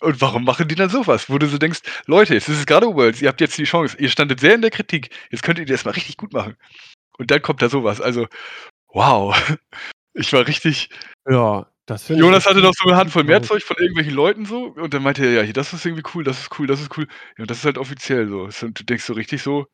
Und 0.00 0.20
warum 0.20 0.44
machen 0.44 0.68
die 0.68 0.74
dann 0.74 0.90
sowas? 0.90 1.30
Wo 1.30 1.38
du 1.38 1.46
so 1.48 1.58
denkst, 1.58 1.80
Leute, 2.06 2.36
es 2.36 2.48
ist 2.48 2.66
gerade 2.66 2.86
Worlds, 2.86 3.22
ihr 3.22 3.28
habt 3.28 3.40
jetzt 3.40 3.56
die 3.58 3.64
Chance, 3.64 3.96
ihr 3.98 4.10
standet 4.10 4.40
sehr 4.40 4.54
in 4.54 4.62
der 4.62 4.70
Kritik, 4.70 5.10
jetzt 5.30 5.42
könnt 5.42 5.58
ihr 5.58 5.66
das 5.66 5.84
mal 5.84 5.92
richtig 5.92 6.16
gut 6.16 6.32
machen. 6.32 6.56
Und 7.18 7.30
dann 7.30 7.42
kommt 7.42 7.62
da 7.62 7.68
sowas. 7.68 8.00
Also, 8.00 8.26
wow. 8.88 9.34
Ich 10.16 10.32
war 10.32 10.46
richtig. 10.46 10.90
Ja, 11.28 11.66
das 11.86 12.04
finde 12.04 12.22
Jonas 12.22 12.44
ich. 12.44 12.50
hatte 12.50 12.60
noch 12.60 12.72
so 12.74 12.88
eine 12.88 12.96
Handvoll 12.96 13.24
mehr. 13.24 13.42
Zeug 13.42 13.64
von 13.64 13.76
irgendwelchen 13.78 14.14
Leuten 14.14 14.46
so 14.46 14.66
und 14.66 14.94
dann 14.94 15.02
meinte 15.02 15.24
er, 15.26 15.32
ja, 15.32 15.42
hier, 15.42 15.52
das 15.52 15.72
ist 15.72 15.84
irgendwie 15.84 16.04
cool, 16.14 16.24
das 16.24 16.38
ist 16.40 16.58
cool, 16.58 16.66
das 16.68 16.80
ist 16.80 16.96
cool. 16.96 17.06
Ja, 17.36 17.42
und 17.42 17.50
das 17.50 17.58
ist 17.58 17.64
halt 17.64 17.78
offiziell 17.78 18.28
so. 18.28 18.48
Und 18.66 18.78
du 18.78 18.84
denkst 18.84 19.04
so 19.04 19.12
richtig 19.14 19.42
so, 19.42 19.66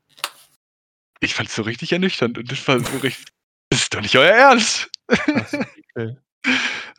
ich 1.21 1.35
fand's 1.35 1.55
so 1.55 1.63
richtig 1.63 1.93
ernüchternd 1.93 2.39
und 2.39 2.51
das 2.51 2.67
war 2.67 2.81
so 2.81 2.99
richtig, 2.99 3.27
das 3.71 3.83
ist 3.83 3.95
doch 3.95 4.01
nicht 4.01 4.17
euer 4.17 4.33
Ernst. 4.33 4.91
Krass. 5.09 5.57
Okay. 5.97 6.17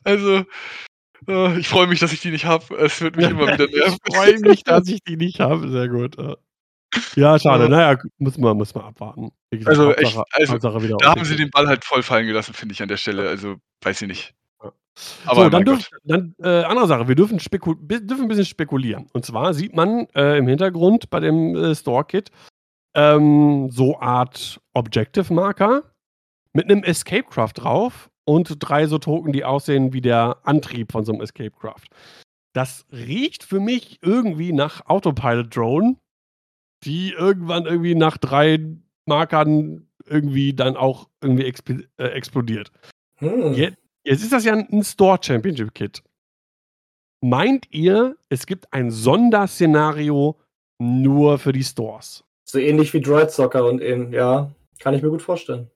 Also, 0.04 0.44
ich 1.28 1.68
freue 1.68 1.88
mich, 1.88 2.00
dass 2.00 2.14
ich 2.14 2.22
die 2.22 2.32
nicht 2.32 2.46
habe. 2.46 2.76
Es 2.78 3.02
wird 3.02 3.16
mich 3.16 3.30
immer 3.30 3.48
wieder 3.54 3.68
nerven. 3.68 3.98
ich 4.04 4.14
freue 4.16 4.40
mich, 4.40 4.64
dass 4.64 4.88
ich 4.88 5.04
die 5.04 5.18
nicht 5.18 5.40
habe. 5.40 5.70
Sehr 5.70 5.88
gut. 5.88 6.18
ja. 7.16 7.40
Schade. 7.40 7.64
Ja. 7.64 7.70
Naja, 7.70 8.02
muss 8.18 8.38
man, 8.38 8.58
muss 8.58 8.74
man 8.74 8.86
abwarten. 8.86 9.32
Gesagt, 9.52 9.70
Also 9.70 9.90
Hauptsache, 9.90 10.04
echt, 10.04 10.32
also 10.34 10.54
Hauptsache 10.54 10.84
wieder 10.84 10.98
Da 10.98 11.12
haben 11.12 11.26
sie 11.26 11.36
den 11.36 11.50
Ball 11.52 11.68
halt 11.68 11.86
voll 11.86 12.04
fallen 12.04 12.28
gelassen, 12.28 12.54
finde 12.54 12.74
ich 12.74 12.82
an 12.82 12.90
der 12.90 12.98
Stelle. 12.98 13.30
Also, 13.30 13.58
weiß 13.84 14.02
ich 14.02 14.08
nicht. 14.08 14.34
Aber 15.26 15.44
so, 15.44 15.50
dann 15.50 15.66
dürfen, 15.66 15.98
dann 16.04 16.36
äh, 16.44 16.64
andere 16.64 16.88
Sache, 16.88 17.08
wir 17.08 17.16
dürfen, 17.16 17.38
dürfen 17.38 18.22
ein 18.24 18.28
bisschen 18.28 18.46
spekulieren. 18.46 19.08
Und 19.14 19.26
zwar 19.26 19.54
sieht 19.54 19.76
man 19.76 20.08
äh, 20.16 20.38
im 20.38 20.48
Hintergrund 20.48 21.10
bei 21.10 21.20
dem 21.20 21.56
äh, 21.56 21.76
Store-Kit 21.76 22.30
ähm, 22.94 23.70
so 23.72 24.00
Art 24.00 24.60
Objective-Marker 24.74 25.84
mit 26.54 26.66
einem 26.66 26.84
Escape 26.84 27.24
Craft 27.24 27.54
drauf 27.56 28.11
und 28.32 28.58
drei 28.60 28.88
so 28.88 28.98
Token, 28.98 29.34
die 29.34 29.44
aussehen 29.44 29.94
wie 29.94 30.02
der 30.02 30.38
Antrieb 30.44 30.92
von 30.92 31.06
so 31.06 31.12
einem 31.12 31.22
Escape 31.22 31.52
Craft. 31.52 31.88
Das 32.54 32.86
riecht 32.92 33.44
für 33.44 33.60
mich 33.60 34.00
irgendwie 34.02 34.52
nach 34.54 34.86
Autopilot-Drone, 34.86 35.98
die 36.84 37.12
irgendwann 37.12 37.66
irgendwie 37.66 37.96
nach 37.96 38.18
drei 38.18 38.60
Markern 39.06 39.88
irgendwie 40.06 40.54
dann 40.54 40.76
auch 40.76 41.08
irgendwie 41.22 41.46
exp 41.46 41.70
äh, 41.98 42.08
explodiert. 42.08 42.72
Hm. 43.18 43.54
Je- 43.54 43.74
Jetzt 44.04 44.24
ist 44.24 44.34
das 44.34 44.46
ja 44.46 44.54
ein 44.54 44.84
Store 44.84 45.20
Championship 45.22 45.76
Kit. 45.76 46.02
Meint 47.24 47.68
ihr, 47.70 48.16
es 48.30 48.48
gibt 48.48 48.74
ein 48.74 48.90
Sonderszenario 48.90 50.40
nur 50.80 51.38
für 51.38 51.52
die 51.54 51.64
Stores? 51.64 52.24
So 52.46 52.58
ähnlich 52.58 52.94
wie 52.96 53.02
Droid 53.02 53.30
Soccer 53.30 53.64
und 53.66 53.80
eben, 53.80 54.12
ja, 54.12 54.52
kann 54.80 54.96
ich 54.96 55.04
mir 55.04 55.10
gut 55.10 55.22
vorstellen. 55.22 55.70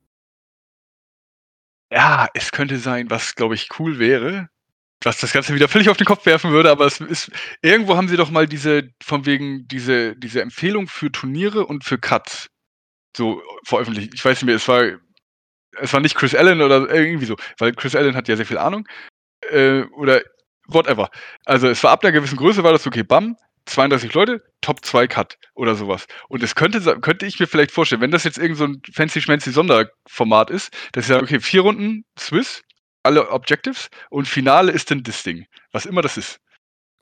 Ja, 1.92 2.28
es 2.34 2.52
könnte 2.52 2.78
sein, 2.78 3.10
was, 3.10 3.36
glaube 3.36 3.56
ich, 3.56 3.70
cool 3.80 4.00
wäre, 4.00 4.50
was 5.04 5.20
das 5.20 5.34
Ganze 5.34 5.54
wieder 5.56 5.68
völlig 5.70 5.90
auf 5.90 5.98
den 5.98 6.06
Kopf 6.08 6.26
werfen 6.26 6.52
würde, 6.52 6.72
aber 6.72 6.86
es 6.86 7.00
ist, 7.02 7.32
irgendwo 7.62 7.96
haben 7.98 8.08
sie 8.08 8.18
doch 8.18 8.32
mal 8.32 8.48
diese, 8.48 8.90
von 9.04 9.26
wegen, 9.26 9.68
diese, 9.68 10.16
diese 10.16 10.42
Empfehlung 10.42 10.88
für 10.88 11.12
Turniere 11.12 11.66
und 11.68 11.84
für 11.84 12.00
Cuts 12.00 12.48
so 13.18 13.42
veröffentlicht. 13.66 14.14
Ich 14.16 14.26
weiß 14.26 14.38
nicht 14.40 14.46
mehr, 14.48 14.56
es 14.56 14.68
war, 14.68 14.84
es 15.80 15.94
war 15.94 16.02
nicht 16.02 16.16
Chris 16.16 16.36
Allen 16.36 16.62
oder 16.62 16.90
irgendwie 16.94 17.26
so, 17.26 17.36
weil 17.60 17.74
Chris 17.74 17.96
Allen 17.96 18.16
hat 18.16 18.28
ja 18.28 18.36
sehr 18.38 18.46
viel 18.46 18.58
Ahnung, 18.58 18.88
äh, 19.52 19.84
oder 19.98 20.22
whatever. 20.68 21.10
Also 21.46 21.70
es 21.70 21.84
war 21.84 21.92
ab 21.92 22.04
einer 22.04 22.14
gewissen 22.14 22.38
Größe, 22.38 22.64
war 22.64 22.74
das 22.74 22.88
okay, 22.88 23.04
bam, 23.04 23.38
32 23.66 24.14
Leute, 24.14 24.44
Top 24.62 24.84
2 24.86 25.08
Cut 25.08 25.38
oder 25.56 25.76
sowas. 25.76 26.08
Und 26.28 26.44
es 26.44 26.56
könnte, 26.56 26.82
könnte 27.02 27.26
ich 27.26 27.40
mir 27.40 27.48
vielleicht 27.48 27.72
vorstellen, 27.72 28.02
wenn 28.02 28.12
das 28.12 28.24
jetzt 28.24 28.38
irgend 28.38 28.58
so 28.58 28.66
ein 28.66 28.82
fancy 28.94 29.22
schmancy 29.22 29.52
Sonderformat 29.52 30.50
ist, 30.50 30.74
dass 30.92 31.06
ich 31.06 31.08
sage, 31.10 31.24
okay, 31.24 31.40
vier 31.40 31.62
Runden 31.62 32.06
Swiss, 32.18 32.64
alle 33.04 33.30
Objectives 33.32 33.90
und 34.10 34.28
Finale 34.28 34.72
ist 34.72 34.92
dann 34.92 35.04
das 35.04 35.24
Ding. 35.24 35.46
Was 35.72 35.86
immer 35.86 36.02
das 36.02 36.18
ist. 36.18 36.40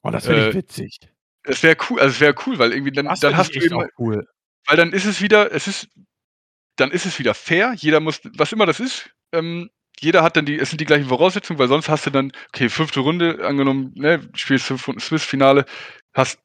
Oh, 0.04 0.10
das 0.12 0.26
ich 0.28 0.32
Äh, 0.32 0.54
witzig. 0.54 1.00
Es 1.44 1.64
wäre 1.64 1.78
cool, 1.90 2.00
also 2.00 2.12
es 2.14 2.20
wäre 2.20 2.36
cool, 2.46 2.60
weil 2.60 2.72
irgendwie 2.74 2.92
dann, 2.92 3.06
Das 3.06 3.20
dann 3.20 3.36
hast 3.38 3.56
du 3.56 3.60
eben, 3.60 3.76
auch 3.76 3.86
cool. 4.00 4.26
weil 4.66 4.78
dann 4.78 4.94
ist 4.94 5.06
es 5.06 5.22
wieder, 5.22 5.52
es 5.52 5.68
ist, 5.68 5.90
dann 6.78 6.92
ist 6.92 7.06
es 7.06 7.20
wieder 7.20 7.34
fair. 7.34 7.74
Jeder 7.78 8.00
muss, 8.00 8.22
was 8.38 8.52
immer 8.52 8.66
das 8.66 8.80
ist, 8.80 9.10
ähm, 9.34 9.70
jeder 10.00 10.24
hat 10.24 10.36
dann 10.38 10.46
die, 10.46 10.58
es 10.58 10.70
sind 10.70 10.82
die 10.82 10.86
gleichen 10.86 11.08
Voraussetzungen, 11.08 11.60
weil 11.60 11.68
sonst 11.68 11.90
hast 11.90 12.06
du 12.06 12.10
dann, 12.10 12.32
okay, 12.50 12.70
fünfte 12.70 13.00
Runde, 13.02 13.46
angenommen, 13.46 13.92
ne, 13.96 14.28
spielst 14.36 14.66
fünf 14.66 14.88
Runden 14.88 15.02
Swiss-Finale, 15.02 15.66
hast 16.14 16.40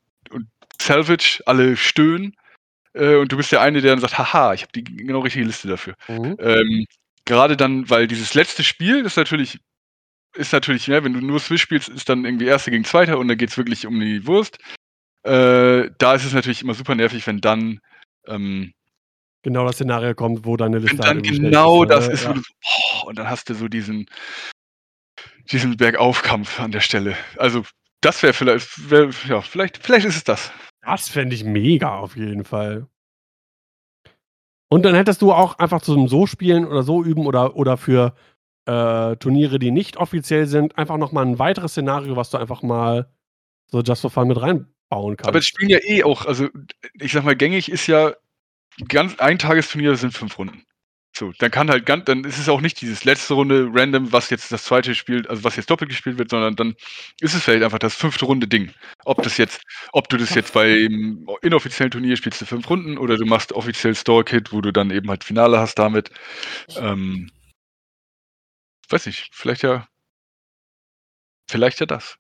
Salvage, 0.81 1.43
alle 1.47 1.77
stöhnen, 1.77 2.35
äh, 2.95 3.17
und 3.17 3.31
du 3.33 3.37
bist 3.37 3.53
der 3.53 3.61
eine, 3.61 3.81
der 3.81 3.93
dann 3.93 4.01
sagt, 4.01 4.19
haha, 4.19 4.55
ich 4.55 4.63
habe 4.63 4.73
die 4.73 4.85
genau 4.85 5.21
richtige 5.21 5.45
Liste 5.45 5.69
dafür. 5.69 5.95
Mhm. 6.09 6.37
Ähm, 6.41 6.87
Gerade 7.25 7.57
dann, 7.57 7.89
weil 7.91 8.07
dieses 8.07 8.33
letzte 8.35 8.65
Spiel 8.65 9.05
ist 9.05 9.17
natürlich, 9.17 9.59
ist 10.35 10.53
natürlich, 10.53 10.89
ne, 10.89 11.05
wenn 11.05 11.13
du 11.13 11.21
nur 11.21 11.41
Swiss 11.41 11.61
spielst, 11.61 11.89
ist 11.91 12.09
dann 12.09 12.25
irgendwie 12.25 12.47
Erster 12.47 12.71
gegen 12.71 12.85
Zweiter 12.85 13.19
und 13.19 13.29
da 13.29 13.35
geht 13.35 13.51
es 13.51 13.59
wirklich 13.59 13.87
um 13.87 14.01
die 14.01 14.27
Wurst. 14.27 14.59
Äh, 15.25 15.91
da 15.99 16.15
ist 16.15 16.25
es 16.25 16.33
natürlich 16.33 16.63
immer 16.63 16.75
super 16.75 16.95
nervig, 16.95 17.27
wenn 17.27 17.41
dann, 17.41 17.81
ähm, 18.27 18.73
Genau 19.43 19.65
das 19.65 19.77
Szenario 19.77 20.15
kommt, 20.15 20.45
wo 20.45 20.57
deine 20.57 20.79
Liste 20.79 20.99
wenn 20.99 21.05
dann 21.05 21.17
halt 21.19 21.25
genau 21.25 21.83
ne? 21.83 21.89
das 21.89 22.09
ist, 22.09 22.25
Ja. 22.25 22.31
wo 22.31 22.35
du 22.35 22.41
so, 22.41 22.53
oh, 23.05 23.09
und 23.09 23.19
dann 23.19 23.29
hast 23.29 23.49
du 23.49 23.55
so 23.55 23.69
diesen, 23.69 24.07
diesen 25.53 25.77
Bergaufkampf 25.77 26.59
an 26.59 26.73
der 26.73 26.81
Stelle. 26.81 27.17
Also, 27.37 27.65
das 28.01 28.23
wäre 28.23 28.33
vielleicht, 28.33 28.91
wär, 28.91 29.11
ja, 29.27 29.41
vielleicht, 29.41 29.79
vielleicht 29.79 30.07
ist 30.07 30.17
es 30.17 30.25
das. 30.25 30.53
Das 30.83 31.09
fände 31.09 31.35
ich 31.35 31.45
mega 31.45 31.99
auf 31.99 32.17
jeden 32.17 32.45
Fall. 32.45 32.87
Und 34.71 34.85
dann 34.85 34.95
hättest 34.95 35.23
du 35.23 35.33
auch 35.33 35.59
einfach 35.59 35.83
zum 35.83 36.09
so 36.09 36.27
spielen 36.27 36.67
oder 36.67 36.83
so 36.83 37.03
üben 37.03 37.27
oder, 37.27 37.57
oder 37.57 37.77
für 37.77 38.15
äh, 38.67 39.17
Turniere, 39.17 39.59
die 39.59 39.71
nicht 39.71 39.97
offiziell 39.97 40.47
sind, 40.47 40.77
einfach 40.77 40.99
nochmal 40.99 41.25
ein 41.25 41.39
weiteres 41.39 41.73
Szenario, 41.73 42.17
was 42.17 42.31
du 42.31 42.39
einfach 42.39 42.63
mal 42.63 43.11
so 43.67 43.81
just 43.81 44.03
for 44.03 44.11
fun 44.11 44.29
mit 44.29 44.41
reinbauen 44.41 45.17
kannst. 45.17 45.29
Aber 45.29 45.39
es 45.39 45.47
spielen 45.47 45.71
ja 45.71 45.79
eh 45.83 46.05
auch, 46.05 46.27
also 46.27 46.49
ich 46.95 47.13
sag 47.13 47.25
mal, 47.25 47.37
gängig 47.37 47.71
ist 47.71 47.87
ja 47.87 48.13
ganz 48.89 49.19
ein 49.19 49.39
Tagesturnier 49.39 49.97
sind 49.97 50.13
fünf 50.13 50.39
Runden. 50.39 50.63
So, 51.19 51.33
dann 51.39 51.51
kann 51.51 51.69
halt 51.69 51.85
ganz, 51.85 52.05
dann 52.05 52.23
ist 52.23 52.39
es 52.39 52.49
auch 52.49 52.61
nicht 52.61 52.81
dieses 52.81 53.03
letzte 53.03 53.35
Runde 53.35 53.69
random, 53.73 54.13
was 54.13 54.31
jetzt 54.31 54.53
das 54.53 54.63
zweite 54.63 54.95
spielt, 54.95 55.29
also 55.29 55.43
was 55.43 55.57
jetzt 55.57 55.69
doppelt 55.69 55.91
gespielt 55.91 56.17
wird, 56.17 56.31
sondern 56.31 56.55
dann 56.55 56.77
ist 57.21 57.35
es 57.35 57.43
vielleicht 57.43 57.65
einfach 57.65 57.81
das 57.81 57.97
fünfte 57.97 58.25
Runde 58.25 58.47
Ding. 58.47 58.71
Ob 59.05 59.21
das 59.25 59.37
jetzt, 59.37 59.63
ob 59.93 60.09
du 60.09 60.17
das 60.17 60.33
jetzt 60.37 60.53
beim 60.53 61.27
inoffiziellen 61.43 61.91
Turnier 61.91 62.17
spielst 62.17 62.41
du 62.41 62.47
fünf 62.47 62.71
Runden 62.71 62.99
oder 62.99 63.17
du 63.17 63.27
machst 63.27 63.53
offiziell 63.53 63.97
Store 63.97 64.23
Kit, 64.23 64.53
wo 64.53 64.61
du 64.61 64.73
dann 64.73 64.93
eben 64.93 65.11
halt 65.11 65.25
Finale 65.25 65.59
hast 65.59 65.75
damit. 65.81 66.13
Ähm, 66.77 67.33
weiß 68.89 69.07
nicht, 69.07 69.31
vielleicht 69.33 69.65
ja, 69.65 69.89
vielleicht 71.51 71.81
ja 71.81 71.87
das. 71.87 72.17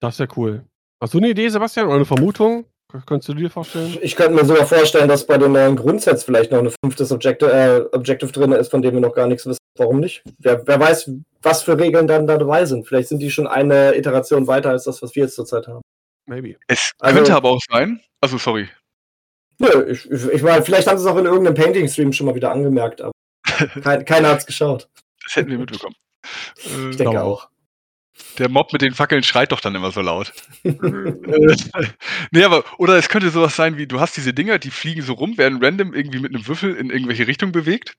Das 0.00 0.16
ist 0.16 0.20
ja 0.20 0.26
cool. 0.36 0.66
Hast 1.00 1.14
du 1.14 1.18
eine 1.18 1.30
Idee, 1.30 1.48
Sebastian, 1.48 1.86
oder 1.86 1.96
eine 1.96 2.04
Vermutung? 2.04 2.66
Könntest 3.06 3.28
du 3.28 3.34
dir 3.34 3.50
vorstellen? 3.50 3.98
Ich 4.02 4.14
könnte 4.14 4.34
mir 4.34 4.44
sogar 4.44 4.66
vorstellen, 4.66 5.08
dass 5.08 5.26
bei 5.26 5.36
den 5.36 5.52
neuen 5.52 5.74
Grundsets 5.74 6.22
vielleicht 6.22 6.52
noch 6.52 6.60
ein 6.60 6.72
fünftes 6.84 7.10
Objective, 7.10 7.52
äh, 7.52 7.96
Objective 7.96 8.30
drin 8.30 8.52
ist, 8.52 8.70
von 8.70 8.82
dem 8.82 8.94
wir 8.94 9.00
noch 9.00 9.14
gar 9.14 9.26
nichts 9.26 9.46
wissen. 9.46 9.58
Warum 9.76 9.98
nicht? 9.98 10.22
Wer, 10.38 10.64
wer 10.66 10.78
weiß, 10.78 11.10
was 11.42 11.62
für 11.64 11.78
Regeln 11.78 12.06
dann 12.06 12.26
da 12.26 12.38
dabei 12.38 12.64
sind. 12.66 12.86
Vielleicht 12.86 13.08
sind 13.08 13.18
die 13.18 13.30
schon 13.30 13.48
eine 13.48 13.96
Iteration 13.96 14.46
weiter 14.46 14.70
als 14.70 14.84
das, 14.84 15.02
was 15.02 15.14
wir 15.16 15.24
jetzt 15.24 15.34
zurzeit 15.34 15.66
haben. 15.66 15.82
Maybe. 16.26 16.56
Es 16.68 16.92
also, 17.00 17.16
könnte 17.16 17.34
aber 17.34 17.50
auch 17.50 17.60
sein. 17.68 18.00
Also, 18.20 18.38
sorry. 18.38 18.68
Nö, 19.58 19.90
ich, 19.90 20.08
ich, 20.10 20.26
ich 20.28 20.42
meine, 20.42 20.62
vielleicht 20.62 20.86
haben 20.86 20.98
sie 20.98 21.04
es 21.04 21.10
auch 21.10 21.18
in 21.18 21.26
irgendeinem 21.26 21.54
Painting-Stream 21.54 22.12
schon 22.12 22.26
mal 22.26 22.34
wieder 22.34 22.52
angemerkt, 22.52 23.00
aber 23.00 23.12
kein, 23.82 24.04
keiner 24.04 24.28
hat 24.28 24.38
es 24.38 24.46
geschaut. 24.46 24.88
Das 25.24 25.36
hätten 25.36 25.50
wir 25.50 25.58
mitbekommen. 25.58 25.96
Ich 26.90 26.96
denke 26.96 27.22
auch. 27.22 27.48
Der 28.38 28.48
Mob 28.48 28.72
mit 28.72 28.82
den 28.82 28.94
Fackeln 28.94 29.22
schreit 29.22 29.52
doch 29.52 29.60
dann 29.60 29.74
immer 29.74 29.90
so 29.90 30.00
laut. 30.00 30.32
nee, 30.62 32.44
aber, 32.44 32.64
oder 32.78 32.96
es 32.96 33.08
könnte 33.08 33.30
sowas 33.30 33.56
sein 33.56 33.76
wie, 33.76 33.86
du 33.86 34.00
hast 34.00 34.16
diese 34.16 34.32
Dinger, 34.32 34.58
die 34.58 34.70
fliegen 34.70 35.02
so 35.02 35.14
rum, 35.14 35.36
werden 35.36 35.62
random 35.62 35.94
irgendwie 35.94 36.20
mit 36.20 36.34
einem 36.34 36.46
Würfel 36.46 36.74
in 36.76 36.90
irgendwelche 36.90 37.26
Richtungen 37.26 37.52
bewegt. 37.52 37.96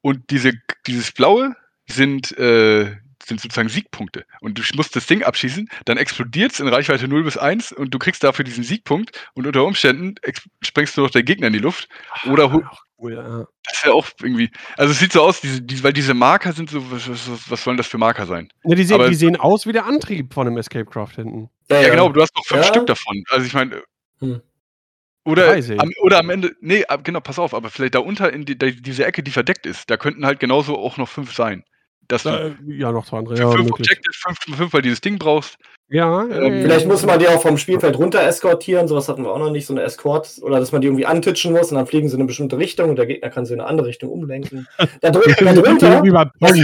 Und 0.00 0.30
diese, 0.30 0.52
dieses 0.86 1.12
Blaue 1.12 1.54
sind, 1.86 2.36
äh, 2.36 2.96
sind 3.26 3.40
sozusagen 3.40 3.68
Siegpunkte. 3.68 4.24
Und 4.40 4.58
du 4.58 4.62
musst 4.76 4.96
das 4.96 5.06
Ding 5.06 5.22
abschießen, 5.22 5.68
dann 5.84 5.96
explodiert 5.96 6.52
es 6.52 6.60
in 6.60 6.68
Reichweite 6.68 7.08
0 7.08 7.24
bis 7.24 7.36
1 7.36 7.72
und 7.72 7.92
du 7.92 7.98
kriegst 7.98 8.22
dafür 8.24 8.44
diesen 8.44 8.64
Siegpunkt 8.64 9.30
und 9.34 9.46
unter 9.46 9.64
Umständen 9.64 10.14
sprengst 10.62 10.96
du 10.96 11.02
noch 11.02 11.10
der 11.10 11.22
Gegner 11.22 11.48
in 11.48 11.52
die 11.52 11.58
Luft. 11.58 11.88
Oder 12.30 12.50
Ach, 12.52 12.82
cool, 12.98 13.14
ja. 13.14 13.46
Das 13.64 13.74
ist 13.74 13.84
ja 13.84 13.92
auch 13.92 14.06
irgendwie. 14.22 14.50
Also 14.76 14.92
es 14.92 14.98
sieht 14.98 15.12
so 15.12 15.22
aus, 15.22 15.40
diese, 15.40 15.62
die, 15.62 15.82
weil 15.82 15.92
diese 15.92 16.14
Marker 16.14 16.52
sind 16.52 16.70
so. 16.70 16.90
Was, 16.90 17.08
was, 17.08 17.50
was 17.50 17.64
sollen 17.64 17.76
das 17.76 17.86
für 17.86 17.98
Marker 17.98 18.26
sein? 18.26 18.48
Ja, 18.64 18.74
die, 18.74 18.84
sehen, 18.84 19.08
die 19.08 19.14
sehen 19.14 19.36
aus 19.36 19.66
wie 19.66 19.72
der 19.72 19.86
Antrieb 19.86 20.34
von 20.34 20.46
einem 20.46 20.56
Escape 20.56 20.86
Craft 20.86 21.16
hinten. 21.16 21.50
Ja, 21.70 21.80
ja 21.80 21.88
genau, 21.90 22.10
du 22.10 22.20
hast 22.20 22.34
noch 22.36 22.44
fünf 22.44 22.66
Stück 22.66 22.86
davon. 22.86 23.24
Also 23.30 23.46
ich 23.46 23.54
meine. 23.54 23.82
Hm. 24.20 24.42
Oder, 25.26 25.54
am, 25.54 25.90
oder 26.02 26.18
am 26.18 26.28
Ende, 26.28 26.54
nee, 26.60 26.84
genau, 27.02 27.20
pass 27.20 27.38
auf, 27.38 27.54
aber 27.54 27.70
vielleicht 27.70 27.94
da 27.94 28.00
unter 28.00 28.30
in 28.30 28.44
die, 28.44 28.58
die, 28.58 28.82
diese 28.82 29.06
Ecke, 29.06 29.22
die 29.22 29.30
verdeckt 29.30 29.64
ist, 29.64 29.88
da 29.88 29.96
könnten 29.96 30.26
halt 30.26 30.38
genauso 30.38 30.76
auch 30.76 30.98
noch 30.98 31.08
fünf 31.08 31.32
sein. 31.32 31.64
Dass 32.08 32.24
da, 32.24 32.50
du 32.50 32.72
ja, 32.72 32.92
noch 32.92 33.06
zwei 33.06 33.18
andere. 33.18 33.36
Für 33.36 33.42
ja, 33.42 33.50
fünf 33.50 33.70
Objectives, 33.72 34.16
fünf, 34.16 34.58
fünf, 34.58 34.72
weil 34.72 34.82
dieses 34.82 35.00
Ding 35.00 35.18
brauchst. 35.18 35.56
Ja, 35.88 36.22
ähm, 36.22 36.62
Vielleicht 36.62 36.86
muss 36.86 37.04
man 37.04 37.18
die 37.18 37.28
auch 37.28 37.40
vom 37.40 37.58
Spielfeld 37.58 37.98
runter 37.98 38.22
eskortieren, 38.22 38.88
sowas 38.88 39.08
hatten 39.08 39.22
wir 39.22 39.32
auch 39.32 39.38
noch 39.38 39.50
nicht, 39.50 39.66
so 39.66 39.74
eine 39.74 39.82
Escort, 39.82 40.38
oder 40.40 40.58
dass 40.58 40.72
man 40.72 40.80
die 40.80 40.88
irgendwie 40.88 41.06
antitschen 41.06 41.52
muss 41.52 41.70
und 41.70 41.76
dann 41.76 41.86
fliegen 41.86 42.08
sie 42.08 42.14
in 42.14 42.20
eine 42.20 42.26
bestimmte 42.26 42.56
Richtung 42.56 42.90
und 42.90 42.96
der 42.96 43.06
Gegner 43.06 43.28
kann 43.30 43.44
sie 43.44 43.54
in 43.54 43.60
eine 43.60 43.68
andere 43.68 43.88
Richtung 43.88 44.10
umlenken. 44.10 44.66
Da 45.00 45.10
drunter, 45.10 46.02
was, 46.40 46.58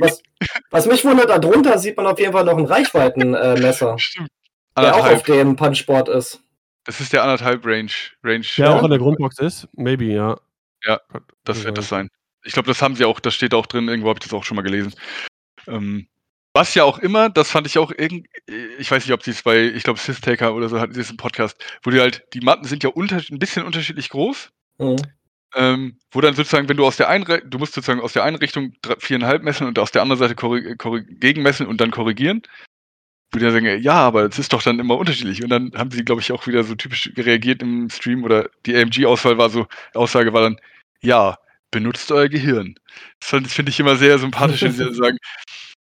was, 0.00 0.22
was, 0.70 0.86
mich 0.86 1.04
wundert, 1.04 1.30
da 1.30 1.38
drunter 1.38 1.78
sieht 1.78 1.96
man 1.96 2.06
auf 2.06 2.18
jeden 2.18 2.32
Fall 2.32 2.44
noch 2.44 2.58
ein 2.58 2.64
Reichweitenmesser, 2.64 3.94
äh, 3.94 3.98
Stimmt. 3.98 4.28
der 4.76 4.96
auch 4.96 5.08
auf 5.08 5.22
dem 5.22 5.56
Punchboard 5.56 6.08
ist. 6.08 6.40
Das 6.84 7.00
ist 7.00 7.12
der 7.12 7.22
anderthalb 7.22 7.64
Range. 7.64 7.90
Range 8.22 8.44
der 8.56 8.66
ja. 8.66 8.78
auch 8.78 8.82
in 8.82 8.90
der 8.90 8.98
Grundbox 8.98 9.38
ist? 9.38 9.68
Maybe, 9.74 10.06
ja. 10.06 10.36
Ja, 10.84 11.00
das 11.44 11.64
wird 11.64 11.78
das 11.78 11.88
sein. 11.88 12.10
Ich 12.46 12.52
glaube, 12.52 12.68
das 12.68 12.80
haben 12.80 12.96
sie 12.96 13.04
auch, 13.04 13.20
das 13.20 13.34
steht 13.34 13.54
auch 13.54 13.66
drin, 13.66 13.88
irgendwo 13.88 14.08
habe 14.08 14.18
ich 14.18 14.24
das 14.24 14.32
auch 14.32 14.44
schon 14.44 14.56
mal 14.56 14.62
gelesen. 14.62 14.94
Ähm, 15.66 16.08
was 16.56 16.74
ja 16.74 16.84
auch 16.84 16.98
immer, 16.98 17.28
das 17.28 17.50
fand 17.50 17.66
ich 17.66 17.76
auch 17.76 17.92
irgendwie, 17.94 18.30
ich 18.78 18.90
weiß 18.90 19.04
nicht, 19.04 19.12
ob 19.12 19.22
sie 19.22 19.32
es 19.32 19.42
bei, 19.42 19.64
ich 19.64 19.82
glaube, 19.82 20.00
Systaker 20.00 20.54
oder 20.54 20.70
so 20.70 20.80
hatten 20.80 20.94
sie 20.94 21.02
es 21.02 21.10
im 21.10 21.18
Podcast, 21.18 21.62
wo 21.82 21.90
die 21.90 22.00
halt, 22.00 22.24
die 22.32 22.40
Matten 22.40 22.64
sind 22.64 22.82
ja 22.82 22.88
unter, 22.88 23.16
ein 23.16 23.38
bisschen 23.38 23.66
unterschiedlich 23.66 24.08
groß. 24.08 24.50
Mhm. 24.78 24.96
Ähm, 25.54 25.98
wo 26.10 26.20
dann 26.20 26.34
sozusagen, 26.34 26.68
wenn 26.68 26.76
du 26.76 26.86
aus 26.86 26.96
der 26.96 27.08
einen, 27.08 27.24
du 27.24 27.58
musst 27.58 27.74
sozusagen 27.74 28.00
aus 28.00 28.14
der 28.14 28.24
einen 28.24 28.36
Richtung 28.36 28.72
viereinhalb 28.98 29.42
messen 29.42 29.66
und 29.66 29.78
aus 29.78 29.92
der 29.92 30.02
anderen 30.02 30.18
Seite 30.18 30.34
gegenmessen 30.34 31.66
und 31.66 31.80
dann 31.80 31.90
korrigieren. 31.90 32.42
Wo 33.32 33.38
die 33.38 33.44
dann 33.44 33.52
sagen, 33.52 33.82
ja, 33.82 33.94
aber 33.94 34.24
es 34.24 34.38
ist 34.38 34.52
doch 34.52 34.62
dann 34.62 34.78
immer 34.78 34.96
unterschiedlich. 34.96 35.42
Und 35.42 35.50
dann 35.50 35.72
haben 35.74 35.90
sie, 35.90 36.04
glaube 36.04 36.20
ich, 36.20 36.32
auch 36.32 36.46
wieder 36.46 36.64
so 36.64 36.74
typisch 36.74 37.10
reagiert 37.16 37.60
im 37.60 37.90
Stream 37.90 38.24
oder 38.24 38.48
die 38.64 38.76
AMG-Auswahl 38.76 39.36
war 39.36 39.50
so, 39.50 39.66
Aussage 39.94 40.32
war 40.32 40.42
dann, 40.42 40.56
ja, 41.02 41.36
benutzt 41.70 42.10
euer 42.12 42.28
Gehirn. 42.28 42.76
Das 43.20 43.52
finde 43.52 43.70
ich 43.70 43.80
immer 43.80 43.96
sehr 43.96 44.18
sympathisch, 44.18 44.62
wenn 44.62 44.72
sie 44.72 44.94
sagen, 44.94 45.18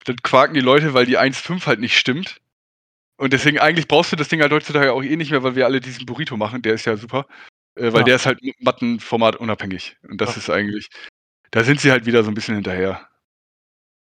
dann 0.06 0.18
quaken 0.18 0.54
die 0.54 0.62
Leute, 0.62 0.94
weil 0.94 1.06
die 1.06 1.20
1.5 1.20 1.66
halt 1.66 1.80
nicht 1.80 1.98
stimmt. 1.98 2.40
Und 3.18 3.34
deswegen 3.34 3.60
eigentlich 3.60 3.88
brauchst 3.88 4.12
du 4.12 4.16
das 4.16 4.28
Ding 4.28 4.42
halt 4.42 4.52
heutzutage 4.52 4.94
auch 4.94 5.04
eh 5.04 5.16
nicht 5.16 5.32
mehr, 5.32 5.44
weil 5.44 5.56
wir 5.56 5.66
alle 5.66 5.82
diesen 5.82 6.06
Burrito 6.06 6.38
machen, 6.38 6.62
der 6.62 6.74
ist 6.74 6.86
ja 6.86 6.98
super. 6.98 7.26
Äh, 7.76 7.94
weil 7.94 8.02
ja. 8.02 8.06
der 8.06 8.16
ist 8.16 8.26
halt 8.26 8.40
Mattenformat 8.60 9.36
unabhängig. 9.38 9.98
Und 10.08 10.22
das 10.22 10.32
ja. 10.32 10.38
ist 10.38 10.50
eigentlich, 10.50 10.90
da 11.52 11.64
sind 11.64 11.82
sie 11.82 11.92
halt 11.92 12.06
wieder 12.06 12.24
so 12.24 12.32
ein 12.32 12.36
bisschen 12.36 12.56
hinterher. 12.56 13.08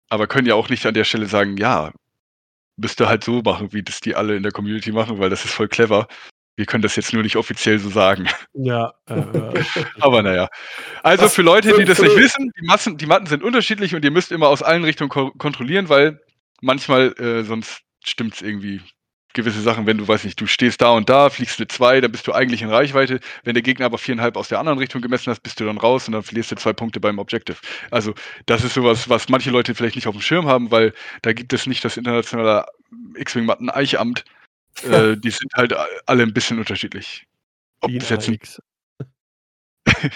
Aber 0.09 0.27
können 0.27 0.47
ja 0.47 0.55
auch 0.55 0.69
nicht 0.69 0.87
an 0.87 0.95
der 0.95 1.05
Stelle 1.05 1.27
sagen, 1.27 1.57
ja, 1.57 1.93
müsste 2.77 3.09
halt 3.09 3.25
so 3.25 3.43
machen, 3.43 3.73
wie 3.73 3.83
das 3.83 4.01
die 4.01 4.15
alle 4.15 4.37
in 4.37 4.43
der 4.43 4.53
Community 4.53 4.93
machen, 4.93 5.19
weil 5.19 5.31
das 5.31 5.45
ist 5.45 5.53
voll 5.53 5.69
clever. 5.69 6.09
Wir 6.57 6.67
können 6.67 6.83
das 6.83 6.95
jetzt 6.97 7.13
nur 7.13 7.23
nicht 7.23 7.37
offiziell 7.37 7.79
so 7.79 7.91
sagen. 7.91 8.29
Ja. 8.53 8.95
Äh, 9.07 9.15
Aber 10.01 10.23
naja. 10.23 10.49
Also 11.03 11.29
für 11.29 11.43
Leute, 11.43 11.75
die 11.77 11.85
das 11.85 12.01
nicht 12.01 12.17
wissen, 12.17 12.53
die, 12.59 12.67
Massen, 12.67 12.97
die 12.97 13.07
Matten 13.07 13.27
sind 13.27 13.43
unterschiedlich 13.43 13.95
und 13.95 14.05
ihr 14.05 14.11
müsst 14.13 14.31
immer 14.31 14.49
aus 14.49 14.63
allen 14.63 14.85
Richtungen 14.85 15.11
ko 15.11 15.33
kontrollieren, 15.33 15.89
weil 15.89 16.21
manchmal 16.61 17.13
äh, 17.19 17.43
sonst 17.43 17.81
stimmt 18.05 18.35
es 18.35 18.43
irgendwie 18.43 18.81
gewisse 19.35 19.61
Sachen, 19.61 19.87
wenn 19.87 19.99
du, 19.99 20.09
weiß 20.09 20.25
nicht, 20.25 20.41
du 20.41 20.47
stehst 20.47 20.81
da 20.81 20.91
und 20.91 21.09
da, 21.09 21.29
fliegst 21.29 21.59
du 21.59 21.67
zwei, 21.67 22.01
dann 22.01 22.13
bist 22.13 22.27
du 22.27 22.33
eigentlich 22.33 22.63
in 22.63 22.71
Reichweite. 22.71 23.21
Wenn 23.43 23.55
der 23.55 23.63
Gegner 23.63 23.87
aber 23.87 23.99
viereinhalb 23.99 24.37
aus 24.37 24.49
der 24.49 24.61
anderen 24.61 24.79
Richtung 24.79 25.03
gemessen 25.03 25.31
hast, 25.31 25.41
bist 25.41 25.61
du 25.61 25.65
dann 25.65 25.77
raus 25.77 26.07
und 26.07 26.13
dann 26.13 26.23
verlierst 26.23 26.53
du 26.53 26.57
zwei 26.57 26.73
Punkte 26.73 27.01
beim 27.01 27.19
Objective. 27.19 27.59
Also 27.91 28.15
das 28.47 28.65
ist 28.65 28.75
sowas, 28.75 29.09
was 29.09 29.29
manche 29.29 29.51
Leute 29.51 29.75
vielleicht 29.75 29.97
nicht 29.97 30.07
auf 30.07 30.15
dem 30.15 30.23
Schirm 30.23 30.47
haben, 30.47 30.71
weil 30.71 30.95
da 31.23 31.33
gibt 31.33 31.53
es 31.53 31.67
nicht 31.67 31.85
das 31.85 31.97
internationale 31.97 32.67
X-Wing-Matten-Eichamt, 33.17 34.25
äh, 34.83 35.17
die 35.17 35.31
sind 35.31 35.53
halt 35.55 35.75
alle 36.07 36.23
ein 36.23 36.33
bisschen 36.33 36.59
unterschiedlich. 36.59 37.27
Ob 37.81 37.93
das 37.93 38.11
jetzt 38.11 38.29
ein, 38.29 38.39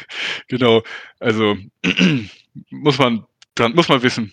genau, 0.48 0.82
also 1.20 1.56
muss 2.70 2.98
man 2.98 3.26
dran, 3.55 3.74
muss 3.74 3.89
man 3.89 4.02
wissen. 4.02 4.32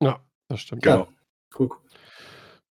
Ja, 0.00 0.20
das 0.48 0.62
stimmt. 0.62 0.82
Genau. 0.82 1.08
Cool. 1.58 1.70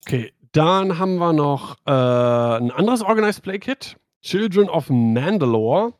Okay, 0.05 0.33
dann 0.51 0.97
haben 0.97 1.17
wir 1.17 1.33
noch 1.33 1.77
äh, 1.85 1.91
ein 1.91 2.71
anderes 2.71 3.01
Organized 3.01 3.43
Play 3.43 3.59
Kit, 3.59 3.97
Children 4.21 4.69
of 4.69 4.89
Mandalore 4.89 5.93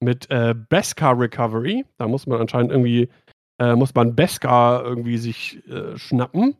mit 0.00 0.30
äh, 0.30 0.54
Beskar 0.68 1.18
Recovery. 1.18 1.84
Da 1.98 2.08
muss 2.08 2.26
man 2.26 2.40
anscheinend 2.40 2.72
irgendwie, 2.72 3.08
äh, 3.58 3.74
muss 3.74 3.94
man 3.94 4.16
Beskar 4.16 4.84
irgendwie 4.84 5.18
sich 5.18 5.66
äh, 5.68 5.98
schnappen. 5.98 6.56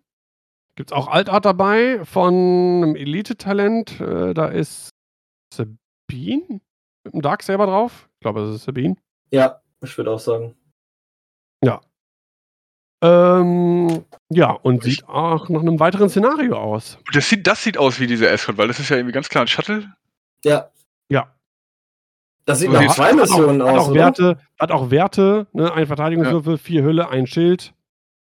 Gibt 0.77 0.91
es 0.91 0.97
auch 0.97 1.09
Altart 1.09 1.45
dabei 1.45 2.05
von 2.05 2.35
einem 2.35 2.97
Elite-Talent. 2.97 4.01
Äh, 4.01 4.35
da 4.35 4.47
ist 4.47 4.91
Sabine 5.53 6.61
mit 7.05 7.15
dem 7.15 7.23
Dark 7.23 7.43
Saber 7.43 7.67
drauf. 7.67 8.09
Ich 8.15 8.21
glaube, 8.21 8.41
das 8.41 8.57
ist 8.57 8.65
Sabine. 8.65 8.97
Ja, 9.31 9.61
ich 9.83 9.97
würde 9.97 10.13
auch 10.13 10.19
sagen. 10.19 10.55
Ja. 11.65 11.81
Ähm, 13.03 14.05
ja, 14.29 14.51
und 14.53 14.87
ich 14.87 14.97
sieht 14.97 15.09
auch 15.09 15.49
nach 15.49 15.61
einem 15.61 15.81
weiteren 15.81 16.09
Szenario 16.09 16.57
aus. 16.57 16.99
Das 17.13 17.29
sieht, 17.29 17.47
das 17.47 17.63
sieht 17.63 17.79
aus 17.79 17.99
wie 17.99 18.07
diese 18.07 18.29
Escort, 18.29 18.59
weil 18.59 18.69
das 18.69 18.79
ist 18.79 18.91
ja 18.91 18.97
irgendwie 18.97 19.15
ganz 19.15 19.29
klar 19.29 19.45
ein 19.45 19.49
Shuttle. 19.49 19.95
Ja. 20.45 20.71
Ja. 21.09 21.35
Das 22.45 22.59
sieht 22.59 22.71
nach 22.71 22.95
zwei 22.95 23.13
Missionen 23.13 23.63
aus. 23.63 23.71
Hat 23.71 23.79
auch 23.79 23.95
Werte, 23.95 24.39
hat 24.59 24.71
auch 24.71 24.91
Werte, 24.91 25.47
ne? 25.53 25.73
ein 25.73 25.87
Verteidigungswürfel, 25.87 26.55
ja. 26.55 26.59
vier 26.59 26.83
Hülle, 26.83 27.09
ein 27.09 27.27
Schild. 27.27 27.75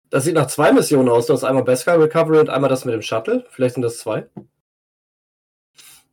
Das 0.09 0.23
sieht 0.23 0.35
nach 0.35 0.47
zwei 0.47 0.71
Missionen 0.71 1.09
aus. 1.09 1.25
Du 1.25 1.33
hast 1.33 1.43
einmal 1.43 1.63
Beskar 1.63 1.99
Recovery 1.99 2.39
und 2.39 2.49
einmal 2.49 2.69
das 2.69 2.85
mit 2.85 2.93
dem 2.93 3.01
Shuttle. 3.01 3.45
Vielleicht 3.49 3.75
sind 3.75 3.83
das 3.83 3.99
zwei. 3.99 4.29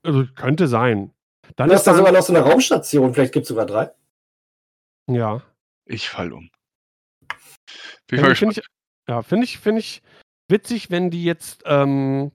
Also 0.02 0.24
könnte 0.34 0.68
sein. 0.68 1.12
Dann 1.56 1.68
du 1.68 1.74
ist 1.74 1.86
da 1.86 1.94
sogar 1.94 2.12
noch 2.12 2.22
so 2.22 2.34
eine 2.34 2.44
Raumstation. 2.44 3.14
Vielleicht 3.14 3.32
gibt 3.32 3.44
es 3.44 3.48
sogar 3.48 3.66
drei. 3.66 3.90
Ja. 5.08 5.42
Ich 5.86 6.08
fall 6.08 6.32
um. 6.32 6.50
Bin 8.06 8.24
ich 8.24 8.38
find 8.38 8.58
ich, 8.58 8.64
ja, 9.08 9.22
finde 9.22 9.44
ich, 9.44 9.58
find 9.58 9.78
ich 9.78 10.02
witzig, 10.48 10.90
wenn 10.90 11.10
die 11.10 11.24
jetzt 11.24 11.62
ähm, 11.66 12.32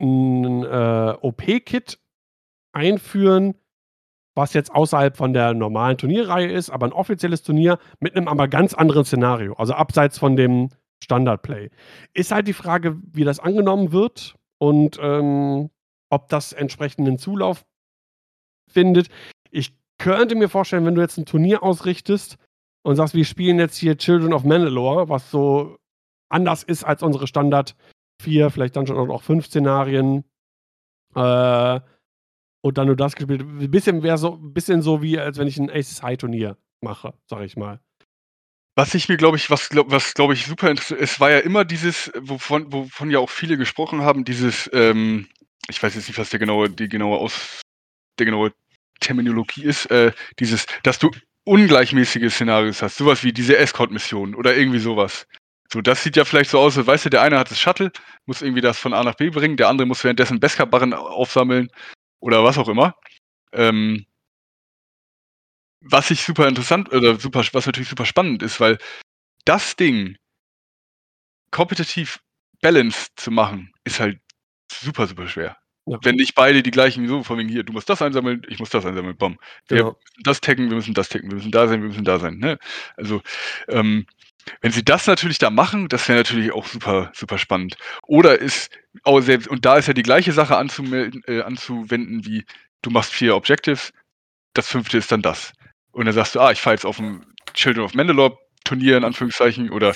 ein 0.00 0.64
äh, 0.64 1.16
OP-Kit 1.20 1.98
einführen, 2.72 3.54
was 4.38 4.54
jetzt 4.54 4.72
außerhalb 4.72 5.16
von 5.16 5.32
der 5.32 5.52
normalen 5.52 5.98
Turnierreihe 5.98 6.50
ist, 6.50 6.70
aber 6.70 6.86
ein 6.86 6.92
offizielles 6.92 7.42
Turnier 7.42 7.78
mit 7.98 8.16
einem 8.16 8.28
aber 8.28 8.46
ganz 8.46 8.72
anderen 8.72 9.04
Szenario, 9.04 9.54
also 9.54 9.74
abseits 9.74 10.16
von 10.16 10.36
dem 10.36 10.68
Standardplay. 11.02 11.70
Ist 12.14 12.30
halt 12.30 12.46
die 12.46 12.52
Frage, 12.52 12.96
wie 13.02 13.24
das 13.24 13.40
angenommen 13.40 13.90
wird 13.90 14.36
und 14.58 14.98
ähm, 15.02 15.70
ob 16.08 16.28
das 16.28 16.52
entsprechenden 16.52 17.18
Zulauf 17.18 17.66
findet. 18.70 19.08
Ich 19.50 19.76
könnte 19.98 20.36
mir 20.36 20.48
vorstellen, 20.48 20.86
wenn 20.86 20.94
du 20.94 21.00
jetzt 21.00 21.18
ein 21.18 21.26
Turnier 21.26 21.64
ausrichtest 21.64 22.36
und 22.84 22.94
sagst, 22.94 23.14
wir 23.14 23.24
spielen 23.24 23.58
jetzt 23.58 23.76
hier 23.76 23.98
Children 23.98 24.32
of 24.32 24.44
Mandalore, 24.44 25.08
was 25.08 25.32
so 25.32 25.78
anders 26.30 26.62
ist 26.62 26.84
als 26.84 27.02
unsere 27.02 27.26
Standard 27.26 27.74
vier, 28.22 28.50
vielleicht 28.50 28.76
dann 28.76 28.86
schon 28.86 29.10
auch 29.10 29.22
fünf 29.22 29.46
Szenarien, 29.46 30.24
äh, 31.16 31.80
und 32.60 32.78
dann 32.78 32.86
nur 32.86 32.96
das 32.96 33.14
gespielt. 33.14 33.42
Ein 33.42 33.70
bisschen 33.70 34.02
wäre 34.02 34.18
so, 34.18 34.34
ein 34.34 34.52
bisschen 34.52 34.82
so 34.82 35.02
wie, 35.02 35.18
als 35.18 35.38
wenn 35.38 35.48
ich 35.48 35.58
ein 35.58 35.70
Aces 35.70 36.02
High 36.02 36.18
Turnier 36.18 36.56
mache, 36.80 37.14
sag 37.26 37.42
ich 37.42 37.56
mal. 37.56 37.80
Was 38.76 38.94
ich 38.94 39.08
mir, 39.08 39.16
glaube 39.16 39.36
ich, 39.36 39.50
was, 39.50 39.70
glaub, 39.70 39.90
was 39.90 40.14
glaube 40.14 40.34
ich 40.34 40.46
super 40.46 40.70
interessant 40.70 41.00
es 41.00 41.18
war 41.18 41.30
ja 41.30 41.38
immer 41.38 41.64
dieses, 41.64 42.12
wovon, 42.16 42.72
wovon 42.72 43.10
ja 43.10 43.18
auch 43.18 43.30
viele 43.30 43.56
gesprochen 43.56 44.02
haben, 44.02 44.24
dieses, 44.24 44.70
ähm, 44.72 45.26
ich 45.68 45.82
weiß 45.82 45.96
jetzt 45.96 46.06
nicht, 46.06 46.18
was 46.18 46.30
der 46.30 46.38
genaue, 46.38 46.70
die 46.70 46.88
genaue 46.88 47.18
Aus, 47.18 47.60
der 48.18 48.26
genaue 48.26 48.52
Terminologie 49.00 49.64
ist, 49.64 49.86
äh, 49.86 50.12
dieses, 50.38 50.66
dass 50.84 50.98
du 51.00 51.10
ungleichmäßige 51.44 52.32
Szenarios 52.32 52.82
hast, 52.82 52.98
sowas 52.98 53.24
wie 53.24 53.32
diese 53.32 53.56
Escort-Mission 53.56 54.34
oder 54.34 54.56
irgendwie 54.56 54.78
sowas. 54.78 55.26
So, 55.72 55.80
das 55.80 56.02
sieht 56.02 56.16
ja 56.16 56.24
vielleicht 56.24 56.50
so 56.50 56.60
aus, 56.60 56.76
weißt 56.76 57.06
du, 57.06 57.10
der 57.10 57.22
eine 57.22 57.38
hat 57.38 57.50
das 57.50 57.60
Shuttle, 57.60 57.90
muss 58.26 58.42
irgendwie 58.42 58.60
das 58.60 58.78
von 58.78 58.94
A 58.94 59.02
nach 59.02 59.16
B 59.16 59.30
bringen, 59.30 59.56
der 59.56 59.68
andere 59.68 59.86
muss 59.88 60.04
währenddessen 60.04 60.40
Beskar-Barren 60.40 60.94
aufsammeln 60.94 61.68
oder 62.20 62.44
was 62.44 62.58
auch 62.58 62.68
immer. 62.68 62.96
Ähm, 63.52 64.06
was 65.80 66.10
ich 66.10 66.22
super 66.22 66.48
interessant 66.48 66.92
oder 66.92 67.18
super, 67.18 67.44
was 67.52 67.66
natürlich 67.66 67.88
super 67.88 68.06
spannend 68.06 68.42
ist, 68.42 68.60
weil 68.60 68.78
das 69.44 69.76
Ding 69.76 70.16
kompetitiv 71.50 72.20
balanced 72.60 73.12
zu 73.16 73.30
machen, 73.30 73.72
ist 73.84 74.00
halt 74.00 74.20
super, 74.70 75.06
super 75.06 75.28
schwer. 75.28 75.56
Ja. 75.86 75.98
Wenn 76.02 76.16
nicht 76.16 76.34
beide 76.34 76.62
die 76.62 76.70
gleichen, 76.70 77.08
so 77.08 77.22
von 77.22 77.38
wegen 77.38 77.48
hier, 77.48 77.62
du 77.62 77.72
musst 77.72 77.88
das 77.88 78.02
einsammeln, 78.02 78.42
ich 78.48 78.58
muss 78.58 78.70
das 78.70 78.84
einsammeln, 78.84 79.16
bom. 79.16 79.38
Wir 79.68 79.78
genau. 79.78 79.90
müssen 79.90 80.22
das 80.24 80.40
taggen, 80.40 80.68
wir 80.68 80.76
müssen 80.76 80.92
das 80.94 81.08
taggen, 81.08 81.30
wir 81.30 81.36
müssen 81.36 81.50
da 81.50 81.66
sein, 81.66 81.80
wir 81.80 81.88
müssen 81.88 82.04
da 82.04 82.18
sein. 82.18 82.38
Ne? 82.38 82.58
Also, 82.96 83.22
ähm, 83.68 84.06
wenn 84.60 84.72
sie 84.72 84.84
das 84.84 85.06
natürlich 85.06 85.38
da 85.38 85.50
machen, 85.50 85.88
das 85.88 86.08
wäre 86.08 86.18
natürlich 86.18 86.52
auch 86.52 86.66
super, 86.66 87.10
super 87.14 87.38
spannend. 87.38 87.76
Oder 88.06 88.38
ist, 88.38 88.70
auch 89.04 89.20
selbst, 89.20 89.48
und 89.48 89.64
da 89.64 89.76
ist 89.76 89.88
ja 89.88 89.94
die 89.94 90.02
gleiche 90.02 90.32
Sache 90.32 90.56
anzumelden, 90.56 91.22
äh, 91.26 91.42
anzuwenden 91.42 92.24
wie, 92.24 92.44
du 92.82 92.90
machst 92.90 93.12
vier 93.12 93.34
Objectives, 93.36 93.92
das 94.54 94.68
fünfte 94.68 94.98
ist 94.98 95.12
dann 95.12 95.22
das. 95.22 95.52
Und 95.92 96.06
dann 96.06 96.14
sagst 96.14 96.34
du, 96.34 96.40
ah, 96.40 96.52
ich 96.52 96.60
fahre 96.60 96.74
jetzt 96.74 96.86
auf 96.86 96.96
dem 96.96 97.24
Children 97.54 97.84
of 97.84 97.94
Mandalore 97.94 98.38
Turnier 98.64 98.96
in 98.96 99.04
Anführungszeichen 99.04 99.70
oder 99.70 99.94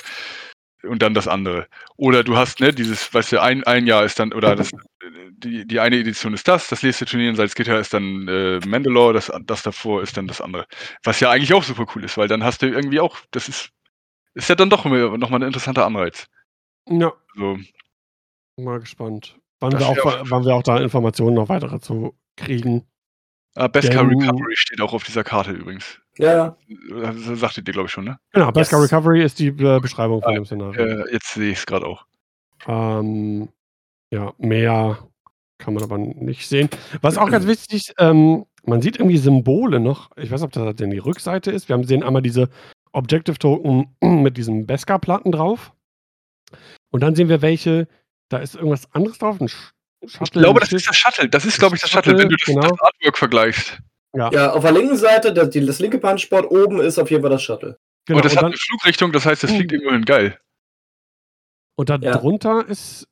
und 0.83 1.01
dann 1.01 1.13
das 1.13 1.27
andere. 1.27 1.67
Oder 1.95 2.23
du 2.23 2.35
hast, 2.35 2.59
ne, 2.59 2.73
dieses, 2.73 3.13
weißt 3.13 3.31
du, 3.31 3.41
ein, 3.41 3.63
ein 3.63 3.87
Jahr 3.87 4.03
ist 4.03 4.19
dann, 4.19 4.33
oder 4.33 4.55
das, 4.55 4.71
die, 5.31 5.65
die 5.65 5.79
eine 5.79 5.97
Edition 5.97 6.33
ist 6.33 6.47
das, 6.47 6.67
das 6.67 6.83
nächste 6.83 7.05
Turnier 7.05 7.29
in 7.29 7.35
Salzgitter 7.35 7.79
ist 7.79 7.93
dann 7.93 8.27
äh, 8.27 8.59
Mandalore, 8.67 9.13
das, 9.13 9.31
das 9.45 9.63
davor 9.63 10.01
ist 10.03 10.17
dann 10.17 10.27
das 10.27 10.41
andere. 10.41 10.65
Was 11.03 11.19
ja 11.19 11.31
eigentlich 11.31 11.53
auch 11.53 11.63
super 11.63 11.85
cool 11.95 12.03
ist, 12.03 12.17
weil 12.17 12.27
dann 12.27 12.43
hast 12.43 12.61
du 12.61 12.67
irgendwie 12.67 12.99
auch, 12.99 13.17
das 13.31 13.47
ist, 13.47 13.69
ist 14.33 14.49
ja 14.49 14.55
dann 14.55 14.69
doch 14.69 14.85
nochmal 14.85 15.41
ein 15.41 15.47
interessanter 15.47 15.85
Anreiz. 15.85 16.27
Ja. 16.89 17.13
So. 17.35 17.57
Mal 18.57 18.79
gespannt. 18.79 19.37
Wann 19.59 19.79
wir, 19.79 19.87
auch, 19.87 19.97
auch, 19.97 20.23
wann 20.29 20.45
wir 20.45 20.55
auch 20.55 20.63
da 20.63 20.77
Informationen 20.77 21.35
noch 21.35 21.49
weitere 21.49 21.79
zu 21.79 22.13
kriegen. 22.35 22.85
Ah, 23.55 23.67
Beskar 23.67 24.07
Recovery 24.07 24.55
steht 24.55 24.81
auch 24.81 24.93
auf 24.93 25.03
dieser 25.03 25.23
Karte 25.23 25.51
übrigens. 25.51 25.99
Ja, 26.17 26.35
ja. 26.35 26.57
Das 26.89 27.39
sagtet 27.39 27.67
ihr, 27.67 27.73
glaube 27.73 27.85
ich, 27.85 27.91
schon, 27.91 28.05
ne? 28.05 28.19
Genau, 28.31 28.51
Beskar 28.51 28.81
yes. 28.81 28.91
Recovery 28.91 29.23
ist 29.23 29.39
die 29.39 29.47
äh, 29.47 29.79
Beschreibung 29.79 30.21
von 30.21 30.31
ah, 30.31 30.35
dem 30.35 30.45
Szenario. 30.45 30.81
Äh, 30.81 31.13
jetzt 31.13 31.33
sehe 31.33 31.51
ich 31.51 31.59
es 31.59 31.65
gerade 31.65 31.85
auch. 31.85 32.05
Ähm, 32.67 33.49
ja, 34.11 34.33
mehr 34.37 34.99
kann 35.59 35.73
man 35.73 35.83
aber 35.83 35.97
nicht 35.97 36.47
sehen. 36.47 36.69
Was 37.01 37.17
auch 37.17 37.29
ganz 37.29 37.47
wichtig 37.47 37.73
ist, 37.89 37.95
ähm, 37.99 38.45
man 38.65 38.81
sieht 38.81 38.97
irgendwie 38.97 39.17
Symbole 39.17 39.79
noch. 39.79 40.11
Ich 40.17 40.31
weiß 40.31 40.41
nicht, 40.41 40.47
ob 40.47 40.51
das 40.51 40.75
denn 40.75 40.89
die 40.89 40.97
Rückseite 40.97 41.51
ist. 41.51 41.69
Wir 41.69 41.73
haben 41.73 41.83
sehen 41.83 42.03
einmal 42.03 42.21
diese 42.21 42.49
Objective 42.93 43.37
Token 43.37 43.95
mit 44.01 44.37
diesen 44.37 44.65
Beskar-Platten 44.65 45.31
drauf. 45.31 45.73
Und 46.91 47.01
dann 47.01 47.15
sehen 47.15 47.29
wir 47.29 47.41
welche, 47.41 47.87
da 48.29 48.37
ist 48.37 48.55
irgendwas 48.55 48.87
anderes 48.93 49.17
drauf, 49.17 49.41
ein 49.41 49.49
Shuttle. 49.49 50.23
Ich 50.23 50.31
glaube, 50.31 50.59
das 50.59 50.71
ist 50.71 50.87
das 50.87 50.95
Shuttle. 50.95 51.29
Das 51.29 51.45
ist, 51.45 51.59
glaube 51.59 51.75
ich, 51.75 51.81
das 51.81 51.89
Shuttle, 51.89 52.17
wenn 52.17 52.29
du 52.29 52.35
das, 52.35 52.45
genau. 52.45 52.61
das 52.61 52.79
Artwork 52.79 53.17
vergleichst. 53.17 53.79
Ja. 54.15 54.31
ja, 54.31 54.51
auf 54.51 54.61
der 54.61 54.73
linken 54.73 54.95
Seite, 54.95 55.33
das, 55.33 55.49
das 55.49 55.79
linke 55.79 55.97
Punchboard, 55.97 56.51
oben 56.51 56.79
ist 56.79 56.99
auf 56.99 57.09
jeden 57.09 57.23
Fall 57.23 57.31
das 57.31 57.41
Shuttle. 57.41 57.79
Genau, 58.05 58.17
und 58.17 58.25
das 58.25 58.33
und 58.33 58.37
hat 58.37 58.43
dann, 58.43 58.51
eine 58.51 58.57
Flugrichtung, 58.57 59.11
das 59.11 59.25
heißt, 59.25 59.43
das 59.43 59.51
fliegt 59.51 59.71
hm. 59.71 59.79
irgendwo 59.79 59.93
hin. 59.93 60.05
Geil. 60.05 60.39
Und 61.75 61.89
da 61.89 61.95
ja. 61.95 62.11
drunter 62.11 62.67
ist 62.67 63.07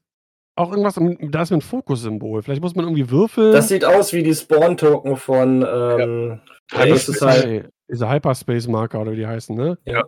auch 0.56 0.72
irgendwas, 0.72 0.99
da 1.32 1.41
ist 1.41 1.52
ein 1.52 1.62
Fokussymbol. 1.62 2.44
Vielleicht 2.44 2.62
muss 2.62 2.76
man 2.76 2.86
irgendwie 2.86 3.10
würfeln. 3.10 3.53
Das 3.53 3.70
sieht 3.70 3.86
aus 3.86 4.14
wie 4.14 4.22
die 4.22 4.36
Spawn-Token 4.36 5.18
von 5.18 5.66
ähm, 5.68 6.30
ja. 6.30 6.40
Hyperspace, 6.72 7.64
diese 7.89 8.10
Hyperspace-Marker 8.10 9.02
oder 9.02 9.11
wie 9.11 9.18
die 9.18 9.27
heißen, 9.27 9.56
ne? 9.56 9.77
Ja. 9.85 10.03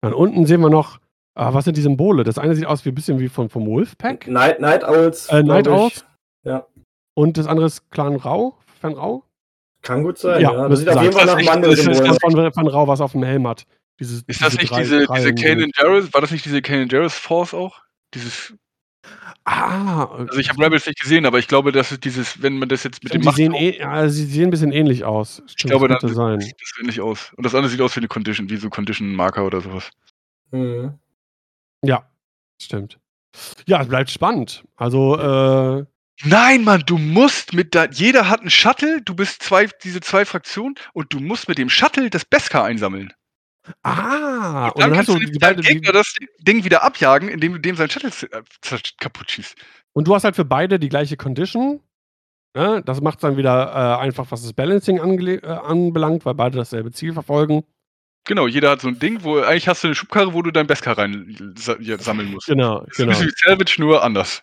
Dann 0.00 0.12
unten 0.12 0.46
sehen 0.46 0.60
wir 0.60 0.70
noch, 0.70 0.98
ah, 1.34 1.54
was 1.54 1.64
sind 1.64 1.76
die 1.76 1.82
Symbole? 1.82 2.24
Das 2.24 2.38
eine 2.38 2.54
sieht 2.54 2.66
aus 2.66 2.84
wie 2.84 2.90
ein 2.90 2.94
bisschen 2.94 3.18
wie 3.18 3.28
von, 3.28 3.48
vom 3.48 3.66
Wolfpack. 3.66 4.26
Night, 4.26 4.60
Night 4.60 4.84
Owls. 4.84 5.28
Äh, 5.28 5.42
Night 5.42 5.68
Owls. 5.68 6.04
Ja. 6.44 6.66
Und 7.14 7.38
das 7.38 7.46
andere 7.46 7.66
ist 7.66 7.90
Clan 7.90 8.16
Rau, 8.16 8.58
Fan 8.80 8.94
Rau. 8.94 9.24
Kann 9.82 10.02
gut 10.02 10.18
sein, 10.18 10.40
ja. 10.40 10.52
ja. 10.52 10.68
Das 10.68 10.78
sieht 10.78 10.88
auf 10.88 11.02
jeden 11.02 11.14
Fall 11.14 11.26
nach 11.26 11.36
einem 11.36 11.48
anderen 11.48 11.76
Symbol 11.76 11.94
Das 11.94 12.10
ist 12.10 12.20
von, 12.20 12.52
von 12.52 12.66
Rau, 12.68 12.88
was 12.88 13.00
auf 13.00 13.12
dem 13.12 13.22
Helm 13.22 13.46
hat. 13.46 13.66
Dieses, 14.00 14.22
ist 14.22 14.42
das 14.42 14.56
nicht 14.56 14.70
drei, 14.70 14.80
diese, 14.80 15.06
diese 15.06 15.34
Kanan 15.34 15.70
Jarrus? 15.76 16.12
War 16.12 16.20
das 16.20 16.30
nicht 16.30 16.44
diese 16.44 16.62
Kanan 16.62 16.88
Jarrus 16.88 17.14
Force 17.14 17.54
auch? 17.54 17.82
Dieses 18.14 18.54
Ah, 19.44 20.04
okay. 20.04 20.26
Also 20.28 20.38
ich 20.38 20.48
habe 20.48 20.64
Rebels 20.64 20.86
nicht 20.86 21.00
gesehen, 21.00 21.26
aber 21.26 21.38
ich 21.38 21.48
glaube, 21.48 21.70
dass 21.70 21.90
es 21.90 22.00
dieses, 22.00 22.42
wenn 22.42 22.58
man 22.58 22.68
das 22.68 22.82
jetzt 22.82 23.02
mit 23.02 23.12
Stimmt, 23.12 23.24
dem 23.24 23.26
Macht. 23.26 23.36
Sehen 23.36 23.54
eh, 23.54 23.78
ja, 23.78 24.08
sie 24.08 24.24
sehen 24.24 24.44
ein 24.44 24.50
bisschen 24.50 24.72
ähnlich 24.72 25.04
aus. 25.04 25.42
Stimmt, 25.46 25.50
ich 25.58 25.66
glaube, 25.66 25.88
das, 25.88 26.00
das 26.00 26.14
sein. 26.14 26.40
sieht 26.40 26.56
das 26.58 26.72
ähnlich 26.80 27.00
aus. 27.00 27.32
Und 27.36 27.44
das 27.44 27.54
andere 27.54 27.70
sieht 27.70 27.80
aus 27.82 27.94
wie 27.96 28.00
eine 28.00 28.08
Condition, 28.08 28.48
wie 28.48 28.56
so 28.56 28.70
Condition-Marker 28.70 29.44
oder 29.44 29.60
sowas. 29.60 29.90
Mhm. 30.50 30.98
Ja, 31.82 32.08
stimmt. 32.60 32.98
Ja, 33.66 33.82
es 33.82 33.88
bleibt 33.88 34.10
spannend. 34.10 34.64
Also, 34.76 35.18
äh. 35.18 35.84
Nein, 36.22 36.62
Mann, 36.62 36.84
du 36.86 36.96
musst 36.96 37.52
mit 37.52 37.74
da. 37.74 37.86
Jeder 37.86 38.28
hat 38.28 38.40
einen 38.40 38.50
Shuttle, 38.50 39.02
du 39.02 39.14
bist 39.14 39.42
zwei, 39.42 39.68
diese 39.82 40.00
zwei 40.00 40.24
Fraktionen 40.24 40.76
und 40.92 41.12
du 41.12 41.18
musst 41.18 41.48
mit 41.48 41.58
dem 41.58 41.68
Shuttle 41.68 42.08
das 42.08 42.24
Beskar 42.24 42.64
einsammeln. 42.64 43.12
Ah, 43.82 44.68
und 44.68 44.80
dann, 44.80 44.90
und 44.90 44.96
dann 44.96 44.98
hast 44.98 45.08
du 45.08 45.38
beiden 45.38 45.62
Gegner 45.62 45.92
das 45.92 46.14
Ding 46.40 46.64
wieder 46.64 46.82
abjagen, 46.82 47.28
indem 47.28 47.54
du 47.54 47.58
dem 47.60 47.76
sein 47.76 47.88
Shuttle 47.88 48.10
äh, 48.30 48.78
kaputt 48.98 49.30
schießt. 49.30 49.56
Und 49.92 50.06
du 50.06 50.14
hast 50.14 50.24
halt 50.24 50.36
für 50.36 50.44
beide 50.44 50.78
die 50.78 50.88
gleiche 50.88 51.16
Condition. 51.16 51.80
Ne? 52.54 52.82
Das 52.84 53.00
macht 53.00 53.22
dann 53.22 53.36
wieder 53.36 53.72
äh, 53.72 54.02
einfach, 54.02 54.30
was 54.30 54.42
das 54.42 54.52
Balancing 54.52 54.98
äh, 54.98 55.46
anbelangt, 55.46 56.24
weil 56.24 56.34
beide 56.34 56.58
dasselbe 56.58 56.92
Ziel 56.92 57.12
verfolgen. 57.12 57.64
Genau, 58.26 58.46
jeder 58.46 58.70
hat 58.70 58.80
so 58.80 58.88
ein 58.88 58.98
Ding, 58.98 59.22
wo 59.22 59.38
eigentlich 59.38 59.68
hast 59.68 59.82
du 59.82 59.88
eine 59.88 59.94
Schubkarre, 59.94 60.32
wo 60.32 60.40
du 60.40 60.50
dein 60.50 60.66
Beskar 60.66 60.96
rein 60.96 61.54
sammeln 61.56 62.30
musst. 62.30 62.46
Genau, 62.46 62.86
genau. 62.96 63.10
Das 63.10 63.20
ist 63.20 63.26
wie 63.26 63.32
Salvage, 63.36 63.76
nur 63.78 64.02
anders. 64.02 64.40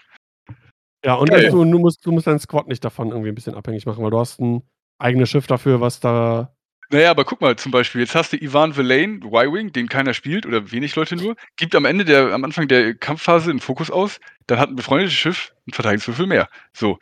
Ja, 1.03 1.15
und 1.15 1.31
okay. 1.31 1.49
du, 1.49 1.65
du, 1.65 1.79
musst, 1.79 2.05
du 2.05 2.11
musst 2.11 2.27
deinen 2.27 2.39
Squad 2.39 2.67
nicht 2.67 2.85
davon 2.85 3.09
irgendwie 3.09 3.29
ein 3.29 3.35
bisschen 3.35 3.55
abhängig 3.55 3.87
machen, 3.87 4.03
weil 4.03 4.11
du 4.11 4.19
hast 4.19 4.39
ein 4.39 4.61
eigenes 4.99 5.31
Schiff 5.31 5.47
dafür, 5.47 5.81
was 5.81 5.99
da 5.99 6.53
naja, 6.91 7.11
aber 7.11 7.25
guck 7.25 7.41
mal, 7.41 7.55
zum 7.55 7.71
Beispiel, 7.71 8.01
jetzt 8.01 8.15
hast 8.15 8.33
du 8.33 8.37
Ivan 8.37 8.75
Villain, 8.75 9.23
Y-Wing, 9.23 9.71
den 9.71 9.87
keiner 9.87 10.13
spielt 10.13 10.45
oder 10.45 10.71
wenig 10.71 10.95
Leute 10.95 11.15
nur, 11.15 11.35
gibt 11.55 11.75
am 11.75 11.85
Ende 11.85 12.05
der, 12.05 12.33
am 12.33 12.43
Anfang 12.43 12.67
der 12.67 12.93
Kampfphase 12.95 13.49
einen 13.49 13.59
Fokus 13.59 13.89
aus, 13.89 14.19
dann 14.47 14.59
hat 14.59 14.69
ein 14.69 14.75
befreundetes 14.75 15.13
Schiff 15.13 15.53
einen 15.65 15.73
Verteidigungswürfel 15.73 16.27
mehr. 16.27 16.49
So. 16.73 16.99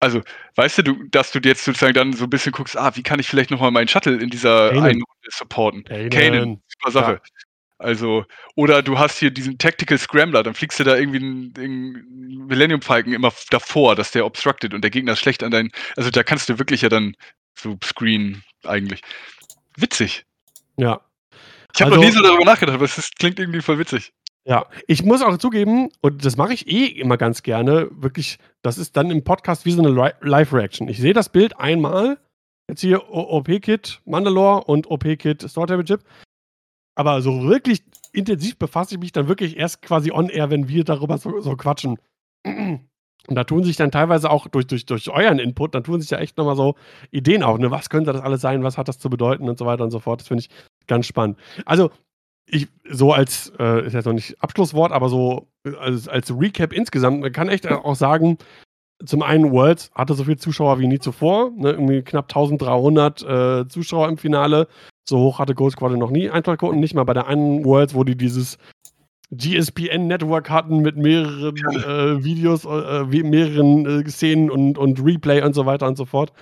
Also, 0.00 0.22
weißt 0.56 0.78
du, 0.78 0.82
du, 0.82 1.04
dass 1.10 1.30
du 1.32 1.40
jetzt 1.40 1.64
sozusagen 1.64 1.94
dann 1.94 2.12
so 2.12 2.24
ein 2.24 2.30
bisschen 2.30 2.52
guckst, 2.52 2.76
ah, 2.76 2.92
wie 2.96 3.02
kann 3.02 3.20
ich 3.20 3.28
vielleicht 3.28 3.50
nochmal 3.50 3.70
meinen 3.70 3.88
Shuttle 3.88 4.16
in 4.16 4.30
dieser 4.30 4.70
Kanan. 4.70 4.84
einen 4.84 5.02
Runde 5.02 5.28
supporten? 5.30 5.84
Kanan, 5.84 6.10
Kanan 6.10 6.62
super 6.68 6.90
Sache. 6.90 7.12
Ja. 7.12 7.20
Also, 7.78 8.24
oder 8.54 8.82
du 8.82 8.98
hast 8.98 9.18
hier 9.18 9.30
diesen 9.32 9.58
Tactical 9.58 9.98
Scrambler, 9.98 10.44
dann 10.44 10.54
fliegst 10.54 10.78
du 10.78 10.84
da 10.84 10.96
irgendwie 10.96 11.18
einen, 11.18 11.54
einen 11.58 12.46
Millennium 12.46 12.80
Falcon 12.80 13.12
immer 13.12 13.32
davor, 13.50 13.96
dass 13.96 14.12
der 14.12 14.24
obstructed 14.24 14.72
und 14.72 14.82
der 14.82 14.90
Gegner 14.90 15.14
ist 15.14 15.20
schlecht 15.20 15.42
an 15.42 15.50
deinen. 15.50 15.72
Also 15.96 16.10
da 16.10 16.22
kannst 16.22 16.48
du 16.48 16.58
wirklich 16.60 16.82
ja 16.82 16.88
dann 16.88 17.16
so 17.54 17.76
Screen 17.84 18.42
eigentlich. 18.66 19.02
Witzig. 19.76 20.24
Ja. 20.76 21.00
Ich 21.74 21.80
habe 21.80 21.92
also, 21.92 22.02
noch 22.02 22.08
nie 22.08 22.16
so 22.16 22.22
darüber 22.22 22.44
nachgedacht, 22.44 22.74
aber 22.74 22.84
es 22.84 23.10
klingt 23.18 23.38
irgendwie 23.38 23.62
voll 23.62 23.78
witzig. 23.78 24.12
Ja, 24.44 24.66
ich 24.88 25.04
muss 25.04 25.22
auch 25.22 25.38
zugeben, 25.38 25.90
und 26.00 26.24
das 26.24 26.36
mache 26.36 26.52
ich 26.52 26.66
eh 26.66 26.86
immer 26.86 27.16
ganz 27.16 27.42
gerne, 27.42 27.88
wirklich, 27.92 28.38
das 28.62 28.76
ist 28.76 28.96
dann 28.96 29.10
im 29.10 29.22
Podcast 29.22 29.64
wie 29.64 29.70
so 29.70 29.82
eine 29.82 30.14
Live-Reaction. 30.20 30.88
Ich 30.88 30.98
sehe 30.98 31.12
das 31.12 31.28
Bild 31.28 31.58
einmal, 31.60 32.18
jetzt 32.68 32.80
hier 32.80 33.08
OP-Kit 33.08 34.00
Mandalore 34.04 34.64
und 34.64 34.90
OP-Kit 34.90 35.48
Star 35.48 35.68
Championship, 35.68 36.02
aber 36.96 37.22
so 37.22 37.44
wirklich 37.44 37.84
intensiv 38.12 38.58
befasse 38.58 38.96
ich 38.96 39.00
mich 39.00 39.12
dann 39.12 39.28
wirklich 39.28 39.56
erst 39.56 39.80
quasi 39.80 40.10
on-air, 40.10 40.50
wenn 40.50 40.68
wir 40.68 40.82
darüber 40.82 41.18
so, 41.18 41.40
so 41.40 41.56
quatschen. 41.56 41.98
Und 43.28 43.36
da 43.36 43.44
tun 43.44 43.62
sich 43.62 43.76
dann 43.76 43.90
teilweise 43.90 44.30
auch 44.30 44.48
durch, 44.48 44.66
durch, 44.66 44.84
durch 44.84 45.08
euren 45.10 45.38
Input, 45.38 45.74
dann 45.74 45.84
tun 45.84 46.00
sich 46.00 46.10
ja 46.10 46.18
echt 46.18 46.36
nochmal 46.36 46.56
so 46.56 46.74
Ideen 47.10 47.42
auf. 47.42 47.58
Ne? 47.58 47.70
Was 47.70 47.88
könnte 47.88 48.12
das 48.12 48.22
alles 48.22 48.40
sein? 48.40 48.64
Was 48.64 48.78
hat 48.78 48.88
das 48.88 48.98
zu 48.98 49.10
bedeuten? 49.10 49.48
Und 49.48 49.58
so 49.58 49.66
weiter 49.66 49.84
und 49.84 49.90
so 49.90 50.00
fort. 50.00 50.20
Das 50.20 50.28
finde 50.28 50.42
ich 50.42 50.50
ganz 50.86 51.06
spannend. 51.06 51.38
Also, 51.64 51.90
ich, 52.46 52.68
so 52.88 53.12
als, 53.12 53.52
äh, 53.58 53.86
ist 53.86 53.92
jetzt 53.92 54.04
noch 54.04 54.12
nicht 54.12 54.42
Abschlusswort, 54.42 54.92
aber 54.92 55.08
so 55.08 55.48
als, 55.78 56.08
als 56.08 56.36
Recap 56.36 56.72
insgesamt, 56.72 57.20
man 57.20 57.32
kann 57.32 57.48
echt 57.48 57.70
auch 57.70 57.94
sagen, 57.94 58.38
zum 59.04 59.22
einen, 59.22 59.50
Worlds 59.50 59.90
hatte 59.94 60.14
so 60.14 60.24
viele 60.24 60.36
Zuschauer 60.36 60.78
wie 60.78 60.86
nie 60.86 60.98
zuvor. 60.98 61.50
Ne? 61.56 61.70
Irgendwie 61.72 62.02
knapp 62.02 62.26
1300 62.26 63.22
äh, 63.22 63.68
Zuschauer 63.68 64.08
im 64.08 64.18
Finale. 64.18 64.68
So 65.08 65.18
hoch 65.18 65.38
hatte 65.38 65.54
Ghost 65.54 65.76
Squad 65.76 65.92
noch 65.92 66.10
nie 66.10 66.30
Eintrachtquoten. 66.30 66.78
Nicht 66.78 66.94
mal 66.94 67.04
bei 67.04 67.14
der 67.14 67.26
einen 67.26 67.64
Worlds, 67.64 67.94
wo 67.94 68.04
die 68.04 68.16
dieses 68.16 68.58
GSPN-Network 69.32 70.50
hatten 70.50 70.80
mit 70.80 70.96
mehreren 70.96 71.56
äh, 71.56 72.24
Videos, 72.24 72.64
äh, 72.64 73.04
mehreren 73.04 74.04
äh, 74.04 74.08
Szenen 74.08 74.50
und, 74.50 74.76
und 74.76 75.02
Replay 75.02 75.42
und 75.42 75.54
so 75.54 75.66
weiter 75.66 75.86
und 75.86 75.96
so 75.96 76.04
fort. 76.04 76.32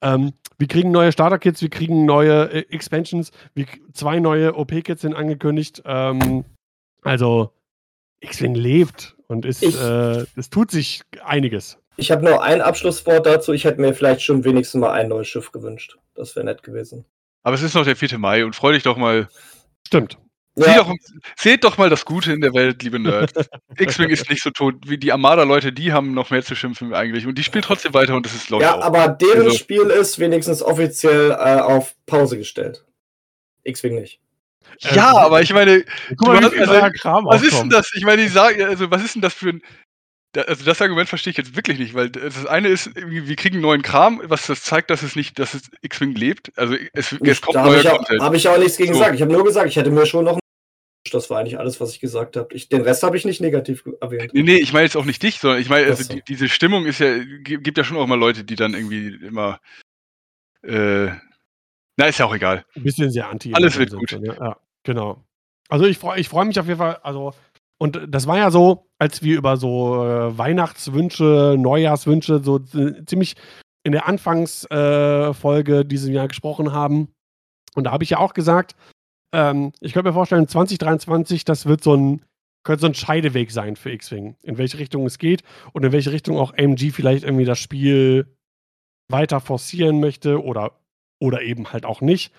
Ähm, 0.00 0.32
wir 0.58 0.66
kriegen 0.66 0.90
neue 0.90 1.12
Starter-Kits, 1.12 1.60
wir 1.60 1.68
kriegen 1.68 2.06
neue 2.06 2.50
äh, 2.50 2.64
Expansions, 2.70 3.32
wir, 3.54 3.66
zwei 3.92 4.18
neue 4.18 4.54
OP-Kits 4.54 5.02
sind 5.02 5.14
angekündigt. 5.14 5.82
Ähm, 5.84 6.44
also, 7.02 7.52
X-Wing 8.20 8.54
lebt 8.54 9.16
und 9.28 9.44
ist, 9.44 9.62
ich, 9.62 9.80
äh, 9.80 10.24
es 10.36 10.50
tut 10.50 10.70
sich 10.70 11.02
einiges. 11.24 11.78
Ich 11.96 12.10
habe 12.10 12.24
nur 12.24 12.42
ein 12.42 12.60
Abschlusswort 12.60 13.26
dazu. 13.26 13.52
Ich 13.52 13.64
hätte 13.64 13.80
mir 13.80 13.92
vielleicht 13.92 14.22
schon 14.22 14.44
wenigstens 14.44 14.80
mal 14.80 14.92
ein 14.92 15.08
neues 15.08 15.28
Schiff 15.28 15.52
gewünscht. 15.52 15.98
Das 16.14 16.34
wäre 16.34 16.46
nett 16.46 16.62
gewesen. 16.62 17.04
Aber 17.42 17.54
es 17.54 17.62
ist 17.62 17.74
noch 17.74 17.84
der 17.84 17.96
4. 17.96 18.18
Mai 18.18 18.44
und 18.44 18.56
freu 18.56 18.72
dich 18.72 18.84
doch 18.84 18.96
mal. 18.96 19.28
Stimmt. 19.86 20.18
Ja. 20.58 20.78
Doch, 20.78 20.92
seht 21.36 21.64
doch 21.64 21.78
mal 21.78 21.90
das 21.90 22.04
Gute 22.04 22.32
in 22.32 22.40
der 22.40 22.54
Welt, 22.54 22.82
liebe 22.82 22.98
Nerds. 22.98 23.32
X-Wing 23.78 24.10
ist 24.10 24.28
nicht 24.30 24.42
so 24.42 24.50
tot 24.50 24.74
wie 24.86 24.98
die 24.98 25.12
Armada-Leute, 25.12 25.72
die 25.72 25.92
haben 25.92 26.14
noch 26.14 26.30
mehr 26.30 26.42
zu 26.42 26.54
schimpfen 26.54 26.94
eigentlich. 26.94 27.26
Und 27.26 27.36
die 27.36 27.44
spielt 27.44 27.64
trotzdem 27.64 27.94
weiter 27.94 28.14
und 28.14 28.26
das 28.26 28.34
ist 28.34 28.50
Leute. 28.50 28.64
Ja, 28.64 28.76
auch. 28.76 28.82
aber 28.82 29.08
deren 29.08 29.46
also. 29.46 29.56
Spiel 29.56 29.84
ist 29.84 30.18
wenigstens 30.18 30.62
offiziell 30.62 31.30
äh, 31.30 31.60
auf 31.60 31.94
Pause 32.06 32.38
gestellt. 32.38 32.84
X-Wing 33.64 33.94
nicht. 33.94 34.20
Ja, 34.80 35.10
ähm, 35.10 35.16
aber 35.16 35.42
ich 35.42 35.52
meine, 35.52 35.84
mal, 36.18 36.42
hast, 36.42 36.54
also, 36.54 36.72
was 37.24 37.42
ist 37.42 37.60
denn 37.60 37.70
das? 37.70 37.90
Ich 37.94 38.04
meine, 38.04 38.22
die 38.22 38.28
sagen, 38.28 38.62
also 38.62 38.90
was 38.90 39.02
ist 39.02 39.14
denn 39.14 39.22
das 39.22 39.34
für 39.34 39.50
ein 39.50 39.62
also 40.36 40.64
das 40.64 40.80
Argument 40.82 41.08
verstehe 41.08 41.30
ich 41.30 41.38
jetzt 41.38 41.56
wirklich 41.56 41.78
nicht, 41.78 41.94
weil 41.94 42.10
das 42.10 42.46
eine 42.46 42.68
ist, 42.68 42.90
wir 42.94 43.36
kriegen 43.36 43.60
neuen 43.60 43.82
Kram, 43.82 44.20
was 44.24 44.46
das 44.46 44.62
zeigt, 44.62 44.90
dass 44.90 45.02
es 45.02 45.16
nicht, 45.16 45.38
dass 45.38 45.54
es 45.54 45.62
X-Wing 45.80 46.14
lebt. 46.14 46.52
Also 46.56 46.76
es, 46.92 47.12
es 47.12 47.40
kommt 47.40 47.56
neuer 47.56 47.82
Content. 47.82 48.22
Habe 48.22 48.36
ich 48.36 48.46
auch 48.46 48.58
nichts 48.58 48.76
gegen 48.76 48.92
so. 48.92 48.98
gesagt. 48.98 49.14
Ich 49.16 49.22
habe 49.22 49.32
nur 49.32 49.44
gesagt, 49.44 49.68
ich 49.68 49.76
hätte 49.76 49.90
mir 49.90 50.06
schon 50.06 50.26
noch 50.26 50.38
das 51.10 51.30
war 51.30 51.40
eigentlich 51.40 51.58
alles, 51.58 51.80
was 51.80 51.92
ich 51.92 52.00
gesagt 52.00 52.36
habe. 52.36 52.54
den 52.54 52.82
Rest 52.82 53.02
habe 53.02 53.16
ich 53.16 53.24
nicht 53.24 53.40
negativ 53.40 53.84
erwähnt. 54.00 54.32
Nee, 54.34 54.42
nee, 54.42 54.56
ich 54.56 54.72
meine 54.72 54.84
jetzt 54.84 54.96
auch 54.96 55.04
nicht 55.04 55.22
dich, 55.22 55.38
sondern 55.38 55.60
ich 55.60 55.68
meine, 55.68 55.86
also 55.86 56.12
die, 56.12 56.22
diese 56.22 56.48
Stimmung 56.48 56.86
ist 56.86 57.00
ja, 57.00 57.18
gibt 57.18 57.78
ja 57.78 57.84
schon 57.84 57.96
auch 57.96 58.06
mal 58.06 58.18
Leute, 58.18 58.44
die 58.44 58.56
dann 58.56 58.74
irgendwie 58.74 59.14
immer 59.26 59.60
äh, 60.62 61.10
na, 61.98 62.06
ist 62.06 62.18
ja 62.18 62.26
auch 62.26 62.34
egal. 62.34 62.64
Ein 62.76 62.84
bisschen 62.84 63.10
sehr 63.10 63.28
anti. 63.28 63.52
Alles 63.54 63.76
wird 63.76 63.92
gut. 63.92 64.12
ja. 64.12 64.34
ja, 64.34 64.56
genau. 64.84 65.24
Also 65.68 65.84
ich 65.84 65.98
freue 65.98 66.20
ich 66.20 66.28
freu 66.28 66.44
mich 66.44 66.58
auf 66.58 66.66
jeden 66.66 66.78
Fall, 66.78 66.96
also 67.02 67.34
und 67.78 68.00
das 68.08 68.26
war 68.26 68.38
ja 68.38 68.50
so, 68.50 68.88
als 68.98 69.22
wir 69.22 69.36
über 69.36 69.56
so 69.56 70.04
äh, 70.04 70.36
Weihnachtswünsche, 70.38 71.56
Neujahrswünsche 71.58 72.42
so 72.42 72.58
äh, 72.74 73.04
ziemlich 73.04 73.34
in 73.84 73.92
der 73.92 74.06
Anfangsfolge 74.06 75.80
äh, 75.80 75.84
diesem 75.84 76.12
Jahr 76.12 76.28
gesprochen 76.28 76.72
haben. 76.72 77.12
Und 77.74 77.84
da 77.84 77.92
habe 77.92 78.04
ich 78.04 78.10
ja 78.10 78.18
auch 78.18 78.34
gesagt, 78.34 78.74
ähm, 79.32 79.72
ich 79.80 79.92
könnte 79.92 80.10
mir 80.10 80.14
vorstellen, 80.14 80.48
2023, 80.48 81.44
das 81.44 81.66
wird 81.66 81.82
so 81.82 81.94
ein, 81.94 82.22
könnte 82.64 82.82
so 82.82 82.86
ein 82.86 82.94
Scheideweg 82.94 83.50
sein 83.50 83.76
für 83.76 83.90
X-Wing, 83.90 84.36
in 84.42 84.58
welche 84.58 84.78
Richtung 84.78 85.06
es 85.06 85.18
geht 85.18 85.42
und 85.72 85.84
in 85.84 85.92
welche 85.92 86.12
Richtung 86.12 86.38
auch 86.38 86.52
AMG 86.56 86.92
vielleicht 86.92 87.24
irgendwie 87.24 87.44
das 87.44 87.58
Spiel 87.58 88.34
weiter 89.10 89.40
forcieren 89.40 90.00
möchte 90.00 90.42
oder, 90.42 90.72
oder 91.20 91.42
eben 91.42 91.72
halt 91.72 91.84
auch 91.84 92.00
nicht. 92.00 92.32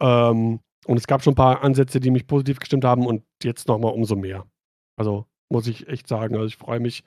Ähm, 0.00 0.60
und 0.86 0.96
es 0.96 1.06
gab 1.06 1.22
schon 1.22 1.32
ein 1.32 1.36
paar 1.36 1.62
Ansätze, 1.62 2.00
die 2.00 2.10
mich 2.10 2.26
positiv 2.26 2.60
gestimmt 2.60 2.84
haben 2.84 3.06
und 3.06 3.22
jetzt 3.42 3.68
nochmal 3.68 3.92
umso 3.92 4.16
mehr. 4.16 4.46
Also 4.96 5.26
muss 5.48 5.66
ich 5.66 5.88
echt 5.88 6.08
sagen. 6.08 6.34
Also 6.34 6.46
ich 6.46 6.56
freue 6.56 6.80
mich, 6.80 7.04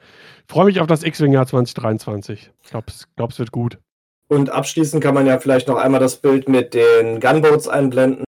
freue 0.48 0.66
mich 0.66 0.80
auf 0.80 0.88
das 0.88 1.04
X-Wing-Jahr 1.04 1.48
2023. 1.48 2.52
Ich 2.62 2.70
glaube, 2.70 2.88
glaub, 3.16 3.32
es 3.32 3.40
wird 3.40 3.52
gut. 3.52 3.80
Und 4.30 4.50
abschließend 4.50 5.04
kann 5.04 5.16
man 5.16 5.26
ja 5.26 5.40
vielleicht 5.40 5.68
noch 5.68 5.78
einmal 5.78 6.00
das 6.00 6.18
Bild 6.18 6.48
mit 6.48 6.74
den 6.74 7.20
Gunboats 7.20 7.68
einblenden. 7.68 8.24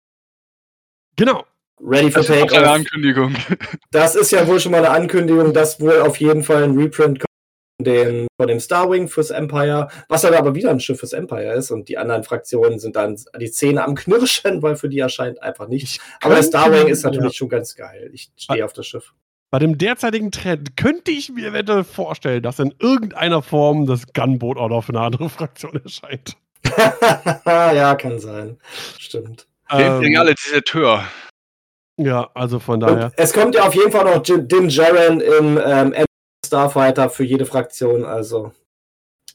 Genau. 1.19 1.45
Ready 1.81 2.11
for 2.11 2.23
Takeoff. 2.23 2.49
Das 2.49 2.53
ist 2.53 2.59
eine 2.59 2.71
Ankündigung. 2.71 3.35
Das 3.91 4.15
ist 4.15 4.31
ja 4.31 4.47
wohl 4.47 4.61
schon 4.61 4.73
mal 4.73 4.79
eine 4.79 4.91
Ankündigung, 4.91 5.53
dass 5.53 5.81
wohl 5.81 6.01
auf 6.01 6.19
jeden 6.19 6.43
Fall 6.43 6.63
ein 6.63 6.77
Reprint 6.77 7.21
kommt 7.21 7.29
den, 7.81 8.27
von 8.37 8.49
dem 8.49 8.61
Starwing 8.61 9.09
fürs 9.09 9.31
Empire, 9.31 9.89
was 10.09 10.23
dann 10.23 10.35
aber 10.35 10.55
wieder 10.55 10.71
ein 10.71 10.81
Schiff 10.81 10.99
fürs 10.99 11.13
Empire 11.13 11.53
ist 11.53 11.71
und 11.71 11.89
die 11.89 11.97
anderen 11.97 12.25
Fraktionen 12.25 12.79
sind 12.79 12.97
dann 12.97 13.17
die 13.41 13.51
Zähne 13.51 13.85
am 13.85 13.95
Knirschen, 13.95 14.63
weil 14.63 14.77
für 14.77 14.89
die 14.89 14.99
erscheint 14.99 15.41
einfach 15.43 15.69
nichts. 15.69 15.99
Aber 16.21 16.35
der 16.35 16.43
Starwing 16.43 16.89
ist 16.89 17.05
natürlich 17.05 17.33
ja. 17.33 17.37
schon 17.37 17.49
ganz 17.49 17.75
geil. 17.75 18.11
Ich 18.13 18.31
stehe 18.37 18.65
auf 18.65 18.73
das 18.73 18.87
Schiff. 18.87 19.15
Bei 19.51 19.59
dem 19.59 19.79
derzeitigen 19.79 20.31
Trend 20.31 20.77
könnte 20.77 21.11
ich 21.11 21.31
mir 21.31 21.49
eventuell 21.49 21.85
vorstellen, 21.85 22.43
dass 22.43 22.59
in 22.59 22.75
irgendeiner 22.81 23.43
Form 23.43 23.87
das 23.87 24.13
Gunboat 24.13 24.59
auch 24.59 24.69
noch 24.69 24.85
für 24.85 24.93
eine 24.93 25.01
andere 25.01 25.29
Fraktion 25.31 25.81
erscheint. 25.85 26.37
ja, 27.47 27.95
kann 27.95 28.19
sein. 28.19 28.59
Stimmt. 28.99 29.47
Ähm, 29.71 30.17
alle 30.19 30.35
diese 30.35 30.63
Tür. 30.63 31.05
Ja, 31.97 32.31
also 32.35 32.59
von 32.59 32.81
daher. 32.81 33.07
Und 33.07 33.15
es 33.17 33.33
kommt 33.33 33.55
ja 33.55 33.67
auf 33.67 33.75
jeden 33.75 33.91
Fall 33.91 34.05
noch 34.05 34.23
Din 34.23 34.69
Jaren 34.69 35.21
im 35.21 35.61
ähm, 35.63 35.95
Starfighter 36.47 37.11
für 37.11 37.25
jede 37.25 37.45
Fraktion, 37.45 38.05
also 38.05 38.53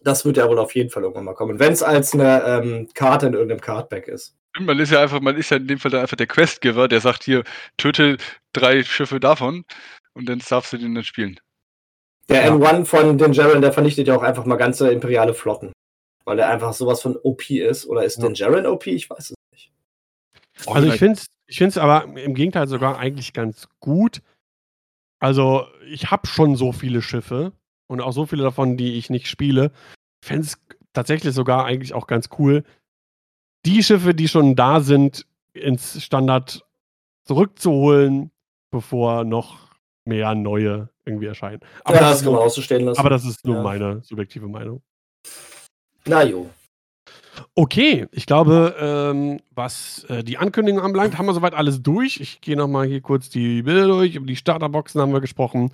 das 0.04 0.26
wird 0.26 0.38
ja 0.38 0.48
wohl 0.50 0.60
auf 0.60 0.76
jeden 0.76 0.90
Fall 0.90 1.04
irgendwann 1.04 1.26
mal 1.26 1.34
kommen. 1.34 1.60
Wenn 1.60 1.74
es 1.74 1.84
als 1.84 2.14
eine 2.14 2.44
ähm, 2.44 2.90
Karte 2.94 3.28
in 3.28 3.34
irgendeinem 3.34 3.62
Cardback 3.62 4.08
ist. 4.08 4.36
Man 4.60 4.80
ist 4.80 4.92
ja 4.92 5.02
einfach, 5.02 5.20
man 5.20 5.36
ist 5.36 5.50
ja 5.50 5.58
in 5.58 5.68
dem 5.68 5.80
Fall 5.80 5.96
einfach 5.96 6.18
der 6.18 6.28
Questgiver, 6.28 6.88
der 6.88 7.02
sagt 7.02 7.24
hier, 7.24 7.44
töte 7.78 8.18
drei 8.54 8.84
Schiffe 8.84 9.20
davon 9.20 9.66
und 10.14 10.30
dann 10.30 10.42
darfst 10.48 10.74
du 10.74 10.78
den 10.78 10.94
dann 10.94 11.04
spielen. 11.04 11.40
Der 12.30 12.46
ja. 12.46 12.52
N1 12.52 12.86
von 12.86 13.18
den 13.18 13.34
Jaren, 13.34 13.62
der 13.62 13.74
vernichtet 13.74 14.08
ja 14.08 14.16
auch 14.16 14.24
einfach 14.24 14.46
mal 14.46 14.56
ganze 14.56 14.92
imperiale 14.92 15.34
Flotten. 15.34 15.74
Weil 16.26 16.40
er 16.40 16.50
einfach 16.50 16.74
sowas 16.74 17.02
von 17.02 17.18
OP 17.18 17.50
ist. 17.50 17.86
Oder 17.86 18.04
ist 18.06 18.18
ja. 18.18 18.24
den 18.24 18.36
Jaren 18.36 18.66
OP? 18.66 18.88
Ich 18.88 19.10
weiß 19.10 19.20
es 19.20 19.30
nicht. 19.32 19.43
Also 20.68 20.88
ich 20.88 21.00
finde 21.00 21.20
es 21.20 21.28
ich 21.46 21.58
find's 21.58 21.78
aber 21.78 22.06
im 22.18 22.34
Gegenteil 22.34 22.68
sogar 22.68 22.98
eigentlich 22.98 23.34
ganz 23.34 23.68
gut. 23.80 24.22
Also 25.20 25.68
ich 25.88 26.10
habe 26.10 26.28
schon 26.28 26.56
so 26.56 26.72
viele 26.72 27.02
Schiffe 27.02 27.54
und 27.88 28.02
auch 28.02 28.14
so 28.14 28.26
viele 28.26 28.44
davon, 28.44 28.78
die 28.78 28.94
ich 28.94 29.10
nicht 29.10 29.28
spiele. 29.28 29.72
Ich 30.22 30.28
fände 30.28 30.48
es 30.48 30.58
tatsächlich 30.94 31.34
sogar 31.34 31.66
eigentlich 31.66 31.94
auch 31.94 32.08
ganz 32.08 32.30
cool, 32.40 32.64
die 33.66 33.84
Schiffe, 33.84 34.14
die 34.14 34.28
schon 34.28 34.56
da 34.56 34.82
sind, 34.82 35.26
ins 35.54 36.04
Standard 36.04 36.66
zurückzuholen, 37.26 38.32
bevor 38.72 39.24
noch 39.24 39.72
mehr 40.06 40.36
neue 40.36 40.90
irgendwie 41.06 41.28
erscheinen. 41.28 41.62
Aber 41.84 41.96
ja, 41.96 42.02
das, 42.02 42.18
das 42.18 42.24
kann 42.24 42.34
man 42.34 42.42
auch 42.42 42.50
so 42.50 42.62
stehen 42.62 42.86
lassen. 42.86 43.00
Aber 43.00 43.10
das 43.10 43.26
ist 43.26 43.46
nur 43.46 43.58
ja. 43.58 43.64
meine 43.64 44.02
subjektive 44.04 44.48
Meinung. 44.48 44.82
Na 46.06 46.24
jo. 46.24 46.50
Okay, 47.56 48.08
ich 48.12 48.26
glaube, 48.26 48.76
ähm, 48.80 49.40
was 49.52 50.06
äh, 50.10 50.24
die 50.24 50.38
Ankündigung 50.38 50.82
anbelangt, 50.82 51.18
haben 51.18 51.26
wir 51.26 51.34
soweit 51.34 51.54
alles 51.54 51.82
durch. 51.82 52.20
Ich 52.20 52.42
gehe 52.42 52.58
nochmal 52.58 52.88
hier 52.88 53.02
kurz 53.02 53.30
die 53.30 53.64
Bilder 53.64 53.88
durch. 53.88 54.16
Über 54.16 54.26
die 54.26 54.36
Starterboxen 54.36 55.02
haben 55.02 55.14
wir 55.14 55.22
gesprochen. 55.22 55.72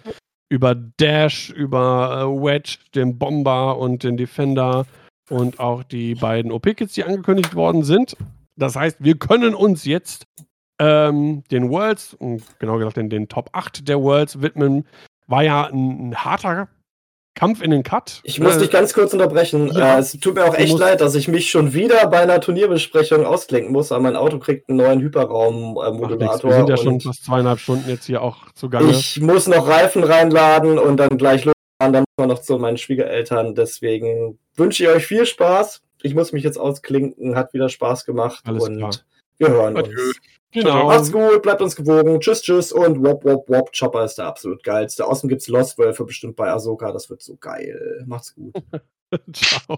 Über 0.49 0.75
Dash, 0.75 1.49
über 1.49 2.21
äh, 2.21 2.43
Wedge, 2.43 2.77
den 2.95 3.17
Bomber 3.17 3.77
und 3.77 4.03
den 4.03 4.17
Defender 4.17 4.85
und 5.29 5.59
auch 5.59 5.83
die 5.83 6.15
beiden 6.15 6.51
OP-Kits, 6.51 6.93
die 6.93 7.03
angekündigt 7.03 7.55
worden 7.55 7.83
sind. 7.83 8.15
Das 8.55 8.75
heißt, 8.75 8.97
wir 8.99 9.17
können 9.17 9.53
uns 9.53 9.85
jetzt 9.85 10.25
ähm, 10.79 11.43
den 11.51 11.69
Worlds, 11.69 12.17
genau 12.59 12.77
gesagt 12.77 12.97
den, 12.97 13.09
den 13.09 13.27
Top 13.27 13.49
8 13.53 13.87
der 13.87 14.01
Worlds 14.01 14.41
widmen. 14.41 14.85
War 15.27 15.43
ja 15.43 15.67
ein, 15.67 16.09
ein 16.09 16.15
harter 16.15 16.67
Kampf 17.39 17.61
in 17.61 17.71
den 17.71 17.83
Cut. 17.83 18.19
Ich 18.23 18.41
muss 18.41 18.57
äh, 18.57 18.59
dich 18.59 18.69
ganz 18.69 18.93
kurz 18.93 19.13
unterbrechen. 19.13 19.71
Ja, 19.71 19.95
äh, 19.95 19.99
es 19.99 20.11
tut 20.19 20.35
mir 20.35 20.43
auch 20.43 20.55
echt 20.55 20.77
leid, 20.77 20.99
dass 20.99 21.15
ich 21.15 21.29
mich 21.29 21.49
schon 21.49 21.73
wieder 21.73 22.05
bei 22.07 22.19
einer 22.19 22.41
Turnierbesprechung 22.41 23.25
ausklinken 23.25 23.71
muss, 23.71 23.93
aber 23.93 24.03
mein 24.03 24.17
Auto 24.17 24.39
kriegt 24.39 24.67
einen 24.67 24.77
neuen 24.77 24.99
Hyperraum-Modulator. 24.99 26.49
wir 26.49 26.57
sind 26.57 26.69
ja 26.69 26.75
schon 26.75 26.99
fast 26.99 27.23
zweieinhalb 27.23 27.59
Stunden 27.59 27.89
jetzt 27.89 28.05
hier 28.07 28.21
auch 28.21 28.51
zugange. 28.55 28.91
Ich 28.91 29.21
muss 29.21 29.47
noch 29.47 29.69
Reifen 29.69 30.03
reinladen 30.03 30.77
und 30.77 30.97
dann 30.97 31.17
gleich 31.17 31.45
losfahren. 31.45 31.93
Dann 31.93 32.01
muss 32.01 32.17
man 32.17 32.27
noch 32.27 32.41
zu 32.41 32.57
meinen 32.57 32.77
Schwiegereltern. 32.77 33.55
Deswegen 33.55 34.37
wünsche 34.57 34.83
ich 34.83 34.89
euch 34.89 35.05
viel 35.05 35.25
Spaß. 35.25 35.81
Ich 36.01 36.13
muss 36.13 36.33
mich 36.33 36.43
jetzt 36.43 36.59
ausklinken. 36.59 37.37
Hat 37.37 37.53
wieder 37.53 37.69
Spaß 37.69 38.03
gemacht. 38.03 38.41
Alles 38.45 38.67
und 38.67 38.79
klar. 38.79 38.91
wir 39.37 39.47
hören 39.47 39.77
Adieu. 39.77 39.91
uns. 39.91 40.19
Genau. 40.51 40.87
Macht's 40.87 41.11
gut, 41.11 41.43
bleibt 41.43 41.61
uns 41.61 41.75
gewogen. 41.75 42.19
Tschüss, 42.19 42.41
tschüss 42.41 42.71
und 42.71 43.03
wop, 43.03 43.23
wop, 43.23 43.47
wop. 43.49 43.71
Chopper 43.77 44.03
ist 44.03 44.15
der 44.15 44.25
absolut 44.25 44.63
geilste. 44.63 45.05
Außerdem 45.05 45.29
gibt's 45.29 45.47
Lost 45.47 45.77
Wölfe 45.77 46.05
bestimmt 46.05 46.35
bei 46.35 46.49
Ahsoka. 46.49 46.91
Das 46.91 47.09
wird 47.09 47.21
so 47.21 47.37
geil. 47.37 48.03
Macht's 48.07 48.33
gut. 48.33 48.55
Ciao. 49.33 49.77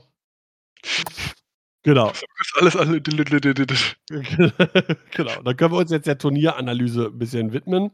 Genau. 1.83 2.07
Das 2.07 2.21
ist 2.21 2.57
alles, 2.59 2.77
alle. 2.77 3.01
genau. 5.11 5.41
Dann 5.43 5.57
können 5.57 5.73
wir 5.73 5.79
uns 5.79 5.91
jetzt 5.91 6.07
der 6.07 6.17
Turnieranalyse 6.17 7.07
ein 7.07 7.17
bisschen 7.17 7.51
widmen. 7.53 7.91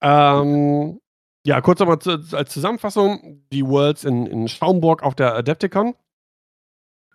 Ähm, 0.00 1.00
ja, 1.44 1.60
kurz 1.60 1.80
nochmal 1.80 1.98
zu, 1.98 2.18
als 2.32 2.50
Zusammenfassung: 2.50 3.44
Die 3.52 3.66
Worlds 3.66 4.04
in, 4.04 4.26
in 4.26 4.48
Schaumburg 4.48 5.02
auf 5.02 5.14
der 5.14 5.34
Adepticon. 5.34 5.94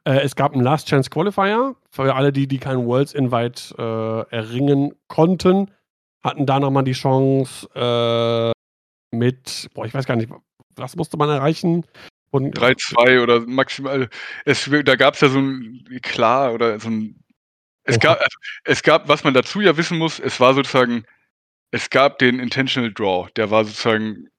Äh, 0.06 0.22
es 0.22 0.36
gab 0.36 0.54
einen 0.54 0.64
Last 0.64 0.88
Chance 0.88 1.10
Qualifier. 1.10 1.76
Für 1.90 2.16
alle, 2.16 2.32
die, 2.32 2.48
die 2.48 2.60
keinen 2.60 2.86
Worlds 2.86 3.14
Invite 3.14 3.76
äh, 3.78 4.36
erringen 4.36 4.94
konnten, 5.08 5.72
hatten 6.24 6.46
da 6.46 6.60
nochmal 6.60 6.84
die 6.84 6.94
Chance 6.94 7.68
äh, 7.76 9.16
mit, 9.16 9.70
boah, 9.74 9.86
ich 9.86 9.94
weiß 9.94 10.06
gar 10.06 10.16
nicht, 10.16 10.32
was 10.76 10.96
musste 10.96 11.18
man 11.18 11.30
erreichen? 11.30 11.86
3-2 12.34 13.24
oder 13.24 13.40
maximal. 13.48 14.10
Es, 14.44 14.70
da 14.84 14.96
gab 14.98 15.14
es 15.14 15.22
ja 15.22 15.30
so 15.30 15.40
ein, 15.40 15.86
klar, 16.02 16.54
oder 16.54 16.80
so 16.82 16.90
ein. 16.90 17.24
Es 17.84 17.98
gab, 17.98 18.20
also, 18.20 18.38
es 18.66 18.84
gab, 18.84 19.08
was 19.08 19.24
man 19.24 19.34
dazu 19.34 19.62
ja 19.62 19.78
wissen 19.78 19.98
muss, 19.98 20.20
es 20.20 20.40
war 20.42 20.54
sozusagen 20.54 21.06
es 21.76 21.90
gab 21.90 22.20
den 22.20 22.40
Intentional 22.40 22.94
Draw, 22.94 23.28
der 23.36 23.52
war 23.52 23.66
sozusagen 23.66 24.30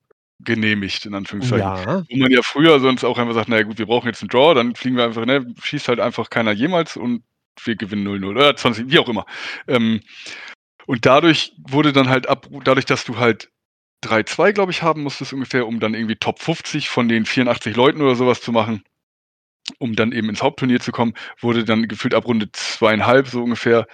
genehmigt, 0.41 1.07
in 1.07 1.15
Anführungszeichen. 1.15 1.67
Ja. 1.67 2.05
Wo 2.09 2.17
man 2.17 2.31
ja 2.31 2.41
früher 2.43 2.81
sonst 2.81 3.05
auch 3.05 3.19
einfach 3.19 3.35
sagt, 3.35 3.49
naja 3.49 3.63
gut, 3.63 3.79
wir 3.79 3.87
brauchen 3.87 4.07
jetzt 4.07 4.23
einen 4.23 4.29
Draw, 4.29 4.55
dann 4.55 4.75
fliegen 4.75 4.97
wir 4.97 5.05
einfach, 5.05 5.25
ne, 5.25 5.47
schießt 5.63 5.89
halt 5.89 6.01
einfach 6.01 6.31
keiner 6.31 6.53
jemals 6.53 6.97
und 6.97 7.23
wir 7.65 7.77
gewinnen 7.77 8.07
0-0 8.07 8.29
oder 8.29 8.57
20, 8.57 8.91
wie 8.91 8.99
auch 8.99 9.09
immer. 9.09 9.25
Ähm, 9.67 10.01
und 10.87 11.07
dadurch 11.07 11.53
wurde 11.69 11.93
dann 11.93 12.09
halt 12.09 12.29
ab, 12.29 12.49
dadurch, 12.65 12.85
dass 12.85 13.05
du 13.05 13.17
halt 13.19 13.51
3-2, 14.05 14.53
glaube 14.53 14.73
ich, 14.73 14.83
haben 14.83 15.03
musstest 15.03 15.33
ungefähr, 15.33 15.67
um 15.67 15.81
dann 15.81 15.95
irgendwie 15.95 16.17
Top 16.17 16.41
50 16.41 16.89
von 16.89 17.09
den 17.09 17.25
84 17.25 17.75
Leuten 17.75 18.03
oder 18.03 18.15
sowas 18.15 18.41
zu 18.41 18.53
machen, 18.53 18.83
um 19.79 19.97
dann 19.97 20.13
eben 20.13 20.29
ins 20.29 20.43
Hauptturnier 20.43 20.81
zu 20.81 20.93
kommen, 20.93 21.15
wurde 21.41 21.65
dann 21.65 21.89
gefühlt 21.89 22.15
ab 22.15 22.27
Runde 22.27 22.51
zweieinhalb 22.53 23.27
so 23.29 23.43
ungefähr, 23.43 23.87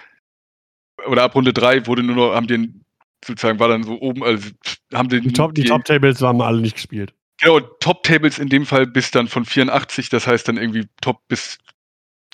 oder 1.07 1.23
ab 1.23 1.35
Runde 1.35 1.53
drei 1.53 1.87
wurde 1.87 2.03
nur 2.03 2.15
noch, 2.15 2.35
haben 2.35 2.47
den 2.47 2.82
sozusagen 3.25 3.59
war 3.59 3.67
dann 3.67 3.83
so 3.83 3.99
oben, 3.99 4.23
also 4.23 4.49
haben 4.93 5.09
den. 5.09 5.23
Die 5.23 5.33
Top, 5.33 5.53
die, 5.55 5.61
die 5.61 5.67
Top 5.67 5.85
Tables 5.85 6.21
haben 6.21 6.41
alle 6.41 6.61
nicht 6.61 6.75
gespielt. 6.75 7.13
Genau, 7.39 7.59
Top 7.59 8.03
Tables 8.03 8.39
in 8.39 8.49
dem 8.49 8.65
Fall 8.65 8.87
bis 8.87 9.11
dann 9.11 9.27
von 9.27 9.45
84, 9.45 10.09
das 10.09 10.27
heißt 10.27 10.47
dann 10.47 10.57
irgendwie 10.57 10.87
Top 11.01 11.27
bis 11.27 11.57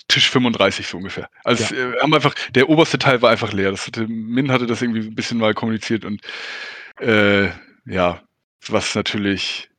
Tisch 0.08 0.30
35 0.30 0.86
so 0.86 0.96
ungefähr. 0.98 1.28
Also 1.44 1.74
ja. 1.74 1.92
äh, 1.92 2.00
haben 2.00 2.14
einfach, 2.14 2.34
der 2.54 2.68
oberste 2.68 2.98
Teil 2.98 3.22
war 3.22 3.30
einfach 3.30 3.52
leer. 3.52 3.70
Das 3.70 3.86
hatte, 3.86 4.06
Min 4.08 4.50
hatte 4.50 4.66
das 4.66 4.82
irgendwie 4.82 5.00
ein 5.00 5.14
bisschen 5.14 5.38
mal 5.38 5.54
kommuniziert 5.54 6.04
und 6.04 6.20
äh, 7.00 7.48
ja, 7.86 8.20
was 8.66 8.94
natürlich 8.94 9.70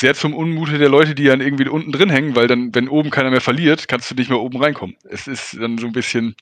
sehr 0.00 0.14
zum 0.14 0.34
Unmute 0.34 0.78
der 0.78 0.88
Leute, 0.88 1.14
die 1.14 1.24
dann 1.24 1.42
irgendwie 1.42 1.68
unten 1.68 1.92
drin 1.92 2.08
hängen, 2.08 2.34
weil 2.34 2.46
dann, 2.46 2.74
wenn 2.74 2.88
oben 2.88 3.10
keiner 3.10 3.30
mehr 3.30 3.42
verliert, 3.42 3.86
kannst 3.86 4.10
du 4.10 4.14
nicht 4.14 4.30
mehr 4.30 4.40
oben 4.40 4.60
reinkommen. 4.60 4.96
Es 5.04 5.26
ist 5.26 5.58
dann 5.60 5.76
so 5.76 5.86
ein 5.86 5.92
bisschen, 5.92 6.34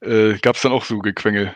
äh, 0.00 0.34
gab 0.38 0.56
es 0.56 0.62
dann 0.62 0.72
auch 0.72 0.84
so 0.84 0.98
Gequengel. 0.98 1.54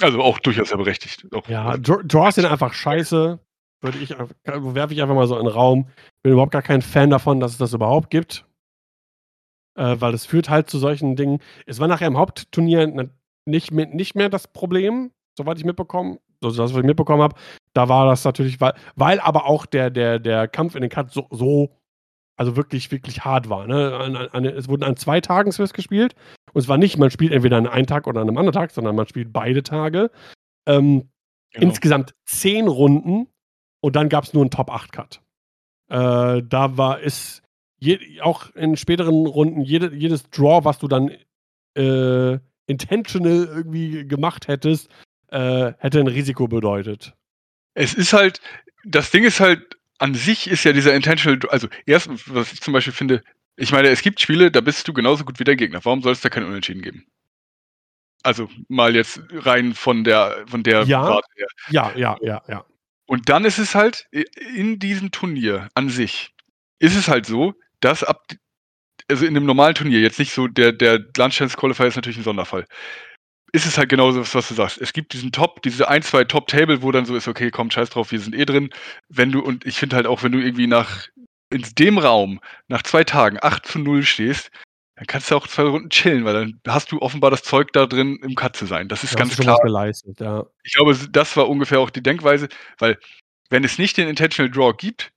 Also 0.00 0.22
auch 0.22 0.38
durchaus 0.38 0.70
ja 0.70 0.76
berechtigt. 0.76 1.26
Auch, 1.34 1.48
ja, 1.48 1.76
Draws 1.76 2.34
sind 2.34 2.46
einfach 2.46 2.72
scheiße. 2.72 3.38
Würde 3.82 3.98
ich, 3.98 4.10
werfe 4.44 4.92
ich 4.92 5.02
einfach 5.02 5.14
mal 5.14 5.26
so 5.26 5.38
in 5.38 5.44
den 5.44 5.52
Raum. 5.52 5.88
Bin 6.22 6.32
überhaupt 6.32 6.52
gar 6.52 6.62
kein 6.62 6.82
Fan 6.82 7.10
davon, 7.10 7.40
dass 7.40 7.52
es 7.52 7.58
das 7.58 7.72
überhaupt 7.72 8.10
gibt. 8.10 8.44
Äh, 9.76 9.96
weil 9.98 10.12
es 10.14 10.26
führt 10.26 10.50
halt 10.50 10.68
zu 10.68 10.78
solchen 10.78 11.16
Dingen. 11.16 11.40
Es 11.66 11.80
war 11.80 11.88
nachher 11.88 12.08
im 12.08 12.18
Hauptturnier 12.18 13.10
nicht, 13.46 13.72
mehr, 13.72 13.86
nicht 13.86 14.14
mehr 14.14 14.28
das 14.28 14.48
Problem, 14.48 15.12
soweit 15.36 15.58
ich 15.58 15.64
mitbekommen, 15.64 16.18
also 16.42 16.62
das, 16.62 16.72
was 16.72 16.80
ich 16.80 16.86
mitbekommen 16.86 17.22
habe. 17.22 17.36
Da 17.72 17.88
war 17.88 18.06
das 18.06 18.24
natürlich, 18.24 18.60
weil, 18.60 18.74
weil 18.96 19.20
aber 19.20 19.46
auch 19.46 19.64
der, 19.66 19.90
der, 19.90 20.18
der 20.18 20.48
Kampf 20.48 20.74
in 20.74 20.82
den 20.82 20.90
Cut 20.90 21.12
so, 21.12 21.26
so 21.30 21.70
also 22.40 22.56
wirklich, 22.56 22.90
wirklich 22.90 23.22
hart 23.22 23.50
war. 23.50 23.66
Ne? 23.66 23.94
An, 23.94 24.16
an, 24.16 24.44
es 24.46 24.66
wurden 24.66 24.82
an 24.82 24.96
zwei 24.96 25.20
Tagen 25.20 25.52
Swiss 25.52 25.74
gespielt. 25.74 26.14
Und 26.52 26.60
es 26.60 26.68
war 26.68 26.78
nicht, 26.78 26.98
man 26.98 27.10
spielt 27.10 27.32
entweder 27.32 27.56
an 27.56 27.66
einem 27.66 27.86
Tag 27.86 28.06
oder 28.06 28.20
an 28.20 28.28
einem 28.28 28.38
anderen 28.38 28.54
Tag, 28.54 28.70
sondern 28.70 28.96
man 28.96 29.06
spielt 29.06 29.32
beide 29.32 29.62
Tage. 29.62 30.10
Ähm, 30.66 31.10
genau. 31.52 31.66
Insgesamt 31.68 32.14
zehn 32.26 32.68
Runden 32.68 33.28
und 33.80 33.96
dann 33.96 34.08
gab 34.08 34.24
es 34.24 34.34
nur 34.34 34.42
einen 34.42 34.50
Top-8-Cut. 34.50 35.20
Äh, 35.88 36.42
da 36.44 36.76
war 36.76 37.02
es 37.02 37.42
auch 38.20 38.54
in 38.54 38.76
späteren 38.76 39.26
Runden 39.26 39.62
jede, 39.62 39.94
jedes 39.94 40.28
Draw, 40.30 40.64
was 40.64 40.78
du 40.78 40.88
dann 40.88 41.10
äh, 41.74 42.38
intentional 42.66 43.46
irgendwie 43.46 44.06
gemacht 44.06 44.48
hättest, 44.48 44.90
äh, 45.28 45.72
hätte 45.78 46.00
ein 46.00 46.06
Risiko 46.06 46.46
bedeutet. 46.46 47.14
Es 47.74 47.94
ist 47.94 48.12
halt, 48.12 48.40
das 48.84 49.10
Ding 49.10 49.24
ist 49.24 49.40
halt, 49.40 49.76
an 49.98 50.14
sich 50.14 50.48
ist 50.48 50.64
ja 50.64 50.72
dieser 50.72 50.94
Intentional, 50.94 51.38
also 51.50 51.68
erstens, 51.86 52.22
was 52.32 52.52
ich 52.52 52.60
zum 52.60 52.72
Beispiel 52.72 52.92
finde, 52.92 53.22
ich 53.60 53.72
meine, 53.72 53.88
es 53.88 54.02
gibt 54.02 54.20
Spiele, 54.20 54.50
da 54.50 54.60
bist 54.60 54.88
du 54.88 54.92
genauso 54.92 55.24
gut 55.24 55.38
wie 55.38 55.44
der 55.44 55.56
Gegner. 55.56 55.84
Warum 55.84 56.02
soll 56.02 56.12
es 56.12 56.20
da 56.20 56.30
kein 56.30 56.44
Unentschieden 56.44 56.82
geben? 56.82 57.06
Also 58.22 58.48
mal 58.68 58.94
jetzt 58.94 59.20
rein 59.30 59.74
von 59.74 60.04
der 60.04 60.44
von 60.46 60.62
der 60.62 60.82
ja, 60.84 61.02
Warte 61.02 61.28
her. 61.36 61.46
Ja, 61.70 61.92
ja, 61.94 62.16
ja, 62.22 62.42
ja. 62.48 62.64
Und 63.06 63.28
dann 63.28 63.44
ist 63.44 63.58
es 63.58 63.74
halt 63.74 64.06
in 64.54 64.78
diesem 64.78 65.10
Turnier 65.10 65.68
an 65.74 65.88
sich 65.88 66.34
ist 66.78 66.96
es 66.96 67.08
halt 67.08 67.26
so, 67.26 67.54
dass 67.80 68.02
ab 68.02 68.26
also 69.08 69.26
in 69.26 69.36
einem 69.36 69.46
normalen 69.46 69.74
Turnier 69.74 70.00
jetzt 70.00 70.18
nicht 70.18 70.32
so 70.32 70.48
der 70.48 70.72
der 70.72 70.98
Lunch 71.16 71.38
Qualifier 71.56 71.86
ist 71.86 71.96
natürlich 71.96 72.18
ein 72.18 72.24
Sonderfall 72.24 72.66
ist 73.52 73.66
es 73.66 73.78
halt 73.78 73.88
genauso, 73.88 74.20
was 74.20 74.48
du 74.48 74.54
sagst. 74.54 74.80
Es 74.80 74.92
gibt 74.92 75.12
diesen 75.12 75.32
Top, 75.32 75.62
diese 75.62 75.88
ein, 75.88 76.02
zwei 76.02 76.24
Top-Table, 76.24 76.82
wo 76.82 76.92
dann 76.92 77.04
so 77.04 77.16
ist, 77.16 77.26
okay, 77.26 77.50
komm, 77.50 77.70
scheiß 77.70 77.90
drauf, 77.90 78.12
wir 78.12 78.20
sind 78.20 78.34
eh 78.34 78.44
drin. 78.44 78.70
Wenn 79.08 79.32
du, 79.32 79.40
und 79.40 79.66
ich 79.66 79.76
finde 79.76 79.96
halt 79.96 80.06
auch, 80.06 80.22
wenn 80.22 80.32
du 80.32 80.38
irgendwie 80.38 80.68
nach, 80.68 81.08
in 81.50 81.64
dem 81.78 81.98
Raum, 81.98 82.40
nach 82.68 82.82
zwei 82.82 83.04
Tagen 83.04 83.38
8 83.40 83.66
zu 83.66 83.78
0 83.78 84.04
stehst, 84.04 84.50
dann 84.96 85.06
kannst 85.06 85.30
du 85.30 85.36
auch 85.36 85.46
zwei 85.46 85.62
Runden 85.62 85.90
chillen, 85.90 86.24
weil 86.24 86.34
dann 86.34 86.60
hast 86.68 86.92
du 86.92 87.00
offenbar 87.00 87.30
das 87.30 87.42
Zeug 87.42 87.72
da 87.72 87.86
drin, 87.86 88.18
im 88.22 88.34
Cut 88.34 88.56
zu 88.56 88.66
sein. 88.66 88.88
Das 88.88 89.02
ist 89.02 89.16
ganz 89.16 89.36
klar. 89.36 89.58
Geleistet, 89.62 90.20
ja. 90.20 90.44
Ich 90.62 90.74
glaube, 90.74 90.94
das 91.10 91.36
war 91.36 91.48
ungefähr 91.48 91.80
auch 91.80 91.90
die 91.90 92.02
Denkweise, 92.02 92.48
weil 92.78 92.98
wenn 93.48 93.64
es 93.64 93.78
nicht 93.78 93.96
den 93.96 94.08
Intentional 94.08 94.50
Draw 94.50 94.74
gibt, 94.76 95.10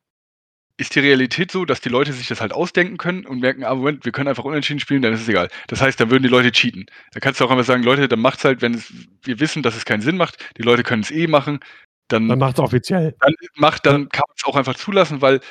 ist 0.78 0.96
die 0.96 1.02
Realität 1.02 1.52
so, 1.52 1.66
dass 1.66 1.82
die 1.82 1.90
Leute 1.90 2.14
sich 2.14 2.28
das 2.28 2.42
halt 2.42 2.52
ausdenken 2.52 2.98
können 2.98 3.26
und 3.26 3.40
merken, 3.40 3.64
ah, 3.64 3.76
Moment, 3.76 4.06
wir 4.06 4.12
können 4.12 4.28
einfach 4.28 4.44
unentschieden 4.44 4.80
spielen, 4.80 5.02
dann 5.02 5.14
ist 5.14 5.22
es 5.22 5.30
egal. 5.30 5.50
Das 5.68 5.82
heißt, 5.82 6.00
dann 6.00 6.10
würden 6.10 6.24
die 6.24 6.30
Leute 6.30 6.52
cheaten. 6.52 6.88
Da 7.12 7.20
kannst 7.20 7.40
du 7.40 7.46
auch 7.46 7.52
einfach 7.52 7.66
sagen, 7.66 7.84
Leute, 7.84 8.08
dann 8.08 8.20
macht's 8.20 8.44
halt, 8.44 8.62
wenn 8.62 8.74
es, 8.74 8.92
wir 9.24 9.40
wissen, 9.40 9.62
dass 9.62 9.76
es 9.76 9.86
keinen 9.86 10.02
Sinn 10.02 10.18
macht, 10.18 10.38
die 10.58 10.64
Leute 10.64 10.84
können 10.84 11.04
es 11.04 11.12
eh 11.12 11.28
machen, 11.28 11.60
dann. 12.08 12.28
Dann 12.28 12.40
macht's 12.40 12.60
offiziell. 12.60 13.16
Dann 13.20 13.34
macht, 13.56 13.86
dann 13.86 14.10
kann 14.10 14.24
man 14.28 14.36
es 14.36 14.46
auch 14.46 14.56
einfach 14.56 14.76
zulassen, 14.76 15.22
weil, 15.22 15.42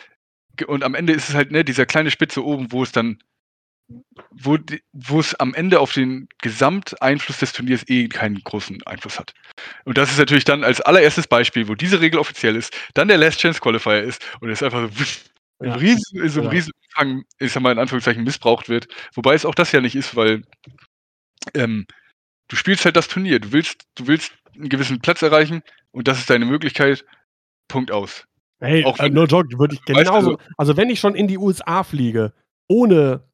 und 0.66 0.84
am 0.84 0.94
Ende 0.94 1.12
ist 1.12 1.28
es 1.28 1.34
halt, 1.34 1.50
ne, 1.50 1.64
dieser 1.64 1.86
kleine 1.86 2.10
Spitze 2.10 2.44
oben, 2.44 2.72
wo 2.72 2.82
es 2.82 2.92
dann 2.92 3.18
wo, 4.30 4.58
wo 4.92 5.20
es 5.20 5.34
am 5.34 5.54
Ende 5.54 5.80
auf 5.80 5.92
den 5.92 6.28
Gesamteinfluss 6.40 7.38
des 7.38 7.52
Turniers 7.52 7.88
eh 7.88 8.08
keinen 8.08 8.42
großen 8.42 8.82
Einfluss 8.84 9.18
hat. 9.18 9.34
Und 9.84 9.98
das 9.98 10.10
ist 10.10 10.18
natürlich 10.18 10.44
dann 10.44 10.64
als 10.64 10.80
allererstes 10.80 11.26
Beispiel, 11.26 11.68
wo 11.68 11.74
diese 11.74 12.00
Regel 12.00 12.18
offiziell 12.18 12.56
ist, 12.56 12.74
dann 12.94 13.08
der 13.08 13.18
Last 13.18 13.40
Chance 13.40 13.60
Qualifier 13.60 14.02
ist 14.02 14.24
und 14.40 14.50
es 14.50 14.62
einfach 14.62 14.88
so 15.58 15.64
ja. 15.64 15.74
riesen, 15.74 16.22
in 16.22 16.28
so 16.28 16.40
einem 16.40 16.50
ja. 16.50 16.52
Riesenumfang, 16.52 17.24
ich 17.38 17.52
sag 17.52 17.62
mal 17.62 17.72
in 17.72 17.78
Anführungszeichen, 17.78 18.24
missbraucht 18.24 18.68
wird. 18.68 18.88
Wobei 19.14 19.34
es 19.34 19.44
auch 19.44 19.54
das 19.54 19.72
ja 19.72 19.80
nicht 19.80 19.96
ist, 19.96 20.16
weil 20.16 20.42
ähm, 21.54 21.86
du 22.48 22.56
spielst 22.56 22.84
halt 22.84 22.96
das 22.96 23.08
Turnier, 23.08 23.40
du 23.40 23.52
willst, 23.52 23.82
du 23.94 24.06
willst 24.06 24.32
einen 24.54 24.68
gewissen 24.68 25.00
Platz 25.00 25.22
erreichen 25.22 25.62
und 25.90 26.08
das 26.08 26.18
ist 26.18 26.30
deine 26.30 26.44
Möglichkeit. 26.44 27.04
Punkt 27.68 27.90
aus. 27.90 28.26
Hey, 28.62 28.84
auch 28.84 28.98
äh, 28.98 29.10
no 29.10 29.24
joke, 29.24 29.58
würde 29.58 29.74
ich 29.74 29.84
genauso. 29.84 30.38
Also, 30.56 30.76
wenn 30.76 30.88
ich 30.88 31.00
schon 31.00 31.14
in 31.14 31.26
die 31.26 31.38
USA 31.38 31.82
fliege, 31.82 32.32
ohne 32.68 33.24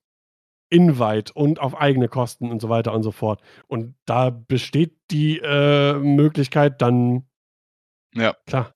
Invite 0.71 1.33
und 1.33 1.61
auf 1.61 1.79
eigene 1.79 2.09
Kosten 2.09 2.51
und 2.51 2.61
so 2.61 2.69
weiter 2.69 2.93
und 2.93 3.03
so 3.03 3.13
fort. 3.13 3.41
Und 3.67 3.95
da 4.07 4.31
besteht 4.31 4.97
die 5.11 5.39
äh, 5.39 5.95
Möglichkeit, 5.95 6.83
dann 6.83 7.27
ja. 8.15 8.35
klar. 8.47 8.75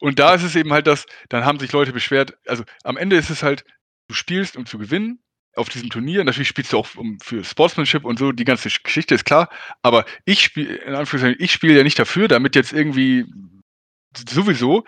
Und 0.00 0.18
da 0.18 0.34
ist 0.34 0.42
es 0.42 0.56
eben 0.56 0.72
halt 0.72 0.86
das, 0.86 1.06
dann 1.28 1.44
haben 1.44 1.58
sich 1.58 1.72
Leute 1.72 1.92
beschwert, 1.92 2.36
also 2.46 2.64
am 2.82 2.96
Ende 2.96 3.16
ist 3.16 3.30
es 3.30 3.42
halt, 3.42 3.64
du 4.08 4.14
spielst, 4.14 4.56
um 4.56 4.66
zu 4.66 4.78
gewinnen 4.78 5.20
auf 5.54 5.68
diesem 5.68 5.90
Turnier. 5.90 6.24
Natürlich 6.24 6.48
spielst 6.48 6.72
du 6.72 6.78
auch 6.78 6.94
um, 6.96 7.18
für 7.20 7.44
Sportsmanship 7.44 8.04
und 8.04 8.18
so, 8.18 8.32
die 8.32 8.44
ganze 8.44 8.68
Geschichte 8.82 9.14
ist 9.14 9.24
klar. 9.24 9.48
Aber 9.82 10.04
ich 10.24 10.40
spiele, 10.40 10.76
in 10.76 10.94
Anführungszeichen, 10.94 11.44
ich 11.44 11.52
spiele 11.52 11.76
ja 11.76 11.82
nicht 11.82 11.98
dafür, 11.98 12.28
damit 12.28 12.56
jetzt 12.56 12.72
irgendwie 12.72 13.26
sowieso 14.28 14.84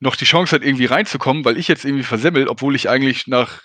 noch 0.00 0.16
die 0.16 0.24
Chance 0.24 0.54
hat, 0.54 0.64
irgendwie 0.64 0.86
reinzukommen, 0.86 1.44
weil 1.44 1.58
ich 1.58 1.68
jetzt 1.68 1.84
irgendwie 1.84 2.04
versemmelt, 2.04 2.48
obwohl 2.48 2.74
ich 2.74 2.88
eigentlich 2.88 3.26
nach 3.26 3.60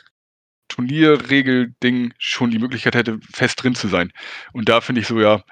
Turnierregel-Ding 0.68 2.14
schon 2.18 2.52
die 2.52 2.60
Möglichkeit 2.60 2.96
hätte, 2.96 3.20
fest 3.34 3.64
drin 3.64 3.76
zu 3.76 3.88
sein. 3.88 4.12
Und 4.52 4.68
da 4.70 4.82
finde 4.82 5.02
ich 5.02 5.08
so, 5.08 5.20
ja, 5.20 5.44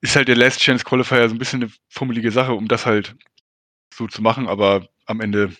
ist 0.00 0.16
halt 0.16 0.28
der 0.28 0.36
Last 0.36 0.60
Chance 0.60 0.84
Qualifier 0.84 1.28
so 1.28 1.34
ein 1.34 1.38
bisschen 1.38 1.62
eine 1.62 1.72
fummelige 1.88 2.30
Sache, 2.30 2.52
um 2.52 2.68
das 2.68 2.86
halt 2.86 3.16
so 3.94 4.06
zu 4.06 4.22
machen, 4.22 4.46
aber 4.46 4.86
am 5.06 5.20
Ende 5.20 5.52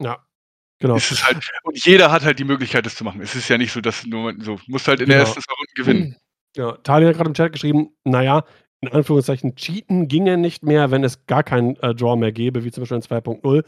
ja, 0.00 0.24
genau. 0.78 0.96
ist 0.96 1.10
es 1.10 1.24
halt, 1.24 1.38
und 1.64 1.84
jeder 1.84 2.12
hat 2.12 2.22
halt 2.22 2.38
die 2.38 2.44
Möglichkeit, 2.44 2.86
das 2.86 2.94
zu 2.94 3.04
machen. 3.04 3.20
Es 3.22 3.34
ist 3.34 3.48
ja 3.48 3.58
nicht 3.58 3.72
so, 3.72 3.80
dass 3.80 4.04
nur 4.04 4.34
so, 4.38 4.60
musst 4.66 4.86
halt 4.86 5.00
in 5.00 5.08
der 5.08 5.18
genau. 5.18 5.28
ersten 5.28 5.50
Runde 5.50 5.72
gewinnen. 5.74 6.16
Ja, 6.56 6.72
Talia 6.72 7.08
hat 7.08 7.16
gerade 7.16 7.28
im 7.28 7.34
Chat 7.34 7.52
geschrieben, 7.52 7.96
naja, 8.04 8.44
in 8.86 8.92
Anführungszeichen, 8.92 9.56
cheaten 9.56 10.08
ginge 10.08 10.36
nicht 10.36 10.62
mehr, 10.62 10.90
wenn 10.90 11.04
es 11.04 11.26
gar 11.26 11.42
keinen 11.42 11.76
äh, 11.76 11.94
Draw 11.94 12.16
mehr 12.16 12.32
gäbe, 12.32 12.64
wie 12.64 12.70
zum 12.70 12.82
Beispiel 12.82 12.96
in 12.96 13.02
2.0. 13.02 13.64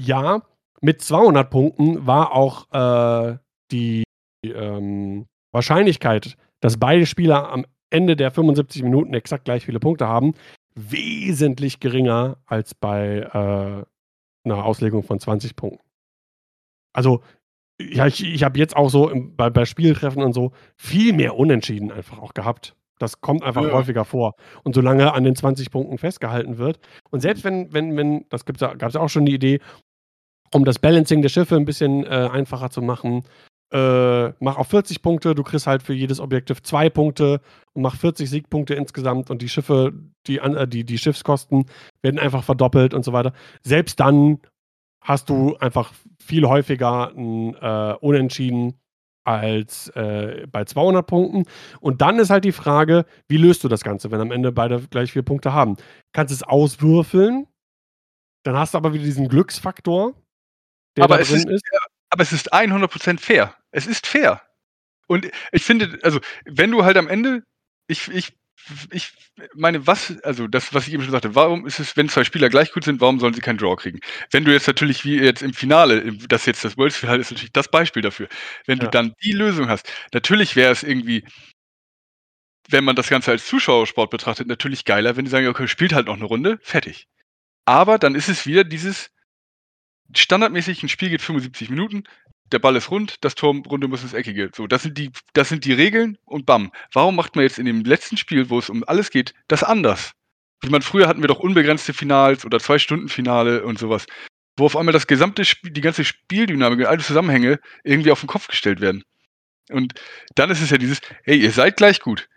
Ja, 0.00 0.42
mit 0.80 1.02
200 1.02 1.50
Punkten 1.50 2.06
war 2.06 2.32
auch 2.32 2.70
äh, 2.72 3.38
die 3.70 4.04
ähm, 4.44 5.26
Wahrscheinlichkeit, 5.52 6.36
dass 6.60 6.78
beide 6.78 7.06
Spieler 7.06 7.50
am 7.50 7.64
Ende 7.90 8.16
der 8.16 8.30
75 8.30 8.82
Minuten 8.82 9.14
exakt 9.14 9.44
gleich 9.44 9.64
viele 9.64 9.80
Punkte 9.80 10.08
haben, 10.08 10.34
wesentlich 10.74 11.80
geringer 11.80 12.38
als 12.46 12.74
bei 12.74 13.18
äh, 13.20 14.48
einer 14.48 14.64
Auslegung 14.64 15.04
von 15.04 15.20
20 15.20 15.56
Punkten. 15.56 15.84
Also, 16.92 17.22
ja, 17.80 18.06
ich, 18.06 18.24
ich 18.24 18.44
habe 18.44 18.58
jetzt 18.58 18.76
auch 18.76 18.88
so 18.88 19.08
im, 19.08 19.36
bei, 19.36 19.50
bei 19.50 19.64
Spieltreffen 19.64 20.22
und 20.22 20.32
so 20.32 20.52
viel 20.76 21.12
mehr 21.12 21.36
Unentschieden 21.36 21.90
einfach 21.90 22.18
auch 22.18 22.34
gehabt. 22.34 22.76
Das 22.98 23.20
kommt 23.20 23.42
einfach 23.42 23.64
ja. 23.64 23.72
häufiger 23.72 24.04
vor. 24.04 24.34
Und 24.62 24.74
solange 24.74 25.12
an 25.12 25.24
den 25.24 25.34
20 25.34 25.70
Punkten 25.70 25.98
festgehalten 25.98 26.58
wird, 26.58 26.78
und 27.10 27.20
selbst 27.20 27.44
wenn, 27.44 27.72
wenn, 27.72 27.96
wenn, 27.96 28.26
das 28.28 28.44
gab 28.44 28.82
es 28.82 28.94
ja 28.94 29.00
auch 29.00 29.08
schon 29.08 29.26
die 29.26 29.34
Idee, 29.34 29.60
um 30.52 30.64
das 30.64 30.78
Balancing 30.78 31.22
der 31.22 31.28
Schiffe 31.28 31.56
ein 31.56 31.64
bisschen 31.64 32.04
äh, 32.04 32.28
einfacher 32.32 32.70
zu 32.70 32.82
machen, 32.82 33.24
äh, 33.72 34.28
mach 34.38 34.56
auf 34.56 34.68
40 34.68 35.02
Punkte, 35.02 35.34
du 35.34 35.42
kriegst 35.42 35.66
halt 35.66 35.82
für 35.82 35.94
jedes 35.94 36.20
Objektiv 36.20 36.62
zwei 36.62 36.88
Punkte 36.88 37.40
und 37.72 37.82
mach 37.82 37.96
40 37.96 38.30
Siegpunkte 38.30 38.74
insgesamt 38.74 39.30
und 39.30 39.42
die 39.42 39.48
Schiffe, 39.48 39.92
die, 40.28 40.38
äh, 40.38 40.68
die, 40.68 40.84
die 40.84 40.98
Schiffskosten 40.98 41.66
werden 42.00 42.20
einfach 42.20 42.44
verdoppelt 42.44 42.94
und 42.94 43.04
so 43.04 43.12
weiter. 43.12 43.32
Selbst 43.64 43.98
dann 43.98 44.38
hast 45.00 45.28
du 45.28 45.56
einfach 45.56 45.92
viel 46.22 46.46
häufiger 46.46 47.12
ein 47.16 47.54
äh, 47.54 47.94
Unentschieden 48.00 48.74
als 49.24 49.88
äh, 49.90 50.46
bei 50.50 50.64
200 50.64 51.06
Punkten. 51.06 51.44
Und 51.80 52.00
dann 52.02 52.18
ist 52.18 52.30
halt 52.30 52.44
die 52.44 52.52
Frage, 52.52 53.06
wie 53.28 53.38
löst 53.38 53.64
du 53.64 53.68
das 53.68 53.82
Ganze, 53.82 54.10
wenn 54.10 54.20
am 54.20 54.30
Ende 54.30 54.52
beide 54.52 54.80
gleich 54.90 55.12
vier 55.12 55.22
Punkte 55.22 55.52
haben? 55.52 55.76
Kannst 56.12 56.30
du 56.30 56.34
es 56.34 56.42
auswürfeln, 56.42 57.46
dann 58.44 58.56
hast 58.56 58.74
du 58.74 58.78
aber 58.78 58.92
wieder 58.92 59.04
diesen 59.04 59.28
Glücksfaktor, 59.28 60.14
der 60.96 61.04
aber 61.04 61.18
da 61.18 61.24
drin 61.24 61.36
ist, 61.36 61.48
ist. 61.48 61.64
Aber 62.10 62.22
es 62.22 62.32
ist 62.32 62.52
100% 62.52 63.18
fair. 63.18 63.54
Es 63.70 63.86
ist 63.86 64.06
fair. 64.06 64.42
Und 65.06 65.30
ich 65.52 65.64
finde, 65.64 65.98
also, 66.02 66.20
wenn 66.44 66.70
du 66.70 66.84
halt 66.84 66.96
am 66.96 67.08
Ende, 67.08 67.42
ich, 67.88 68.08
ich, 68.08 68.36
ich 68.90 69.12
meine, 69.54 69.86
was, 69.86 70.18
also 70.22 70.46
das, 70.46 70.72
was 70.72 70.86
ich 70.86 70.94
eben 70.94 71.02
schon 71.02 71.12
sagte, 71.12 71.34
warum 71.34 71.66
ist 71.66 71.80
es, 71.80 71.96
wenn 71.96 72.08
zwei 72.08 72.24
Spieler 72.24 72.48
gleich 72.48 72.72
gut 72.72 72.84
sind, 72.84 73.00
warum 73.00 73.20
sollen 73.20 73.34
sie 73.34 73.40
keinen 73.40 73.58
Draw 73.58 73.76
kriegen? 73.76 74.00
Wenn 74.30 74.44
du 74.44 74.52
jetzt 74.52 74.66
natürlich, 74.66 75.04
wie 75.04 75.18
jetzt 75.18 75.42
im 75.42 75.52
Finale, 75.52 76.12
das 76.28 76.46
jetzt 76.46 76.64
das 76.64 76.76
Worlds 76.76 76.96
Finale 76.96 77.20
ist 77.20 77.30
natürlich 77.30 77.52
das 77.52 77.68
Beispiel 77.68 78.02
dafür, 78.02 78.28
wenn 78.66 78.78
ja. 78.78 78.84
du 78.84 78.90
dann 78.90 79.14
die 79.22 79.32
Lösung 79.32 79.68
hast, 79.68 79.90
natürlich 80.12 80.56
wäre 80.56 80.72
es 80.72 80.82
irgendwie, 80.82 81.24
wenn 82.68 82.84
man 82.84 82.96
das 82.96 83.08
Ganze 83.08 83.30
als 83.30 83.46
Zuschauersport 83.46 84.10
betrachtet, 84.10 84.46
natürlich 84.46 84.84
geiler, 84.84 85.16
wenn 85.16 85.24
die 85.24 85.30
sagen, 85.30 85.46
okay, 85.48 85.68
spielt 85.68 85.92
halt 85.92 86.06
noch 86.06 86.16
eine 86.16 86.24
Runde, 86.24 86.58
fertig. 86.62 87.06
Aber 87.66 87.98
dann 87.98 88.14
ist 88.14 88.28
es 88.28 88.46
wieder 88.46 88.64
dieses, 88.64 89.10
standardmäßig, 90.14 90.82
ein 90.82 90.88
Spiel 90.88 91.10
geht 91.10 91.22
75 91.22 91.70
Minuten, 91.70 92.04
der 92.52 92.58
Ball 92.58 92.76
ist 92.76 92.90
rund, 92.90 93.16
das 93.22 93.34
Tor 93.34 93.54
runde 93.66 93.88
muss 93.88 94.02
ins 94.02 94.12
Eckige. 94.12 94.50
So, 94.54 94.66
das 94.66 94.82
sind 94.82 94.98
die, 94.98 95.10
das 95.32 95.48
sind 95.48 95.64
die 95.64 95.72
Regeln 95.72 96.18
und 96.24 96.46
bam. 96.46 96.72
Warum 96.92 97.16
macht 97.16 97.36
man 97.36 97.44
jetzt 97.44 97.58
in 97.58 97.66
dem 97.66 97.84
letzten 97.84 98.16
Spiel, 98.16 98.50
wo 98.50 98.58
es 98.58 98.70
um 98.70 98.84
alles 98.86 99.10
geht, 99.10 99.34
das 99.48 99.62
anders? 99.62 100.12
Wie 100.60 100.70
man 100.70 100.82
früher 100.82 101.08
hatten 101.08 101.22
wir 101.22 101.28
doch 101.28 101.40
unbegrenzte 101.40 101.92
Finals 101.92 102.44
oder 102.44 102.60
zwei 102.60 102.78
Stunden 102.78 103.08
Finale 103.08 103.64
und 103.64 103.78
sowas, 103.78 104.06
wo 104.56 104.66
auf 104.66 104.76
einmal 104.76 104.92
das 104.92 105.06
gesamte 105.06 105.44
Spiel, 105.44 105.72
die 105.72 105.80
ganze 105.80 106.04
Spieldynamik 106.04 106.80
und 106.80 106.86
alle 106.86 107.02
Zusammenhänge 107.02 107.58
irgendwie 107.82 108.10
auf 108.10 108.20
den 108.20 108.28
Kopf 108.28 108.48
gestellt 108.48 108.80
werden. 108.80 109.04
Und 109.70 109.94
dann 110.34 110.50
ist 110.50 110.60
es 110.60 110.70
ja 110.70 110.78
dieses, 110.78 111.00
hey, 111.22 111.38
ihr 111.38 111.50
seid 111.50 111.76
gleich 111.76 112.00
gut 112.00 112.28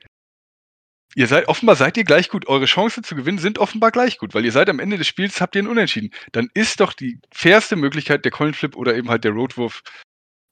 ihr 1.17 1.25
seid 1.25 1.47
offenbar 1.47 1.75
seid 1.75 1.97
ihr 1.97 2.03
gleich 2.03 2.29
gut. 2.29 2.47
Eure 2.47 2.65
Chancen 2.65 3.03
zu 3.03 3.15
gewinnen 3.15 3.39
sind 3.39 3.57
offenbar 3.57 3.91
gleich 3.91 4.19
gut, 4.19 4.35
weil 4.35 4.45
ihr 4.45 4.51
seid 4.51 4.69
am 4.69 4.79
Ende 4.79 4.99
des 4.99 5.07
Spiels 5.07 5.41
habt 5.41 5.55
ihr 5.55 5.59
einen 5.59 5.67
Unentschieden. 5.67 6.11
Dann 6.31 6.47
ist 6.53 6.79
doch 6.79 6.93
die 6.93 7.19
fairste 7.33 7.75
Möglichkeit 7.75 8.23
der 8.23 8.31
Coinflip 8.31 8.75
oder 8.75 8.95
eben 8.95 9.09
halt 9.09 9.23
der 9.23 9.31
Roadwurf. 9.31 9.81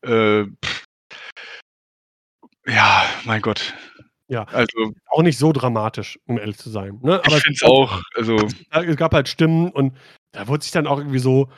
Äh, 0.04 0.46
ja, 2.66 3.06
mein 3.26 3.42
Gott. 3.44 3.76
Ja, 4.28 4.46
also 4.46 4.94
auch 5.06 5.22
nicht 5.22 5.38
so 5.38 5.52
dramatisch, 5.52 6.18
um 6.26 6.40
ehrlich 6.40 6.58
zu 6.58 6.72
sein. 6.72 7.00
Ne? 7.04 7.22
Aber 7.24 7.38
ich 7.38 7.44
finde 7.44 7.58
es 7.62 7.64
auch. 7.64 8.02
Also 8.16 8.36
es 8.72 8.98
gab 8.98 9.14
halt 9.14 9.30
Stimmen 9.30 9.70
und 9.70 9.96
da 10.32 10.48
wurde 10.48 10.64
sich 10.64 10.72
dann 10.72 10.88
auch 10.88 10.98
irgendwie 10.98 11.20
so 11.20 11.52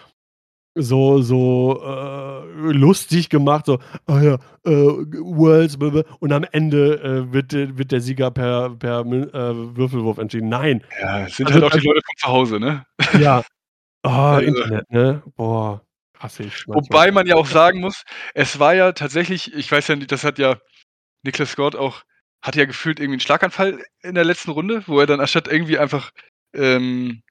so, 0.78 1.22
so 1.22 1.82
äh, 1.84 2.72
lustig 2.72 3.30
gemacht, 3.30 3.66
so, 3.66 3.80
oh 4.08 4.18
ja, 4.18 4.36
äh, 4.66 4.72
Worlds, 4.72 5.76
und 6.20 6.32
am 6.32 6.46
Ende 6.52 7.02
äh, 7.02 7.34
wird, 7.34 7.54
wird 7.54 7.92
der 7.92 8.02
Sieger 8.02 8.32
per, 8.32 8.72
per 8.72 9.02
äh, 9.02 9.76
Würfelwurf 9.76 10.18
entschieden. 10.18 10.50
Nein. 10.50 10.84
Ja, 11.02 11.26
es 11.26 11.38
sind 11.38 11.48
also, 11.48 11.62
halt 11.62 11.74
auch 11.74 11.78
die 11.78 11.86
Leute 11.86 12.02
von 12.06 12.16
zu 12.18 12.28
Hause, 12.28 12.60
ne? 12.60 12.86
Ja. 13.20 13.44
Oh, 14.04 14.10
also, 14.10 14.48
Internet, 14.48 14.92
ne? 14.92 15.24
Boah, 15.36 15.82
hasse 16.20 16.44
ich. 16.44 16.68
Wobei 16.68 17.12
man 17.12 17.28
ja 17.28 17.36
auch 17.36 17.48
sagen 17.48 17.80
muss, 17.82 18.04
es 18.34 18.60
war 18.60 18.74
ja 18.74 18.92
tatsächlich, 18.92 19.54
ich 19.54 19.72
weiß 19.72 19.88
ja 19.88 19.96
nicht, 19.96 20.12
das 20.12 20.24
hat 20.24 20.40
ja 20.40 20.58
Niklas 21.24 21.52
Scott 21.52 21.76
auch, 21.76 22.04
hat 22.42 22.56
ja 22.56 22.66
gefühlt 22.66 23.00
irgendwie 23.00 23.16
einen 23.16 23.22
Schlaganfall 23.22 23.84
in 24.02 24.16
der 24.16 24.24
letzten 24.24 24.52
Runde, 24.52 24.84
wo 24.88 25.00
er 25.00 25.08
dann 25.08 25.20
anstatt 25.20 25.48
irgendwie 25.48 25.78
einfach 25.78 26.12
ähm, 26.54 27.24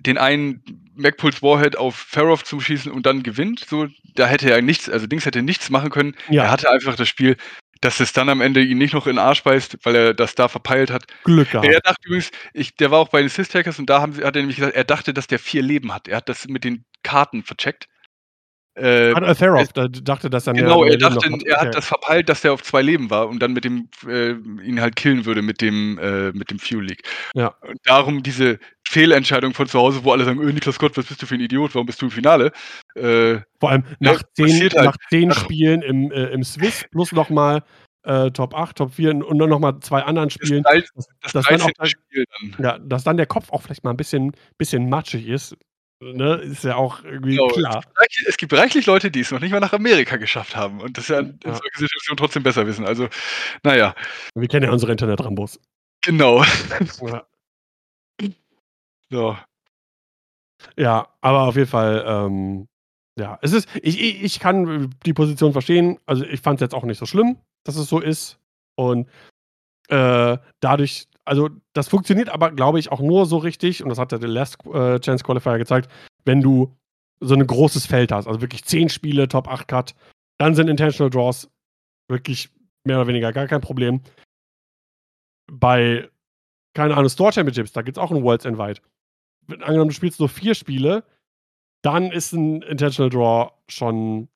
den 0.00 0.18
einen 0.18 0.62
MacPulse 0.98 1.42
Warhead 1.42 1.76
auf 1.76 1.96
Farov 1.96 2.44
zu 2.44 2.60
schießen 2.60 2.90
und 2.90 3.06
dann 3.06 3.22
gewinnt. 3.22 3.64
So, 3.68 3.88
da 4.14 4.26
hätte 4.26 4.50
er 4.50 4.60
nichts, 4.62 4.90
also 4.90 5.06
Dings 5.06 5.26
hätte 5.26 5.42
nichts 5.42 5.70
machen 5.70 5.90
können. 5.90 6.14
Ja. 6.28 6.44
Er 6.44 6.50
hatte 6.50 6.70
einfach 6.70 6.96
das 6.96 7.08
Spiel, 7.08 7.36
dass 7.80 8.00
es 8.00 8.12
dann 8.12 8.28
am 8.28 8.40
Ende 8.40 8.60
ihn 8.60 8.78
nicht 8.78 8.94
noch 8.94 9.06
in 9.06 9.14
den 9.14 9.18
Arsch 9.18 9.42
beißt, 9.42 9.78
weil 9.84 9.94
er 9.94 10.14
das 10.14 10.34
da 10.34 10.48
verpeilt 10.48 10.90
hat. 10.90 11.04
Glück 11.24 11.50
gehabt. 11.50 11.66
Er 11.66 11.80
dachte 11.80 12.00
übrigens, 12.04 12.30
ich, 12.52 12.74
der 12.74 12.90
war 12.90 12.98
auch 12.98 13.08
bei 13.08 13.20
den 13.20 13.26
Assist 13.26 13.54
Hackers 13.54 13.78
und 13.78 13.88
da 13.88 14.00
haben 14.00 14.12
sie, 14.12 14.24
hat 14.24 14.34
er 14.34 14.42
nämlich 14.42 14.56
gesagt, 14.56 14.74
er 14.74 14.84
dachte, 14.84 15.14
dass 15.14 15.26
der 15.26 15.38
vier 15.38 15.62
Leben 15.62 15.94
hat. 15.94 16.08
Er 16.08 16.18
hat 16.18 16.28
das 16.28 16.48
mit 16.48 16.64
den 16.64 16.84
Karten 17.02 17.42
vercheckt. 17.42 17.86
Äh, 18.78 19.12
Atherov, 19.14 19.72
da 19.72 19.88
dachte, 19.88 20.30
dass 20.30 20.46
er 20.46 20.52
Genau, 20.54 20.84
er 20.84 20.96
dachte, 20.96 21.30
hat. 21.30 21.42
er 21.44 21.60
hat 21.60 21.74
das 21.74 21.86
verpeilt, 21.86 22.28
dass 22.28 22.44
er 22.44 22.52
auf 22.52 22.62
zwei 22.62 22.82
Leben 22.82 23.10
war 23.10 23.28
und 23.28 23.40
dann 23.40 23.52
mit 23.52 23.64
dem 23.64 23.88
äh, 24.06 24.30
ihn 24.30 24.80
halt 24.80 24.96
killen 24.96 25.24
würde 25.24 25.42
mit 25.42 25.60
dem 25.60 25.98
äh, 25.98 26.32
mit 26.32 26.50
dem 26.50 26.58
Fuel 26.58 26.84
League. 26.84 27.02
Ja. 27.34 27.54
Und 27.62 27.78
darum 27.84 28.22
diese 28.22 28.58
Fehlentscheidung 28.88 29.52
von 29.52 29.66
zu 29.66 29.78
Hause, 29.78 30.04
wo 30.04 30.12
alle 30.12 30.24
sagen, 30.24 30.40
öh, 30.40 30.52
Niklas 30.52 30.78
Gott, 30.78 30.96
was 30.96 31.06
bist 31.06 31.20
du 31.20 31.26
für 31.26 31.34
ein 31.34 31.40
Idiot, 31.40 31.74
warum 31.74 31.86
bist 31.86 32.00
du 32.00 32.06
im 32.06 32.10
Finale? 32.10 32.52
Äh, 32.94 33.38
Vor 33.60 33.70
allem 33.70 33.84
nach 33.98 34.22
zehn, 34.34 34.60
halt. 34.60 34.74
nach 34.74 34.96
zehn 35.10 35.32
Spielen 35.32 35.82
im, 35.82 36.10
äh, 36.12 36.26
im 36.26 36.42
Swiss 36.44 36.84
plus 36.90 37.12
nochmal 37.12 37.62
äh, 38.04 38.30
Top 38.30 38.54
8, 38.54 38.76
Top 38.76 38.94
4 38.94 39.26
und 39.26 39.38
dann 39.38 39.50
nochmal 39.50 39.78
zwei 39.80 40.02
anderen 40.02 40.30
Spielen. 40.30 40.62
Das, 40.62 40.72
13, 40.72 40.88
das, 40.94 41.32
das 41.32 41.46
dann 41.46 41.60
auch, 41.60 41.86
Spiel 41.86 42.24
dann. 42.40 42.64
Ja, 42.64 42.78
dass 42.78 43.04
dann 43.04 43.16
der 43.16 43.26
Kopf 43.26 43.50
auch 43.50 43.62
vielleicht 43.62 43.84
mal 43.84 43.90
ein 43.90 43.96
bisschen, 43.96 44.32
bisschen 44.56 44.88
matschig 44.88 45.28
ist, 45.28 45.56
Ne, 46.00 46.34
ist 46.36 46.62
ja 46.62 46.76
auch 46.76 47.02
irgendwie 47.02 47.36
genau. 47.36 47.48
klar. 47.48 47.84
Es 48.26 48.36
gibt 48.36 48.52
reichlich 48.52 48.86
Leute, 48.86 49.10
die 49.10 49.20
es 49.20 49.32
noch 49.32 49.40
nicht 49.40 49.50
mal 49.50 49.58
nach 49.58 49.72
Amerika 49.72 50.16
geschafft 50.16 50.54
haben 50.54 50.80
und 50.80 50.96
das 50.96 51.08
ja 51.08 51.18
in 51.18 51.40
ja. 51.44 51.54
solchen 51.54 51.78
Situationen 51.78 52.16
trotzdem 52.16 52.44
besser 52.44 52.66
wissen. 52.68 52.86
Also, 52.86 53.08
naja. 53.64 53.96
Wir 54.34 54.46
kennen 54.46 54.66
ja 54.66 54.70
unsere 54.70 54.92
Internet-Rambos. 54.92 55.60
Genau. 56.02 56.44
Ja. 57.00 57.26
so. 59.10 59.38
Ja, 60.76 61.08
aber 61.20 61.42
auf 61.42 61.56
jeden 61.56 61.68
Fall, 61.68 62.04
ähm, 62.06 62.68
ja, 63.18 63.38
es 63.42 63.52
ist, 63.52 63.68
ich, 63.82 64.22
ich 64.22 64.38
kann 64.38 64.94
die 65.04 65.14
Position 65.14 65.52
verstehen. 65.52 65.98
Also, 66.06 66.24
ich 66.24 66.40
fand 66.40 66.60
es 66.60 66.60
jetzt 66.60 66.74
auch 66.74 66.84
nicht 66.84 66.98
so 66.98 67.06
schlimm, 67.06 67.38
dass 67.64 67.76
es 67.76 67.88
so 67.88 68.00
ist. 68.00 68.38
Und 68.76 69.08
äh, 69.88 70.38
dadurch 70.60 71.08
also 71.28 71.50
das 71.74 71.88
funktioniert 71.88 72.30
aber, 72.30 72.50
glaube 72.50 72.78
ich, 72.78 72.90
auch 72.90 73.00
nur 73.00 73.26
so 73.26 73.36
richtig, 73.36 73.82
und 73.82 73.90
das 73.90 73.98
hat 73.98 74.12
der 74.12 74.18
Last 74.20 74.64
äh, 74.66 74.98
Chance 74.98 75.24
Qualifier 75.24 75.58
gezeigt, 75.58 75.90
wenn 76.24 76.40
du 76.40 76.74
so 77.20 77.34
ein 77.34 77.46
großes 77.46 77.86
Feld 77.86 78.12
hast. 78.12 78.26
Also 78.26 78.40
wirklich 78.40 78.64
10 78.64 78.88
Spiele, 78.88 79.28
Top 79.28 79.48
8 79.48 79.68
Cut, 79.68 79.94
dann 80.38 80.54
sind 80.54 80.68
Intentional 80.68 81.10
Draws 81.10 81.50
wirklich 82.08 82.50
mehr 82.84 82.96
oder 82.96 83.08
weniger 83.08 83.32
gar 83.32 83.46
kein 83.46 83.60
Problem. 83.60 84.00
Bei, 85.50 86.08
keine 86.74 86.96
Ahnung, 86.96 87.10
Store 87.10 87.32
Championships, 87.32 87.72
da 87.72 87.82
gibt 87.82 87.98
es 87.98 88.02
auch 88.02 88.10
ein 88.10 88.22
Worlds 88.22 88.44
Invite. 88.44 88.80
Angenommen, 89.48 89.88
du 89.88 89.94
spielst 89.94 90.20
nur 90.20 90.28
vier 90.28 90.54
Spiele, 90.54 91.04
dann 91.82 92.10
ist 92.10 92.32
ein 92.32 92.62
Intentional 92.62 93.10
Draw 93.10 93.52
schon 93.68 94.28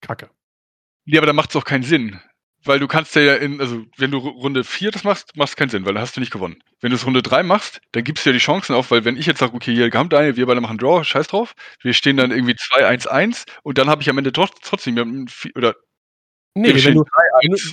kacke. 0.00 0.30
Ja, 1.06 1.20
aber 1.20 1.26
da 1.26 1.32
macht 1.32 1.50
es 1.50 1.56
auch 1.56 1.64
keinen 1.64 1.82
Sinn. 1.82 2.20
Weil 2.64 2.80
du 2.80 2.88
kannst 2.88 3.14
ja 3.14 3.34
in, 3.36 3.60
also 3.60 3.84
wenn 3.96 4.10
du 4.10 4.18
Runde 4.18 4.64
4 4.64 4.90
das 4.90 5.04
machst, 5.04 5.36
macht 5.36 5.50
es 5.50 5.56
keinen 5.56 5.68
Sinn, 5.68 5.86
weil 5.86 5.94
dann 5.94 6.02
hast 6.02 6.16
du 6.16 6.20
nicht 6.20 6.32
gewonnen. 6.32 6.60
Wenn 6.80 6.90
du 6.90 6.96
es 6.96 7.06
Runde 7.06 7.22
3 7.22 7.44
machst, 7.44 7.80
dann 7.92 8.04
gibst 8.04 8.26
du 8.26 8.30
ja 8.30 8.34
die 8.34 8.40
Chancen 8.40 8.74
auf, 8.74 8.90
weil 8.90 9.04
wenn 9.04 9.16
ich 9.16 9.26
jetzt 9.26 9.38
sage, 9.38 9.54
okay, 9.54 9.72
hier 9.72 9.90
kommt 9.90 10.12
eine, 10.12 10.36
wir 10.36 10.46
beide 10.46 10.60
machen 10.60 10.76
Draw, 10.76 11.04
scheiß 11.04 11.28
drauf, 11.28 11.54
wir 11.82 11.92
stehen 11.92 12.16
dann 12.16 12.32
irgendwie 12.32 12.54
2-1-1 12.54 13.46
und 13.62 13.78
dann 13.78 13.88
habe 13.88 14.02
ich 14.02 14.10
am 14.10 14.18
Ende 14.18 14.32
trotzdem, 14.32 15.28
oder 15.54 15.76
Nee, 16.54 16.74
wenn 16.84 16.94
du, 16.94 17.04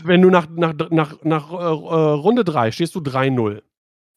wenn 0.04 0.22
du, 0.22 0.30
nach, 0.30 0.48
nach, 0.50 0.74
nach, 0.92 1.24
nach 1.24 1.52
äh, 1.52 1.56
äh 1.56 2.14
Runde 2.14 2.44
3 2.44 2.72
stehst 2.72 2.94
du 2.94 3.00
3-0. 3.00 3.64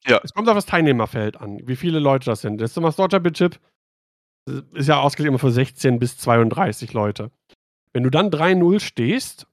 Ja. 0.07 0.21
Es 0.23 0.35
kommt 0.35 0.49
auf 0.49 0.55
das 0.55 0.67
Teilnehmerfeld 0.67 1.41
an, 1.41 1.61
wie 1.65 1.77
viele 1.77 1.99
Leute 1.99 2.27
das 2.27 2.43
sind. 2.43 2.61
Das 2.61 2.75
Summer 2.75 2.93
Championship 2.93 3.59
ist 4.75 4.89
ja 4.89 5.01
ausgelegt 5.01 5.29
immer 5.29 5.39
für 5.39 5.51
16 5.51 5.99
bis 5.99 6.19
32 6.19 6.93
Leute. 6.93 7.31
Wenn 7.93 8.03
du 8.03 8.11
dann 8.11 8.31
3-0 8.31 8.81
stehst 8.81 9.47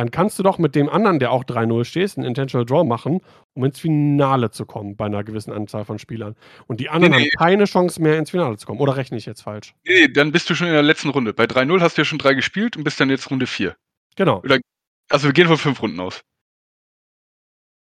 dann 0.00 0.10
kannst 0.10 0.38
du 0.38 0.42
doch 0.42 0.56
mit 0.56 0.74
dem 0.74 0.88
anderen, 0.88 1.18
der 1.18 1.30
auch 1.30 1.44
3-0 1.44 1.84
steht, 1.84 2.16
einen 2.16 2.26
Intentional 2.26 2.64
Draw 2.64 2.84
machen, 2.84 3.20
um 3.52 3.64
ins 3.66 3.80
Finale 3.80 4.50
zu 4.50 4.64
kommen 4.64 4.96
bei 4.96 5.04
einer 5.04 5.22
gewissen 5.24 5.52
Anzahl 5.52 5.84
von 5.84 5.98
Spielern. 5.98 6.36
Und 6.66 6.80
die 6.80 6.88
anderen 6.88 7.12
nee, 7.12 7.24
nee. 7.24 7.30
haben 7.38 7.50
keine 7.50 7.64
Chance 7.66 8.00
mehr 8.00 8.16
ins 8.16 8.30
Finale 8.30 8.56
zu 8.56 8.66
kommen. 8.66 8.80
Oder 8.80 8.96
rechne 8.96 9.18
ich 9.18 9.26
jetzt 9.26 9.42
falsch? 9.42 9.74
Nee, 9.84 10.08
dann 10.08 10.32
bist 10.32 10.48
du 10.48 10.54
schon 10.54 10.68
in 10.68 10.72
der 10.72 10.82
letzten 10.82 11.10
Runde. 11.10 11.34
Bei 11.34 11.44
3-0 11.44 11.82
hast 11.82 11.98
du 11.98 12.00
ja 12.00 12.06
schon 12.06 12.16
drei 12.16 12.32
gespielt 12.32 12.78
und 12.78 12.84
bist 12.84 12.98
dann 12.98 13.10
jetzt 13.10 13.30
Runde 13.30 13.46
4. 13.46 13.76
Genau. 14.16 14.38
Oder, 14.38 14.60
also 15.10 15.28
wir 15.28 15.34
gehen 15.34 15.48
von 15.48 15.58
fünf 15.58 15.82
Runden 15.82 16.00
aus. 16.00 16.22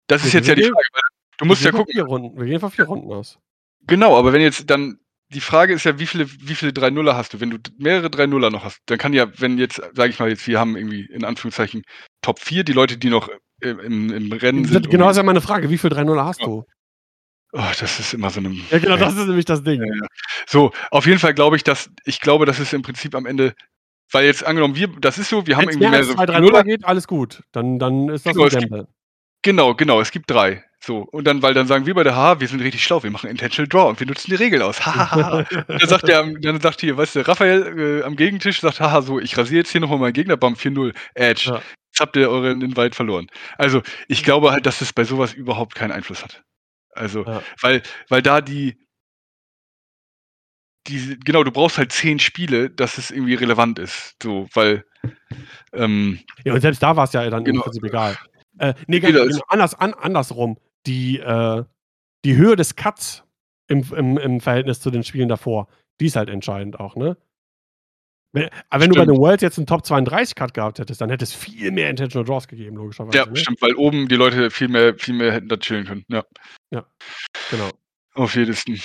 Das 0.07 0.23
wir 0.23 0.29
ist 0.29 0.33
jetzt 0.33 0.47
ja 0.47 0.55
die 0.55 0.63
Frage. 0.63 0.81
Du 1.37 1.45
musst 1.45 1.63
ja 1.63 1.69
gucken. 1.69 2.01
Runden. 2.01 2.39
Wir 2.39 2.47
gehen 2.47 2.59
von 2.59 2.71
vier 2.71 2.85
Runden 2.85 3.13
aus. 3.13 3.37
Genau, 3.85 4.17
aber 4.17 4.33
wenn 4.33 4.41
jetzt 4.41 4.67
dann 4.67 4.99
die 5.31 5.41
Frage 5.41 5.73
ist 5.73 5.83
ja, 5.83 5.99
wie 5.99 6.07
viele, 6.07 6.29
wie 6.29 6.55
viele 6.55 6.71
3-0er 6.71 7.13
hast 7.13 7.33
du? 7.33 7.39
Wenn 7.39 7.51
du 7.51 7.57
mehrere 7.77 8.07
3-0er 8.07 8.49
noch 8.49 8.63
hast, 8.63 8.79
dann 8.87 8.97
kann 8.97 9.13
ja, 9.13 9.27
wenn 9.39 9.57
jetzt, 9.57 9.81
sage 9.93 10.09
ich 10.09 10.19
mal, 10.19 10.29
jetzt, 10.29 10.47
wir 10.47 10.59
haben 10.59 10.75
irgendwie 10.75 11.05
in 11.05 11.23
Anführungszeichen 11.23 11.83
Top 12.21 12.39
4, 12.39 12.63
die 12.63 12.73
Leute, 12.73 12.97
die 12.97 13.09
noch 13.09 13.29
im, 13.61 14.11
im 14.11 14.31
Rennen 14.31 14.65
sind. 14.65 14.89
Genau, 14.89 15.05
das 15.05 15.13
ist 15.13 15.17
ja 15.17 15.23
meine 15.23 15.41
Frage. 15.41 15.69
Wie 15.69 15.77
viele 15.77 15.95
3-0er 15.95 16.23
hast 16.25 16.39
ja. 16.41 16.45
du? 16.47 16.65
Oh, 17.51 17.61
das 17.79 17.99
ist 17.99 18.13
immer 18.13 18.29
so 18.29 18.39
eine. 18.39 18.55
Ja, 18.69 18.77
genau, 18.79 18.95
das 18.97 19.15
ist 19.15 19.25
nämlich 19.25 19.45
das 19.45 19.63
Ding. 19.63 19.81
Ja, 19.83 20.07
So, 20.47 20.71
auf 20.91 21.05
jeden 21.07 21.17
Fall 21.19 21.33
glaube 21.33 21.55
ich, 21.55 21.63
dass 21.63 21.89
ich 22.05 22.21
glaube, 22.21 22.45
dass 22.45 22.59
es 22.59 22.73
im 22.73 22.83
Prinzip 22.83 23.15
am 23.15 23.25
Ende 23.25 23.53
Weil 24.11 24.25
jetzt 24.25 24.43
angenommen, 24.45 24.75
wir, 24.75 24.87
das 24.99 25.17
ist 25.17 25.29
so, 25.29 25.45
wir 25.47 25.55
haben 25.57 25.63
Wenn's 25.67 25.75
irgendwie 25.75 25.89
mehr 25.89 25.97
als 25.99 26.07
mehrere 26.07 26.17
zwei, 26.17 26.25
drei 26.25 26.39
Nuller- 26.39 26.51
Nuller 26.51 26.63
geht, 26.63 26.85
alles 26.85 27.07
gut. 27.07 27.43
Dann, 27.51 27.77
dann 27.79 28.09
ist 28.09 28.25
das 28.25 28.33
Genau, 28.33 28.45
ein 28.45 28.49
Gamble. 28.51 28.87
Genau, 29.41 29.73
genau, 29.75 30.01
es 30.01 30.11
gibt 30.11 30.29
drei. 30.29 30.63
So. 30.81 30.99
Und 31.11 31.25
dann, 31.25 31.41
weil 31.41 31.53
dann 31.53 31.67
sagen 31.67 31.85
wir 31.85 31.93
bei 31.93 32.03
der 32.03 32.15
H, 32.15 32.39
wir 32.39 32.47
sind 32.47 32.61
richtig 32.61 32.83
schlau, 32.83 33.03
wir 33.03 33.11
machen 33.11 33.29
Intentional 33.29 33.67
Draw 33.67 33.89
und 33.89 33.99
wir 33.99 34.07
nutzen 34.07 34.29
die 34.29 34.35
Regel 34.35 34.61
aus. 34.61 34.79
Hahaha. 34.85 35.39
Und 35.67 35.81
dann 35.81 35.89
sagt 35.89 36.07
der, 36.07 36.23
dann 36.23 36.61
sagt 36.61 36.79
hier, 36.81 36.95
weißt 36.97 37.15
du, 37.17 37.27
Raphael 37.27 37.99
äh, 38.01 38.03
am 38.03 38.15
Gegentisch 38.15 38.61
sagt, 38.61 38.79
haha, 38.79 39.01
so, 39.01 39.19
ich 39.19 39.37
rasiere 39.37 39.59
jetzt 39.59 39.71
hier 39.71 39.81
nochmal 39.81 39.99
meinen 39.99 40.13
Gegner, 40.13 40.37
bam, 40.37 40.53
4-0, 40.55 40.95
Edge. 41.15 41.49
Ja. 41.51 41.55
Jetzt 41.91 41.99
habt 41.99 42.15
ihr 42.15 42.29
euren 42.29 42.61
Invite 42.61 42.95
verloren. 42.95 43.27
Also, 43.57 43.81
ich 44.07 44.23
glaube 44.23 44.51
halt, 44.51 44.65
dass 44.65 44.79
es 44.81 44.93
bei 44.93 45.03
sowas 45.03 45.33
überhaupt 45.33 45.75
keinen 45.75 45.91
Einfluss 45.91 46.23
hat. 46.23 46.43
Also, 46.93 47.25
Ja. 47.25 47.43
weil, 47.61 47.81
weil 48.07 48.21
da 48.21 48.39
die, 48.39 48.77
diese, 50.87 51.17
genau, 51.17 51.43
du 51.43 51.51
brauchst 51.51 51.77
halt 51.77 51.91
zehn 51.91 52.19
Spiele, 52.19 52.69
dass 52.69 52.97
es 52.97 53.11
irgendwie 53.11 53.35
relevant 53.35 53.79
ist. 53.79 54.15
So, 54.23 54.47
weil, 54.53 54.85
ähm, 55.73 56.19
Ja, 56.45 56.53
und 56.53 56.61
selbst 56.61 56.81
da 56.81 56.95
war 56.95 57.03
es 57.03 57.13
ja 57.13 57.29
dann 57.29 57.43
Genau. 57.43 57.57
im 57.59 57.63
Prinzip 57.63 57.83
egal. 57.83 58.17
Äh, 58.59 58.73
nee, 58.87 58.99
ganz, 58.99 59.15
ist- 59.15 59.27
genau, 59.33 59.43
anders, 59.49 59.75
an, 59.75 59.93
andersrum. 59.93 60.57
Die, 60.87 61.19
äh, 61.19 61.63
die 62.25 62.35
Höhe 62.35 62.55
des 62.55 62.75
Cuts 62.75 63.23
im, 63.67 63.83
im, 63.95 64.17
im 64.17 64.39
Verhältnis 64.41 64.79
zu 64.79 64.91
den 64.91 65.03
Spielen 65.03 65.29
davor, 65.29 65.67
die 65.99 66.05
ist 66.07 66.15
halt 66.15 66.29
entscheidend 66.29 66.79
auch, 66.79 66.95
ne? 66.95 67.17
Wenn, 68.31 68.47
aber 68.69 68.83
wenn 68.83 68.91
du 68.91 68.95
bei 68.95 69.01
Stimmt. 69.03 69.17
den 69.17 69.21
Worlds 69.21 69.41
jetzt 69.41 69.57
einen 69.57 69.65
Top 69.65 69.83
32 69.85 70.35
Cut 70.35 70.53
gehabt 70.53 70.77
hättest, 70.77 71.01
dann 71.01 71.09
hätte 71.09 71.23
es 71.23 71.33
viel 71.33 71.71
mehr 71.71 71.89
Intentional 71.89 72.23
Draws 72.25 72.47
gegeben, 72.47 72.77
logischerweise. 72.77 73.17
ja, 73.17 73.25
ne? 73.25 73.35
stimmt, 73.35 73.59
weil 73.61 73.73
oben 73.73 74.07
die 74.07 74.15
Leute 74.15 74.51
viel 74.51 74.67
mehr, 74.67 74.93
viel 74.95 75.15
mehr 75.15 75.31
hätten 75.31 75.47
da 75.49 75.57
chillen 75.57 75.85
können. 75.85 76.05
Ja, 76.09 76.23
Genau. 77.49 77.69
auf 78.13 78.35
jeden 78.35 78.53
Fall. 78.53 78.75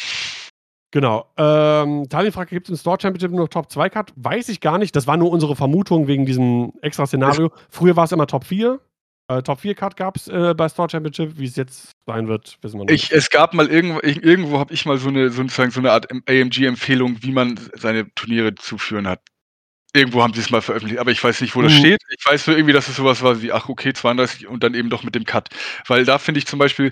Genau. 0.93 1.31
Ähm, 1.37 2.09
Tallinn 2.09 2.33
fragt, 2.33 2.51
gibt 2.51 2.69
es 2.69 2.71
im 2.71 2.77
Store 2.79 2.99
Championship 3.01 3.33
nur 3.33 3.51
Top 3.51 3.71
2 3.71 3.91
Cut? 3.91 4.13
Weiß 4.17 4.49
ich 4.49 4.61
gar 4.61 4.79
nicht. 4.79 4.95
Das 4.97 5.07
war 5.07 5.17
nur 5.19 5.31
unsere 5.31 5.57
Vermutung 5.57 6.07
wegen 6.07 6.25
diesem 6.25 6.73
extra 6.81 7.05
Szenario. 7.05 7.51
Früher 7.69 7.97
war 7.97 8.05
es 8.05 8.13
immer 8.13 8.27
Top 8.27 8.45
4. 8.45 8.81
Äh, 9.29 9.43
Top 9.43 9.61
4 9.61 9.75
Cut 9.75 9.97
gab 9.97 10.17
es 10.17 10.29
äh, 10.29 10.55
bei 10.55 10.69
Store 10.69 10.89
Championship. 10.91 11.39
Wie 11.39 11.47
es 11.47 11.57
jetzt 11.57 11.93
sein 12.07 12.29
wird, 12.29 12.59
wissen 12.61 12.79
wir 12.79 12.85
noch 12.85 12.91
Ich, 12.93 13.11
es 13.11 13.31
gab 13.31 13.55
mal 13.55 13.69
irgendwo, 13.69 14.01
ich- 14.03 14.23
irgendwo 14.23 14.59
habe 14.59 14.75
ich 14.75 14.85
mal 14.85 14.99
so 14.99 15.09
eine, 15.09 15.31
sozusagen 15.31 15.71
so 15.71 15.81
eine 15.81 15.93
Art 15.93 16.11
AMG-Empfehlung, 16.11 17.23
wie 17.23 17.33
man 17.33 17.59
seine 17.75 18.13
Turniere 18.15 18.55
zu 18.55 18.77
führen 18.77 19.07
hat. 19.09 19.21
Irgendwo 19.95 20.23
haben 20.23 20.35
sie 20.35 20.41
es 20.41 20.51
mal 20.51 20.61
veröffentlicht, 20.61 21.01
aber 21.01 21.13
ich 21.13 21.23
weiß 21.23 21.41
nicht, 21.41 21.55
wo 21.55 21.63
das 21.63 21.73
Mhm. 21.73 21.79
steht. 21.79 22.03
Ich 22.19 22.27
weiß 22.27 22.47
nur 22.49 22.57
irgendwie, 22.57 22.73
dass 22.75 22.89
es 22.89 22.97
sowas 22.97 23.23
war 23.23 23.41
wie, 23.43 23.53
ach 23.53 23.69
okay, 23.69 23.93
32 23.93 24.47
und 24.49 24.63
dann 24.65 24.75
eben 24.75 24.91
doch 24.91 25.05
mit 25.05 25.15
dem 25.15 25.25
Cut. 25.25 25.49
Weil 25.87 26.05
da 26.05 26.19
finde 26.19 26.39
ich 26.39 26.47
zum 26.47 26.59
Beispiel, 26.59 26.91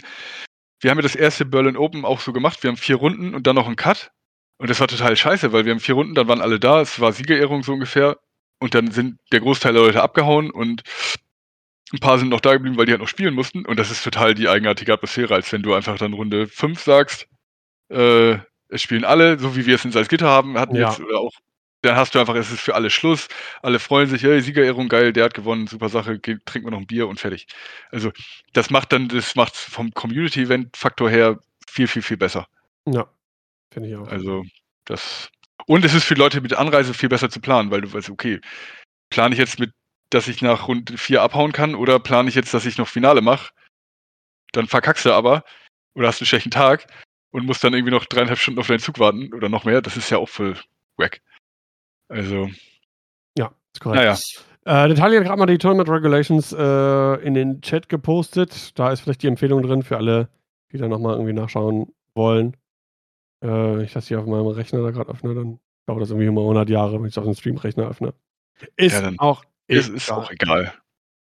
wir 0.81 0.91
haben 0.91 0.99
ja 0.99 1.03
das 1.03 1.17
erste 1.17 1.45
Berlin 1.45 1.77
Open 1.77 2.05
auch 2.05 2.21
so 2.21 2.33
gemacht, 2.33 2.63
wir 2.63 2.69
haben 2.69 2.77
vier 2.77 2.97
Runden 2.97 3.35
und 3.35 3.47
dann 3.47 3.57
noch 3.57 3.67
einen 3.67 3.77
Cut. 3.77 4.11
Und 4.59 4.71
das 4.71 4.79
war 4.81 4.87
total 4.89 5.17
scheiße, 5.17 5.53
weil 5.53 5.65
wir 5.67 5.73
haben 5.73 5.81
vier 5.81 5.97
Runden, 5.97 6.15
dann 6.15 6.29
waren 6.29 6.41
alle 6.41 6.61
da, 6.61 6.81
es 6.81 6.99
war 7.01 7.13
Siegerehrung 7.13 7.63
so 7.65 7.73
ungefähr. 7.73 8.19
Und 8.61 8.75
dann 8.77 8.93
sind 8.93 9.19
der 9.33 9.41
Großteil 9.41 9.73
der 9.73 9.83
Leute 9.83 10.03
abgehauen 10.03 10.51
und 10.53 10.83
ein 11.93 11.99
paar 12.01 12.19
sind 12.19 12.29
noch 12.31 12.41
da 12.41 12.55
geblieben, 12.55 12.77
weil 12.77 12.87
die 12.87 12.93
halt 12.93 13.01
noch 13.01 13.09
spielen 13.09 13.35
mussten. 13.35 13.65
Und 13.67 13.79
das 13.79 13.91
ist 13.91 14.03
total 14.05 14.35
die 14.35 14.49
eigenartige 14.49 14.93
Atmosphäre, 14.93 15.35
als 15.35 15.53
wenn 15.53 15.63
du 15.63 15.75
einfach 15.75 15.99
dann 15.99 16.13
Runde 16.15 16.47
5 16.49 16.81
sagst, 16.81 17.27
äh, 17.91 18.39
es 18.69 18.83
spielen 18.83 19.05
alle, 19.05 19.39
so 19.39 19.57
wie 19.57 19.67
wir 19.67 19.77
es 19.77 19.85
in 19.85 19.93
Salzgitter 19.93 20.29
haben, 20.29 20.59
hatten 20.59 20.77
Ja. 20.77 20.91
jetzt 20.91 21.01
oder 21.01 21.19
auch. 21.21 21.33
Dann 21.83 21.97
hast 21.97 22.15
du 22.15 22.21
einfach, 22.21 22.37
es 22.37 22.53
ist 22.53 22.61
für 22.61 22.75
alle 22.77 22.91
Schluss, 22.91 23.29
alle 23.63 23.79
freuen 23.81 24.09
sich, 24.09 24.23
hey, 24.23 24.41
Siegerehrung, 24.41 24.89
geil, 24.89 25.13
der 25.13 25.25
hat 25.25 25.35
gewonnen, 25.35 25.67
super 25.67 25.89
Sache, 25.89 26.19
geh, 26.21 26.37
trinken 26.45 26.69
wir 26.69 26.71
noch 26.73 26.79
ein 26.79 26.87
Bier 26.87 27.09
und 27.09 27.21
fertig. 27.21 27.47
Also, 27.91 28.13
das 28.53 28.71
macht 28.71 28.93
dann, 28.93 29.09
das 29.09 29.35
macht 29.35 29.57
vom 29.57 29.91
Community-Event-Faktor 29.93 31.11
her 31.11 31.41
viel, 31.69 31.89
viel, 31.89 32.03
viel 32.03 32.17
besser. 32.17 32.47
Ja, 32.87 33.09
finde 33.73 33.89
ich 33.91 33.97
auch. 33.97 34.09
Also, 34.09 34.45
das. 34.87 35.31
Und 35.67 35.85
es 35.85 35.95
ist 35.95 36.05
für 36.05 36.15
Leute 36.15 36.41
mit 36.41 36.55
Anreise 36.55 36.95
viel 36.95 37.09
besser 37.09 37.31
zu 37.31 37.41
planen, 37.41 37.71
weil 37.71 37.81
du 37.83 37.93
weißt, 37.93 38.11
okay, 38.11 38.41
plane 39.11 39.35
ich 39.35 39.39
jetzt 39.41 39.59
mit, 39.59 39.73
dass 40.15 40.29
ich 40.29 40.43
nach 40.43 40.69
Runde 40.69 40.97
4 40.97 41.23
abhauen 41.23 41.53
kann 41.53 41.75
oder 41.75 41.99
plane 41.99 42.29
ich 42.29 42.35
jetzt, 42.35 42.53
dass 42.55 42.67
ich 42.67 42.79
noch 42.79 42.89
Finale 42.89 43.21
mache? 43.21 43.53
Dann 44.53 44.67
verkackst 44.67 45.05
du 45.05 45.13
aber 45.13 45.45
oder 45.95 46.09
hast 46.09 46.21
einen 46.21 46.27
schlechten 46.27 46.51
Tag 46.51 46.87
und 47.31 47.47
musst 47.47 47.65
dann 47.65 47.73
irgendwie 47.75 47.93
noch 47.93 48.05
dreieinhalb 48.05 48.39
Stunden 48.39 48.61
auf 48.61 48.67
deinen 48.67 48.81
Zug 48.81 48.99
warten 48.99 49.33
oder 49.35 49.49
noch 49.49 49.65
mehr. 49.65 49.81
Das 49.83 49.97
ist 49.97 50.11
ja 50.11 50.19
auch 50.19 50.29
voll 50.29 50.57
wack. 50.97 51.21
Also, 52.09 52.49
Ja, 53.39 53.53
ist 53.73 53.81
korrekt. 53.81 54.03
naja. 54.03 54.17
Äh, 54.65 54.95
Tali 54.95 55.17
hat 55.17 55.25
gerade 55.25 55.39
mal 55.39 55.47
die 55.47 55.59
Tournament 55.59 55.89
Regulations 55.89 56.53
äh, 56.53 57.15
in 57.27 57.35
den 57.35 57.61
Chat 57.63 57.89
gepostet. 57.89 58.79
Da 58.79 58.93
ist 58.93 59.01
vielleicht 59.01 59.23
die 59.23 59.27
Empfehlung 59.27 59.63
drin 59.63 59.83
für 59.83 59.97
alle, 59.97 60.29
die 60.71 60.79
da 60.79 60.87
nochmal 60.87 61.15
irgendwie 61.15 61.33
nachschauen 61.33 61.93
wollen. 62.15 62.57
Äh, 63.43 63.83
ich 63.83 63.93
das 63.93 64.07
hier 64.07 64.21
auf 64.21 64.27
meinem 64.27 64.47
Rechner 64.47 64.83
da 64.83 64.91
gerade 64.91 65.11
öffne, 65.11 65.35
dann 65.35 65.59
dauert 65.87 66.03
das 66.03 66.11
irgendwie 66.11 66.27
immer 66.29 66.43
100 66.43 66.69
Jahre, 66.69 66.93
wenn 67.01 67.07
ich 67.07 67.15
es 67.15 67.19
auf 67.19 67.25
dem 67.25 67.35
Stream-Rechner 67.35 67.89
öffne. 67.89 68.15
Ist 68.77 69.01
Ja, 69.01 69.11
auch 69.19 69.43
Es 69.79 69.89
ist 69.89 70.09
egal. 70.09 70.19
auch 70.19 70.31
egal. 70.31 70.83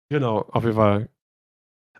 Genau, 0.10 0.42
auf 0.42 0.64
jeden 0.64 0.76
Fall. 0.76 1.10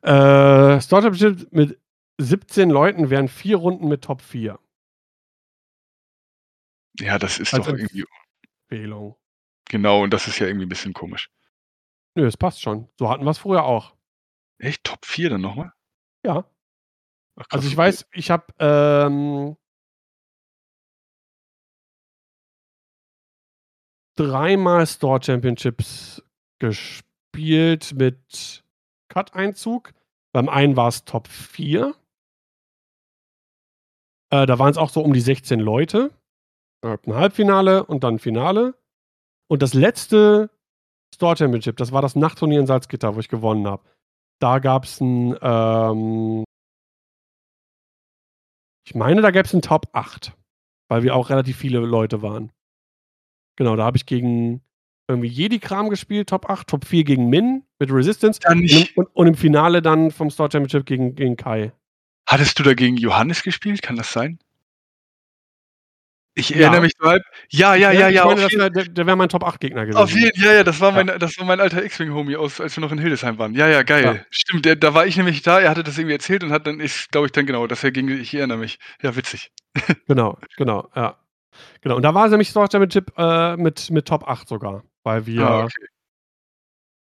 Äh, 0.02 0.80
Star 0.82 1.02
Championship 1.02 1.52
mit 1.52 1.80
17 2.20 2.70
Leuten 2.70 3.10
wären 3.10 3.28
vier 3.28 3.58
Runden 3.58 3.88
mit 3.88 4.04
Top 4.04 4.22
4. 4.22 4.60
Ja, 7.00 7.20
das 7.20 7.40
ist 7.40 7.54
Als 7.54 7.66
doch 7.66 7.74
irgendwie. 7.74 8.06
Empfehlung. 8.70 9.16
Genau, 9.70 10.02
und 10.04 10.12
das 10.14 10.28
ist 10.28 10.40
ja 10.40 10.48
irgendwie 10.48 10.66
ein 10.66 10.70
bisschen 10.70 10.94
komisch. 10.94 11.30
Nö, 12.16 12.26
es 12.26 12.38
passt 12.38 12.62
schon. 12.62 12.90
So 12.98 13.10
hatten 13.10 13.24
wir 13.26 13.32
es 13.32 13.38
früher 13.38 13.64
auch. 13.64 13.96
Echt? 14.60 14.84
Top 14.84 15.06
4 15.06 15.30
dann 15.32 15.42
nochmal? 15.42 15.74
Ja. 16.26 16.50
Ach, 17.40 17.46
Also 17.52 17.68
ich 17.68 17.78
weiß, 17.78 18.08
ich 18.14 18.32
habe 18.32 18.46
ähm, 18.60 19.56
dreimal 24.16 24.88
Store 24.88 25.22
Championships 25.22 26.24
gespielt 26.60 27.94
mit 27.96 28.64
Cut-Einzug. 29.10 29.94
Beim 30.34 30.50
einen 30.50 30.76
war 30.76 30.88
es 30.88 31.06
Top 31.06 31.28
4. 31.28 31.96
Äh, 34.32 34.46
da 34.46 34.60
waren 34.60 34.72
es 34.72 34.78
auch 34.78 34.90
so 34.90 35.02
um 35.02 35.14
die 35.14 35.22
16 35.22 35.60
Leute. 35.60 36.12
Äh, 36.84 36.98
Ein 37.06 37.16
Halbfinale 37.16 37.86
und 37.86 38.04
dann 38.04 38.16
ein 38.16 38.20
Finale. 38.20 38.76
Und 39.50 39.62
das 39.62 39.74
letzte 39.74 40.50
Store 41.16 41.38
Championship, 41.38 41.78
das 41.78 41.92
war 41.92 42.02
das 42.02 42.16
Nachtturnier 42.16 42.60
in 42.60 42.68
Salzgitter, 42.68 43.16
wo 43.16 43.20
ich 43.20 43.30
gewonnen 43.30 43.68
habe. 43.68 43.84
Da 44.40 44.60
gab 44.60 44.84
es 44.84 45.00
ein, 45.02 45.36
ähm, 45.42 46.44
ich 48.86 48.94
meine, 48.94 49.22
da 49.22 49.32
gäbe 49.32 49.46
es 49.46 49.54
einen 49.54 49.62
Top 49.62 49.88
8, 49.94 50.34
weil 50.90 51.04
wir 51.04 51.16
auch 51.16 51.30
relativ 51.30 51.58
viele 51.58 51.80
Leute 51.80 52.22
waren. 52.22 52.52
Genau, 53.56 53.76
da 53.76 53.86
habe 53.86 53.98
ich 53.98 54.06
gegen 54.06 54.62
irgendwie 55.08 55.30
Jedi-Kram 55.30 55.90
gespielt, 55.90 56.30
Top 56.30 56.50
8, 56.50 56.68
Top 56.68 56.86
4 56.86 57.04
gegen 57.04 57.30
Min 57.30 57.64
mit 57.80 57.92
Resistance 57.92 58.40
und, 58.50 58.98
und, 58.98 59.08
und 59.14 59.28
im 59.28 59.36
Finale 59.36 59.82
dann 59.82 60.12
vom 60.12 60.30
Store 60.30 60.50
Championship 60.52 60.86
gegen, 60.86 61.16
gegen 61.16 61.38
Kai. 61.38 61.72
Hattest 62.28 62.60
du 62.60 62.64
da 62.64 62.74
gegen 62.74 62.98
Johannes 62.98 63.42
gespielt? 63.44 63.82
Kann 63.82 63.96
das 63.96 64.12
sein? 64.12 64.40
Ich 66.36 66.50
Ja. 66.50 66.58
erinnere 66.64 66.82
mich 66.82 66.92
so 67.00 67.08
halb. 67.08 67.24
Ja, 67.50 67.74
ja, 67.74 67.92
ja, 67.92 68.10
ja. 68.10 68.26
meine, 68.26 68.42
jeden, 68.42 68.72
der, 68.72 68.84
der 68.86 69.08
wäre 69.08 69.16
mein 69.18 69.30
Top 69.30 69.44
8 69.44 69.60
Gegner 69.60 69.86
gewesen. 69.86 69.98
auf 69.98 70.12
jeden, 70.12 70.40
ja, 70.40 70.54
ja, 70.54 70.64
das 70.64 70.80
war 70.80 70.96
Ja. 70.96 71.04
mein, 71.04 71.20
das 71.20 71.36
war 71.40 71.46
mein 71.46 71.60
alter 71.60 71.84
X-Wing-Homie 71.84 72.36
aus, 72.36 72.62
als 72.62 72.78
wir 72.78 72.82
noch 72.82 72.92
in 72.92 73.00
Hildesheim 73.00 73.40
waren. 73.40 73.56
Ja, 73.56 73.68
ja, 73.68 73.82
geil. 73.82 74.04
Ja. 74.04 74.16
Stimmt, 74.30 74.66
der, 74.66 74.76
da 74.76 74.94
war 74.94 75.08
ich 75.08 75.18
nämlich 75.18 75.42
da. 75.42 75.60
Er 75.60 75.70
hatte 75.72 75.84
das 75.84 75.98
irgendwie 75.98 76.14
erzählt 76.14 76.44
und 76.44 76.52
hat 76.52 76.68
dann, 76.68 76.80
ich 76.80 77.08
glaube 77.10 77.26
ich 77.26 77.32
dann 77.32 77.48
genau, 77.48 77.66
dass 77.66 77.84
er 77.84 77.92
gegen, 77.92 78.10
ich 78.10 78.36
erinnere 78.36 78.60
mich. 78.60 78.78
Ja, 79.02 79.16
witzig. 79.16 79.52
Genau, 80.08 80.38
genau, 80.58 80.88
ja. 80.96 81.18
Genau, 81.82 81.96
und 81.96 82.04
da 82.04 82.14
war 82.14 82.26
es 82.26 82.32
nämlich 82.32 82.50
Store 82.50 82.68
Championship 82.72 83.12
äh, 83.18 83.58
mit, 83.58 83.90
mit 83.90 84.08
Top 84.08 84.28
8 84.28 84.48
sogar, 84.48 84.84
weil 85.08 85.26
wir 85.26 85.44
Ah, 85.44 85.64
okay. 85.64 85.88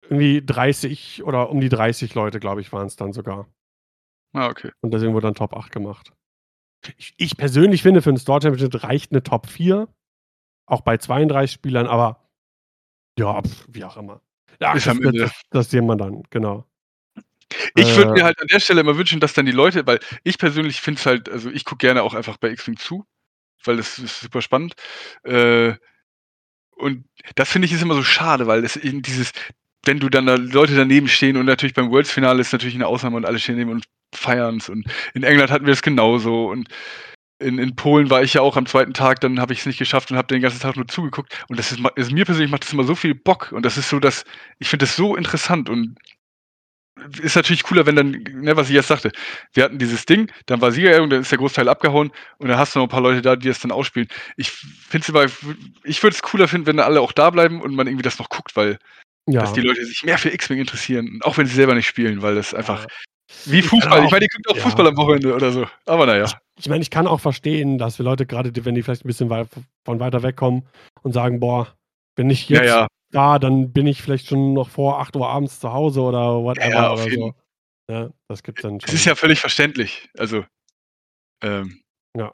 irgendwie 0.03 0.45
30 0.45 1.23
oder 1.23 1.49
um 1.49 1.59
die 1.59 1.69
30 1.69 2.13
Leute, 2.15 2.39
glaube 2.39 2.61
ich, 2.61 2.71
waren 2.71 2.87
es 2.87 2.95
dann 2.95 3.13
sogar. 3.13 3.47
Ah, 4.33 4.47
okay. 4.49 4.71
Und 4.81 4.93
deswegen 4.93 5.13
wurde 5.13 5.27
dann 5.27 5.35
Top 5.35 5.53
8 5.55 5.71
gemacht. 5.71 6.13
Ich, 6.97 7.13
ich 7.17 7.37
persönlich 7.37 7.81
finde, 7.81 8.01
für 8.01 8.11
ein 8.11 8.17
Store 8.17 8.41
Championship 8.41 8.83
reicht 8.83 9.11
eine 9.11 9.23
Top 9.23 9.47
4. 9.47 9.87
Auch 10.67 10.81
bei 10.81 10.97
32 10.97 11.51
Spielern, 11.53 11.87
aber 11.87 12.29
ja, 13.19 13.41
pf, 13.41 13.65
wie 13.69 13.83
auch 13.85 13.97
immer. 13.97 14.21
Ja, 14.61 14.73
Ist 14.73 14.87
das, 14.87 14.97
das, 14.99 15.41
das, 15.49 15.69
sehen 15.71 15.85
wir 15.87 15.95
dann, 15.95 16.23
genau. 16.29 16.65
Ich 17.75 17.95
würde 17.95 18.11
Äh, 18.11 18.13
mir 18.13 18.23
halt 18.25 18.39
an 18.41 18.47
der 18.47 18.59
Stelle 18.59 18.81
immer 18.81 18.97
wünschen, 18.97 19.19
dass 19.19 19.33
dann 19.33 19.45
die 19.45 19.51
Leute, 19.53 19.85
weil 19.87 19.99
ich 20.23 20.37
persönlich 20.37 20.81
finde 20.81 20.99
es 20.99 21.05
halt, 21.05 21.29
also 21.29 21.49
ich 21.49 21.65
gucke 21.65 21.79
gerne 21.79 22.03
auch 22.03 22.13
einfach 22.13 22.37
bei 22.37 22.49
X-Wing 22.51 22.77
zu, 22.77 23.05
weil 23.63 23.77
das 23.77 23.99
ist 23.99 24.21
super 24.21 24.41
spannend. 24.41 24.75
Äh, 25.23 25.75
und 26.77 27.05
das 27.35 27.49
finde 27.49 27.65
ich 27.65 27.73
ist 27.73 27.81
immer 27.81 27.95
so 27.95 28.03
schade, 28.03 28.47
weil 28.47 28.61
das 28.61 28.75
eben 28.75 29.01
dieses, 29.01 29.31
wenn 29.85 29.99
du 29.99 30.09
dann 30.09 30.25
da 30.25 30.35
Leute 30.35 30.75
daneben 30.75 31.07
stehen 31.07 31.37
und 31.37 31.45
natürlich 31.45 31.73
beim 31.73 31.91
Worlds-Finale 31.91 32.41
ist 32.41 32.51
natürlich 32.51 32.75
eine 32.75 32.87
Ausnahme 32.87 33.17
und 33.17 33.25
alle 33.25 33.39
stehen 33.39 33.57
neben 33.57 33.71
und 33.71 33.85
feiern 34.13 34.57
es. 34.57 34.69
Und 34.69 34.85
in 35.13 35.23
England 35.23 35.51
hatten 35.51 35.65
wir 35.65 35.73
es 35.73 35.81
genauso 35.81 36.49
und 36.49 36.69
in, 37.39 37.59
in 37.59 37.75
Polen 37.75 38.09
war 38.09 38.23
ich 38.23 38.33
ja 38.33 38.41
auch 38.41 38.57
am 38.57 38.65
zweiten 38.65 38.93
Tag, 38.93 39.19
dann 39.19 39.39
habe 39.39 39.53
ich 39.53 39.59
es 39.59 39.65
nicht 39.65 39.77
geschafft 39.77 40.09
und 40.09 40.17
habe 40.17 40.27
den 40.27 40.41
ganzen 40.41 40.59
Tag 40.59 40.75
nur 40.75 40.87
zugeguckt. 40.87 41.45
Und 41.49 41.59
das 41.59 41.71
ist, 41.71 41.79
also 41.95 42.11
mir 42.11 42.25
persönlich 42.25 42.51
macht 42.51 42.63
das 42.63 42.73
immer 42.73 42.83
so 42.83 42.95
viel 42.95 43.13
Bock 43.13 43.51
und 43.51 43.63
das 43.63 43.77
ist 43.77 43.89
so, 43.89 43.99
dass 43.99 44.23
ich 44.59 44.69
finde 44.69 44.85
das 44.85 44.95
so 44.95 45.15
interessant 45.15 45.69
und 45.69 45.97
ist 47.21 47.35
natürlich 47.35 47.63
cooler, 47.63 47.85
wenn 47.85 47.95
dann, 47.95 48.11
ne, 48.11 48.55
was 48.55 48.69
ich 48.69 48.75
jetzt 48.75 48.87
sagte, 48.87 49.11
wir 49.53 49.63
hatten 49.63 49.77
dieses 49.77 50.05
Ding, 50.05 50.31
dann 50.45 50.61
war 50.61 50.71
Siegerehrung, 50.71 51.09
dann 51.09 51.21
ist 51.21 51.31
der 51.31 51.37
Großteil 51.37 51.69
abgehauen 51.69 52.11
und 52.37 52.47
dann 52.47 52.57
hast 52.57 52.75
du 52.75 52.79
noch 52.79 52.85
ein 52.85 52.89
paar 52.89 53.01
Leute 53.01 53.21
da, 53.21 53.35
die 53.35 53.47
das 53.47 53.59
dann 53.59 53.71
ausspielen. 53.71 54.07
Ich 54.35 54.49
finde 54.51 55.03
es 55.03 55.09
aber, 55.09 55.25
ich 55.83 56.01
würde 56.03 56.15
es 56.15 56.21
cooler 56.21 56.47
finden, 56.47 56.67
wenn 56.67 56.79
alle 56.79 57.01
auch 57.01 57.11
da 57.11 57.29
bleiben 57.29 57.61
und 57.61 57.75
man 57.75 57.87
irgendwie 57.87 58.03
das 58.03 58.19
noch 58.19 58.29
guckt, 58.29 58.55
weil 58.55 58.77
Ja. 59.29 59.41
dass 59.41 59.53
die 59.53 59.61
Leute 59.61 59.83
sich 59.85 60.03
mehr 60.03 60.17
für 60.17 60.29
X-Wing 60.33 60.59
interessieren, 60.59 61.19
auch 61.23 61.37
wenn 61.37 61.45
sie 61.47 61.55
selber 61.55 61.75
nicht 61.75 61.87
spielen, 61.87 62.21
weil 62.21 62.35
das 62.35 62.53
einfach 62.53 62.81
Ja. 62.83 62.87
wie 63.45 63.59
Ich 63.59 63.65
Fußball. 63.65 63.99
Ich 63.99 64.05
auch- 64.07 64.11
meine, 64.11 64.25
die 64.25 64.27
guckt 64.35 64.49
auch 64.49 64.55
ja. 64.57 64.63
Fußball 64.63 64.87
am 64.87 64.97
Wochenende 64.97 65.33
oder 65.35 65.51
so. 65.51 65.67
Aber 65.85 66.05
naja. 66.05 66.25
Ich 66.59 66.69
meine, 66.69 66.81
ich 66.81 66.89
kann 66.89 67.07
auch 67.07 67.19
verstehen, 67.19 67.77
dass 67.77 67.99
wir 67.99 68.03
Leute 68.05 68.25
gerade, 68.25 68.51
wenn 68.65 68.73
die 68.75 68.83
vielleicht 68.83 69.03
ein 69.05 69.07
bisschen 69.07 69.29
wei 69.29 69.45
von 69.85 69.99
weiter 69.99 70.23
weg 70.23 70.35
kommen 70.37 70.65
und 71.03 71.11
sagen, 71.13 71.39
boah, 71.39 71.67
wenn 72.15 72.29
ich 72.29 72.47
Ja, 72.49 72.61
jetzt 72.61 72.69
ja. 72.69 72.87
Da, 73.11 73.39
dann 73.39 73.71
bin 73.71 73.87
ich 73.87 74.01
vielleicht 74.01 74.27
schon 74.27 74.53
noch 74.53 74.69
vor 74.69 74.99
8 74.99 75.15
Uhr 75.15 75.27
abends 75.27 75.59
zu 75.59 75.71
Hause 75.73 76.01
oder 76.01 76.43
whatever 76.43 76.69
Ja, 76.69 76.89
auf 76.89 77.01
oder 77.01 77.09
jeden. 77.09 77.21
so. 77.23 77.33
Ja, 77.93 78.09
das 78.27 78.43
gibt's 78.43 78.61
dann 78.63 78.79
schon. 78.81 78.87
Es 78.89 78.93
ist 78.93 79.05
ja 79.05 79.15
völlig 79.15 79.39
verständlich. 79.39 80.09
Also, 80.17 80.43
ähm, 81.43 81.81
Ja. 82.15 82.31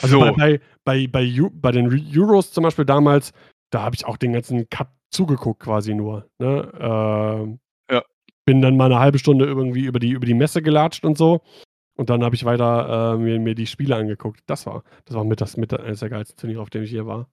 Also 0.00 0.20
so. 0.20 0.32
bei, 0.34 0.60
bei, 0.84 1.06
bei, 1.08 1.36
bei, 1.52 1.72
den 1.72 1.88
Euros 2.16 2.52
zum 2.52 2.62
Beispiel 2.64 2.84
damals, 2.84 3.32
da 3.70 3.82
habe 3.82 3.96
ich 3.96 4.04
auch 4.06 4.16
den 4.16 4.32
ganzen 4.32 4.68
Cut 4.68 4.88
zugeguckt 5.10 5.60
quasi 5.60 5.94
nur. 5.94 6.28
Ne? 6.38 6.70
Ähm, 6.78 7.60
Ja. 7.90 8.04
Bin 8.44 8.62
dann 8.62 8.76
mal 8.76 8.86
eine 8.86 9.00
halbe 9.00 9.18
Stunde 9.18 9.44
irgendwie 9.46 9.84
über 9.86 9.98
die, 9.98 10.10
über 10.10 10.26
die 10.26 10.34
Messe 10.34 10.62
gelatscht 10.62 11.04
und 11.04 11.18
so. 11.18 11.40
Und 11.96 12.10
dann 12.10 12.22
habe 12.22 12.36
ich 12.36 12.44
weiter 12.44 13.14
äh, 13.14 13.18
mir, 13.18 13.40
mir 13.40 13.54
die 13.56 13.66
Spiele 13.66 13.96
angeguckt. 13.96 14.40
Das 14.46 14.66
war, 14.66 14.84
das 15.06 15.16
war 15.16 15.24
mit 15.24 15.40
das 15.40 15.56
mit 15.56 15.72
der- 15.72 15.80
eines 15.82 15.98
der 16.00 16.10
geilsten 16.10 16.36
Turniere, 16.38 16.62
auf 16.62 16.70
dem 16.70 16.84
ich 16.84 16.90
hier 16.90 17.06
war. 17.06 17.28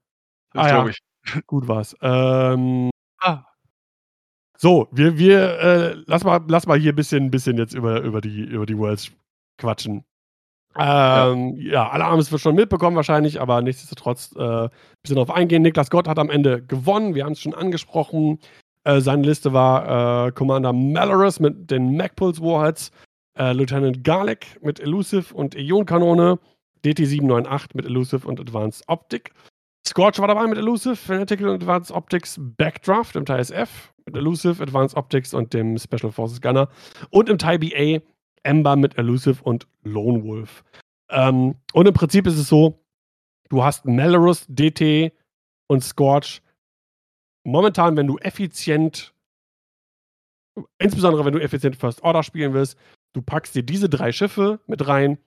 Das 0.56 0.66
Ah, 0.66 0.68
ja. 0.70 0.74
glaube 0.76 0.92
ich. 0.92 1.02
Gut 1.48 1.68
war's. 1.68 1.96
Ähm, 2.02 2.90
Ah. 3.22 3.44
so, 4.58 4.88
wir, 4.92 5.18
wir, 5.18 5.60
äh, 5.60 5.96
lass 6.06 6.24
mal, 6.24 6.42
lass 6.48 6.66
mal 6.68 6.80
hier 6.80 6.94
ein 6.94 6.96
bisschen, 6.96 7.30
bisschen 7.32 7.58
jetzt 7.58 7.74
über, 7.74 8.02
über 8.02 8.22
die, 8.22 8.42
über 8.42 8.66
die 8.66 8.78
Worlds 8.78 9.12
quatschen. 9.58 10.06
Ähm, 10.78 11.56
ja. 11.58 11.90
alle 11.90 12.04
haben 12.06 12.20
es 12.20 12.42
schon 12.42 12.56
mitbekommen 12.56 12.96
wahrscheinlich, 12.98 13.40
aber 13.40 13.62
nichtsdestotrotz 13.62 14.34
äh, 14.38 14.66
ein 14.66 14.70
bisschen 15.02 15.16
darauf 15.16 15.32
eingehen. 15.32 15.62
Niklas 15.62 15.90
Gott 15.90 16.08
hat 16.08 16.20
am 16.20 16.30
Ende 16.30 16.62
gewonnen. 16.64 17.16
Wir 17.16 17.24
haben 17.26 17.32
es 17.34 17.40
schon 17.40 17.54
angesprochen. 17.54 18.40
Äh, 18.84 19.00
seine 19.02 19.24
Liste 19.24 19.54
war 19.54 20.28
äh, 20.28 20.32
Commander 20.34 20.74
Malorus 20.74 21.40
mit 21.40 21.72
den 21.72 21.96
Magpulse 21.96 22.42
Warheads, 22.42 22.92
äh, 23.38 23.54
Lieutenant 23.54 24.04
Garlic 24.04 24.60
mit 24.62 24.80
Elusive 24.82 25.34
und 25.34 25.56
Ionkanone, 25.56 26.40
DT798 26.86 27.70
mit 27.74 27.86
Elusive 27.86 28.28
und 28.28 28.40
Advanced 28.40 28.84
Optic. 28.88 29.32
Scorch 29.88 30.20
war 30.20 30.28
dabei 30.28 30.48
mit 30.48 30.58
Elusive, 30.58 30.96
Fanatical 30.96 31.50
und 31.50 31.62
Advanced 31.62 31.92
Optics, 31.92 32.40
Backdraft 32.40 33.16
im 33.16 33.26
Teil 33.26 33.40
SF 33.40 33.94
mit 34.06 34.16
Elusive, 34.16 34.62
Advanced 34.62 34.98
Optics 34.98 35.34
und 35.34 35.54
dem 35.54 35.78
Special 35.78 36.12
Forces 36.12 36.42
Gunner. 36.42 36.70
Und 37.12 37.30
im 37.30 37.38
Teil 37.38 37.60
BA 37.60 38.02
Ember 38.44 38.76
mit 38.76 38.98
Elusive 38.98 39.44
und 39.44 39.68
Lone 39.84 40.24
Wolf. 40.24 40.64
Ähm, 41.10 41.56
und 41.74 41.88
im 41.88 41.94
Prinzip 41.94 42.28
ist 42.28 42.38
es 42.38 42.48
so, 42.48 42.84
du 43.50 43.64
hast 43.64 43.86
Malorus, 43.86 44.46
DT 44.48 45.12
und 45.68 45.84
Scorch. 45.84 46.42
Momentan, 47.44 47.96
wenn 47.98 48.08
du 48.08 48.18
effizient, 48.20 49.14
insbesondere 50.80 51.26
wenn 51.26 51.34
du 51.34 51.42
effizient 51.42 51.76
First 51.76 52.04
Order 52.04 52.24
spielen 52.24 52.54
willst, 52.54 52.78
du 53.14 53.22
packst 53.22 53.56
dir 53.56 53.64
diese 53.64 53.90
drei 53.90 54.12
Schiffe 54.12 54.60
mit 54.68 54.88
rein 54.88 55.18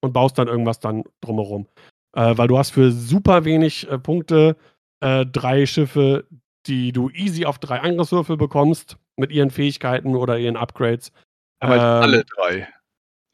und 0.00 0.12
baust 0.12 0.38
dann 0.38 0.48
irgendwas 0.48 0.80
dann 0.80 1.04
drumherum. 1.20 1.66
Äh, 2.14 2.36
weil 2.36 2.48
du 2.48 2.58
hast 2.58 2.70
für 2.70 2.92
super 2.92 3.44
wenig 3.44 3.88
äh, 3.90 3.98
Punkte 3.98 4.56
äh, 5.00 5.24
drei 5.26 5.66
Schiffe, 5.66 6.26
die 6.66 6.92
du 6.92 7.10
easy 7.10 7.44
auf 7.44 7.58
drei 7.58 7.80
Angriffswürfel 7.80 8.36
bekommst 8.36 8.96
mit 9.16 9.32
ihren 9.32 9.50
Fähigkeiten 9.50 10.14
oder 10.14 10.38
ihren 10.38 10.56
Upgrades. 10.56 11.12
Aber 11.60 11.74
Ähm, 11.74 11.80
alle 11.80 12.24
drei. 12.24 12.68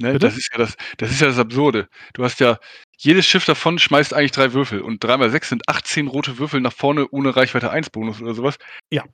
Ne? 0.00 0.18
Das, 0.18 0.36
ist 0.36 0.50
ja 0.52 0.58
das, 0.58 0.76
das 0.98 1.10
ist 1.10 1.20
ja 1.20 1.26
das 1.26 1.38
Absurde. 1.38 1.88
Du 2.14 2.22
hast 2.22 2.38
ja, 2.38 2.58
jedes 2.96 3.26
Schiff 3.26 3.44
davon 3.44 3.78
schmeißt 3.78 4.14
eigentlich 4.14 4.30
drei 4.30 4.52
Würfel 4.52 4.80
und 4.80 5.02
3 5.02 5.16
mal 5.16 5.30
6 5.30 5.48
sind 5.48 5.68
18 5.68 6.06
rote 6.06 6.38
Würfel 6.38 6.60
nach 6.60 6.72
vorne 6.72 7.08
ohne 7.10 7.34
Reichweite 7.34 7.70
1 7.70 7.90
Bonus 7.90 8.22
oder 8.22 8.34
sowas. 8.34 8.58
Ja. 8.92 9.04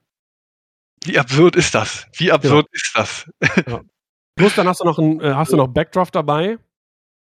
Wie 1.04 1.18
absurd 1.18 1.56
ist 1.56 1.74
das? 1.74 2.06
Wie 2.16 2.30
absurd 2.32 2.66
ist 2.72 2.92
das? 2.94 3.30
Plus 4.36 4.54
dann 4.54 4.68
hast 4.68 4.80
du 4.80 4.84
noch 4.84 4.98
einen, 4.98 5.20
äh, 5.20 5.32
hast 5.34 5.52
du 5.52 5.56
noch 5.56 5.68
Backdraft 5.68 6.14
dabei, 6.14 6.58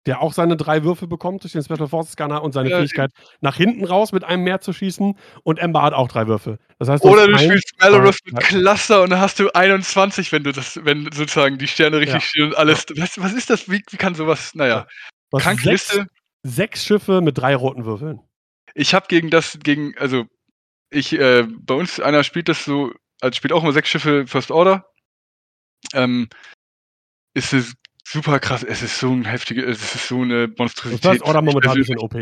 der 0.06 0.20
auch 0.20 0.32
seine 0.32 0.56
drei 0.56 0.82
Würfel 0.82 1.06
bekommt 1.06 1.42
durch 1.44 1.52
den 1.52 1.62
Special 1.62 1.86
Forces 1.88 2.16
Gunner 2.16 2.42
und 2.42 2.52
seine 2.52 2.70
Ja, 2.70 2.78
Fähigkeit, 2.78 3.12
nach 3.40 3.56
hinten 3.56 3.84
raus 3.84 4.12
mit 4.12 4.24
einem 4.24 4.42
mehr 4.42 4.60
zu 4.60 4.72
schießen. 4.72 5.16
Und 5.44 5.58
Ember 5.58 5.82
hat 5.82 5.92
auch 5.94 6.08
drei 6.08 6.26
Würfel. 6.26 6.58
Das 6.78 6.88
heißt, 6.88 7.04
du 7.04 7.08
Oder 7.08 7.26
du 7.28 7.38
spielst 7.38 7.72
zwei, 7.78 7.90
mit. 8.00 8.36
Cluster 8.40 9.02
und 9.02 9.10
dann 9.10 9.20
hast 9.20 9.38
du 9.38 9.50
21, 9.52 10.32
wenn 10.32 10.42
du 10.42 10.52
das, 10.52 10.80
wenn 10.82 11.04
sozusagen 11.12 11.58
die 11.58 11.68
Sterne 11.68 11.98
richtig 11.98 12.14
Ja. 12.14 12.20
stehen 12.20 12.44
und 12.48 12.56
alles. 12.56 12.84
Was, 12.96 13.20
was 13.20 13.32
ist 13.32 13.50
das? 13.50 13.70
Wie, 13.70 13.82
wie 13.90 13.96
kann 13.96 14.14
sowas? 14.14 14.54
Naja, 14.54 14.86
du 15.30 15.38
hast 15.38 15.44
kranke 15.44 15.62
sechs, 15.62 15.94
Liste. 15.94 16.06
sechs 16.42 16.84
Schiffe 16.84 17.20
mit 17.20 17.38
drei 17.38 17.54
roten 17.54 17.84
Würfeln. 17.84 18.20
Ich 18.74 18.94
habe 18.94 19.06
gegen 19.08 19.30
das, 19.30 19.58
gegen, 19.62 19.96
also 19.98 20.24
ich, 20.90 21.12
äh, 21.12 21.46
bei 21.60 21.74
uns 21.74 22.00
einer 22.00 22.24
spielt 22.24 22.48
das 22.48 22.64
so, 22.64 22.92
also 23.20 23.36
spielt 23.36 23.52
auch 23.52 23.62
immer 23.62 23.72
sechs 23.72 23.88
Schiffe 23.88 24.26
First 24.26 24.50
Order. 24.50 24.84
Ähm, 25.94 26.28
ist 27.34 27.52
es 27.52 27.74
super 28.04 28.38
krass. 28.40 28.62
Es 28.62 28.82
ist 28.82 28.98
so 28.98 29.12
ein 29.12 29.24
heftige, 29.24 29.64
es 29.64 29.94
ist 29.94 30.08
so 30.08 30.22
eine 30.22 30.48
Das 30.48 30.58
Monstrosität. 30.58 31.02
First 31.02 31.22
Order 31.22 31.42
momentan 31.42 31.72
ein 31.72 31.78
bisschen 31.78 31.98
OP. 31.98 32.14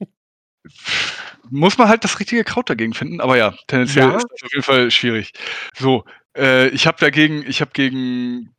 Muss 1.50 1.78
man 1.78 1.88
halt 1.88 2.02
das 2.04 2.18
richtige 2.18 2.44
Kraut 2.44 2.68
dagegen 2.68 2.92
finden, 2.94 3.20
aber 3.20 3.36
ja, 3.36 3.54
tendenziell 3.68 4.10
Ja. 4.10 4.16
ist 4.16 4.26
das 4.30 4.42
auf 4.42 4.52
jeden 4.52 4.64
Fall 4.64 4.90
schwierig. 4.90 5.32
So, 5.76 6.04
äh, 6.36 6.68
ich 6.68 6.86
habe 6.86 6.98
dagegen, 6.98 7.44
ich 7.46 7.60
habe 7.60 7.70
gegen 7.72 8.52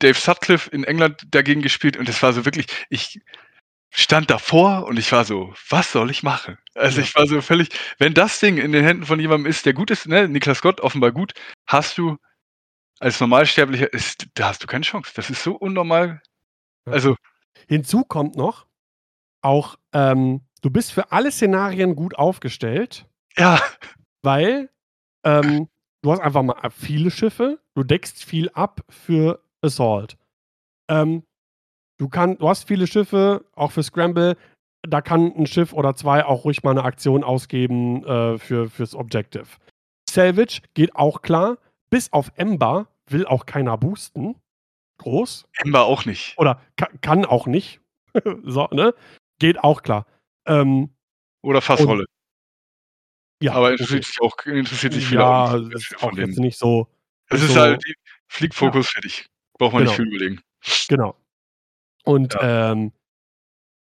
Dave 0.00 0.18
Sutcliffe 0.18 0.70
in 0.70 0.84
England 0.84 1.22
dagegen 1.30 1.62
gespielt 1.62 1.96
und 1.96 2.08
es 2.08 2.22
war 2.22 2.32
so 2.32 2.44
wirklich, 2.44 2.66
ich 2.90 3.20
stand 3.90 4.28
davor 4.30 4.86
und 4.86 4.98
ich 4.98 5.12
war 5.12 5.24
so, 5.24 5.54
was 5.70 5.92
soll 5.92 6.10
ich 6.10 6.22
machen? 6.22 6.58
Also 6.74 6.98
Ja. 6.98 7.04
ich 7.06 7.14
war 7.14 7.26
so 7.26 7.40
völlig, 7.40 7.68
wenn 7.98 8.12
das 8.12 8.40
Ding 8.40 8.58
in 8.58 8.72
den 8.72 8.84
Händen 8.84 9.06
von 9.06 9.20
jemandem 9.20 9.46
ist, 9.50 9.64
der 9.66 9.72
gut 9.72 9.90
ist, 9.90 10.06
ne, 10.06 10.28
Niklas 10.28 10.60
Gott 10.60 10.80
offenbar 10.80 11.12
gut, 11.12 11.32
hast 11.66 11.96
du 11.96 12.18
als 13.00 13.20
Normalsterblicher, 13.20 13.92
ist, 13.92 14.26
da 14.34 14.48
hast 14.48 14.62
du 14.62 14.66
keine 14.66 14.84
Chance. 14.84 15.12
Das 15.14 15.30
ist 15.30 15.42
so 15.42 15.54
unnormal. 15.54 16.22
Also, 16.86 17.16
Hinzu 17.68 18.04
kommt 18.04 18.36
noch, 18.36 18.66
auch 19.42 19.76
ähm, 19.92 20.42
du 20.62 20.70
bist 20.70 20.92
für 20.92 21.12
alle 21.12 21.30
Szenarien 21.30 21.96
gut 21.96 22.16
aufgestellt, 22.16 23.06
ja, 23.36 23.60
weil 24.22 24.70
ähm, 25.24 25.68
du 26.02 26.12
hast 26.12 26.20
einfach 26.20 26.42
mal 26.42 26.70
viele 26.70 27.10
Schiffe, 27.10 27.60
du 27.74 27.82
deckst 27.82 28.24
viel 28.24 28.50
ab 28.50 28.80
für 28.88 29.42
Assault. 29.62 30.16
Ähm, 30.88 31.24
du, 31.98 32.08
kann, 32.08 32.36
du 32.38 32.48
hast 32.48 32.68
viele 32.68 32.86
Schiffe, 32.86 33.44
auch 33.54 33.72
für 33.72 33.82
Scramble, 33.82 34.36
da 34.82 35.00
kann 35.00 35.32
ein 35.36 35.46
Schiff 35.46 35.72
oder 35.72 35.94
zwei 35.94 36.24
auch 36.24 36.44
ruhig 36.44 36.62
mal 36.62 36.72
eine 36.72 36.84
Aktion 36.84 37.24
ausgeben 37.24 38.04
äh, 38.04 38.38
für, 38.38 38.68
fürs 38.68 38.94
Objective. 38.94 39.46
Salvage 40.08 40.60
geht 40.74 40.94
auch 40.94 41.22
klar, 41.22 41.56
bis 41.94 42.12
auf 42.12 42.32
Ember 42.34 42.88
will 43.06 43.24
auch 43.24 43.46
keiner 43.46 43.78
boosten. 43.78 44.34
Groß. 44.98 45.46
Ember 45.58 45.84
auch 45.84 46.04
nicht. 46.04 46.36
Oder 46.38 46.60
ka 46.76 46.88
kann 47.02 47.24
auch 47.24 47.46
nicht. 47.46 47.80
so, 48.42 48.66
ne? 48.72 48.94
Geht 49.38 49.62
auch 49.62 49.80
klar. 49.82 50.04
Ähm, 50.44 50.92
Oder 51.44 51.62
Fassrolle. 51.62 52.06
ja, 53.40 53.52
aber 53.52 53.66
okay. 53.66 53.72
interessiert 53.74 54.04
sich 54.06 54.20
auch, 54.20 54.36
interessiert 54.44 54.92
sich 54.92 55.06
viele 55.06 55.20
ja, 55.20 55.44
auch 55.52 55.56
nicht 55.56 55.72
ist 55.92 56.02
auch 56.02 56.12
jetzt 56.16 56.38
nicht 56.40 56.58
so. 56.58 56.88
Es 57.28 57.38
nicht 57.40 57.50
ist 57.50 57.54
so- 57.54 57.60
halt 57.60 57.84
die 57.86 57.94
Fliegfokus 58.26 58.90
fertig. 58.90 59.26
Braucht 59.56 59.74
man 59.74 59.84
nicht 59.84 59.96
Genau. 59.96 60.04
viel 60.10 60.16
überlegen. 60.16 60.40
Genau. 60.88 61.16
Und 62.02 62.36
ähm, 62.40 62.90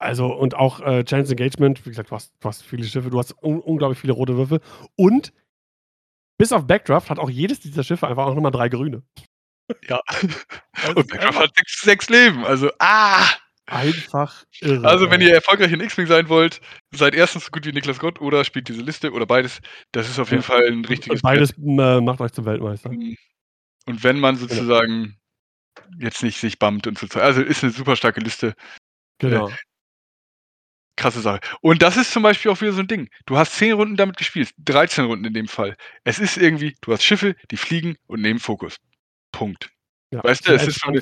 also 0.00 0.34
und 0.34 0.56
auch 0.56 0.80
äh, 0.80 1.04
Chance 1.04 1.30
Engagement, 1.30 1.86
wie 1.86 1.90
gesagt, 1.90 2.10
du 2.10 2.16
hast, 2.16 2.34
du 2.40 2.48
hast 2.48 2.64
viele 2.64 2.82
Schiffe, 2.82 3.10
du 3.10 3.18
hast 3.20 3.40
un 3.40 3.60
unglaublich 3.60 4.00
viele 4.00 4.14
rote 4.14 4.36
Würfel 4.36 4.60
und 4.96 5.32
bis 6.38 6.52
auf 6.52 6.66
Backdraft 6.66 7.10
hat 7.10 7.18
auch 7.18 7.30
jedes 7.30 7.60
dieser 7.60 7.84
Schiffe 7.84 8.06
einfach 8.08 8.26
auch 8.26 8.34
nochmal 8.34 8.52
drei 8.52 8.68
grüne. 8.68 9.02
Ja. 9.88 10.00
Das 10.82 10.94
Und 10.96 11.08
Backdraft 11.08 11.38
hat 11.38 11.56
sechs, 11.56 11.80
sechs 11.80 12.08
Leben. 12.10 12.44
Also, 12.44 12.70
ah! 12.78 13.26
einfach 13.66 14.44
irre. 14.60 14.86
Also, 14.86 15.10
wenn 15.10 15.20
ihr 15.20 15.32
erfolgreich 15.32 15.72
in 15.72 15.80
X-Wing 15.80 16.06
sein 16.06 16.28
wollt, 16.28 16.60
seid 16.92 17.14
erstens 17.14 17.46
so 17.46 17.50
gut 17.50 17.64
wie 17.64 17.72
Niklas 17.72 17.98
Gott 17.98 18.20
oder 18.20 18.44
spielt 18.44 18.68
diese 18.68 18.82
Liste 18.82 19.12
oder 19.12 19.26
beides. 19.26 19.60
Das 19.92 20.08
ist 20.08 20.18
auf 20.18 20.30
jeden. 20.30 20.42
Fall 20.42 20.66
ein 20.66 20.84
richtiges 20.84 21.18
Und 21.18 21.22
beides 21.22 21.52
äh, 21.56 22.00
macht 22.00 22.20
euch 22.20 22.32
zum 22.32 22.44
Weltmeister. 22.44 22.90
Brett. 22.90 23.18
Und 23.86 24.02
wenn 24.02 24.20
man 24.20 24.36
sozusagen 24.36 25.16
jetzt 25.98 26.22
nicht 26.22 26.38
sich 26.38 26.58
bammt 26.58 26.86
und 26.86 26.98
so. 26.98 27.06
Also, 27.18 27.42
ist 27.42 27.62
eine 27.62 27.72
super 27.72 27.96
starke 27.96 28.20
Liste. 28.20 28.54
Genau. 29.18 29.50
Krasse 30.96 31.20
Sache. 31.20 31.40
Und 31.60 31.82
das 31.82 31.96
ist 31.96 32.12
zum 32.12 32.22
Beispiel 32.22 32.50
auch 32.50 32.60
wieder 32.60 32.72
so 32.72 32.80
ein 32.80 32.86
Ding. 32.86 33.08
Du 33.26 33.36
hast 33.36 33.54
10 33.56 33.72
Runden 33.72 33.96
damit 33.96 34.16
gespielt, 34.16 34.50
13 34.58 35.06
Runden 35.06 35.24
in 35.24 35.34
dem 35.34 35.48
Fall. 35.48 35.76
Es 36.04 36.18
ist 36.18 36.36
irgendwie, 36.36 36.76
du 36.80 36.92
hast 36.92 37.02
Schiffe, 37.02 37.34
die 37.50 37.56
fliegen 37.56 37.96
und 38.06 38.20
nehmen 38.20 38.38
Fokus. 38.38 38.76
Punkt. 39.32 39.70
Ja. 40.12 40.22
Weißt 40.22 40.48
du, 40.48 40.52
es 40.52 40.66
ist 40.68 40.84
eine-. 40.84 41.00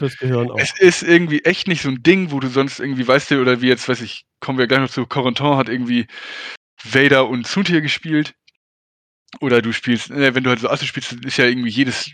Es 0.56 0.78
ist 0.78 1.02
irgendwie 1.02 1.44
echt 1.44 1.68
nicht 1.68 1.82
so 1.82 1.90
ein 1.90 2.02
Ding, 2.02 2.30
wo 2.30 2.40
du 2.40 2.48
sonst 2.48 2.80
irgendwie, 2.80 3.06
weißt 3.06 3.30
du, 3.30 3.40
oder 3.42 3.60
wie 3.60 3.68
jetzt, 3.68 3.86
weiß 3.88 4.00
ich, 4.00 4.24
kommen 4.40 4.58
wir 4.58 4.66
gleich 4.66 4.80
noch 4.80 4.90
zu, 4.90 5.06
Corentin 5.06 5.56
hat 5.56 5.68
irgendwie 5.68 6.06
Vader 6.82 7.28
und 7.28 7.46
Suntir 7.46 7.82
gespielt. 7.82 8.34
Oder 9.40 9.60
du 9.60 9.72
spielst, 9.72 10.10
äh, 10.10 10.34
wenn 10.34 10.44
du 10.44 10.50
halt 10.50 10.60
so 10.60 10.68
Asse 10.68 10.86
spielst, 10.86 11.12
ist 11.12 11.36
ja 11.36 11.46
irgendwie 11.46 11.70
jedes 11.70 12.12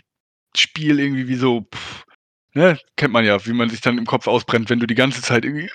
Spiel 0.55 0.99
irgendwie 0.99 1.27
wie 1.27 1.35
so, 1.35 1.67
pff, 1.73 2.05
ne, 2.53 2.77
kennt 2.95 3.13
man 3.13 3.25
ja, 3.25 3.45
wie 3.45 3.53
man 3.53 3.69
sich 3.69 3.81
dann 3.81 3.97
im 3.97 4.05
Kopf 4.05 4.27
ausbrennt, 4.27 4.69
wenn 4.69 4.79
du 4.79 4.87
die 4.87 4.95
ganze 4.95 5.21
Zeit 5.21 5.45
irgendwie. 5.45 5.69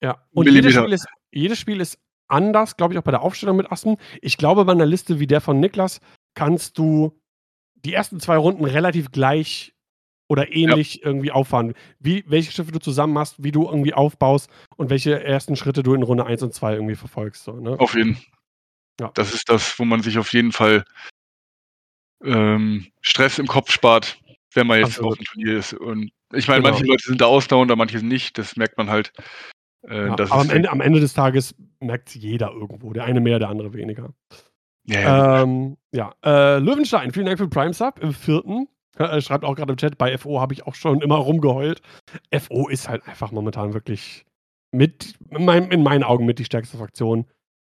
Ja, 0.00 0.22
und 0.32 0.48
jedes 0.48 0.74
Spiel, 0.74 0.92
ist, 0.92 1.06
jedes 1.32 1.58
Spiel 1.58 1.80
ist 1.80 1.98
anders, 2.28 2.76
glaube 2.76 2.94
ich, 2.94 2.98
auch 2.98 3.04
bei 3.04 3.10
der 3.10 3.22
Aufstellung 3.22 3.56
mit 3.56 3.72
Assen. 3.72 3.96
Ich 4.20 4.36
glaube, 4.36 4.64
bei 4.64 4.72
einer 4.72 4.86
Liste 4.86 5.18
wie 5.18 5.26
der 5.26 5.40
von 5.40 5.60
Niklas 5.60 6.00
kannst 6.34 6.78
du 6.78 7.18
die 7.74 7.94
ersten 7.94 8.20
zwei 8.20 8.36
Runden 8.36 8.64
relativ 8.64 9.10
gleich 9.10 9.74
oder 10.28 10.52
ähnlich 10.52 10.96
ja. 10.96 11.06
irgendwie 11.06 11.32
auffahren. 11.32 11.74
Wie, 11.98 12.24
welche 12.26 12.52
Schiffe 12.52 12.72
du 12.72 12.78
zusammen 12.78 13.14
machst, 13.14 13.42
wie 13.42 13.52
du 13.52 13.64
irgendwie 13.64 13.94
aufbaust 13.94 14.50
und 14.76 14.90
welche 14.90 15.22
ersten 15.22 15.56
Schritte 15.56 15.82
du 15.82 15.94
in 15.94 16.02
Runde 16.02 16.26
1 16.26 16.42
und 16.42 16.52
2 16.52 16.74
irgendwie 16.74 16.96
verfolgst. 16.96 17.44
So, 17.44 17.52
ne? 17.52 17.78
Auf 17.78 17.94
jeden 17.94 18.16
Fall. 18.16 18.24
Ja. 19.00 19.10
Das 19.14 19.32
ist 19.32 19.48
das, 19.48 19.78
wo 19.78 19.84
man 19.84 20.02
sich 20.02 20.18
auf 20.18 20.32
jeden 20.32 20.52
Fall 20.52 20.84
ähm, 22.24 22.88
Stress 23.00 23.38
im 23.38 23.46
Kopf 23.46 23.70
spart, 23.70 24.20
wenn 24.54 24.66
man 24.66 24.78
jetzt 24.78 24.98
Absolut. 24.98 25.12
auf 25.12 25.18
dem 25.18 25.24
Turnier 25.24 25.58
ist. 25.58 25.72
Und 25.72 26.10
ich 26.32 26.48
meine, 26.48 26.62
genau. 26.62 26.72
manche 26.72 26.84
Leute 26.84 27.04
sind 27.04 27.20
da 27.20 27.26
ausdauernd, 27.26 27.74
manche 27.76 27.98
nicht. 27.98 28.38
Das 28.38 28.56
merkt 28.56 28.76
man 28.76 28.90
halt. 28.90 29.12
Äh, 29.86 30.06
ja, 30.06 30.12
aber 30.12 30.32
am 30.32 30.50
Ende, 30.50 30.70
am 30.70 30.80
Ende, 30.80 31.00
des 31.00 31.12
Tages 31.14 31.54
merkt 31.80 32.08
es 32.08 32.14
jeder 32.14 32.50
irgendwo. 32.52 32.92
Der 32.92 33.04
eine 33.04 33.20
mehr, 33.20 33.38
der 33.38 33.48
andere 33.48 33.72
weniger. 33.72 34.12
Ja. 34.84 35.42
Ähm, 35.42 35.76
ja. 35.92 36.14
Äh, 36.24 36.58
Löwenstein, 36.58 37.12
vielen 37.12 37.26
Dank 37.26 37.38
für 37.38 37.48
Prime 37.48 37.74
Sub 37.74 37.98
im 38.00 38.12
vierten. 38.12 38.68
Er 38.96 39.20
schreibt 39.20 39.44
auch 39.44 39.54
gerade 39.54 39.72
im 39.72 39.76
Chat, 39.76 39.96
bei 39.96 40.16
FO 40.18 40.40
habe 40.40 40.54
ich 40.54 40.66
auch 40.66 40.74
schon 40.74 41.00
immer 41.02 41.16
rumgeheult. 41.16 41.82
FO 42.36 42.68
ist 42.68 42.88
halt 42.88 43.06
einfach 43.06 43.30
momentan 43.30 43.72
wirklich 43.72 44.24
mit, 44.72 45.14
in, 45.30 45.44
mein, 45.44 45.70
in 45.70 45.82
meinen 45.82 46.02
Augen 46.02 46.26
mit 46.26 46.38
die 46.38 46.44
stärkste 46.44 46.78
Fraktion. 46.78 47.26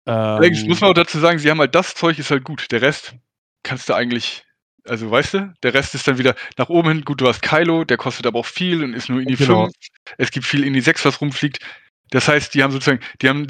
Ähm, 0.06 0.14
Allerdings 0.14 0.64
muss 0.66 0.80
man 0.80 0.92
auch 0.92 0.96
dazu 0.96 1.20
sagen, 1.20 1.38
sie 1.40 1.50
haben 1.50 1.60
halt 1.60 1.76
das 1.76 1.96
Zeug 1.96 2.18
ist 2.18 2.32
halt 2.32 2.46
gut. 2.46 2.72
Der 2.72 2.82
Rest 2.82 3.16
kannst 3.64 3.90
du 3.90 3.94
eigentlich, 3.94 4.46
also 4.86 5.12
weißt 5.12 5.34
du, 5.34 5.54
der 5.64 5.74
Rest 5.74 5.96
ist 5.96 6.08
dann 6.08 6.18
wieder 6.18 6.36
nach 6.58 6.70
oben 6.70 6.90
hin. 6.90 7.02
Gut, 7.04 7.20
du 7.20 7.28
hast 7.28 7.42
Kylo, 7.42 7.84
der 7.84 7.98
kostet 7.98 8.26
aber 8.26 8.40
auch 8.40 8.46
viel 8.46 8.84
und 8.84 8.94
ist 8.94 9.10
nur 9.10 9.20
in 9.20 9.28
die 9.28 9.36
genau. 9.36 9.66
5. 9.66 9.76
Es 10.18 10.32
gibt 10.32 10.46
viel 10.46 10.64
in 10.64 10.74
die 10.74 10.82
6, 10.82 11.04
was 11.06 11.20
rumfliegt. 11.20 11.60
Das 12.12 12.28
heißt, 12.28 12.54
die 12.54 12.64
haben 12.64 12.72
sozusagen, 12.72 13.02
die 13.22 13.30
haben 13.30 13.48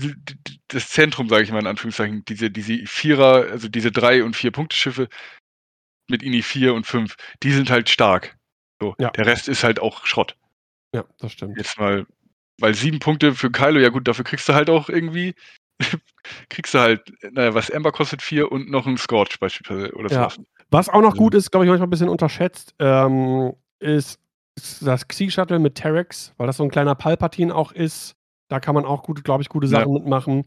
das 0.70 0.90
Zentrum, 0.90 1.30
sage 1.30 1.44
ich 1.44 1.52
mal 1.52 1.60
in 1.60 1.68
Anführungszeichen, 1.68 2.24
diese, 2.26 2.50
diese 2.50 2.86
Vierer, 2.86 3.48
also 3.52 3.68
diese 3.68 3.92
drei 3.92 4.24
und 4.24 4.36
vier 4.36 4.52
Punkteschiffe 4.52 5.08
mit 6.10 6.24
INI 6.24 6.42
4 6.42 6.74
und 6.74 6.86
5, 6.86 7.16
die 7.44 7.52
sind 7.52 7.70
halt 7.70 7.90
stark. 7.90 8.38
So, 8.80 8.96
ja. 9.00 9.10
Der 9.12 9.26
Rest 9.26 9.48
ist 9.48 9.64
halt 9.64 9.80
auch 9.80 10.06
Schrott. 10.06 10.36
Ja, 10.94 11.04
das 11.20 11.34
stimmt. 11.34 11.58
Jetzt 11.58 11.78
mal, 11.78 12.06
weil 12.60 12.74
sieben 12.74 13.00
Punkte 13.00 13.34
für 13.34 13.52
Kylo, 13.52 13.80
ja 13.80 13.90
gut, 13.90 14.08
dafür 14.08 14.26
kriegst 14.26 14.48
du 14.48 14.54
halt 14.54 14.70
auch 14.70 14.90
irgendwie, 14.90 15.36
kriegst 16.50 16.74
du 16.74 16.80
halt, 16.80 17.02
naja, 17.32 17.54
was 17.54 17.70
Ember 17.70 17.92
kostet 17.92 18.22
vier 18.22 18.52
und 18.52 18.70
noch 18.70 18.88
ein 18.88 18.98
Scorch 18.98 19.40
beispielsweise 19.40 19.94
oder 19.94 20.12
ja. 20.12 20.32
Was 20.70 20.90
auch 20.90 21.02
noch 21.02 21.16
gut 21.16 21.34
ist, 21.34 21.52
glaube 21.52 21.66
ich, 21.66 21.70
manchmal 21.70 21.88
ein 21.88 21.92
bisschen 21.92 22.10
unterschätzt, 22.10 22.76
ähm, 22.80 23.54
ist 23.80 24.20
das 24.82 25.08
Xi-Shuttle 25.08 25.60
mit 25.60 25.76
Terex, 25.76 26.34
weil 26.38 26.48
das 26.48 26.58
so 26.58 26.64
ein 26.64 26.70
kleiner 26.70 26.96
Palpatine 26.96 27.56
auch 27.56 27.72
ist. 27.72 28.17
Da 28.48 28.60
kann 28.60 28.76
man 28.76 28.86
auch 28.86 29.04
gut, 29.04 29.24
glaube 29.24 29.44
ich, 29.44 29.50
gute 29.50 29.68
Sachen 29.68 29.94
ja. 29.94 30.00
mitmachen. 30.00 30.46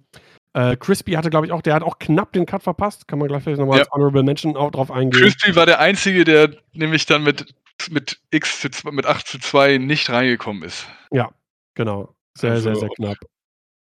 Äh, 0.52 0.76
Crispy 0.76 1.12
hatte, 1.12 1.30
glaube 1.30 1.46
ich, 1.46 1.52
auch, 1.52 1.62
der 1.62 1.74
hat 1.74 1.82
auch 1.82 1.98
knapp 1.98 2.32
den 2.32 2.46
Cut 2.46 2.62
verpasst. 2.62 3.06
Kann 3.06 3.18
man 3.18 3.28
gleich 3.28 3.42
vielleicht 3.42 3.60
nochmal 3.60 3.78
ja. 3.78 3.84
als 3.84 3.92
Honorable 3.92 4.22
Mention 4.22 4.56
auch 4.56 4.70
drauf 4.70 4.90
eingehen. 4.90 5.22
Crispy 5.22 5.54
war 5.54 5.66
der 5.66 5.78
Einzige, 5.78 6.24
der 6.24 6.50
nämlich 6.72 7.06
dann 7.06 7.22
mit, 7.22 7.54
mit 7.90 8.20
X 8.30 8.60
zu 8.60 8.70
2, 8.70 8.90
mit 8.90 9.06
8 9.06 9.26
zu 9.26 9.38
2 9.38 9.78
nicht 9.78 10.10
reingekommen 10.10 10.62
ist. 10.62 10.86
Ja, 11.12 11.30
genau. 11.74 12.14
Sehr, 12.36 12.52
also, 12.52 12.62
sehr, 12.64 12.76
sehr 12.76 12.88
knapp. 12.96 13.16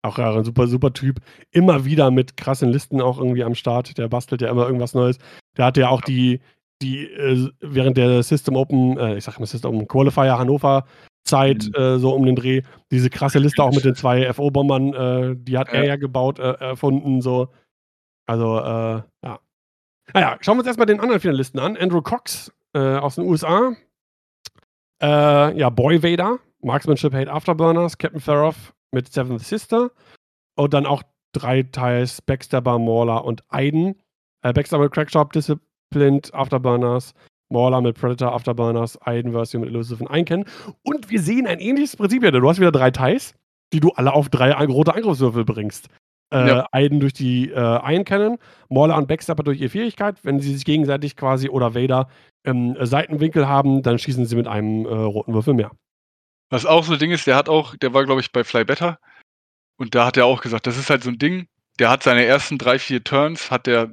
Auch 0.03 0.19
ja, 0.19 0.35
ein 0.35 0.45
super, 0.45 0.67
super 0.67 0.93
Typ. 0.93 1.21
Immer 1.53 1.85
wieder 1.85 2.11
mit 2.11 2.37
krassen 2.37 2.71
Listen 2.71 3.01
auch 3.01 3.19
irgendwie 3.19 3.45
am 3.45 3.55
Start. 3.55 3.97
Der 3.99 4.09
bastelt 4.09 4.43
ja 4.43 4.51
immer 4.51 4.67
irgendwas 4.67 4.95
Neues. 4.95 5.19
Der 5.57 5.67
hatte 5.67 5.83
ja 5.83 5.89
auch 5.89 6.01
die, 6.01 6.41
die 6.83 7.05
äh, 7.05 7.49
während 7.61 7.97
der 7.97 8.23
System 8.25 8.57
Open, 8.57 8.99
äh, 8.99 9.17
ich 9.17 9.25
sag 9.25 9.39
mal 9.39 9.47
System 9.47 9.71
Open 9.71 9.87
Qualifier 9.87 10.39
Hannover 10.39 10.85
Zeit, 11.25 11.69
mhm. 11.69 11.83
äh, 11.83 11.99
so 11.99 12.15
um 12.15 12.25
den 12.27 12.37
Dreh. 12.37 12.63
Diese 12.91 13.11
krasse 13.11 13.39
Liste 13.39 13.63
auch 13.63 13.73
mit 13.73 13.85
den 13.85 13.95
zwei 13.95 14.33
FO-Bombern, 14.33 14.95
äh, 14.95 15.37
die 15.37 15.59
hat 15.59 15.69
ja. 15.69 15.75
er 15.75 15.85
ja 15.85 15.97
gebaut, 15.97 16.39
äh, 16.39 16.53
erfunden, 16.55 17.21
so. 17.21 17.49
Also, 18.27 18.59
äh, 18.59 19.03
ja. 19.25 19.41
Naja, 20.15 20.37
schauen 20.41 20.57
wir 20.57 20.61
uns 20.61 20.67
erstmal 20.67 20.87
den 20.87 21.01
anderen 21.01 21.21
Finalisten 21.21 21.61
an. 21.61 21.77
Andrew 21.77 22.03
Cox 22.03 22.53
äh, 22.75 22.97
aus 22.97 23.17
den 23.17 23.25
USA. 23.25 23.75
Äh, 25.03 25.59
ja, 25.59 25.71
Boy 25.71 26.03
Vader, 26.03 26.39
Marksmanship 26.61 27.13
Hate 27.13 27.33
Afterburners, 27.33 27.99
Captain 27.99 28.21
Feroff 28.21 28.75
mit 28.93 29.13
Seventh 29.13 29.43
Sister. 29.43 29.91
Und 30.57 30.75
dann 30.75 30.87
auch 30.87 31.03
drei 31.33 31.63
Teils 31.63 32.21
Backstabber, 32.23 32.79
Mauler 32.79 33.25
und 33.25 33.43
Aiden. 33.49 33.97
Äh, 34.43 34.53
Backstabber, 34.53 34.89
Crackshop, 34.89 35.33
Disciplined, 35.33 36.33
Afterburners, 36.35 37.15
Mauler 37.53 37.81
mit 37.81 37.99
Predator, 37.99 38.35
Afterburners, 38.35 39.01
Aiden-Version 39.03 39.63
mit 39.63 39.71
Elusive 39.71 40.03
und 40.03 40.11
Einkennen. 40.11 40.47
Und 40.83 41.11
wir 41.11 41.21
sehen 41.21 41.47
ein 41.47 41.61
ähnliches 41.61 41.97
Prinzip 41.97 42.23
hier. 42.23 42.33
Du 42.33 42.49
hast 42.49 42.59
wieder 42.59 42.73
drei 42.73 42.91
Ties, 42.91 43.35
die 43.73 43.81
du 43.81 43.91
alle 43.91 44.13
auf 44.13 44.29
drei 44.29 44.53
rote 44.53 44.95
Angriffswürfel 44.95 45.45
bringst. 45.45 45.89
Äh, 46.33 46.49
ja. 46.49 46.67
Aiden 46.73 47.01
durch 47.01 47.13
die 47.13 47.51
äh, 47.51 47.57
Einkennen, 47.57 48.39
Mauler 48.71 48.97
und 48.97 49.07
Backstabber 49.07 49.43
durch 49.43 49.61
ihre 49.61 49.69
Fähigkeit. 49.69 50.17
Wenn 50.23 50.41
sie 50.41 50.55
sich 50.55 50.65
gegenseitig 50.65 51.17
quasi 51.17 51.51
oder 51.51 51.75
Vader 51.75 52.09
im 52.43 52.75
äh, 52.75 52.87
Seitenwinkel 52.87 53.47
haben, 53.47 53.83
dann 53.83 53.99
schießen 53.99 54.25
sie 54.25 54.37
mit 54.37 54.49
einem 54.49 54.87
äh, 54.87 54.89
roten 54.89 55.35
Würfel 55.35 55.55
mehr. 55.55 55.71
Was 56.49 56.67
auch 56.67 56.85
so 56.85 56.95
ein 56.95 56.99
Ding 56.99 57.11
ist, 57.11 57.27
der 57.27 57.37
hat 57.37 57.49
auch, 57.49 57.77
der 57.77 57.93
war, 57.93 58.05
glaube 58.05 58.21
ich, 58.21 58.33
bei 58.33 58.45
Fly 58.45 58.65
Better. 58.65 58.99
Und 59.79 59.95
da 59.95 60.07
hat 60.07 60.17
er 60.17 60.27
auch 60.27 60.41
gesagt, 60.41 60.67
das 60.67 60.79
ist 60.79 60.91
halt 60.91 61.03
so 61.03 61.11
ein 61.11 61.19
Ding, 61.19 61.47
der 61.79 61.91
hat 61.91 62.03
seine 62.03 62.25
ersten 62.25 62.59
drei, 62.59 62.79
vier 62.79 63.03
Turns, 63.03 63.51
hat 63.51 63.67
der 63.67 63.91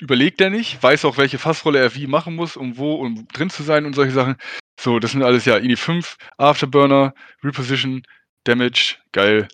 überlegt 0.00 0.40
er 0.40 0.50
nicht, 0.50 0.82
weiß 0.82 1.04
auch, 1.04 1.16
welche 1.16 1.38
Fassrolle 1.38 1.78
er 1.78 1.94
wie 1.94 2.06
machen 2.06 2.34
muss, 2.34 2.56
um 2.56 2.76
wo 2.76 2.94
und 2.94 3.26
drin 3.36 3.50
zu 3.50 3.62
sein 3.62 3.86
und 3.86 3.94
solche 3.94 4.12
Sachen. 4.12 4.36
So, 4.78 4.98
das 4.98 5.12
sind 5.12 5.22
alles 5.22 5.44
ja 5.44 5.56
INI 5.56 5.76
5, 5.76 6.16
Afterburner, 6.36 7.14
Reposition, 7.42 8.02
Damage, 8.44 8.96
geil. 9.12 9.48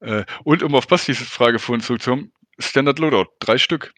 Äh, 0.00 0.24
und 0.44 0.62
um 0.62 0.74
auf 0.74 0.86
Bastis 0.86 1.18
Frage 1.18 1.58
vorhin 1.58 1.82
zurückzukommen, 1.82 2.32
Standard 2.58 2.98
Loadout, 2.98 3.30
drei 3.40 3.58
Stück. 3.58 3.94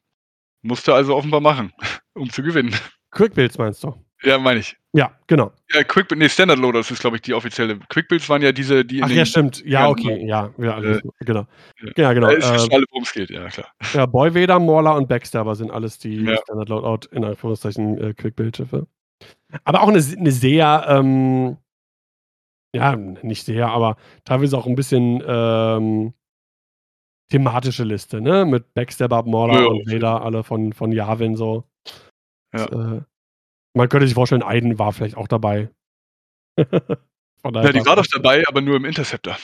Musste 0.63 0.95
also 0.95 1.15
offenbar 1.15 1.41
machen, 1.41 1.73
um 2.15 2.31
zu 2.31 2.43
gewinnen. 2.43 2.75
Quick 3.11 3.35
Builds 3.35 3.59
meinst 3.59 3.85
du? 3.85 3.95
Ja, 4.23 4.39
meine 4.39 4.61
ich. 4.61 4.77
Ja, 4.95 5.13
genau. 5.27 5.53
Ja, 5.73 5.85
Quick, 5.85 6.17
nee, 6.17 6.29
Standard 6.29 6.59
Loader, 6.59 6.79
das 6.79 6.91
ist, 6.91 7.01
glaube 7.01 7.17
ich, 7.17 7.23
die 7.23 7.35
offizielle. 7.35 7.79
Quick 7.91 8.09
Builds 8.09 8.29
waren 8.29 8.41
ja 8.41 8.53
diese, 8.53 8.85
die. 8.85 9.03
Ach 9.03 9.11
ja, 9.11 9.27
stimmt. 9.27 9.63
Ja, 9.67 9.89
okay. 9.89 10.27
Ja, 10.27 10.51
ja, 10.57 10.81
äh, 10.81 11.03
genau. 11.21 11.47
Ja, 11.83 11.93
ja 11.97 12.13
genau. 12.15 12.29
ist 12.29 12.47
äh, 12.47 12.75
alle, 12.75 12.87
worum 12.91 13.03
es 13.03 13.13
geht, 13.13 13.29
ja, 13.29 13.49
klar. 13.49 13.69
Ja, 13.93 14.07
Boyvader, 14.07 14.59
Mauler 14.59 14.97
und 14.97 15.09
Backstabber 15.09 15.55
sind 15.55 15.71
alles 15.71 15.99
die 15.99 16.25
ja. 16.25 16.39
Standard 16.39 16.71
Loadout, 16.71 17.15
in 17.15 17.23
Anführungszeichen, 17.23 17.99
äh, 17.99 18.15
Quick 18.15 18.35
Build-Schiffe. 18.37 18.87
Aber 19.65 19.83
auch 19.83 19.89
eine, 19.89 19.99
eine 19.99 20.33
sehr, 20.33 20.87
ähm, 20.89 21.59
ja, 22.75 22.97
nicht 22.97 23.45
sehr, 23.45 23.69
aber 23.69 23.97
teilweise 24.25 24.57
auch 24.57 24.67
ein 24.67 24.75
bisschen 24.75 25.23
ähm, 25.27 26.15
thematische 27.31 27.85
Liste, 27.85 28.23
ne? 28.23 28.47
Mit 28.47 28.73
Backstabber, 28.73 29.23
Mauler 29.25 29.61
ja, 29.61 29.67
und 29.67 29.87
Vader, 29.91 30.23
alle 30.23 30.45
von, 30.45 30.73
von 30.73 30.93
Yavin 30.93 31.37
so. 31.37 31.65
Ja. 32.55 32.67
Das, 32.67 32.71
äh, 32.71 33.03
man 33.75 33.89
könnte 33.89 34.07
sich 34.07 34.15
vorstellen, 34.15 34.43
Aiden 34.43 34.79
war 34.79 34.93
vielleicht 34.93 35.17
auch 35.17 35.29
dabei. 35.29 35.71
ja, 36.59 37.73
die 37.73 37.87
war 37.87 37.97
doch 37.97 38.07
dabei, 38.07 38.45
aber 38.49 38.61
nur 38.61 38.77
im 38.77 38.85
Interceptor. 38.85 39.37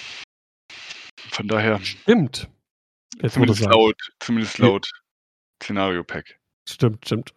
Von 1.30 1.48
daher. 1.48 1.80
Stimmt. 1.80 2.48
Jetzt 3.20 3.34
zumindest 3.34 3.64
laut, 3.64 3.96
zumindest 4.20 4.58
laut 4.58 4.90
Szenario-Pack. 5.62 6.38
Stimmt, 6.68 7.04
stimmt. 7.06 7.34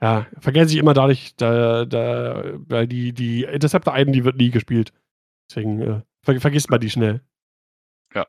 Ja, 0.00 0.26
vergesse 0.38 0.72
ich 0.72 0.78
immer 0.78 0.94
dadurch, 0.94 1.34
da, 1.36 1.84
da, 1.84 2.42
weil 2.68 2.86
die, 2.86 3.12
die 3.12 3.44
Interceptor 3.44 3.94
Aiden, 3.94 4.12
die 4.12 4.24
wird 4.24 4.36
nie 4.36 4.50
gespielt. 4.50 4.92
Deswegen 5.50 5.80
äh, 5.80 6.02
ver 6.24 6.40
vergisst 6.40 6.70
man 6.70 6.80
die 6.80 6.90
schnell. 6.90 7.22
Ja. 8.14 8.26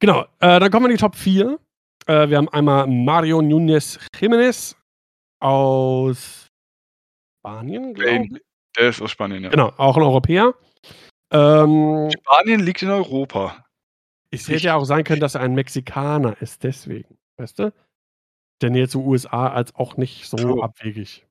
Genau, 0.00 0.22
äh, 0.40 0.60
dann 0.60 0.70
kommen 0.70 0.86
wir 0.86 0.90
in 0.90 0.96
die 0.96 1.00
Top 1.00 1.16
4. 1.16 1.58
Äh, 2.06 2.28
wir 2.28 2.36
haben 2.36 2.48
einmal 2.48 2.86
Mario 2.86 3.42
Nunes 3.42 3.98
Jiménez 4.14 4.76
aus 5.40 6.41
Spanien, 7.42 7.92
glaube 7.94 8.28
ich. 8.30 8.42
Der 8.78 8.90
ist 8.90 9.02
aus 9.02 9.10
Spanien, 9.10 9.42
ja. 9.42 9.50
Genau, 9.50 9.72
auch 9.76 9.96
ein 9.96 10.02
Europäer. 10.04 10.54
Ähm, 11.32 12.08
Spanien 12.12 12.60
liegt 12.60 12.82
in 12.82 12.90
Europa. 12.90 13.66
Es 14.30 14.48
hätte 14.48 14.62
ja 14.62 14.76
auch 14.76 14.84
sein 14.84 15.02
können, 15.02 15.20
dass 15.20 15.34
er 15.34 15.40
ein 15.40 15.54
Mexikaner 15.54 16.40
ist, 16.40 16.62
deswegen. 16.62 17.18
Weißt 17.38 17.58
du? 17.58 17.72
Der 18.62 18.70
Nähe 18.70 18.86
zu 18.86 19.04
USA 19.04 19.48
als 19.48 19.74
auch 19.74 19.96
nicht 19.96 20.28
so, 20.28 20.38
so. 20.38 20.62
abwegig. 20.62 21.26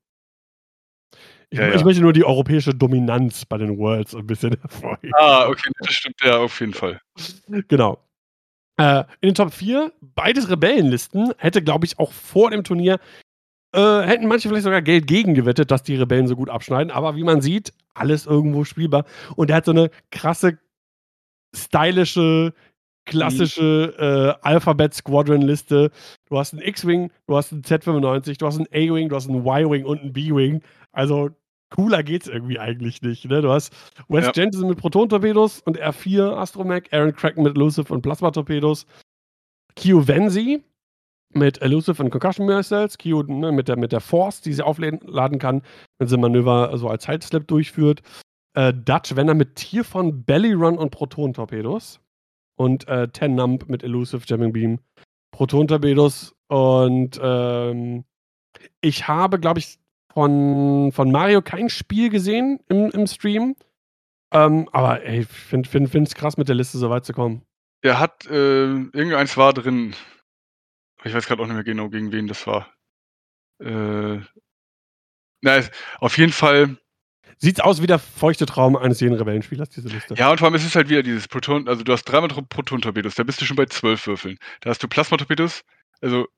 Ich, 1.48 1.58
ja, 1.58 1.74
ich 1.74 1.82
möchte 1.82 2.02
nur 2.02 2.12
die 2.12 2.24
europäische 2.24 2.74
Dominanz 2.74 3.46
bei 3.46 3.56
den 3.56 3.78
Worlds 3.78 4.14
ein 4.14 4.26
bisschen 4.26 4.54
hervorheben. 4.60 5.12
Ah, 5.16 5.48
okay, 5.48 5.70
das 5.80 5.94
stimmt 5.94 6.20
ja 6.22 6.38
auf 6.38 6.60
jeden 6.60 6.74
Fall. 6.74 7.00
Genau. 7.68 8.06
Äh, 8.76 9.04
in 9.20 9.30
den 9.30 9.34
Top 9.34 9.52
4, 9.52 9.92
beides 10.00 10.50
Rebellenlisten, 10.50 11.32
hätte, 11.38 11.62
glaube 11.62 11.86
ich, 11.86 11.98
auch 11.98 12.12
vor 12.12 12.50
dem 12.50 12.64
Turnier 12.64 13.00
äh, 13.72 14.02
hätten 14.02 14.26
manche 14.26 14.48
vielleicht 14.48 14.64
sogar 14.64 14.82
Geld 14.82 15.06
gegen 15.06 15.34
gewettet, 15.34 15.70
dass 15.70 15.82
die 15.82 15.96
Rebellen 15.96 16.26
so 16.26 16.36
gut 16.36 16.50
abschneiden. 16.50 16.90
Aber 16.90 17.16
wie 17.16 17.24
man 17.24 17.40
sieht, 17.40 17.72
alles 17.94 18.26
irgendwo 18.26 18.64
spielbar. 18.64 19.04
Und 19.36 19.50
er 19.50 19.56
hat 19.56 19.64
so 19.64 19.72
eine 19.72 19.90
krasse, 20.10 20.58
stylische, 21.54 22.52
klassische 23.04 24.38
äh, 24.42 24.46
Alphabet-Squadron-Liste. 24.46 25.90
Du 26.28 26.38
hast 26.38 26.52
einen 26.52 26.62
X-Wing, 26.62 27.10
du 27.26 27.36
hast 27.36 27.52
einen 27.52 27.62
Z95, 27.62 28.38
du 28.38 28.46
hast 28.46 28.58
einen 28.58 28.68
A-Wing, 28.72 29.08
du 29.08 29.16
hast 29.16 29.28
einen 29.28 29.40
Y-Wing 29.40 29.84
und 29.84 30.00
einen 30.00 30.12
B-Wing. 30.12 30.62
Also 30.92 31.30
cooler 31.70 32.02
geht's 32.02 32.28
irgendwie 32.28 32.58
eigentlich 32.58 33.00
nicht. 33.02 33.24
Ne? 33.24 33.40
Du 33.40 33.50
hast 33.50 33.72
Wes 34.08 34.26
ja. 34.26 34.32
Jensen 34.34 34.68
mit 34.68 34.78
Proton-Torpedos 34.78 35.60
und 35.62 35.80
R4 35.80 36.36
Astromech, 36.36 36.92
Aaron 36.92 37.14
Cracken 37.14 37.42
mit 37.42 37.56
Elusive 37.56 37.92
und 37.92 38.02
Plasma-Torpedos, 38.02 38.86
Kyo 39.76 40.06
Venzi 40.06 40.62
mit 41.34 41.60
Elusive 41.62 42.02
und 42.02 42.10
Concussion 42.10 42.46
Missiles, 42.46 42.98
Kyo 42.98 43.22
ne, 43.22 43.52
mit, 43.52 43.68
der, 43.68 43.76
mit 43.76 43.92
der 43.92 44.00
Force, 44.00 44.40
die 44.40 44.52
sie 44.52 44.64
aufladen 44.64 45.38
kann, 45.38 45.62
wenn 45.98 46.08
sie 46.08 46.16
Manöver 46.16 46.76
so 46.78 46.88
als 46.88 47.04
Sideslip 47.04 47.46
durchführt. 47.48 48.02
Äh, 48.54 48.72
Dutch, 48.74 49.16
wenn 49.16 49.28
er 49.28 49.34
mit 49.34 49.56
Tier 49.56 49.84
von 49.84 50.24
Belly 50.24 50.52
Run 50.52 50.78
und 50.78 50.90
Proton-Torpedos 50.90 52.00
und 52.56 52.86
äh, 52.88 53.08
Ten 53.08 53.34
Nump 53.34 53.68
mit 53.68 53.82
Elusive 53.82 54.22
Jamming 54.26 54.52
Beam, 54.52 54.78
Proton-Torpedos 55.32 56.34
und 56.48 57.18
ähm, 57.22 58.04
ich 58.80 59.08
habe, 59.08 59.40
glaube 59.40 59.60
ich, 59.60 59.78
von, 60.12 60.92
von 60.92 61.10
Mario 61.10 61.40
kein 61.40 61.70
Spiel 61.70 62.10
gesehen 62.10 62.60
im, 62.68 62.90
im 62.90 63.06
Stream. 63.06 63.56
Ähm, 64.32 64.68
aber 64.72 65.04
ich 65.06 65.26
finde 65.28 66.02
es 66.02 66.14
krass, 66.14 66.36
mit 66.36 66.48
der 66.48 66.54
Liste 66.54 66.78
so 66.78 66.90
weit 66.90 67.04
zu 67.04 67.12
kommen. 67.12 67.42
Er 67.82 67.98
hat, 67.98 68.26
äh, 68.26 68.64
irgendeins 68.64 69.36
war 69.36 69.52
drin. 69.52 69.94
Ich 71.04 71.14
weiß 71.14 71.26
gerade 71.26 71.42
auch 71.42 71.46
nicht 71.46 71.54
mehr 71.54 71.64
genau, 71.64 71.88
gegen 71.88 72.12
wen 72.12 72.28
das 72.28 72.46
war. 72.46 72.72
Äh, 73.60 74.20
na, 75.40 75.60
auf 75.98 76.18
jeden 76.18 76.32
Fall. 76.32 76.78
Sieht's 77.38 77.58
aus 77.60 77.82
wie 77.82 77.88
der 77.88 77.98
feuchte 77.98 78.46
Traum 78.46 78.76
eines 78.76 79.00
jeden 79.00 79.14
Rebellenspielers, 79.14 79.70
diese 79.70 79.88
Liste. 79.88 80.14
Ja, 80.14 80.30
und 80.30 80.38
vor 80.38 80.46
allem 80.46 80.54
ist 80.54 80.64
es 80.64 80.76
halt 80.76 80.88
wieder 80.88 81.02
dieses 81.02 81.26
Proton, 81.26 81.66
also 81.66 81.82
du 81.82 81.92
hast 81.92 82.04
dreimal 82.04 82.28
Proton-Torpedos, 82.28 83.16
da 83.16 83.24
bist 83.24 83.40
du 83.40 83.44
schon 83.44 83.56
bei 83.56 83.66
zwölf 83.66 84.06
Würfeln. 84.06 84.38
Da 84.60 84.70
hast 84.70 84.80
du 84.80 84.86
Plasma-Torpedos, 84.86 85.64
also 86.00 86.28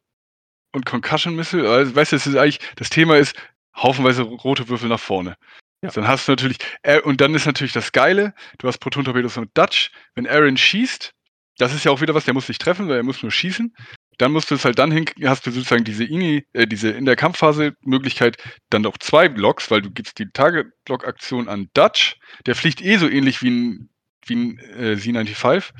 und 0.72 0.86
Concussion 0.86 1.36
Missile, 1.36 1.68
also, 1.70 1.94
weißt 1.94 2.12
du, 2.12 2.16
es 2.16 2.26
ist 2.26 2.36
eigentlich, 2.36 2.58
das 2.76 2.88
Thema 2.88 3.18
ist, 3.18 3.36
haufenweise 3.76 4.22
rote 4.22 4.68
Würfel 4.68 4.88
nach 4.88 5.00
vorne. 5.00 5.36
Ja. 5.82 5.90
Dann 5.90 6.08
hast 6.08 6.26
du 6.26 6.32
natürlich, 6.32 6.56
äh, 6.82 7.00
und 7.00 7.20
dann 7.20 7.34
ist 7.34 7.44
natürlich 7.44 7.74
das 7.74 7.92
Geile, 7.92 8.34
du 8.58 8.66
hast 8.66 8.78
Proton-Torpedos 8.78 9.36
und 9.36 9.50
Dutch. 9.52 9.92
Wenn 10.14 10.26
Aaron 10.26 10.56
schießt, 10.56 11.12
das 11.58 11.74
ist 11.74 11.84
ja 11.84 11.92
auch 11.92 12.00
wieder 12.00 12.14
was, 12.14 12.24
der 12.24 12.32
muss 12.32 12.48
nicht 12.48 12.62
treffen, 12.62 12.88
weil 12.88 12.96
er 12.96 13.02
muss 13.02 13.22
nur 13.22 13.30
schießen. 13.30 13.74
Dann 14.18 14.32
musst 14.32 14.50
du 14.50 14.54
es 14.54 14.64
halt 14.64 14.78
dann 14.78 14.90
hin, 14.90 15.06
hast 15.24 15.46
du 15.46 15.50
sozusagen 15.50 15.84
diese 15.84 16.04
INI, 16.04 16.46
äh, 16.52 16.66
diese 16.66 16.90
in 16.90 17.04
der 17.04 17.16
Kampfphase 17.16 17.76
Möglichkeit, 17.82 18.36
dann 18.70 18.82
noch 18.82 18.98
zwei 18.98 19.28
Blocks, 19.28 19.70
weil 19.70 19.82
du 19.82 19.90
gibst 19.90 20.18
die 20.18 20.30
Target-Block-Aktion 20.30 21.48
an 21.48 21.68
Dutch. 21.74 22.16
Der 22.46 22.54
fliegt 22.54 22.82
eh 22.82 22.96
so 22.96 23.08
ähnlich 23.08 23.42
wie 23.42 23.50
ein, 23.50 23.88
wie 24.26 24.36
ein 24.36 24.58
äh, 24.58 24.94
Z95. 24.94 25.72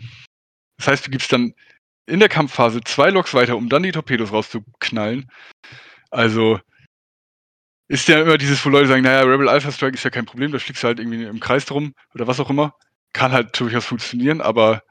Das 0.79 0.89
heißt, 0.89 1.07
du 1.07 1.11
gibst 1.11 1.33
dann 1.33 1.55
in 2.07 2.21
der 2.21 2.29
Kampfphase 2.29 2.81
zwei 2.83 3.11
Loks 3.11 3.35
weiter, 3.35 3.57
um 3.57 3.69
dann 3.69 3.83
die 3.83 3.93
Torpedos 3.93 4.33
rauszuknallen. 4.33 5.31
Also, 6.11 6.61
ist 7.89 8.09
ja 8.09 8.21
immer 8.23 8.39
dieses, 8.39 8.65
wo 8.65 8.71
Leute 8.71 8.89
sagen, 8.89 9.03
naja, 9.03 9.21
Rebel 9.21 9.49
Alpha 9.49 9.71
Strike 9.71 9.95
ist 9.95 10.05
ja 10.05 10.11
kein 10.11 10.27
Problem, 10.27 10.53
da 10.53 10.59
fliegst 10.59 10.83
du 10.83 10.87
halt 10.87 10.99
irgendwie 10.99 11.25
im 11.25 11.41
Kreis 11.41 11.67
drum 11.67 11.95
oder 12.15 12.27
was 12.27 12.41
auch 12.41 12.51
immer. 12.51 12.75
Kann 13.13 13.33
halt 13.33 13.59
durchaus 13.59 13.85
funktionieren, 13.85 14.41
aber 14.41 14.83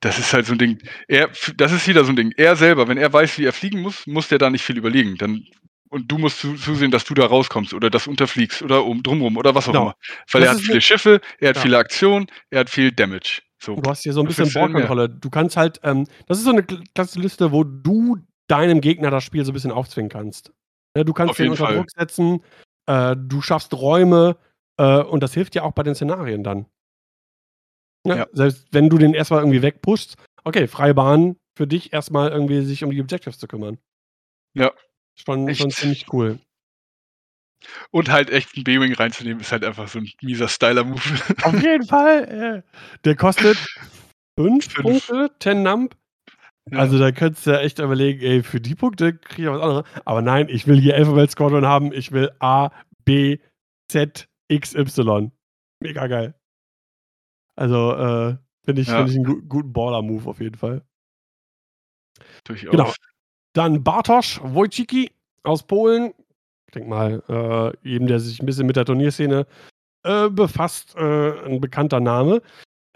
das 0.00 0.18
ist 0.18 0.32
halt 0.32 0.46
so 0.46 0.52
ein 0.52 0.58
Ding. 0.58 0.78
Er, 1.08 1.30
das 1.56 1.72
ist 1.72 1.88
wieder 1.88 2.04
so 2.04 2.12
ein 2.12 2.16
Ding. 2.16 2.32
Er 2.36 2.56
selber, 2.56 2.88
wenn 2.88 2.98
er 2.98 3.12
weiß, 3.12 3.38
wie 3.38 3.44
er 3.44 3.52
fliegen 3.52 3.80
muss, 3.80 4.06
muss 4.06 4.28
der 4.28 4.38
da 4.38 4.50
nicht 4.50 4.62
viel 4.62 4.76
überlegen. 4.76 5.16
Dann, 5.16 5.44
und 5.88 6.10
du 6.10 6.18
musst 6.18 6.40
zusehen, 6.40 6.90
dass 6.90 7.04
du 7.04 7.14
da 7.14 7.26
rauskommst 7.26 7.72
oder 7.72 7.90
das 7.90 8.06
unterfliegst 8.06 8.62
oder 8.62 8.84
um 8.84 9.02
drumrum 9.02 9.36
oder 9.36 9.54
was 9.54 9.68
auch 9.68 9.72
genau. 9.72 9.82
immer. 9.84 9.96
Weil 10.30 10.42
das 10.42 10.50
er 10.50 10.54
hat 10.54 10.62
viele 10.62 10.80
Schiffe, 10.80 11.20
er 11.40 11.50
hat 11.50 11.56
ja. 11.56 11.62
viele 11.62 11.78
Aktionen, 11.78 12.26
er 12.50 12.60
hat 12.60 12.70
viel 12.70 12.92
Damage. 12.92 13.42
So. 13.58 13.74
Du 13.76 13.88
hast 13.88 14.02
hier 14.02 14.12
so 14.12 14.20
ein 14.20 14.26
bisschen 14.26 14.52
Bordkontrolle. 14.52 15.08
Du 15.08 15.30
kannst 15.30 15.56
halt, 15.56 15.80
ähm, 15.82 16.06
das 16.26 16.38
ist 16.38 16.44
so 16.44 16.50
eine 16.50 16.62
klassische 16.62 17.20
Liste, 17.20 17.52
wo 17.52 17.64
du 17.64 18.18
deinem 18.48 18.80
Gegner 18.80 19.10
das 19.10 19.24
Spiel 19.24 19.44
so 19.44 19.52
ein 19.52 19.54
bisschen 19.54 19.72
aufzwingen 19.72 20.10
kannst. 20.10 20.52
Ja, 20.96 21.04
du 21.04 21.12
kannst 21.12 21.38
den 21.38 21.50
unter. 21.50 21.72
Druck 21.72 21.90
setzen, 21.90 22.42
äh, 22.86 23.16
du 23.18 23.40
schaffst 23.40 23.74
Räume 23.74 24.36
äh, 24.76 25.00
und 25.00 25.22
das 25.22 25.34
hilft 25.34 25.54
ja 25.54 25.62
auch 25.62 25.72
bei 25.72 25.82
den 25.82 25.94
Szenarien 25.94 26.44
dann. 26.44 26.66
Ja, 28.08 28.16
ja. 28.16 28.26
Selbst 28.32 28.66
wenn 28.72 28.88
du 28.88 28.98
den 28.98 29.14
erstmal 29.14 29.40
irgendwie 29.40 29.62
wegpushst, 29.62 30.16
okay, 30.44 30.66
freie 30.66 30.94
Bahn 30.94 31.36
für 31.56 31.66
dich 31.66 31.92
erstmal 31.92 32.30
irgendwie 32.30 32.62
sich 32.62 32.84
um 32.84 32.90
die 32.90 33.00
Objectives 33.00 33.38
zu 33.38 33.48
kümmern. 33.48 33.78
Ja. 34.54 34.72
Schon, 35.18 35.52
schon 35.54 35.70
ziemlich 35.70 36.12
cool. 36.12 36.38
Und 37.90 38.10
halt 38.10 38.30
echt 38.30 38.54
einen 38.54 38.64
B-Wing 38.64 38.92
reinzunehmen, 38.94 39.40
ist 39.40 39.52
halt 39.52 39.64
einfach 39.64 39.88
so 39.88 39.98
ein 39.98 40.10
mieser 40.22 40.48
Styler-Move. 40.48 41.00
Auf 41.42 41.62
jeden 41.62 41.86
Fall. 41.88 42.62
Der 43.04 43.16
kostet 43.16 43.56
5 44.38 44.74
Punkte, 44.74 45.30
10 45.40 45.62
Nump. 45.62 45.96
Also 46.72 46.98
da 46.98 47.12
könntest 47.12 47.46
du 47.46 47.50
ja 47.50 47.60
echt 47.60 47.78
überlegen, 47.78 48.20
ey, 48.22 48.42
für 48.42 48.60
die 48.60 48.74
Punkte 48.74 49.16
kriege 49.16 49.48
ich 49.48 49.54
was 49.54 49.62
anderes. 49.62 49.84
Aber 50.04 50.20
nein, 50.20 50.48
ich 50.48 50.66
will 50.66 50.80
hier 50.80 50.96
Alphabet 50.96 51.30
Squadron 51.30 51.64
haben. 51.64 51.92
Ich 51.92 52.10
will 52.12 52.30
A, 52.40 52.70
B, 53.04 53.38
Z, 53.90 54.28
X, 54.48 54.74
Y. 54.74 55.30
Mega 55.80 56.06
geil. 56.08 56.34
Also 57.56 57.92
äh, 57.92 58.36
finde 58.64 58.82
ich, 58.82 58.88
ja. 58.88 58.98
find 58.98 59.10
ich 59.10 59.16
einen 59.16 59.24
gu 59.24 59.42
guten 59.48 59.72
Baller-Move 59.72 60.28
auf 60.28 60.40
jeden 60.40 60.56
Fall. 60.56 60.82
Durchaus. 62.44 62.70
Genau. 62.70 62.92
Dann 63.52 63.82
Bartosz 63.82 64.40
Wojcicki 64.42 65.10
aus 65.42 65.66
Polen. 65.66 66.12
Ich 66.66 66.72
denke 66.72 66.88
mal, 66.88 67.22
äh, 67.28 67.88
jedem, 67.88 68.06
der 68.06 68.20
sich 68.20 68.40
ein 68.40 68.46
bisschen 68.46 68.66
mit 68.66 68.76
der 68.76 68.84
Turnierszene 68.84 69.46
äh, 70.04 70.28
befasst, 70.28 70.94
äh, 70.96 71.44
ein 71.46 71.60
bekannter 71.60 72.00
Name. 72.00 72.42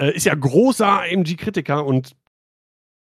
Äh, 0.00 0.12
ist 0.14 0.26
ja 0.26 0.34
großer 0.34 1.02
AMG-Kritiker 1.02 1.84
und 1.84 2.14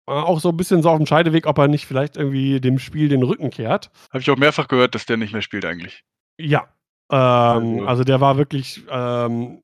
auch 0.06 0.42
so 0.42 0.50
ein 0.50 0.58
bisschen 0.58 0.82
so 0.82 0.90
auf 0.90 0.98
dem 0.98 1.06
Scheideweg, 1.06 1.48
ob 1.48 1.58
er 1.58 1.68
nicht 1.68 1.86
vielleicht 1.86 2.18
irgendwie 2.18 2.60
dem 2.60 2.78
Spiel 2.78 3.08
den 3.08 3.24
Rücken 3.24 3.50
kehrt. 3.52 3.90
Habe 4.10 4.20
ich 4.20 4.30
auch 4.30 4.38
mehrfach 4.38 4.68
gehört, 4.68 4.96
dass 4.96 5.06
der 5.06 5.18
nicht 5.18 5.32
mehr 5.32 5.42
spielt 5.42 5.64
eigentlich. 5.64 6.04
Ja. 6.38 6.68
Ähm, 7.10 7.18
also. 7.18 7.86
also. 7.86 8.04
der 8.04 8.20
war 8.20 8.38
wirklich, 8.38 8.84
ähm, 8.90 9.62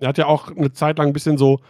er 0.00 0.08
hat 0.08 0.18
ja 0.18 0.26
auch 0.26 0.54
eine 0.54 0.72
Zeit 0.72 0.98
lang 0.98 1.08
ein 1.08 1.12
bisschen 1.12 1.38
so 1.38 1.60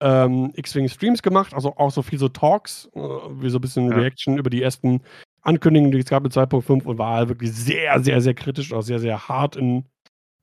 ähm, 0.00 0.52
X-Wing 0.54 0.88
Streams 0.88 1.22
gemacht, 1.22 1.54
also 1.54 1.76
auch 1.76 1.90
so 1.90 2.02
viel 2.02 2.18
so 2.18 2.28
Talks, 2.28 2.88
äh, 2.94 3.00
wie 3.00 3.50
so 3.50 3.58
ein 3.58 3.62
bisschen 3.62 3.90
ja. 3.90 3.96
Reaction 3.96 4.38
über 4.38 4.50
die 4.50 4.62
ersten 4.62 5.00
Ankündigungen, 5.42 5.92
die 5.92 5.98
es 5.98 6.06
gab 6.06 6.22
mit 6.22 6.32
2.5 6.32 6.84
und 6.84 6.98
war 6.98 7.16
halt 7.16 7.28
wirklich 7.28 7.52
sehr, 7.52 8.02
sehr, 8.02 8.20
sehr 8.20 8.34
kritisch, 8.34 8.72
auch 8.72 8.82
sehr, 8.82 8.98
sehr 8.98 9.28
hart 9.28 9.56
in, 9.56 9.84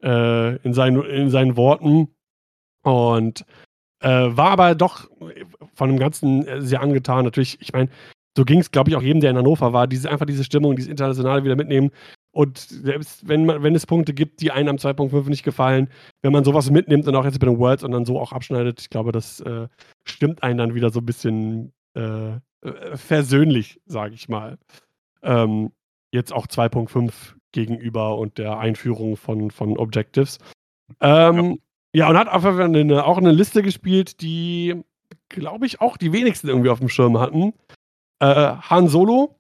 äh, 0.02 0.56
in, 0.58 0.74
seinen, 0.74 1.04
in 1.04 1.30
seinen 1.30 1.56
Worten. 1.56 2.08
Und 2.84 3.46
äh, 4.00 4.08
war 4.10 4.52
aber 4.52 4.76
doch 4.76 5.10
von 5.76 5.90
dem 5.90 6.00
Ganzen 6.00 6.48
äh, 6.48 6.62
sehr 6.62 6.82
angetan. 6.82 7.26
Natürlich, 7.26 7.62
ich 7.62 7.74
meine, 7.74 7.90
so 8.36 8.46
ging 8.46 8.60
es, 8.60 8.72
glaube 8.72 8.90
ich, 8.90 8.96
auch 8.96 9.02
jedem, 9.02 9.22
der 9.22 9.32
in 9.32 9.38
Hannover 9.38 9.74
war, 9.74 9.88
diese, 9.88 10.10
einfach 10.10 10.26
diese 10.26 10.44
Stimmung, 10.44 10.76
dieses 10.76 10.90
Internationale 10.90 11.44
wieder 11.44 11.56
mitnehmen. 11.56 11.92
Und 12.34 12.58
selbst 12.58 13.28
wenn, 13.28 13.46
man, 13.46 13.62
wenn 13.62 13.76
es 13.76 13.86
Punkte 13.86 14.14
gibt, 14.14 14.42
die 14.42 14.52
einem 14.52 14.70
am 14.70 14.76
2.5 14.78 15.30
nicht 15.30 15.44
gefallen, 15.44 15.88
wenn 16.24 16.34
man 16.34 16.44
sowas 16.44 16.72
mitnimmt 16.72 17.08
und 17.08 17.16
auch 17.16 17.26
jetzt 17.26 17.40
bei 17.40 17.46
den 17.46 17.60
Worlds 17.60 17.84
und 17.84 17.92
dann 17.92 18.06
so 18.06 18.20
auch 18.20 18.34
abschneidet, 18.34 18.82
ich 18.82 18.90
glaube, 18.90 19.12
das 19.12 19.40
äh, 19.42 19.68
stimmt 20.04 20.42
einen 20.42 20.58
dann 20.58 20.74
wieder 20.74 20.90
so 20.90 21.00
ein 21.00 21.06
bisschen 21.06 21.74
äh, 21.96 22.32
äh 22.32 22.40
versöhnlich, 22.96 23.80
sage 23.86 24.16
ich 24.16 24.30
mal. 24.30 24.58
Ähm, 25.22 25.72
jetzt 26.12 26.34
auch 26.34 26.48
2.5 26.48 27.14
gegenüber 27.52 28.18
und 28.18 28.40
der 28.40 28.58
Einführung 28.58 29.16
von, 29.16 29.52
von 29.52 29.78
Objectives. 29.78 30.40
Ähm, 31.02 31.60
ja, 31.94 32.10
und 32.10 32.18
hat 32.18 32.28
einfach 32.28 32.58
eine, 32.58 33.06
auch 33.06 33.20
eine 33.20 33.32
Liste 33.32 33.62
gespielt, 33.62 34.22
die, 34.22 34.82
glaube 35.30 35.68
ich, 35.68 35.82
auch 35.82 35.98
die 35.98 36.12
wenigsten 36.12 36.48
irgendwie 36.48 36.70
auf 36.70 36.80
dem 36.80 36.90
Schirm 36.90 37.20
hatten. 37.20 37.54
Äh, 38.18 38.56
Han 38.58 38.88
Solo 38.88 39.36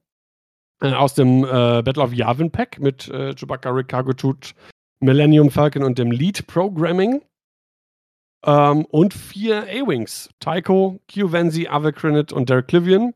aus 0.91 1.13
dem 1.13 1.43
äh, 1.43 1.81
Battle 1.81 2.03
of 2.03 2.13
Yavin 2.13 2.51
Pack 2.51 2.79
mit 2.79 3.07
äh, 3.09 3.33
Chewbacca, 3.33 3.69
Rick 3.69 3.87
Cargo 3.87 4.13
Toot, 4.13 4.53
Millennium 4.99 5.49
Falcon 5.49 5.83
und 5.83 5.97
dem 5.97 6.11
Lead 6.11 6.45
Programming. 6.47 7.21
Ähm, 8.45 8.85
und 8.85 9.13
vier 9.13 9.63
A-Wings. 9.63 10.29
Tycho, 10.39 10.99
Q 11.13 11.31
Venzi, 11.31 11.67
Avacrinit 11.67 12.33
und 12.33 12.49
Derek 12.49 12.67
Clivian. 12.67 13.13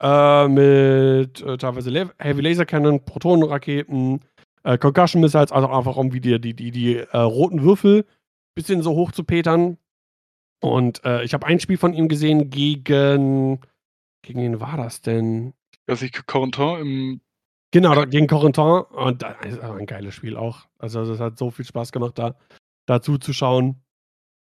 Äh, 0.00 0.48
mit 0.48 1.42
äh, 1.42 1.56
teilweise 1.58 1.90
Le 1.90 2.10
Heavy 2.18 2.42
Laser 2.42 2.66
Cannon, 2.66 3.04
Protonenraketen, 3.04 4.20
äh, 4.62 4.78
Concussion 4.78 5.22
Missiles, 5.22 5.52
also 5.52 5.68
einfach 5.68 5.96
um 5.96 6.12
wie 6.12 6.20
die, 6.20 6.38
die, 6.38 6.54
die, 6.54 6.70
die 6.70 6.96
äh, 6.96 7.16
roten 7.16 7.62
Würfel 7.62 8.04
bisschen 8.56 8.82
so 8.82 8.94
hoch 8.94 9.12
zu 9.12 9.22
petern. 9.22 9.78
Und 10.60 11.04
äh, 11.04 11.22
ich 11.22 11.34
habe 11.34 11.46
ein 11.46 11.60
Spiel 11.60 11.76
von 11.78 11.94
ihm 11.94 12.08
gesehen 12.08 12.50
gegen. 12.50 13.60
Gegen 14.22 14.40
wen 14.40 14.60
war 14.60 14.76
das 14.76 15.02
denn? 15.02 15.52
Ja, 15.88 15.96
sich 15.96 16.12
Corentin 16.26 16.78
im. 16.80 17.20
Genau, 17.72 18.06
gegen 18.06 18.26
Corentin. 18.26 18.82
Und 18.90 19.22
das 19.22 19.34
ist 19.44 19.60
ein 19.60 19.86
geiles 19.86 20.14
Spiel 20.14 20.36
auch. 20.36 20.66
Also, 20.78 21.02
es 21.02 21.20
hat 21.20 21.38
so 21.38 21.50
viel 21.50 21.64
Spaß 21.64 21.92
gemacht, 21.92 22.18
da 22.18 22.36
dazu 22.86 23.18
zu 23.18 23.32
schauen. 23.32 23.82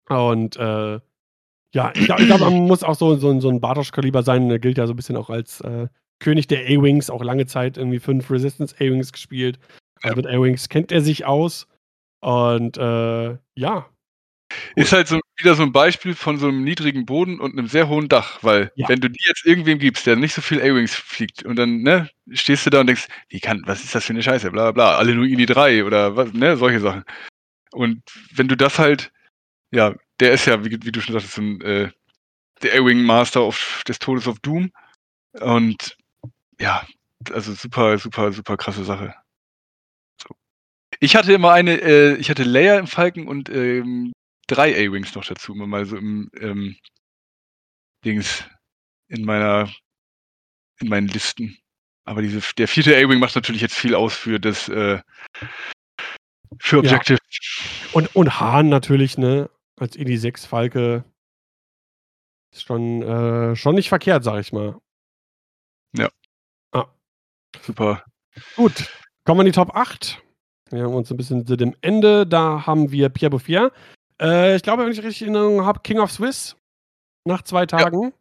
Und 0.07 0.55
äh, 0.57 0.99
ja, 1.73 1.91
ich 1.93 2.05
glaube, 2.05 2.25
glaub, 2.25 2.39
man 2.39 2.53
muss 2.65 2.83
auch 2.83 2.95
so, 2.95 3.15
so, 3.15 3.39
so 3.39 3.49
ein 3.49 3.61
Bartosch-Kaliber 3.61 4.23
sein. 4.23 4.49
Der 4.49 4.59
gilt 4.59 4.77
ja 4.77 4.87
so 4.87 4.93
ein 4.93 4.95
bisschen 4.95 5.17
auch 5.17 5.29
als 5.29 5.61
äh, 5.61 5.87
König 6.19 6.47
der 6.47 6.65
A-Wings, 6.65 7.09
auch 7.09 7.23
lange 7.23 7.45
Zeit 7.45 7.77
irgendwie 7.77 7.99
fünf 7.99 8.29
Resistance 8.31 8.75
A-Wings 8.77 9.11
gespielt. 9.11 9.59
Also 10.01 10.15
mit 10.15 10.27
A-Wings 10.27 10.69
kennt 10.69 10.91
er 10.91 11.01
sich 11.01 11.25
aus. 11.25 11.67
Und 12.21 12.77
äh, 12.77 13.37
ja, 13.55 13.89
Ist 14.75 14.91
halt 14.93 15.07
so 15.07 15.19
wieder 15.37 15.55
so 15.55 15.63
ein 15.63 15.71
Beispiel 15.71 16.15
von 16.15 16.37
so 16.37 16.47
einem 16.47 16.63
niedrigen 16.63 17.05
Boden 17.05 17.39
und 17.39 17.57
einem 17.57 17.67
sehr 17.67 17.87
hohen 17.87 18.07
Dach, 18.09 18.39
weil 18.43 18.71
Ja. 18.75 18.87
wenn 18.89 18.99
du 18.99 19.09
die 19.09 19.19
jetzt 19.25 19.45
irgendwem 19.45 19.79
gibst, 19.79 20.05
der 20.05 20.15
nicht 20.15 20.33
so 20.33 20.41
viel 20.41 20.61
A-Wings 20.61 20.93
fliegt 20.95 21.43
und 21.43 21.55
dann, 21.55 21.81
ne, 21.81 22.09
stehst 22.31 22.65
du 22.65 22.69
da 22.69 22.81
und 22.81 22.87
denkst: 22.87 23.07
„Wie 23.29 23.39
kann 23.39 23.61
was 23.65 23.83
ist 23.83 23.95
das 23.95 24.05
für 24.05 24.13
eine 24.13 24.23
Scheiße, 24.23 24.51
bla 24.51 24.71
bla, 24.71 24.97
alle 24.97 25.15
nur 25.15 25.25
INI 25.25 25.45
3“ 25.45 25.83
oder 25.85 26.15
was, 26.15 26.33
ne, 26.33 26.57
solche 26.57 26.79
Sachen. 26.79 27.03
Und 27.71 28.03
wenn 28.33 28.47
du 28.49 28.57
das 28.57 28.79
halt 28.79 29.11
ja, 29.71 29.95
der 30.21 30.33
ist 30.33 30.45
ja, 30.47 30.63
wie 30.65 30.71
wie 30.83 30.91
du 30.93 31.01
schon 31.01 31.13
sagtest, 31.13 31.35
so 31.35 31.41
'n, 31.43 31.61
äh, 31.61 31.91
der 32.63 32.75
A-Wing 32.81 33.03
Master 33.03 33.43
of 33.45 33.83
des 33.87 33.99
Todes 33.99 34.27
of 34.27 34.39
Doom 34.41 34.71
und 35.41 35.97
ja, 36.59 36.85
also 37.33 37.53
super, 37.53 37.97
super, 37.99 38.31
super 38.33 38.57
krasse 38.57 38.83
Sache. 38.85 39.15
Ich 41.01 41.15
hatte 41.15 41.33
immer 41.33 41.51
eine 41.53 41.79
äh, 41.81 42.15
ich 42.15 42.29
hatte 42.29 42.43
Leia 42.43 42.77
im 42.79 42.87
Falken 42.87 43.27
und, 43.27 43.49
ähm, 43.49 44.11
3 44.49 44.73
A-Wings 44.75 45.15
noch 45.15 45.25
dazu, 45.25 45.53
immer 45.53 45.67
mal 45.67 45.85
so 45.85 45.97
im, 45.97 46.29
ähm 46.39 46.75
Dings 48.05 48.43
in 49.09 49.25
meiner 49.25 49.69
in 50.81 50.89
meinen 50.89 51.07
Listen. 51.07 51.57
Aber 52.05 52.21
diese 52.21 52.41
der 52.55 52.67
4. 52.67 52.97
A-Wing 52.97 53.19
macht 53.19 53.35
natürlich 53.35 53.61
jetzt 53.61 53.75
viel 53.75 53.93
aus 53.95 54.15
für 54.15 54.39
das, 54.39 54.69
äh 54.69 55.01
für 56.59 56.77
Ja. 56.77 56.79
Objective. 56.97 57.19
Und 57.93 58.15
und 58.15 58.39
Hahn 58.39 58.69
natürlich, 58.69 59.17
ne, 59.17 59.49
als 59.77 59.95
Indy 59.95 60.17
6 60.17 60.45
Falke 60.45 61.03
ist 62.51 62.63
schon, 62.63 63.01
äh, 63.03 63.55
schon 63.55 63.75
nicht 63.75 63.89
verkehrt, 63.89 64.23
sage 64.23 64.41
ich 64.41 64.51
mal. 64.53 64.79
Ja. 65.95 66.09
Ah. 66.71 66.87
Super. 67.61 68.03
Gut, 68.55 68.89
kommen 69.25 69.39
wir 69.39 69.41
in 69.41 69.47
die 69.47 69.51
Top 69.51 69.75
8. 69.75 70.21
Wir 70.71 70.83
haben 70.83 70.93
uns 70.93 71.11
ein 71.11 71.17
bisschen 71.17 71.45
zu 71.45 71.55
dem 71.55 71.75
Ende. 71.81 72.25
Da 72.27 72.65
haben 72.65 72.91
wir 72.91 73.09
Pierre 73.09 73.31
Bouffier. 73.31 73.71
Äh, 74.21 74.55
ich 74.55 74.63
glaube, 74.63 74.83
wenn 74.83 74.91
ich 74.91 75.03
richtig 75.03 75.27
in 75.27 75.35
Erinnerung 75.35 75.65
habe, 75.65 75.81
King 75.81 75.99
of 75.99 76.11
Swiss 76.11 76.55
nach 77.25 77.41
2 77.41 77.65
Tagen. 77.65 78.13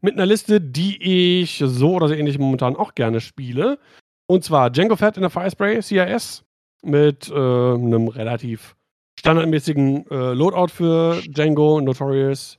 Mit 0.00 0.14
einer 0.14 0.26
Liste, 0.26 0.60
die 0.60 1.42
ich 1.42 1.62
so 1.64 1.94
oder 1.94 2.08
so 2.08 2.14
ähnlich 2.14 2.38
momentan 2.38 2.76
auch 2.76 2.94
gerne 2.94 3.20
spiele. 3.20 3.78
Und 4.26 4.44
zwar 4.44 4.70
Django 4.70 4.96
Fett 4.96 5.16
in 5.16 5.22
der 5.22 5.30
Firespray 5.30 5.80
CIS 5.82 6.44
mit 6.82 7.28
äh, 7.28 7.34
einem 7.34 8.08
relativ 8.08 8.76
standardmäßigen 9.18 10.06
äh, 10.10 10.32
Loadout 10.32 10.68
für 10.68 11.20
Django, 11.26 11.80
Notorious, 11.80 12.58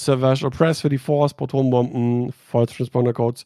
Savage 0.00 0.46
Oppress 0.46 0.80
für 0.80 0.88
die 0.88 0.98
Force, 0.98 1.34
Protonbomben, 1.34 2.32
False 2.32 2.74
Transponder 2.74 3.12
Codes, 3.12 3.44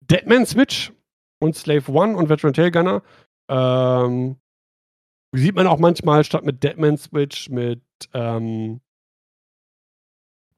Deadman 0.00 0.46
Switch 0.46 0.92
und 1.40 1.56
Slave 1.56 1.90
One 1.90 2.16
und 2.16 2.28
Veteran 2.28 2.54
Tailgunner. 2.54 3.02
Ähm, 3.48 4.36
sieht 5.34 5.54
man 5.54 5.66
auch 5.66 5.78
manchmal 5.78 6.24
statt 6.24 6.44
mit 6.44 6.62
Deadman 6.62 6.98
Switch 6.98 7.48
mit 7.48 7.80
ähm, 8.14 8.80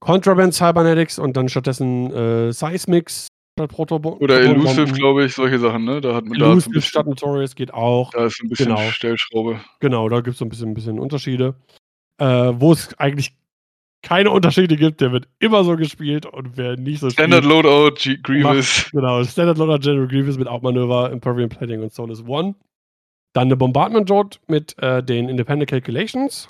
Contraband 0.00 0.54
Cybernetics 0.54 1.18
und 1.18 1.36
dann 1.36 1.48
stattdessen 1.48 2.12
äh, 2.12 2.52
Seismix 2.52 3.28
statt 3.58 3.70
Proto 3.70 3.96
Oder 4.20 4.40
Elusive, 4.42 4.92
glaube 4.92 5.24
ich, 5.24 5.34
solche 5.34 5.58
Sachen, 5.58 5.84
ne? 5.84 6.00
Da 6.00 6.14
hat 6.14 6.24
man 6.26 6.38
da 6.38 6.46
Elusive 6.46 6.70
bisschen 6.70 6.82
statt 6.82 7.06
Notorious 7.06 7.54
geht 7.54 7.72
auch. 7.72 8.10
da 8.10 8.26
ist 8.26 8.36
so 8.38 8.44
'n 8.44 8.48
bisschen 8.50 8.66
Genau. 8.74 8.90
Stellschraube. 8.90 9.60
Genau, 9.80 10.08
da 10.08 10.16
gibt 10.20 10.34
es 10.34 10.38
so 10.38 10.44
ein 10.44 10.48
bisschen, 10.48 10.74
bisschen 10.74 10.98
Unterschiede. 10.98 11.54
Äh, 12.18 12.26
wo 12.54 12.72
es 12.72 12.92
eigentlich 12.98 13.34
keine 14.02 14.30
Unterschiede 14.30 14.76
gibt, 14.76 15.00
der 15.00 15.12
wird 15.12 15.28
immer 15.38 15.64
so 15.64 15.76
gespielt 15.76 16.26
und 16.26 16.56
wer 16.58 16.76
nicht 16.76 17.00
so 17.00 17.08
Standard 17.08 17.44
spielt, 17.44 17.64
Loadout, 17.64 17.94
G 17.96 18.18
Grievous. 18.22 18.82
Macht, 18.84 18.92
genau, 18.92 19.24
Standard 19.24 19.56
Loader 19.56 19.78
General 19.78 20.06
Grievous 20.08 20.36
mit 20.36 20.46
Outmanöver, 20.46 21.10
Impervium 21.10 21.48
Plating 21.48 21.82
und 21.82 21.92
Solus 21.92 22.22
One. 22.26 22.54
Dann 23.32 23.48
eine 23.48 23.56
Bombardment 23.56 24.08
Jod 24.10 24.40
mit 24.46 24.76
äh, 24.78 25.02
den 25.02 25.28
Independent 25.28 25.70
Calculations 25.70 26.48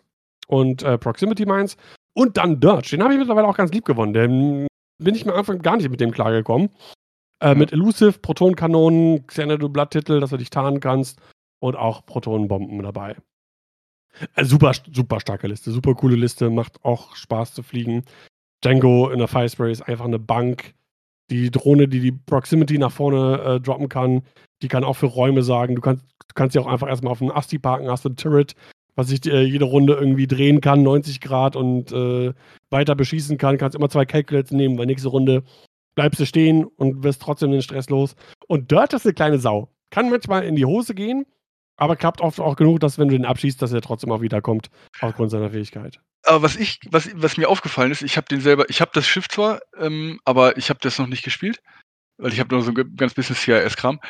und 0.48 0.82
äh, 0.82 0.98
Proximity 0.98 1.46
Mines. 1.46 1.76
Und 2.14 2.36
dann 2.36 2.60
Dirge. 2.60 2.90
Den 2.90 3.02
habe 3.02 3.12
ich 3.14 3.18
mittlerweile 3.18 3.48
auch 3.48 3.56
ganz 3.56 3.72
lieb 3.72 3.84
gewonnen. 3.84 4.12
Den 4.12 4.66
bin 5.02 5.14
ich 5.14 5.24
mir 5.24 5.32
am 5.32 5.38
Anfang 5.38 5.60
gar 5.60 5.76
nicht 5.76 5.90
mit 5.90 6.00
dem 6.00 6.12
klargekommen. 6.12 6.70
Äh, 7.40 7.54
mit 7.54 7.72
Elusive, 7.72 8.18
Protonenkanonen, 8.20 9.26
Xanadu 9.26 9.68
Blatttitel, 9.68 10.20
dass 10.20 10.30
du 10.30 10.36
dich 10.36 10.50
tarnen 10.50 10.80
kannst 10.80 11.20
und 11.60 11.76
auch 11.76 12.06
Protonenbomben 12.06 12.82
dabei. 12.82 13.16
Äh, 14.34 14.44
super, 14.44 14.72
super 14.92 15.20
starke 15.20 15.48
Liste, 15.48 15.70
super 15.70 15.94
coole 15.94 16.16
Liste, 16.16 16.50
macht 16.50 16.84
auch 16.84 17.16
Spaß 17.16 17.54
zu 17.54 17.62
fliegen. 17.62 18.04
Django 18.62 19.10
in 19.10 19.18
der 19.18 19.28
Firespray 19.28 19.72
ist 19.72 19.82
einfach 19.82 20.04
eine 20.04 20.18
Bank. 20.18 20.74
Die 21.30 21.50
Drohne, 21.50 21.88
die 21.88 22.00
die 22.00 22.12
Proximity 22.12 22.78
nach 22.78 22.92
vorne 22.92 23.40
äh, 23.40 23.60
droppen 23.60 23.88
kann, 23.88 24.22
die 24.62 24.68
kann 24.68 24.84
auch 24.84 24.94
für 24.94 25.06
Räume 25.06 25.42
sagen. 25.42 25.74
Du 25.74 25.80
kannst, 25.80 26.04
du 26.04 26.34
kannst 26.34 26.52
sie 26.52 26.58
auch 26.58 26.66
einfach 26.66 26.88
erstmal 26.88 27.12
auf 27.12 27.22
einen 27.22 27.30
Asti 27.30 27.58
parken, 27.58 27.90
hast 27.90 28.06
ein 28.06 28.16
Turret, 28.16 28.54
was 28.96 29.08
sich 29.08 29.26
äh, 29.26 29.42
jede 29.42 29.64
Runde 29.64 29.94
irgendwie 29.94 30.26
drehen 30.26 30.60
kann, 30.60 30.82
90 30.82 31.20
Grad 31.20 31.56
und 31.56 31.92
äh, 31.92 32.32
weiter 32.70 32.94
beschießen 32.94 33.38
kann. 33.38 33.58
Kannst 33.58 33.76
immer 33.76 33.88
zwei 33.88 34.04
Calculates 34.04 34.52
nehmen, 34.52 34.78
weil 34.78 34.86
nächste 34.86 35.08
Runde 35.08 35.42
bleibst 35.94 36.20
du 36.20 36.26
stehen 36.26 36.64
und 36.64 37.02
wirst 37.04 37.22
trotzdem 37.22 37.52
den 37.52 37.62
Stress 37.62 37.88
los. 37.90 38.16
Und 38.48 38.70
Dirt 38.70 38.92
ist 38.92 39.06
eine 39.06 39.14
kleine 39.14 39.38
Sau. 39.38 39.70
Kann 39.90 40.10
manchmal 40.10 40.44
in 40.44 40.56
die 40.56 40.64
Hose 40.64 40.94
gehen, 40.94 41.24
aber 41.76 41.96
klappt 41.96 42.20
oft 42.20 42.40
auch 42.40 42.56
genug, 42.56 42.80
dass 42.80 42.98
wenn 42.98 43.08
du 43.08 43.16
den 43.16 43.24
abschießt, 43.26 43.60
dass 43.60 43.72
er 43.72 43.80
trotzdem 43.80 44.12
auch 44.12 44.20
wiederkommt, 44.20 44.70
aufgrund 45.00 45.30
seiner 45.30 45.50
Fähigkeit. 45.50 46.00
Aber 46.24 46.42
was 46.42 46.56
ich 46.56 46.80
was 46.90 47.10
was 47.14 47.36
mir 47.36 47.48
aufgefallen 47.48 47.92
ist, 47.92 48.02
ich 48.02 48.16
habe 48.16 48.26
den 48.28 48.40
selber 48.40 48.68
ich 48.70 48.80
habe 48.80 48.90
das 48.94 49.06
Schiff 49.06 49.28
zwar, 49.28 49.60
ähm, 49.78 50.20
aber 50.24 50.56
ich 50.56 50.70
habe 50.70 50.80
das 50.82 50.98
noch 50.98 51.06
nicht 51.06 51.22
gespielt, 51.24 51.60
weil 52.18 52.32
ich 52.32 52.40
habe 52.40 52.54
nur 52.54 52.64
so 52.64 52.70
'n 52.70 52.74
g 52.74 52.84
ganz 52.96 53.14
bisschen 53.14 53.36
CIS-Kram. 53.36 54.00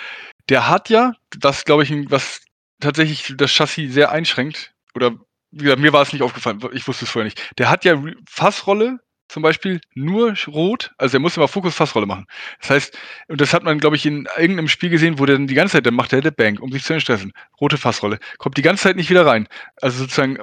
Der 0.49 0.69
hat 0.69 0.91
ja, 0.91 1.15
das 1.39 1.65
glaube 1.65 1.83
ich, 1.83 2.11
was 2.11 2.43
tatsächlich 2.81 3.35
das 3.37 3.51
Chassis 3.51 3.93
sehr 3.93 4.11
einschränkt 4.13 4.74
oder 4.95 5.13
wie 5.53 5.65
gesagt, 5.65 5.81
mir 5.81 5.93
war 5.93 6.03
es 6.03 6.13
nicht 6.13 6.23
aufgefallen, 6.23 6.61
ich 6.73 6.87
wusste 6.89 7.05
es 7.05 7.11
vorher 7.11 7.27
nicht. 7.27 7.41
Der 7.59 7.71
hat 7.71 7.85
ja 7.85 8.03
Fassrolle 8.29 8.99
zum 9.29 9.43
Beispiel 9.43 9.81
nur 9.95 10.35
rot, 10.49 10.93
also 10.99 11.17
er 11.17 11.21
muss 11.21 11.37
immer 11.37 11.49
Fokus 11.49 11.75
Fassrolle 11.75 12.07
machen. 12.07 12.27
Das 12.61 12.71
heißt 12.71 12.99
und 13.29 13.41
das 13.41 13.55
hat 13.55 13.63
man, 13.65 13.79
glaube 13.81 13.97
ich, 13.97 14.07
in 14.07 14.29
irgend 14.39 14.57
'nem 14.57 14.69
Spiel 14.69 14.91
gesehen, 14.91 15.19
wo 15.19 15.27
der 15.27 15.37
dann 15.37 15.47
die 15.47 15.55
ganze 15.55 15.73
Zeit 15.75 15.87
dann 15.87 15.95
macht 15.95 16.13
der 16.13 16.21
der 16.23 16.31
Bank, 16.33 16.61
um 16.61 16.71
sich 16.73 16.85
zu 16.85 16.93
entstressen. 16.95 17.33
Rote 17.61 17.79
Fassrolle, 17.79 18.19
kommt 18.39 18.57
die 18.59 18.63
ganze 18.63 18.85
Zeit 18.85 18.97
nicht 18.97 19.11
wieder 19.11 19.27
rein. 19.27 19.49
Also 19.81 19.99
sozusagen, 20.01 20.39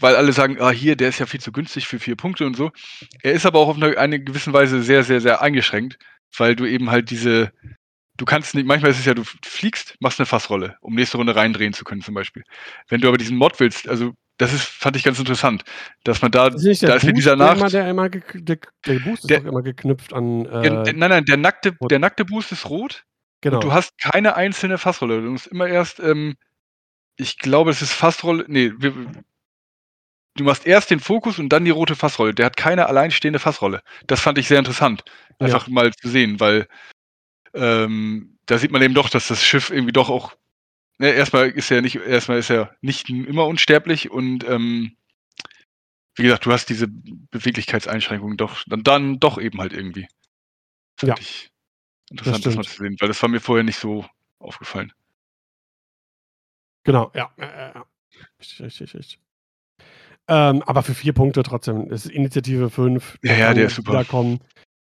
weil 0.00 0.16
alle 0.16 0.32
sagen: 0.32 0.58
„Ah, 0.60 0.70
hier, 0.70 0.96
der 0.96 1.08
ist 1.10 1.18
ja 1.20 1.26
viel 1.26 1.40
zu 1.40 1.52
günstig 1.52 1.86
für 1.88 1.98
4 2.00 2.16
Punkte 2.16 2.46
und 2.46 2.56
so.“ 2.56 2.72
Er 3.22 3.32
ist 3.32 3.46
aber 3.46 3.60
auch 3.60 3.68
auf 3.68 3.78
'ne 3.78 3.98
eine 3.98 4.20
gewissen 4.22 4.52
Weise 4.52 4.82
sehr, 4.82 5.04
sehr, 5.04 5.20
sehr 5.22 5.42
eingeschränkt, 5.42 5.98
weil 6.38 6.56
du 6.56 6.66
eben 6.66 6.90
halt 6.90 7.10
diese 7.10 7.52
du 8.18 8.24
kannst 8.24 8.54
nicht 8.54 8.66
manchmal 8.66 8.90
ist 8.92 8.98
es 9.00 9.04
ja, 9.06 9.14
du 9.14 9.24
fliegst, 9.44 9.96
machst 10.00 10.18
'ne 10.20 10.26
Fassrolle, 10.26 10.76
um 10.80 10.94
nächste 10.94 11.16
Runde 11.18 11.34
reindrehen 11.36 11.72
zu 11.72 11.84
können 11.84 12.02
zum 12.02 12.14
Beispiel. 12.14 12.44
Wenn 12.88 13.00
du 13.00 13.08
aber 13.08 13.18
diesen 13.18 13.36
Mod 13.36 13.58
willst 13.60 13.88
also 13.88 14.12
das 14.38 14.52
ist 14.52 14.64
fand 14.64 14.96
ich 14.96 15.04
ganz 15.04 15.18
interessant, 15.20 15.64
dass 16.04 16.20
man 16.22 16.30
da 16.32 16.48
Ist 16.48 16.82
da 16.82 16.96
ist 16.96 17.02
Boost, 17.04 17.16
dieser 17.16 17.36
Nacht 17.36 17.58
immer, 17.58 17.70
der 17.70 17.88
immer 17.90 18.08
der, 18.08 18.58
der 18.86 18.98
Boost 19.00 19.24
ist 19.24 19.30
Der- 19.30 19.44
immer 19.44 19.62
geknüpft 19.62 20.12
an. 20.12 20.44
Äh, 20.46 20.62
der, 20.84 20.92
nein, 20.94 21.10
nein, 21.10 21.24
der 21.24 21.36
nackte, 21.36 21.76
der 21.90 21.98
nackte 22.00 22.24
Boost 22.24 22.50
ist 22.52 22.68
rot. 22.68 23.04
genau. 23.42 23.60
Du 23.60 23.72
hast 23.72 23.96
keine 23.98 24.34
einzelne 24.36 24.78
Fassrolle. 24.78 25.22
Du 25.22 25.30
musst 25.30 25.46
immer 25.48 25.68
erst, 25.68 26.00
ähm, 26.00 26.34
ich 27.16 27.38
glaube, 27.38 27.70
es 27.70 27.82
ist 27.82 27.92
Fassrolle. 27.92 28.44
Nee, 28.48 28.72
wir, 28.78 28.92
du 30.36 30.44
machst 30.44 30.66
erst 30.66 30.90
den 30.90 31.00
Fokus 31.00 31.38
und 31.38 31.48
dann 31.50 31.64
die 31.64 31.70
rote 31.70 31.94
Fassrolle. 31.96 32.34
Der 32.34 32.46
hat 32.46 32.56
keine 32.56 32.86
alleinstehende 32.88 33.38
Fassrolle. 33.38 33.82
Das 34.08 34.20
fand 34.20 34.38
ich 34.38 34.48
sehr 34.48 34.58
interessant, 34.58 35.04
Ja. 35.40 35.46
einfach 35.46 35.68
mal 35.68 35.92
zu 35.94 36.08
sehen, 36.08 36.40
weil 36.40 36.66
ähm, 37.54 38.38
da 38.46 38.58
sieht 38.58 38.70
man 38.72 38.82
eben 38.82 38.94
doch, 38.94 39.08
dass 39.08 39.28
das 39.28 39.42
Schiff 39.44 39.70
irgendwie 39.70 39.92
doch 39.92 40.10
auch. 40.10 40.36
Ne, 40.98 41.10
erstmal 41.12 41.50
ist 41.50 41.70
er 41.70 41.82
nicht, 41.82 41.96
erstmal 41.96 42.38
ist 42.38 42.50
er 42.50 42.76
nicht 42.80 43.08
immer 43.10 43.46
unsterblich 43.46 44.10
und 44.10 44.44
ähm, 44.44 44.96
wie 46.16 46.22
gesagt, 46.22 46.46
du 46.46 46.52
hast 46.52 46.66
diese 46.68 46.86
Beweglichkeitseinschränkungen 46.88 48.36
doch 48.36 48.62
dann, 48.66 48.84
dann 48.84 49.18
doch 49.18 49.38
eben 49.38 49.60
halt 49.60 49.72
irgendwie. 49.72 50.06
Fand 50.96 51.08
Ja. 51.10 51.16
ich 51.18 51.50
interessant, 52.10 52.46
das, 52.46 52.54
mal 52.54 52.62
stimmt. 52.64 52.76
zu 52.76 52.82
sehen, 52.84 52.96
weil 53.00 53.08
das 53.08 53.20
war 53.22 53.28
mir 53.28 53.40
vorher 53.40 53.64
nicht 53.64 53.78
so 53.78 54.06
aufgefallen. 54.38 54.92
Genau, 56.84 57.10
ja. 57.14 57.32
ja, 57.38 57.46
ja, 57.46 57.72
ja. 57.74 57.86
Richtig, 58.38 58.60
richtig, 58.60 58.94
richtig. 58.94 59.18
Ähm, 60.28 60.62
aber 60.62 60.82
für 60.82 60.94
vier 60.94 61.12
Punkte 61.12 61.42
trotzdem. 61.42 61.90
Es 61.90 62.06
ist 62.06 62.12
Initiative 62.12 62.70
5. 62.70 63.18
Ja, 63.22 63.34
ja, 63.34 63.54
der 63.54 63.66
ist 63.66 63.76
super. 63.76 64.04
Kommen. 64.04 64.40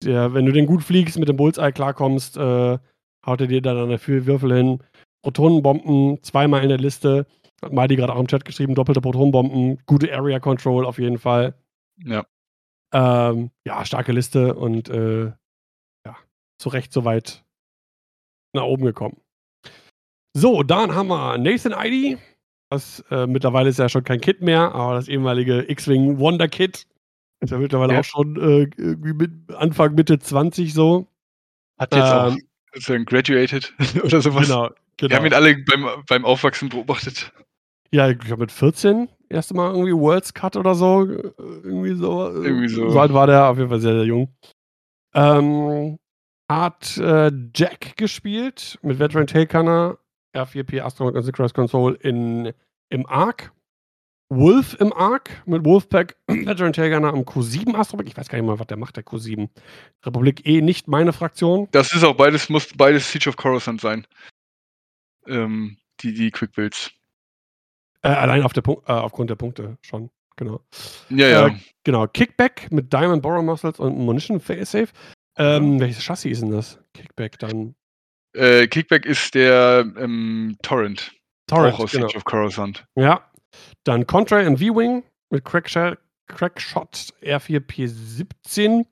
Der, 0.05 0.35
wenn 0.35 0.47
du 0.47 0.53
den 0.53 0.67
gut 0.67 0.83
fliegst, 0.83 1.19
mit 1.19 1.29
dem 1.29 1.37
Bullseye 1.37 1.73
klarkommst, 1.73 2.37
äh, 2.37 2.79
haut 3.27 3.41
er 3.41 3.47
dir 3.47 3.63
dann 3.63 3.79
eine 3.79 3.99
vier 3.99 4.27
Würfel 4.27 4.55
hin. 4.55 4.83
Protonenbomben, 5.23 6.23
zweimal 6.23 6.63
in 6.63 6.69
der 6.69 6.79
Liste. 6.79 7.27
Hat 7.63 7.73
Mighty 7.73 7.97
gerade 7.97 8.15
auch 8.15 8.21
im 8.21 8.27
Chat 8.27 8.45
geschrieben, 8.45 8.75
doppelte 8.75 9.01
Protonenbomben, 9.01 9.79
gute 9.87 10.15
Area 10.15 10.39
Control 10.39 10.85
auf 10.85 10.99
jeden 10.99 11.19
Fall. 11.19 11.55
Ja. 12.05 12.27
Ähm, 12.93 13.51
ja, 13.67 13.85
starke 13.85 14.13
Liste 14.13 14.55
und 14.55 14.89
äh, 14.89 15.27
ja, 16.07 16.17
zu 16.59 16.69
Recht 16.69 16.93
soweit 16.93 17.45
nach 18.55 18.65
oben 18.65 18.85
gekommen. 18.85 19.21
So, 20.37 20.63
dann 20.63 20.95
haben 20.95 21.09
wir 21.09 21.39
Nathan 21.39 21.75
ID. 21.77 22.19
Das 22.71 23.05
äh, 23.11 23.27
mittlerweile 23.27 23.69
ist 23.69 23.79
ja 23.79 23.89
schon 23.89 24.05
kein 24.05 24.21
Kit 24.21 24.43
mehr, 24.43 24.75
aber 24.75 24.95
das 24.95 25.09
ehemalige 25.09 25.71
X-Wing 25.71 26.19
Wonder 26.19 26.49
Kit 26.49 26.87
ist 27.41 27.51
ja 27.51 27.59
mittlerweile 27.59 27.95
Ja. 27.95 28.01
auch 28.01 28.05
schon 28.05 28.37
äh, 28.37 28.69
irgendwie 28.77 29.13
mit 29.13 29.33
Anfang, 29.55 29.95
Mitte 29.95 30.19
20 30.19 30.73
so. 30.75 31.07
Hat 31.79 31.95
jetzt 31.95 32.05
auch 32.05 32.33
Ähm, 32.33 32.43
sozusagen 32.73 33.05
graduated 33.05 33.73
oder 34.05 34.21
sowas. 34.21 34.47
Genau, 34.47 34.63
Wir 34.99 35.09
genau. 35.09 35.17
haben 35.17 35.27
ihn 35.27 35.35
alle 35.35 35.57
beim, 35.65 35.87
beim 36.09 36.25
Aufwachsen 36.25 36.69
beobachtet. 36.69 37.33
Ja, 37.91 38.09
ich 38.09 38.19
glaube 38.19 38.43
mit 38.43 38.53
14 38.53 39.09
erste 39.29 39.55
Mal 39.55 39.71
irgendwie 39.73 39.93
Worlds 39.93 40.35
Cut 40.35 40.57
oder 40.57 40.75
so. 40.75 41.05
Äh, 41.05 41.33
irgendwie 41.39 41.95
so. 41.95 42.29
Äh, 42.29 42.47
irgendwie 42.47 42.69
so. 42.69 42.89
So 42.91 43.01
alt 43.01 43.13
war 43.13 43.27
der, 43.27 43.49
auf 43.49 43.59
jeden 43.59 43.69
Fall 43.71 43.81
sehr, 43.81 43.95
sehr 43.95 44.05
jung. 44.05 44.35
Ähm, 45.15 45.99
hat 46.51 46.97
äh, 46.99 47.31
Jack 47.55 47.97
gespielt 47.97 48.79
mit 48.83 48.99
Veteran 48.99 49.27
Tailcanner, 49.27 49.99
R4P 50.35 50.83
Astromech 50.83 51.15
und 51.15 51.23
Synchronous 51.23 51.55
Console 51.55 51.97
in, 51.97 52.53
im 52.91 53.07
Arc. 53.07 53.53
Wolf 54.37 54.77
im 54.81 54.93
Arc 54.93 55.31
mit 55.47 55.65
Wolfpack, 55.65 56.17
Veteran 56.27 56.73
Tailgunner 56.73 57.13
am 57.13 57.21
Q7 57.21 57.75
Astromech. 57.75 58.09
Ich 58.09 58.17
weiß 58.17 58.29
gar 58.29 58.39
nicht 58.39 58.47
mal, 58.47 58.59
was 58.59 58.67
der 58.67 58.77
macht, 58.77 58.97
der 58.97 59.05
Q7. 59.05 59.49
Republik 60.05 60.47
eh 60.47 60.61
nicht 60.61 60.89
meine 60.89 61.13
Fraktion. 61.13 61.69
Das 61.73 61.93
ist 61.93 62.05
auch 62.05 62.17
beides, 62.17 62.49
muss 62.49 62.69
beides 62.77 63.11
Siege 63.11 63.29
of 63.29 63.37
Coruscant 63.37 63.81
sein. 63.81 64.07
Ähm, 65.27 65.79
die, 66.01 66.15
die 66.15 66.31
Quick 66.31 66.53
Builds. 66.53 66.91
Äh, 68.03 68.09
allein 68.09 68.43
auf 68.43 68.53
der 68.53 68.63
Punkt, 68.63 68.89
äh, 68.89 68.93
aufgrund 68.93 69.31
der 69.31 69.37
Punkte 69.37 69.79
schon, 69.81 70.11
genau. 70.37 70.61
Ja, 71.09 71.29
ja. 71.29 71.47
Äh, 71.49 71.57
genau, 71.85 72.07
Kickback 72.07 72.71
mit 72.71 72.93
Diamond 72.93 73.23
Borrow 73.23 73.43
Muscles 73.43 73.79
und 73.79 73.97
Munition 73.97 74.41
Safe. 74.41 74.89
Ähm, 75.37 75.81
welches 75.81 76.05
Chassis 76.05 76.33
ist 76.33 76.43
denn 76.43 76.51
das? 76.51 76.79
Kickback 76.93 77.39
dann? 77.39 77.75
Äh, 78.35 78.67
Kickback 78.67 79.07
ist 79.07 79.35
der 79.35 79.91
ähm, 79.97 80.57
Torrent. 80.63 81.13
Torrent, 81.47 81.75
auch 81.75 81.81
aus 81.81 81.93
genau. 81.93 82.09
Siege 82.09 82.19
of 82.19 82.25
Coruscant. 82.25 82.87
Ja. 82.95 83.25
Dann 83.85 84.07
Contrail 84.07 84.47
und 84.47 84.59
V-Wing 84.59 85.05
mit 85.31 85.45
Crackshot, 85.45 85.99
Crackshot 86.27 87.15
R4P17. 87.23 88.87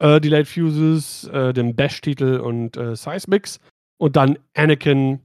Äh, 0.00 0.20
Delayed 0.20 0.46
Fuses, 0.46 1.24
äh, 1.24 1.52
dem 1.52 1.74
Bash-Titel 1.74 2.38
und 2.38 2.76
äh, 2.76 2.94
Seismics. 2.94 3.60
Und 3.98 4.16
dann 4.16 4.38
Anakin 4.54 5.20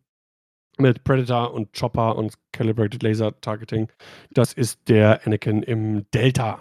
mit 0.78 1.04
Predator 1.04 1.54
und 1.54 1.78
Chopper 1.78 2.16
und 2.16 2.34
Calibrated 2.52 3.04
Laser 3.04 3.40
Targeting. 3.42 3.92
Das 4.32 4.54
ist 4.54 4.80
der 4.90 5.26
Anakin 5.26 5.62
im 5.62 6.10
Delta. 6.12 6.60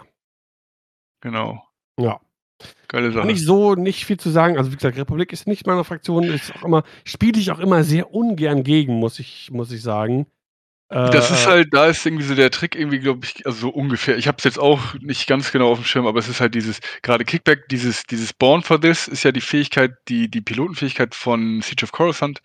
Genau. 1.21 1.63
Ja. 1.99 2.19
Geile 2.87 3.11
Sache. 3.11 3.31
ich 3.31 3.43
so 3.43 3.75
nicht 3.75 4.05
viel 4.05 4.17
zu 4.17 4.29
sagen. 4.29 4.57
Also 4.57 4.71
wie 4.71 4.75
gesagt, 4.75 4.97
Republik 4.97 5.33
ist 5.33 5.47
nicht 5.47 5.65
meine 5.65 5.83
Fraktion, 5.83 6.23
ist 6.23 6.55
auch 6.55 6.63
immer, 6.63 6.83
spiele 7.03 7.39
ich 7.39 7.51
auch 7.51 7.59
immer 7.59 7.83
sehr 7.83 8.13
ungern 8.13 8.63
gegen, 8.63 8.95
muss 8.95 9.19
ich, 9.19 9.49
muss 9.51 9.71
ich 9.71 9.81
sagen. 9.81 10.27
Das 10.89 11.31
ist 11.31 11.45
Äh, 11.45 11.49
halt, 11.49 11.69
da 11.73 11.87
ist 11.87 12.05
irgendwie 12.05 12.23
so 12.23 12.35
der 12.35 12.51
Trick, 12.51 12.75
irgendwie, 12.75 12.99
glaube 12.99 13.25
ich, 13.25 13.45
also 13.45 13.57
so 13.59 13.69
ungefähr. 13.69 14.17
Ich 14.17 14.27
habe 14.27 14.37
es 14.37 14.43
jetzt 14.45 14.59
auch 14.59 14.93
nicht 15.01 15.27
ganz 15.27 15.51
genau 15.51 15.71
auf 15.71 15.79
dem 15.79 15.85
Schirm, 15.85 16.07
aber 16.07 16.19
es 16.19 16.29
ist 16.29 16.39
halt 16.39 16.55
dieses, 16.55 16.79
gerade 17.01 17.25
Kickback, 17.25 17.67
dieses, 17.69 18.03
dieses 18.03 18.33
Born 18.33 18.63
for 18.63 18.79
This 18.79 19.07
ist 19.07 19.23
ja 19.23 19.31
die 19.31 19.41
Fähigkeit, 19.41 19.91
die, 20.07 20.29
die 20.29 20.41
Pilotenfähigkeit 20.41 21.13
von 21.15 21.61
Siege 21.61 21.83
of 21.83 21.91
Coruscant, 21.91 22.41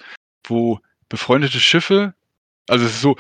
wo 0.47 0.81
befreundete 1.09 1.61
Schiffe, 1.61 2.15
also 2.69 2.87
es 2.87 2.93
ist 2.95 3.03
so, 3.03 3.17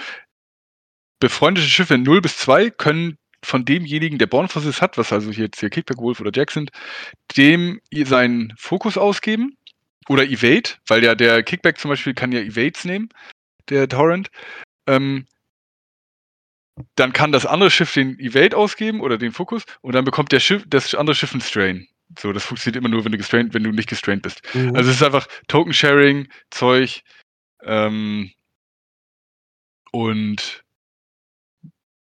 befreundete 1.21 1.67
Schiffe 1.69 1.95
in 1.95 2.03
0 2.03 2.21
bis 2.21 2.37
2 2.39 2.71
können 2.71 3.19
von 3.45 3.65
demjenigen, 3.65 4.19
der 4.19 4.27
Born 4.27 4.49
for 4.49 4.63
This 4.63 4.83
hat, 4.83 4.99
was 4.99 5.13
also 5.13 5.31
jetzt 5.31 5.61
hier 5.61 5.71
Kickback 5.71 5.99
Wolf 5.99 6.21
oder 6.21 6.33
Jack 6.35 6.51
sind, 6.51 6.71
dem 7.37 7.81
seinen 7.93 8.53
Fokus 8.59 8.99
ausgeben 8.99 9.57
oder 10.09 10.25
Evade, 10.25 10.71
weil 10.89 11.05
ja 11.05 11.15
der 11.15 11.43
Kickback 11.43 11.79
zum 11.79 11.91
Beispiel 11.91 12.15
kann 12.15 12.33
ja 12.33 12.41
Evades 12.41 12.85
nehmen, 12.85 13.09
der 13.69 13.89
Torrent. 13.89 14.31
Ähm, 14.89 15.27
dann 16.97 17.13
kann 17.13 17.33
das 17.33 17.47
andere 17.47 17.71
Schiff 17.71 17.93
den 17.93 18.19
Evade 18.19 18.57
ausgeben 18.57 19.01
oder 19.01 19.19
den 19.19 19.33
Fokus 19.33 19.65
und 19.81 19.95
dann 19.95 20.05
bekommt 20.05 20.33
der 20.33 20.41
Schiff, 20.41 20.65
das 20.69 20.95
andere 20.95 21.15
Schiff 21.15 21.33
einen 21.33 21.41
Strain. 21.41 21.89
So, 22.19 22.33
das 22.33 22.45
funktioniert 22.45 22.77
immer 22.77 22.89
nur, 22.89 23.05
wenn 23.05 23.13
du 23.13 23.19
gestrained, 23.19 23.53
wenn 23.55 23.65
du 23.65 23.71
nicht 23.71 23.89
gestrained 23.89 24.23
bist. 24.23 24.43
mhm. 24.55 24.75
Also 24.75 24.91
es 24.91 24.97
ist 24.97 25.03
einfach 25.03 25.27
Token 25.49 25.73
Sharing, 25.75 26.29
Zeug 26.51 27.03
ähm, 27.65 28.33
und 29.93 30.65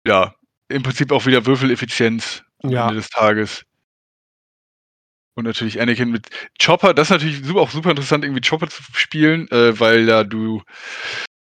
ja, 0.07 0.35
im 0.69 0.83
Prinzip 0.83 1.13
auch 1.13 1.27
wieder 1.27 1.47
Würfeleffizienz 1.47 2.43
am 2.63 2.71
Ja. 2.71 2.83
Ende 2.83 2.95
des 2.95 3.09
Tages. 3.11 3.65
Und 5.37 5.45
natürlich 5.45 5.81
Anakin 5.81 6.11
mit 6.11 6.29
Chopper, 6.63 6.93
das 6.93 7.07
ist 7.07 7.11
natürlich 7.11 7.45
super, 7.45 7.61
auch 7.61 7.71
super 7.71 7.91
interessant, 7.91 8.25
irgendwie 8.25 8.47
Chopper 8.47 8.69
zu 8.69 8.83
spielen, 8.95 9.49
äh, 9.51 9.79
weil 9.79 10.07
da 10.07 10.25
du 10.25 10.63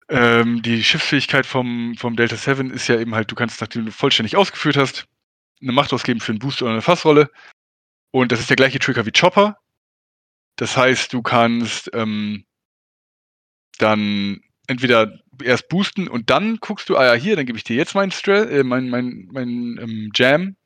ähm, 0.08 0.62
die 0.62 0.82
Schiffsfähigkeit 0.82 1.46
vom, 1.46 1.94
vom 1.96 2.16
Delta 2.16 2.36
7 2.36 2.70
ist 2.70 2.88
ja 2.88 2.98
eben 2.98 3.14
halt, 3.14 3.30
du 3.30 3.34
kannst, 3.34 3.60
nachdem 3.60 3.86
du 3.86 3.92
vollständig 3.92 4.36
ausgeführt 4.36 4.76
hast, 4.76 5.06
eine 5.60 5.72
Macht 5.72 5.92
ausgeben 5.92 6.20
für 6.20 6.32
einen 6.32 6.38
Boost 6.38 6.62
oder 6.62 6.72
eine 6.72 6.82
Fassrolle. 6.82 7.30
Und 8.10 8.30
das 8.30 8.40
ist 8.40 8.50
der 8.50 8.56
gleiche 8.56 8.78
Trigger 8.78 9.06
wie 9.06 9.12
Chopper. 9.12 9.58
Das 10.56 10.76
heißt, 10.76 11.12
du 11.12 11.22
kannst 11.22 11.90
ähm, 11.94 12.44
dann 13.78 14.40
entweder 14.66 15.18
erst 15.42 15.68
boosten 15.68 16.06
und 16.08 16.30
dann 16.30 16.58
guckst 16.58 16.88
du, 16.88 16.96
ah 16.96 17.06
ja, 17.06 17.14
hier, 17.14 17.36
dann 17.36 17.46
gebe 17.46 17.58
ich 17.58 17.64
dir 17.64 17.76
jetzt 17.76 17.94
meinen 17.94 18.12
Stre 18.12 18.48
äh, 18.50 18.62
mein, 18.62 18.88
mein, 18.88 19.28
mein 19.32 19.78
ähm, 19.80 20.10
Jam 20.14 20.56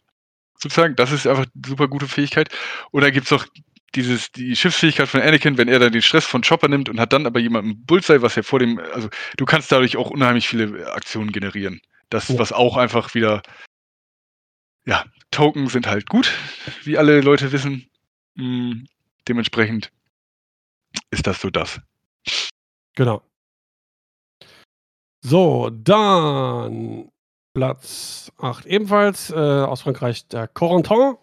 sozusagen. 0.59 0.95
Das 0.97 1.13
ist 1.13 1.27
einfach 1.27 1.47
eine 1.55 1.67
super 1.67 1.89
gute 1.89 2.07
Fähigkeit. 2.07 2.51
Dann 2.93 3.13
gibt 3.13 3.27
es 3.27 3.33
auch 3.33 3.47
dieses, 3.95 4.31
die 4.33 4.55
Schiffsfähigkeit 4.57 5.09
von 5.09 5.21
Anakin, 5.21 5.57
wenn 5.59 5.69
er 5.69 5.79
dann 5.79 5.93
den 5.93 6.03
Stress 6.03 6.25
von 6.25 6.43
Chopper 6.43 6.69
nimmt 6.69 6.89
und 6.89 7.01
hat 7.01 7.13
dann 7.13 7.27
aber 7.27 7.41
jemanden 7.41 7.85
Bullseye, 7.87 8.23
was 8.23 8.35
ja 8.37 8.43
vor 8.43 8.59
dem, 8.59 8.79
also 8.79 9.09
du 9.37 9.45
kannst 9.45 9.73
dadurch 9.73 9.97
auch 9.97 10.11
unheimlich 10.11 10.49
viele 10.49 10.93
Aktionen 10.93 11.33
generieren. 11.33 11.81
Das, 12.11 12.29
Ja. 12.29 12.39
was 12.39 12.53
auch 12.53 12.77
einfach 12.77 13.15
wieder, 13.15 13.43
ja, 14.87 15.05
Token 15.31 15.69
sind 15.69 15.87
halt 15.87 16.09
gut, 16.09 16.33
wie 16.85 16.99
alle 16.99 17.21
Leute 17.21 17.53
wissen. 17.53 17.89
Mm, 18.35 18.85
dementsprechend 19.27 19.91
ist 21.11 21.27
das 21.27 21.41
so 21.41 21.51
das. 21.51 21.81
Genau. 22.95 23.23
So, 25.21 25.71
dann 25.71 27.11
Platz 27.55 28.33
8 28.39 28.67
ebenfalls 28.67 29.31
äh, 29.31 29.35
aus 29.35 29.83
Frankreich 29.83 30.29
der 30.29 30.47
Corentin 30.49 31.17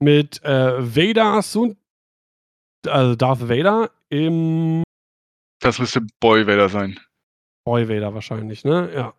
mit 0.00 0.42
äh, 0.44 0.96
Vader 0.96 1.42
Sun, 1.42 1.76
also 2.86 3.14
Darth 3.14 3.48
Vader 3.48 3.90
im 4.08 4.82
Das 5.60 5.78
müsste 5.78 6.00
Boy 6.20 6.46
Vader 6.46 6.68
sein. 6.68 6.98
Boy 7.64 7.88
Vader 7.88 8.14
wahrscheinlich, 8.14 8.64
ne? 8.64 8.90
Ja. 8.94 9.14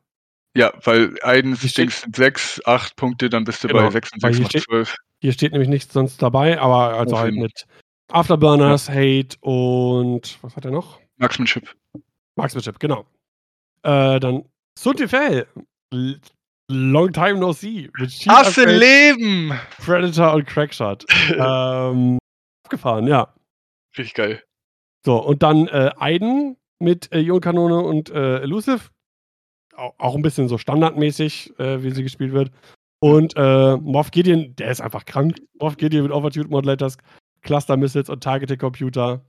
Ja, 0.57 0.73
weil 0.83 1.15
eins 1.21 1.61
steht- 1.69 2.07
sechs, 2.13 2.59
acht 2.65 2.95
Punkte, 2.97 3.29
dann 3.29 3.45
bist 3.45 3.63
du 3.63 3.69
Genau, 3.69 3.83
bei 3.83 3.91
sechs 3.91 4.11
und 4.11 4.19
sechs 4.19 4.35
hier 4.35 4.43
macht 4.43 4.51
steht- 4.51 4.63
zwölf. 4.63 4.97
Hier 5.21 5.31
steht 5.31 5.51
nämlich 5.53 5.69
nichts 5.69 5.93
sonst 5.93 6.21
dabei, 6.21 6.59
aber 6.59 6.97
also 6.97 7.17
halt 7.17 7.35
mit 7.35 7.65
Afterburners, 8.11 8.89
Hate 8.89 9.37
und 9.39 10.39
was 10.41 10.55
hat 10.55 10.65
er 10.65 10.71
noch? 10.71 10.99
Marksmanship. 11.17 11.73
Marksmanship, 12.35 12.79
genau. 12.79 13.05
Äh, 13.83 14.19
dann 14.19 14.43
Suntifel. 14.77 15.47
Long 16.71 17.11
time 17.11 17.39
no 17.39 17.51
see. 17.51 17.89
Mit 17.97 18.27
Upgrade, 18.27 18.77
Leben! 18.77 19.53
Predator 19.83 20.33
und 20.33 20.45
Crackshot. 20.47 21.05
ähm, 21.37 22.17
abgefahren, 22.65 23.07
ja. 23.07 23.33
Richtig 23.97 24.13
geil. 24.15 24.43
So, 25.05 25.17
und 25.21 25.43
dann 25.43 25.67
äh, 25.67 25.91
Aiden 25.97 26.57
mit 26.79 27.11
äh, 27.11 27.19
Ionkanone 27.19 27.79
und 27.79 28.09
äh, 28.09 28.39
Elusive. 28.41 28.89
Auch, 29.75 29.93
auch 29.97 30.15
ein 30.15 30.21
bisschen 30.21 30.47
so 30.47 30.57
standardmäßig, 30.57 31.59
äh, 31.59 31.83
wie 31.83 31.91
sie 31.91 32.03
gespielt 32.03 32.33
wird. 32.33 32.51
Und 32.99 33.33
äh, 33.35 33.77
Moff 33.77 34.11
Gideon, 34.11 34.55
der 34.55 34.69
ist 34.69 34.81
einfach 34.81 35.05
krank. 35.05 35.41
Moff 35.59 35.77
Gideon 35.77 36.03
mit 36.03 36.11
Overtune 36.11 36.49
Modulators, 36.49 36.97
Cluster 37.41 37.77
Missiles 37.77 38.09
und 38.09 38.23
Targeting 38.23 38.59
Computer. 38.59 39.25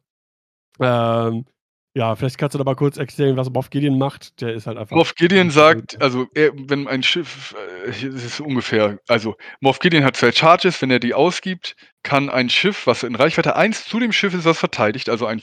Ähm, 0.78 1.46
ja, 1.94 2.16
vielleicht 2.16 2.38
kannst 2.38 2.54
du 2.54 2.58
da 2.58 2.64
mal 2.64 2.74
kurz 2.74 2.96
erklären, 2.96 3.36
was 3.36 3.50
Moff 3.50 3.68
Gideon 3.68 3.98
macht. 3.98 4.40
Der 4.40 4.54
ist 4.54 4.66
halt 4.66 4.78
einfach. 4.78 4.96
Moff 4.96 5.14
Gideon 5.14 5.50
sagt, 5.50 6.00
also 6.00 6.26
er, 6.34 6.52
wenn 6.54 6.88
ein 6.88 7.02
Schiff, 7.02 7.54
äh, 7.86 7.92
hier 7.92 8.14
ist 8.14 8.40
ungefähr, 8.40 8.98
also 9.08 9.36
Moff 9.60 9.78
Gideon 9.78 10.04
hat 10.04 10.16
zwei 10.16 10.32
Charges, 10.32 10.80
wenn 10.80 10.90
er 10.90 11.00
die 11.00 11.12
ausgibt, 11.12 11.76
kann 12.02 12.30
ein 12.30 12.48
Schiff, 12.48 12.86
was 12.86 13.02
in 13.02 13.14
Reichweite 13.14 13.56
1 13.56 13.84
zu 13.84 14.00
dem 14.00 14.12
Schiff 14.12 14.32
ist, 14.32 14.46
was 14.46 14.58
verteidigt, 14.58 15.10
also 15.10 15.26
ein 15.26 15.42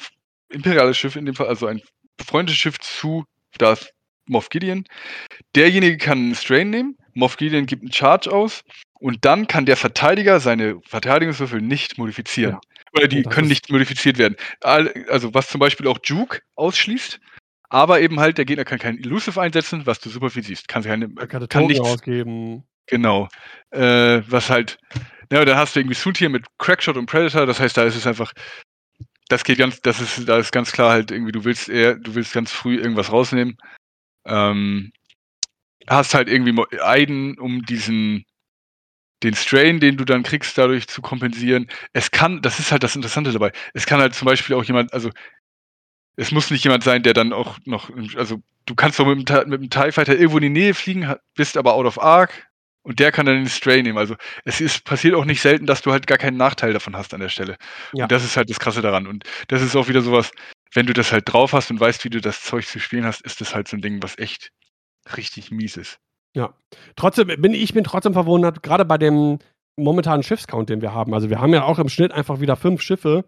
imperiales 0.50 0.98
Schiff 0.98 1.16
in 1.16 1.26
dem 1.26 1.36
Fall, 1.36 1.48
also 1.48 1.68
ein 1.68 1.82
befreundetes 2.18 2.58
Schiff 2.58 2.80
zu 2.80 3.26
das 3.60 3.92
Moff 4.26 4.50
Gideon, 4.50 4.86
derjenige 5.56 5.98
kann 5.98 6.18
einen 6.18 6.36
Strain 6.36 6.72
nehmen, 6.72 6.98
Moff 7.14 7.38
Gideon 7.38 7.68
gibt 7.68 7.84
einen 7.84 7.94
Charge 7.94 8.32
aus 8.32 8.64
und 9.00 9.24
dann 9.24 9.46
kann 9.48 9.68
der 9.68 9.78
Verteidiger 9.78 10.40
seine 10.40 10.80
Verteidigungswürfel 10.88 11.62
nicht 11.62 12.00
modifizieren. 12.00 12.54
Ja. 12.54 12.60
Oder 12.94 13.08
die 13.08 13.24
können 13.24 13.48
nicht 13.48 13.70
modifiziert 13.70 14.18
werden. 14.18 14.36
Also 14.62 15.34
was 15.34 15.48
zum 15.48 15.60
Beispiel 15.60 15.88
auch 15.88 16.00
Juke 16.04 16.42
ausschließt, 16.56 17.20
aber 17.70 18.02
eben 18.02 18.20
halt, 18.20 18.38
der 18.38 18.46
Gegner 18.46 18.66
kann 18.66 18.80
keinen 18.80 18.98
Elusive 19.00 19.40
einsetzen, 19.40 19.86
was 19.86 20.00
du 20.00 20.10
super 20.10 20.30
viel 20.30 20.44
siehst. 20.44 20.68
Kann, 20.68 20.84
keine, 20.84 21.10
er 21.18 21.28
kann, 21.28 21.48
kann 21.48 21.68
nichts, 21.68 21.82
ausgeben. 21.82 22.64
genau. 22.88 23.30
Äh, 23.70 24.22
was 24.28 24.50
halt, 24.50 24.80
ja, 25.32 25.46
da 25.46 25.56
hast 25.56 25.76
du 25.76 25.80
irgendwie 25.80 25.96
Soontier 25.96 26.30
mit 26.30 26.46
Crackshot 26.58 26.98
und 26.98 27.06
Predator, 27.06 27.46
das 27.46 27.60
heißt, 27.60 27.78
da 27.78 27.84
ist 27.84 27.96
es 27.96 28.08
einfach, 28.08 28.34
das 29.28 29.44
geht 29.44 29.60
ganz, 29.60 29.82
das 29.82 30.02
ist, 30.02 30.28
da 30.28 30.40
ist 30.40 30.52
ganz 30.52 30.72
klar 30.72 30.90
halt 30.92 31.12
irgendwie, 31.12 31.32
du 31.32 31.46
willst 31.46 31.70
eher, 31.70 31.96
du 31.96 32.16
willst 32.16 32.34
ganz 32.34 32.52
früh 32.52 32.78
irgendwas 32.78 33.12
rausnehmen. 33.12 33.58
Ähm, 34.26 34.92
hast 35.88 36.16
halt 36.16 36.28
irgendwie 36.28 36.60
Aiden, 36.82 37.38
um 37.38 37.64
diesen, 37.64 38.26
den 39.24 39.36
Strain, 39.36 39.80
den 39.80 39.98
du 39.98 40.06
dann 40.06 40.24
kriegst, 40.24 40.58
dadurch 40.58 40.88
zu 40.88 41.02
kompensieren. 41.02 41.68
Es 41.94 42.12
kann, 42.12 42.42
das 42.42 42.60
ist 42.60 42.72
halt 42.72 42.84
das 42.84 42.96
Interessante 42.96 43.32
dabei. 43.32 43.52
Es 43.74 43.86
kann 43.86 44.00
halt 44.00 44.16
zum 44.16 44.26
Beispiel 44.26 44.56
auch 44.56 44.64
jemand, 44.64 44.94
also 44.94 45.10
es 46.16 46.32
muss 46.32 46.52
nicht 46.52 46.64
jemand 46.64 46.84
sein, 46.84 47.04
der 47.04 47.14
dann 47.14 47.34
auch 47.34 47.58
noch, 47.66 47.90
also 48.16 48.42
du 48.66 48.76
kannst 48.76 49.00
doch 49.00 49.06
mit 49.06 49.30
dem, 49.30 49.50
mit 49.50 49.62
dem 49.62 49.70
TIE 49.70 49.92
Fighter 49.92 50.16
irgendwo 50.16 50.38
in 50.38 50.44
die 50.44 50.50
Nähe 50.50 50.74
fliegen, 50.74 51.14
bist 51.36 51.58
aber 51.58 51.74
out 51.74 51.86
of 51.86 52.02
arc 52.02 52.50
und 52.84 53.00
der 53.00 53.12
kann 53.12 53.26
dann 53.26 53.36
den 53.36 53.48
Stray 53.48 53.84
nehmen. 53.84 53.98
Also 53.98 54.16
es 54.46 54.62
ist, 54.62 54.84
passiert 54.84 55.16
auch 55.16 55.26
nicht 55.26 55.42
selten, 55.42 55.66
dass 55.66 55.82
du 55.82 55.92
halt 55.92 56.08
gar 56.08 56.18
keinen 56.18 56.38
Nachteil 56.38 56.74
davon 56.74 56.96
hast 56.96 57.14
an 57.14 57.22
der 57.22 57.30
Stelle. 57.30 57.58
Ja. 57.94 58.04
Und 58.06 58.12
das 58.12 58.24
ist 58.24 58.38
halt 58.38 58.50
das 58.50 58.60
Krasse 58.60 58.82
daran. 58.82 59.08
Und 59.08 59.24
das 59.48 59.62
ist 59.62 59.76
auch 59.76 59.88
wieder 59.88 60.02
sowas, 60.02 60.32
wenn 60.74 60.86
du 60.86 60.94
das 60.94 61.12
halt 61.12 61.32
drauf 61.32 61.54
hast 61.54 61.72
und 61.72 61.80
weißt, 61.80 62.04
wie 62.06 62.10
du 62.10 62.22
das 62.22 62.42
Zeug 62.44 62.66
zu 62.68 62.80
spielen 62.80 63.06
hast, 63.06 63.22
ist 63.22 63.42
das 63.42 63.56
halt 63.56 63.68
so 63.68 63.78
ein 63.78 63.82
Ding, 63.82 64.02
was 64.02 64.18
echt 64.18 64.52
richtig 65.16 65.52
mies 65.52 65.78
ist. 65.78 66.00
Ja. 66.36 66.54
Trotzdem 66.96 67.28
bin 67.42 67.54
ich 67.54 67.74
bin 67.74 67.84
trotzdem 67.84 68.14
verwundert, 68.14 68.64
gerade 68.64 68.86
bei 68.86 68.98
dem 68.98 69.40
momentanen 69.76 70.24
Schiffscount, 70.24 70.70
den 70.70 70.82
wir 70.82 70.94
haben. 70.94 71.14
Also 71.14 71.30
wir 71.30 71.40
haben 71.40 71.54
ja 71.54 71.64
auch 71.64 71.80
im 71.80 71.90
Schnitt 71.90 72.12
einfach 72.12 72.40
wieder 72.40 72.56
fünf 72.56 72.82
Schiffe 72.82 73.26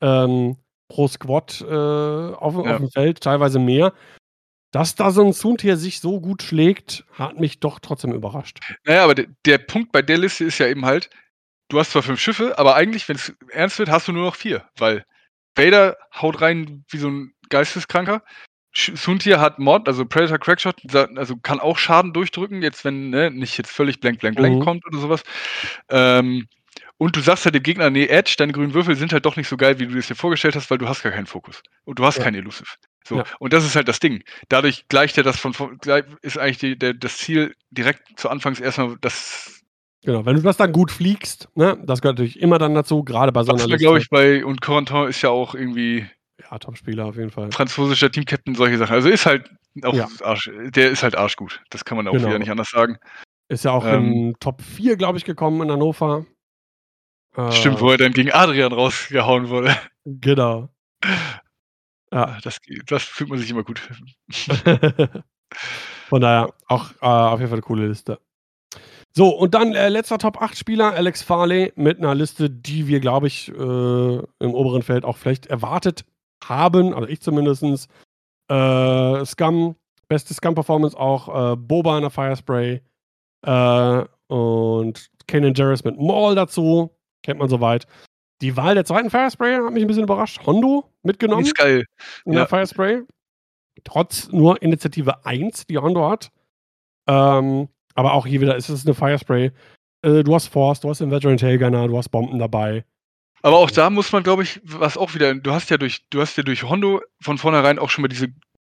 ähm, 0.00 0.56
pro 0.88 1.08
Squad 1.08 1.62
äh, 1.62 1.64
auf, 1.64 2.54
ja. 2.54 2.72
auf, 2.72 2.76
dem 2.78 2.90
Feld, 2.90 3.20
teilweise 3.20 3.58
mehr. 3.58 3.92
Dass 4.72 4.94
da 4.94 5.10
so 5.10 5.24
ein 5.24 5.32
Soontier 5.32 5.76
sich 5.76 6.00
so 6.00 6.20
gut 6.20 6.42
schlägt, 6.42 7.04
hat 7.12 7.38
mich 7.38 7.60
doch 7.60 7.78
trotzdem 7.78 8.12
überrascht. 8.12 8.58
Naja, 8.84 9.04
aber 9.04 9.14
der, 9.14 9.26
der 9.44 9.58
Punkt 9.58 9.92
bei 9.92 10.00
der 10.00 10.18
Liste 10.18 10.44
ist 10.44 10.58
ja 10.58 10.66
eben 10.66 10.86
halt, 10.86 11.10
du 11.68 11.78
hast 11.78 11.92
zwar 11.92 12.02
fünf 12.02 12.20
Schiffe, 12.20 12.58
aber 12.58 12.74
eigentlich, 12.74 13.06
wenn 13.08 13.16
es 13.16 13.34
ernst 13.50 13.78
wird, 13.78 13.90
hast 13.90 14.08
du 14.08 14.12
nur 14.12 14.24
noch 14.24 14.34
vier, 14.34 14.64
weil 14.78 15.04
Vader 15.54 15.96
haut 16.14 16.40
rein 16.40 16.84
wie 16.88 16.98
so 16.98 17.08
ein 17.08 17.34
Geisteskranker. 17.50 18.22
Suntier 18.74 19.40
hat 19.40 19.58
Mod, 19.58 19.86
also 19.86 20.06
Predator 20.06 20.38
Crackshot, 20.38 20.76
also 20.94 21.36
kann 21.36 21.60
auch 21.60 21.76
Schaden 21.76 22.12
durchdrücken, 22.12 22.62
jetzt 22.62 22.84
wenn 22.84 23.10
ne, 23.10 23.30
nicht 23.30 23.58
jetzt 23.58 23.70
völlig 23.70 24.00
blank, 24.00 24.20
blank, 24.20 24.36
blank 24.36 24.56
mhm. 24.56 24.60
kommt 24.60 24.86
oder 24.86 24.98
sowas. 24.98 25.22
Ähm, 25.90 26.48
und 26.96 27.16
du 27.16 27.20
sagst 27.20 27.44
halt 27.44 27.54
dem 27.54 27.64
Gegner, 27.64 27.90
nee, 27.90 28.06
Edge, 28.06 28.34
deine 28.38 28.52
grünen 28.52 28.74
Würfel 28.74 28.94
sind 28.94 29.12
halt 29.12 29.26
doch 29.26 29.36
nicht 29.36 29.48
so 29.48 29.56
geil, 29.56 29.78
wie 29.80 29.88
du 29.88 29.98
es 29.98 30.06
dir 30.06 30.14
vorgestellt 30.14 30.54
hast, 30.54 30.70
weil 30.70 30.78
du 30.78 30.88
hast 30.88 31.02
gar 31.02 31.12
keinen 31.12 31.26
Fokus. 31.26 31.62
Und 31.84 31.98
du 31.98 32.04
hast 32.04 32.18
ja. 32.18 32.24
keinen 32.24 32.36
Elusive. 32.36 32.68
So. 33.04 33.16
Ja. 33.16 33.24
Und 33.40 33.52
das 33.52 33.64
ist 33.64 33.74
halt 33.74 33.88
das 33.88 33.98
Ding. 33.98 34.22
Dadurch 34.48 34.86
gleicht 34.88 35.18
er 35.18 35.24
das 35.24 35.36
von, 35.36 35.52
von 35.52 35.80
ist 36.22 36.38
eigentlich 36.38 36.58
die, 36.58 36.78
der, 36.78 36.94
das 36.94 37.18
Ziel 37.18 37.56
direkt 37.72 38.20
zu 38.20 38.30
Anfangs 38.30 38.60
erstmal 38.60 38.96
das. 39.00 39.62
Genau, 40.04 40.24
wenn 40.24 40.36
du 40.36 40.42
das 40.42 40.56
dann 40.56 40.72
gut 40.72 40.90
fliegst, 40.90 41.48
ne, 41.56 41.76
das 41.84 42.02
gehört 42.02 42.18
natürlich 42.18 42.40
immer 42.40 42.58
dann 42.58 42.74
dazu, 42.74 43.02
gerade 43.02 43.32
bei 43.32 43.42
so 43.42 43.52
einer 43.52 43.66
Liste. 43.66 43.78
glaube 43.78 43.98
ich, 43.98 44.08
bei, 44.08 44.44
und 44.44 44.60
Corentin 44.60 45.08
ist 45.08 45.22
ja 45.22 45.30
auch 45.30 45.54
irgendwie 45.54 46.06
ja, 46.52 46.58
Top-Spieler 46.58 47.06
auf 47.06 47.16
jeden 47.16 47.30
Fall. 47.30 47.50
Französischer 47.50 48.10
Team-Captain, 48.10 48.54
solche 48.54 48.76
Sachen. 48.78 48.92
Also 48.92 49.08
ist 49.08 49.24
halt 49.26 49.50
auch 49.82 49.94
ja. 49.94 50.06
Arsch, 50.22 50.50
der 50.66 50.90
ist 50.90 51.02
halt 51.02 51.16
arschgut. 51.16 51.62
Das 51.70 51.84
kann 51.84 51.96
man 51.96 52.06
auch 52.06 52.12
genau. 52.12 52.28
wieder 52.28 52.38
nicht 52.38 52.50
anders 52.50 52.70
sagen. 52.70 52.98
Ist 53.48 53.64
ja 53.64 53.72
auch 53.72 53.86
ähm, 53.86 54.12
in 54.12 54.36
Top 54.38 54.60
4, 54.62 54.96
glaube 54.96 55.18
ich, 55.18 55.24
gekommen 55.24 55.62
in 55.62 55.70
Hannover. 55.70 56.26
Stimmt, 57.50 57.78
äh, 57.78 57.80
wo 57.80 57.90
er 57.90 57.96
dann 57.96 58.12
gegen 58.12 58.30
Adrian 58.30 58.72
rausgehauen 58.72 59.48
wurde. 59.48 59.74
Genau. 60.04 60.68
Ja, 62.12 62.38
das, 62.42 62.60
das 62.86 63.02
fühlt 63.04 63.30
man 63.30 63.38
sich 63.38 63.50
immer 63.50 63.64
gut. 63.64 63.80
Von 66.08 66.20
daher, 66.20 66.52
auch 66.66 66.90
äh, 67.00 67.06
auf 67.06 67.40
jeden 67.40 67.48
Fall 67.48 67.58
eine 67.58 67.62
coole 67.62 67.88
Liste. 67.88 68.18
So, 69.14 69.28
und 69.28 69.54
dann 69.54 69.74
äh, 69.74 69.88
letzter 69.88 70.18
Top 70.18 70.42
8 70.42 70.56
Spieler, 70.56 70.92
Alex 70.92 71.22
Farley, 71.22 71.72
mit 71.76 71.98
einer 71.98 72.14
Liste, 72.14 72.50
die 72.50 72.86
wir, 72.88 73.00
glaube 73.00 73.28
ich, 73.28 73.48
äh, 73.48 73.52
im 73.52 74.54
oberen 74.54 74.82
Feld 74.82 75.04
auch 75.04 75.16
vielleicht 75.16 75.46
erwartet 75.46 76.04
haben, 76.48 76.94
also 76.94 77.08
ich 77.08 77.20
zumindest. 77.20 77.88
Äh, 78.48 79.24
Scum, 79.24 79.76
beste 80.08 80.34
Scum-Performance 80.34 80.98
auch, 80.98 81.52
äh, 81.52 81.56
Boba 81.56 81.96
in 81.96 82.02
der 82.02 82.10
Firespray 82.10 82.82
äh, 83.46 84.04
und 84.26 85.10
Kanan 85.26 85.54
Jarrus 85.54 85.84
mit 85.84 85.98
Maul 85.98 86.34
dazu, 86.34 86.90
kennt 87.22 87.38
man 87.38 87.48
soweit. 87.48 87.86
Die 88.42 88.56
Wahl 88.56 88.74
der 88.74 88.84
zweiten 88.84 89.08
Firespray 89.08 89.54
hat 89.54 89.72
mich 89.72 89.82
ein 89.82 89.86
bisschen 89.86 90.02
überrascht. 90.02 90.44
Hondo 90.44 90.84
mitgenommen. 91.02 91.44
Ist 91.44 91.54
geil. 91.54 91.84
In 92.24 92.32
ja. 92.32 92.40
der 92.40 92.48
Firespray. 92.48 93.02
Trotz 93.84 94.30
nur 94.32 94.60
Initiative 94.60 95.24
1, 95.24 95.66
die 95.66 95.78
Hondo 95.78 96.10
hat. 96.10 96.30
Ähm, 97.08 97.68
aber 97.94 98.12
auch 98.12 98.26
hier 98.26 98.40
wieder 98.40 98.56
ist 98.56 98.68
es 98.68 98.84
eine 98.84 98.94
Firespray. 98.94 99.52
Äh, 100.02 100.24
du 100.24 100.34
hast 100.34 100.48
Force, 100.48 100.80
du 100.80 100.90
hast 100.90 101.00
den 101.00 101.10
Veteran 101.10 101.36
Tailgunner, 101.36 101.88
du 101.88 101.96
hast 101.96 102.08
Bomben 102.08 102.38
dabei. 102.38 102.84
Aber 103.42 103.58
auch 103.58 103.70
da 103.70 103.90
muss 103.90 104.12
man, 104.12 104.22
glaube 104.22 104.44
ich, 104.44 104.60
was 104.64 104.96
auch 104.96 105.14
wieder, 105.14 105.34
du 105.34 105.52
hast 105.52 105.70
ja 105.70 105.76
durch, 105.76 106.08
du 106.10 106.20
hast 106.20 106.36
ja 106.36 106.42
durch 106.42 106.62
Hondo 106.62 107.02
von 107.20 107.38
vornherein 107.38 107.78
auch 107.78 107.90
schon 107.90 108.02
mal 108.02 108.08
diese 108.08 108.28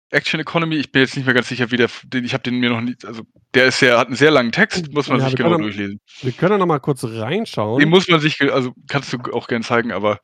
Action 0.09 0.39
Economy. 0.39 0.75
Ich 0.75 0.91
bin 0.91 1.01
jetzt 1.01 1.15
nicht 1.15 1.25
mehr 1.25 1.33
ganz 1.33 1.49
sicher, 1.49 1.71
wie 1.71 1.77
der, 1.77 1.89
den, 2.05 2.23
ich 2.23 2.33
habe 2.33 2.43
den 2.43 2.59
mir 2.59 2.69
noch 2.69 2.81
nicht, 2.81 3.05
also 3.05 3.23
der 3.53 3.65
ist 3.65 3.81
ja, 3.81 3.97
hat 3.97 4.07
einen 4.07 4.15
sehr 4.15 4.31
langen 4.31 4.51
Text, 4.51 4.91
muss 4.93 5.07
man 5.07 5.19
ja, 5.19 5.25
sich 5.25 5.35
genau 5.35 5.51
können, 5.51 5.63
durchlesen. 5.63 5.99
Wir 6.21 6.31
können 6.31 6.51
da 6.51 6.57
noch 6.57 6.65
mal 6.65 6.79
kurz 6.79 7.03
reinschauen. 7.03 7.79
Den 7.79 7.89
muss 7.89 8.07
man 8.07 8.19
sich, 8.19 8.41
also 8.41 8.73
kannst 8.87 9.11
du 9.11 9.17
auch 9.33 9.47
gerne 9.47 9.65
zeigen, 9.65 9.91
aber 9.91 10.19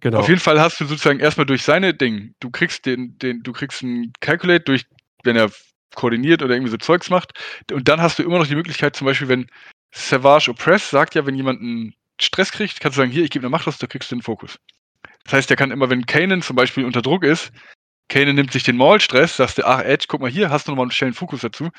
genau. 0.00 0.18
auf 0.18 0.28
jeden 0.28 0.40
Fall 0.40 0.60
hast 0.60 0.80
du 0.80 0.86
sozusagen 0.86 1.20
erstmal 1.20 1.46
durch 1.46 1.62
seine 1.62 1.94
Ding, 1.94 2.34
du 2.40 2.50
kriegst 2.50 2.86
den, 2.86 3.16
den, 3.18 3.42
du 3.42 3.52
kriegst 3.52 3.82
einen 3.82 4.12
Calculate 4.20 4.64
durch, 4.64 4.86
wenn 5.24 5.36
er 5.36 5.50
koordiniert 5.94 6.42
oder 6.42 6.54
irgendwie 6.54 6.70
so 6.70 6.76
Zeugs 6.76 7.10
macht. 7.10 7.32
Und 7.72 7.88
dann 7.88 8.00
hast 8.00 8.18
du 8.18 8.22
immer 8.22 8.38
noch 8.38 8.46
die 8.46 8.54
Möglichkeit, 8.54 8.94
zum 8.96 9.06
Beispiel, 9.06 9.28
wenn 9.28 9.46
Savage 9.92 10.50
Oppress 10.50 10.90
sagt 10.90 11.14
ja, 11.14 11.26
wenn 11.26 11.34
jemand 11.34 11.60
einen 11.60 11.94
Stress 12.20 12.52
kriegt, 12.52 12.80
kannst 12.80 12.96
du 12.96 13.02
sagen, 13.02 13.12
hier, 13.12 13.24
ich 13.24 13.30
gebe 13.30 13.44
eine 13.44 13.50
Macht 13.50 13.68
aus, 13.68 13.78
da 13.78 13.86
kriegst 13.86 14.10
du 14.10 14.16
den 14.16 14.22
Fokus. 14.22 14.58
Das 15.24 15.32
heißt, 15.34 15.50
der 15.50 15.56
kann 15.56 15.70
immer, 15.70 15.90
wenn 15.90 16.06
Kanan 16.06 16.42
zum 16.42 16.56
Beispiel 16.56 16.84
unter 16.84 17.02
Druck 17.02 17.24
ist, 17.24 17.52
Kanan 18.08 18.34
nimmt 18.34 18.52
sich 18.52 18.62
den 18.62 18.76
Maul-Stress, 18.76 19.36
sagst 19.36 19.58
du, 19.58 19.66
ach 19.66 19.80
Edge, 19.80 20.06
guck 20.08 20.20
mal 20.20 20.30
hier, 20.30 20.50
hast 20.50 20.66
du 20.66 20.72
nochmal 20.72 20.84
einen 20.84 20.92
schnellen 20.92 21.14
Fokus 21.14 21.42
dazu. 21.42 21.70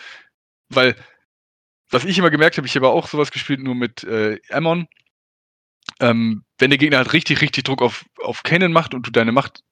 Weil, 0.69 0.95
was 1.89 2.05
ich 2.05 2.17
immer 2.17 2.29
gemerkt 2.29 2.57
habe, 2.57 2.67
ich 2.67 2.75
habe 2.75 2.89
auch 2.89 3.07
sowas 3.07 3.31
gespielt, 3.31 3.61
nur 3.61 3.75
mit 3.75 4.03
äh, 4.03 4.39
Ammon. 4.51 4.87
Ähm, 5.99 6.43
wenn 6.59 6.69
der 6.69 6.77
Gegner 6.77 6.97
halt 6.97 7.13
richtig, 7.13 7.41
richtig 7.41 7.63
Druck 7.63 7.81
auf, 7.81 8.05
auf 8.21 8.43
Kanan 8.43 8.71
macht 8.71 8.93
und 8.93 9.07
du 9.07 9.11
deine 9.11 9.31
Macht 9.31 9.63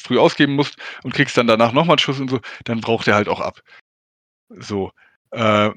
früh 0.00 0.18
ausgeben 0.18 0.54
musst 0.54 0.76
und 1.02 1.12
kriegst 1.12 1.36
dann 1.36 1.46
danach 1.46 1.72
nochmal 1.72 1.94
einen 1.94 1.98
Schuss 1.98 2.20
und 2.20 2.30
so, 2.30 2.40
dann 2.64 2.80
braucht 2.80 3.06
er 3.06 3.14
halt 3.14 3.28
auch 3.28 3.40
ab. 3.40 3.60
So. 4.48 4.92
Äh, 5.32 5.70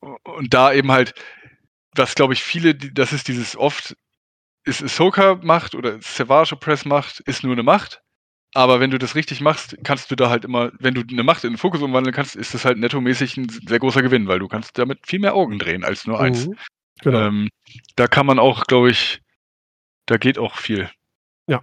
und 0.00 0.52
da 0.52 0.72
eben 0.72 0.90
halt, 0.90 1.14
was 1.94 2.14
glaube 2.14 2.32
ich 2.32 2.42
viele, 2.42 2.74
das 2.74 3.12
ist 3.12 3.28
dieses 3.28 3.56
oft, 3.56 3.96
ist 4.64 4.82
Ahsoka 4.82 5.36
Macht 5.42 5.74
oder 5.74 6.00
Savage 6.00 6.56
Press 6.56 6.84
Macht, 6.84 7.20
ist 7.20 7.42
nur 7.42 7.52
eine 7.52 7.62
Macht. 7.62 8.02
Aber 8.54 8.80
wenn 8.80 8.90
du 8.90 8.98
das 8.98 9.14
richtig 9.14 9.40
machst, 9.40 9.76
kannst 9.84 10.10
du 10.10 10.16
da 10.16 10.28
halt 10.28 10.44
immer, 10.44 10.72
wenn 10.80 10.94
du 10.94 11.02
eine 11.08 11.22
Macht 11.22 11.44
in 11.44 11.52
den 11.52 11.58
Fokus 11.58 11.82
umwandeln 11.82 12.14
kannst, 12.14 12.34
ist 12.34 12.52
das 12.52 12.64
halt 12.64 12.78
nettomäßig 12.78 13.36
ein 13.36 13.48
sehr 13.48 13.78
großer 13.78 14.02
Gewinn, 14.02 14.26
weil 14.26 14.40
du 14.40 14.48
kannst 14.48 14.76
damit 14.76 15.06
viel 15.06 15.20
mehr 15.20 15.34
Augen 15.34 15.58
drehen 15.58 15.84
als 15.84 16.06
nur 16.06 16.20
eins. 16.20 16.48
Mhm, 16.48 16.56
genau. 17.02 17.18
Ähm, 17.20 17.48
da 17.94 18.08
kann 18.08 18.26
man 18.26 18.40
auch, 18.40 18.64
glaube 18.64 18.90
ich, 18.90 19.22
da 20.06 20.16
geht 20.16 20.36
auch 20.36 20.56
viel. 20.56 20.90
Ja. 21.46 21.62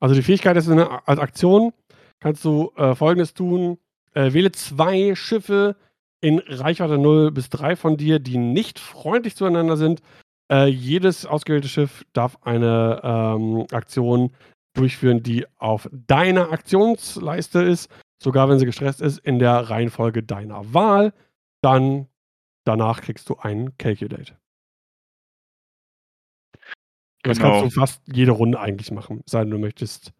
Also 0.00 0.14
die 0.14 0.22
Fähigkeit 0.22 0.56
ist 0.58 0.68
eine, 0.68 1.06
als 1.08 1.18
Aktion 1.18 1.72
kannst 2.20 2.44
du 2.44 2.72
äh, 2.76 2.94
folgendes 2.94 3.32
tun. 3.32 3.78
Äh, 4.12 4.32
wähle 4.34 4.52
zwei 4.52 5.14
Schiffe 5.14 5.76
in 6.20 6.38
Reichweite 6.40 6.98
0 6.98 7.30
bis 7.30 7.50
3 7.50 7.76
von 7.76 7.96
dir, 7.96 8.18
die 8.18 8.38
nicht 8.38 8.78
freundlich 8.78 9.36
zueinander 9.36 9.76
sind. 9.76 10.02
Äh, 10.50 10.66
jedes 10.66 11.26
ausgewählte 11.26 11.68
Schiff 11.68 12.04
darf 12.12 12.38
eine 12.42 13.00
ähm, 13.04 13.66
Aktion 13.72 14.32
durchführen, 14.74 15.22
die 15.22 15.46
auf 15.58 15.88
deiner 15.92 16.52
Aktionsleiste 16.52 17.62
ist, 17.62 17.90
sogar 18.22 18.48
wenn 18.48 18.58
sie 18.58 18.66
gestresst 18.66 19.00
ist, 19.00 19.18
in 19.18 19.38
der 19.38 19.70
Reihenfolge 19.70 20.22
deiner 20.22 20.72
Wahl. 20.72 21.12
Dann 21.62 22.08
danach 22.64 23.00
kriegst 23.00 23.28
du 23.28 23.36
ein 23.36 23.76
Calculate. 23.78 24.38
Das 27.22 27.38
genau. 27.38 27.60
kannst 27.60 27.76
du 27.76 27.80
fast 27.80 28.02
jede 28.06 28.32
Runde 28.32 28.60
eigentlich 28.60 28.90
machen, 28.90 29.22
sei 29.26 29.40
denn 29.40 29.50
du 29.50 29.58
möchtest. 29.58 30.12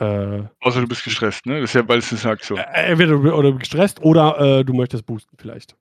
Äh, 0.00 0.42
Außer 0.60 0.80
du 0.80 0.88
bist 0.88 1.04
gestresst, 1.04 1.46
ne? 1.46 1.60
Das 1.60 1.70
ist 1.70 1.74
ja, 1.74 1.88
weil 1.88 1.98
es 1.98 2.10
ist 2.10 2.24
eine 2.24 2.32
Aktion. 2.32 2.58
Äh, 2.58 2.90
entweder 2.90 3.12
du, 3.12 3.32
oder 3.32 3.50
du 3.50 3.58
bist 3.58 3.70
gestresst 3.70 4.02
oder 4.02 4.58
äh, 4.58 4.64
du 4.64 4.72
möchtest 4.74 5.06
boosten 5.06 5.36
vielleicht. 5.38 5.76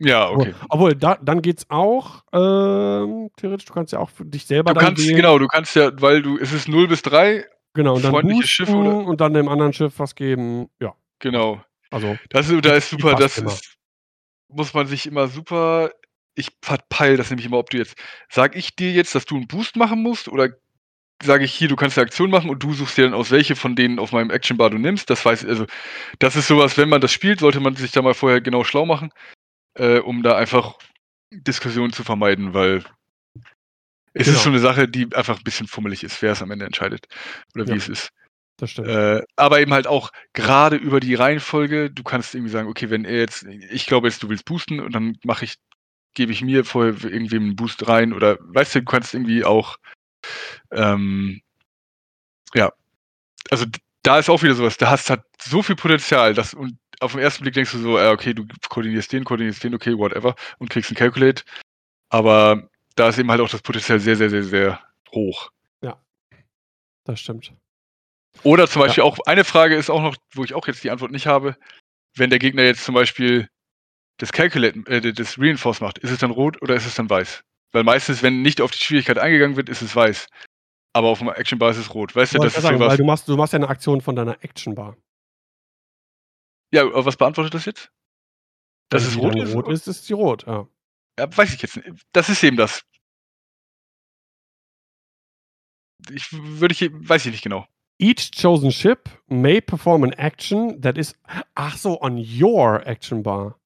Ja, 0.00 0.30
okay. 0.30 0.52
Obwohl, 0.68 0.96
da, 0.96 1.16
dann 1.22 1.42
geht's 1.42 1.64
auch, 1.68 2.24
ähm, 2.32 3.30
theoretisch, 3.36 3.66
du 3.66 3.72
kannst 3.72 3.92
ja 3.92 4.00
auch 4.00 4.10
für 4.10 4.24
dich 4.24 4.44
selber 4.44 4.74
Du 4.74 4.80
kannst, 4.80 5.00
wählen. 5.06 5.16
genau, 5.16 5.38
du 5.38 5.46
kannst 5.46 5.76
ja, 5.76 5.92
weil 6.00 6.22
du, 6.22 6.38
es 6.38 6.52
ist 6.52 6.68
0 6.68 6.88
bis 6.88 7.02
3. 7.02 7.46
Genau, 7.74 7.94
und 7.94 8.04
dann 8.04 8.12
boosten 8.12 8.42
Schiffe 8.42 8.74
oder? 8.74 8.96
und 9.06 9.20
dann 9.20 9.32
dem 9.32 9.48
anderen 9.48 9.72
Schiff 9.72 9.94
was 9.98 10.16
geben, 10.16 10.68
ja. 10.80 10.94
Genau. 11.20 11.62
Also. 11.90 12.18
Das 12.30 12.48
ist, 12.48 12.64
da 12.64 12.74
ist 12.74 12.90
super, 12.90 13.14
das 13.14 13.38
ist, 13.38 13.76
muss 14.48 14.74
man 14.74 14.88
sich 14.88 15.06
immer 15.06 15.28
super 15.28 15.90
ich 16.34 16.48
verpeile 16.62 17.16
das 17.16 17.30
nämlich 17.30 17.46
immer, 17.46 17.58
ob 17.58 17.70
du 17.70 17.78
jetzt 17.78 17.96
sage 18.28 18.58
ich 18.58 18.74
dir 18.74 18.90
jetzt, 18.92 19.14
dass 19.14 19.24
du 19.24 19.36
einen 19.36 19.46
Boost 19.46 19.76
machen 19.76 20.02
musst 20.02 20.28
oder 20.28 20.48
sage 21.22 21.44
ich 21.44 21.52
hier, 21.52 21.68
du 21.68 21.76
kannst 21.76 21.98
eine 21.98 22.06
Aktion 22.06 22.30
machen 22.30 22.50
und 22.50 22.62
du 22.62 22.72
suchst 22.72 22.96
dir 22.96 23.04
dann 23.04 23.14
aus, 23.14 23.30
welche 23.30 23.56
von 23.56 23.76
denen 23.76 23.98
auf 23.98 24.12
meinem 24.12 24.30
Action 24.30 24.56
Bar 24.56 24.70
du 24.70 24.78
nimmst. 24.78 25.10
Das 25.10 25.24
weiß 25.24 25.44
also, 25.46 25.66
das 26.18 26.36
ist 26.36 26.48
sowas, 26.48 26.76
wenn 26.76 26.88
man 26.88 27.00
das 27.00 27.12
spielt, 27.12 27.40
sollte 27.40 27.60
man 27.60 27.76
sich 27.76 27.92
da 27.92 28.02
mal 28.02 28.14
vorher 28.14 28.40
genau 28.40 28.64
schlau 28.64 28.86
machen, 28.86 29.10
äh, 29.74 29.98
um 29.98 30.22
da 30.22 30.36
einfach 30.36 30.78
Diskussionen 31.30 31.92
zu 31.92 32.04
vermeiden, 32.04 32.54
weil 32.54 32.84
es 34.14 34.26
genau. 34.26 34.36
ist 34.36 34.42
schon 34.42 34.52
eine 34.52 34.60
Sache, 34.60 34.88
die 34.88 35.14
einfach 35.14 35.38
ein 35.38 35.44
bisschen 35.44 35.66
fummelig 35.66 36.04
ist, 36.04 36.20
wer 36.20 36.32
es 36.32 36.42
am 36.42 36.50
Ende 36.50 36.66
entscheidet 36.66 37.06
oder 37.54 37.66
wie 37.66 37.70
ja, 37.70 37.76
es 37.76 37.88
ist. 37.88 38.10
Das 38.58 38.72
stimmt. 38.72 38.88
Äh, 38.88 39.22
aber 39.36 39.60
eben 39.60 39.72
halt 39.72 39.86
auch 39.86 40.10
gerade 40.34 40.76
über 40.76 41.00
die 41.00 41.14
Reihenfolge, 41.14 41.90
du 41.90 42.02
kannst 42.02 42.34
irgendwie 42.34 42.52
sagen, 42.52 42.68
okay, 42.68 42.90
wenn 42.90 43.04
er 43.04 43.18
jetzt, 43.18 43.44
ich 43.44 43.86
glaube 43.86 44.08
jetzt, 44.08 44.22
du 44.22 44.28
willst 44.28 44.44
boosten 44.44 44.80
und 44.80 44.94
dann 44.94 45.16
mache 45.24 45.46
ich 45.46 45.56
gebe 46.14 46.32
ich 46.32 46.42
mir 46.42 46.64
vorher 46.64 46.94
irgendwie 47.04 47.36
einen 47.36 47.56
Boost 47.56 47.88
rein 47.88 48.12
oder 48.12 48.38
weißt 48.40 48.74
du, 48.74 48.78
du 48.80 48.84
kannst 48.84 49.14
irgendwie 49.14 49.44
auch 49.44 49.76
ähm, 50.70 51.40
ja, 52.54 52.72
also 53.50 53.66
da 54.02 54.18
ist 54.18 54.28
auch 54.28 54.42
wieder 54.42 54.54
sowas. 54.54 54.76
Da 54.76 54.90
hast 54.90 55.10
hat 55.10 55.24
so 55.40 55.62
viel 55.62 55.76
Potenzial, 55.76 56.34
dass 56.34 56.54
und 56.54 56.76
auf 57.00 57.12
den 57.12 57.20
ersten 57.20 57.42
Blick 57.42 57.54
denkst 57.54 57.72
du 57.72 57.78
so, 57.78 57.98
äh, 57.98 58.08
okay, 58.08 58.32
du 58.34 58.46
koordinierst 58.68 59.12
den, 59.12 59.24
koordinierst 59.24 59.64
den, 59.64 59.74
okay, 59.74 59.96
whatever, 59.96 60.34
und 60.58 60.70
kriegst 60.70 60.90
ein 60.90 60.94
Calculate. 60.94 61.42
Aber 62.08 62.68
da 62.94 63.08
ist 63.08 63.18
eben 63.18 63.30
halt 63.30 63.40
auch 63.40 63.48
das 63.48 63.62
Potenzial 63.62 63.98
sehr, 63.98 64.16
sehr, 64.16 64.30
sehr, 64.30 64.44
sehr 64.44 64.80
hoch. 65.10 65.50
Ja, 65.82 66.00
das 67.04 67.20
stimmt. 67.20 67.52
Oder 68.44 68.68
zum 68.68 68.82
Beispiel 68.82 69.02
ja. 69.02 69.08
auch, 69.08 69.18
eine 69.26 69.44
Frage 69.44 69.76
ist 69.76 69.90
auch 69.90 70.02
noch, 70.02 70.16
wo 70.32 70.44
ich 70.44 70.54
auch 70.54 70.66
jetzt 70.66 70.84
die 70.84 70.90
Antwort 70.90 71.10
nicht 71.10 71.26
habe, 71.26 71.56
wenn 72.14 72.30
der 72.30 72.38
Gegner 72.38 72.62
jetzt 72.62 72.84
zum 72.84 72.94
Beispiel 72.94 73.48
das 74.18 74.32
Calculate, 74.32 74.78
äh, 74.86 75.12
das 75.12 75.38
Reinforce 75.38 75.80
macht, 75.80 75.98
ist 75.98 76.10
es 76.10 76.18
dann 76.18 76.30
rot 76.30 76.60
oder 76.62 76.74
ist 76.74 76.86
es 76.86 76.94
dann 76.94 77.10
weiß? 77.10 77.44
Weil 77.72 77.84
meistens, 77.84 78.22
wenn 78.22 78.42
nicht 78.42 78.60
auf 78.60 78.70
die 78.70 78.78
Schwierigkeit 78.78 79.18
eingegangen 79.18 79.56
wird, 79.56 79.68
ist 79.68 79.82
es 79.82 79.96
weiß. 79.96 80.28
Aber 80.94 81.08
auf 81.08 81.18
dem 81.18 81.28
Action 81.28 81.58
Bar 81.58 81.70
ist 81.70 81.78
es 81.78 81.94
rot. 81.94 82.14
Weißt 82.14 82.34
du, 82.34 82.38
das 82.38 82.54
ist 82.54 82.62
sagen, 82.62 82.78
sowas. 82.78 82.90
Weil 82.90 82.96
du 82.98 83.04
machst, 83.04 83.28
du 83.28 83.36
machst 83.36 83.54
ja 83.54 83.58
eine 83.58 83.68
Aktion 83.68 84.00
von 84.02 84.14
deiner 84.14 84.42
Action 84.44 84.74
Bar. 84.74 84.96
Ja, 86.70 86.82
aber 86.82 87.04
was 87.04 87.16
beantwortet 87.16 87.54
das 87.54 87.64
jetzt? 87.64 87.90
Dass 88.90 89.04
es 89.04 89.16
rot 89.16 89.36
ist? 89.36 89.54
rot 89.54 89.68
ist, 89.68 89.88
ist 89.88 90.06
sie 90.06 90.12
rot, 90.12 90.46
ja. 90.46 90.68
ja. 91.18 91.36
Weiß 91.36 91.54
ich 91.54 91.62
jetzt 91.62 91.76
nicht. 91.76 91.88
Das 92.12 92.28
ist 92.28 92.42
eben 92.44 92.58
das. 92.58 92.84
Ich 96.10 96.30
würde 96.32 96.74
ich, 96.74 96.90
weiß 96.92 97.24
ich 97.26 97.32
nicht 97.32 97.42
genau. 97.42 97.66
Each 97.98 98.30
chosen 98.32 98.72
ship 98.72 99.08
may 99.28 99.60
perform 99.60 100.02
an 100.02 100.12
action 100.12 100.80
that 100.82 100.98
is, 100.98 101.14
ach 101.54 101.76
so, 101.76 102.00
on 102.02 102.18
your 102.18 102.86
action 102.86 103.22
bar. 103.22 103.58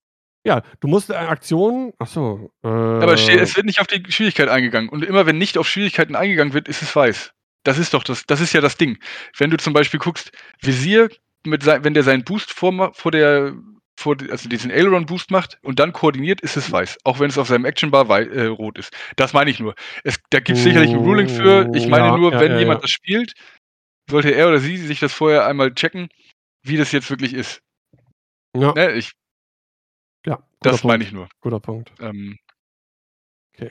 Ja, 0.47 0.63
du 0.79 0.87
musst 0.87 1.11
eine 1.11 1.29
Aktion, 1.29 1.93
ach 1.99 2.07
so. 2.07 2.53
Äh, 2.63 2.69
Aber 2.69 3.15
es 3.15 3.27
wird 3.57 3.67
nicht 3.67 3.81
auf 3.81 3.89
die 3.89 4.01
Schwierigkeit 4.13 4.49
eingegangen. 4.49 4.89
Und 4.89 5.05
immer 5.05 5.27
wenn 5.27 5.39
nicht 5.39 5.59
auf 5.59 5.69
Schwierigkeiten 5.69 6.15
eingegangen 6.15 6.55
wird, 6.55 6.69
ist 6.69 6.83
es 6.83 6.95
weiß. 6.95 7.33
Das 7.65 7.79
ist 7.79 7.95
doch 7.95 8.05
das, 8.05 8.27
das 8.27 8.41
ist 8.41 8.53
ja 8.53 8.61
das 8.61 8.77
Ding. 8.77 8.97
Wenn 9.37 9.51
du 9.51 9.57
zum 9.57 9.73
Beispiel 9.73 9.99
guckst, 9.99 10.31
Visier, 10.63 11.09
mit 11.45 11.65
sein, 11.65 11.83
wenn 11.83 11.95
der 11.95 12.05
seinen 12.05 12.23
Boost 12.23 12.53
vor, 12.53 12.95
vor 12.95 13.11
der, 13.11 13.55
vor, 13.99 14.17
also 14.31 14.49
diesen 14.49 14.71
Aileron 14.71 15.07
Boost 15.07 15.33
macht 15.33 15.59
und 15.63 15.81
dann 15.81 15.93
koordiniert, 15.93 16.41
ist 16.43 16.57
es 16.57 16.71
weiß. 16.71 16.99
Auch 17.03 17.19
wenn 17.19 17.29
es 17.29 17.39
auf 17.39 17.49
seinem 17.49 17.65
Action 17.65 17.91
Bar 17.91 18.09
äh, 18.09 18.47
rot 18.47 18.79
ist. 18.79 18.97
Das 19.17 19.33
meine 19.33 19.51
ich 19.51 19.59
nur. 19.59 19.75
Es, 20.05 20.21
da 20.31 20.39
gibt 20.39 20.59
es 20.59 20.63
sicherlich 20.63 20.91
ein 20.91 20.99
Ruling 20.99 21.29
für. 21.29 21.69
Ich 21.75 21.89
meine 21.89 22.07
ja, 22.07 22.17
nur, 22.17 22.33
ja, 22.33 22.39
wenn 22.39 22.53
ja, 22.53 22.61
jemand 22.61 22.85
das 22.85 22.91
spielt, 22.91 23.33
sollte 24.09 24.31
er 24.31 24.47
oder 24.47 24.61
sie 24.61 24.77
sich 24.77 25.01
das 25.01 25.13
vorher 25.13 25.45
einmal 25.45 25.75
checken, 25.75 26.09
wie 26.63 26.77
das 26.77 26.93
jetzt 26.93 27.11
wirklich 27.11 27.35
ist. 27.35 27.63
Ja. 28.57 28.73
Ne, 28.75 28.93
ich, 28.93 29.11
das 30.61 30.85
meine 30.85 31.05
ich 31.05 31.13
nur. 31.13 31.29
Guter 31.41 31.61
Punkt. 31.61 31.93
Ähm, 32.01 32.37
okay. 33.55 33.71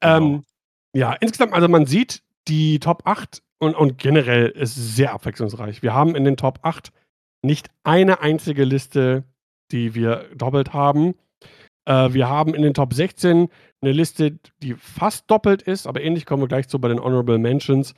Genau. 0.00 0.16
Ähm, 0.16 0.44
ja, 0.94 1.12
insgesamt, 1.14 1.52
also 1.52 1.68
man 1.68 1.86
sieht, 1.86 2.22
die 2.48 2.78
Top 2.78 3.02
8 3.04 3.42
und, 3.58 3.74
und 3.74 3.98
generell 3.98 4.48
ist 4.48 4.74
sehr 4.74 5.12
abwechslungsreich. 5.12 5.82
Wir 5.82 5.94
haben 5.94 6.14
in 6.14 6.24
den 6.24 6.36
Top 6.36 6.60
8 6.62 6.92
nicht 7.42 7.68
eine 7.84 8.20
einzige 8.20 8.64
Liste, 8.64 9.24
die 9.72 9.94
wir 9.94 10.28
doppelt 10.34 10.72
haben. 10.72 11.14
Äh, 11.84 12.12
wir 12.12 12.28
haben 12.28 12.54
in 12.54 12.62
den 12.62 12.74
Top 12.74 12.94
16 12.94 13.48
eine 13.80 13.92
Liste, 13.92 14.38
die 14.62 14.74
fast 14.74 15.30
doppelt 15.30 15.62
ist, 15.62 15.86
aber 15.86 16.02
ähnlich 16.02 16.26
kommen 16.26 16.42
wir 16.42 16.48
gleich 16.48 16.68
zu 16.68 16.78
bei 16.80 16.88
den 16.88 17.00
Honorable 17.00 17.38
Mentions. 17.38 17.94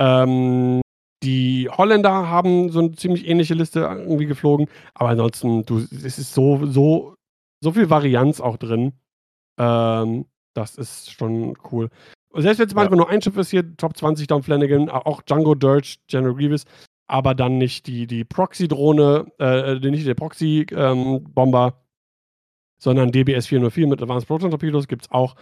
Ähm, 0.00 0.80
die 1.22 1.68
Holländer 1.68 2.28
haben 2.28 2.70
so 2.70 2.78
eine 2.78 2.92
ziemlich 2.92 3.26
ähnliche 3.26 3.54
Liste 3.54 3.80
irgendwie 3.80 4.26
geflogen, 4.26 4.68
aber 4.94 5.10
ansonsten, 5.10 5.64
du, 5.64 5.78
es 5.78 6.18
ist 6.18 6.32
so, 6.32 6.64
so, 6.66 7.14
so 7.60 7.72
viel 7.72 7.90
Varianz 7.90 8.40
auch 8.40 8.56
drin. 8.56 8.92
Ähm, 9.58 10.26
das 10.54 10.76
ist 10.76 11.12
schon 11.12 11.56
cool. 11.70 11.88
Selbst 12.34 12.58
wenn 12.58 12.68
es 12.68 12.74
manchmal 12.74 12.98
ja. 12.98 13.04
nur 13.04 13.10
ein 13.10 13.22
Schiff 13.22 13.36
ist 13.36 13.50
hier, 13.50 13.76
Top 13.76 13.96
20 13.96 14.26
Don 14.26 14.42
Flanagan, 14.42 14.88
auch 14.88 15.22
Django 15.22 15.54
Dirge, 15.54 15.96
General 16.08 16.34
Grievous, 16.34 16.64
aber 17.06 17.34
dann 17.34 17.58
nicht 17.58 17.86
die, 17.86 18.06
die 18.06 18.24
Proxy-Drohne, 18.24 19.32
äh, 19.40 19.76
äh 19.76 19.90
nicht 19.90 20.06
der 20.06 20.14
Proxy-Bomber, 20.14 21.66
ähm, 21.66 21.72
sondern 22.78 23.12
DBS 23.12 23.46
404 23.46 23.86
mit 23.86 24.02
Advanced 24.02 24.28
Proton 24.28 24.50
Torpedos 24.50 24.88
gibt 24.88 25.02
es 25.02 25.10
auch. 25.10 25.34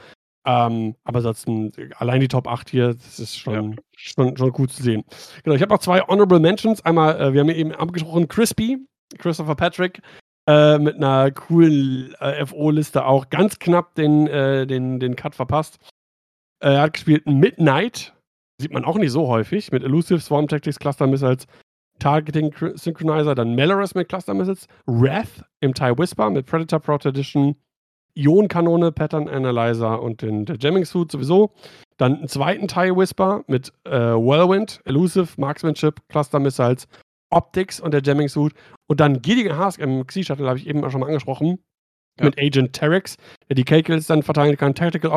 Ähm, 0.47 0.95
aber 1.03 1.19
ansonsten, 1.19 1.73
allein 1.97 2.21
die 2.21 2.29
Top 2.29 2.47
8 2.47 2.71
hier, 2.71 2.95
das 2.95 3.19
ist 3.19 3.37
schon, 3.37 3.73
ja. 3.73 3.79
schon, 3.97 4.37
schon 4.37 4.53
gut 4.53 4.71
zu 4.71 4.83
sehen. 4.83 5.05
Genau, 5.43 5.57
ich 5.57 5.63
habe 5.63 5.75
noch 5.75 5.81
zwei 5.81 6.01
Honorable 6.03 6.39
Mentions. 6.39 6.85
Einmal, 6.85 7.21
äh, 7.21 7.33
wir 7.33 7.41
haben 7.41 7.49
eben 7.49 7.73
abgesprochen, 7.73 8.29
Crispy, 8.29 8.79
Christopher 9.19 9.57
Patrick, 9.57 10.01
äh, 10.47 10.79
mit 10.79 10.97
einer 10.97 11.31
coolen 11.31 12.15
äh, 12.21 12.45
FO-Liste 12.47 13.05
auch 13.05 13.31
ganz 13.31 13.59
knapp 13.59 13.95
den, 13.95 14.27
äh, 14.27 14.67
den, 14.67 15.01
den 15.01 15.17
Cut 15.17 15.35
verpasst. 15.35 15.79
Er 16.61 16.83
hat 16.83 16.95
gespielt 16.95 17.27
Midnight, 17.27 18.15
sieht 18.61 18.73
man 18.73 18.85
auch 18.85 18.97
nicht 18.97 19.13
so 19.13 19.29
häufig, 19.29 19.73
mit 19.73 19.83
Elusive, 19.83 20.21
Swarm 20.21 20.49
Tactics, 20.49 20.79
Cluster 20.79 21.07
Missiles, 21.07 21.47
Targeting 21.99 22.53
Synchronizer, 22.75 23.35
dann 23.35 23.55
Melorus 23.55 23.95
mit 23.95 24.09
Cluster 24.09 24.35
Missiles, 24.35 24.67
Wrath 24.87 25.45
im 25.61 25.75
TIE 25.75 25.97
Whisper 25.97 26.31
mit 26.31 26.47
Predator 26.47 26.81
Pro 26.81 26.97
Edition, 27.09 27.57
Ionenkanone, 28.15 28.93
Pattern 28.93 29.29
Analyzer 29.29 30.03
und 30.03 30.23
den 30.23 30.47
der 30.47 30.57
Jamming 30.59 30.85
Suit 30.85 31.13
sowieso. 31.13 31.53
Dann 31.97 32.17
einen 32.17 32.29
zweiten 32.29 32.69
TIE 32.69 32.95
Whisper 32.95 33.45
mit 33.47 33.73
äh, 33.85 33.91
Whirlwind, 33.91 34.81
Elusive, 34.85 35.29
Marksmanship, 35.39 36.01
Cluster 36.09 36.39
Missiles, 36.39 36.89
Optics 37.31 37.81
und 37.81 37.93
der 37.93 38.03
Jamming 38.03 38.29
Suit. 38.29 38.55
Und 38.87 39.01
dann 39.01 39.23
Gideon 39.23 39.57
Hask 39.57 39.81
im 39.81 40.07
Xi-Shuttle, 40.07 40.49
habe 40.49 40.59
ich 40.59 40.67
eben 40.67 40.85
auch 40.85 40.91
schon 40.91 41.01
mal 41.01 41.07
angesprochen, 41.07 41.59
ja. 42.19 42.25
mit 42.25 42.39
Agent 42.39 42.73
Terex, 42.73 43.17
der 43.49 43.57
die 43.57 43.65
K-Kills 43.65 44.07
dann 44.07 44.23
verteidigen 44.23 44.57
kann, 44.57 44.75
Tactical 44.75 45.11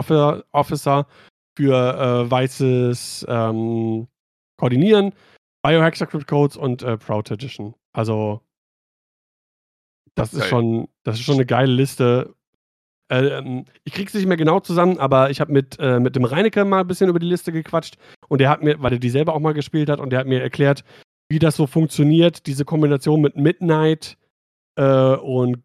Officer 0.51 1.07
für 1.57 1.75
äh, 1.75 2.31
weißes 2.31 3.25
ähm, 3.29 4.07
Koordinieren, 4.57 5.13
Biohacker 5.61 6.05
Script 6.05 6.27
Codes 6.27 6.57
und 6.57 6.83
äh, 6.83 6.97
Proud 6.97 7.29
Edition. 7.31 7.75
Also, 7.93 8.41
das 10.15 10.33
ist, 10.33 10.47
schon, 10.47 10.87
das 11.03 11.15
ist 11.15 11.25
schon 11.25 11.35
eine 11.35 11.45
geile 11.45 11.71
Liste 11.71 12.35
ähm, 13.09 13.65
ich 13.83 13.93
krieg's 13.93 14.13
nicht 14.13 14.27
mehr 14.27 14.37
genau 14.37 14.59
zusammen, 14.59 14.99
aber 14.99 15.31
ich 15.31 15.41
habe 15.41 15.51
mit, 15.51 15.77
äh, 15.79 15.99
mit 15.99 16.15
dem 16.15 16.25
Reinecke 16.25 16.63
mal 16.63 16.81
ein 16.81 16.87
bisschen 16.87 17.09
über 17.09 17.19
die 17.19 17.27
Liste 17.27 17.51
gequatscht 17.51 17.97
und 18.27 18.39
der 18.39 18.49
hat 18.49 18.63
mir, 18.63 18.81
weil 18.81 18.93
er 18.93 18.99
die 18.99 19.09
selber 19.09 19.33
auch 19.33 19.39
mal 19.39 19.53
gespielt 19.53 19.89
hat 19.89 19.99
und 19.99 20.11
der 20.11 20.19
hat 20.19 20.27
mir 20.27 20.41
erklärt, 20.41 20.83
wie 21.29 21.39
das 21.39 21.55
so 21.55 21.67
funktioniert, 21.67 22.45
diese 22.47 22.65
Kombination 22.65 23.21
mit 23.21 23.35
Midnight 23.35 24.17
äh, 24.75 25.15
und 25.15 25.63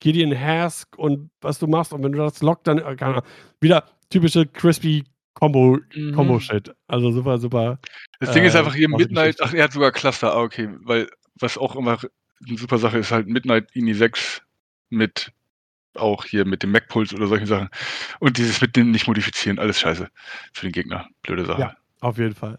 Gideon 0.00 0.38
Hask 0.38 0.96
und 0.98 1.30
was 1.40 1.58
du 1.58 1.66
machst 1.66 1.92
und 1.92 2.02
wenn 2.02 2.12
du 2.12 2.18
das 2.18 2.40
lockt, 2.40 2.66
dann, 2.66 2.78
äh, 2.78 3.22
wieder 3.60 3.84
typische 4.10 4.46
crispy 4.46 5.04
Combo, 5.34 5.78
mhm. 5.94 6.14
Combo 6.14 6.40
Shit. 6.40 6.74
Also 6.88 7.12
super, 7.12 7.38
super. 7.38 7.78
Das 8.18 8.32
Ding 8.32 8.44
ist 8.44 8.54
äh, 8.54 8.58
einfach 8.58 8.74
hier 8.74 8.88
Midnight, 8.88 9.36
ach, 9.40 9.52
er 9.52 9.64
hat 9.64 9.72
sogar 9.72 9.92
Cluster, 9.92 10.32
ah, 10.32 10.42
okay, 10.42 10.68
weil 10.80 11.08
was 11.36 11.58
auch 11.58 11.76
immer 11.76 11.98
eine 12.46 12.58
super 12.58 12.78
Sache 12.78 12.98
ist, 12.98 13.12
halt 13.12 13.28
Midnight 13.28 13.68
INI 13.74 13.94
6 13.94 14.42
mit 14.90 15.32
auch 15.94 16.24
hier 16.24 16.44
mit 16.44 16.62
dem 16.62 16.72
Mac-Puls 16.72 17.12
oder 17.12 17.26
solchen 17.26 17.46
Sachen. 17.46 17.68
Und 18.20 18.38
dieses 18.38 18.60
mit 18.60 18.76
dem 18.76 18.90
nicht 18.90 19.06
modifizieren, 19.06 19.58
alles 19.58 19.80
scheiße 19.80 20.08
für 20.52 20.66
den 20.66 20.72
Gegner. 20.72 21.08
Blöde 21.22 21.44
Sache. 21.44 21.60
Ja, 21.60 21.76
auf 22.00 22.18
jeden 22.18 22.34
Fall. 22.34 22.58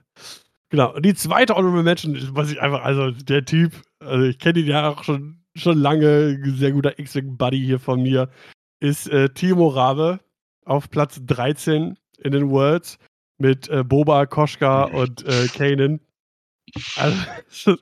Genau. 0.69 0.93
Und 0.93 1.03
die 1.03 1.15
zweite 1.15 1.55
Honorable 1.55 1.83
Mention, 1.83 2.17
was 2.33 2.51
ich 2.51 2.61
einfach, 2.61 2.83
also 2.83 3.11
der 3.11 3.45
Typ, 3.45 3.73
also 3.99 4.25
ich 4.25 4.39
kenne 4.39 4.59
ihn 4.59 4.67
ja 4.67 4.89
auch 4.89 5.03
schon, 5.03 5.43
schon 5.55 5.79
lange, 5.79 6.39
sehr 6.55 6.71
guter 6.71 6.97
X-Wing-Buddy 6.97 7.59
hier 7.59 7.79
von 7.79 8.01
mir, 8.01 8.29
ist 8.79 9.09
äh, 9.09 9.29
Timo 9.29 9.67
Rabe 9.67 10.19
auf 10.65 10.89
Platz 10.89 11.19
13 11.25 11.97
in 12.19 12.31
den 12.31 12.49
Worlds 12.49 12.99
mit 13.39 13.67
äh, 13.69 13.83
Boba, 13.83 14.25
Koschka 14.25 14.83
und 14.83 15.25
äh, 15.25 15.47
Kanan. 15.47 15.99
Also, 16.97 17.77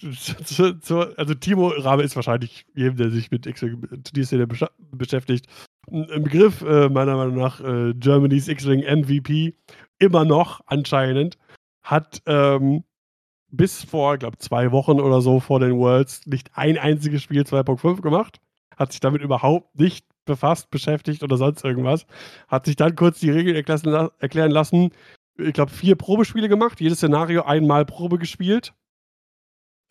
also 1.16 1.34
Timo 1.34 1.68
Rabe 1.68 2.04
ist 2.04 2.14
wahrscheinlich 2.14 2.66
jedem, 2.74 2.96
der 2.96 3.10
sich 3.10 3.30
mit 3.32 3.46
X-Wing-Turnierszene 3.46 4.46
beschäftigt, 4.92 5.46
ein 5.90 6.22
Begriff, 6.22 6.62
äh, 6.62 6.88
meiner 6.88 7.16
Meinung 7.16 7.36
nach, 7.36 7.60
äh, 7.60 7.92
Germany's 7.94 8.46
X-Wing 8.46 8.82
MVP, 8.82 9.54
immer 9.98 10.24
noch 10.24 10.60
anscheinend, 10.66 11.36
hat 11.82 12.22
ähm, 12.26 12.84
bis 13.48 13.84
vor, 13.84 14.18
glaube 14.18 14.38
zwei 14.38 14.72
Wochen 14.72 15.00
oder 15.00 15.20
so 15.20 15.40
vor 15.40 15.60
den 15.60 15.78
Worlds 15.78 16.26
nicht 16.26 16.50
ein 16.54 16.78
einziges 16.78 17.22
Spiel 17.22 17.42
2.5 17.42 18.00
gemacht, 18.00 18.40
hat 18.76 18.92
sich 18.92 19.00
damit 19.00 19.22
überhaupt 19.22 19.78
nicht 19.78 20.06
befasst, 20.24 20.70
beschäftigt 20.70 21.22
oder 21.22 21.36
sonst 21.36 21.64
irgendwas, 21.64 22.06
hat 22.48 22.66
sich 22.66 22.76
dann 22.76 22.96
kurz 22.96 23.20
die 23.20 23.30
Regeln 23.30 23.56
erklären 23.56 24.50
lassen, 24.50 24.90
ich 25.38 25.52
glaube, 25.54 25.72
vier 25.72 25.96
Probespiele 25.96 26.48
gemacht, 26.48 26.80
jedes 26.80 26.98
Szenario 26.98 27.42
einmal 27.42 27.84
Probe 27.84 28.18
gespielt 28.18 28.74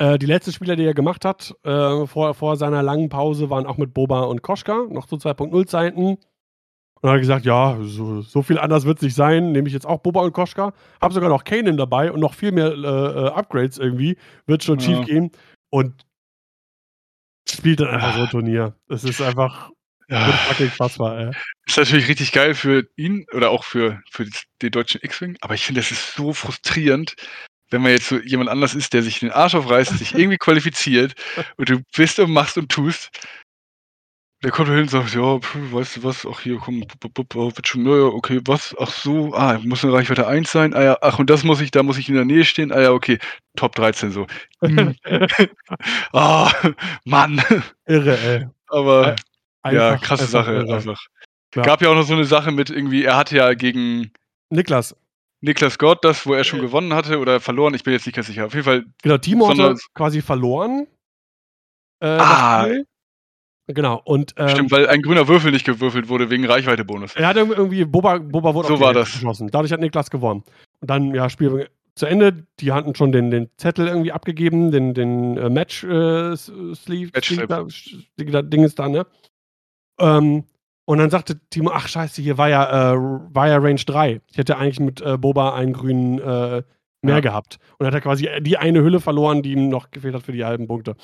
äh, 0.02 0.18
die 0.18 0.26
letzten 0.26 0.52
Spieler, 0.52 0.76
die 0.76 0.86
er 0.86 0.96
gemacht 0.96 1.26
hat, 1.26 1.56
äh, 1.64 2.08
vor, 2.08 2.34
vor 2.34 2.58
seiner 2.58 2.82
langen 2.82 3.10
Pause, 3.10 3.52
waren 3.52 3.68
auch 3.68 3.78
mit 3.78 3.94
Boba 3.94 4.22
und 4.22 4.42
Koschka, 4.42 4.88
noch 4.90 5.06
zu 5.06 5.18
2.0 5.18 5.68
Zeiten. 5.68 6.18
Und 7.02 7.08
dann 7.08 7.14
hat 7.14 7.22
gesagt, 7.22 7.46
ja, 7.46 7.78
so, 7.82 8.22
so 8.22 8.44
viel 8.44 8.60
anders 8.60 8.86
wird 8.86 9.00
es 9.00 9.02
nicht 9.02 9.16
sein, 9.16 9.52
nehme 9.52 9.68
ich 9.68 9.74
jetzt 9.74 9.88
auch 9.88 10.00
Boba 10.00 10.22
und 10.22 10.34
Koschka. 10.34 10.74
Hab 11.02 11.14
sogar 11.14 11.30
noch 11.30 11.44
Kanan 11.44 11.78
dabei 11.78 12.12
und 12.12 12.20
noch 12.20 12.36
viel 12.36 12.52
mehr 12.52 12.74
äh, 12.74 12.78
äh 12.78 13.30
Upgrades 13.30 13.80
irgendwie. 13.80 14.18
Wird 14.46 14.64
schon 14.64 14.80
ja. 14.80 14.86
schief 14.86 15.06
gehen. 15.06 15.32
Und 15.72 16.06
spielt 17.50 17.80
dann 17.80 17.90
einfach 17.90 18.16
so 18.16 18.22
ein 18.22 18.30
Turnier. 18.30 18.76
Es 18.88 19.04
ist 19.04 19.22
einfach 19.22 19.72
ja. 20.10 20.32
fucking 20.32 20.70
fassbar, 20.70 21.18
ey. 21.18 21.32
Ist 21.66 21.78
natürlich 21.78 22.08
richtig 22.08 22.32
geil 22.32 22.54
für 22.54 22.88
ihn 22.96 23.26
oder 23.34 23.50
auch 23.50 23.64
für, 23.64 24.02
für 24.10 24.28
den 24.62 24.72
deutschen 24.72 25.02
X-Wing, 25.02 25.38
aber 25.42 25.54
ich 25.54 25.66
finde, 25.66 25.82
das 25.82 25.92
ist 25.92 26.14
so 26.14 26.34
frustrierend, 26.34 27.16
wenn 27.70 27.82
man 27.82 27.92
jetzt 27.92 28.10
so 28.10 28.20
jemand 28.20 28.50
anders 28.50 28.76
ist, 28.76 28.94
der 28.94 29.02
sich 29.02 29.20
den 29.20 29.32
Arsch 29.32 29.56
aufreißt, 29.56 29.98
sich 29.98 30.14
irgendwie 30.16 30.38
qualifiziert 30.38 31.14
und 31.58 31.70
du 31.70 31.82
bist 31.96 32.20
und 32.20 32.32
machst 32.32 32.58
und 32.58 32.70
tust. 32.70 33.10
Der 34.44 34.50
kommt 34.50 34.70
hin 34.70 34.80
und 34.80 34.90
sagt, 34.90 35.14
ja, 35.14 35.38
pf, 35.40 35.56
weißt 35.72 35.98
du 35.98 36.04
was, 36.04 36.26
ach 36.26 36.40
hier, 36.40 36.58
komm, 36.58 36.82
wird 36.82 37.68
schon, 37.68 37.84
naja, 37.84 38.06
okay, 38.06 38.40
was, 38.46 38.76
ach 38.80 38.90
so, 38.90 39.34
ah, 39.36 39.60
muss 39.64 39.84
eine 39.84 39.94
Reichweite 39.94 40.26
1 40.26 40.52
sein, 40.52 40.74
ah 40.74 40.82
ja, 40.82 40.98
ach, 41.02 41.20
und 41.20 41.30
das 41.30 41.44
muss 41.44 41.62
ich, 41.62 41.70
da 41.70 41.84
muss 41.84 42.00
ich 42.00 42.10
in 42.10 42.16
der 42.16 42.26
Nähe 42.26 42.44
stehen, 42.44 42.72
ah 42.72 42.82
ja, 42.82 42.92
okay, 42.92 43.20
Top 43.56 43.76
13 43.76 44.12
so. 44.12 44.26
Hm. 44.64 44.96
Ah, 46.14 46.52
Mann. 47.06 47.42
Irre, 47.86 48.18
ey. 48.18 48.48
Aber 48.68 49.16
ja, 49.70 49.92
Einfach- 49.92 50.02
krasse 50.02 50.24
einfach 50.24 50.32
Sache 50.46 50.54
irre. 50.56 50.74
einfach. 50.76 51.02
Ja. 51.56 51.62
Gab 51.64 51.82
ja 51.82 51.90
auch 51.90 51.96
noch 51.96 52.04
so 52.08 52.14
eine 52.14 52.26
Sache 52.26 52.52
mit 52.52 52.70
irgendwie, 52.72 53.04
er 53.04 53.18
hatte 53.18 53.36
ja 53.38 53.54
gegen 53.54 54.12
Niklas, 54.50 54.96
Niklas 55.42 55.78
Gott 55.78 56.04
das, 56.04 56.26
wo 56.26 56.34
er 56.34 56.44
schon 56.46 56.60
Äh. 56.60 56.64
gewonnen 56.64 56.94
hatte 56.94 57.20
oder 57.20 57.40
verloren, 57.42 57.74
ich 57.76 57.84
bin 57.84 57.94
jetzt 57.94 58.06
nicht 58.08 58.16
ganz 58.16 58.28
sicher. 58.28 58.46
Auf 58.48 58.54
jeden 58.54 58.66
Fall, 58.66 58.86
genau, 59.04 59.18
Timo 59.20 59.48
Besonders- 59.50 59.86
quasi 59.94 60.22
verloren. 60.24 60.88
Äh, 62.00 62.08
Ah. 62.08 62.68
Genau, 63.68 64.02
und 64.04 64.34
ähm, 64.38 64.50
stimmt, 64.50 64.72
weil 64.72 64.88
ein 64.88 65.02
grüner 65.02 65.28
Würfel 65.28 65.52
nicht 65.52 65.66
gewürfelt 65.66 66.10
wurde 66.10 66.30
wegen 66.30 66.46
Reichweite-Bonus. 66.46 67.16
er 67.16 67.28
hat 67.28 67.38
irgendwie, 67.38 67.86
Boba, 67.86 68.18
Boba 68.18 68.54
wurde 68.54 68.68
So 68.68 68.80
war 68.80 68.94
das. 68.94 69.12
geschossen. 69.14 69.50
Dadurch 69.52 69.72
hat 69.72 69.80
Niklas 69.80 70.10
gewonnen. 70.10 70.44
Und 70.82 70.90
dann, 70.90 71.14
ja, 71.14 71.30
Spiel 71.30 71.70
zu 71.96 72.06
Ende. 72.06 72.46
Die 72.60 72.72
hatten 72.72 72.96
schon 72.96 73.12
den, 73.12 73.32
den 73.32 73.50
Zettel 73.58 73.88
irgendwie 73.88 74.12
abgegeben, 74.12 74.72
den, 74.72 74.94
den 74.94 75.38
äh, 75.38 75.50
Match-Sleeve. 75.50 77.12
Match-Slip. 77.14 77.48
da, 77.48 78.42
Ding 78.42 78.64
ist 78.64 78.80
da, 78.80 78.90
ne? 78.90 79.06
Ähm, 80.00 80.44
und 80.86 80.98
dann 80.98 81.10
sagte 81.10 81.40
Timo, 81.50 81.70
ach 81.74 81.88
scheiße, 81.88 82.22
hier 82.22 82.38
war 82.38 82.50
ja, 82.50 82.94
äh, 82.94 82.98
war 82.98 83.48
ja 83.48 83.58
Range 83.58 83.76
3. 83.86 84.22
Ich 84.28 84.38
hätte 84.38 84.58
eigentlich 84.58 84.80
mit 84.80 85.02
äh, 85.02 85.18
Boba 85.18 85.54
einen 85.54 85.74
grünen 85.74 86.20
äh, 86.20 86.64
mehr 87.02 87.16
Ja. 87.16 87.20
gehabt. 87.20 87.60
Und 87.78 87.86
hat 87.86 87.94
er 87.94 88.02
quasi 88.02 88.28
die 88.42 88.58
eine 88.58 88.82
Hülle 88.82 89.00
verloren, 89.00 89.42
die 89.44 89.52
ihm 89.54 89.70
noch 89.70 89.92
gefehlt 89.92 90.16
hat 90.16 90.24
für 90.24 90.32
die 90.34 90.44
halben 90.44 90.68
Punkte. 90.68 90.96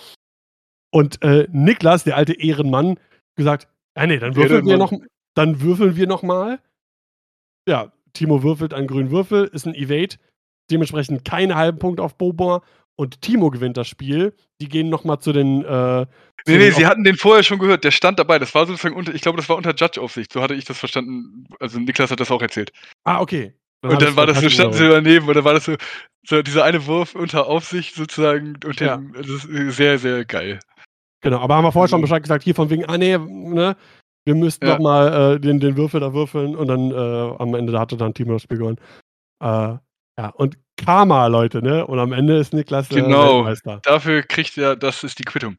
Und 0.98 1.22
äh, 1.22 1.48
Niklas, 1.52 2.06
der 2.06 2.18
alte 2.18 2.34
Ehrenmann, 2.34 3.00
gesagt, 3.36 3.68
ja 3.96 4.08
nee, 4.08 4.18
dann 4.18 4.36
würfeln 4.36 4.66
wir 4.66 4.78
noch, 4.78 4.92
Ehrenmann. 4.92 5.10
dann 5.36 5.62
würfeln 5.62 5.96
wir 5.96 6.08
noch 6.08 6.24
mal. 6.24 6.60
Ja, 7.70 7.92
Timo 8.14 8.42
würfelt 8.42 8.74
einen 8.74 8.88
grünen 8.88 9.12
Würfel, 9.12 9.46
ist 9.54 9.68
ein 9.68 9.76
Evade, 9.76 10.16
dementsprechend 10.72 11.24
keine 11.24 11.54
halben 11.54 11.78
Punkte 11.78 12.02
auf 12.02 12.18
Boba 12.18 12.64
und 12.96 13.22
Timo 13.22 13.52
gewinnt 13.52 13.78
das 13.78 13.88
Spiel. 13.88 14.34
Die 14.60 14.70
gehen 14.70 14.90
noch 14.90 15.04
mal 15.04 15.20
zu 15.20 15.34
den 15.34 15.64
äh, 15.64 15.66
zu 15.68 16.08
Nee, 16.48 16.58
nee, 16.58 16.58
den 16.58 16.74
sie 16.74 16.88
hatten 16.88 17.04
den 17.04 17.16
vorher 17.16 17.44
schon 17.44 17.60
gehört, 17.60 17.84
der 17.84 17.92
stand 17.92 18.18
dabei. 18.18 18.40
Das 18.40 18.56
war 18.56 18.66
sozusagen 18.66 18.96
unter, 18.96 19.14
ich 19.14 19.22
glaube, 19.22 19.38
das 19.38 19.48
war 19.50 19.56
unter 19.56 19.76
Judge-Aufsicht. 19.76 20.34
So 20.34 20.42
hatte 20.42 20.56
ich 20.56 20.66
das 20.66 20.80
verstanden. 20.80 21.46
Also 21.60 21.80
Niklas 21.80 22.10
hat 22.10 22.20
das 22.22 22.32
auch 22.32 22.42
erzählt. 22.42 22.72
Ah, 23.04 23.22
okay. 23.22 23.54
und 23.84 23.92
hab 23.92 24.00
dann 24.00 24.16
war 24.16 24.26
das 24.26 24.42
so, 24.42 24.50
standen 24.50 24.74
sie 24.74 24.90
daneben 24.90 25.28
und 25.28 25.36
dann 25.36 25.44
war 25.46 25.54
das 25.54 25.66
so, 25.66 25.76
so 26.26 26.42
dieser 26.42 26.64
eine 26.64 26.88
Wurf 26.88 27.14
unter 27.14 27.46
Aufsicht 27.46 27.94
sozusagen. 27.94 28.58
Und 28.66 28.80
Ja. 28.80 29.00
das 29.14 29.28
ist 29.28 29.78
sehr, 29.78 30.00
sehr 30.00 30.26
geil. 30.26 30.60
Genau, 31.22 31.40
aber 31.40 31.56
haben 31.56 31.64
wir 31.64 31.72
vorher 31.72 31.88
schon 31.90 32.00
Mhm. 32.00 32.04
Bescheid 32.06 32.24
gesagt, 32.24 32.44
hier 32.44 32.56
von 32.56 32.70
wegen, 32.70 32.86
ah 32.86 32.98
nee, 32.98 33.18
ne, 33.18 33.76
wir 34.26 34.36
müssten 34.36 34.66
Ja. 34.68 34.74
noch 34.74 34.80
mal 34.84 35.36
äh, 35.36 35.40
den, 35.40 35.60
den 35.60 35.78
Würfel 35.78 36.00
da 36.00 36.14
würfeln 36.14 36.56
und 36.56 36.68
dann 36.68 36.92
äh, 36.92 37.36
am 37.40 37.54
Ende 37.56 37.78
hatte 37.80 37.98
dann 37.98 38.14
Timo 38.14 38.34
das 38.34 38.44
Spiel 38.44 38.58
gewonnen. 38.58 38.78
Äh, 39.42 39.78
ja, 40.20 40.30
und 40.36 40.58
Karma, 40.78 41.28
Leute, 41.28 41.62
ne? 41.62 41.86
Und 41.88 42.00
am 42.00 42.12
Ende 42.14 42.38
ist 42.38 42.54
Niklas 42.54 42.92
äh, 42.92 42.96
Genau. 42.96 43.38
Weltmeister. 43.46 43.80
Dafür 43.84 44.22
kriegt 44.24 44.58
er, 44.58 44.76
das 44.76 45.04
ist 45.04 45.18
die 45.20 45.24
Quittung. 45.24 45.56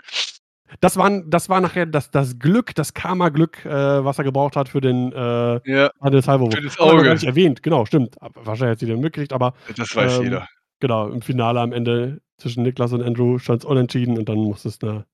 Das, 0.80 0.96
waren, 0.96 1.28
das 1.30 1.48
war 1.48 1.60
nachher 1.60 1.86
das, 1.86 2.10
das 2.10 2.38
Glück, 2.38 2.74
das 2.74 2.92
Karma-Glück, 2.92 3.64
äh, 3.64 4.04
was 4.04 4.18
er 4.18 4.24
gebraucht 4.24 4.54
hat 4.54 4.68
für 4.68 4.80
den 4.82 5.12
äh, 5.12 5.60
Ja, 5.64 5.90
Halberwurf. 6.02 6.54
Für 6.54 6.60
das 6.60 6.78
Auge. 6.78 7.02
gar 7.04 7.14
nicht 7.14 7.24
erwähnt, 7.24 7.62
genau, 7.62 7.86
stimmt. 7.86 8.16
Wahrscheinlich 8.20 8.72
hat 8.72 8.78
sie 8.80 8.86
den 8.86 9.00
mitgekriegt, 9.00 9.32
aber 9.32 9.54
das 9.76 9.96
weiß 9.96 10.18
Ähm, 10.18 10.24
jeder. 10.24 10.46
genau, 10.80 11.08
im 11.08 11.22
Finale 11.22 11.60
am 11.60 11.72
Ende 11.72 12.20
zwischen 12.36 12.64
Niklas 12.64 12.92
und 12.92 13.02
Andrew 13.02 13.38
stand 13.38 13.62
es 13.62 13.64
unentschieden 13.64 14.18
und 14.18 14.28
dann 14.28 14.38
musste 14.38 14.68
es 14.68 14.78
eine, 14.82 15.06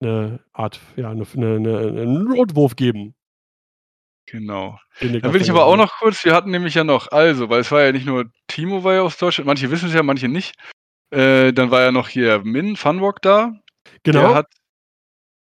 eine 0.00 0.40
Art, 0.52 0.80
ja, 0.96 1.10
eine, 1.10 1.26
eine, 1.34 1.56
eine, 1.56 1.78
einen 1.78 2.24
Notwurf 2.24 2.76
geben. 2.76 3.14
Genau. 4.26 4.78
Dann 5.00 5.32
will 5.32 5.42
ich 5.42 5.50
aber 5.50 5.64
auch 5.64 5.76
noch 5.76 5.98
kurz, 5.98 6.24
wir 6.24 6.34
hatten 6.34 6.50
nämlich 6.50 6.74
ja 6.74 6.84
noch, 6.84 7.10
also, 7.10 7.48
weil 7.48 7.60
es 7.60 7.72
war 7.72 7.82
ja 7.82 7.90
nicht 7.92 8.06
nur 8.06 8.26
Timo 8.46 8.84
war 8.84 8.94
ja 8.94 9.02
aus 9.02 9.18
Deutschland, 9.18 9.46
manche 9.46 9.70
wissen 9.70 9.88
es 9.88 9.94
ja, 9.94 10.02
manche 10.02 10.28
nicht. 10.28 10.54
Äh, 11.10 11.52
dann 11.52 11.72
war 11.72 11.82
ja 11.82 11.90
noch 11.90 12.08
hier 12.08 12.40
Min, 12.44 12.76
Funwalk 12.76 13.20
da. 13.22 13.46
hat. 13.46 13.52
Genau, 14.04 14.20
Der 14.20 14.34
hat, 14.34 14.46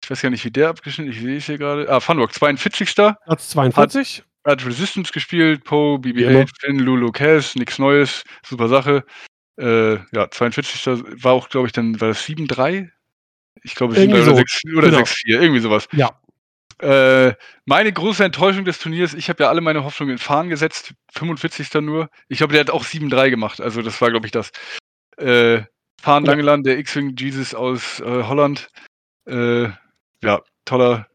ich 0.02 0.10
weiß 0.10 0.22
gar 0.22 0.30
nicht, 0.30 0.46
wie 0.46 0.52
der 0.52 0.70
abgeschnitten 0.70 1.12
ich 1.12 1.20
sehe 1.20 1.38
es 1.38 1.46
hier 1.46 1.58
gerade. 1.58 1.90
Ah, 1.90 2.00
Funwalk, 2.00 2.34
42. 2.34 2.96
Platz 2.96 3.50
42. 3.50 4.24
Hat 4.46 4.66
Resistance 4.66 5.12
gespielt, 5.12 5.66
Poe, 5.66 6.00
Wie 6.02 6.12
immer. 6.12 6.44
BB-8, 6.44 6.50
Finn, 6.62 6.80
Lulu, 6.80 7.12
Cass, 7.12 7.56
nichts 7.56 7.80
Neues, 7.80 8.24
super 8.46 8.70
Sache. 8.70 9.04
Äh, 9.60 9.96
ja, 10.14 10.32
42. 10.32 10.88
war 11.22 11.34
auch, 11.34 11.50
glaube 11.50 11.68
ich, 11.68 11.74
dann, 11.74 12.00
war 12.00 12.08
das 12.08 12.26
7-3? 12.26 12.90
Ich 13.64 13.76
glaube, 13.76 13.94
7 13.96 14.04
Irgendwie 14.12 14.22
oder 14.22 14.32
so. 14.32 14.36
6 14.38 14.62
oder 14.76 14.88
Genau. 14.90 15.00
6-4, 15.00 15.42
irgendwie 15.42 15.60
sowas. 15.60 15.88
Ja. 15.94 16.12
Äh, 16.80 17.34
meine 17.66 17.92
große 17.92 18.24
Enttäuschung 18.24 18.64
des 18.66 18.78
Turniers, 18.80 19.14
ich 19.16 19.30
habe 19.30 19.44
ja 19.44 19.50
alle 19.50 19.62
meine 19.62 19.84
Hoffnungen 19.84 20.14
in 20.14 20.18
Fahnen 20.20 20.50
gesetzt, 20.50 20.94
45. 21.14 21.82
nur. 21.82 22.10
Ich 22.30 22.38
glaube, 22.38 22.54
der 22.54 22.60
hat 22.62 22.70
auch 22.70 22.84
7-3 22.84 23.30
gemacht, 23.32 23.60
also 23.62 23.82
das 23.82 24.00
war, 24.02 24.12
glaube 24.12 24.28
ich, 24.28 24.32
das. 24.32 24.52
Äh, 25.18 25.64
Fahnen 26.00 26.26
Ja. 26.26 26.32
Langeland, 26.34 26.66
der 26.68 26.78
X-Wing 26.78 27.16
Jesus 27.18 27.56
aus 27.56 28.00
äh, 28.02 28.24
Holland. 28.24 28.70
Äh, 29.28 29.70
ja, 30.24 30.42
toller, 30.66 31.08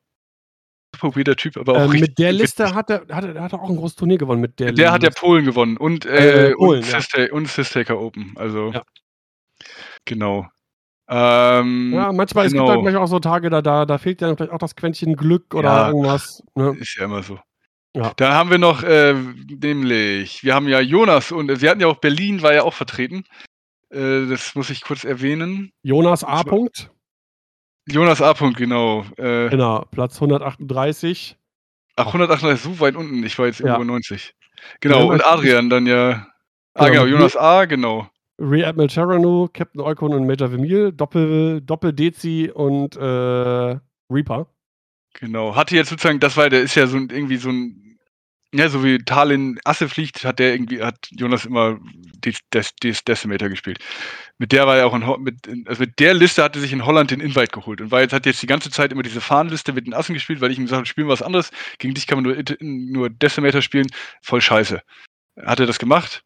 super 0.95 1.17
weirder 1.17 1.37
Typ, 1.37 1.57
aber 1.57 1.75
auch 1.75 1.93
richtig 1.93 2.01
mit 2.11 2.19
der. 2.19 2.33
Liste 2.33 2.75
hat 2.75 2.91
er, 2.91 3.07
hat 3.15 3.25
er, 3.25 3.41
hat 3.41 3.53
er 3.53 3.63
auch 3.63 3.71
ein 3.71 3.77
großes 3.77 3.97
Turnier 3.97 4.19
gewonnen. 4.19 4.41
Mit 4.41 4.59
der, 4.59 4.73
Der 4.73 4.91
hat 4.91 5.05
ja. 5.05 5.11
Polen 5.11 5.45
gewonnen 5.45 5.77
und, 5.77 6.05
Äh, 6.05 6.51
äh, 6.51 6.55
Polen, 6.55 6.81
und, 6.83 6.91
ja. 6.91 7.01
Sister, 7.01 7.33
und 7.33 7.47
Sistaker 7.47 8.01
Open. 8.01 8.33
Also, 8.37 8.73
Ja. 8.73 8.83
genau. 10.05 10.49
Ähm, 11.09 11.93
Ja, 11.95 12.13
manchmal, 12.13 12.47
es 12.47 12.53
gibt 12.53 12.65
halt 12.67 12.83
manchmal 12.83 13.03
auch 13.03 13.09
so 13.09 13.19
Tage, 13.19 13.51
da, 13.51 13.61
da, 13.61 13.85
da 13.87 13.99
fehlt 13.99 14.21
ja 14.21 14.35
vielleicht 14.35 14.53
auch 14.53 14.59
das 14.59 14.77
Quäntchen 14.77 15.17
Glück 15.17 15.55
oder 15.55 15.69
Ja. 15.69 15.89
irgendwas. 15.89 16.43
Ne? 16.55 16.77
Ist 16.79 16.97
ja 16.97 17.05
immer 17.05 17.23
so. 17.23 17.39
Ja. 17.95 18.13
Dann 18.17 18.33
haben 18.33 18.51
wir 18.51 18.59
noch, 18.59 18.83
äh, 18.83 19.13
nämlich, 19.63 20.43
wir 20.45 20.55
haben 20.55 20.67
ja 20.69 20.81
Jonas 20.81 21.31
und 21.33 21.51
äh, 21.51 21.57
sie 21.57 21.69
hatten 21.69 21.81
ja 21.81 21.89
auch 21.89 21.99
Berlin, 21.99 22.41
war 22.43 22.55
ja 22.55 22.63
auch 22.63 22.73
vertreten. 22.73 23.25
Äh, 23.91 24.27
das 24.29 24.55
muss 24.55 24.71
ich 24.71 24.81
kurz 24.83 25.05
erwähnen. 25.05 25.73
Jonas 25.83 26.25
A. 26.25 26.43
Punkt, 26.43 26.91
Jonas 27.87 28.23
A. 28.23 28.33
Punkt, 28.33 28.57
genau. 28.57 29.05
Äh, 29.19 29.49
genau, 29.51 29.85
Platz 29.91 30.15
138. 30.21 31.37
ach, 31.97 32.07
138 32.07 32.63
so 32.63 32.81
weit 32.81 32.97
unten, 32.97 33.23
ich 33.25 33.39
war 33.39 33.47
jetzt 33.47 33.61
Ja. 33.61 33.67
irgendwo 33.67 33.85
90. 33.85 34.33
Genau, 34.81 35.01
Ja, 35.01 35.05
und 35.13 35.27
Adrian 35.27 35.69
dann 35.69 35.87
ja. 35.87 36.27
Ah, 36.75 36.89
Genau, 36.89 37.05
genau, 37.05 37.17
Jonas 37.19 37.37
A., 37.37 37.67
genau. 37.67 38.09
Rear 38.43 38.69
Admiral 38.69 38.89
Terranu, 38.89 39.49
Captain 39.53 39.81
Eukon 39.81 40.13
und 40.13 40.27
Major 40.27 40.49
Vermeil, 40.49 40.93
Doppel, 40.93 41.61
Doppel 41.61 41.93
Dezi 41.93 42.51
und 42.53 42.97
äh, 42.97 43.79
Reaper. 44.11 44.49
Genau. 45.15 45.55
Hatte 45.55 45.77
jetzt 45.77 45.91
sozusagen, 45.91 46.19
das 46.19 46.37
war, 46.37 46.51
der 46.51 46.63
ist 46.63 46.75
ja 46.75 46.87
so 46.87 46.97
ein, 46.97 47.09
irgendwie 47.11 47.37
so 47.37 47.51
ein, 47.51 47.99
ja, 48.53 48.69
so 48.69 48.83
wie 48.83 48.99
Talin 48.99 49.61
Asse 49.65 49.89
fliegt, 49.89 50.25
hat 50.25 50.39
der 50.39 50.55
irgendwie, 50.55 50.83
hat 50.83 51.09
Jonas 51.11 51.45
immer 51.45 51.79
Des, 52.17 52.39
Des, 52.53 52.75
Des 52.83 53.05
Decimator 53.05 53.49
gespielt. 53.49 53.79
Mit 54.39 54.51
der 54.51 54.67
war 54.67 54.77
er 54.77 54.87
auch 54.87 54.95
in, 54.95 55.23
mit, 55.23 55.49
also 55.69 55.81
mit 55.81 56.01
der 56.01 56.15
Liste 56.15 56.43
hatte 56.43 56.59
sich 56.59 56.73
in 56.73 56.85
Holland 56.85 57.13
den 57.13 57.21
Invite 57.21 57.53
geholt 57.53 57.81
und 57.81 57.93
war 57.93 58.01
jetzt, 58.01 58.13
hat 58.13 58.27
jetzt 58.27 58.43
die 58.43 58.47
ganze 58.49 58.71
Zeit 58.71 58.93
immer 58.93 59.05
diese 59.05 59.21
Fahnenliste 59.21 59.73
mit 59.73 59.87
den 59.87 59.95
Assen 59.95 60.15
gespielt, 60.15 60.41
weil 60.41 60.51
ich 60.51 60.59
ihm 60.59 60.65
gesagt 60.65 60.79
habe, 60.79 60.87
spielen 60.87 61.07
wir 61.07 61.13
was 61.13 61.23
anderes. 61.23 61.51
Gegen 61.79 61.95
dich 61.95 62.09
kann 62.09 62.23
man 62.23 62.35
nur, 62.35 62.43
nur 62.61 63.09
Decimator 63.09 63.63
spielen. 63.63 63.87
Voll 64.21 64.41
scheiße. 64.41 64.83
Hat 65.41 65.61
er 65.61 65.67
das 65.67 65.79
gemacht? 65.79 66.25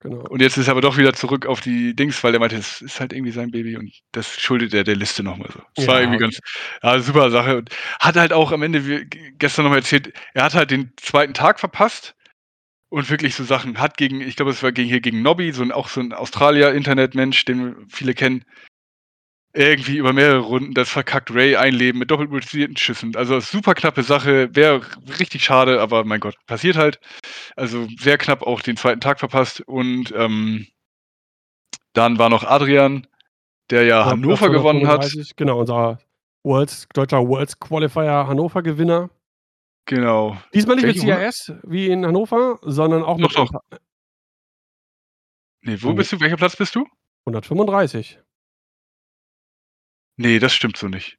Genau. 0.00 0.20
Und 0.28 0.40
jetzt 0.40 0.56
ist 0.56 0.68
er 0.68 0.72
aber 0.72 0.80
doch 0.80 0.96
wieder 0.96 1.12
zurück 1.12 1.44
auf 1.46 1.60
die 1.60 1.94
Dings, 1.96 2.22
weil 2.22 2.32
er 2.32 2.38
meinte, 2.40 2.56
es 2.56 2.80
ist 2.82 3.00
halt 3.00 3.12
irgendwie 3.12 3.32
sein 3.32 3.50
Baby 3.50 3.76
und 3.76 3.92
das 4.12 4.40
schuldet 4.40 4.72
er 4.72 4.84
der 4.84 4.94
Liste 4.94 5.24
nochmal 5.24 5.50
so. 5.52 5.60
Das 5.74 5.88
war 5.88 5.96
Ja. 5.96 6.02
irgendwie 6.02 6.18
ganz, 6.20 6.38
ja, 6.82 7.00
super 7.00 7.30
Sache. 7.30 7.56
Und 7.58 7.70
hat 8.00 8.16
halt 8.16 8.32
auch 8.32 8.52
am 8.52 8.62
Ende, 8.62 8.86
wie 8.86 9.06
gestern 9.38 9.64
nochmal 9.64 9.80
erzählt, 9.80 10.12
er 10.34 10.44
hat 10.44 10.54
halt 10.54 10.70
den 10.70 10.92
zweiten 11.00 11.34
Tag 11.34 11.58
verpasst 11.58 12.14
und 12.90 13.10
wirklich 13.10 13.34
so 13.34 13.44
Sachen 13.44 13.80
hat 13.80 13.96
gegen, 13.98 14.20
ich 14.20 14.36
glaube, 14.36 14.52
es 14.52 14.62
war 14.62 14.72
gegen, 14.72 14.88
hier 14.88 15.00
gegen 15.00 15.22
Nobby, 15.22 15.52
so 15.52 15.62
ein, 15.62 15.72
auch 15.72 15.88
so 15.88 16.00
ein 16.00 16.12
Australier-Internetmensch, 16.12 17.44
den 17.46 17.76
viele 17.88 18.14
kennen, 18.14 18.44
irgendwie 19.54 19.96
über 19.96 20.12
mehrere 20.12 20.40
Runden 20.40 20.74
das 20.74 20.88
verkackt 20.90 21.32
Ray 21.34 21.56
einleben 21.56 21.98
mit 21.98 22.10
doppelt 22.10 22.30
multiplizierten 22.30 22.76
Schüssen. 22.76 23.16
Also 23.16 23.40
super 23.40 23.74
knappe 23.74 24.02
Sache, 24.02 24.54
wäre 24.54 24.82
richtig 25.18 25.42
schade, 25.44 25.80
aber 25.80 26.04
mein 26.04 26.20
Gott, 26.20 26.36
passiert 26.46 26.76
halt. 26.76 27.00
Also 27.56 27.86
sehr 27.98 28.18
knapp 28.18 28.42
auch 28.42 28.60
den 28.60 28.76
zweiten 28.76 29.00
Tag 29.00 29.18
verpasst. 29.18 29.60
Und 29.62 30.12
ähm, 30.16 30.66
dann 31.94 32.18
war 32.18 32.28
noch 32.28 32.44
Adrian, 32.44 33.06
der 33.70 33.84
ja 33.84 34.02
Platz 34.02 34.12
Hannover 34.12 34.50
gewonnen 34.50 34.86
hat. 34.86 35.00
135, 35.04 35.36
Genau, 35.36 35.60
unser 35.60 35.98
Worlds, 36.44 36.86
deutscher 36.94 37.26
Worlds 37.26 37.58
Qualifier 37.58 38.26
Hannover 38.26 38.62
Gewinner. 38.62 39.10
Genau. 39.86 40.36
Diesmal 40.52 40.76
nicht 40.76 40.84
mit 40.86 40.96
Welche 40.96 41.06
CRS 41.06 41.52
wie 41.62 41.88
in 41.88 42.04
Hannover, 42.04 42.58
sondern 42.62 43.02
auch 43.02 43.18
Doch, 43.18 43.28
mit 43.30 43.36
doch. 43.38 43.78
Nee, 45.62 45.76
wo 45.80 45.88
Oh. 45.90 45.94
bist 45.94 46.12
du? 46.12 46.20
Welcher 46.20 46.36
Platz 46.36 46.54
bist 46.56 46.74
du? 46.74 46.86
135. 47.26 48.20
Nee, 50.18 50.38
das 50.38 50.52
stimmt 50.52 50.76
so 50.76 50.88
nicht. 50.88 51.16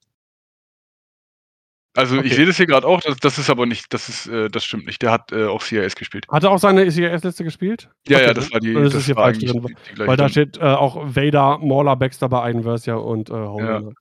Also 1.96 2.18
Okay. 2.18 2.28
ich 2.28 2.36
sehe 2.36 2.46
das 2.46 2.58
hier 2.58 2.68
gerade 2.68 2.86
auch, 2.86 3.02
das, 3.02 3.18
das 3.18 3.38
ist 3.40 3.50
aber 3.50 3.66
nicht, 3.66 3.92
das 3.94 4.10
ist, 4.10 4.28
äh, 4.28 4.48
das 4.50 4.64
stimmt 4.64 4.86
nicht. 4.86 5.02
Der 5.02 5.12
hat 5.12 5.32
äh, 5.32 5.48
auch 5.48 5.62
CIS 5.62 5.96
gespielt. 5.96 6.28
Hat 6.30 6.44
er 6.44 6.52
auch 6.52 6.60
seine 6.60 6.90
CIS-Liste 6.90 7.44
gespielt? 7.44 7.90
Ja, 8.08 8.22
ja, 8.22 8.34
das 8.34 8.52
war 8.52 8.60
die. 8.60 8.74
dann 8.74 8.84
ist 8.84 8.94
das 8.94 9.02
es 9.02 9.06
hier 9.08 9.16
war 9.16 9.24
falsch 9.26 9.38
eigentlich 9.40 9.52
drin, 9.52 9.62
die, 9.66 9.74
die 9.90 9.94
gleiche 9.96 10.08
Weil 10.10 10.18
da 10.18 10.24
dann. 10.24 10.30
steht 10.30 10.58
äh, 10.58 10.62
auch 10.62 10.96
Vader, 11.16 11.58
Mauler, 11.58 11.96
Baxter 11.96 12.30
bei 12.30 12.50
Ironverse 12.52 12.92
ja 12.92 12.96
und 12.98 13.30
äh, 13.30 13.34
Homelander. 13.34 13.94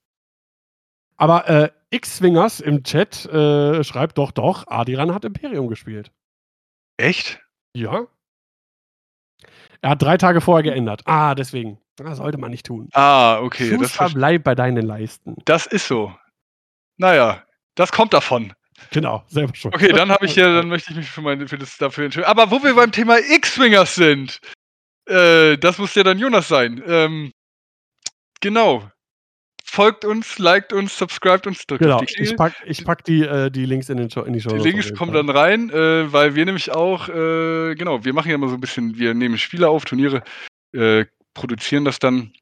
Aber 1.16 1.48
äh, 1.48 1.70
X-Swingers 1.90 2.60
im 2.60 2.84
Chat 2.84 3.24
äh, 3.26 3.82
schreibt 3.82 4.18
doch 4.18 4.30
doch, 4.32 4.66
Adiran 4.68 5.14
hat 5.14 5.24
Imperium 5.24 5.68
gespielt. 5.68 6.12
Echt? 6.98 7.40
Ja. 7.74 8.06
Er 9.80 9.90
hat 9.90 10.02
drei 10.02 10.16
Tage 10.16 10.40
vorher 10.40 10.62
geändert. 10.62 11.02
Ah, 11.04 11.34
deswegen. 11.34 11.78
Das 11.96 12.18
sollte 12.18 12.38
man 12.38 12.50
nicht 12.50 12.66
tun. 12.66 12.88
Ah, 12.92 13.38
okay. 13.40 13.70
Das, 13.70 13.78
Schuster, 13.80 14.04
verste- 14.06 14.14
bleib 14.14 14.44
bei 14.44 14.54
deinen 14.54 14.84
Leisten. 14.86 15.34
das 15.44 15.66
ist 15.66 15.86
so. 15.88 16.14
Naja, 16.96 17.42
das 17.74 17.92
kommt 17.92 18.12
davon. 18.12 18.52
Genau, 18.92 19.24
selber 19.26 19.54
schon. 19.56 19.74
Okay, 19.74 19.92
dann 19.92 20.10
habe 20.10 20.24
ich 20.26 20.36
ja, 20.36 20.52
dann 20.52 20.68
möchte 20.68 20.92
ich 20.92 20.96
mich 20.98 21.10
für 21.10 21.20
meine 21.20 21.48
für 21.48 21.58
das 21.58 21.76
dafür 21.78 22.04
entschuldigen. 22.04 22.30
Aber 22.30 22.50
wo 22.52 22.62
wir 22.62 22.74
beim 22.76 22.92
Thema 22.92 23.18
X-Wingers 23.18 23.96
sind, 23.96 24.40
äh, 25.08 25.56
das 25.58 25.78
muss 25.78 25.94
ja 25.96 26.04
dann 26.04 26.18
Jonas 26.18 26.46
sein. 26.46 26.80
Ähm, 26.86 27.32
genau. 28.40 28.88
Folgt 29.70 30.06
uns, 30.06 30.38
liked 30.38 30.72
uns, 30.72 30.96
subscribt 30.96 31.46
uns, 31.46 31.66
drückt 31.66 31.82
Genau, 31.82 32.00
die 32.00 32.22
ich 32.22 32.34
pack, 32.36 32.54
ich 32.64 32.84
pack 32.86 33.04
die, 33.04 33.22
äh, 33.22 33.50
die 33.50 33.66
Links 33.66 33.90
in, 33.90 33.98
den 33.98 34.10
Show, 34.10 34.22
in 34.22 34.32
die 34.32 34.40
Show. 34.40 34.48
Die 34.48 34.58
Links 34.58 34.94
kommen 34.94 35.12
dann 35.12 35.28
rein, 35.28 35.68
äh, 35.68 36.10
weil 36.10 36.34
wir 36.34 36.46
nämlich 36.46 36.72
auch, 36.72 37.10
äh, 37.10 37.74
genau, 37.74 38.02
wir 38.02 38.14
machen 38.14 38.30
ja 38.30 38.36
immer 38.36 38.48
so 38.48 38.54
ein 38.54 38.60
bisschen, 38.60 38.98
wir 38.98 39.12
nehmen 39.12 39.36
Spiele 39.36 39.68
auf, 39.68 39.84
Turniere, 39.84 40.22
äh, 40.72 41.04
produzieren 41.34 41.84
das 41.84 41.98
dann. 41.98 42.32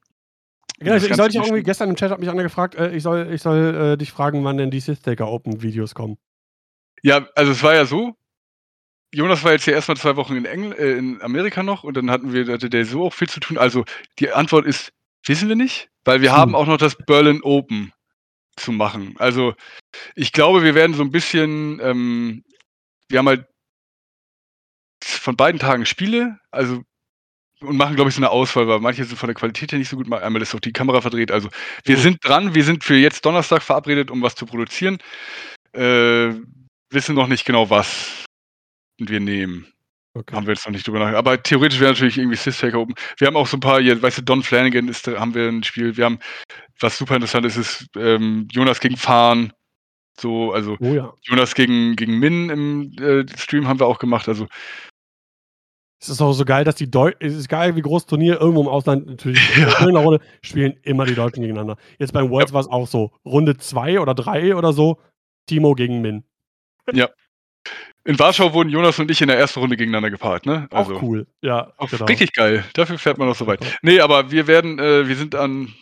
Genau, 0.78 0.92
das 0.92 1.02
ich, 1.02 1.10
ich 1.10 1.16
Ganze 1.16 1.16
soll 1.16 1.28
dich 1.30 1.40
auch 1.40 1.46
irgendwie, 1.46 1.64
gestern 1.64 1.90
im 1.90 1.96
Chat 1.96 2.12
hat 2.12 2.20
mich 2.20 2.30
einer 2.30 2.44
gefragt, 2.44 2.76
äh, 2.76 2.94
ich 2.94 3.02
soll, 3.02 3.28
ich 3.32 3.42
soll 3.42 3.74
äh, 3.74 3.96
dich 3.96 4.12
fragen, 4.12 4.44
wann 4.44 4.56
denn 4.56 4.70
die 4.70 4.80
Sith 4.80 5.02
Taker 5.02 5.26
Open 5.26 5.62
Videos 5.62 5.96
kommen. 5.96 6.18
Ja, 7.02 7.26
also 7.34 7.50
es 7.50 7.62
war 7.62 7.74
ja 7.74 7.86
so, 7.86 8.14
Jonas 9.12 9.42
war 9.42 9.50
jetzt 9.50 9.64
hier 9.64 9.74
erstmal 9.74 9.96
zwei 9.96 10.14
Wochen 10.14 10.36
in, 10.36 10.44
Engl 10.44 10.72
äh, 10.74 10.96
in 10.96 11.20
Amerika 11.22 11.64
noch 11.64 11.82
und 11.82 11.96
dann 11.96 12.08
hatten 12.08 12.32
wir, 12.32 12.46
hatte 12.46 12.70
der 12.70 12.84
so 12.84 13.05
auch 13.05 13.12
viel 13.12 13.28
zu 13.28 13.40
tun. 13.40 13.58
Also 13.58 13.84
die 14.20 14.30
Antwort 14.30 14.64
ist, 14.64 14.92
wissen 15.26 15.48
wir 15.48 15.56
nicht, 15.56 15.88
weil 16.05 16.20
wir 16.22 16.32
Hm. 16.32 16.36
haben 16.38 16.55
auch 16.55 16.66
noch 16.66 16.78
das 16.78 16.96
Berlin 16.96 17.42
Open 17.42 17.92
zu 18.56 18.72
machen. 18.72 19.14
Also 19.18 19.55
ich 20.14 20.32
glaube, 20.32 20.62
wir 20.64 20.74
werden 20.74 20.94
so 20.94 21.02
ein 21.02 21.10
bisschen, 21.10 21.80
ähm, 21.82 22.44
wir 23.08 23.18
haben 23.18 23.28
halt 23.28 23.46
von 25.05 25.36
beiden 25.36 25.60
Tagen 25.60 25.86
Spiele, 25.86 26.38
also 26.50 26.82
und 27.60 27.76
machen, 27.78 27.96
glaube 27.96 28.10
ich, 28.10 28.14
so 28.16 28.20
eine 28.20 28.30
Auswahl, 28.30 28.68
weil 28.68 28.80
manche 28.80 29.05
sind 29.05 29.16
von 29.16 29.28
der 29.28 29.34
Qualität 29.34 29.72
her 29.72 29.78
nicht 29.78 29.88
so 29.88 29.96
gut. 29.96 30.08
Mal- 30.08 30.22
Einmal 30.22 30.42
ist 30.42 30.55
auch 30.55 30.60
die 30.60 30.72
Kamera 30.74 31.00
verdreht. 31.00 31.30
Also 31.30 31.48
wir 31.84 31.96
Mhm. 31.96 32.00
sind 32.02 32.18
dran, 32.24 32.55
wir 32.55 32.64
sind 32.64 32.84
für 32.84 32.96
jetzt 32.96 33.24
Donnerstag 33.24 33.62
verabredet, 33.62 34.10
um 34.10 34.20
was 34.22 34.34
zu 34.34 34.44
produzieren. 34.46 34.98
Äh, 35.72 36.34
wissen 36.90 37.14
noch 37.14 37.28
nicht 37.28 37.44
genau, 37.46 37.70
was 37.70 38.24
wir 38.98 39.20
nehmen. 39.20 39.72
Okay. 40.16 40.34
Haben 40.34 40.46
wir 40.46 40.54
jetzt 40.54 40.64
noch 40.66 40.72
nicht 40.72 40.86
drüber 40.86 40.98
nachgedacht. 40.98 41.18
Aber 41.18 41.42
theoretisch 41.42 41.78
wäre 41.80 41.92
natürlich 41.92 42.16
irgendwie 42.16 42.36
Sith 42.36 42.58
Taker 42.58 42.78
Open. 42.78 42.94
Wir 43.18 43.26
haben 43.26 43.36
auch 43.36 43.46
so 43.46 43.56
ein 43.58 43.60
paar, 43.60 43.80
hier, 43.80 44.00
weißt 44.00 44.18
du, 44.18 44.22
Don 44.22 44.42
Flanagan 44.42 44.88
ist, 44.88 45.06
da 45.06 45.20
haben 45.20 45.34
wir 45.34 45.48
ein 45.48 45.62
Spiel. 45.62 45.96
Wir 45.96 46.06
haben, 46.06 46.18
was 46.80 46.96
super 46.96 47.14
interessant 47.16 47.44
ist, 47.46 47.56
ist 47.56 47.86
ähm, 47.96 48.48
Jonas 48.50 48.80
gegen 48.80 48.96
Fahren. 48.96 49.52
So, 50.18 50.52
also 50.52 50.76
Oh 50.80 50.94
ja. 50.94 51.12
Jonas 51.22 51.54
gegen, 51.54 51.94
gegen 51.96 52.18
Min 52.18 52.48
im 52.48 52.92
äh, 52.98 53.26
Stream 53.36 53.68
haben 53.68 53.78
wir 53.78 53.86
auch 53.86 53.98
gemacht. 53.98 54.26
Also 54.28 54.46
Es 56.00 56.08
ist 56.08 56.22
auch 56.22 56.32
so 56.32 56.44
geil, 56.46 56.64
dass 56.64 56.76
die 56.76 56.90
Deutschen, 56.90 57.18
es 57.20 57.34
ist 57.34 57.48
geil, 57.50 57.76
wie 57.76 57.82
groß 57.82 58.06
Turnier 58.06 58.40
irgendwo 58.40 58.62
im 58.62 58.68
Ausland 58.68 59.06
natürlich 59.06 59.40
Ja. 59.58 59.86
in 59.86 59.96
Runde 59.96 60.24
spielen 60.42 60.78
immer 60.82 61.04
die 61.04 61.14
Deutschen 61.14 61.42
gegeneinander. 61.42 61.76
Jetzt 61.98 62.12
beim 62.14 62.30
Worlds 62.30 62.54
war 62.54 62.60
es 62.62 62.68
auch 62.68 62.86
so. 62.86 63.12
Runde 63.26 63.58
2 63.58 64.00
oder 64.00 64.14
3 64.14 64.56
oder 64.56 64.72
so, 64.72 64.98
Timo 65.46 65.74
gegen 65.74 66.00
Min. 66.00 66.24
In 68.07 68.18
Warschau 68.18 68.52
wurden 68.52 68.70
Jonas 68.70 68.99
und 68.99 69.10
ich 69.10 69.20
in 69.20 69.28
der 69.28 69.39
ersten 69.39 69.60
Runde 69.60 69.76
gegeneinander 69.76 70.10
gepaart, 70.10 70.47
ne? 70.47 70.68
Auch 70.70 70.78
Also 70.78 71.01
cool. 71.02 71.26
Ja, 71.43 71.73
auch 71.76 71.91
genau. 71.91 72.05
richtig 72.07 72.33
geil. 72.33 72.65
Dafür 72.75 72.99
fährt 72.99 73.18
man 73.18 73.28
noch 73.28 73.36
so 73.36 73.47
weit. 73.47 73.60
Nee, 73.83 74.01
aber 74.01 74.31
wir 74.31 74.47
werden, 74.47 74.78
äh, 74.78 75.09
wir 75.09 75.17
sind 75.17 75.35
an, 75.35 75.73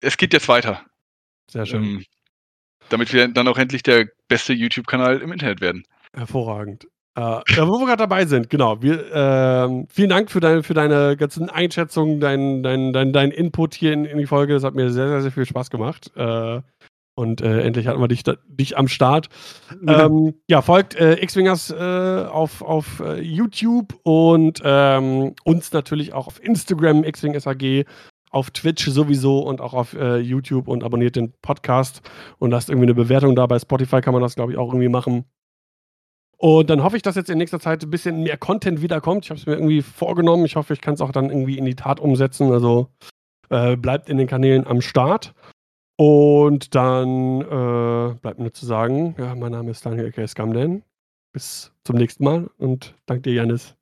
es 0.00 0.16
geht 0.16 0.32
jetzt 0.32 0.48
weiter. 0.48 0.82
Sehr 1.50 1.66
schön. 1.66 1.84
Ähm, 1.84 2.04
damit 2.88 3.12
wir 3.12 3.28
dann 3.28 3.48
auch 3.48 3.58
endlich 3.58 3.82
der 3.82 4.06
beste 4.28 4.52
YouTube-Kanal 4.52 5.20
im 5.20 5.32
Internet 5.32 5.60
werden. 5.60 5.84
Hervorragend. 6.12 6.86
Äh, 7.16 7.20
ja, 7.20 7.66
wo 7.66 7.78
wir 7.78 7.86
gerade 7.86 7.96
dabei 7.96 8.26
sind, 8.26 8.48
genau. 8.48 8.80
Wir, 8.80 9.12
ähm, 9.12 9.86
vielen 9.90 10.10
Dank 10.10 10.30
für, 10.30 10.40
dein, 10.40 10.62
für 10.62 10.74
deine 10.74 11.16
ganzen 11.16 11.50
Einschätzungen, 11.50 12.20
dein, 12.20 12.62
dein, 12.62 12.92
dein, 12.92 13.12
dein 13.12 13.30
Input 13.30 13.74
hier 13.74 13.92
in, 13.92 14.04
in 14.04 14.18
die 14.18 14.26
Folge. 14.26 14.54
Das 14.54 14.62
hat 14.62 14.74
mir 14.74 14.90
sehr, 14.90 15.08
sehr, 15.08 15.22
sehr 15.22 15.32
viel 15.32 15.46
Spaß 15.46 15.70
gemacht. 15.70 16.12
Äh, 16.16 16.60
und 17.18 17.40
äh, 17.40 17.62
endlich 17.62 17.88
hatten 17.88 18.00
wir 18.00 18.06
dich, 18.06 18.22
dich 18.46 18.78
am 18.78 18.86
Start. 18.86 19.28
Ähm, 19.86 20.34
ja, 20.48 20.62
folgt 20.62 20.94
äh, 20.94 21.20
X-Wingers 21.20 21.72
äh, 21.72 22.26
auf, 22.30 22.62
auf 22.62 23.00
äh, 23.00 23.20
YouTube 23.20 23.98
und 24.04 24.62
ähm, 24.64 25.34
uns 25.42 25.72
natürlich 25.72 26.12
auch 26.12 26.28
auf 26.28 26.42
Instagram, 26.42 27.02
X-Wing-SAG, 27.02 27.84
auf 28.30 28.52
Twitch 28.52 28.86
sowieso 28.86 29.40
und 29.40 29.60
auch 29.60 29.74
auf 29.74 29.94
äh, 29.94 30.18
YouTube 30.18 30.68
und 30.68 30.84
abonniert 30.84 31.16
den 31.16 31.32
Podcast 31.42 32.02
und 32.38 32.52
lasst 32.52 32.68
irgendwie 32.68 32.86
eine 32.86 32.94
Bewertung 32.94 33.34
da. 33.34 33.46
Bei 33.46 33.58
Spotify 33.58 34.00
kann 34.00 34.12
man 34.12 34.22
das, 34.22 34.36
glaube 34.36 34.52
ich, 34.52 34.58
auch 34.58 34.68
irgendwie 34.68 34.88
machen. 34.88 35.24
Und 36.36 36.70
dann 36.70 36.84
hoffe 36.84 36.96
ich, 36.96 37.02
dass 37.02 37.16
jetzt 37.16 37.30
in 37.30 37.38
nächster 37.38 37.58
Zeit 37.58 37.82
ein 37.82 37.90
bisschen 37.90 38.22
mehr 38.22 38.36
Content 38.36 38.80
wiederkommt. 38.80 39.24
Ich 39.24 39.30
habe 39.30 39.40
es 39.40 39.46
mir 39.46 39.54
irgendwie 39.54 39.82
vorgenommen. 39.82 40.44
Ich 40.44 40.54
hoffe, 40.54 40.72
ich 40.72 40.80
kann 40.80 40.94
es 40.94 41.00
auch 41.00 41.10
dann 41.10 41.30
irgendwie 41.30 41.58
in 41.58 41.64
die 41.64 41.74
Tat 41.74 41.98
umsetzen. 41.98 42.52
Also 42.52 42.86
äh, 43.50 43.76
bleibt 43.76 44.08
in 44.08 44.18
den 44.18 44.28
Kanälen 44.28 44.64
am 44.68 44.80
Start. 44.80 45.34
Und 46.00 46.76
dann 46.76 47.40
äh, 47.40 48.14
bleibt 48.20 48.38
mir 48.38 48.52
zu 48.52 48.64
sagen, 48.66 49.16
ja, 49.18 49.34
mein 49.34 49.50
Name 49.50 49.72
ist 49.72 49.84
Daniel 49.84 50.12
K. 50.12 50.26
Scamden. 50.28 50.84
Bis 51.32 51.72
zum 51.84 51.96
nächsten 51.96 52.22
Mal 52.24 52.48
und 52.56 52.94
danke 53.06 53.22
dir, 53.22 53.34
Janis. 53.34 53.74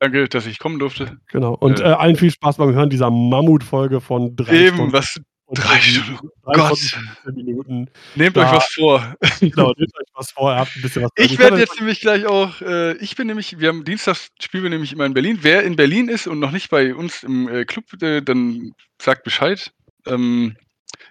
Danke, 0.00 0.26
dass 0.28 0.46
ich 0.46 0.58
kommen 0.58 0.78
durfte. 0.78 1.18
Genau. 1.30 1.54
Und 1.54 1.80
Äh. 1.80 1.84
äh, 1.84 1.92
allen 1.92 2.16
viel 2.16 2.30
Spaß 2.30 2.56
beim 2.56 2.72
Hören 2.74 2.88
dieser 2.90 3.10
Mammutfolge 3.10 4.00
von 4.00 4.34
drei 4.36 4.66
Eben, 4.66 4.76
Stunden. 4.76 4.92
was, 4.94 5.20
drei 5.52 5.78
15 5.78 6.02
Stunden. 6.02 6.28
drei 6.44 6.52
Gott. 6.54 6.78
Stunden, 6.78 7.08
15 7.24 7.44
Minuten. 7.44 7.90
nehmt 8.14 8.36
Da- 8.36 8.46
euch 8.50 8.56
was 8.56 8.66
vor. 8.74 9.14
Genau, 9.40 9.72
nehmt 9.76 9.94
euch 9.98 10.08
was 10.14 10.30
vor, 10.32 10.50
ihr 10.52 10.56
habt 10.60 10.74
ein 10.76 10.82
bisschen 10.82 11.02
was 11.02 11.10
Ich 11.16 11.38
werde 11.38 11.58
jetzt 11.58 11.78
nämlich 11.78 12.00
gleich 12.00 12.24
auch, 12.26 12.60
äh, 12.62 12.96
ich 12.96 13.16
bin 13.16 13.26
nämlich, 13.26 13.58
wir 13.60 13.68
haben 13.68 13.84
Dienstags 13.84 14.30
spielen 14.40 14.62
wir 14.64 14.70
nämlich 14.70 14.92
immer 14.94 15.04
in 15.04 15.12
Berlin. 15.14 15.38
Wer 15.42 15.62
in 15.62 15.76
Berlin 15.76 16.08
ist 16.08 16.26
und 16.26 16.38
noch 16.40 16.52
nicht 16.52 16.70
bei 16.70 16.94
uns 16.94 17.22
im 17.22 17.48
äh, 17.48 17.64
Club, 17.66 17.84
äh, 18.02 18.22
dann 18.22 18.72
sagt 19.00 19.24
Bescheid. 19.24 19.72
Ähm, 20.06 20.56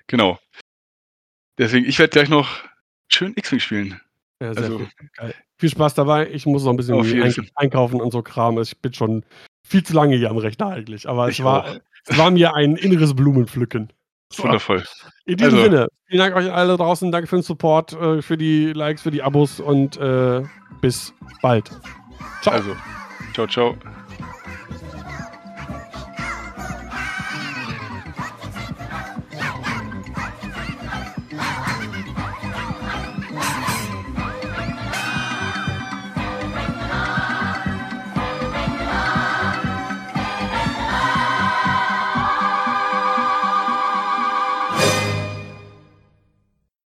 genau. 0.08 0.40
Deswegen, 1.58 1.86
ich 1.86 2.00
werde 2.00 2.12
gleich 2.12 2.30
noch 2.30 2.64
schön 3.10 3.34
X-Wing 3.36 3.60
spielen. 3.60 4.02
Ja, 4.42 4.54
sehr 4.54 4.64
Also- 4.64 4.80
viel. 4.80 4.90
Geil. 5.18 5.36
viel 5.58 5.70
Spaß 5.70 5.94
dabei. 5.94 6.30
Ich 6.32 6.46
muss 6.46 6.64
noch 6.64 6.72
ein 6.72 6.78
bisschen 6.78 7.04
Fall. 7.04 7.46
einkaufen 7.56 8.02
und 8.02 8.12
so 8.12 8.22
Kram. 8.22 8.60
Ich 8.60 8.78
bin 8.82 8.94
schon 8.94 9.24
viel 9.66 9.84
zu 9.84 9.94
lange 9.94 10.18
hier 10.18 10.30
am 10.30 10.38
Rechner 10.38 10.68
eigentlich. 10.68 11.08
Aber 11.08 11.30
es 11.30 11.42
war, 11.44 11.66
auch. 11.66 11.80
es 12.06 12.18
war 12.18 12.32
mir 12.32 12.54
ein 12.56 12.76
inneres 12.76 13.16
Blumenpflücken. 13.16 13.94
So, 14.32 14.44
Wundervoll. 14.44 14.84
in 15.26 15.38
diesem 15.38 15.54
Also- 15.54 15.64
Sinne, 15.64 15.88
vielen 16.08 16.20
Dank 16.20 16.36
euch 16.36 16.52
alle 16.52 16.76
draußen. 16.76 17.12
Danke 17.12 17.28
für 17.28 17.38
den 17.38 17.44
Support, 17.44 17.94
äh, 17.94 18.22
für 18.24 18.36
die 18.36 18.74
Likes, 18.74 19.04
für 19.04 19.12
die 19.12 19.22
Abos 19.22 19.60
und 19.60 19.96
äh, 19.98 20.44
bis 20.82 21.14
bald. 21.42 21.70
Ciao. 22.42 22.56
Also, 22.56 22.76
ciao, 23.34 23.48
ciao. 23.48 24.03